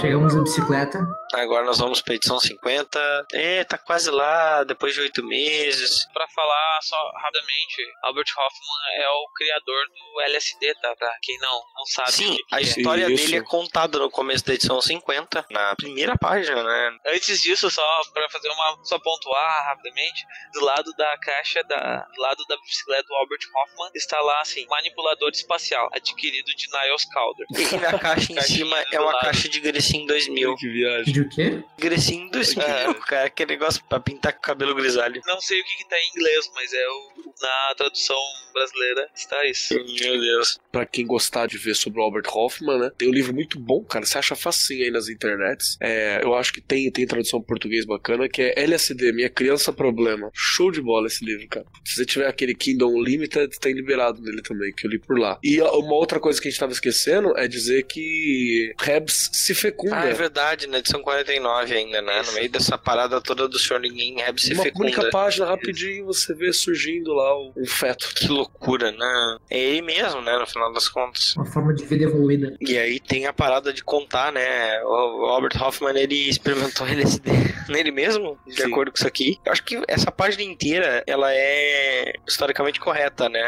Chegamos 0.00 0.36
na 0.36 0.42
bicicleta. 0.42 1.04
Agora 1.34 1.64
nós 1.64 1.78
vamos 1.78 2.00
pra 2.00 2.14
edição 2.14 2.38
50. 2.38 3.26
É, 3.32 3.64
tá 3.64 3.78
quase 3.78 4.10
lá, 4.10 4.64
depois 4.64 4.94
de 4.94 5.00
oito 5.00 5.24
meses. 5.24 6.06
Pra 6.12 6.26
falar 6.28 6.78
só 6.82 6.96
rapidamente, 7.16 7.82
Albert 8.02 8.26
Hoffman 8.36 9.02
é 9.02 9.08
o 9.08 9.28
criador 9.34 9.86
do 9.88 10.20
LSD, 10.22 10.74
tá? 10.80 10.94
Pra 10.96 11.16
quem 11.22 11.38
não, 11.38 11.52
não 11.52 11.86
sabe. 11.86 12.12
Sim, 12.12 12.36
a 12.52 12.60
é. 12.60 12.62
história 12.62 13.10
Isso. 13.10 13.24
dele 13.24 13.36
é 13.38 13.42
contada 13.42 13.98
no 13.98 14.10
começo 14.10 14.44
da 14.44 14.54
edição 14.54 14.80
50, 14.80 15.46
na 15.50 15.74
primeira 15.76 16.16
página, 16.16 16.62
né? 16.62 16.96
Antes 17.06 17.42
disso, 17.42 17.70
só 17.70 18.00
pra 18.12 18.28
fazer 18.28 18.48
uma. 18.50 18.78
só 18.84 18.98
pontuar 18.98 19.66
rapidamente, 19.66 20.24
do 20.52 20.64
lado 20.64 20.92
da 20.96 21.16
caixa, 21.18 21.62
da, 21.64 22.06
do 22.14 22.20
lado 22.20 22.44
da 22.48 22.56
bicicleta 22.58 23.04
do 23.04 23.14
Albert 23.14 23.40
Hoffman, 23.54 23.90
está 23.94 24.20
lá 24.20 24.40
assim, 24.40 24.66
manipulador 24.66 25.30
espacial, 25.30 25.88
adquirido 25.92 26.46
de 26.54 26.66
Niles 26.70 27.04
Calder. 27.06 27.46
E 27.50 27.76
na 27.76 27.98
caixa 27.98 28.32
em 28.32 28.40
cima 28.42 28.78
é 28.92 29.00
uma 29.00 29.12
lado. 29.12 29.20
caixa 29.20 29.48
de 29.48 29.60
Grecin 29.60 30.06
2000. 30.06 30.56
Que 30.56 30.68
viagem. 30.68 31.23
O 31.24 31.28
quê? 31.28 31.62
Grecin 31.78 32.28
2000, 32.30 32.62
É. 32.64 32.94
cara, 33.06 33.30
que 33.30 33.46
negócio 33.46 33.82
pra 33.88 34.00
pintar 34.00 34.32
com 34.32 34.40
cabelo 34.40 34.74
grisalho. 34.74 35.20
Não 35.26 35.40
sei 35.40 35.60
o 35.60 35.64
que, 35.64 35.76
que 35.78 35.88
tá 35.88 35.96
em 35.98 36.08
inglês, 36.16 36.50
mas 36.54 36.72
é 36.72 36.88
o. 36.88 37.24
Na 37.42 37.74
tradução 37.76 38.16
brasileira 38.52 39.08
está 39.14 39.44
isso. 39.46 39.74
Meu 39.74 40.20
Deus. 40.20 40.58
Pra 40.70 40.86
quem 40.86 41.04
gostar 41.06 41.46
de 41.46 41.58
ver 41.58 41.74
sobre 41.74 42.00
o 42.00 42.02
Albert 42.02 42.24
Hoffman, 42.32 42.78
né? 42.78 42.90
Tem 42.96 43.08
um 43.08 43.12
livro 43.12 43.34
muito 43.34 43.58
bom, 43.58 43.84
cara. 43.84 44.06
Você 44.06 44.16
acha 44.18 44.36
facinho 44.36 44.84
aí 44.84 44.90
nas 44.90 45.08
internets. 45.08 45.76
É, 45.80 46.20
eu 46.22 46.34
acho 46.34 46.52
que 46.52 46.60
tem, 46.60 46.90
tem 46.90 47.06
tradução 47.06 47.40
em 47.40 47.42
português 47.42 47.84
bacana, 47.84 48.28
que 48.28 48.40
é 48.40 48.54
LSD, 48.62 49.12
Minha 49.12 49.28
Criança 49.28 49.72
Problema. 49.72 50.30
Show 50.32 50.70
de 50.70 50.80
bola 50.80 51.08
esse 51.08 51.24
livro, 51.24 51.46
cara. 51.48 51.66
Se 51.84 51.96
você 51.96 52.06
tiver 52.06 52.28
aquele 52.28 52.54
Kindle 52.54 52.90
Unlimited, 52.94 53.58
tem 53.58 53.74
liberado 53.74 54.22
nele 54.22 54.40
também, 54.42 54.72
que 54.72 54.86
eu 54.86 54.90
li 54.90 54.98
por 55.00 55.18
lá. 55.18 55.38
E 55.42 55.60
uma 55.60 55.94
outra 55.94 56.20
coisa 56.20 56.40
que 56.40 56.46
a 56.48 56.50
gente 56.50 56.60
tava 56.60 56.72
esquecendo 56.72 57.36
é 57.36 57.48
dizer 57.48 57.82
que 57.84 58.72
Rebs 58.80 59.30
se 59.32 59.54
fecunda. 59.54 59.98
Ah, 60.00 60.06
é 60.06 60.12
verdade, 60.14 60.66
na 60.68 60.78
edição 60.78 61.02
49 61.14 61.74
ainda, 61.76 62.02
né? 62.02 62.16
No 62.16 62.22
Isso. 62.22 62.34
meio 62.34 62.50
dessa 62.50 62.76
parada 62.76 63.20
toda 63.20 63.46
do 63.48 63.58
Senhor 63.58 63.80
Ninguém, 63.80 64.16
Reb 64.16 64.38
se 64.40 64.52
Uma 64.54 64.64
fecunda. 64.64 64.84
única 64.84 65.10
página, 65.10 65.46
rapidinho, 65.46 66.06
você 66.06 66.34
vê 66.34 66.52
surgindo 66.52 67.12
lá 67.12 67.38
o- 67.38 67.52
um 67.56 67.66
feto. 67.66 68.12
Que 68.14 68.28
loucura, 68.28 68.90
né? 68.90 69.36
É 69.50 69.58
ele 69.58 69.82
mesmo, 69.82 70.20
né? 70.20 70.36
No 70.36 70.46
final 70.46 70.72
das 70.72 70.88
contas. 70.88 71.34
Uma 71.36 71.46
forma 71.46 71.72
de 71.74 71.84
vida 71.84 72.04
evoluída. 72.04 72.56
E 72.60 72.76
aí 72.76 72.98
tem 72.98 73.26
a 73.26 73.32
parada 73.32 73.72
de 73.72 73.84
contar, 73.84 74.32
né? 74.32 74.82
O 74.84 75.26
Albert 75.26 75.60
Hoffman, 75.62 75.96
ele 75.96 76.28
experimentou 76.28 76.86
LSD 76.88 77.30
nele 77.68 77.90
mesmo, 77.90 78.38
de 78.46 78.56
Sim. 78.62 78.68
acordo 78.72 78.90
com 78.90 78.96
isso 78.98 79.06
aqui. 79.06 79.38
Eu 79.44 79.52
acho 79.52 79.62
que 79.64 79.80
essa 79.88 80.10
página 80.10 80.42
inteira, 80.42 81.02
ela 81.06 81.32
é 81.32 82.12
historicamente 82.26 82.80
correta, 82.80 83.28
né? 83.28 83.42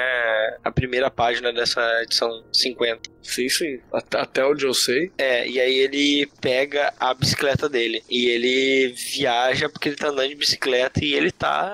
A 0.64 0.70
primeira 0.70 1.10
página 1.10 1.52
dessa 1.52 1.80
edição 2.02 2.44
50. 2.52 3.10
Sim, 3.26 3.48
sim. 3.48 3.80
Até, 3.92 4.18
até 4.20 4.46
onde 4.46 4.64
eu 4.64 4.74
sei. 4.74 5.10
É, 5.18 5.48
e 5.48 5.60
aí 5.60 5.74
ele 5.78 6.26
pega 6.40 6.92
a 6.98 7.12
bicicleta 7.14 7.68
dele. 7.68 8.02
E 8.08 8.26
ele 8.26 8.94
viaja 9.14 9.68
porque 9.68 9.88
ele 9.88 9.96
tá 9.96 10.08
andando 10.08 10.28
de 10.28 10.34
bicicleta 10.34 11.04
e 11.04 11.14
ele 11.14 11.30
tá 11.30 11.70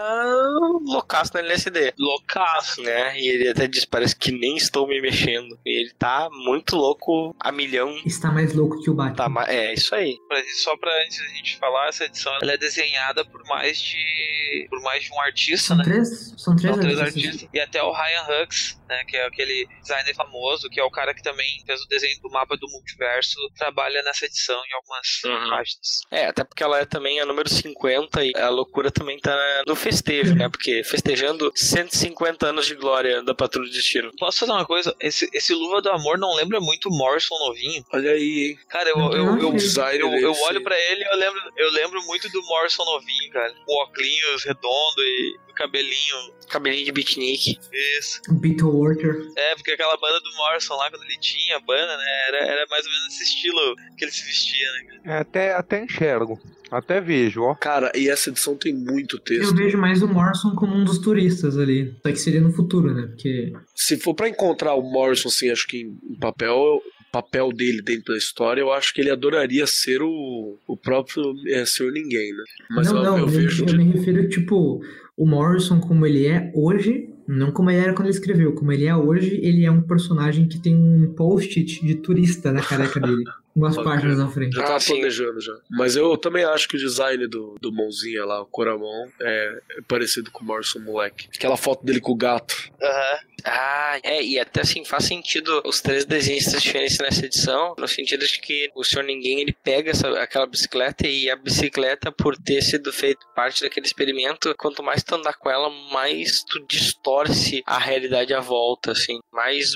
loucaço 0.84 1.32
no 1.34 1.40
LSD. 1.40 1.94
Loucaço. 1.98 2.82
Né? 2.82 3.18
E 3.20 3.28
ele 3.28 3.48
até 3.48 3.66
diz, 3.66 3.84
parece 3.84 4.16
que 4.16 4.32
nem 4.32 4.56
estou 4.56 4.86
me 4.89 5.00
mexendo. 5.00 5.58
E 5.64 5.81
ele 5.81 5.92
tá 5.98 6.28
muito 6.32 6.76
louco 6.76 7.34
a 7.39 7.52
milhão. 7.52 7.94
Está 8.05 8.31
mais 8.31 8.52
louco 8.55 8.81
que 8.82 8.90
o 8.90 8.94
Batman. 8.94 9.16
Tá, 9.16 9.28
ma- 9.28 9.47
é, 9.48 9.74
isso 9.74 9.94
aí. 9.94 10.16
Só 10.62 10.76
pra 10.76 10.90
antes 11.05 11.18
da 11.18 11.28
gente 11.28 11.56
falar, 11.58 11.89
essa 11.89 12.05
edição 12.05 12.32
ela 12.42 12.52
é 12.52 12.56
desenhada 12.56 13.24
por 13.24 13.42
mais 13.47 13.81
de. 13.81 14.66
por 14.70 14.81
mais 14.82 15.05
de 15.05 15.12
um 15.12 15.20
artista, 15.20 15.68
São 15.68 15.76
né? 15.76 15.84
três, 15.84 16.34
são 16.36 16.56
três, 16.56 16.74
São 16.74 16.82
três 16.82 16.98
artistas. 16.98 17.24
artistas. 17.32 17.48
E 17.52 17.60
até 17.60 17.82
o 17.82 17.92
Ryan 17.92 18.42
Hux 18.42 18.78
né? 18.93 19.05
Que 19.07 19.17
é 19.17 19.27
aquele 19.27 19.67
designer 19.81 20.15
famoso, 20.15 20.69
que 20.69 20.79
é 20.81 20.85
o 20.85 20.91
cara 20.91 21.15
que 21.15 21.23
também 21.23 21.62
fez 21.67 21.81
o 21.83 21.89
desenho 21.89 22.21
do 22.21 22.31
mapa 22.31 22.57
do 22.57 22.69
multiverso, 22.71 23.39
trabalha 23.57 24.03
nessa 24.03 24.27
edição 24.27 24.61
em 24.71 24.75
algumas 24.75 25.23
Uhum. 25.25 25.51
páginas. 25.51 26.01
É, 26.11 26.27
até 26.27 26.45
porque 26.45 26.62
ela 26.62 26.79
é 26.79 26.85
também 26.85 27.21
a 27.21 27.27
número 27.27 27.49
50 27.49 28.25
e 28.25 28.33
a 28.37 28.49
loucura 28.49 28.91
também 28.91 29.19
tá 29.19 29.62
no 29.67 29.75
festejo, 29.75 30.35
né? 30.35 30.49
Porque 30.49 30.83
festejando 30.85 31.51
150 31.55 32.47
anos 32.47 32.67
de 32.67 32.75
glória 32.75 33.23
da 33.23 33.35
Patrulha 33.35 33.69
do 33.69 33.75
Destino. 33.75 34.11
Posso 34.19 34.41
fazer 34.41 34.53
uma 34.53 34.67
coisa? 34.67 34.95
Esse, 35.01 35.29
esse 35.33 35.55
Luva 35.55 35.81
do 35.81 35.91
Amor 35.91 36.19
não 36.19 36.35
lembra 36.35 36.61
muito 36.61 36.89
o 36.89 36.97
Morrison 36.97 37.37
novinho? 37.39 37.85
Olha 37.93 38.12
aí, 38.12 38.51
hein? 38.51 38.59
Cara, 38.69 38.91
eu, 38.91 38.97
eu, 38.97 39.25
não 39.27 39.39
eu, 39.39 39.55
eu, 40.01 40.19
eu 40.19 40.35
sim. 40.35 40.43
olho 40.45 40.62
pra 40.62 40.79
ele 40.79 41.03
e 41.05 41.07
eu 41.07 41.17
lembro, 41.17 41.41
eu 41.57 41.71
lembro 41.71 42.03
muito 42.05 42.29
do 42.31 42.43
Morrison 42.43 42.85
novinho, 42.85 43.31
cara. 43.33 43.55
O 43.67 43.83
óculos 43.83 44.45
redondo 44.45 45.01
e 45.03 45.37
o 45.51 45.55
cabelinho. 45.55 46.17
Cabelinho 46.49 46.85
de 46.85 46.93
beatnik. 46.93 47.59
Isso. 47.99 48.21
Beetle 48.41 48.69
Worker. 48.69 49.29
É, 49.37 49.55
porque 49.55 49.73
aquela 49.73 49.97
banda 49.97 50.21
do 50.21 50.37
Morrison 50.37 50.75
lá, 50.77 50.91
quando 50.91 51.05
ele 51.05 51.19
tinha 51.19 51.57
a 51.57 51.61
banda, 51.61 51.97
né? 51.97 52.05
Era, 52.29 52.39
era 52.53 52.67
mais 52.71 52.85
ou 52.85 52.91
menos 52.93 53.07
esse 53.15 53.23
estilo 53.25 53.77
que 53.97 54.05
ele 54.05 54.12
se 54.12 54.25
vestia, 54.25 54.67
né? 54.73 55.01
É, 55.05 55.19
até, 55.19 55.53
até 55.55 55.85
enxergo. 55.85 56.39
Até 56.71 57.01
vejo, 57.01 57.43
ó. 57.43 57.55
Cara, 57.55 57.93
e 57.95 58.09
essa 58.09 58.31
edição 58.31 58.57
tem 58.57 58.73
muito 58.73 59.17
Eu 59.17 59.21
texto. 59.21 59.55
vejo 59.55 59.77
mais 59.77 60.03
o 60.03 60.09
Morrison 60.09 60.55
como 60.55 60.75
um 60.75 60.85
dos 60.85 60.99
turistas 60.99 61.59
ali. 61.59 61.95
Só 62.03 62.11
que 62.11 62.17
seria 62.19 62.41
no 62.41 62.53
futuro, 62.53 62.95
né? 62.95 63.07
Porque 63.09 63.53
Se 63.75 63.97
for 63.99 64.15
pra 64.15 64.29
encontrar 64.29 64.75
o 64.75 64.83
Morrison, 64.83 65.29
assim, 65.29 65.51
acho 65.51 65.67
que 65.67 65.81
em 65.83 66.19
papel, 66.19 66.57
o 66.57 66.83
papel 67.12 67.51
dele 67.53 67.83
dentro 67.83 68.12
da 68.15 68.17
história, 68.17 68.62
eu 68.62 68.73
acho 68.73 68.95
que 68.95 69.03
ele 69.03 69.11
adoraria 69.11 69.67
ser 69.67 70.01
o, 70.01 70.59
o 70.67 70.75
próprio 70.75 71.35
é, 71.49 71.67
Senhor 71.67 71.93
Ninguém, 71.93 72.33
né? 72.33 72.45
Mas 72.71 72.87
não, 72.91 72.97
eu, 72.97 73.03
não, 73.05 73.19
eu 73.19 73.25
eu, 73.25 73.29
vejo 73.29 73.62
eu 73.65 73.67
de- 73.67 73.77
me 73.77 73.93
refiro, 73.93 74.27
tipo, 74.31 74.81
o 75.23 75.26
Morrison 75.26 75.78
como 75.78 76.05
ele 76.05 76.26
é 76.26 76.51
hoje, 76.52 77.09
não 77.28 77.52
como 77.52 77.70
ele 77.70 77.78
era 77.78 77.94
quando 77.94 78.09
ele 78.09 78.17
escreveu, 78.17 78.52
como 78.57 78.73
ele 78.73 78.86
é 78.86 78.97
hoje, 78.97 79.39
ele 79.41 79.65
é 79.65 79.70
um 79.70 79.81
personagem 79.81 80.49
que 80.49 80.59
tem 80.59 80.75
um 80.75 81.15
post-it 81.15 81.86
de 81.86 81.94
turista 81.94 82.51
na 82.51 82.60
careca 82.60 82.99
dele. 82.99 83.23
Umas 83.55 83.76
páginas 83.76 84.18
à 84.18 84.28
frente. 84.28 84.55
Já 84.55 84.62
tava 84.62 84.76
Ah, 84.76 84.81
sim. 84.81 84.94
planejando 84.94 85.40
já. 85.40 85.52
Mas 85.70 85.94
eu 85.97 86.16
também 86.16 86.44
acho 86.44 86.66
que 86.68 86.76
o 86.76 86.78
design 86.81 87.26
do, 87.26 87.55
do 87.60 87.72
mãozinha 87.72 88.24
lá, 88.24 88.40
o 88.40 88.47
Coramon, 88.47 89.08
é, 89.20 89.58
é 89.78 89.82
parecido 89.86 90.31
com 90.31 90.42
o 90.42 90.47
Morrison 90.47 90.78
moleque. 90.81 91.28
Aquela 91.34 91.56
foto 91.56 91.84
dele 91.84 92.00
com 92.00 92.12
o 92.12 92.16
gato. 92.16 92.55
Aham. 92.82 93.18
Ah, 93.44 93.98
é, 94.05 94.22
e 94.22 94.39
até 94.39 94.60
assim 94.60 94.84
faz 94.84 95.05
sentido 95.05 95.62
os 95.66 95.81
três 95.81 96.05
desenhistas 96.05 96.62
diferentes 96.62 96.97
nessa 97.00 97.26
edição, 97.26 97.74
no 97.76 97.89
sentido 97.89 98.24
de 98.24 98.39
que 98.40 98.70
o 98.72 98.84
Senhor 98.84 99.02
Ninguém 99.02 99.40
ele 99.40 99.52
pega 99.52 99.90
essa, 99.90 100.08
aquela 100.20 100.47
bicicleta 100.47 101.08
e 101.08 101.28
a 101.28 101.34
bicicleta, 101.34 102.12
por 102.12 102.36
ter 102.36 102.62
sido 102.62 102.92
feito 102.92 103.26
parte 103.34 103.62
daquele 103.62 103.84
experimento, 103.84 104.55
quanto 104.56 104.81
mais 104.81 105.02
tu 105.02 105.16
andar 105.16 105.32
com 105.34 105.50
ela, 105.50 105.68
mais 105.92 106.44
tu 106.44 106.64
distorce 106.68 107.64
a 107.66 107.78
realidade 107.78 108.32
à 108.32 108.39
volta, 108.39 108.92
assim, 108.92 109.18
mais, 109.32 109.72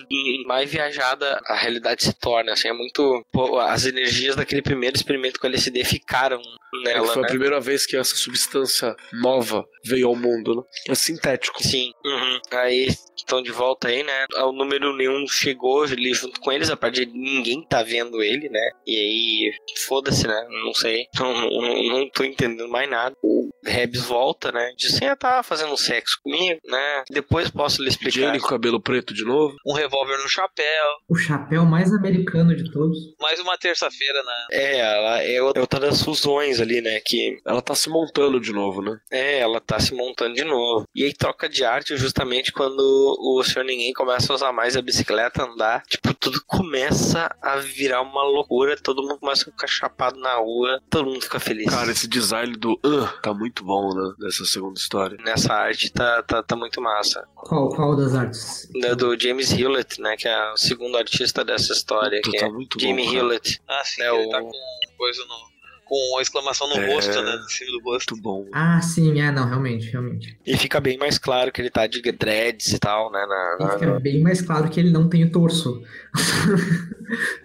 mais 0.46 0.70
viajada 0.70 1.40
a 1.46 1.56
realidade 1.56 2.05
se 2.05 2.12
torna, 2.12 2.52
assim, 2.52 2.68
é 2.68 2.72
muito. 2.72 3.24
pô, 3.32 3.58
as 3.73 3.85
energias 3.86 4.36
daquele 4.36 4.62
primeiro 4.62 4.97
experimento 4.97 5.39
com 5.41 5.47
LSD 5.47 5.85
ficaram 5.85 6.41
É, 6.41 6.85
nela. 6.85 7.07
foi 7.09 7.23
a 7.23 7.23
né? 7.23 7.28
primeira 7.28 7.61
vez 7.61 7.86
que 7.86 7.97
essa 7.97 8.15
substância 8.17 8.95
nova 9.12 9.65
veio 9.85 10.09
ao 10.09 10.17
mundo, 10.17 10.57
né? 10.57 10.62
É 10.91 10.95
sintético. 10.95 11.62
Sim. 11.62 11.93
Uhum. 12.05 12.41
Aí 12.53 12.89
estão 13.17 13.43
de 13.43 13.51
volta 13.51 13.89
aí, 13.89 14.03
né? 14.03 14.27
O 14.45 14.53
número 14.53 14.95
nenhum 14.97 15.27
chegou 15.27 15.85
ali 15.85 16.12
junto 16.12 16.41
com 16.41 16.53
eles, 16.53 16.70
a 16.70 16.77
partir 16.77 17.07
de 17.07 17.12
ninguém 17.12 17.67
tá 17.67 17.83
vendo 17.83 18.23
ele, 18.23 18.49
né? 18.49 18.70
E 18.86 18.97
aí, 18.97 19.53
foda-se, 19.86 20.27
né? 20.27 20.47
Não 20.65 20.75
sei. 20.75 21.07
Não, 21.19 21.33
não, 21.33 21.83
não 21.85 22.11
tô 22.11 22.23
entendendo 22.25 22.69
mais 22.69 22.89
nada. 22.89 23.17
O 23.23 23.49
Rebs 23.65 24.03
volta, 24.03 24.53
né? 24.53 24.73
Diz 24.77 24.95
assim, 24.95 25.07
ah, 25.07 25.17
tá 25.17 25.43
fazendo 25.43 25.77
sexo 25.77 26.19
comigo, 26.23 26.61
né? 26.65 27.03
Depois 27.11 27.51
posso 27.51 27.83
lhe 27.83 27.89
explicar. 27.89 28.20
Jenny 28.20 28.39
com 28.39 28.47
cabelo 28.49 28.81
preto 28.81 29.12
de 29.15 29.25
novo. 29.25 29.57
Um 29.67 29.73
revólver 29.73 30.17
no 30.19 30.28
chapéu. 30.28 30.85
O 31.09 31.17
chapéu 31.17 31.65
mais 31.65 31.93
americano 31.93 32.55
de 32.55 32.70
todos. 32.70 32.97
Mais 33.20 33.41
uma 33.41 33.56
terça-feira 33.59 34.23
na. 34.23 34.47
É, 34.52 34.78
ela 34.78 35.23
é 35.23 35.43
outra 35.43 35.81
das 35.81 36.02
fusões 36.02 36.60
ali, 36.60 36.81
né? 36.81 37.01
Que 37.01 37.39
Ela 37.44 37.62
tá 37.62 37.75
se 37.75 37.89
montando 37.89 38.41
de 38.41 38.52
novo, 38.52 38.83
né? 38.83 38.99
É, 39.10 39.41
ela 39.41 39.60
tá 39.60 39.78
se 39.78 39.94
montando 39.94 40.35
de 40.35 40.44
novo. 40.44 40.86
E 40.94 41.05
aí 41.05 41.12
troca 41.12 41.49
de 41.49 41.65
arte 41.65 41.97
justamente 41.97 42.52
quando 42.52 42.81
o 42.81 43.43
Senhor 43.43 43.65
Ninguém 43.65 43.93
começa 43.93 44.33
a 44.33 44.36
usar 44.36 44.52
mais 44.52 44.76
a 44.76 44.83
bicicleta, 44.83 45.44
andar. 45.44 45.83
Tipo, 45.89 46.15
tudo 46.15 46.41
começa 46.47 47.35
a 47.43 47.57
virar 47.57 48.02
uma 48.02 48.23
loucura, 48.23 48.76
todo 48.76 49.02
mundo 49.02 49.18
começa 49.18 49.43
a 49.49 49.52
ficar 49.52 49.67
chapado 49.67 50.18
na 50.18 50.35
rua, 50.36 50.81
todo 50.89 51.07
mundo 51.07 51.20
fica 51.23 51.41
feliz. 51.41 51.67
Cara, 51.68 51.91
esse 51.91 52.07
design 52.09 52.57
do 52.57 52.73
uh, 52.75 53.20
tá 53.23 53.35
muito 53.35 53.65
bom, 53.65 53.94
né? 53.94 54.15
Dessa 54.18 54.44
segunda 54.44 54.78
história. 54.78 55.17
Nessa 55.25 55.52
arte 55.52 55.91
tá, 55.93 56.23
tá, 56.23 56.43
tá 56.43 56.57
muito 56.57 56.81
massa. 56.81 57.26
Qual, 57.35 57.68
qual 57.70 57.97
das 57.97 58.15
artes? 58.15 58.68
Da, 58.81 58.94
do 58.94 59.18
James 59.18 59.52
Hewlett, 59.52 60.01
né? 60.01 60.17
Que 60.17 60.28
é 60.28 60.52
o 60.52 60.57
segundo 60.57 60.97
artista 60.97 61.44
dessa 61.44 61.73
história. 61.73 62.20
Puta, 62.23 62.31
que 62.31 62.39
tá 62.39 62.47
é 62.47 62.51
muito 62.51 62.81
Jamie 62.81 63.05
bom. 63.07 63.12
cara. 63.12 63.23
Ah, 63.68 63.83
sim, 63.84 64.02
É, 64.02 64.08
ele 64.15 64.26
o- 64.26 64.31
tá 64.31 64.41
com 64.41 64.50
coisa 64.97 65.25
no. 65.26 65.57
Com 65.86 65.94
uma 66.15 66.20
exclamação 66.20 66.68
no 66.68 66.75
É. 66.81 66.92
rosto, 66.92 67.23
né? 67.23 67.36
Em 67.36 67.49
cima 67.49 67.70
do 67.78 67.84
rosto. 67.84 68.10
Muito 68.15 68.23
bom. 68.25 68.44
Ah, 68.52 68.81
sim, 68.83 69.20
é, 69.20 69.31
não, 69.31 69.47
realmente, 69.49 69.89
realmente. 69.89 70.36
E 70.44 70.57
fica 70.57 70.81
bem 70.81 70.99
mais 70.99 71.16
claro 71.16 71.52
que 71.52 71.60
ele 71.60 71.70
tá 71.70 71.86
de 71.86 72.02
dreads 72.10 72.73
e 72.73 72.78
tal, 72.81 73.08
né? 73.12 73.25
Na, 73.25 73.57
E 73.60 73.65
na- 73.68 73.78
fica 73.78 74.00
bem 74.00 74.20
mais 74.20 74.42
claro 74.42 74.68
que 74.68 74.81
ele 74.81 74.91
não 74.91 75.08
tem 75.08 75.23
o 75.23 75.31
torso. 75.31 75.81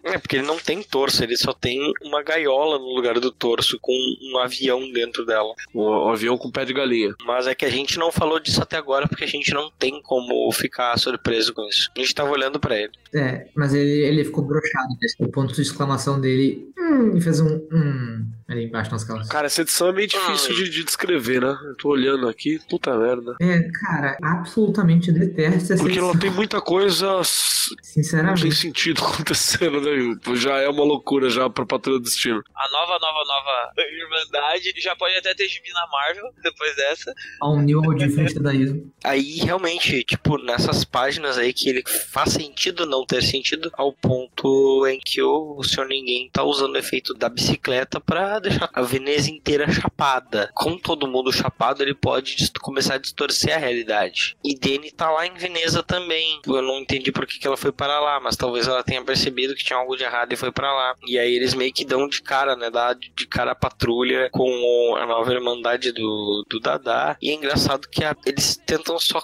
É, 0.03 0.17
porque 0.17 0.37
ele 0.37 0.47
não 0.47 0.57
tem 0.57 0.81
torso, 0.81 1.23
ele 1.23 1.37
só 1.37 1.53
tem 1.53 1.93
uma 2.01 2.23
gaiola 2.23 2.79
no 2.79 2.95
lugar 2.95 3.19
do 3.19 3.31
torso, 3.31 3.77
com 3.79 3.93
um 3.93 4.37
avião 4.39 4.91
dentro 4.91 5.25
dela. 5.25 5.53
Um, 5.73 6.09
avião 6.09 6.37
com 6.37 6.51
pé 6.51 6.65
de 6.65 6.73
galinha. 6.73 7.13
Mas 7.25 7.47
é 7.47 7.53
que 7.53 7.65
a 7.65 7.69
gente 7.69 7.97
não 7.97 8.11
falou 8.11 8.39
disso 8.39 8.61
até 8.61 8.77
agora, 8.77 9.07
porque 9.07 9.23
a 9.23 9.27
gente 9.27 9.53
não 9.53 9.71
tem 9.77 10.01
como 10.01 10.51
ficar 10.51 10.97
surpreso 10.97 11.53
com 11.53 11.67
isso. 11.67 11.89
A 11.95 11.99
gente 11.99 12.15
tava 12.15 12.31
olhando 12.31 12.59
pra 12.59 12.77
ele. 12.77 12.91
É, 13.13 13.47
mas 13.55 13.73
ele, 13.73 14.03
ele 14.03 14.25
ficou 14.25 14.43
broxado. 14.43 14.95
O 15.19 15.27
ponto 15.27 15.53
de 15.53 15.61
exclamação 15.61 16.19
dele. 16.19 16.67
Hum, 16.77 17.15
e 17.15 17.21
fez 17.21 17.39
um. 17.39 17.61
Hum, 17.71 18.25
ali 18.51 18.65
embaixo 18.65 18.91
nas 18.91 19.03
calças. 19.03 19.27
Cara, 19.29 19.47
essa 19.47 19.61
edição 19.61 19.87
é 19.89 19.93
meio 19.93 20.07
difícil 20.07 20.55
de, 20.55 20.69
de 20.69 20.83
descrever, 20.83 21.41
né? 21.41 21.57
Eu 21.65 21.75
tô 21.75 21.89
olhando 21.89 22.27
aqui, 22.27 22.59
puta 22.69 22.97
merda. 22.97 23.35
É, 23.41 23.59
cara, 23.85 24.17
absolutamente 24.21 25.11
detesto 25.11 25.73
essa 25.73 25.83
Porque 25.83 25.97
ela 25.99 26.09
edição. 26.09 26.19
tem 26.19 26.29
muita 26.31 26.61
coisa 26.61 27.19
s- 27.19 27.69
não 27.71 27.75
tem 27.77 27.83
Sinceramente. 28.03 28.51
sentido 28.55 29.01
acontecendo, 29.05 29.79
né? 29.81 30.17
Já 30.35 30.57
é 30.59 30.67
uma 30.67 30.83
loucura 30.83 31.29
já 31.29 31.49
pra 31.49 31.65
Patrulha 31.65 31.99
do 31.99 32.03
Destino. 32.03 32.43
A 32.55 32.71
nova, 32.71 32.97
nova, 32.99 33.23
nova 33.25 33.71
Irmandade 33.77 34.73
já 34.77 34.95
pode 34.95 35.15
até 35.15 35.33
ter 35.33 35.47
gibi 35.47 35.69
na 35.73 35.87
Marvel 35.87 36.31
depois 36.43 36.75
dessa. 36.75 37.13
A 37.41 37.49
um 37.49 37.61
nível 37.61 37.93
de 37.93 38.09
freestadaísmo. 38.09 38.91
Aí, 39.03 39.37
realmente, 39.37 40.03
tipo, 40.03 40.37
nessas 40.37 40.83
páginas 40.83 41.37
aí 41.37 41.53
que 41.53 41.69
ele 41.69 41.83
faz 42.11 42.33
sentido 42.33 42.85
não 42.85 43.05
ter 43.05 43.21
sentido, 43.23 43.71
ao 43.73 43.93
ponto 43.93 44.85
em 44.87 44.99
que 44.99 45.21
o 45.21 45.61
Senhor 45.63 45.87
Ninguém 45.87 46.29
tá 46.31 46.43
usando 46.43 46.73
o 46.75 46.77
efeito 46.77 47.13
da 47.13 47.29
bicicleta 47.29 47.99
pra 47.99 48.39
deixar 48.41 48.69
a 48.73 48.81
Veneza 48.81 49.29
inteira 49.29 49.71
chapada. 49.71 50.49
Com 50.53 50.77
todo 50.77 51.07
mundo 51.07 51.31
chapado, 51.31 51.81
ele 51.81 51.93
pode 51.93 52.35
começar 52.61 52.95
a 52.95 52.99
distorcer 52.99 53.55
a 53.55 53.59
realidade. 53.59 54.35
E 54.43 54.55
Dani 54.57 54.91
tá 54.91 55.09
lá 55.09 55.25
em 55.25 55.33
Veneza 55.33 55.81
também. 55.83 56.39
Eu 56.45 56.61
não 56.61 56.79
entendi 56.79 57.11
por 57.11 57.25
que, 57.25 57.39
que 57.39 57.47
ela 57.47 57.57
foi 57.57 57.71
para 57.71 57.99
lá, 57.99 58.19
mas 58.19 58.35
talvez 58.35 58.67
ela 58.67 58.83
tenha 58.83 59.03
percebido 59.03 59.55
que 59.55 59.63
tinha 59.63 59.77
algo 59.79 59.95
de 59.95 60.03
errado 60.03 60.33
e 60.33 60.37
foi 60.37 60.51
pra 60.51 60.73
lá. 60.73 60.95
E 61.05 61.17
aí 61.17 61.33
eles 61.35 61.53
meio 61.53 61.73
que 61.73 61.85
dão 61.85 62.07
de 62.07 62.21
cara, 62.21 62.55
né? 62.55 62.69
Dá 62.69 62.93
de 62.93 63.27
cara 63.27 63.51
a 63.51 63.55
patrulha 63.55 64.29
com 64.31 64.95
a 64.97 65.05
nova 65.05 65.31
irmandade 65.33 65.91
do, 65.91 66.45
do 66.49 66.59
Dadá. 66.59 67.15
E 67.21 67.29
é 67.29 67.33
engraçado 67.33 67.87
que 67.89 68.03
a- 68.03 68.15
eles 68.25 68.57
tentam 68.65 68.97
só 68.99 69.21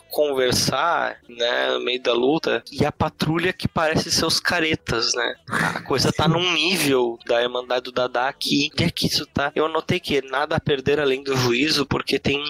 conversar, 0.47 1.17
né? 1.27 1.71
No 1.71 1.79
meio 1.81 2.01
da 2.01 2.13
luta. 2.13 2.63
E 2.71 2.85
a 2.85 2.91
patrulha 2.91 3.51
que 3.53 3.67
parece 3.67 4.11
ser 4.11 4.25
os 4.25 4.39
caretas, 4.39 5.13
né? 5.13 5.35
A 5.49 5.81
coisa 5.81 6.11
tá 6.11 6.27
num 6.27 6.53
nível 6.53 7.17
da 7.25 7.41
irmandade 7.41 7.83
do 7.85 7.91
Dadá 7.91 8.31
que. 8.33 8.69
Onde 8.73 8.83
é 8.83 8.89
que 8.89 9.06
isso 9.07 9.25
tá? 9.25 9.51
Eu 9.55 9.65
anotei 9.65 9.99
que 9.99 10.21
nada 10.21 10.55
a 10.55 10.59
perder 10.59 10.99
além 10.99 11.23
do 11.23 11.35
juízo, 11.35 11.85
porque 11.85 12.19
tem. 12.19 12.41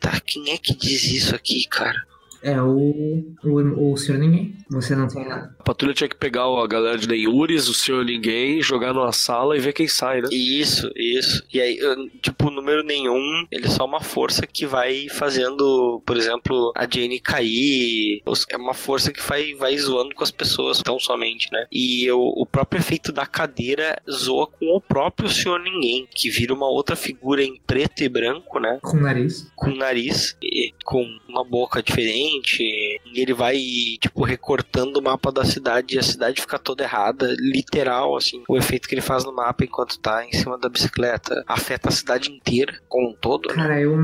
Tá, 0.00 0.20
quem 0.20 0.50
é 0.50 0.58
que 0.58 0.74
diz 0.74 1.04
isso 1.04 1.34
aqui, 1.34 1.66
cara? 1.66 2.06
É 2.42 2.60
o, 2.62 3.24
o, 3.44 3.92
o 3.92 3.96
Senhor 3.96 4.18
Ninguém. 4.18 4.54
Você 4.70 4.94
não 4.94 5.08
tem 5.08 5.26
nada. 5.26 5.54
A 5.58 5.62
patrulha 5.62 5.94
tinha 5.94 6.08
que 6.08 6.16
pegar 6.16 6.42
a 6.44 6.66
galera 6.66 6.98
de 6.98 7.08
Nenhures, 7.08 7.68
o 7.68 7.74
Senhor 7.74 8.04
Ninguém, 8.04 8.60
jogar 8.62 8.92
numa 8.92 9.12
sala 9.12 9.56
e 9.56 9.60
ver 9.60 9.72
quem 9.72 9.88
sai, 9.88 10.20
né? 10.20 10.28
Isso, 10.30 10.90
isso. 10.94 11.42
E 11.52 11.60
aí, 11.60 11.78
eu- 11.78 12.08
tipo, 12.20 12.50
número 12.50 12.82
nenhum, 12.84 13.46
ele 13.50 13.66
é 13.66 13.70
só 13.70 13.84
uma 13.84 14.00
força 14.00 14.46
que 14.46 14.66
vai 14.66 15.08
fazendo, 15.08 16.02
por 16.06 16.16
exemplo, 16.16 16.72
a 16.76 16.82
Jane 16.88 17.18
cair. 17.18 18.22
É 18.50 18.56
uma 18.56 18.74
força 18.74 19.12
que 19.12 19.22
vai, 19.22 19.54
vai 19.54 19.76
zoando 19.78 20.14
com 20.14 20.22
as 20.22 20.30
pessoas, 20.30 20.82
tão 20.82 20.98
somente, 20.98 21.48
né? 21.52 21.66
E 21.72 22.10
o, 22.10 22.20
o 22.36 22.46
próprio 22.46 22.80
efeito 22.80 23.10
da 23.10 23.26
cadeira 23.26 24.00
zoa 24.10 24.46
com 24.46 24.76
o 24.76 24.80
próprio 24.80 25.28
Senhor 25.28 25.58
Ninguém, 25.60 26.06
que 26.14 26.30
vira 26.30 26.52
uma 26.54 26.68
outra 26.68 26.94
figura 26.94 27.42
em 27.42 27.58
preto 27.66 28.02
e 28.02 28.08
branco, 28.08 28.58
né? 28.60 28.78
Com 28.82 28.96
o 28.98 29.00
nariz. 29.00 29.50
com 29.56 29.70
nariz 29.74 30.36
e 30.42 30.72
com 30.84 31.04
uma 31.28 31.42
boca 31.44 31.82
diferente. 31.82 32.27
E 33.12 33.20
ele 33.20 33.32
vai, 33.32 33.56
tipo, 34.00 34.22
recortando 34.24 34.98
o 34.98 35.02
mapa 35.02 35.32
da 35.32 35.44
cidade 35.44 35.96
e 35.96 35.98
a 35.98 36.02
cidade 36.02 36.40
fica 36.40 36.58
toda 36.58 36.84
errada. 36.84 37.34
Literal, 37.38 38.16
assim. 38.16 38.42
O 38.48 38.56
efeito 38.56 38.88
que 38.88 38.94
ele 38.94 39.00
faz 39.00 39.24
no 39.24 39.32
mapa 39.34 39.64
enquanto 39.64 39.98
tá 39.98 40.24
em 40.24 40.32
cima 40.32 40.58
da 40.58 40.68
bicicleta 40.68 41.44
afeta 41.46 41.88
a 41.88 41.92
cidade 41.92 42.30
inteira, 42.30 42.80
como 42.88 43.10
um 43.10 43.14
todo. 43.14 43.48
né? 43.48 43.54
Cara, 43.54 43.80
eu. 43.80 43.96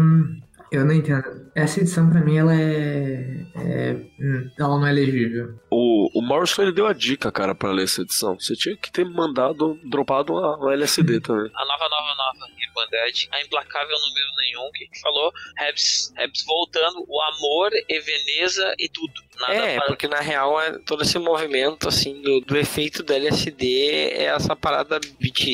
Eu 0.74 0.84
não 0.84 0.92
entendo. 0.92 1.22
Essa 1.54 1.80
edição 1.80 2.10
pra 2.10 2.20
mim 2.20 2.36
ela 2.36 2.52
é. 2.52 3.46
é 3.54 3.92
hum, 4.18 4.50
ela 4.58 4.78
não 4.80 4.86
é 4.86 4.92
legível. 4.92 5.54
O, 5.70 6.18
o 6.18 6.20
Morrison 6.20 6.62
ele 6.62 6.72
deu 6.72 6.86
a 6.86 6.92
dica, 6.92 7.30
cara, 7.30 7.54
pra 7.54 7.70
ler 7.70 7.84
essa 7.84 8.02
edição. 8.02 8.34
Você 8.38 8.54
tinha 8.56 8.76
que 8.76 8.90
ter 8.90 9.04
mandado, 9.04 9.78
dropado 9.88 10.32
uma, 10.32 10.56
uma 10.56 10.72
LSD 10.72 11.20
também. 11.22 11.48
A 11.54 11.64
nova, 11.64 11.88
nova, 11.88 12.14
nova 12.16 12.50
Irmandade, 12.60 13.28
a 13.30 13.40
implacável 13.40 13.96
número 13.96 14.26
nenhum, 14.38 14.70
que 14.72 14.88
que 14.88 15.00
falou, 15.00 15.32
Rebs, 15.58 16.12
Rebs 16.16 16.44
voltando, 16.44 17.04
o 17.06 17.22
amor 17.22 17.70
e 17.88 18.00
Veneza 18.00 18.74
e 18.76 18.88
tudo. 18.88 19.12
Nada 19.40 19.54
É, 19.54 19.76
para- 19.76 19.86
porque 19.88 20.06
na 20.08 20.20
real 20.20 20.60
é 20.60 20.78
todo 20.78 21.02
esse 21.02 21.18
movimento 21.18 21.88
assim 21.88 22.22
do, 22.22 22.40
do 22.40 22.56
efeito 22.56 23.02
do 23.02 23.12
LSD 23.12 23.66
é 24.12 24.24
essa 24.24 24.54
parada 24.54 25.00
beat 25.18 25.44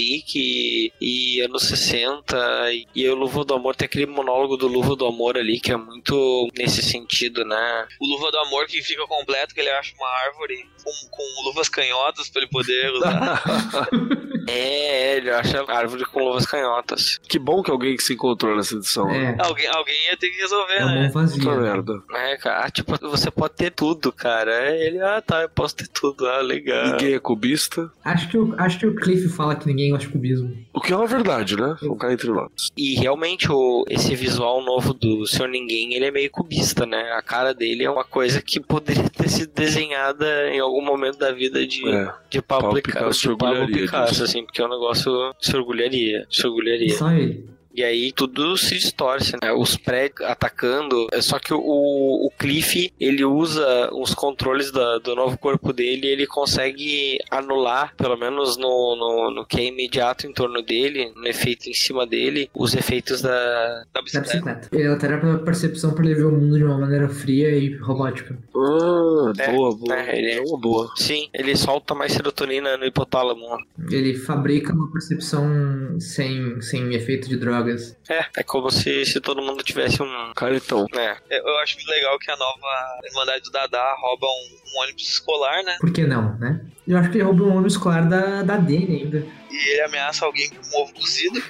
e 1.00 1.40
anos 1.40 1.62
60 1.68 2.72
e, 2.72 2.86
e 2.94 3.08
o 3.08 3.14
Luva 3.14 3.44
do 3.44 3.54
Amor 3.54 3.74
tem 3.74 3.86
aquele 3.86 4.06
monólogo 4.06 4.56
do 4.56 4.66
Luva 4.68 4.94
do 4.94 5.06
Amor 5.06 5.36
ali 5.38 5.58
que 5.60 5.72
é 5.72 5.76
muito 5.76 6.48
nesse 6.56 6.82
sentido, 6.82 7.44
né? 7.44 7.88
O 8.00 8.06
Luva 8.06 8.30
do 8.30 8.38
Amor 8.38 8.66
que 8.66 8.82
fica 8.82 9.06
completo, 9.06 9.54
que 9.54 9.60
ele 9.60 9.70
acha 9.70 9.94
uma 9.96 10.08
árvore 10.26 10.68
com, 10.84 10.92
com 11.10 11.44
luvas 11.48 11.68
canhotas 11.68 12.28
pra 12.28 12.42
ele 12.42 12.50
poder 12.50 12.92
usar. 12.92 13.42
É, 14.50 15.16
ele 15.16 15.30
acha 15.30 15.62
a 15.62 15.76
árvore 15.76 16.04
com 16.06 16.24
luvas 16.24 16.46
canhotas. 16.46 17.18
que 17.28 17.38
bom 17.38 17.62
que 17.62 17.70
alguém 17.70 17.96
que 17.96 18.02
se 18.02 18.14
encontrou 18.14 18.56
nessa 18.56 18.74
edição. 18.74 19.06
né? 19.06 19.36
É, 19.38 19.42
alguém, 19.46 19.66
alguém 19.68 19.94
ia 20.06 20.16
ter 20.16 20.30
que 20.30 20.40
resolver, 20.40 20.74
é 20.74 20.84
né? 20.84 21.10
vazia. 21.12 21.42
Puta 21.42 21.56
merda. 21.56 22.02
É, 22.12 22.36
cara, 22.36 22.64
ah, 22.64 22.70
tipo, 22.70 22.94
você 23.08 23.30
pode 23.30 23.54
ter 23.54 23.70
tudo, 23.70 24.12
cara. 24.12 24.74
Ele, 24.76 25.00
ah, 25.00 25.22
tá, 25.24 25.42
eu 25.42 25.48
posso 25.48 25.76
ter 25.76 25.88
tudo, 25.88 26.26
ah, 26.26 26.40
legal. 26.40 26.92
Ninguém 26.92 27.14
é 27.14 27.18
cubista. 27.18 27.90
Acho 28.04 28.28
que, 28.28 28.38
o, 28.38 28.54
acho 28.58 28.78
que 28.78 28.86
o 28.86 28.94
Cliff 28.94 29.28
fala 29.28 29.54
que 29.54 29.66
ninguém 29.66 29.90
gosta 29.90 30.06
de 30.06 30.12
cubismo. 30.12 30.56
O 30.72 30.80
que 30.80 30.92
é 30.92 30.96
uma 30.96 31.06
verdade, 31.06 31.56
né? 31.56 31.76
Vamos 31.80 31.98
cá 31.98 32.12
entre 32.12 32.30
nós. 32.30 32.50
E 32.76 32.94
realmente 32.94 33.50
o, 33.50 33.84
esse 33.88 34.14
visual 34.14 34.64
novo 34.64 34.92
do 34.94 35.26
Senhor 35.26 35.48
Ninguém, 35.48 35.94
ele 35.94 36.04
é 36.06 36.10
meio 36.10 36.30
cubista, 36.30 36.86
né? 36.86 37.12
A 37.12 37.22
cara 37.22 37.52
dele 37.52 37.84
é 37.84 37.90
uma 37.90 38.04
coisa 38.04 38.40
que 38.40 38.60
poderia 38.60 39.08
ter 39.10 39.28
sido 39.28 39.52
desenhada 39.52 40.48
em 40.50 40.60
algum 40.60 40.82
momento 40.82 41.18
da 41.18 41.32
vida 41.32 41.66
de, 41.66 41.86
É. 41.88 42.12
de 42.28 42.40
Pablo 42.40 42.68
Pablo 42.70 42.82
Picasso, 42.82 43.04
Picasso 43.04 43.28
de 43.30 43.36
Pablo 43.36 43.66
Picasso, 43.66 44.10
disso. 44.12 44.24
Assim, 44.40 44.44
porque 44.44 44.60
é 44.60 44.66
um 44.66 44.70
negócio 44.70 45.12
se 45.40 45.56
orgulharia, 45.56 46.26
se 46.30 46.46
orgulharia. 46.46 46.96
Só 46.96 47.10
ele. 47.12 47.48
E 47.74 47.84
aí 47.84 48.12
tudo 48.12 48.56
se 48.56 48.74
distorce, 48.74 49.32
né? 49.42 49.52
Os 49.52 49.76
prédios 49.76 50.28
atacando. 50.28 51.06
É 51.12 51.20
só 51.20 51.38
que 51.38 51.52
o, 51.54 51.58
o 51.60 52.30
Cliff, 52.38 52.92
ele 52.98 53.24
usa 53.24 53.90
os 53.92 54.14
controles 54.14 54.70
da- 54.72 54.98
do 54.98 55.14
novo 55.14 55.38
corpo 55.38 55.72
dele 55.72 56.06
e 56.06 56.10
ele 56.10 56.26
consegue 56.26 57.18
anular, 57.30 57.94
pelo 57.96 58.16
menos 58.16 58.56
no, 58.56 58.96
no, 58.96 59.30
no 59.34 59.46
que 59.46 59.60
é 59.60 59.64
imediato 59.66 60.26
em 60.26 60.32
torno 60.32 60.62
dele, 60.62 61.12
no 61.14 61.26
efeito 61.26 61.68
em 61.68 61.74
cima 61.74 62.06
dele, 62.06 62.50
os 62.54 62.74
efeitos 62.74 63.20
da. 63.22 63.30
Da 63.30 63.84
Da 63.94 64.02
bicicleta. 64.02 64.30
bicicleta. 64.32 64.68
Ele 64.72 64.88
altera 64.88 65.34
a 65.34 65.38
percepção 65.38 65.92
pra 65.94 66.04
ele 66.04 66.14
ver 66.14 66.24
o 66.26 66.32
mundo 66.32 66.56
de 66.58 66.64
uma 66.64 66.78
maneira 66.78 67.08
fria 67.08 67.50
e 67.50 67.74
robótica. 67.76 68.36
Ah, 68.56 69.32
É, 69.38 69.52
boa, 69.52 69.76
boa. 69.76 69.96
é, 69.96 70.18
ele- 70.18 70.30
É 70.32 70.40
uma 70.40 70.58
boa. 70.60 70.90
Sim, 70.96 71.28
ele 71.32 71.56
solta 71.56 71.94
mais 71.94 72.12
serotonina 72.12 72.76
no 72.76 72.84
hipotálamo. 72.84 73.44
Ele 73.90 74.14
fabrica 74.14 74.72
uma 74.72 74.90
percepção 74.90 75.98
sem, 76.00 76.60
sem 76.60 76.94
efeito 76.94 77.28
de 77.28 77.36
drogas. 77.62 77.96
É, 78.08 78.26
é 78.38 78.42
como 78.42 78.70
se, 78.70 79.04
se 79.06 79.20
todo 79.20 79.42
mundo 79.42 79.62
tivesse 79.62 80.02
um. 80.02 80.32
Caretão. 80.34 80.86
É, 80.94 81.16
Eu 81.30 81.58
acho 81.58 81.76
muito 81.76 81.88
legal 81.88 82.18
que 82.18 82.30
a 82.30 82.36
nova 82.36 82.98
Irmandade 83.04 83.42
do 83.42 83.50
Dadá 83.50 83.94
rouba 83.98 84.26
um, 84.26 84.58
um 84.74 84.82
ônibus 84.82 85.08
escolar, 85.08 85.62
né? 85.62 85.76
Por 85.80 85.92
que 85.92 86.06
não, 86.06 86.36
né? 86.38 86.60
Eu 86.86 86.98
acho 86.98 87.10
que 87.10 87.18
ele 87.18 87.24
roubou 87.24 87.46
um 87.46 87.52
ônibus 87.52 87.74
escolar 87.74 88.08
da, 88.08 88.42
da 88.42 88.56
Dani 88.56 89.02
ainda. 89.02 89.26
E 89.50 89.68
ele 89.70 89.82
ameaça 89.82 90.24
alguém 90.24 90.48
com 90.48 90.56
um 90.66 90.82
ovo 90.82 90.92
cozido. 90.94 91.42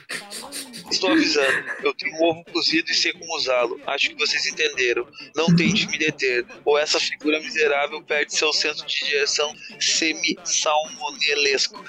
Estou 0.90 1.12
avisando, 1.12 1.64
eu 1.84 1.94
tenho 1.94 2.16
um 2.16 2.24
ovo 2.24 2.44
cozido 2.52 2.90
e 2.90 2.94
sei 2.94 3.12
como 3.12 3.36
usá-lo. 3.36 3.80
Acho 3.86 4.10
que 4.10 4.16
vocês 4.16 4.44
entenderam. 4.47 5.06
Não 5.36 5.55
tente 5.55 5.86
me 5.86 5.97
deter. 5.97 6.44
Ou 6.64 6.76
essa 6.78 6.98
figura 6.98 7.39
miserável 7.40 8.02
perde 8.02 8.34
seu 8.34 8.52
senso 8.52 8.84
de 8.86 9.05
direção 9.05 9.55
semi-salmonelesco. 9.78 11.82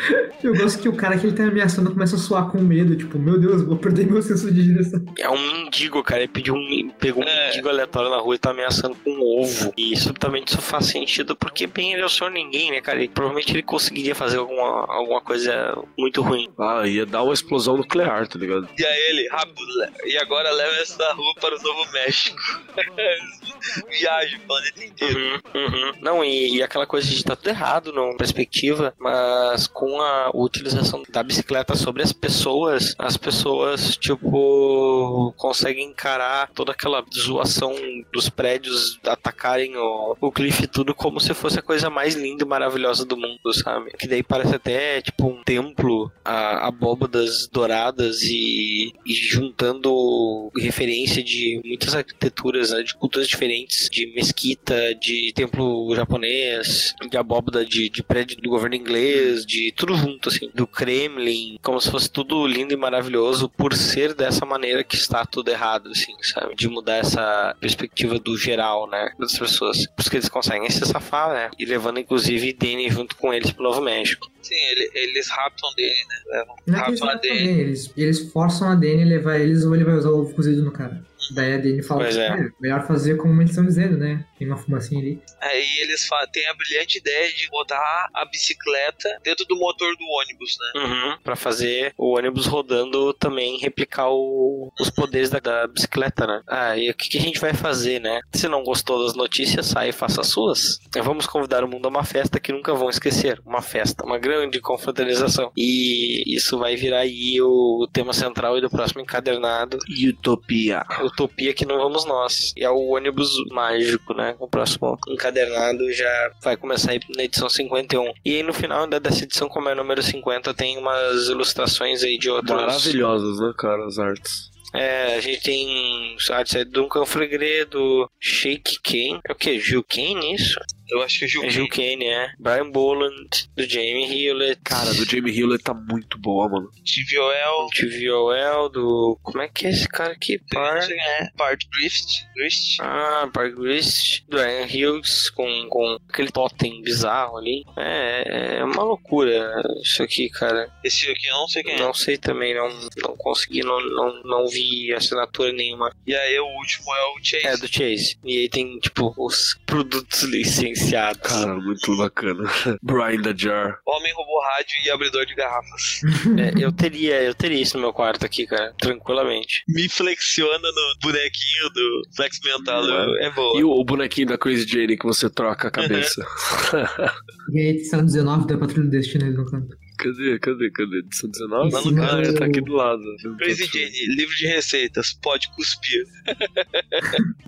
Eu 0.42 0.54
gosto 0.56 0.80
que 0.80 0.88
o 0.88 0.94
cara 0.96 1.18
que 1.18 1.26
ele 1.26 1.36
tá 1.36 1.44
ameaçando 1.44 1.90
começa 1.92 2.16
a 2.16 2.18
suar 2.18 2.50
com 2.50 2.60
medo. 2.60 2.96
Tipo, 2.96 3.18
meu 3.18 3.38
Deus, 3.38 3.62
vou 3.62 3.76
perder 3.76 4.06
meu 4.10 4.22
senso 4.22 4.50
de 4.52 4.62
direção. 4.62 5.04
é 5.18 5.28
um 5.28 5.38
mendigo, 5.52 6.02
cara. 6.02 6.22
Ele 6.22 6.28
pediu 6.28 6.54
um, 6.54 6.90
pegou 6.98 7.22
um 7.22 7.26
É. 7.26 7.46
mendigo 7.48 7.68
aleatório 7.68 8.10
na 8.10 8.16
rua 8.18 8.34
e 8.34 8.38
tá 8.38 8.50
ameaçando 8.50 8.94
com 8.96 9.10
um 9.10 9.40
ovo. 9.42 9.72
E 9.76 9.96
subitamente 9.96 10.52
isso 10.52 10.62
faz 10.62 10.86
sentido 10.86 11.36
porque, 11.36 11.66
bem, 11.66 11.92
ele 11.92 12.02
é 12.02 12.06
o 12.06 12.08
senhor 12.08 12.30
ninguém, 12.30 12.70
né, 12.70 12.80
cara? 12.80 13.02
E 13.02 13.08
provavelmente 13.08 13.52
ele 13.52 13.62
conseguiria 13.62 14.14
fazer 14.14 14.38
alguma, 14.38 14.86
alguma 14.92 15.20
coisa 15.20 15.76
muito 15.98 16.22
ruim. 16.22 16.48
Ah, 16.58 16.86
ia 16.86 17.04
dar 17.04 17.22
uma 17.22 17.34
explosão 17.34 17.76
nuclear, 17.76 18.26
tá 18.26 18.38
ligado? 18.38 18.68
E 18.78 18.84
aí 18.84 19.00
ele, 19.10 19.28
rápido, 19.28 19.60
e 20.06 20.16
agora 20.18 20.50
leva 20.50 20.74
essa 20.76 21.12
rua 21.12 21.34
para 21.40 21.56
o 21.56 21.62
Novo 21.62 21.92
México. 21.92 22.38
Viagem 23.88 24.38
o 24.38 24.46
planeta 24.46 24.84
inteiro. 24.84 25.40
Uhum, 25.54 25.62
uhum. 25.62 25.92
Não, 26.00 26.24
e, 26.24 26.56
e 26.56 26.62
aquela 26.62 26.86
coisa 26.86 27.08
de 27.08 27.24
tá 27.24 27.36
tudo 27.36 27.48
errado 27.48 27.92
na 27.92 28.16
perspectiva, 28.16 28.94
mas 28.98 29.66
com 29.66 30.00
a 30.00 30.30
utilização 30.34 31.02
da 31.08 31.22
bicicleta 31.22 31.74
sobre 31.74 32.02
as 32.02 32.12
pessoas, 32.12 32.94
as 32.98 33.16
pessoas, 33.16 33.96
tipo, 33.96 35.32
conseguem 35.36 35.88
encarar 35.88 36.50
toda 36.54 36.72
aquela 36.72 37.04
zoação 37.14 37.74
dos 38.12 38.28
prédios 38.28 38.98
atacarem 39.06 39.76
o, 39.76 40.16
o 40.20 40.32
Cliff 40.32 40.66
tudo 40.66 40.94
como 40.94 41.20
se 41.20 41.34
fosse 41.34 41.58
a 41.58 41.62
coisa 41.62 41.90
mais 41.90 42.14
linda 42.14 42.44
e 42.44 42.46
maravilhosa 42.46 43.04
do 43.04 43.16
mundo, 43.16 43.52
sabe? 43.52 43.92
Que 43.98 44.06
daí 44.06 44.22
parece 44.22 44.54
até, 44.54 45.00
tipo, 45.00 45.26
um 45.26 45.42
templo, 45.42 46.10
a, 46.24 46.66
abóbadas 46.66 47.48
douradas 47.48 48.22
e, 48.22 48.92
e 49.04 49.14
juntando 49.14 50.50
referência 50.56 51.22
de 51.22 51.60
muitas 51.64 51.94
arquiteturas, 51.94 52.70
né, 52.70 52.82
de 52.82 52.94
culturas 52.94 53.28
diferentes, 53.28 53.39
de 53.48 54.12
mesquita, 54.14 54.94
de 54.94 55.32
templo 55.34 55.94
japonês, 55.94 56.94
de 57.10 57.16
abóbada 57.16 57.64
de, 57.64 57.88
de 57.88 58.02
prédio 58.02 58.36
do 58.40 58.48
governo 58.50 58.76
inglês, 58.76 59.44
de 59.46 59.72
tudo 59.76 59.94
junto, 59.96 60.28
assim, 60.28 60.50
do 60.54 60.66
Kremlin, 60.66 61.58
como 61.62 61.80
se 61.80 61.90
fosse 61.90 62.10
tudo 62.10 62.46
lindo 62.46 62.72
e 62.72 62.76
maravilhoso 62.76 63.48
por 63.48 63.74
ser 63.74 64.14
dessa 64.14 64.44
maneira 64.44 64.84
que 64.84 64.94
está 64.96 65.24
tudo 65.24 65.48
errado, 65.50 65.88
assim, 65.90 66.12
sabe? 66.22 66.54
De 66.54 66.68
mudar 66.68 66.96
essa 66.96 67.54
perspectiva 67.60 68.18
do 68.18 68.36
geral, 68.36 68.88
né, 68.88 69.12
das 69.18 69.38
pessoas. 69.38 69.86
Por 69.86 70.00
isso 70.00 70.10
que 70.10 70.16
eles 70.16 70.28
conseguem 70.28 70.68
se 70.70 70.84
safar, 70.86 71.32
né? 71.32 71.50
E 71.58 71.64
levando, 71.64 71.98
inclusive, 72.00 72.52
Danny 72.52 72.90
junto 72.90 73.16
com 73.16 73.32
eles 73.32 73.50
pro 73.50 73.62
Novo 73.64 73.80
México. 73.80 74.30
Sim, 74.42 74.54
ele- 74.54 74.90
eles 74.94 75.28
raptam 75.28 75.70
dele, 75.76 75.94
né? 76.08 76.16
Levam, 76.38 76.56
Não 76.66 76.74
é 76.74 76.80
raptam 76.80 77.08
a 77.08 77.18
também, 77.18 77.60
eles, 77.60 77.92
eles 77.96 78.32
forçam 78.32 78.68
a 78.68 78.74
Dani 78.74 79.02
a 79.02 79.06
levar 79.06 79.38
eles 79.38 79.64
ou 79.64 79.74
ele 79.74 79.84
vai 79.84 79.94
usar 79.94 80.10
o 80.10 80.20
ovo 80.20 80.34
cozido 80.34 80.62
no 80.62 80.72
cara. 80.72 81.04
Daí 81.32 81.54
a 81.54 81.58
Dani 81.58 81.82
fala 81.82 82.04
Pois 82.04 82.16
é. 82.16 82.26
"É, 82.28 82.48
melhor 82.60 82.86
fazer 82.86 83.16
como 83.16 83.40
eles 83.40 83.50
estão 83.50 83.64
dizendo, 83.64 83.96
né? 83.96 84.24
Tem 84.40 84.48
uma 84.48 84.56
fumacinha 84.56 84.98
ali. 85.02 85.20
Aí 85.38 85.66
eles 85.82 86.08
têm 86.32 86.48
a 86.48 86.54
brilhante 86.54 86.96
ideia 86.96 87.30
de 87.30 87.46
botar 87.50 88.08
a 88.14 88.24
bicicleta 88.24 89.20
dentro 89.22 89.44
do 89.44 89.54
motor 89.54 89.94
do 89.96 90.04
ônibus, 90.04 90.56
né? 90.58 90.80
Uhum. 90.82 91.18
Pra 91.22 91.36
fazer 91.36 91.92
o 91.98 92.16
ônibus 92.16 92.46
rodando 92.46 93.12
também 93.12 93.58
replicar 93.58 94.08
o- 94.10 94.72
os 94.80 94.88
poderes 94.88 95.28
da, 95.28 95.40
da 95.40 95.66
bicicleta, 95.66 96.26
né? 96.26 96.40
Ah, 96.48 96.74
e 96.74 96.88
o 96.88 96.94
que, 96.94 97.10
que 97.10 97.18
a 97.18 97.20
gente 97.20 97.38
vai 97.38 97.52
fazer, 97.52 98.00
né? 98.00 98.20
Se 98.32 98.48
não 98.48 98.64
gostou 98.64 99.04
das 99.04 99.14
notícias, 99.14 99.66
sai 99.66 99.90
e 99.90 99.92
faça 99.92 100.22
as 100.22 100.28
suas. 100.28 100.78
Vamos 101.02 101.26
convidar 101.26 101.62
o 101.62 101.68
mundo 101.68 101.84
a 101.84 101.90
uma 101.90 102.02
festa 102.04 102.40
que 102.40 102.50
nunca 102.50 102.72
vão 102.72 102.88
esquecer. 102.88 103.38
Uma 103.44 103.60
festa, 103.60 104.06
uma 104.06 104.16
grande 104.18 104.58
confraternização. 104.58 105.52
E 105.54 106.34
isso 106.34 106.58
vai 106.58 106.76
virar 106.76 107.00
aí 107.00 107.38
o 107.42 107.86
tema 107.92 108.14
central 108.14 108.54
aí 108.54 108.62
do 108.62 108.70
próximo 108.70 109.02
encadernado. 109.02 109.76
Utopia. 110.08 110.82
Utopia 111.02 111.52
que 111.52 111.66
não 111.66 111.76
vamos 111.76 112.06
nós. 112.06 112.54
E 112.56 112.64
é 112.64 112.70
o 112.70 112.88
ônibus 112.94 113.30
mágico, 113.50 114.14
né? 114.14 114.29
O 114.38 114.48
próximo 114.48 114.98
encadernado 115.08 115.92
já 115.92 116.30
vai 116.42 116.56
começar 116.56 116.92
aí 116.92 117.00
na 117.16 117.24
edição 117.24 117.48
51. 117.48 118.12
E 118.24 118.36
aí 118.36 118.42
no 118.42 118.52
final 118.52 118.84
ainda 118.84 119.00
dessa 119.00 119.24
edição, 119.24 119.48
como 119.48 119.68
é 119.68 119.72
o 119.72 119.76
número 119.76 120.02
50, 120.02 120.52
tem 120.54 120.78
umas 120.78 121.28
ilustrações 121.28 122.02
aí 122.02 122.18
de 122.18 122.30
outros. 122.30 122.56
Maravilhosas, 122.56 123.40
né, 123.40 123.52
cara, 123.56 123.86
as 123.86 123.98
artes. 123.98 124.50
É, 124.72 125.16
a 125.16 125.20
gente 125.20 125.42
tem 125.42 126.16
artes 126.30 126.54
aí 126.54 126.64
do 126.64 126.70
Duncan 126.70 127.04
Fregredo, 127.04 128.08
Shake 128.20 128.78
Kane. 128.82 129.20
É 129.28 129.32
o 129.32 129.34
que? 129.34 129.58
Gil 129.58 129.82
Kane 129.82 130.34
isso? 130.34 130.60
Eu 130.90 131.02
acho 131.02 131.18
que 131.20 131.24
o 131.24 131.28
Gil, 131.28 131.44
É 131.44 131.50
Gil 131.50 131.68
Kane, 131.68 132.06
é. 132.06 132.32
Brian 132.38 132.70
Boland, 132.70 133.28
do 133.56 133.68
Jamie 133.68 134.06
Hewlett. 134.06 134.60
Cara, 134.64 134.92
do 134.92 135.04
Jamie 135.04 135.36
Hewlett 135.36 135.62
tá 135.64 135.74
muito 135.74 136.18
boa, 136.18 136.48
mano. 136.48 136.70
TVOL, 136.84 137.68
TVOL, 137.70 138.68
do. 138.68 139.18
Como 139.22 139.42
é 139.42 139.48
que 139.48 139.66
é 139.66 139.70
esse 139.70 139.88
cara 139.88 140.12
aqui? 140.12 140.38
Par. 140.50 140.78
é, 140.90 141.30
Part 141.36 141.66
Drift, 141.70 142.26
Drift. 142.34 142.76
Ah, 142.80 143.28
Park 143.32 143.54
Grist, 143.54 144.22
do 144.28 144.38
Ian 144.38 144.66
Hughes, 144.66 145.30
com, 145.30 145.68
com 145.68 145.98
aquele 146.08 146.30
totem 146.30 146.82
bizarro 146.82 147.36
ali. 147.38 147.64
É, 147.76 148.58
é 148.58 148.64
uma 148.64 148.82
loucura 148.82 149.62
isso 149.82 150.02
aqui, 150.02 150.28
cara. 150.30 150.70
Esse 150.82 151.10
aqui 151.10 151.26
eu 151.26 151.34
não 151.34 151.48
sei 151.48 151.62
quem 151.62 151.74
é. 151.74 151.78
Não 151.78 151.94
sei 151.94 152.16
também, 152.18 152.54
não, 152.54 152.68
não 153.02 153.16
consegui, 153.16 153.62
não, 153.62 153.80
não, 153.80 154.22
não 154.22 154.48
vi 154.48 154.92
assinatura 154.92 155.52
nenhuma. 155.52 155.94
E 156.06 156.14
aí 156.14 156.38
o 156.38 156.46
último 156.46 156.94
é 156.94 157.04
o 157.04 157.24
Chase. 157.24 157.46
É 157.46 157.56
do 157.56 157.68
Chase. 157.68 158.18
E 158.24 158.38
aí 158.38 158.48
tem, 158.48 158.78
tipo, 158.78 159.14
os 159.16 159.58
produtos 159.66 160.22
licenciados. 160.22 160.79
Cara, 161.22 161.56
muito 161.56 161.96
bacana. 161.96 162.44
Brian 162.82 163.20
da 163.20 163.34
Jar. 163.36 163.78
Homem, 163.86 164.12
robô 164.14 164.40
rádio 164.40 164.74
e 164.84 164.90
abridor 164.90 165.26
de 165.26 165.34
garrafas. 165.34 166.00
É, 166.38 166.64
eu 166.64 166.72
teria, 166.72 167.22
eu 167.22 167.34
teria 167.34 167.60
isso 167.60 167.76
no 167.76 167.82
meu 167.82 167.92
quarto 167.92 168.24
aqui, 168.24 168.46
cara, 168.46 168.72
tranquilamente. 168.80 169.62
Me 169.68 169.88
flexiona 169.88 170.58
no 170.68 170.98
bonequinho 171.02 171.70
do 171.74 172.02
Flex 172.16 172.38
Mental. 172.44 172.84
É 173.18 173.30
boa. 173.30 173.58
E 173.60 173.64
o, 173.64 173.70
o 173.70 173.84
bonequinho 173.84 174.28
da 174.28 174.38
Crazy 174.38 174.66
Jane 174.66 174.96
que 174.96 175.04
você 175.06 175.28
troca 175.30 175.68
a 175.68 175.70
cabeça. 175.70 176.24
E 177.52 177.58
a 177.58 177.70
edição 177.70 178.04
19 178.04 178.46
da 178.46 178.56
Patrulha 178.56 178.84
do 178.84 178.90
Destino 178.90 179.24
aí 179.24 179.32
no 179.32 179.44
canto. 179.44 179.76
cadê, 179.98 180.38
cadê, 180.38 180.70
cadê? 180.70 180.98
Edição 180.98 181.28
19? 181.28 181.72
Lá 181.72 181.80
no 181.82 182.02
Ah, 182.04 182.08
canto. 182.22 182.34
tá 182.38 182.44
aqui 182.44 182.60
do 182.60 182.72
lado. 182.74 183.02
Crazy 183.38 183.64
Jane, 183.66 184.14
livro 184.14 184.34
de 184.36 184.46
receitas, 184.46 185.12
pode 185.20 185.50
cuspir. 185.56 186.04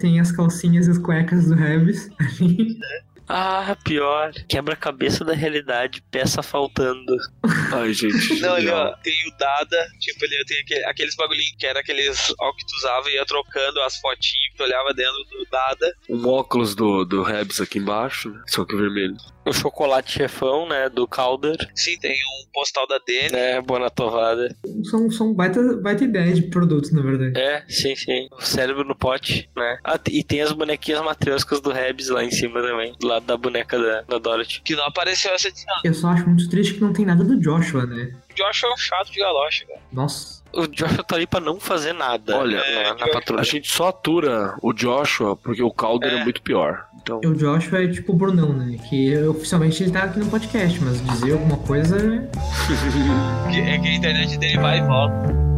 Tem 0.00 0.18
as 0.18 0.32
calcinhas 0.32 0.88
e 0.88 0.90
as 0.90 0.98
cuecas 0.98 1.46
do 1.46 1.54
Rebs 1.54 2.08
ali. 2.18 2.76
Ah, 3.34 3.74
pior. 3.82 4.30
Quebra-cabeça 4.48 5.24
da 5.24 5.32
realidade, 5.32 6.02
peça 6.10 6.42
faltando. 6.42 7.16
Ai, 7.72 7.92
gente. 7.94 8.38
Não, 8.40 8.58
ele, 8.58 8.70
ó, 8.70 8.94
tem 9.02 9.14
o 9.28 9.36
Dada, 9.38 9.88
tipo, 9.98 10.24
ele 10.24 10.44
tem 10.44 10.60
aquele- 10.60 10.84
aqueles 10.84 11.16
bagulhinhos 11.16 11.56
que 11.58 11.66
era 11.66 11.80
aqueles 11.80 12.32
ó 12.38 12.52
que 12.52 12.66
tu 12.66 12.74
usava 12.76 13.08
e 13.10 13.14
ia 13.14 13.24
trocando 13.24 13.80
as 13.80 13.96
fotinhas 13.96 14.50
que 14.52 14.56
tu 14.58 14.64
olhava 14.64 14.92
dentro 14.92 15.24
do 15.24 15.46
Dada. 15.50 15.96
Um 16.10 16.28
óculos 16.28 16.74
do, 16.74 17.04
do 17.06 17.22
Rebs 17.22 17.60
aqui 17.60 17.78
embaixo, 17.78 18.28
né? 18.30 18.42
só 18.48 18.64
que 18.66 18.76
vermelho. 18.76 19.16
O 19.44 19.52
chocolate 19.52 20.12
chefão, 20.12 20.68
né, 20.68 20.88
do 20.88 21.06
Calder, 21.06 21.56
Sim, 21.74 21.98
tem 21.98 22.12
um 22.12 22.50
postal 22.52 22.86
da 22.86 22.98
Dani. 22.98 23.32
né, 23.32 23.60
boa 23.60 23.80
na 23.80 23.90
tovada. 23.90 24.54
São, 24.88 25.10
são 25.10 25.34
baita, 25.34 25.60
baita 25.82 26.04
ideia 26.04 26.32
de 26.32 26.42
produtos, 26.42 26.92
na 26.92 27.02
verdade. 27.02 27.38
É, 27.38 27.64
sim, 27.68 27.96
sim. 27.96 28.28
O 28.30 28.40
cérebro 28.40 28.84
no 28.84 28.94
pote, 28.94 29.50
né. 29.56 29.78
Ah, 29.84 29.98
e 30.10 30.22
tem 30.22 30.40
as 30.42 30.52
bonequinhas 30.52 31.02
matrioscas 31.02 31.60
do 31.60 31.72
Rebs 31.72 32.08
lá 32.08 32.22
em 32.22 32.30
cima 32.30 32.62
também, 32.62 32.94
do 33.00 33.06
lado 33.08 33.26
da 33.26 33.36
boneca 33.36 33.78
da, 33.78 34.02
da 34.02 34.18
Dorothy. 34.18 34.60
Que 34.64 34.76
não 34.76 34.84
apareceu 34.86 35.32
essa 35.32 35.48
edição. 35.48 35.74
Eu 35.84 35.94
só 35.94 36.08
acho 36.08 36.26
muito 36.28 36.48
triste 36.48 36.74
que 36.74 36.80
não 36.80 36.92
tem 36.92 37.04
nada 37.04 37.24
do 37.24 37.38
Joshua, 37.40 37.84
né? 37.86 38.14
O 38.30 38.34
Josh 38.34 38.62
é 38.64 38.72
um 38.72 38.76
chato 38.76 39.10
de 39.10 39.18
galocha, 39.18 39.66
cara. 39.66 39.80
Nossa. 39.92 40.42
O 40.54 40.66
Joshua 40.66 41.02
tá 41.02 41.16
ali 41.16 41.26
pra 41.26 41.40
não 41.40 41.58
fazer 41.58 41.92
nada. 41.94 42.36
Olha, 42.38 42.58
na, 42.58 42.94
na 42.94 43.06
é, 43.06 43.12
patrulha. 43.12 43.40
A 43.40 43.44
gente 43.44 43.70
só 43.70 43.88
atura 43.88 44.54
o 44.62 44.72
Joshua 44.72 45.34
porque 45.36 45.62
o 45.62 45.70
Calder 45.70 46.12
é, 46.12 46.20
É. 46.20 46.24
muito 46.24 46.42
pior. 46.42 46.86
Então, 47.02 47.20
E 47.22 47.26
o 47.26 47.34
Joshua 47.34 47.82
é 47.82 47.88
tipo 47.88 48.12
o 48.12 48.16
Brunão, 48.16 48.52
né? 48.52 48.76
Que 48.88 49.16
oficialmente 49.24 49.82
ele 49.82 49.90
tá 49.90 50.04
aqui 50.04 50.18
no 50.20 50.26
podcast, 50.26 50.80
mas 50.82 51.04
dizer 51.04 51.32
alguma 51.32 51.56
coisa 51.58 51.96
é. 51.96 53.50
Que- 53.50 53.58
É 53.72 53.78
que 53.78 53.88
a 53.88 53.94
internet 53.94 54.38
dele 54.38 54.58
vai 54.58 54.78
e 54.78 54.82
volta. 54.86 55.51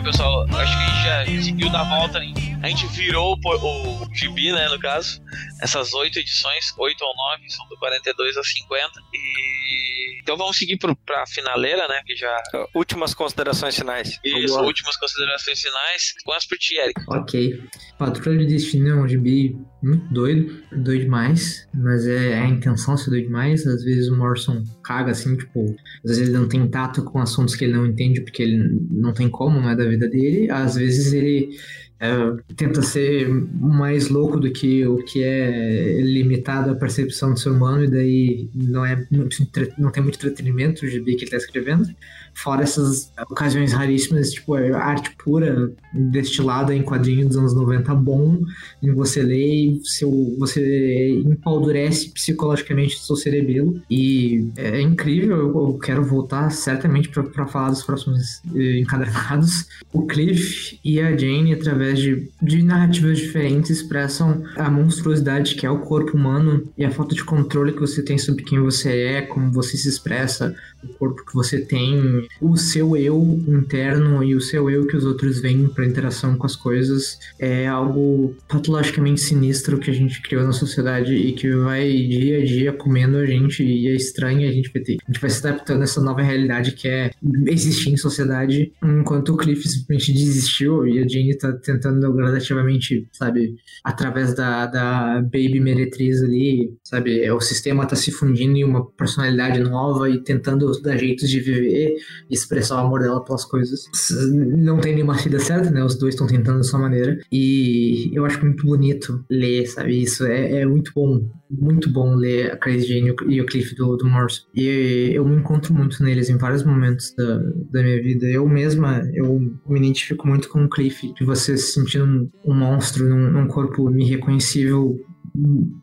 Ah, 0.00 0.02
pessoal, 0.02 0.44
acho 0.44 0.78
que 0.78 0.82
a 0.82 0.86
gente 0.86 1.02
já 1.04 1.36
conseguiu 1.36 1.70
dar 1.70 1.80
a 1.82 1.84
volta. 1.84 2.24
hein? 2.24 2.32
A 2.62 2.68
gente 2.68 2.86
virou 2.86 3.36
o, 3.44 4.02
o 4.02 4.14
gibi, 4.14 4.50
né, 4.50 4.66
no 4.70 4.78
caso. 4.80 5.20
Essas 5.60 5.92
oito 5.92 6.18
edições, 6.18 6.72
oito 6.78 7.04
ou 7.04 7.14
nove, 7.14 7.50
são 7.50 7.68
do 7.68 7.76
42 7.76 8.34
ao 8.34 8.42
50. 8.42 8.92
E... 9.12 10.20
Então 10.22 10.38
vamos 10.38 10.56
seguir 10.56 10.78
pro, 10.78 10.96
pra 10.96 11.26
finaleira, 11.26 11.86
né, 11.86 12.02
que 12.06 12.16
já... 12.16 12.34
Últimas 12.74 13.12
considerações 13.12 13.76
finais. 13.76 14.18
Isso, 14.24 14.58
últimas 14.62 14.96
considerações 14.96 15.60
finais. 15.60 16.14
Começa 16.24 16.46
por 16.48 16.56
ti, 16.56 16.78
Eric. 16.78 16.98
Ok. 17.06 17.62
Patrulha 17.98 18.38
de 18.38 18.46
Destino 18.54 18.88
é 18.88 18.94
um 18.94 19.06
gibi 19.06 19.54
muito 19.82 20.12
doido, 20.12 20.52
doido 20.70 21.02
demais, 21.02 21.66
mas 21.72 22.06
é, 22.06 22.32
é 22.32 22.38
a 22.40 22.48
intenção 22.48 22.96
ser 22.96 23.10
doido 23.10 23.26
demais. 23.26 23.66
Às 23.66 23.82
vezes 23.82 24.08
o 24.08 24.16
Morrison 24.16 24.62
caga 24.82 25.12
assim, 25.12 25.36
tipo, 25.36 25.74
às 26.04 26.10
vezes 26.10 26.28
ele 26.28 26.38
não 26.38 26.48
tem 26.48 26.68
tato 26.68 27.02
com 27.02 27.18
assuntos 27.18 27.54
que 27.54 27.64
ele 27.64 27.74
não 27.74 27.86
entende 27.86 28.20
porque 28.20 28.42
ele 28.42 28.80
não 28.90 29.12
tem 29.12 29.28
como, 29.28 29.60
não 29.60 29.70
é 29.70 29.76
da 29.76 29.84
vida 29.84 30.08
dele. 30.08 30.50
Às 30.50 30.74
vezes 30.74 31.12
ele 31.12 31.56
é, 32.00 32.14
tenta 32.56 32.80
ser 32.80 33.28
mais 33.28 34.08
louco 34.08 34.40
do 34.40 34.50
que 34.50 34.86
o 34.86 35.04
que 35.04 35.22
é 35.22 36.00
limitado 36.00 36.70
à 36.70 36.74
percepção 36.74 37.34
do 37.34 37.38
ser 37.38 37.50
humano, 37.50 37.84
e 37.84 37.90
daí 37.90 38.50
não, 38.54 38.86
é, 38.86 39.06
muito 39.10 39.36
não 39.78 39.90
tem 39.90 40.02
muito 40.02 40.16
entretenimento 40.16 40.84
o 40.84 40.88
gibi 40.88 41.14
que 41.14 41.18
ele 41.18 41.24
está 41.24 41.36
escrevendo. 41.36 41.86
Fora 42.34 42.62
essas 42.62 43.12
ocasiões 43.30 43.72
raríssimas, 43.72 44.32
tipo, 44.32 44.56
é 44.56 44.72
arte 44.72 45.10
pura, 45.22 45.72
destilada 45.92 46.74
em 46.74 46.82
quadrinhos 46.82 47.28
dos 47.28 47.36
anos 47.36 47.54
90 47.54 47.94
bom, 47.94 48.38
em 48.82 48.92
você 48.92 49.22
lê 49.22 49.46
e 49.46 49.80
seu, 49.84 50.10
você 50.38 51.22
empaldurece 51.24 52.10
psicologicamente 52.10 52.98
seu 52.98 53.16
cerebelo. 53.16 53.80
E 53.90 54.48
é 54.56 54.80
incrível, 54.80 55.36
eu, 55.36 55.48
eu 55.48 55.78
quero 55.78 56.04
voltar 56.04 56.50
certamente 56.50 57.08
para 57.08 57.46
falar 57.46 57.70
dos 57.70 57.82
próximos 57.82 58.42
eh, 58.54 58.78
encadernados. 58.78 59.66
O 59.92 60.06
Cliff 60.06 60.78
e 60.84 61.00
a 61.00 61.16
Jane, 61.16 61.52
através 61.52 61.98
de, 61.98 62.30
de 62.40 62.62
narrativas 62.62 63.18
diferentes, 63.18 63.70
expressam 63.70 64.42
a 64.56 64.70
monstruosidade 64.70 65.54
que 65.54 65.66
é 65.66 65.70
o 65.70 65.80
corpo 65.80 66.16
humano 66.16 66.68
e 66.76 66.84
a 66.84 66.90
falta 66.90 67.14
de 67.14 67.24
controle 67.24 67.72
que 67.72 67.80
você 67.80 68.02
tem 68.02 68.18
sobre 68.18 68.44
quem 68.44 68.60
você 68.60 68.90
é, 69.02 69.22
como 69.22 69.50
você 69.52 69.76
se 69.76 69.88
expressa, 69.88 70.54
o 70.82 70.88
corpo 70.94 71.24
que 71.24 71.34
você 71.34 71.60
tem, 71.60 72.19
o 72.40 72.56
seu 72.56 72.96
eu 72.96 73.40
interno 73.48 74.22
e 74.22 74.34
o 74.34 74.40
seu 74.40 74.70
eu 74.70 74.86
que 74.86 74.96
os 74.96 75.04
outros 75.04 75.40
veem 75.40 75.68
para 75.68 75.86
interação 75.86 76.36
com 76.36 76.46
as 76.46 76.56
coisas 76.56 77.18
é 77.38 77.66
algo 77.66 78.34
patologicamente 78.48 79.20
sinistro 79.20 79.78
que 79.78 79.90
a 79.90 79.94
gente 79.94 80.20
criou 80.22 80.44
na 80.44 80.52
sociedade 80.52 81.14
e 81.14 81.32
que 81.32 81.50
vai 81.50 81.90
dia 81.90 82.38
a 82.38 82.44
dia 82.44 82.72
comendo 82.72 83.18
a 83.18 83.26
gente 83.26 83.62
e 83.62 83.88
é 83.88 83.94
estranho 83.94 84.48
a 84.48 84.52
gente 84.52 84.72
vai 84.72 84.82
ter. 84.82 84.96
A 85.06 85.12
gente 85.12 85.20
vai 85.20 85.30
se 85.30 85.46
adaptando 85.46 85.80
a 85.80 85.84
essa 85.84 86.00
nova 86.00 86.22
realidade 86.22 86.72
que 86.72 86.88
é 86.88 87.10
existir 87.46 87.90
em 87.90 87.96
sociedade, 87.96 88.72
enquanto 88.82 89.30
o 89.30 89.36
Cliff 89.36 89.66
simplesmente 89.68 90.12
desistiu 90.12 90.86
e 90.86 90.98
a 90.98 91.08
Jane 91.08 91.36
tá 91.36 91.52
tentando 91.52 92.12
gradativamente, 92.12 93.06
sabe, 93.12 93.56
através 93.84 94.34
da, 94.34 94.66
da 94.66 95.20
Baby 95.20 95.60
Meretriz 95.60 96.22
ali, 96.22 96.72
sabe, 96.82 97.22
é, 97.22 97.32
o 97.32 97.40
sistema 97.40 97.86
tá 97.86 97.96
se 97.96 98.10
fundindo 98.10 98.56
em 98.56 98.64
uma 98.64 98.84
personalidade 98.92 99.60
nova 99.60 100.08
e 100.08 100.22
tentando 100.22 100.70
dar 100.82 100.96
jeitos 100.96 101.28
de 101.28 101.40
viver 101.40 101.96
expressar 102.30 102.76
o 102.76 102.86
amor 102.86 103.00
dela 103.00 103.24
pelas 103.24 103.44
coisas. 103.44 103.84
Não 104.32 104.78
tem 104.78 104.94
nenhuma 104.94 105.18
saída 105.18 105.38
certa, 105.38 105.70
né? 105.70 105.82
Os 105.84 105.96
dois 105.96 106.14
estão 106.14 106.26
tentando 106.26 106.58
da 106.58 106.62
sua 106.64 106.78
maneira. 106.80 107.18
E 107.32 108.10
eu 108.12 108.24
acho 108.24 108.44
muito 108.44 108.64
bonito 108.66 109.24
ler, 109.30 109.66
sabe? 109.66 110.02
Isso 110.02 110.24
é, 110.26 110.60
é 110.60 110.66
muito 110.66 110.92
bom. 110.94 111.28
Muito 111.50 111.90
bom 111.90 112.14
ler 112.14 112.52
a 112.52 112.56
Crazy 112.56 112.86
Jane 112.86 113.14
e 113.28 113.40
o- 113.40 113.46
Cliff 113.46 113.74
do, 113.74 113.96
do 113.96 114.06
Morse. 114.08 114.42
E 114.54 115.10
eu 115.12 115.24
me 115.24 115.34
encontro 115.36 115.74
muito 115.74 116.00
neles 116.02 116.30
em 116.30 116.36
vários 116.38 116.62
momentos 116.62 117.12
da, 117.16 117.38
da 117.72 117.82
minha 117.82 118.00
vida. 118.00 118.26
Eu 118.26 118.48
mesma, 118.48 119.02
eu 119.12 119.38
me 119.66 119.78
identifico 119.80 120.28
muito 120.28 120.48
com 120.48 120.64
o 120.64 120.68
Cliff, 120.70 121.12
de 121.14 121.24
você 121.24 121.56
se 121.56 121.72
sentindo 121.72 122.04
um, 122.04 122.30
um 122.52 122.54
monstro 122.54 123.04
num, 123.08 123.32
num 123.32 123.48
corpo 123.48 123.90
irreconhecível 123.90 124.96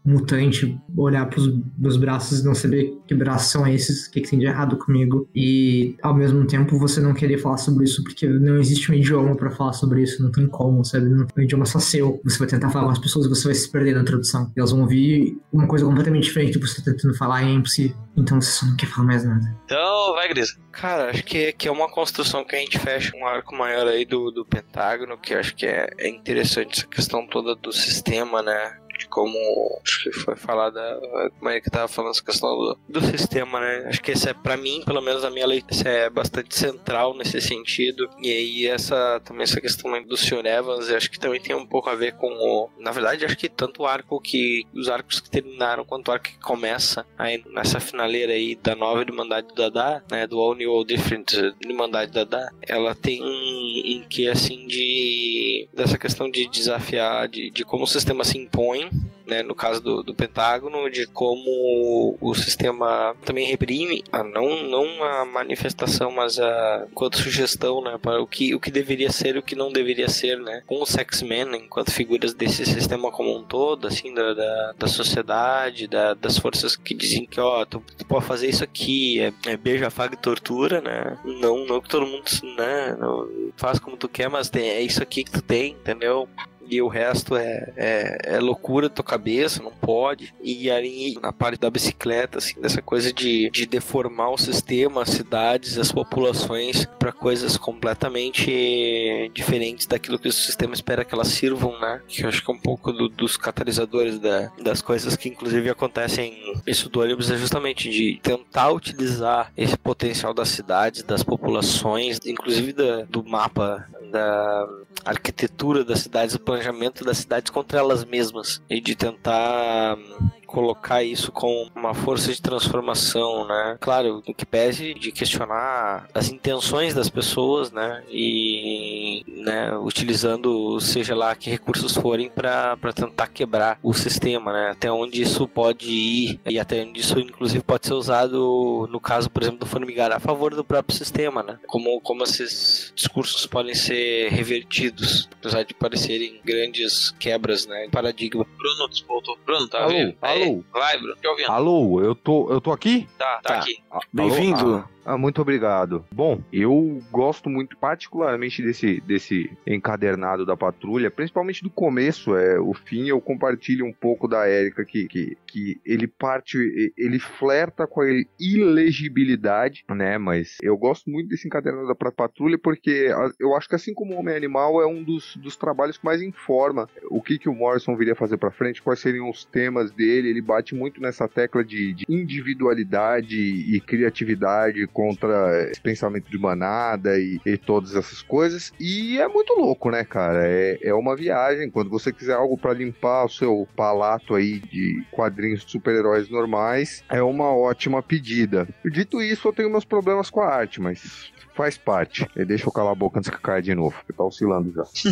mutante, 0.06 0.78
olhar 0.96 1.26
pros 1.28 1.48
meus 1.78 1.98
braços 1.98 2.40
e 2.40 2.46
não 2.46 2.56
saber 2.56 2.98
que 3.08 3.14
braços 3.14 3.52
são 3.52 3.68
esses, 3.68 4.08
o 4.08 4.12
que, 4.12 4.22
que 4.22 4.30
tem 4.30 4.40
de 4.40 4.46
errado 4.46 4.78
comigo. 4.78 5.30
E 5.36 5.96
ao 6.02 6.14
mesmo 6.14 6.46
tempo 6.46 6.78
você 6.78 7.00
não 7.00 7.14
querer 7.14 7.38
falar 7.38 7.58
sobre 7.58 7.86
isso 7.86 8.04
porque 8.04 8.28
não 8.28 8.58
existe 8.58 8.92
um 8.92 8.96
idioma 8.96 9.36
pra 9.36 9.52
falar 9.52 9.74
sobre 9.74 10.04
isso, 10.04 10.22
não 10.22 10.32
tem 10.32 10.48
como, 10.48 10.84
sabe? 10.84 11.06
Não, 11.06 11.26
o 11.36 11.42
idioma 11.42 11.64
é 11.64 11.68
só 11.68 11.80
seu. 11.80 12.20
Você 12.24 12.40
vai 12.40 12.48
tentar 12.48 12.70
falar 12.70 12.86
com 12.86 12.92
as 12.92 13.00
pessoas 13.00 13.26
e 13.26 13.30
você 13.30 13.46
vai 13.46 13.56
se 13.56 13.72
perder 13.72 13.96
na 13.96 14.04
tradução. 14.04 14.52
Elas 14.56 14.72
vão 14.72 14.82
ouvir 14.82 15.38
uma 15.52 15.68
coisa 15.68 15.86
completamente 15.86 16.24
diferente 16.24 16.54
do 16.54 16.60
que 16.60 16.68
você 16.68 16.82
tá 16.82 16.92
tentando 16.92 17.16
falar 17.16 17.44
e 17.44 17.48
é 17.48 17.54
impossível. 17.54 17.96
Então 18.16 18.42
você 18.42 18.52
só 18.52 18.66
não 18.66 18.76
quer 18.76 18.88
falar 18.88 19.08
mais 19.08 19.24
nada. 19.24 19.56
Então, 19.66 20.14
vai, 20.14 20.28
Grisa. 20.30 20.54
Cara, 20.72 21.10
acho 21.10 21.24
que, 21.24 21.54
que 21.54 21.68
é 21.68 21.72
uma 21.72 21.90
construção 21.90 22.44
que 22.44 22.56
a 22.56 22.60
gente 22.60 22.78
fecha 22.78 23.16
um 23.16 23.26
arco 23.26 23.56
maior 23.56 23.88
aí 23.88 24.06
do, 24.06 24.32
do 24.32 24.46
Pentágono, 24.46 25.18
que 25.18 25.34
acho 25.34 25.56
que 25.56 25.66
é, 25.66 25.90
é 25.98 26.08
interessante 26.08 26.80
essa 26.80 26.88
questão 26.88 27.28
toda 27.28 27.56
do 27.56 27.72
sistema, 27.72 28.42
né? 28.42 28.78
Como 29.10 29.38
acho 29.84 30.04
que 30.04 30.12
foi 30.12 30.36
falada, 30.36 31.00
como 31.40 31.50
é 31.50 31.60
que 31.60 31.70
tava 31.70 31.88
falando 31.88 32.12
essa 32.12 32.24
questão 32.24 32.50
do, 32.50 32.78
do 32.88 33.02
sistema, 33.02 33.60
né? 33.60 33.86
Acho 33.88 34.02
que 34.02 34.12
esse 34.12 34.30
é, 34.30 34.34
pra 34.34 34.58
mim, 34.58 34.84
pelo 34.86 35.02
menos 35.02 35.24
a 35.24 35.30
minha 35.30 35.46
leitura, 35.46 35.90
é 35.90 36.10
bastante 36.10 36.56
central 36.56 37.16
nesse 37.16 37.40
sentido. 37.42 38.10
E 38.22 38.32
aí, 38.32 38.68
essa 38.68 39.20
também 39.24 39.44
essa 39.44 39.62
questão 39.62 40.02
do 40.04 40.18
Sr. 40.18 40.46
Evans, 40.46 40.90
acho 40.90 41.10
que 41.10 41.20
também 41.20 41.40
tem 41.40 41.56
um 41.56 41.66
pouco 41.66 41.90
a 41.90 41.96
ver 41.96 42.14
com 42.14 42.28
o. 42.28 42.70
Na 42.78 42.92
verdade, 42.92 43.26
acho 43.26 43.38
que 43.38 43.50
tanto 43.50 43.84
o 43.84 43.86
arco 43.86 44.20
que. 44.20 44.66
Os 44.74 44.90
arcos 44.90 45.20
que 45.20 45.30
terminaram 45.30 45.86
quanto 45.86 46.10
o 46.10 46.12
arco 46.12 46.26
que 46.26 46.40
começa 46.40 47.06
aí 47.18 47.44
nessa 47.50 47.80
finaleira 47.80 48.34
aí 48.34 48.56
da 48.56 48.76
nova 48.76 49.02
Irmandade 49.02 49.48
do 49.48 49.56
Dada, 49.56 50.04
né? 50.10 50.28
Do 50.28 50.40
All 50.40 50.56
New 50.56 50.72
All 50.72 50.84
Different 50.84 51.34
Irmandade 51.64 52.12
Dada, 52.12 52.52
ela 52.62 52.94
tem 52.96 53.22
em 53.22 54.04
que 54.08 54.28
assim 54.28 54.68
de. 54.68 55.68
dessa 55.74 55.98
questão 55.98 56.30
de 56.30 56.48
desafiar, 56.48 57.28
de, 57.28 57.50
de 57.50 57.64
como 57.64 57.84
o 57.84 57.88
sistema 57.88 58.24
se 58.24 58.38
impõe 58.38 58.90
né, 59.28 59.44
no 59.44 59.54
caso 59.54 59.82
do, 59.82 60.02
do 60.02 60.16
Pentágono, 60.16 60.90
de 60.90 61.06
como 61.08 62.18
o 62.20 62.34
sistema 62.34 63.16
também 63.26 63.46
reprime, 63.46 64.04
a, 64.12 64.24
não, 64.24 64.64
não 64.64 65.04
a 65.04 65.26
manifestação, 65.26 66.10
mas 66.10 66.40
a 66.40 66.88
enquanto 66.90 67.18
sugestão, 67.18 67.82
né, 67.82 68.00
para 68.02 68.22
o 68.22 68.26
que, 68.26 68.56
o 68.56 68.60
que 68.60 68.72
deveria 68.72 69.12
ser 69.12 69.36
e 69.36 69.40
o 69.40 69.44
que 69.44 69.56
não 69.56 69.72
deveria 69.72 70.08
ser, 70.08 70.40
né, 70.40 70.64
com 70.66 70.82
os 70.82 70.96
X-Men 70.96 71.56
enquanto 71.56 71.92
figuras 71.92 72.34
desse 72.34 72.66
sistema 72.66 73.12
como 73.12 73.38
um 73.38 73.44
todo, 73.44 73.88
assim, 73.88 74.14
da, 74.14 74.34
da, 74.34 74.74
da 74.80 74.88
sociedade, 74.88 75.88
da, 75.88 76.14
das 76.14 76.38
forças 76.38 76.76
que 76.76 76.94
dizem 76.94 77.26
que, 77.26 77.40
ó, 77.40 77.66
tu, 77.66 77.84
tu 77.98 78.06
pode 78.06 78.26
fazer 78.26 78.48
isso 78.48 78.64
aqui, 78.64 79.20
é, 79.20 79.34
é 79.46 79.58
beija, 79.58 79.88
afaga 79.88 80.14
e 80.16 80.18
tortura, 80.18 80.80
né, 80.80 81.18
não, 81.26 81.66
não 81.66 81.82
que 81.82 81.90
todo 81.90 82.08
mundo, 82.08 82.24
né, 82.58 82.96
não 82.98 83.28
faz 83.58 83.78
como 83.78 83.98
tu 83.98 84.08
quer, 84.08 84.30
mas 84.30 84.50
tem, 84.50 84.70
é 84.70 84.82
isso 84.82 85.04
aqui 85.04 85.24
que 85.26 85.32
tu 85.32 85.42
tem, 85.42 85.72
entendeu? 85.74 86.30
E 86.70 86.82
o 86.82 86.88
resto 86.88 87.36
é, 87.36 87.72
é, 87.76 88.18
é 88.36 88.40
loucura 88.40 88.90
da 88.90 88.96
tua 88.96 89.06
cabeça, 89.06 89.62
não 89.62 89.72
pode. 89.72 90.34
E 90.42 90.70
aí, 90.70 91.18
na 91.22 91.32
parte 91.32 91.60
da 91.60 91.70
bicicleta, 91.70 92.38
assim, 92.38 92.60
dessa 92.60 92.82
coisa 92.82 93.12
de, 93.14 93.50
de 93.50 93.66
deformar 93.66 94.32
o 94.32 94.38
sistema, 94.38 95.02
as 95.04 95.10
cidades, 95.10 95.78
as 95.78 95.92
populações 95.92 96.86
para 97.00 97.12
coisas 97.12 97.58
completamente 97.58 99.32
diferentes 99.34 99.86
daquilo 99.88 100.20
que 100.20 100.28
o 100.28 100.32
sistema 100.34 100.74
espera 100.74 101.04
que 101.06 101.14
elas 101.14 101.28
sirvam, 101.30 101.80
né? 101.80 102.02
Que 102.08 102.24
eu 102.24 102.30
acho 102.30 102.44
que 102.44 102.52
é 102.52 102.54
um 102.54 102.60
pouco 102.60 102.92
do- 102.92 103.10
dos 103.10 103.38
catalisadores 103.38 104.20
da, 104.20 104.52
das 104.62 104.82
coisas 104.82 105.16
que, 105.16 105.30
inclusive, 105.30 105.70
acontecem. 105.70 106.38
Isso 106.66 106.90
do 106.90 107.00
ônibus 107.02 107.32
é 107.32 107.38
justamente 107.38 107.90
de 107.90 108.20
tentar 108.22 108.72
utilizar 108.72 109.52
esse 109.56 109.78
potencial 109.78 110.34
das 110.34 110.50
cidades, 110.50 111.04
das 111.04 111.24
populações, 111.24 112.20
inclusive 112.26 112.74
da, 112.74 113.04
do 113.04 113.24
mapa 113.24 113.88
da 114.12 114.68
arquitetura 115.06 115.84
das 115.84 116.00
cidades, 116.00 116.36
o 116.36 116.40
planejamento 116.58 117.06
das 117.06 117.20
cidades 117.20 117.52
contra 117.52 117.80
elas 117.80 118.04
mesmas 118.04 118.62
e 118.70 118.82
de 118.82 118.96
tentar 118.96 119.96
hum, 119.96 120.30
colocar 120.48 121.04
isso 121.04 121.32
com 121.32 121.70
uma 121.76 121.94
força 121.94 122.34
de 122.34 122.42
transformação, 122.42 123.46
né? 123.48 123.78
Claro, 123.80 124.24
o 124.26 124.34
que 124.34 124.46
pese 124.46 124.94
de 124.94 125.12
questionar 125.12 126.08
as 126.14 126.30
intenções 126.30 126.94
das 126.94 127.10
pessoas, 127.10 127.72
né? 127.72 128.04
E 128.10 129.24
né, 129.28 129.78
utilizando 129.78 130.80
seja 130.80 131.14
lá 131.16 131.36
que 131.36 131.50
recursos 131.50 131.96
forem 131.96 132.30
para 132.30 132.78
tentar 132.96 133.28
quebrar 133.28 133.78
o 133.84 133.94
sistema, 133.94 134.52
né? 134.54 134.72
Até 134.72 134.92
onde 134.92 135.22
isso 135.22 135.48
pode 135.48 135.90
ir 135.90 136.40
e 136.46 136.60
até 136.60 136.84
onde 136.84 137.02
isso 137.02 137.20
inclusive 137.20 137.64
pode 137.64 137.86
ser 137.88 137.94
usado 137.94 138.88
no 138.90 139.00
caso, 139.00 139.30
por 139.30 139.44
exemplo, 139.44 139.60
do 139.60 139.66
formigar 139.66 140.12
a 140.12 140.20
favor 140.20 140.56
do 140.56 140.64
próprio 140.64 140.98
sistema, 140.98 141.44
né? 141.44 141.60
Como 141.68 142.00
como 142.02 142.24
esses 142.24 142.92
discursos 142.96 143.46
podem 143.46 143.76
ser 143.76 144.30
revertidos, 144.32 145.30
apesar 145.40 145.64
de 145.64 145.74
parecerem 145.74 146.40
grandes 146.44 147.12
quebras, 147.12 147.66
né? 147.66 147.88
Paradigma. 147.92 148.46
Bruno 148.58 148.88
desvoltou. 148.90 149.38
Bruno, 149.46 149.68
tá 149.68 149.80
Alô, 149.80 149.94
ouvindo? 149.94 150.16
Aí, 150.22 150.37
alô. 150.37 150.37
Vai, 150.72 150.98
Bruno, 150.98 151.16
te 151.16 151.28
ouvindo. 151.28 151.52
Alô, 151.52 152.02
eu 152.02 152.16
tô, 152.16 152.50
eu 152.52 152.60
tô 152.62 152.72
aqui? 152.72 153.08
Tá, 153.18 153.40
tá, 153.42 153.50
Tá. 153.50 153.60
aqui. 153.60 153.80
Ah, 153.92 154.00
Bem-vindo. 154.14 154.58
alô? 154.60 154.76
Ah, 154.78 154.90
ah, 155.08 155.18
muito 155.18 155.42
obrigado. 155.42 156.04
Bom, 156.12 156.42
eu 156.52 157.02
gosto 157.10 157.50
muito 157.50 157.78
particularmente 157.78 158.62
desse, 158.62 159.00
desse 159.00 159.50
encadernado 159.66 160.46
da 160.46 160.58
patrulha, 160.58 161.10
principalmente 161.10 161.64
do 161.64 161.70
começo, 161.70 162.36
é 162.36 162.60
o 162.60 162.74
fim 162.74 163.08
eu 163.08 163.22
compartilho 163.22 163.86
um 163.86 163.94
pouco 163.94 164.28
da 164.28 164.46
Érica 164.46 164.84
que, 164.84 165.08
que, 165.08 165.38
que 165.48 165.80
ele 165.86 166.08
parte, 166.08 166.58
ele 166.98 167.20
flerta 167.20 167.88
com 167.88 168.02
a 168.02 168.08
ilegibilidade, 168.38 169.86
né, 169.90 170.18
mas 170.18 170.58
eu 170.62 170.76
gosto 170.76 171.10
muito 171.10 171.30
desse 171.30 171.48
encadernado 171.48 171.88
da 171.88 171.96
patrulha 171.96 172.58
porque 172.58 173.10
eu 173.40 173.56
acho 173.56 173.70
que 173.70 173.76
assim 173.76 173.94
como 173.94 174.14
o 174.14 174.20
Homem 174.20 174.36
Animal 174.36 174.82
é 174.82 174.86
um 174.86 175.02
dos, 175.02 175.38
dos 175.38 175.56
trabalhos 175.56 175.98
que 175.98 176.04
mais 176.06 176.22
informa 176.22 176.90
o 177.10 177.22
que, 177.22 177.40
que 177.40 177.48
o 177.48 177.56
Morrison 177.56 177.96
viria 177.96 178.14
fazer 178.14 178.36
pra 178.36 178.52
frente, 178.52 178.82
quais 178.82 179.00
seriam 179.00 179.30
os 179.30 179.46
temas 179.46 179.90
dele, 179.90 180.28
ele 180.28 180.42
bate 180.42 180.76
muito 180.76 181.00
nessa 181.00 181.30
tecla 181.30 181.64
de, 181.64 181.94
de 181.94 182.06
individualidade 182.10 183.38
e 183.38 183.80
criatividade 183.80 184.86
contra 184.98 185.70
esse 185.70 185.80
pensamento 185.80 186.28
de 186.28 186.40
manada 186.40 187.20
e, 187.20 187.40
e 187.46 187.56
todas 187.56 187.96
essas 187.96 188.24
coisas. 188.24 188.74
E 188.80 189.20
é 189.20 189.28
muito 189.28 189.54
louco, 189.54 189.92
né, 189.92 190.04
cara? 190.04 190.48
É, 190.48 190.80
é 190.82 190.92
uma 190.92 191.16
viagem. 191.16 191.70
Quando 191.70 191.92
você 191.92 192.12
quiser 192.12 192.34
algo 192.34 192.58
pra 192.58 192.74
limpar 192.74 193.26
o 193.26 193.30
seu 193.30 193.68
palato 193.76 194.34
aí 194.34 194.60
de 194.60 195.06
quadrinhos 195.12 195.64
de 195.64 195.72
super-heróis 195.72 196.28
normais, 196.32 197.04
é 197.10 197.22
uma 197.22 197.56
ótima 197.56 198.02
pedida. 198.02 198.68
Dito 198.84 199.22
isso, 199.22 199.48
eu 199.48 199.54
tenho 199.54 199.70
meus 199.70 199.86
problemas 199.86 200.32
com 200.32 200.42
a 200.42 200.52
arte, 200.52 200.82
mas 200.82 201.32
faz 201.54 201.78
parte. 201.78 202.28
E 202.36 202.44
deixa 202.44 202.68
eu 202.68 202.72
calar 202.72 202.94
a 202.94 202.96
boca 202.96 203.20
antes 203.20 203.30
que 203.30 203.40
caia 203.40 203.62
de 203.62 203.76
novo, 203.76 203.96
porque 203.98 204.14
tá 204.14 204.24
oscilando 204.24 204.74
já. 204.74 204.84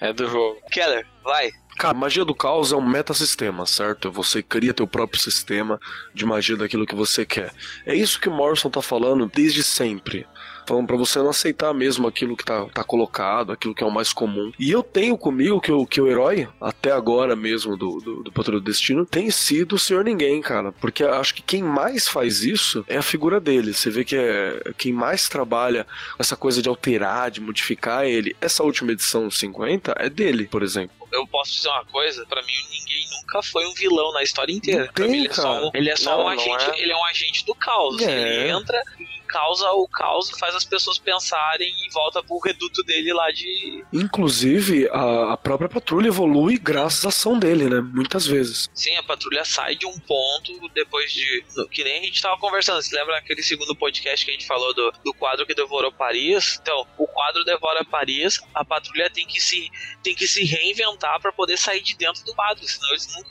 É 0.00 0.12
do 0.12 0.28
jogo. 0.28 0.60
Keller, 0.70 1.04
vai. 1.24 1.50
Cara, 1.78 1.94
magia 1.94 2.24
do 2.24 2.34
caos 2.34 2.72
é 2.72 2.76
um 2.76 2.84
metasistema, 2.84 3.64
certo? 3.64 4.10
Você 4.10 4.42
cria 4.42 4.74
teu 4.74 4.84
próprio 4.84 5.22
sistema 5.22 5.80
de 6.12 6.26
magia 6.26 6.56
daquilo 6.56 6.84
que 6.84 6.94
você 6.96 7.24
quer. 7.24 7.52
É 7.86 7.94
isso 7.94 8.20
que 8.20 8.28
o 8.28 8.32
Morrison 8.32 8.68
tá 8.68 8.82
falando 8.82 9.30
desde 9.32 9.62
sempre. 9.62 10.26
Falando 10.66 10.88
pra 10.88 10.96
você 10.96 11.20
não 11.20 11.30
aceitar 11.30 11.72
mesmo 11.72 12.08
aquilo 12.08 12.36
que 12.36 12.44
tá, 12.44 12.66
tá 12.66 12.82
colocado, 12.82 13.52
aquilo 13.52 13.76
que 13.76 13.84
é 13.84 13.86
o 13.86 13.92
mais 13.92 14.12
comum. 14.12 14.50
E 14.58 14.72
eu 14.72 14.82
tenho 14.82 15.16
comigo 15.16 15.60
que 15.60 15.70
o, 15.70 15.86
que 15.86 16.00
o 16.00 16.08
herói, 16.08 16.48
até 16.60 16.90
agora 16.90 17.36
mesmo 17.36 17.76
do, 17.76 18.00
do, 18.00 18.22
do 18.24 18.32
Patrulha 18.32 18.58
do 18.58 18.64
Destino, 18.64 19.06
tem 19.06 19.30
sido 19.30 19.76
o 19.76 19.78
Senhor 19.78 20.02
Ninguém, 20.02 20.42
cara. 20.42 20.72
Porque 20.72 21.04
acho 21.04 21.32
que 21.32 21.42
quem 21.42 21.62
mais 21.62 22.08
faz 22.08 22.42
isso 22.42 22.84
é 22.88 22.96
a 22.96 23.02
figura 23.02 23.38
dele. 23.38 23.72
Você 23.72 23.88
vê 23.88 24.04
que 24.04 24.16
é 24.16 24.72
quem 24.76 24.92
mais 24.92 25.28
trabalha 25.28 25.86
essa 26.18 26.34
coisa 26.36 26.60
de 26.60 26.68
alterar, 26.68 27.30
de 27.30 27.40
modificar 27.40 28.04
ele. 28.04 28.34
Essa 28.40 28.64
última 28.64 28.90
edição 28.90 29.30
50 29.30 29.94
é 29.96 30.10
dele, 30.10 30.48
por 30.50 30.64
exemplo. 30.64 30.97
Eu 31.12 31.26
posso 31.26 31.52
dizer 31.52 31.68
uma 31.68 31.84
coisa, 31.86 32.24
pra 32.26 32.42
mim 32.42 32.52
ninguém 32.70 33.06
nunca 33.10 33.42
foi 33.42 33.66
um 33.66 33.74
vilão 33.74 34.12
na 34.12 34.22
história 34.22 34.52
inteira. 34.52 34.86
Não 34.86 34.92
Pra 34.92 35.04
tem, 35.04 35.12
mim 35.12 35.18
ele 35.24 35.28
é 35.28 35.34
só 35.34 35.66
um, 35.66 35.70
ele 35.74 35.90
é 35.90 35.96
só 35.96 36.16
Não, 36.16 36.24
um 36.24 36.28
agente, 36.28 36.70
é. 36.70 36.82
ele 36.82 36.92
é 36.92 36.96
um 36.96 37.04
agente 37.06 37.44
do 37.44 37.54
caos. 37.54 38.02
É. 38.02 38.10
Ele 38.10 38.50
entra 38.50 38.82
e 39.00 39.18
causa 39.28 39.70
o 39.72 39.86
caos 39.88 40.30
faz 40.38 40.54
as 40.54 40.64
pessoas 40.64 40.98
pensarem 40.98 41.68
e 41.68 41.92
volta 41.92 42.22
pro 42.22 42.38
reduto 42.38 42.82
dele 42.82 43.12
lá 43.12 43.30
de. 43.30 43.84
Inclusive, 43.92 44.88
a, 44.90 45.32
a 45.34 45.36
própria 45.36 45.68
patrulha 45.68 46.08
evolui 46.08 46.58
graças 46.58 47.04
à 47.04 47.08
ação 47.08 47.38
dele, 47.38 47.68
né? 47.68 47.80
Muitas 47.80 48.26
vezes. 48.26 48.68
Sim, 48.74 48.96
a 48.96 49.02
patrulha 49.02 49.44
sai 49.44 49.76
de 49.76 49.86
um 49.86 49.98
ponto 49.98 50.68
depois 50.74 51.12
de. 51.12 51.44
Que 51.70 51.84
nem 51.84 52.00
a 52.00 52.04
gente 52.04 52.20
tava 52.22 52.38
conversando. 52.38 52.82
Você 52.82 52.94
lembra 52.96 53.16
aquele 53.18 53.42
segundo 53.42 53.74
podcast 53.76 54.24
que 54.24 54.30
a 54.30 54.34
gente 54.34 54.46
falou 54.46 54.72
do, 54.74 54.92
do 55.04 55.14
quadro 55.14 55.46
que 55.46 55.54
devorou 55.54 55.92
Paris? 55.92 56.58
Então, 56.62 56.86
o 56.96 57.06
quadro 57.18 57.44
devora 57.44 57.84
Paris, 57.84 58.40
a 58.54 58.64
patrulha 58.64 59.10
tem 59.10 59.26
que 59.26 59.40
se, 59.40 59.68
tem 60.04 60.14
que 60.14 60.28
se 60.28 60.44
reinventar 60.44 61.20
pra 61.20 61.32
poder 61.32 61.58
sair 61.58 61.82
de 61.82 61.96
dentro 61.96 62.24
do 62.24 62.32
quadro, 62.32 62.62
senão 62.64 62.90
eles 62.90 63.08
nunca 63.12 63.28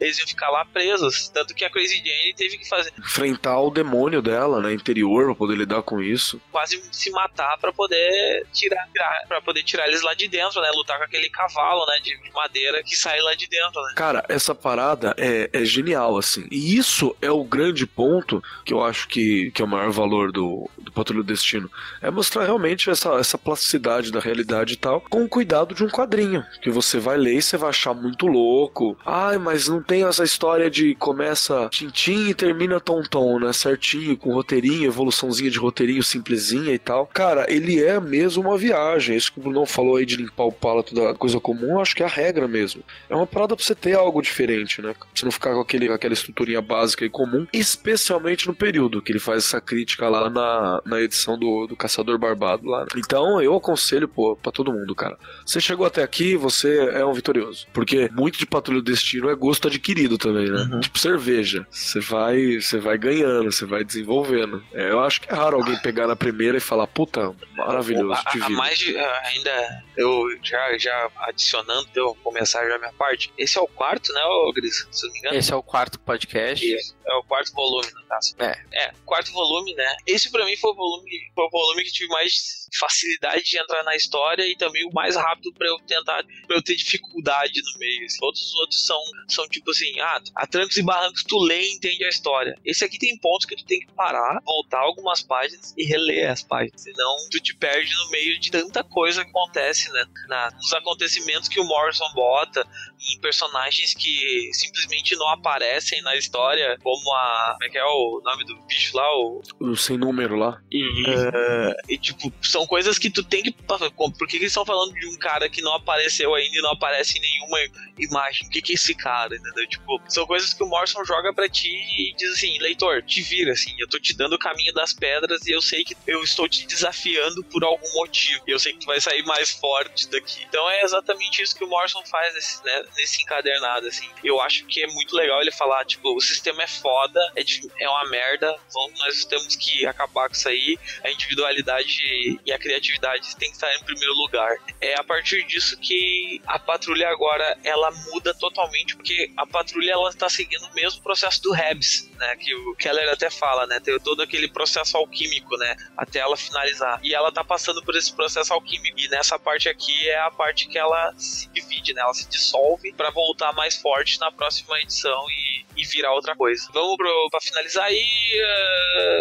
eles 0.00 0.18
iam 0.18 0.26
ficar 0.26 0.50
lá 0.50 0.64
presos. 0.64 1.28
Tanto 1.28 1.54
que 1.54 1.64
a 1.64 1.70
Crazy 1.70 1.98
Jane 1.98 2.34
teve 2.34 2.58
que 2.58 2.68
fazer 2.68 2.92
Enfrentar 2.98 3.60
o 3.60 3.70
demônio 3.70 4.20
dela, 4.20 4.60
né? 4.60 4.72
Interior, 4.72 5.26
pra 5.26 5.34
poder 5.36 5.54
lidar 5.56 5.82
com 5.82 6.02
isso. 6.02 6.40
quase 6.50 6.82
se 6.90 7.10
matar 7.10 7.56
pra 7.58 7.72
poder 7.72 8.46
tirar 8.52 8.88
para 9.28 9.40
poder 9.42 9.62
tirar 9.62 9.86
eles 9.86 10.02
lá 10.02 10.12
de 10.14 10.26
dentro, 10.26 10.60
né? 10.60 10.70
Lutar 10.74 10.98
com 10.98 11.04
aquele 11.04 11.30
cavalo, 11.30 11.86
né, 11.86 11.98
de 12.02 12.18
madeira 12.34 12.82
que 12.82 12.96
sai 12.96 13.20
lá 13.20 13.34
de 13.34 13.46
dentro, 13.46 13.80
né? 13.82 13.92
Cara, 13.94 14.24
essa 14.28 14.54
parada 14.54 15.14
é, 15.16 15.50
é 15.52 15.64
genial, 15.64 16.18
assim. 16.18 16.48
E 16.50 16.76
isso 16.76 17.14
é 17.22 17.30
o 17.30 17.44
grande 17.44 17.86
ponto 17.86 18.42
que 18.64 18.72
eu 18.72 18.82
acho 18.82 19.06
que, 19.06 19.52
que 19.52 19.62
é 19.62 19.64
o 19.64 19.68
maior 19.68 19.90
valor 19.92 20.32
do, 20.32 20.68
do 20.90 20.94
Patrulha 20.94 21.22
do 21.22 21.26
Destino. 21.26 21.70
É 22.02 22.10
mostrar 22.10 22.44
realmente 22.44 22.90
essa, 22.90 23.14
essa 23.14 23.38
plasticidade 23.38 24.10
da 24.10 24.20
realidade 24.20 24.74
e 24.74 24.76
tal, 24.76 25.00
com 25.08 25.24
o 25.24 25.28
cuidado 25.28 25.74
de 25.74 25.84
um 25.84 25.88
quadrinho. 25.88 26.44
Que 26.60 26.70
você 26.70 26.98
vai 26.98 27.16
ler 27.16 27.36
e 27.36 27.42
você 27.42 27.56
vai 27.56 27.70
achar 27.70 27.94
muito 27.94 28.26
louco. 28.26 28.96
Ai, 29.06 29.38
mas 29.38 29.68
não 29.68 29.82
tem 29.82 30.04
essa 30.04 30.24
história 30.24 30.70
de 30.70 30.94
começa 30.96 31.68
tintim 31.70 32.28
e 32.28 32.34
termina 32.34 32.80
tom-tom, 32.80 33.38
né? 33.38 33.52
Certinho, 33.52 34.16
com 34.16 34.32
roteirinho, 34.32 34.86
evoluçãozinha 34.86 35.50
de 35.50 35.58
roteirinho 35.58 36.02
simplesinha 36.02 36.74
e 36.74 36.78
tal. 36.78 37.06
Cara, 37.06 37.46
ele 37.48 37.82
é 37.82 37.98
mesmo 38.00 38.42
uma 38.42 38.58
viagem. 38.58 39.16
Isso 39.16 39.32
que 39.32 39.38
o 39.38 39.42
Bruno 39.42 39.64
falou 39.66 39.96
aí 39.96 40.04
de 40.04 40.16
limpar 40.16 40.44
o 40.44 40.52
palato 40.52 40.94
da 40.94 41.14
coisa 41.14 41.40
comum, 41.40 41.80
acho 41.80 41.94
que 41.94 42.02
é 42.02 42.06
a 42.06 42.08
regra 42.08 42.48
mesmo. 42.48 42.82
É 43.08 43.14
uma 43.14 43.26
parada 43.26 43.54
pra 43.54 43.64
você 43.64 43.74
ter 43.74 43.94
algo 43.94 44.20
diferente, 44.20 44.82
né? 44.82 44.94
Pra 44.98 45.06
você 45.14 45.24
não 45.24 45.32
ficar 45.32 45.54
com, 45.54 45.60
aquele, 45.60 45.90
aquela 45.92 46.14
estruturinha 46.14 46.60
básica 46.60 47.04
e 47.04 47.10
comum, 47.10 47.46
especialmente 47.52 48.46
no 48.46 48.54
período 48.54 49.02
que 49.02 49.12
ele 49.12 49.18
faz 49.18 49.44
essa 49.44 49.60
crítica 49.60 50.08
lá 50.08 50.28
na, 50.28 50.79
na 50.84 51.00
edição 51.00 51.38
do, 51.38 51.66
do 51.66 51.76
Caçador 51.76 52.18
Barbado 52.18 52.66
lá. 52.68 52.80
né? 52.82 52.86
Então 52.96 53.40
eu 53.40 53.54
aconselho, 53.56 54.08
pô, 54.08 54.36
pra 54.36 54.52
todo 54.52 54.72
mundo, 54.72 54.94
cara. 54.94 55.16
Você 55.44 55.60
chegou 55.60 55.86
até 55.86 56.02
aqui, 56.02 56.36
você 56.36 56.90
é 56.92 57.04
um 57.04 57.12
vitorioso. 57.12 57.66
Porque 57.72 58.08
muito 58.12 58.38
de 58.38 58.46
Patrulha 58.46 58.80
do 58.80 58.90
Destino 58.90 59.30
é 59.30 59.34
gosto 59.34 59.68
adquirido 59.68 60.16
também, 60.18 60.48
né? 60.50 60.80
Tipo 60.80 60.98
cerveja. 60.98 61.66
Você 61.70 62.00
vai, 62.00 62.60
você 62.60 62.78
vai 62.78 62.96
ganhando, 62.98 63.50
você 63.52 63.64
vai 63.64 63.84
desenvolvendo. 63.84 64.62
É, 64.72 64.90
eu 64.90 65.00
acho 65.00 65.20
que 65.20 65.30
é 65.30 65.34
raro 65.34 65.56
alguém 65.56 65.76
pegar 65.80 66.06
na 66.06 66.16
primeira 66.16 66.56
e 66.56 66.60
falar, 66.60 66.86
puta, 66.86 67.34
maravilhoso, 67.56 68.20
A- 68.24 68.48
mais 68.50 68.78
de, 68.78 68.96
a- 68.96 69.20
ainda 69.26 69.82
eu 69.96 70.24
já, 70.42 70.78
já 70.78 71.08
adicionando, 71.22 71.88
eu 71.94 72.14
começar 72.22 72.66
já 72.68 72.76
a 72.76 72.78
minha 72.78 72.92
parte. 72.92 73.32
Esse 73.36 73.58
é 73.58 73.60
o 73.60 73.66
quarto, 73.68 74.12
né, 74.12 74.20
ô 74.24 74.52
Gris? 74.52 74.86
Se 74.90 75.04
eu 75.04 75.08
não 75.08 75.12
me 75.14 75.18
engano. 75.20 75.36
Esse 75.36 75.52
é 75.52 75.56
o 75.56 75.62
quarto 75.62 75.98
podcast. 76.00 76.64
Isso, 76.74 76.94
é 77.10 77.14
o 77.16 77.22
quarto 77.24 77.52
volume, 77.52 77.90
no 77.92 78.06
caso. 78.06 78.34
É. 78.38 78.56
É, 78.72 78.92
quarto 79.04 79.32
volume, 79.32 79.74
né? 79.74 79.96
Esse 80.06 80.30
pra 80.30 80.44
mim 80.44 80.56
foi 80.56 80.70
o 80.70 80.76
volume, 80.76 81.10
foi 81.34 81.44
o 81.44 81.50
volume 81.50 81.82
que 81.84 81.92
tive 81.92 82.08
mais 82.10 82.59
facilidade 82.78 83.42
de 83.44 83.58
entrar 83.58 83.82
na 83.82 83.96
história 83.96 84.46
e 84.46 84.56
também 84.56 84.84
o 84.86 84.92
mais 84.92 85.16
rápido 85.16 85.52
pra 85.52 85.66
eu 85.66 85.78
tentar, 85.86 86.22
pra 86.46 86.56
eu 86.56 86.62
ter 86.62 86.76
dificuldade 86.76 87.60
no 87.62 87.78
meio. 87.78 88.06
assim. 88.06 88.18
Todos 88.18 88.40
os 88.42 88.54
outros 88.56 88.86
são, 88.86 89.00
são 89.28 89.48
tipo 89.48 89.70
assim, 89.70 89.98
ah, 90.00 90.20
a 90.36 90.46
trancos 90.46 90.76
e 90.76 90.82
barrancos 90.82 91.24
tu 91.24 91.38
lê 91.38 91.60
e 91.62 91.72
entende 91.74 92.04
a 92.04 92.08
história. 92.08 92.56
Esse 92.64 92.84
aqui 92.84 92.98
tem 92.98 93.16
pontos 93.18 93.46
que 93.46 93.56
tu 93.56 93.64
tem 93.64 93.80
que 93.80 93.92
parar, 93.92 94.40
voltar 94.44 94.78
algumas 94.80 95.22
páginas 95.22 95.74
e 95.76 95.84
reler 95.84 96.30
as 96.30 96.42
páginas. 96.42 96.80
Senão 96.82 97.16
tu 97.30 97.40
te 97.40 97.54
perde 97.54 97.94
no 97.94 98.10
meio 98.10 98.38
de 98.38 98.50
tanta 98.50 98.82
coisa 98.84 99.22
que 99.24 99.30
acontece, 99.30 99.90
né? 99.92 100.04
Na, 100.28 100.50
nos 100.52 100.72
acontecimentos 100.72 101.48
que 101.48 101.60
o 101.60 101.64
Morrison 101.64 102.08
bota, 102.14 102.66
em 103.12 103.20
personagens 103.20 103.94
que 103.94 104.50
simplesmente 104.52 105.16
não 105.16 105.28
aparecem 105.28 106.02
na 106.02 106.16
história, 106.16 106.78
como 106.82 107.12
a. 107.14 107.50
Como 107.52 107.64
é 107.64 107.68
que 107.70 107.78
é 107.78 107.84
o 107.84 108.20
nome 108.24 108.44
do 108.44 108.56
bicho 108.62 108.96
lá? 108.96 109.06
O, 109.16 109.42
O 109.60 109.76
sem 109.76 109.96
número 109.96 110.36
lá. 110.36 110.60
é, 110.72 111.76
e 111.88 111.98
tipo, 111.98 112.32
são 112.42 112.59
coisas 112.66 112.98
que 112.98 113.10
tu 113.10 113.22
tem 113.22 113.42
que. 113.42 113.52
Por 113.52 113.78
que 114.26 114.26
que 114.26 114.36
eles 114.38 114.48
estão 114.50 114.64
falando 114.64 114.92
de 114.94 115.06
um 115.08 115.16
cara 115.18 115.48
que 115.48 115.62
não 115.62 115.74
apareceu 115.74 116.34
ainda 116.34 116.56
e 116.56 116.62
não 116.62 116.72
aparece 116.72 117.18
em 117.18 117.20
nenhuma 117.20 117.58
imagem? 117.98 118.46
O 118.46 118.50
que 118.50 118.62
que 118.62 118.72
é 118.72 118.74
esse 118.74 118.94
cara, 118.94 119.36
entendeu? 119.36 119.66
Tipo, 119.68 120.00
são 120.08 120.26
coisas 120.26 120.52
que 120.54 120.62
o 120.62 120.66
Morrison 120.66 121.04
joga 121.04 121.32
pra 121.32 121.48
ti 121.48 121.68
e 121.70 122.14
diz 122.16 122.32
assim: 122.32 122.58
leitor, 122.58 123.02
te 123.02 123.22
vira, 123.22 123.52
assim, 123.52 123.74
eu 123.78 123.88
tô 123.88 123.98
te 123.98 124.16
dando 124.16 124.34
o 124.34 124.38
caminho 124.38 124.72
das 124.72 124.92
pedras 124.92 125.46
e 125.46 125.52
eu 125.52 125.60
sei 125.62 125.84
que 125.84 125.96
eu 126.06 126.22
estou 126.22 126.48
te 126.48 126.66
desafiando 126.66 127.42
por 127.44 127.64
algum 127.64 127.92
motivo. 127.94 128.42
E 128.46 128.50
eu 128.50 128.58
sei 128.58 128.72
que 128.72 128.80
tu 128.80 128.86
vai 128.86 129.00
sair 129.00 129.22
mais 129.24 129.50
forte 129.50 130.08
daqui. 130.08 130.42
Então 130.48 130.68
é 130.70 130.82
exatamente 130.82 131.42
isso 131.42 131.54
que 131.56 131.64
o 131.64 131.68
Morrison 131.68 132.02
faz 132.06 132.34
nesse, 132.34 132.64
né, 132.64 132.82
nesse 132.96 133.22
encadernado, 133.22 133.86
assim. 133.86 134.08
Eu 134.24 134.40
acho 134.40 134.64
que 134.66 134.82
é 134.82 134.86
muito 134.88 135.14
legal 135.16 135.40
ele 135.40 135.52
falar, 135.52 135.84
tipo, 135.84 136.14
o 136.16 136.20
sistema 136.20 136.62
é 136.62 136.66
foda, 136.66 137.20
é, 137.36 137.42
de- 137.42 137.70
é 137.78 137.88
uma 137.88 138.08
merda, 138.08 138.54
vamos, 138.72 138.98
nós 138.98 139.24
temos 139.24 139.56
que 139.56 139.86
acabar 139.86 140.28
com 140.28 140.34
isso 140.34 140.48
aí, 140.48 140.78
a 141.04 141.10
individualidade 141.10 142.40
e 142.50 142.52
a 142.52 142.58
criatividade 142.58 143.36
tem 143.36 143.48
que 143.48 143.54
estar 143.54 143.72
em 143.74 143.84
primeiro 143.84 144.12
lugar. 144.14 144.56
É 144.80 144.98
a 144.98 145.04
partir 145.04 145.46
disso 145.46 145.78
que 145.78 146.42
a 146.46 146.58
patrulha 146.58 147.08
agora, 147.08 147.56
ela 147.62 147.90
muda 148.12 148.34
totalmente, 148.34 148.96
porque 148.96 149.32
a 149.36 149.46
patrulha, 149.46 149.92
ela 149.92 150.12
tá 150.12 150.28
seguindo 150.28 150.64
o 150.66 150.74
mesmo 150.74 151.00
processo 151.00 151.40
do 151.42 151.52
Rebs, 151.52 152.10
né, 152.18 152.36
que 152.36 152.52
o 152.54 152.74
Keller 152.74 153.08
até 153.08 153.30
fala, 153.30 153.66
né, 153.66 153.78
tem 153.78 153.98
todo 154.00 154.22
aquele 154.22 154.48
processo 154.48 154.96
alquímico, 154.96 155.56
né, 155.56 155.76
até 155.96 156.18
ela 156.18 156.36
finalizar. 156.36 156.98
E 157.04 157.14
ela 157.14 157.30
tá 157.30 157.44
passando 157.44 157.82
por 157.84 157.94
esse 157.94 158.12
processo 158.12 158.52
alquímico, 158.52 158.98
e 158.98 159.08
nessa 159.08 159.38
parte 159.38 159.68
aqui 159.68 160.08
é 160.08 160.18
a 160.18 160.30
parte 160.30 160.66
que 160.66 160.78
ela 160.78 161.14
se 161.16 161.48
divide, 161.50 161.94
né, 161.94 162.02
ela 162.02 162.14
se 162.14 162.28
dissolve 162.28 162.92
pra 162.94 163.10
voltar 163.10 163.52
mais 163.52 163.76
forte 163.76 164.18
na 164.18 164.32
próxima 164.32 164.80
edição 164.80 165.24
e, 165.30 165.64
e 165.76 165.86
virar 165.86 166.12
outra 166.12 166.34
coisa. 166.34 166.68
Vamos 166.72 166.96
pro, 166.96 167.28
pra 167.30 167.40
finalizar 167.40 167.84
aí, 167.84 168.04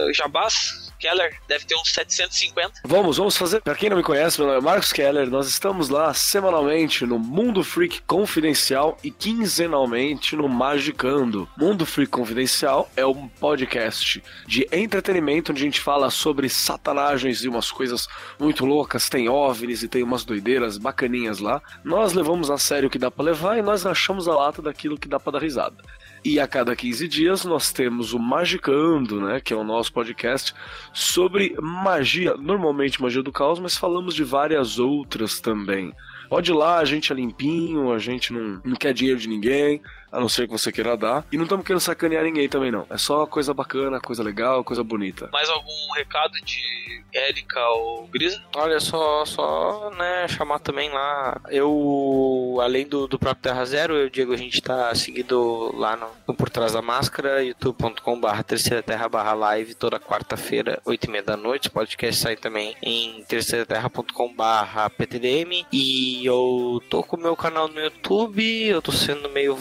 uh, 0.07 0.13
Jabás? 0.13 0.89
Keller 0.99 1.39
deve 1.47 1.65
ter 1.65 1.75
uns 1.75 1.89
750. 1.93 2.81
Vamos, 2.85 3.17
vamos 3.19 3.35
fazer. 3.35 3.61
Pra 3.61 3.75
quem 3.75 3.89
não 3.89 3.97
me 3.97 4.03
conhece, 4.03 4.39
meu 4.39 4.47
nome 4.47 4.59
é 4.59 4.63
Marcos 4.63 4.93
Keller. 4.93 5.29
Nós 5.29 5.49
estamos 5.49 5.89
lá 5.89 6.13
semanalmente 6.13 7.05
no 7.05 7.19
Mundo 7.19 7.65
Freak 7.65 8.01
Confidencial 8.03 8.97
e 9.03 9.11
quinzenalmente 9.11 10.37
no 10.37 10.47
Magicando. 10.47 11.47
Mundo 11.57 11.85
Freak 11.85 12.09
Confidencial 12.09 12.89
é 12.95 13.05
um 13.05 13.27
podcast 13.27 14.23
de 14.47 14.65
entretenimento 14.71 15.51
onde 15.51 15.61
a 15.61 15.65
gente 15.65 15.81
fala 15.81 16.09
sobre 16.09 16.47
satanagens 16.47 17.43
e 17.43 17.49
umas 17.49 17.69
coisas 17.69 18.07
muito 18.39 18.65
loucas. 18.65 19.09
Tem 19.09 19.27
OVNIs 19.27 19.83
e 19.83 19.89
tem 19.89 20.01
umas 20.01 20.23
doideiras 20.23 20.77
bacaninhas 20.77 21.39
lá. 21.39 21.61
Nós 21.83 22.13
levamos 22.13 22.49
a 22.49 22.57
sério 22.57 22.87
o 22.87 22.89
que 22.89 22.97
dá 22.97 23.11
pra 23.11 23.25
levar 23.25 23.57
e 23.57 23.61
nós 23.61 23.85
achamos 23.85 24.29
a 24.29 24.33
lata 24.33 24.61
daquilo 24.61 24.97
que 24.97 25.09
dá 25.09 25.19
pra 25.19 25.33
dar 25.33 25.41
risada. 25.41 25.75
E 26.23 26.39
a 26.39 26.47
cada 26.47 26.75
15 26.75 27.07
dias 27.07 27.45
nós 27.45 27.71
temos 27.71 28.13
o 28.13 28.19
Magicando, 28.19 29.21
né, 29.21 29.39
que 29.39 29.53
é 29.53 29.55
o 29.55 29.63
nosso 29.63 29.91
podcast 29.93 30.53
sobre 30.93 31.55
magia, 31.61 32.35
normalmente 32.35 33.01
magia 33.01 33.23
do 33.23 33.31
caos, 33.31 33.59
mas 33.59 33.77
falamos 33.77 34.13
de 34.13 34.23
várias 34.23 34.79
outras 34.79 35.39
também. 35.39 35.93
Pode 36.29 36.51
ir 36.51 36.53
lá, 36.53 36.77
a 36.77 36.85
gente 36.85 37.11
é 37.11 37.15
limpinho, 37.15 37.91
a 37.91 37.97
gente 37.97 38.31
não, 38.31 38.61
não 38.63 38.75
quer 38.75 38.93
dinheiro 38.93 39.19
de 39.19 39.27
ninguém, 39.27 39.81
a 40.11 40.19
não 40.19 40.29
ser 40.29 40.47
que 40.47 40.53
você 40.53 40.71
queira 40.71 40.97
dar. 40.97 41.25
E 41.31 41.37
não 41.37 41.43
estamos 41.43 41.65
querendo 41.65 41.81
sacanear 41.81 42.23
ninguém 42.23 42.49
também, 42.49 42.71
não. 42.71 42.85
É 42.89 42.97
só 42.97 43.25
coisa 43.25 43.53
bacana, 43.53 43.99
coisa 43.99 44.23
legal, 44.23 44.63
coisa 44.63 44.83
bonita. 44.83 45.29
Mais 45.31 45.49
algum 45.49 45.93
recado 45.95 46.33
de 46.43 47.03
Érica 47.13 47.59
ou 47.69 48.07
Grisa? 48.07 48.41
Olha, 48.55 48.79
só, 48.79 49.25
só, 49.25 49.91
né, 49.97 50.27
chamar 50.27 50.59
também 50.59 50.89
lá. 50.89 51.39
Eu, 51.49 52.57
além 52.61 52.87
do, 52.87 53.07
do 53.07 53.19
próprio 53.19 53.43
Terra 53.43 53.65
Zero, 53.65 53.95
eu 53.95 54.09
digo, 54.09 54.33
a 54.33 54.37
gente 54.37 54.61
tá 54.61 54.93
seguido 54.95 55.73
lá 55.75 55.95
no, 55.95 56.07
no 56.27 56.33
Por 56.33 56.49
Trás 56.49 56.73
da 56.73 56.81
Máscara, 56.81 57.43
youtube.com.br 57.43 58.43
terceira 58.45 58.81
terra 58.81 59.07
barra 59.09 59.33
live, 59.33 59.75
toda 59.75 59.99
quarta-feira, 59.99 60.81
oito 60.85 61.05
e 61.05 61.09
meia 61.09 61.23
da 61.23 61.37
noite. 61.37 61.67
O 61.67 61.71
podcast 61.71 62.21
sai 62.21 62.35
também 62.35 62.75
em 62.81 63.23
terceiraterra.com.br 63.23 64.89
ptdm. 64.97 65.65
E 65.71 66.25
eu 66.25 66.81
tô 66.89 67.03
com 67.03 67.15
o 67.15 67.19
meu 67.19 67.35
canal 67.35 67.67
no 67.67 67.79
YouTube, 67.79 68.67
eu 68.67 68.81
tô 68.81 68.91
sendo 68.91 69.29
meio 69.29 69.55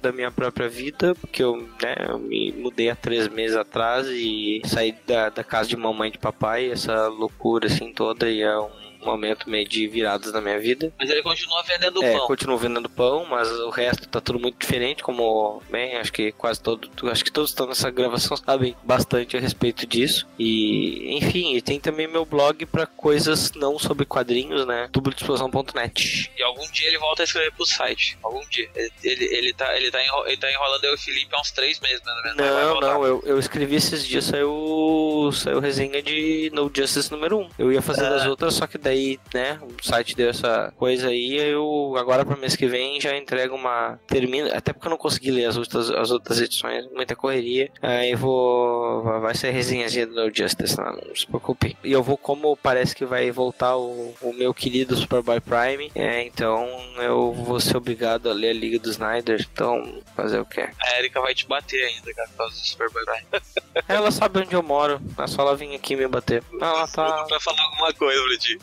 da 0.00 0.12
minha 0.12 0.30
própria 0.30 0.68
vida, 0.68 1.14
porque 1.14 1.42
eu, 1.42 1.56
né, 1.56 1.94
eu 2.08 2.18
me 2.18 2.52
mudei 2.52 2.90
há 2.90 2.96
três 2.96 3.28
meses 3.28 3.56
atrás 3.56 4.06
e 4.08 4.62
saí 4.64 4.94
da, 5.06 5.28
da 5.28 5.44
casa 5.44 5.68
de 5.68 5.76
mamãe 5.76 6.08
e 6.08 6.12
de 6.12 6.18
papai, 6.18 6.70
essa 6.70 7.08
loucura 7.08 7.66
assim 7.66 7.92
toda, 7.92 8.30
e 8.30 8.42
é 8.42 8.58
um 8.58 8.85
momento 9.06 9.48
meio 9.48 9.66
de 9.68 9.86
viradas 9.88 10.32
na 10.32 10.40
minha 10.40 10.58
vida. 10.58 10.92
Mas 10.98 11.08
ele 11.10 11.22
continua 11.22 11.62
vendendo 11.62 12.02
É, 12.02 12.12
pão. 12.16 12.26
continuo 12.26 12.58
vendendo 12.58 12.88
pão, 12.90 13.24
mas 13.24 13.48
o 13.50 13.70
resto 13.70 14.08
tá 14.08 14.20
tudo 14.20 14.38
muito 14.38 14.58
diferente, 14.58 15.02
como, 15.02 15.62
bem, 15.70 15.96
acho 15.96 16.12
que 16.12 16.32
quase 16.32 16.60
todo, 16.60 16.90
acho 17.10 17.24
que 17.24 17.32
todos 17.32 17.50
estão 17.50 17.66
nessa 17.66 17.90
gravação 17.90 18.36
sabem 18.36 18.76
bastante 18.82 19.36
a 19.36 19.40
respeito 19.40 19.86
disso. 19.86 20.26
E, 20.38 21.16
enfim, 21.16 21.54
e 21.54 21.62
tem 21.62 21.78
também 21.80 22.06
meu 22.06 22.24
blog 22.24 22.66
pra 22.66 22.86
coisas 22.86 23.52
não 23.54 23.78
sobre 23.78 24.04
quadrinhos, 24.04 24.66
né? 24.66 24.88
tubodeexplosão.net. 24.92 26.30
E 26.36 26.42
algum 26.42 26.66
dia 26.72 26.88
ele 26.88 26.98
volta 26.98 27.22
a 27.22 27.24
escrever 27.24 27.52
pro 27.52 27.66
site. 27.66 28.18
Algum 28.22 28.44
dia. 28.48 28.68
Ele, 28.74 28.92
ele, 29.04 29.24
ele 29.36 29.52
tá, 29.54 29.76
ele, 29.76 29.90
tá 29.90 30.02
enro- 30.04 30.26
ele 30.26 30.36
tá 30.36 30.50
enrolando 30.50 30.84
eu 30.84 30.92
e 30.92 30.94
o 30.94 30.98
Felipe 30.98 31.34
há 31.34 31.40
uns 31.40 31.50
três 31.50 31.78
meses, 31.80 32.00
mais 32.04 32.16
ou 32.18 32.22
menos. 32.24 32.36
Mas 32.38 32.50
vai 32.50 32.64
Não, 32.64 32.80
não, 32.80 33.04
eu, 33.04 33.22
eu 33.26 33.38
escrevi 33.38 33.76
esses 33.76 34.06
dias, 34.06 34.24
saiu, 34.24 35.30
saiu 35.32 35.60
resenha 35.60 36.02
de 36.02 36.50
No 36.52 36.70
Justice 36.74 37.10
número 37.10 37.38
1. 37.38 37.48
Eu 37.58 37.72
ia 37.72 37.82
fazer 37.82 38.06
Ah. 38.06 38.10
das 38.10 38.26
outras, 38.26 38.54
só 38.54 38.66
que 38.66 38.78
daí, 38.78 38.95
né, 39.32 39.58
o 39.62 39.84
site 39.84 40.14
deu 40.14 40.30
essa 40.30 40.72
coisa 40.76 41.08
aí, 41.08 41.36
eu 41.36 41.94
agora 41.96 42.24
pro 42.24 42.38
mês 42.38 42.56
que 42.56 42.66
vem 42.66 43.00
já 43.00 43.16
entrego 43.16 43.54
uma. 43.54 43.98
Termino, 44.06 44.48
até 44.52 44.72
porque 44.72 44.86
eu 44.86 44.90
não 44.90 44.98
consegui 44.98 45.30
ler 45.30 45.46
as 45.46 45.56
outras, 45.56 45.90
as 45.90 46.10
outras 46.10 46.40
edições, 46.40 46.86
muita 46.92 47.16
correria. 47.16 47.70
Aí 47.82 48.14
vou. 48.14 49.02
Vai 49.20 49.34
ser 49.34 49.50
resenhazinha 49.50 50.06
do 50.06 50.14
No 50.14 50.34
Justice, 50.34 50.76
não, 50.76 50.92
não 50.92 51.16
se 51.16 51.26
preocupe. 51.26 51.76
E 51.82 51.92
eu 51.92 52.02
vou, 52.02 52.16
como 52.16 52.56
parece 52.56 52.94
que 52.94 53.04
vai 53.04 53.30
voltar 53.30 53.76
o, 53.76 54.14
o 54.20 54.32
meu 54.32 54.52
querido 54.52 54.96
Superboy 54.96 55.40
Prime, 55.40 55.90
é, 55.94 56.22
então 56.24 56.68
eu 56.98 57.32
vou 57.32 57.60
ser 57.60 57.76
obrigado 57.76 58.30
a 58.30 58.32
ler 58.32 58.50
a 58.50 58.54
Liga 58.54 58.78
do 58.78 58.90
Snyder, 58.90 59.46
então 59.52 60.02
fazer 60.14 60.40
o 60.40 60.44
quê? 60.44 60.68
A 60.82 60.98
Erika 60.98 61.20
vai 61.20 61.34
te 61.34 61.46
bater 61.46 61.84
ainda, 61.84 62.12
cara, 62.14 62.28
por 62.28 62.36
causa 62.36 62.54
do 62.54 62.66
Superboy 62.66 63.04
Prime. 63.04 63.42
Ela 63.88 64.10
sabe 64.10 64.40
onde 64.40 64.54
eu 64.54 64.62
moro. 64.62 65.00
É 65.18 65.26
só 65.26 65.42
ela 65.42 65.56
vir 65.56 65.74
aqui 65.74 65.96
me 65.96 66.06
bater. 66.08 66.42
Ela 66.60 66.86
tá. 66.88 67.24
Pra 67.24 67.40
falar 67.40 67.62
alguma 67.62 67.92
coisa 67.92 68.22
pra 68.22 68.38
ti. 68.38 68.58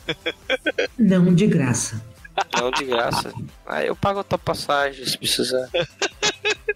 Não 0.98 1.34
de 1.34 1.46
graça. 1.46 2.02
Não, 2.52 2.70
de 2.70 2.84
graça. 2.84 3.32
Aí 3.66 3.86
eu 3.86 3.94
pago 3.96 4.20
a 4.20 4.24
tua 4.24 4.38
passagem 4.38 5.04
se 5.06 5.16
precisar. 5.18 5.68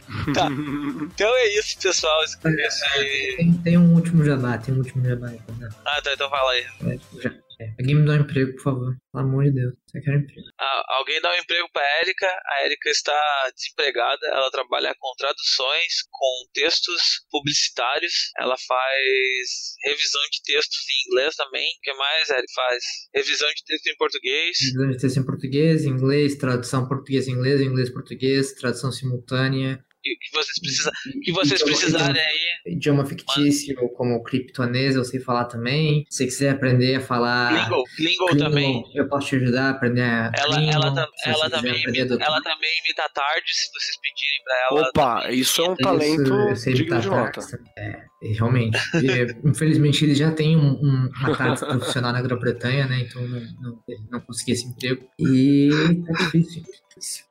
Então 0.08 1.28
é 1.36 1.58
isso, 1.58 1.78
pessoal. 1.80 2.22
Esse- 2.24 2.38
esse- 2.46 3.36
Tem, 3.36 3.52
tem 3.64 3.78
um 3.78 3.94
último 3.94 4.24
jabá, 4.24 4.56
tem 4.58 4.74
um 4.74 4.78
último 4.78 5.04
jabá. 5.06 5.28
tá? 5.28 5.68
Ah, 5.84 6.00
tá, 6.02 6.12
então 6.12 6.28
fala 6.30 6.50
aí. 6.52 6.66
É, 6.86 6.98
já- 7.22 7.34
é. 7.60 7.70
Alguém 7.78 7.96
me 7.96 8.06
dá 8.06 8.12
um 8.12 8.20
emprego, 8.20 8.52
por 8.54 8.62
favor. 8.62 8.96
Pelo 9.12 9.24
amor 9.24 9.44
de 9.44 9.52
Deus. 9.52 9.74
Você 9.86 10.00
quer 10.00 10.16
um 10.16 10.20
emprego? 10.20 10.48
Ah, 10.60 10.84
alguém 10.98 11.20
dá 11.20 11.32
um 11.32 11.38
emprego 11.38 11.68
pra 11.72 12.00
Erika. 12.02 12.26
A 12.26 12.64
Erika 12.64 12.88
está 12.88 13.50
desempregada. 13.54 14.26
Ela 14.26 14.50
trabalha 14.50 14.94
com 14.98 15.12
traduções, 15.16 16.02
com 16.10 16.50
textos 16.52 17.02
publicitários. 17.30 18.30
Ela 18.38 18.56
faz 18.56 19.74
revisão 19.84 20.22
de 20.30 20.42
textos 20.42 20.78
em 20.88 21.10
inglês 21.10 21.34
também. 21.34 21.68
O 21.68 21.80
que 21.82 21.94
mais, 21.94 22.30
Erika? 22.30 22.52
Faz 22.54 22.84
revisão 23.14 23.48
de 23.48 23.64
texto 23.64 23.86
em 23.88 23.96
português. 23.96 24.58
Revisão 24.60 24.90
de 24.90 24.98
texto 24.98 25.16
em 25.18 25.24
português, 25.24 25.84
inglês, 25.84 26.36
tradução 26.36 26.86
português-inglês, 26.86 27.60
inglês-português, 27.60 28.52
tradução 28.54 28.92
simultânea. 28.92 29.84
E 30.08 30.14
o 30.14 30.18
que 30.18 30.30
vocês, 30.32 30.58
precisa, 30.60 30.90
o 31.16 31.20
que 31.20 31.32
vocês 31.32 31.60
Idioma- 31.60 31.76
precisarem 31.78 32.22
aí. 32.22 32.72
Idioma 32.74 33.04
fictício, 33.06 33.74
como 33.96 34.22
criptonês, 34.22 34.94
eu 34.96 35.04
sei 35.04 35.20
falar 35.20 35.44
também. 35.44 36.04
Se 36.08 36.18
você 36.18 36.24
quiser 36.26 36.50
aprender 36.50 36.94
a 36.96 37.00
falar. 37.00 37.68
Lingo, 37.98 38.36
também. 38.36 38.82
Eu 38.94 39.08
posso 39.08 39.28
te 39.28 39.36
ajudar 39.36 39.66
a 39.66 39.70
aprender 39.70 40.02
a. 40.02 40.32
Ela, 40.36 40.54
Klingon, 40.56 40.70
ela, 40.72 40.90
você 40.90 41.28
ela, 41.30 41.50
também, 41.50 41.82
imita- 41.84 42.16
do- 42.16 42.22
ela 42.22 42.40
também 42.42 42.70
imita 42.84 43.08
tarde, 43.12 43.44
se 43.54 43.70
vocês 43.72 43.96
pedirem 44.00 44.42
pra 44.44 44.54
ela. 44.70 44.88
Opa, 44.88 45.30
isso 45.32 45.60
é 45.62 45.68
um 45.68 45.72
Isso, 45.74 45.82
talento 45.82 46.32
eu 46.34 46.56
sei 46.56 46.74
digno 46.74 46.94
imitar 46.96 47.00
de 47.00 47.08
nota. 47.08 47.40
É, 47.78 48.02
realmente. 48.34 48.78
E, 48.94 49.48
infelizmente 49.48 50.04
ele 50.04 50.14
já 50.14 50.30
tem 50.30 50.56
um, 50.56 50.70
um, 50.72 51.10
uma 51.20 51.36
táxi 51.36 51.66
profissional 51.66 52.12
na 52.12 52.22
Grã-Bretanha, 52.22 52.86
né? 52.86 53.00
Então 53.08 53.20
não, 53.26 53.40
não, 53.60 53.82
não 54.10 54.20
consegui 54.20 54.52
esse 54.52 54.66
emprego. 54.66 55.06
E 55.18 55.70
tá 56.06 56.12
difícil. 56.24 56.62
difícil. 56.88 57.24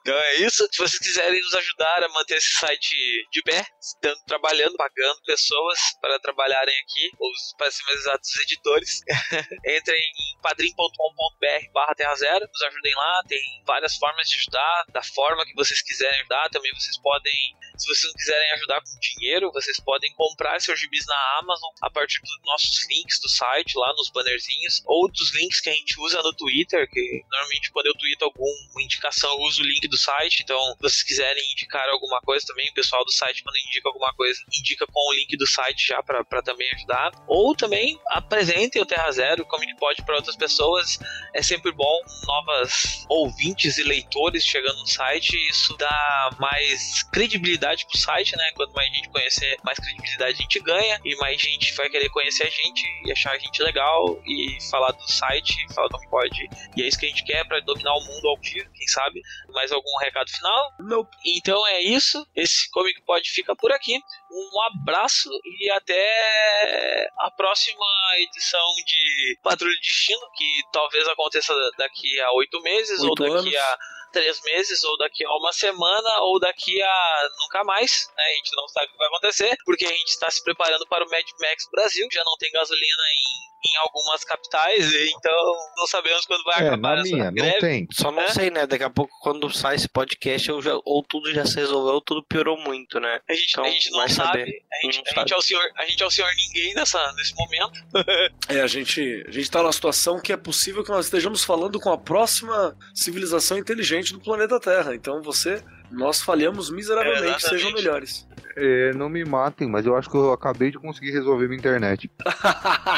Então 0.00 0.16
é 0.16 0.36
isso. 0.36 0.66
Se 0.70 0.78
vocês 0.78 0.98
quiserem 0.98 1.40
nos 1.40 1.54
ajudar 1.54 2.04
a 2.04 2.08
manter 2.08 2.36
esse 2.36 2.52
site 2.54 2.94
de 3.30 3.42
pé, 3.42 3.64
estando 3.80 4.18
trabalhando, 4.26 4.76
pagando 4.76 5.20
pessoas 5.24 5.78
para 6.00 6.18
trabalharem 6.20 6.74
aqui, 6.78 7.10
ou 7.18 7.30
para 7.58 7.70
ser 7.70 7.82
mais 7.84 8.00
exatos, 8.00 8.30
os 8.30 8.40
editores, 8.40 9.00
entrem 9.66 10.00
em 10.00 10.40
padrim.com.br 10.42 11.72
barra 11.72 11.94
terra 11.94 12.14
zero, 12.14 12.46
nos 12.46 12.62
ajudem 12.62 12.94
lá, 12.94 13.22
tem 13.28 13.62
várias 13.66 13.96
formas 13.96 14.28
de 14.28 14.36
ajudar, 14.36 14.84
da 14.92 15.02
forma 15.02 15.44
que 15.44 15.54
vocês 15.54 15.82
quiserem 15.82 16.20
ajudar, 16.20 16.48
também 16.50 16.72
vocês 16.72 16.98
podem, 17.02 17.56
se 17.80 17.88
vocês 17.88 18.12
quiserem 18.12 18.52
ajudar 18.52 18.80
com 18.82 19.00
dinheiro, 19.00 19.50
vocês 19.52 19.80
podem 19.80 20.12
comprar 20.12 20.60
seus 20.60 20.78
gibis 20.78 21.06
na 21.06 21.38
Amazon 21.38 21.70
a 21.80 21.90
partir 21.90 22.20
dos 22.20 22.38
nossos 22.44 22.86
links 22.90 23.18
do 23.20 23.28
site, 23.28 23.78
lá 23.78 23.92
nos 23.94 24.10
bannerzinhos, 24.10 24.82
ou 24.84 25.10
dos 25.10 25.34
links 25.34 25.60
que 25.60 25.70
a 25.70 25.72
gente 25.72 25.98
usa 25.98 26.22
no 26.22 26.34
Twitter, 26.34 26.88
que 26.90 27.24
normalmente 27.30 27.70
quando 27.72 27.86
eu 27.86 27.94
tweeto 27.94 28.24
alguma 28.26 28.82
indicação, 28.82 29.30
eu 29.30 29.40
uso 29.46 29.62
o 29.62 29.64
link 29.66 29.88
do 29.88 29.96
site, 29.96 30.42
então 30.42 30.60
se 30.74 30.82
vocês 30.82 31.02
quiserem 31.02 31.42
indicar 31.52 31.88
alguma 31.88 32.20
coisa 32.20 32.44
também, 32.46 32.68
o 32.68 32.74
pessoal 32.74 33.04
do 33.04 33.12
site 33.12 33.42
quando 33.42 33.56
indica 33.56 33.88
alguma 33.88 34.12
coisa, 34.14 34.38
indica 34.52 34.86
com 34.86 35.10
o 35.10 35.14
link 35.14 35.34
do 35.36 35.46
site 35.46 35.86
já 35.86 36.02
para 36.02 36.42
também 36.42 36.70
ajudar, 36.74 37.12
ou 37.26 37.54
também 37.54 37.98
apresentem 38.08 38.82
o 38.82 38.86
Terra 38.86 39.10
Zero, 39.10 39.46
como 39.46 39.64
que 39.64 39.74
pode 39.76 40.04
para 40.04 40.16
outras 40.16 40.36
pessoas, 40.36 40.98
é 41.34 41.42
sempre 41.42 41.72
bom 41.72 42.00
novas 42.26 43.06
ouvintes 43.08 43.78
e 43.78 43.82
leitores 43.82 44.44
chegando 44.44 44.78
no 44.78 44.86
site, 44.86 45.36
isso 45.48 45.74
dá 45.76 46.36
mais 46.38 47.02
credibilidade 47.04 47.69
pro 47.78 47.98
site, 47.98 48.36
né? 48.36 48.50
Quanto 48.54 48.72
mais 48.74 48.92
gente 48.92 49.08
conhecer, 49.08 49.56
mais 49.64 49.78
credibilidade 49.78 50.32
a 50.32 50.42
gente 50.42 50.60
ganha 50.60 51.00
e 51.04 51.16
mais 51.16 51.40
gente 51.40 51.72
vai 51.74 51.88
querer 51.88 52.08
conhecer 52.10 52.44
a 52.44 52.50
gente 52.50 52.84
e 53.04 53.12
achar 53.12 53.32
a 53.32 53.38
gente 53.38 53.62
legal 53.62 54.20
e 54.26 54.58
falar 54.70 54.92
do 54.92 55.12
site, 55.12 55.54
falar 55.74 55.88
do 55.88 56.00
pode. 56.10 56.48
E 56.76 56.82
é 56.82 56.86
isso 56.86 56.98
que 56.98 57.06
a 57.06 57.08
gente 57.08 57.24
quer 57.24 57.46
para 57.46 57.60
dominar 57.60 57.94
o 57.94 58.04
mundo 58.04 58.28
ao 58.28 58.36
vivo, 58.38 58.70
quem 58.74 58.86
sabe? 58.88 59.20
Mais 59.52 59.70
algum 59.72 59.96
recado 59.98 60.30
final? 60.30 60.72
Não. 60.80 61.08
Então 61.24 61.66
é 61.68 61.80
isso. 61.80 62.26
Esse 62.34 62.70
Comic 62.70 63.00
Pod 63.02 63.28
fica 63.30 63.54
por 63.54 63.72
aqui. 63.72 63.98
Um 64.30 64.62
abraço 64.62 65.30
e 65.44 65.70
até 65.70 67.08
a 67.18 67.30
próxima 67.30 67.84
edição 68.18 68.66
de 68.86 69.38
Patrulha 69.42 69.74
de 69.74 69.86
Destino, 69.86 70.20
que 70.36 70.62
talvez 70.72 71.06
aconteça 71.08 71.54
daqui 71.78 72.20
a 72.20 72.32
oito 72.32 72.60
meses 72.62 73.00
Oito 73.00 73.08
ou 73.10 73.14
daqui 73.14 73.56
anos. 73.56 73.56
a 73.56 73.78
três 74.12 74.40
meses, 74.42 74.82
ou 74.84 74.96
daqui 74.98 75.24
a 75.24 75.30
uma 75.36 75.52
semana, 75.52 76.20
ou 76.22 76.38
daqui 76.38 76.82
a 76.82 77.28
nunca 77.40 77.64
mais. 77.64 78.08
Né? 78.16 78.24
A 78.24 78.34
gente 78.36 78.56
não 78.56 78.68
sabe 78.68 78.86
o 78.86 78.90
que 78.90 78.98
vai 78.98 79.06
acontecer, 79.08 79.56
porque 79.64 79.86
a 79.86 79.92
gente 79.92 80.08
está 80.08 80.30
se 80.30 80.42
preparando 80.42 80.86
para 80.86 81.04
o 81.04 81.10
Mad 81.10 81.26
Max 81.40 81.68
Brasil, 81.70 82.08
já 82.12 82.22
não 82.24 82.36
tem 82.38 82.50
gasolina 82.52 83.02
em, 83.12 83.59
em 83.62 83.76
algumas 83.78 84.24
capitais, 84.24 84.90
então 84.94 85.32
não 85.76 85.86
sabemos 85.86 86.24
quando 86.24 86.42
vai 86.44 86.62
É, 86.64 86.68
acabar 86.68 86.96
na 86.96 87.02
essa 87.02 87.10
minha, 87.10 87.24
não 87.26 87.32
greve. 87.32 87.58
tem. 87.58 87.86
Só 87.92 88.10
não 88.10 88.22
É? 88.22 88.28
sei, 88.28 88.50
né? 88.50 88.66
Daqui 88.66 88.84
a 88.84 88.88
pouco, 88.90 89.12
quando 89.20 89.50
sai 89.52 89.76
esse 89.76 89.88
podcast, 89.88 90.48
eu 90.48 90.62
já, 90.62 90.72
ou 90.84 91.02
tudo 91.02 91.30
já 91.32 91.44
se 91.44 91.56
resolveu, 91.56 91.94
ou 91.94 92.00
tudo 92.00 92.22
piorou 92.22 92.58
muito, 92.58 92.98
né? 92.98 93.20
A 93.28 93.34
gente, 93.34 93.50
Então, 93.52 93.64
a 93.64 93.70
gente 93.70 93.90
não 93.90 93.98
sabe, 94.08 94.16
saber. 94.38 94.42
A, 94.42 94.86
gente, 94.86 94.96
Não 94.96 95.02
a, 95.02 95.08
gente 95.08 95.14
sabe. 95.14 95.32
é 95.32 95.36
o 95.36 95.42
senhor, 95.42 95.70
a 95.76 95.84
gente 95.86 96.02
é 96.02 96.06
o 96.06 96.10
senhor 96.10 96.30
ninguém 96.34 96.74
nessa, 96.74 97.12
nesse 97.12 97.34
momento. 97.34 97.72
É, 98.48 98.60
a 98.62 98.66
gente, 98.66 99.24
a 99.28 99.30
gente 99.30 99.50
tá 99.50 99.60
numa 99.62 99.72
situação 99.72 100.20
que 100.20 100.32
é 100.32 100.36
possível 100.36 100.82
que 100.82 100.90
nós 100.90 101.04
estejamos 101.06 101.44
falando 101.44 101.78
com 101.78 101.92
a 101.92 101.98
próxima 101.98 102.76
civilização 102.94 103.56
inteligente 103.58 104.12
do 104.12 104.20
planeta 104.20 104.58
Terra. 104.58 104.94
Então 104.94 105.22
você, 105.22 105.62
nós 105.90 106.20
falhamos 106.20 106.70
miseravelmente, 106.70 107.26
Exatamente. 107.36 107.48
sejam 107.48 107.72
melhores. 107.72 108.26
É, 108.56 108.92
não 108.94 109.08
me 109.08 109.24
matem, 109.24 109.68
mas 109.68 109.86
eu 109.86 109.96
acho 109.96 110.10
que 110.10 110.16
eu 110.16 110.32
acabei 110.32 110.70
de 110.70 110.78
conseguir 110.78 111.10
resolver 111.12 111.46
minha 111.46 111.58
internet. 111.58 112.10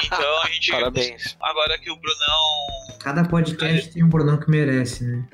Então 0.05 0.43
a 0.43 0.47
gente. 0.49 0.71
Parabéns. 0.71 1.37
Agora 1.41 1.79
que 1.79 1.91
o 1.91 1.97
Brunão. 1.97 2.99
Cada 3.01 3.25
podcast 3.25 3.93
tem 3.93 4.03
um 4.03 4.09
Brunão 4.09 4.39
que 4.39 4.51
merece, 4.51 5.05
né? 5.05 5.25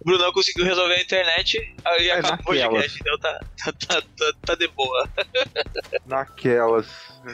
O 0.00 0.04
Brunão 0.04 0.32
conseguiu 0.32 0.64
resolver 0.64 0.94
a 0.94 1.00
internet, 1.00 1.74
aí 1.84 2.08
É, 2.08 2.18
acabou 2.18 2.38
o 2.38 2.44
podcast, 2.44 2.98
então 3.00 3.18
tá, 3.18 3.40
tá, 3.64 3.72
tá, 3.72 4.02
tá, 4.02 4.32
tá 4.46 4.54
de 4.54 4.68
boa. 4.68 5.08
Naquelas. 6.06 6.86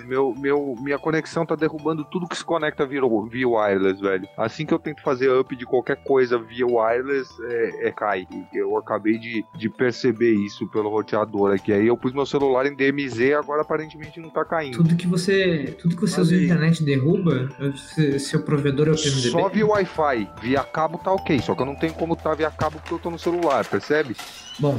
Meu, 0.04 0.34
meu, 0.34 0.76
minha 0.80 0.98
conexão 0.98 1.46
tá 1.46 1.54
derrubando 1.54 2.04
tudo 2.04 2.28
que 2.28 2.36
se 2.36 2.44
conecta 2.44 2.84
via, 2.86 3.00
via 3.30 3.48
wireless, 3.48 4.00
velho. 4.00 4.28
Assim 4.36 4.66
que 4.66 4.74
eu 4.74 4.78
tento 4.78 5.02
fazer 5.02 5.30
up 5.30 5.54
de 5.54 5.64
qualquer 5.64 5.96
coisa 6.02 6.38
via 6.38 6.66
wireless, 6.66 7.30
é, 7.44 7.88
é 7.88 7.92
cai. 7.92 8.26
Eu 8.52 8.76
acabei 8.76 9.18
de, 9.18 9.44
de 9.56 9.68
perceber 9.68 10.34
isso 10.34 10.68
pelo 10.68 10.90
roteador 11.26 11.54
aqui. 11.54 11.72
Aí 11.72 11.86
eu 11.86 11.96
pus 11.96 12.12
meu 12.12 12.24
celular 12.26 12.66
em 12.66 12.74
DMZ 12.74 13.18
e 13.20 13.34
agora 13.34 13.62
aparentemente 13.62 14.20
não 14.20 14.30
tá 14.30 14.44
caindo. 14.44 14.76
Tudo 14.76 14.96
que 14.96 15.06
você, 15.06 15.76
tudo 15.80 15.94
que 15.96 16.00
você 16.02 16.20
usa 16.20 16.36
na 16.36 16.42
internet 16.42 16.82
derruba, 16.84 17.48
se- 17.94 18.18
seu 18.20 18.40
provedor 18.42 18.88
é 18.88 18.92
o 18.92 18.96
PMDB. 18.96 19.30
Só 19.30 19.48
via 19.48 19.66
Wi-Fi. 19.66 20.28
Via 20.42 20.62
cabo 20.62 20.98
tá 20.98 21.12
ok. 21.12 21.38
Só 21.40 21.54
que 21.54 21.62
eu 21.62 21.66
não 21.66 21.74
tenho 21.74 21.92
como 21.94 22.16
tá 22.16 22.34
via 22.34 22.50
cabo 22.50 22.78
porque 22.78 22.94
eu 22.94 22.98
tô 22.98 23.10
no 23.10 23.18
celular, 23.18 23.64
percebe? 23.64 24.16
Bom, 24.58 24.78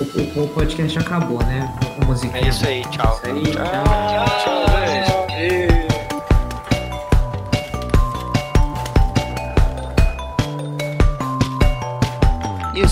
o, 0.00 0.40
o- 0.40 0.44
o 0.44 0.48
podcast 0.48 0.98
acabou, 0.98 1.38
né? 1.40 1.68
A 2.00 2.04
musiquinha. 2.06 2.42
É 2.42 2.48
isso 2.48 2.66
aí, 2.66 2.82
tchau. 2.90 3.14
Isso 3.16 3.26
aí, 3.26 3.42
tchau. 3.42 3.64
Tchau, 4.44 4.86
gente. 4.86 5.07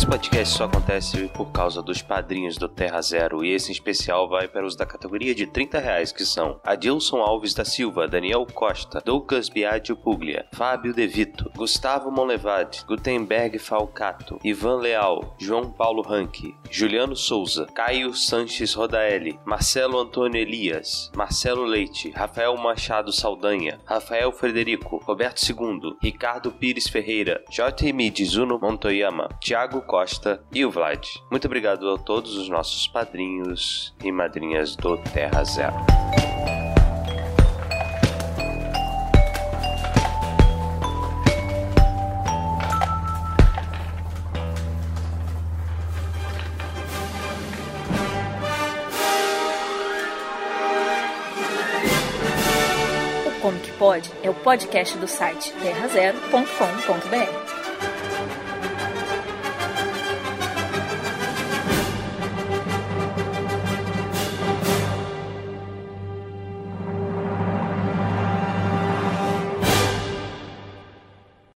Esse 0.06 0.10
podcast 0.12 0.56
só 0.56 0.64
acontece 0.64 1.28
por 1.34 1.50
causa 1.50 1.82
dos 1.82 2.00
padrinhos 2.00 2.56
do 2.56 2.68
Terra 2.68 3.02
Zero, 3.02 3.44
e 3.44 3.52
esse 3.52 3.70
em 3.70 3.72
especial 3.72 4.28
vai 4.28 4.46
para 4.46 4.64
os 4.64 4.76
da 4.76 4.86
categoria 4.86 5.34
de 5.34 5.46
30 5.46 5.80
reais, 5.80 6.12
que 6.12 6.24
são 6.24 6.60
Adilson 6.62 7.16
Alves 7.16 7.54
da 7.54 7.64
Silva, 7.64 8.06
Daniel 8.06 8.46
Costa, 8.46 9.02
Douglas 9.04 9.48
Biagio 9.48 9.96
Puglia, 9.96 10.46
Fábio 10.52 10.94
De 10.94 11.06
Vito, 11.08 11.50
Gustavo 11.56 12.10
Monlevade, 12.10 12.84
Gutenberg 12.86 13.58
Falcato, 13.58 14.38
Ivan 14.44 14.76
Leal, 14.76 15.34
João 15.38 15.72
Paulo 15.72 16.02
Ranque, 16.02 16.54
Juliano 16.70 17.16
Souza, 17.16 17.66
Caio 17.74 18.14
Sanches 18.14 18.74
Rodaelli, 18.74 19.40
Marcelo 19.44 19.98
Antônio 19.98 20.40
Elias, 20.40 21.10
Marcelo 21.16 21.64
Leite, 21.64 22.10
Rafael 22.10 22.56
Machado 22.56 23.12
Saldanha, 23.12 23.80
Rafael 23.84 24.30
Frederico, 24.30 24.98
Roberto 24.98 25.42
II, 25.42 25.96
Ricardo 26.00 26.52
Pires 26.52 26.88
Ferreira, 26.88 27.42
J.M. 27.50 28.08
Dizuno 28.10 28.58
Montoyama, 28.60 29.28
Thiago 29.40 29.80
Costa 29.80 29.95
e 30.52 30.64
o 30.64 30.70
Vlad. 30.70 31.06
Muito 31.30 31.46
obrigado 31.46 31.90
a 31.90 31.98
todos 31.98 32.36
os 32.36 32.48
nossos 32.48 32.86
padrinhos 32.88 33.94
e 34.04 34.12
madrinhas 34.12 34.76
do 34.76 34.98
Terra 34.98 35.42
Zero. 35.44 35.74
O 53.26 53.40
Comic 53.40 53.72
Pod 53.72 54.12
é 54.22 54.28
o 54.28 54.34
podcast 54.34 54.98
do 54.98 55.08
site 55.08 55.52
terrazero.com.br. 55.54 57.45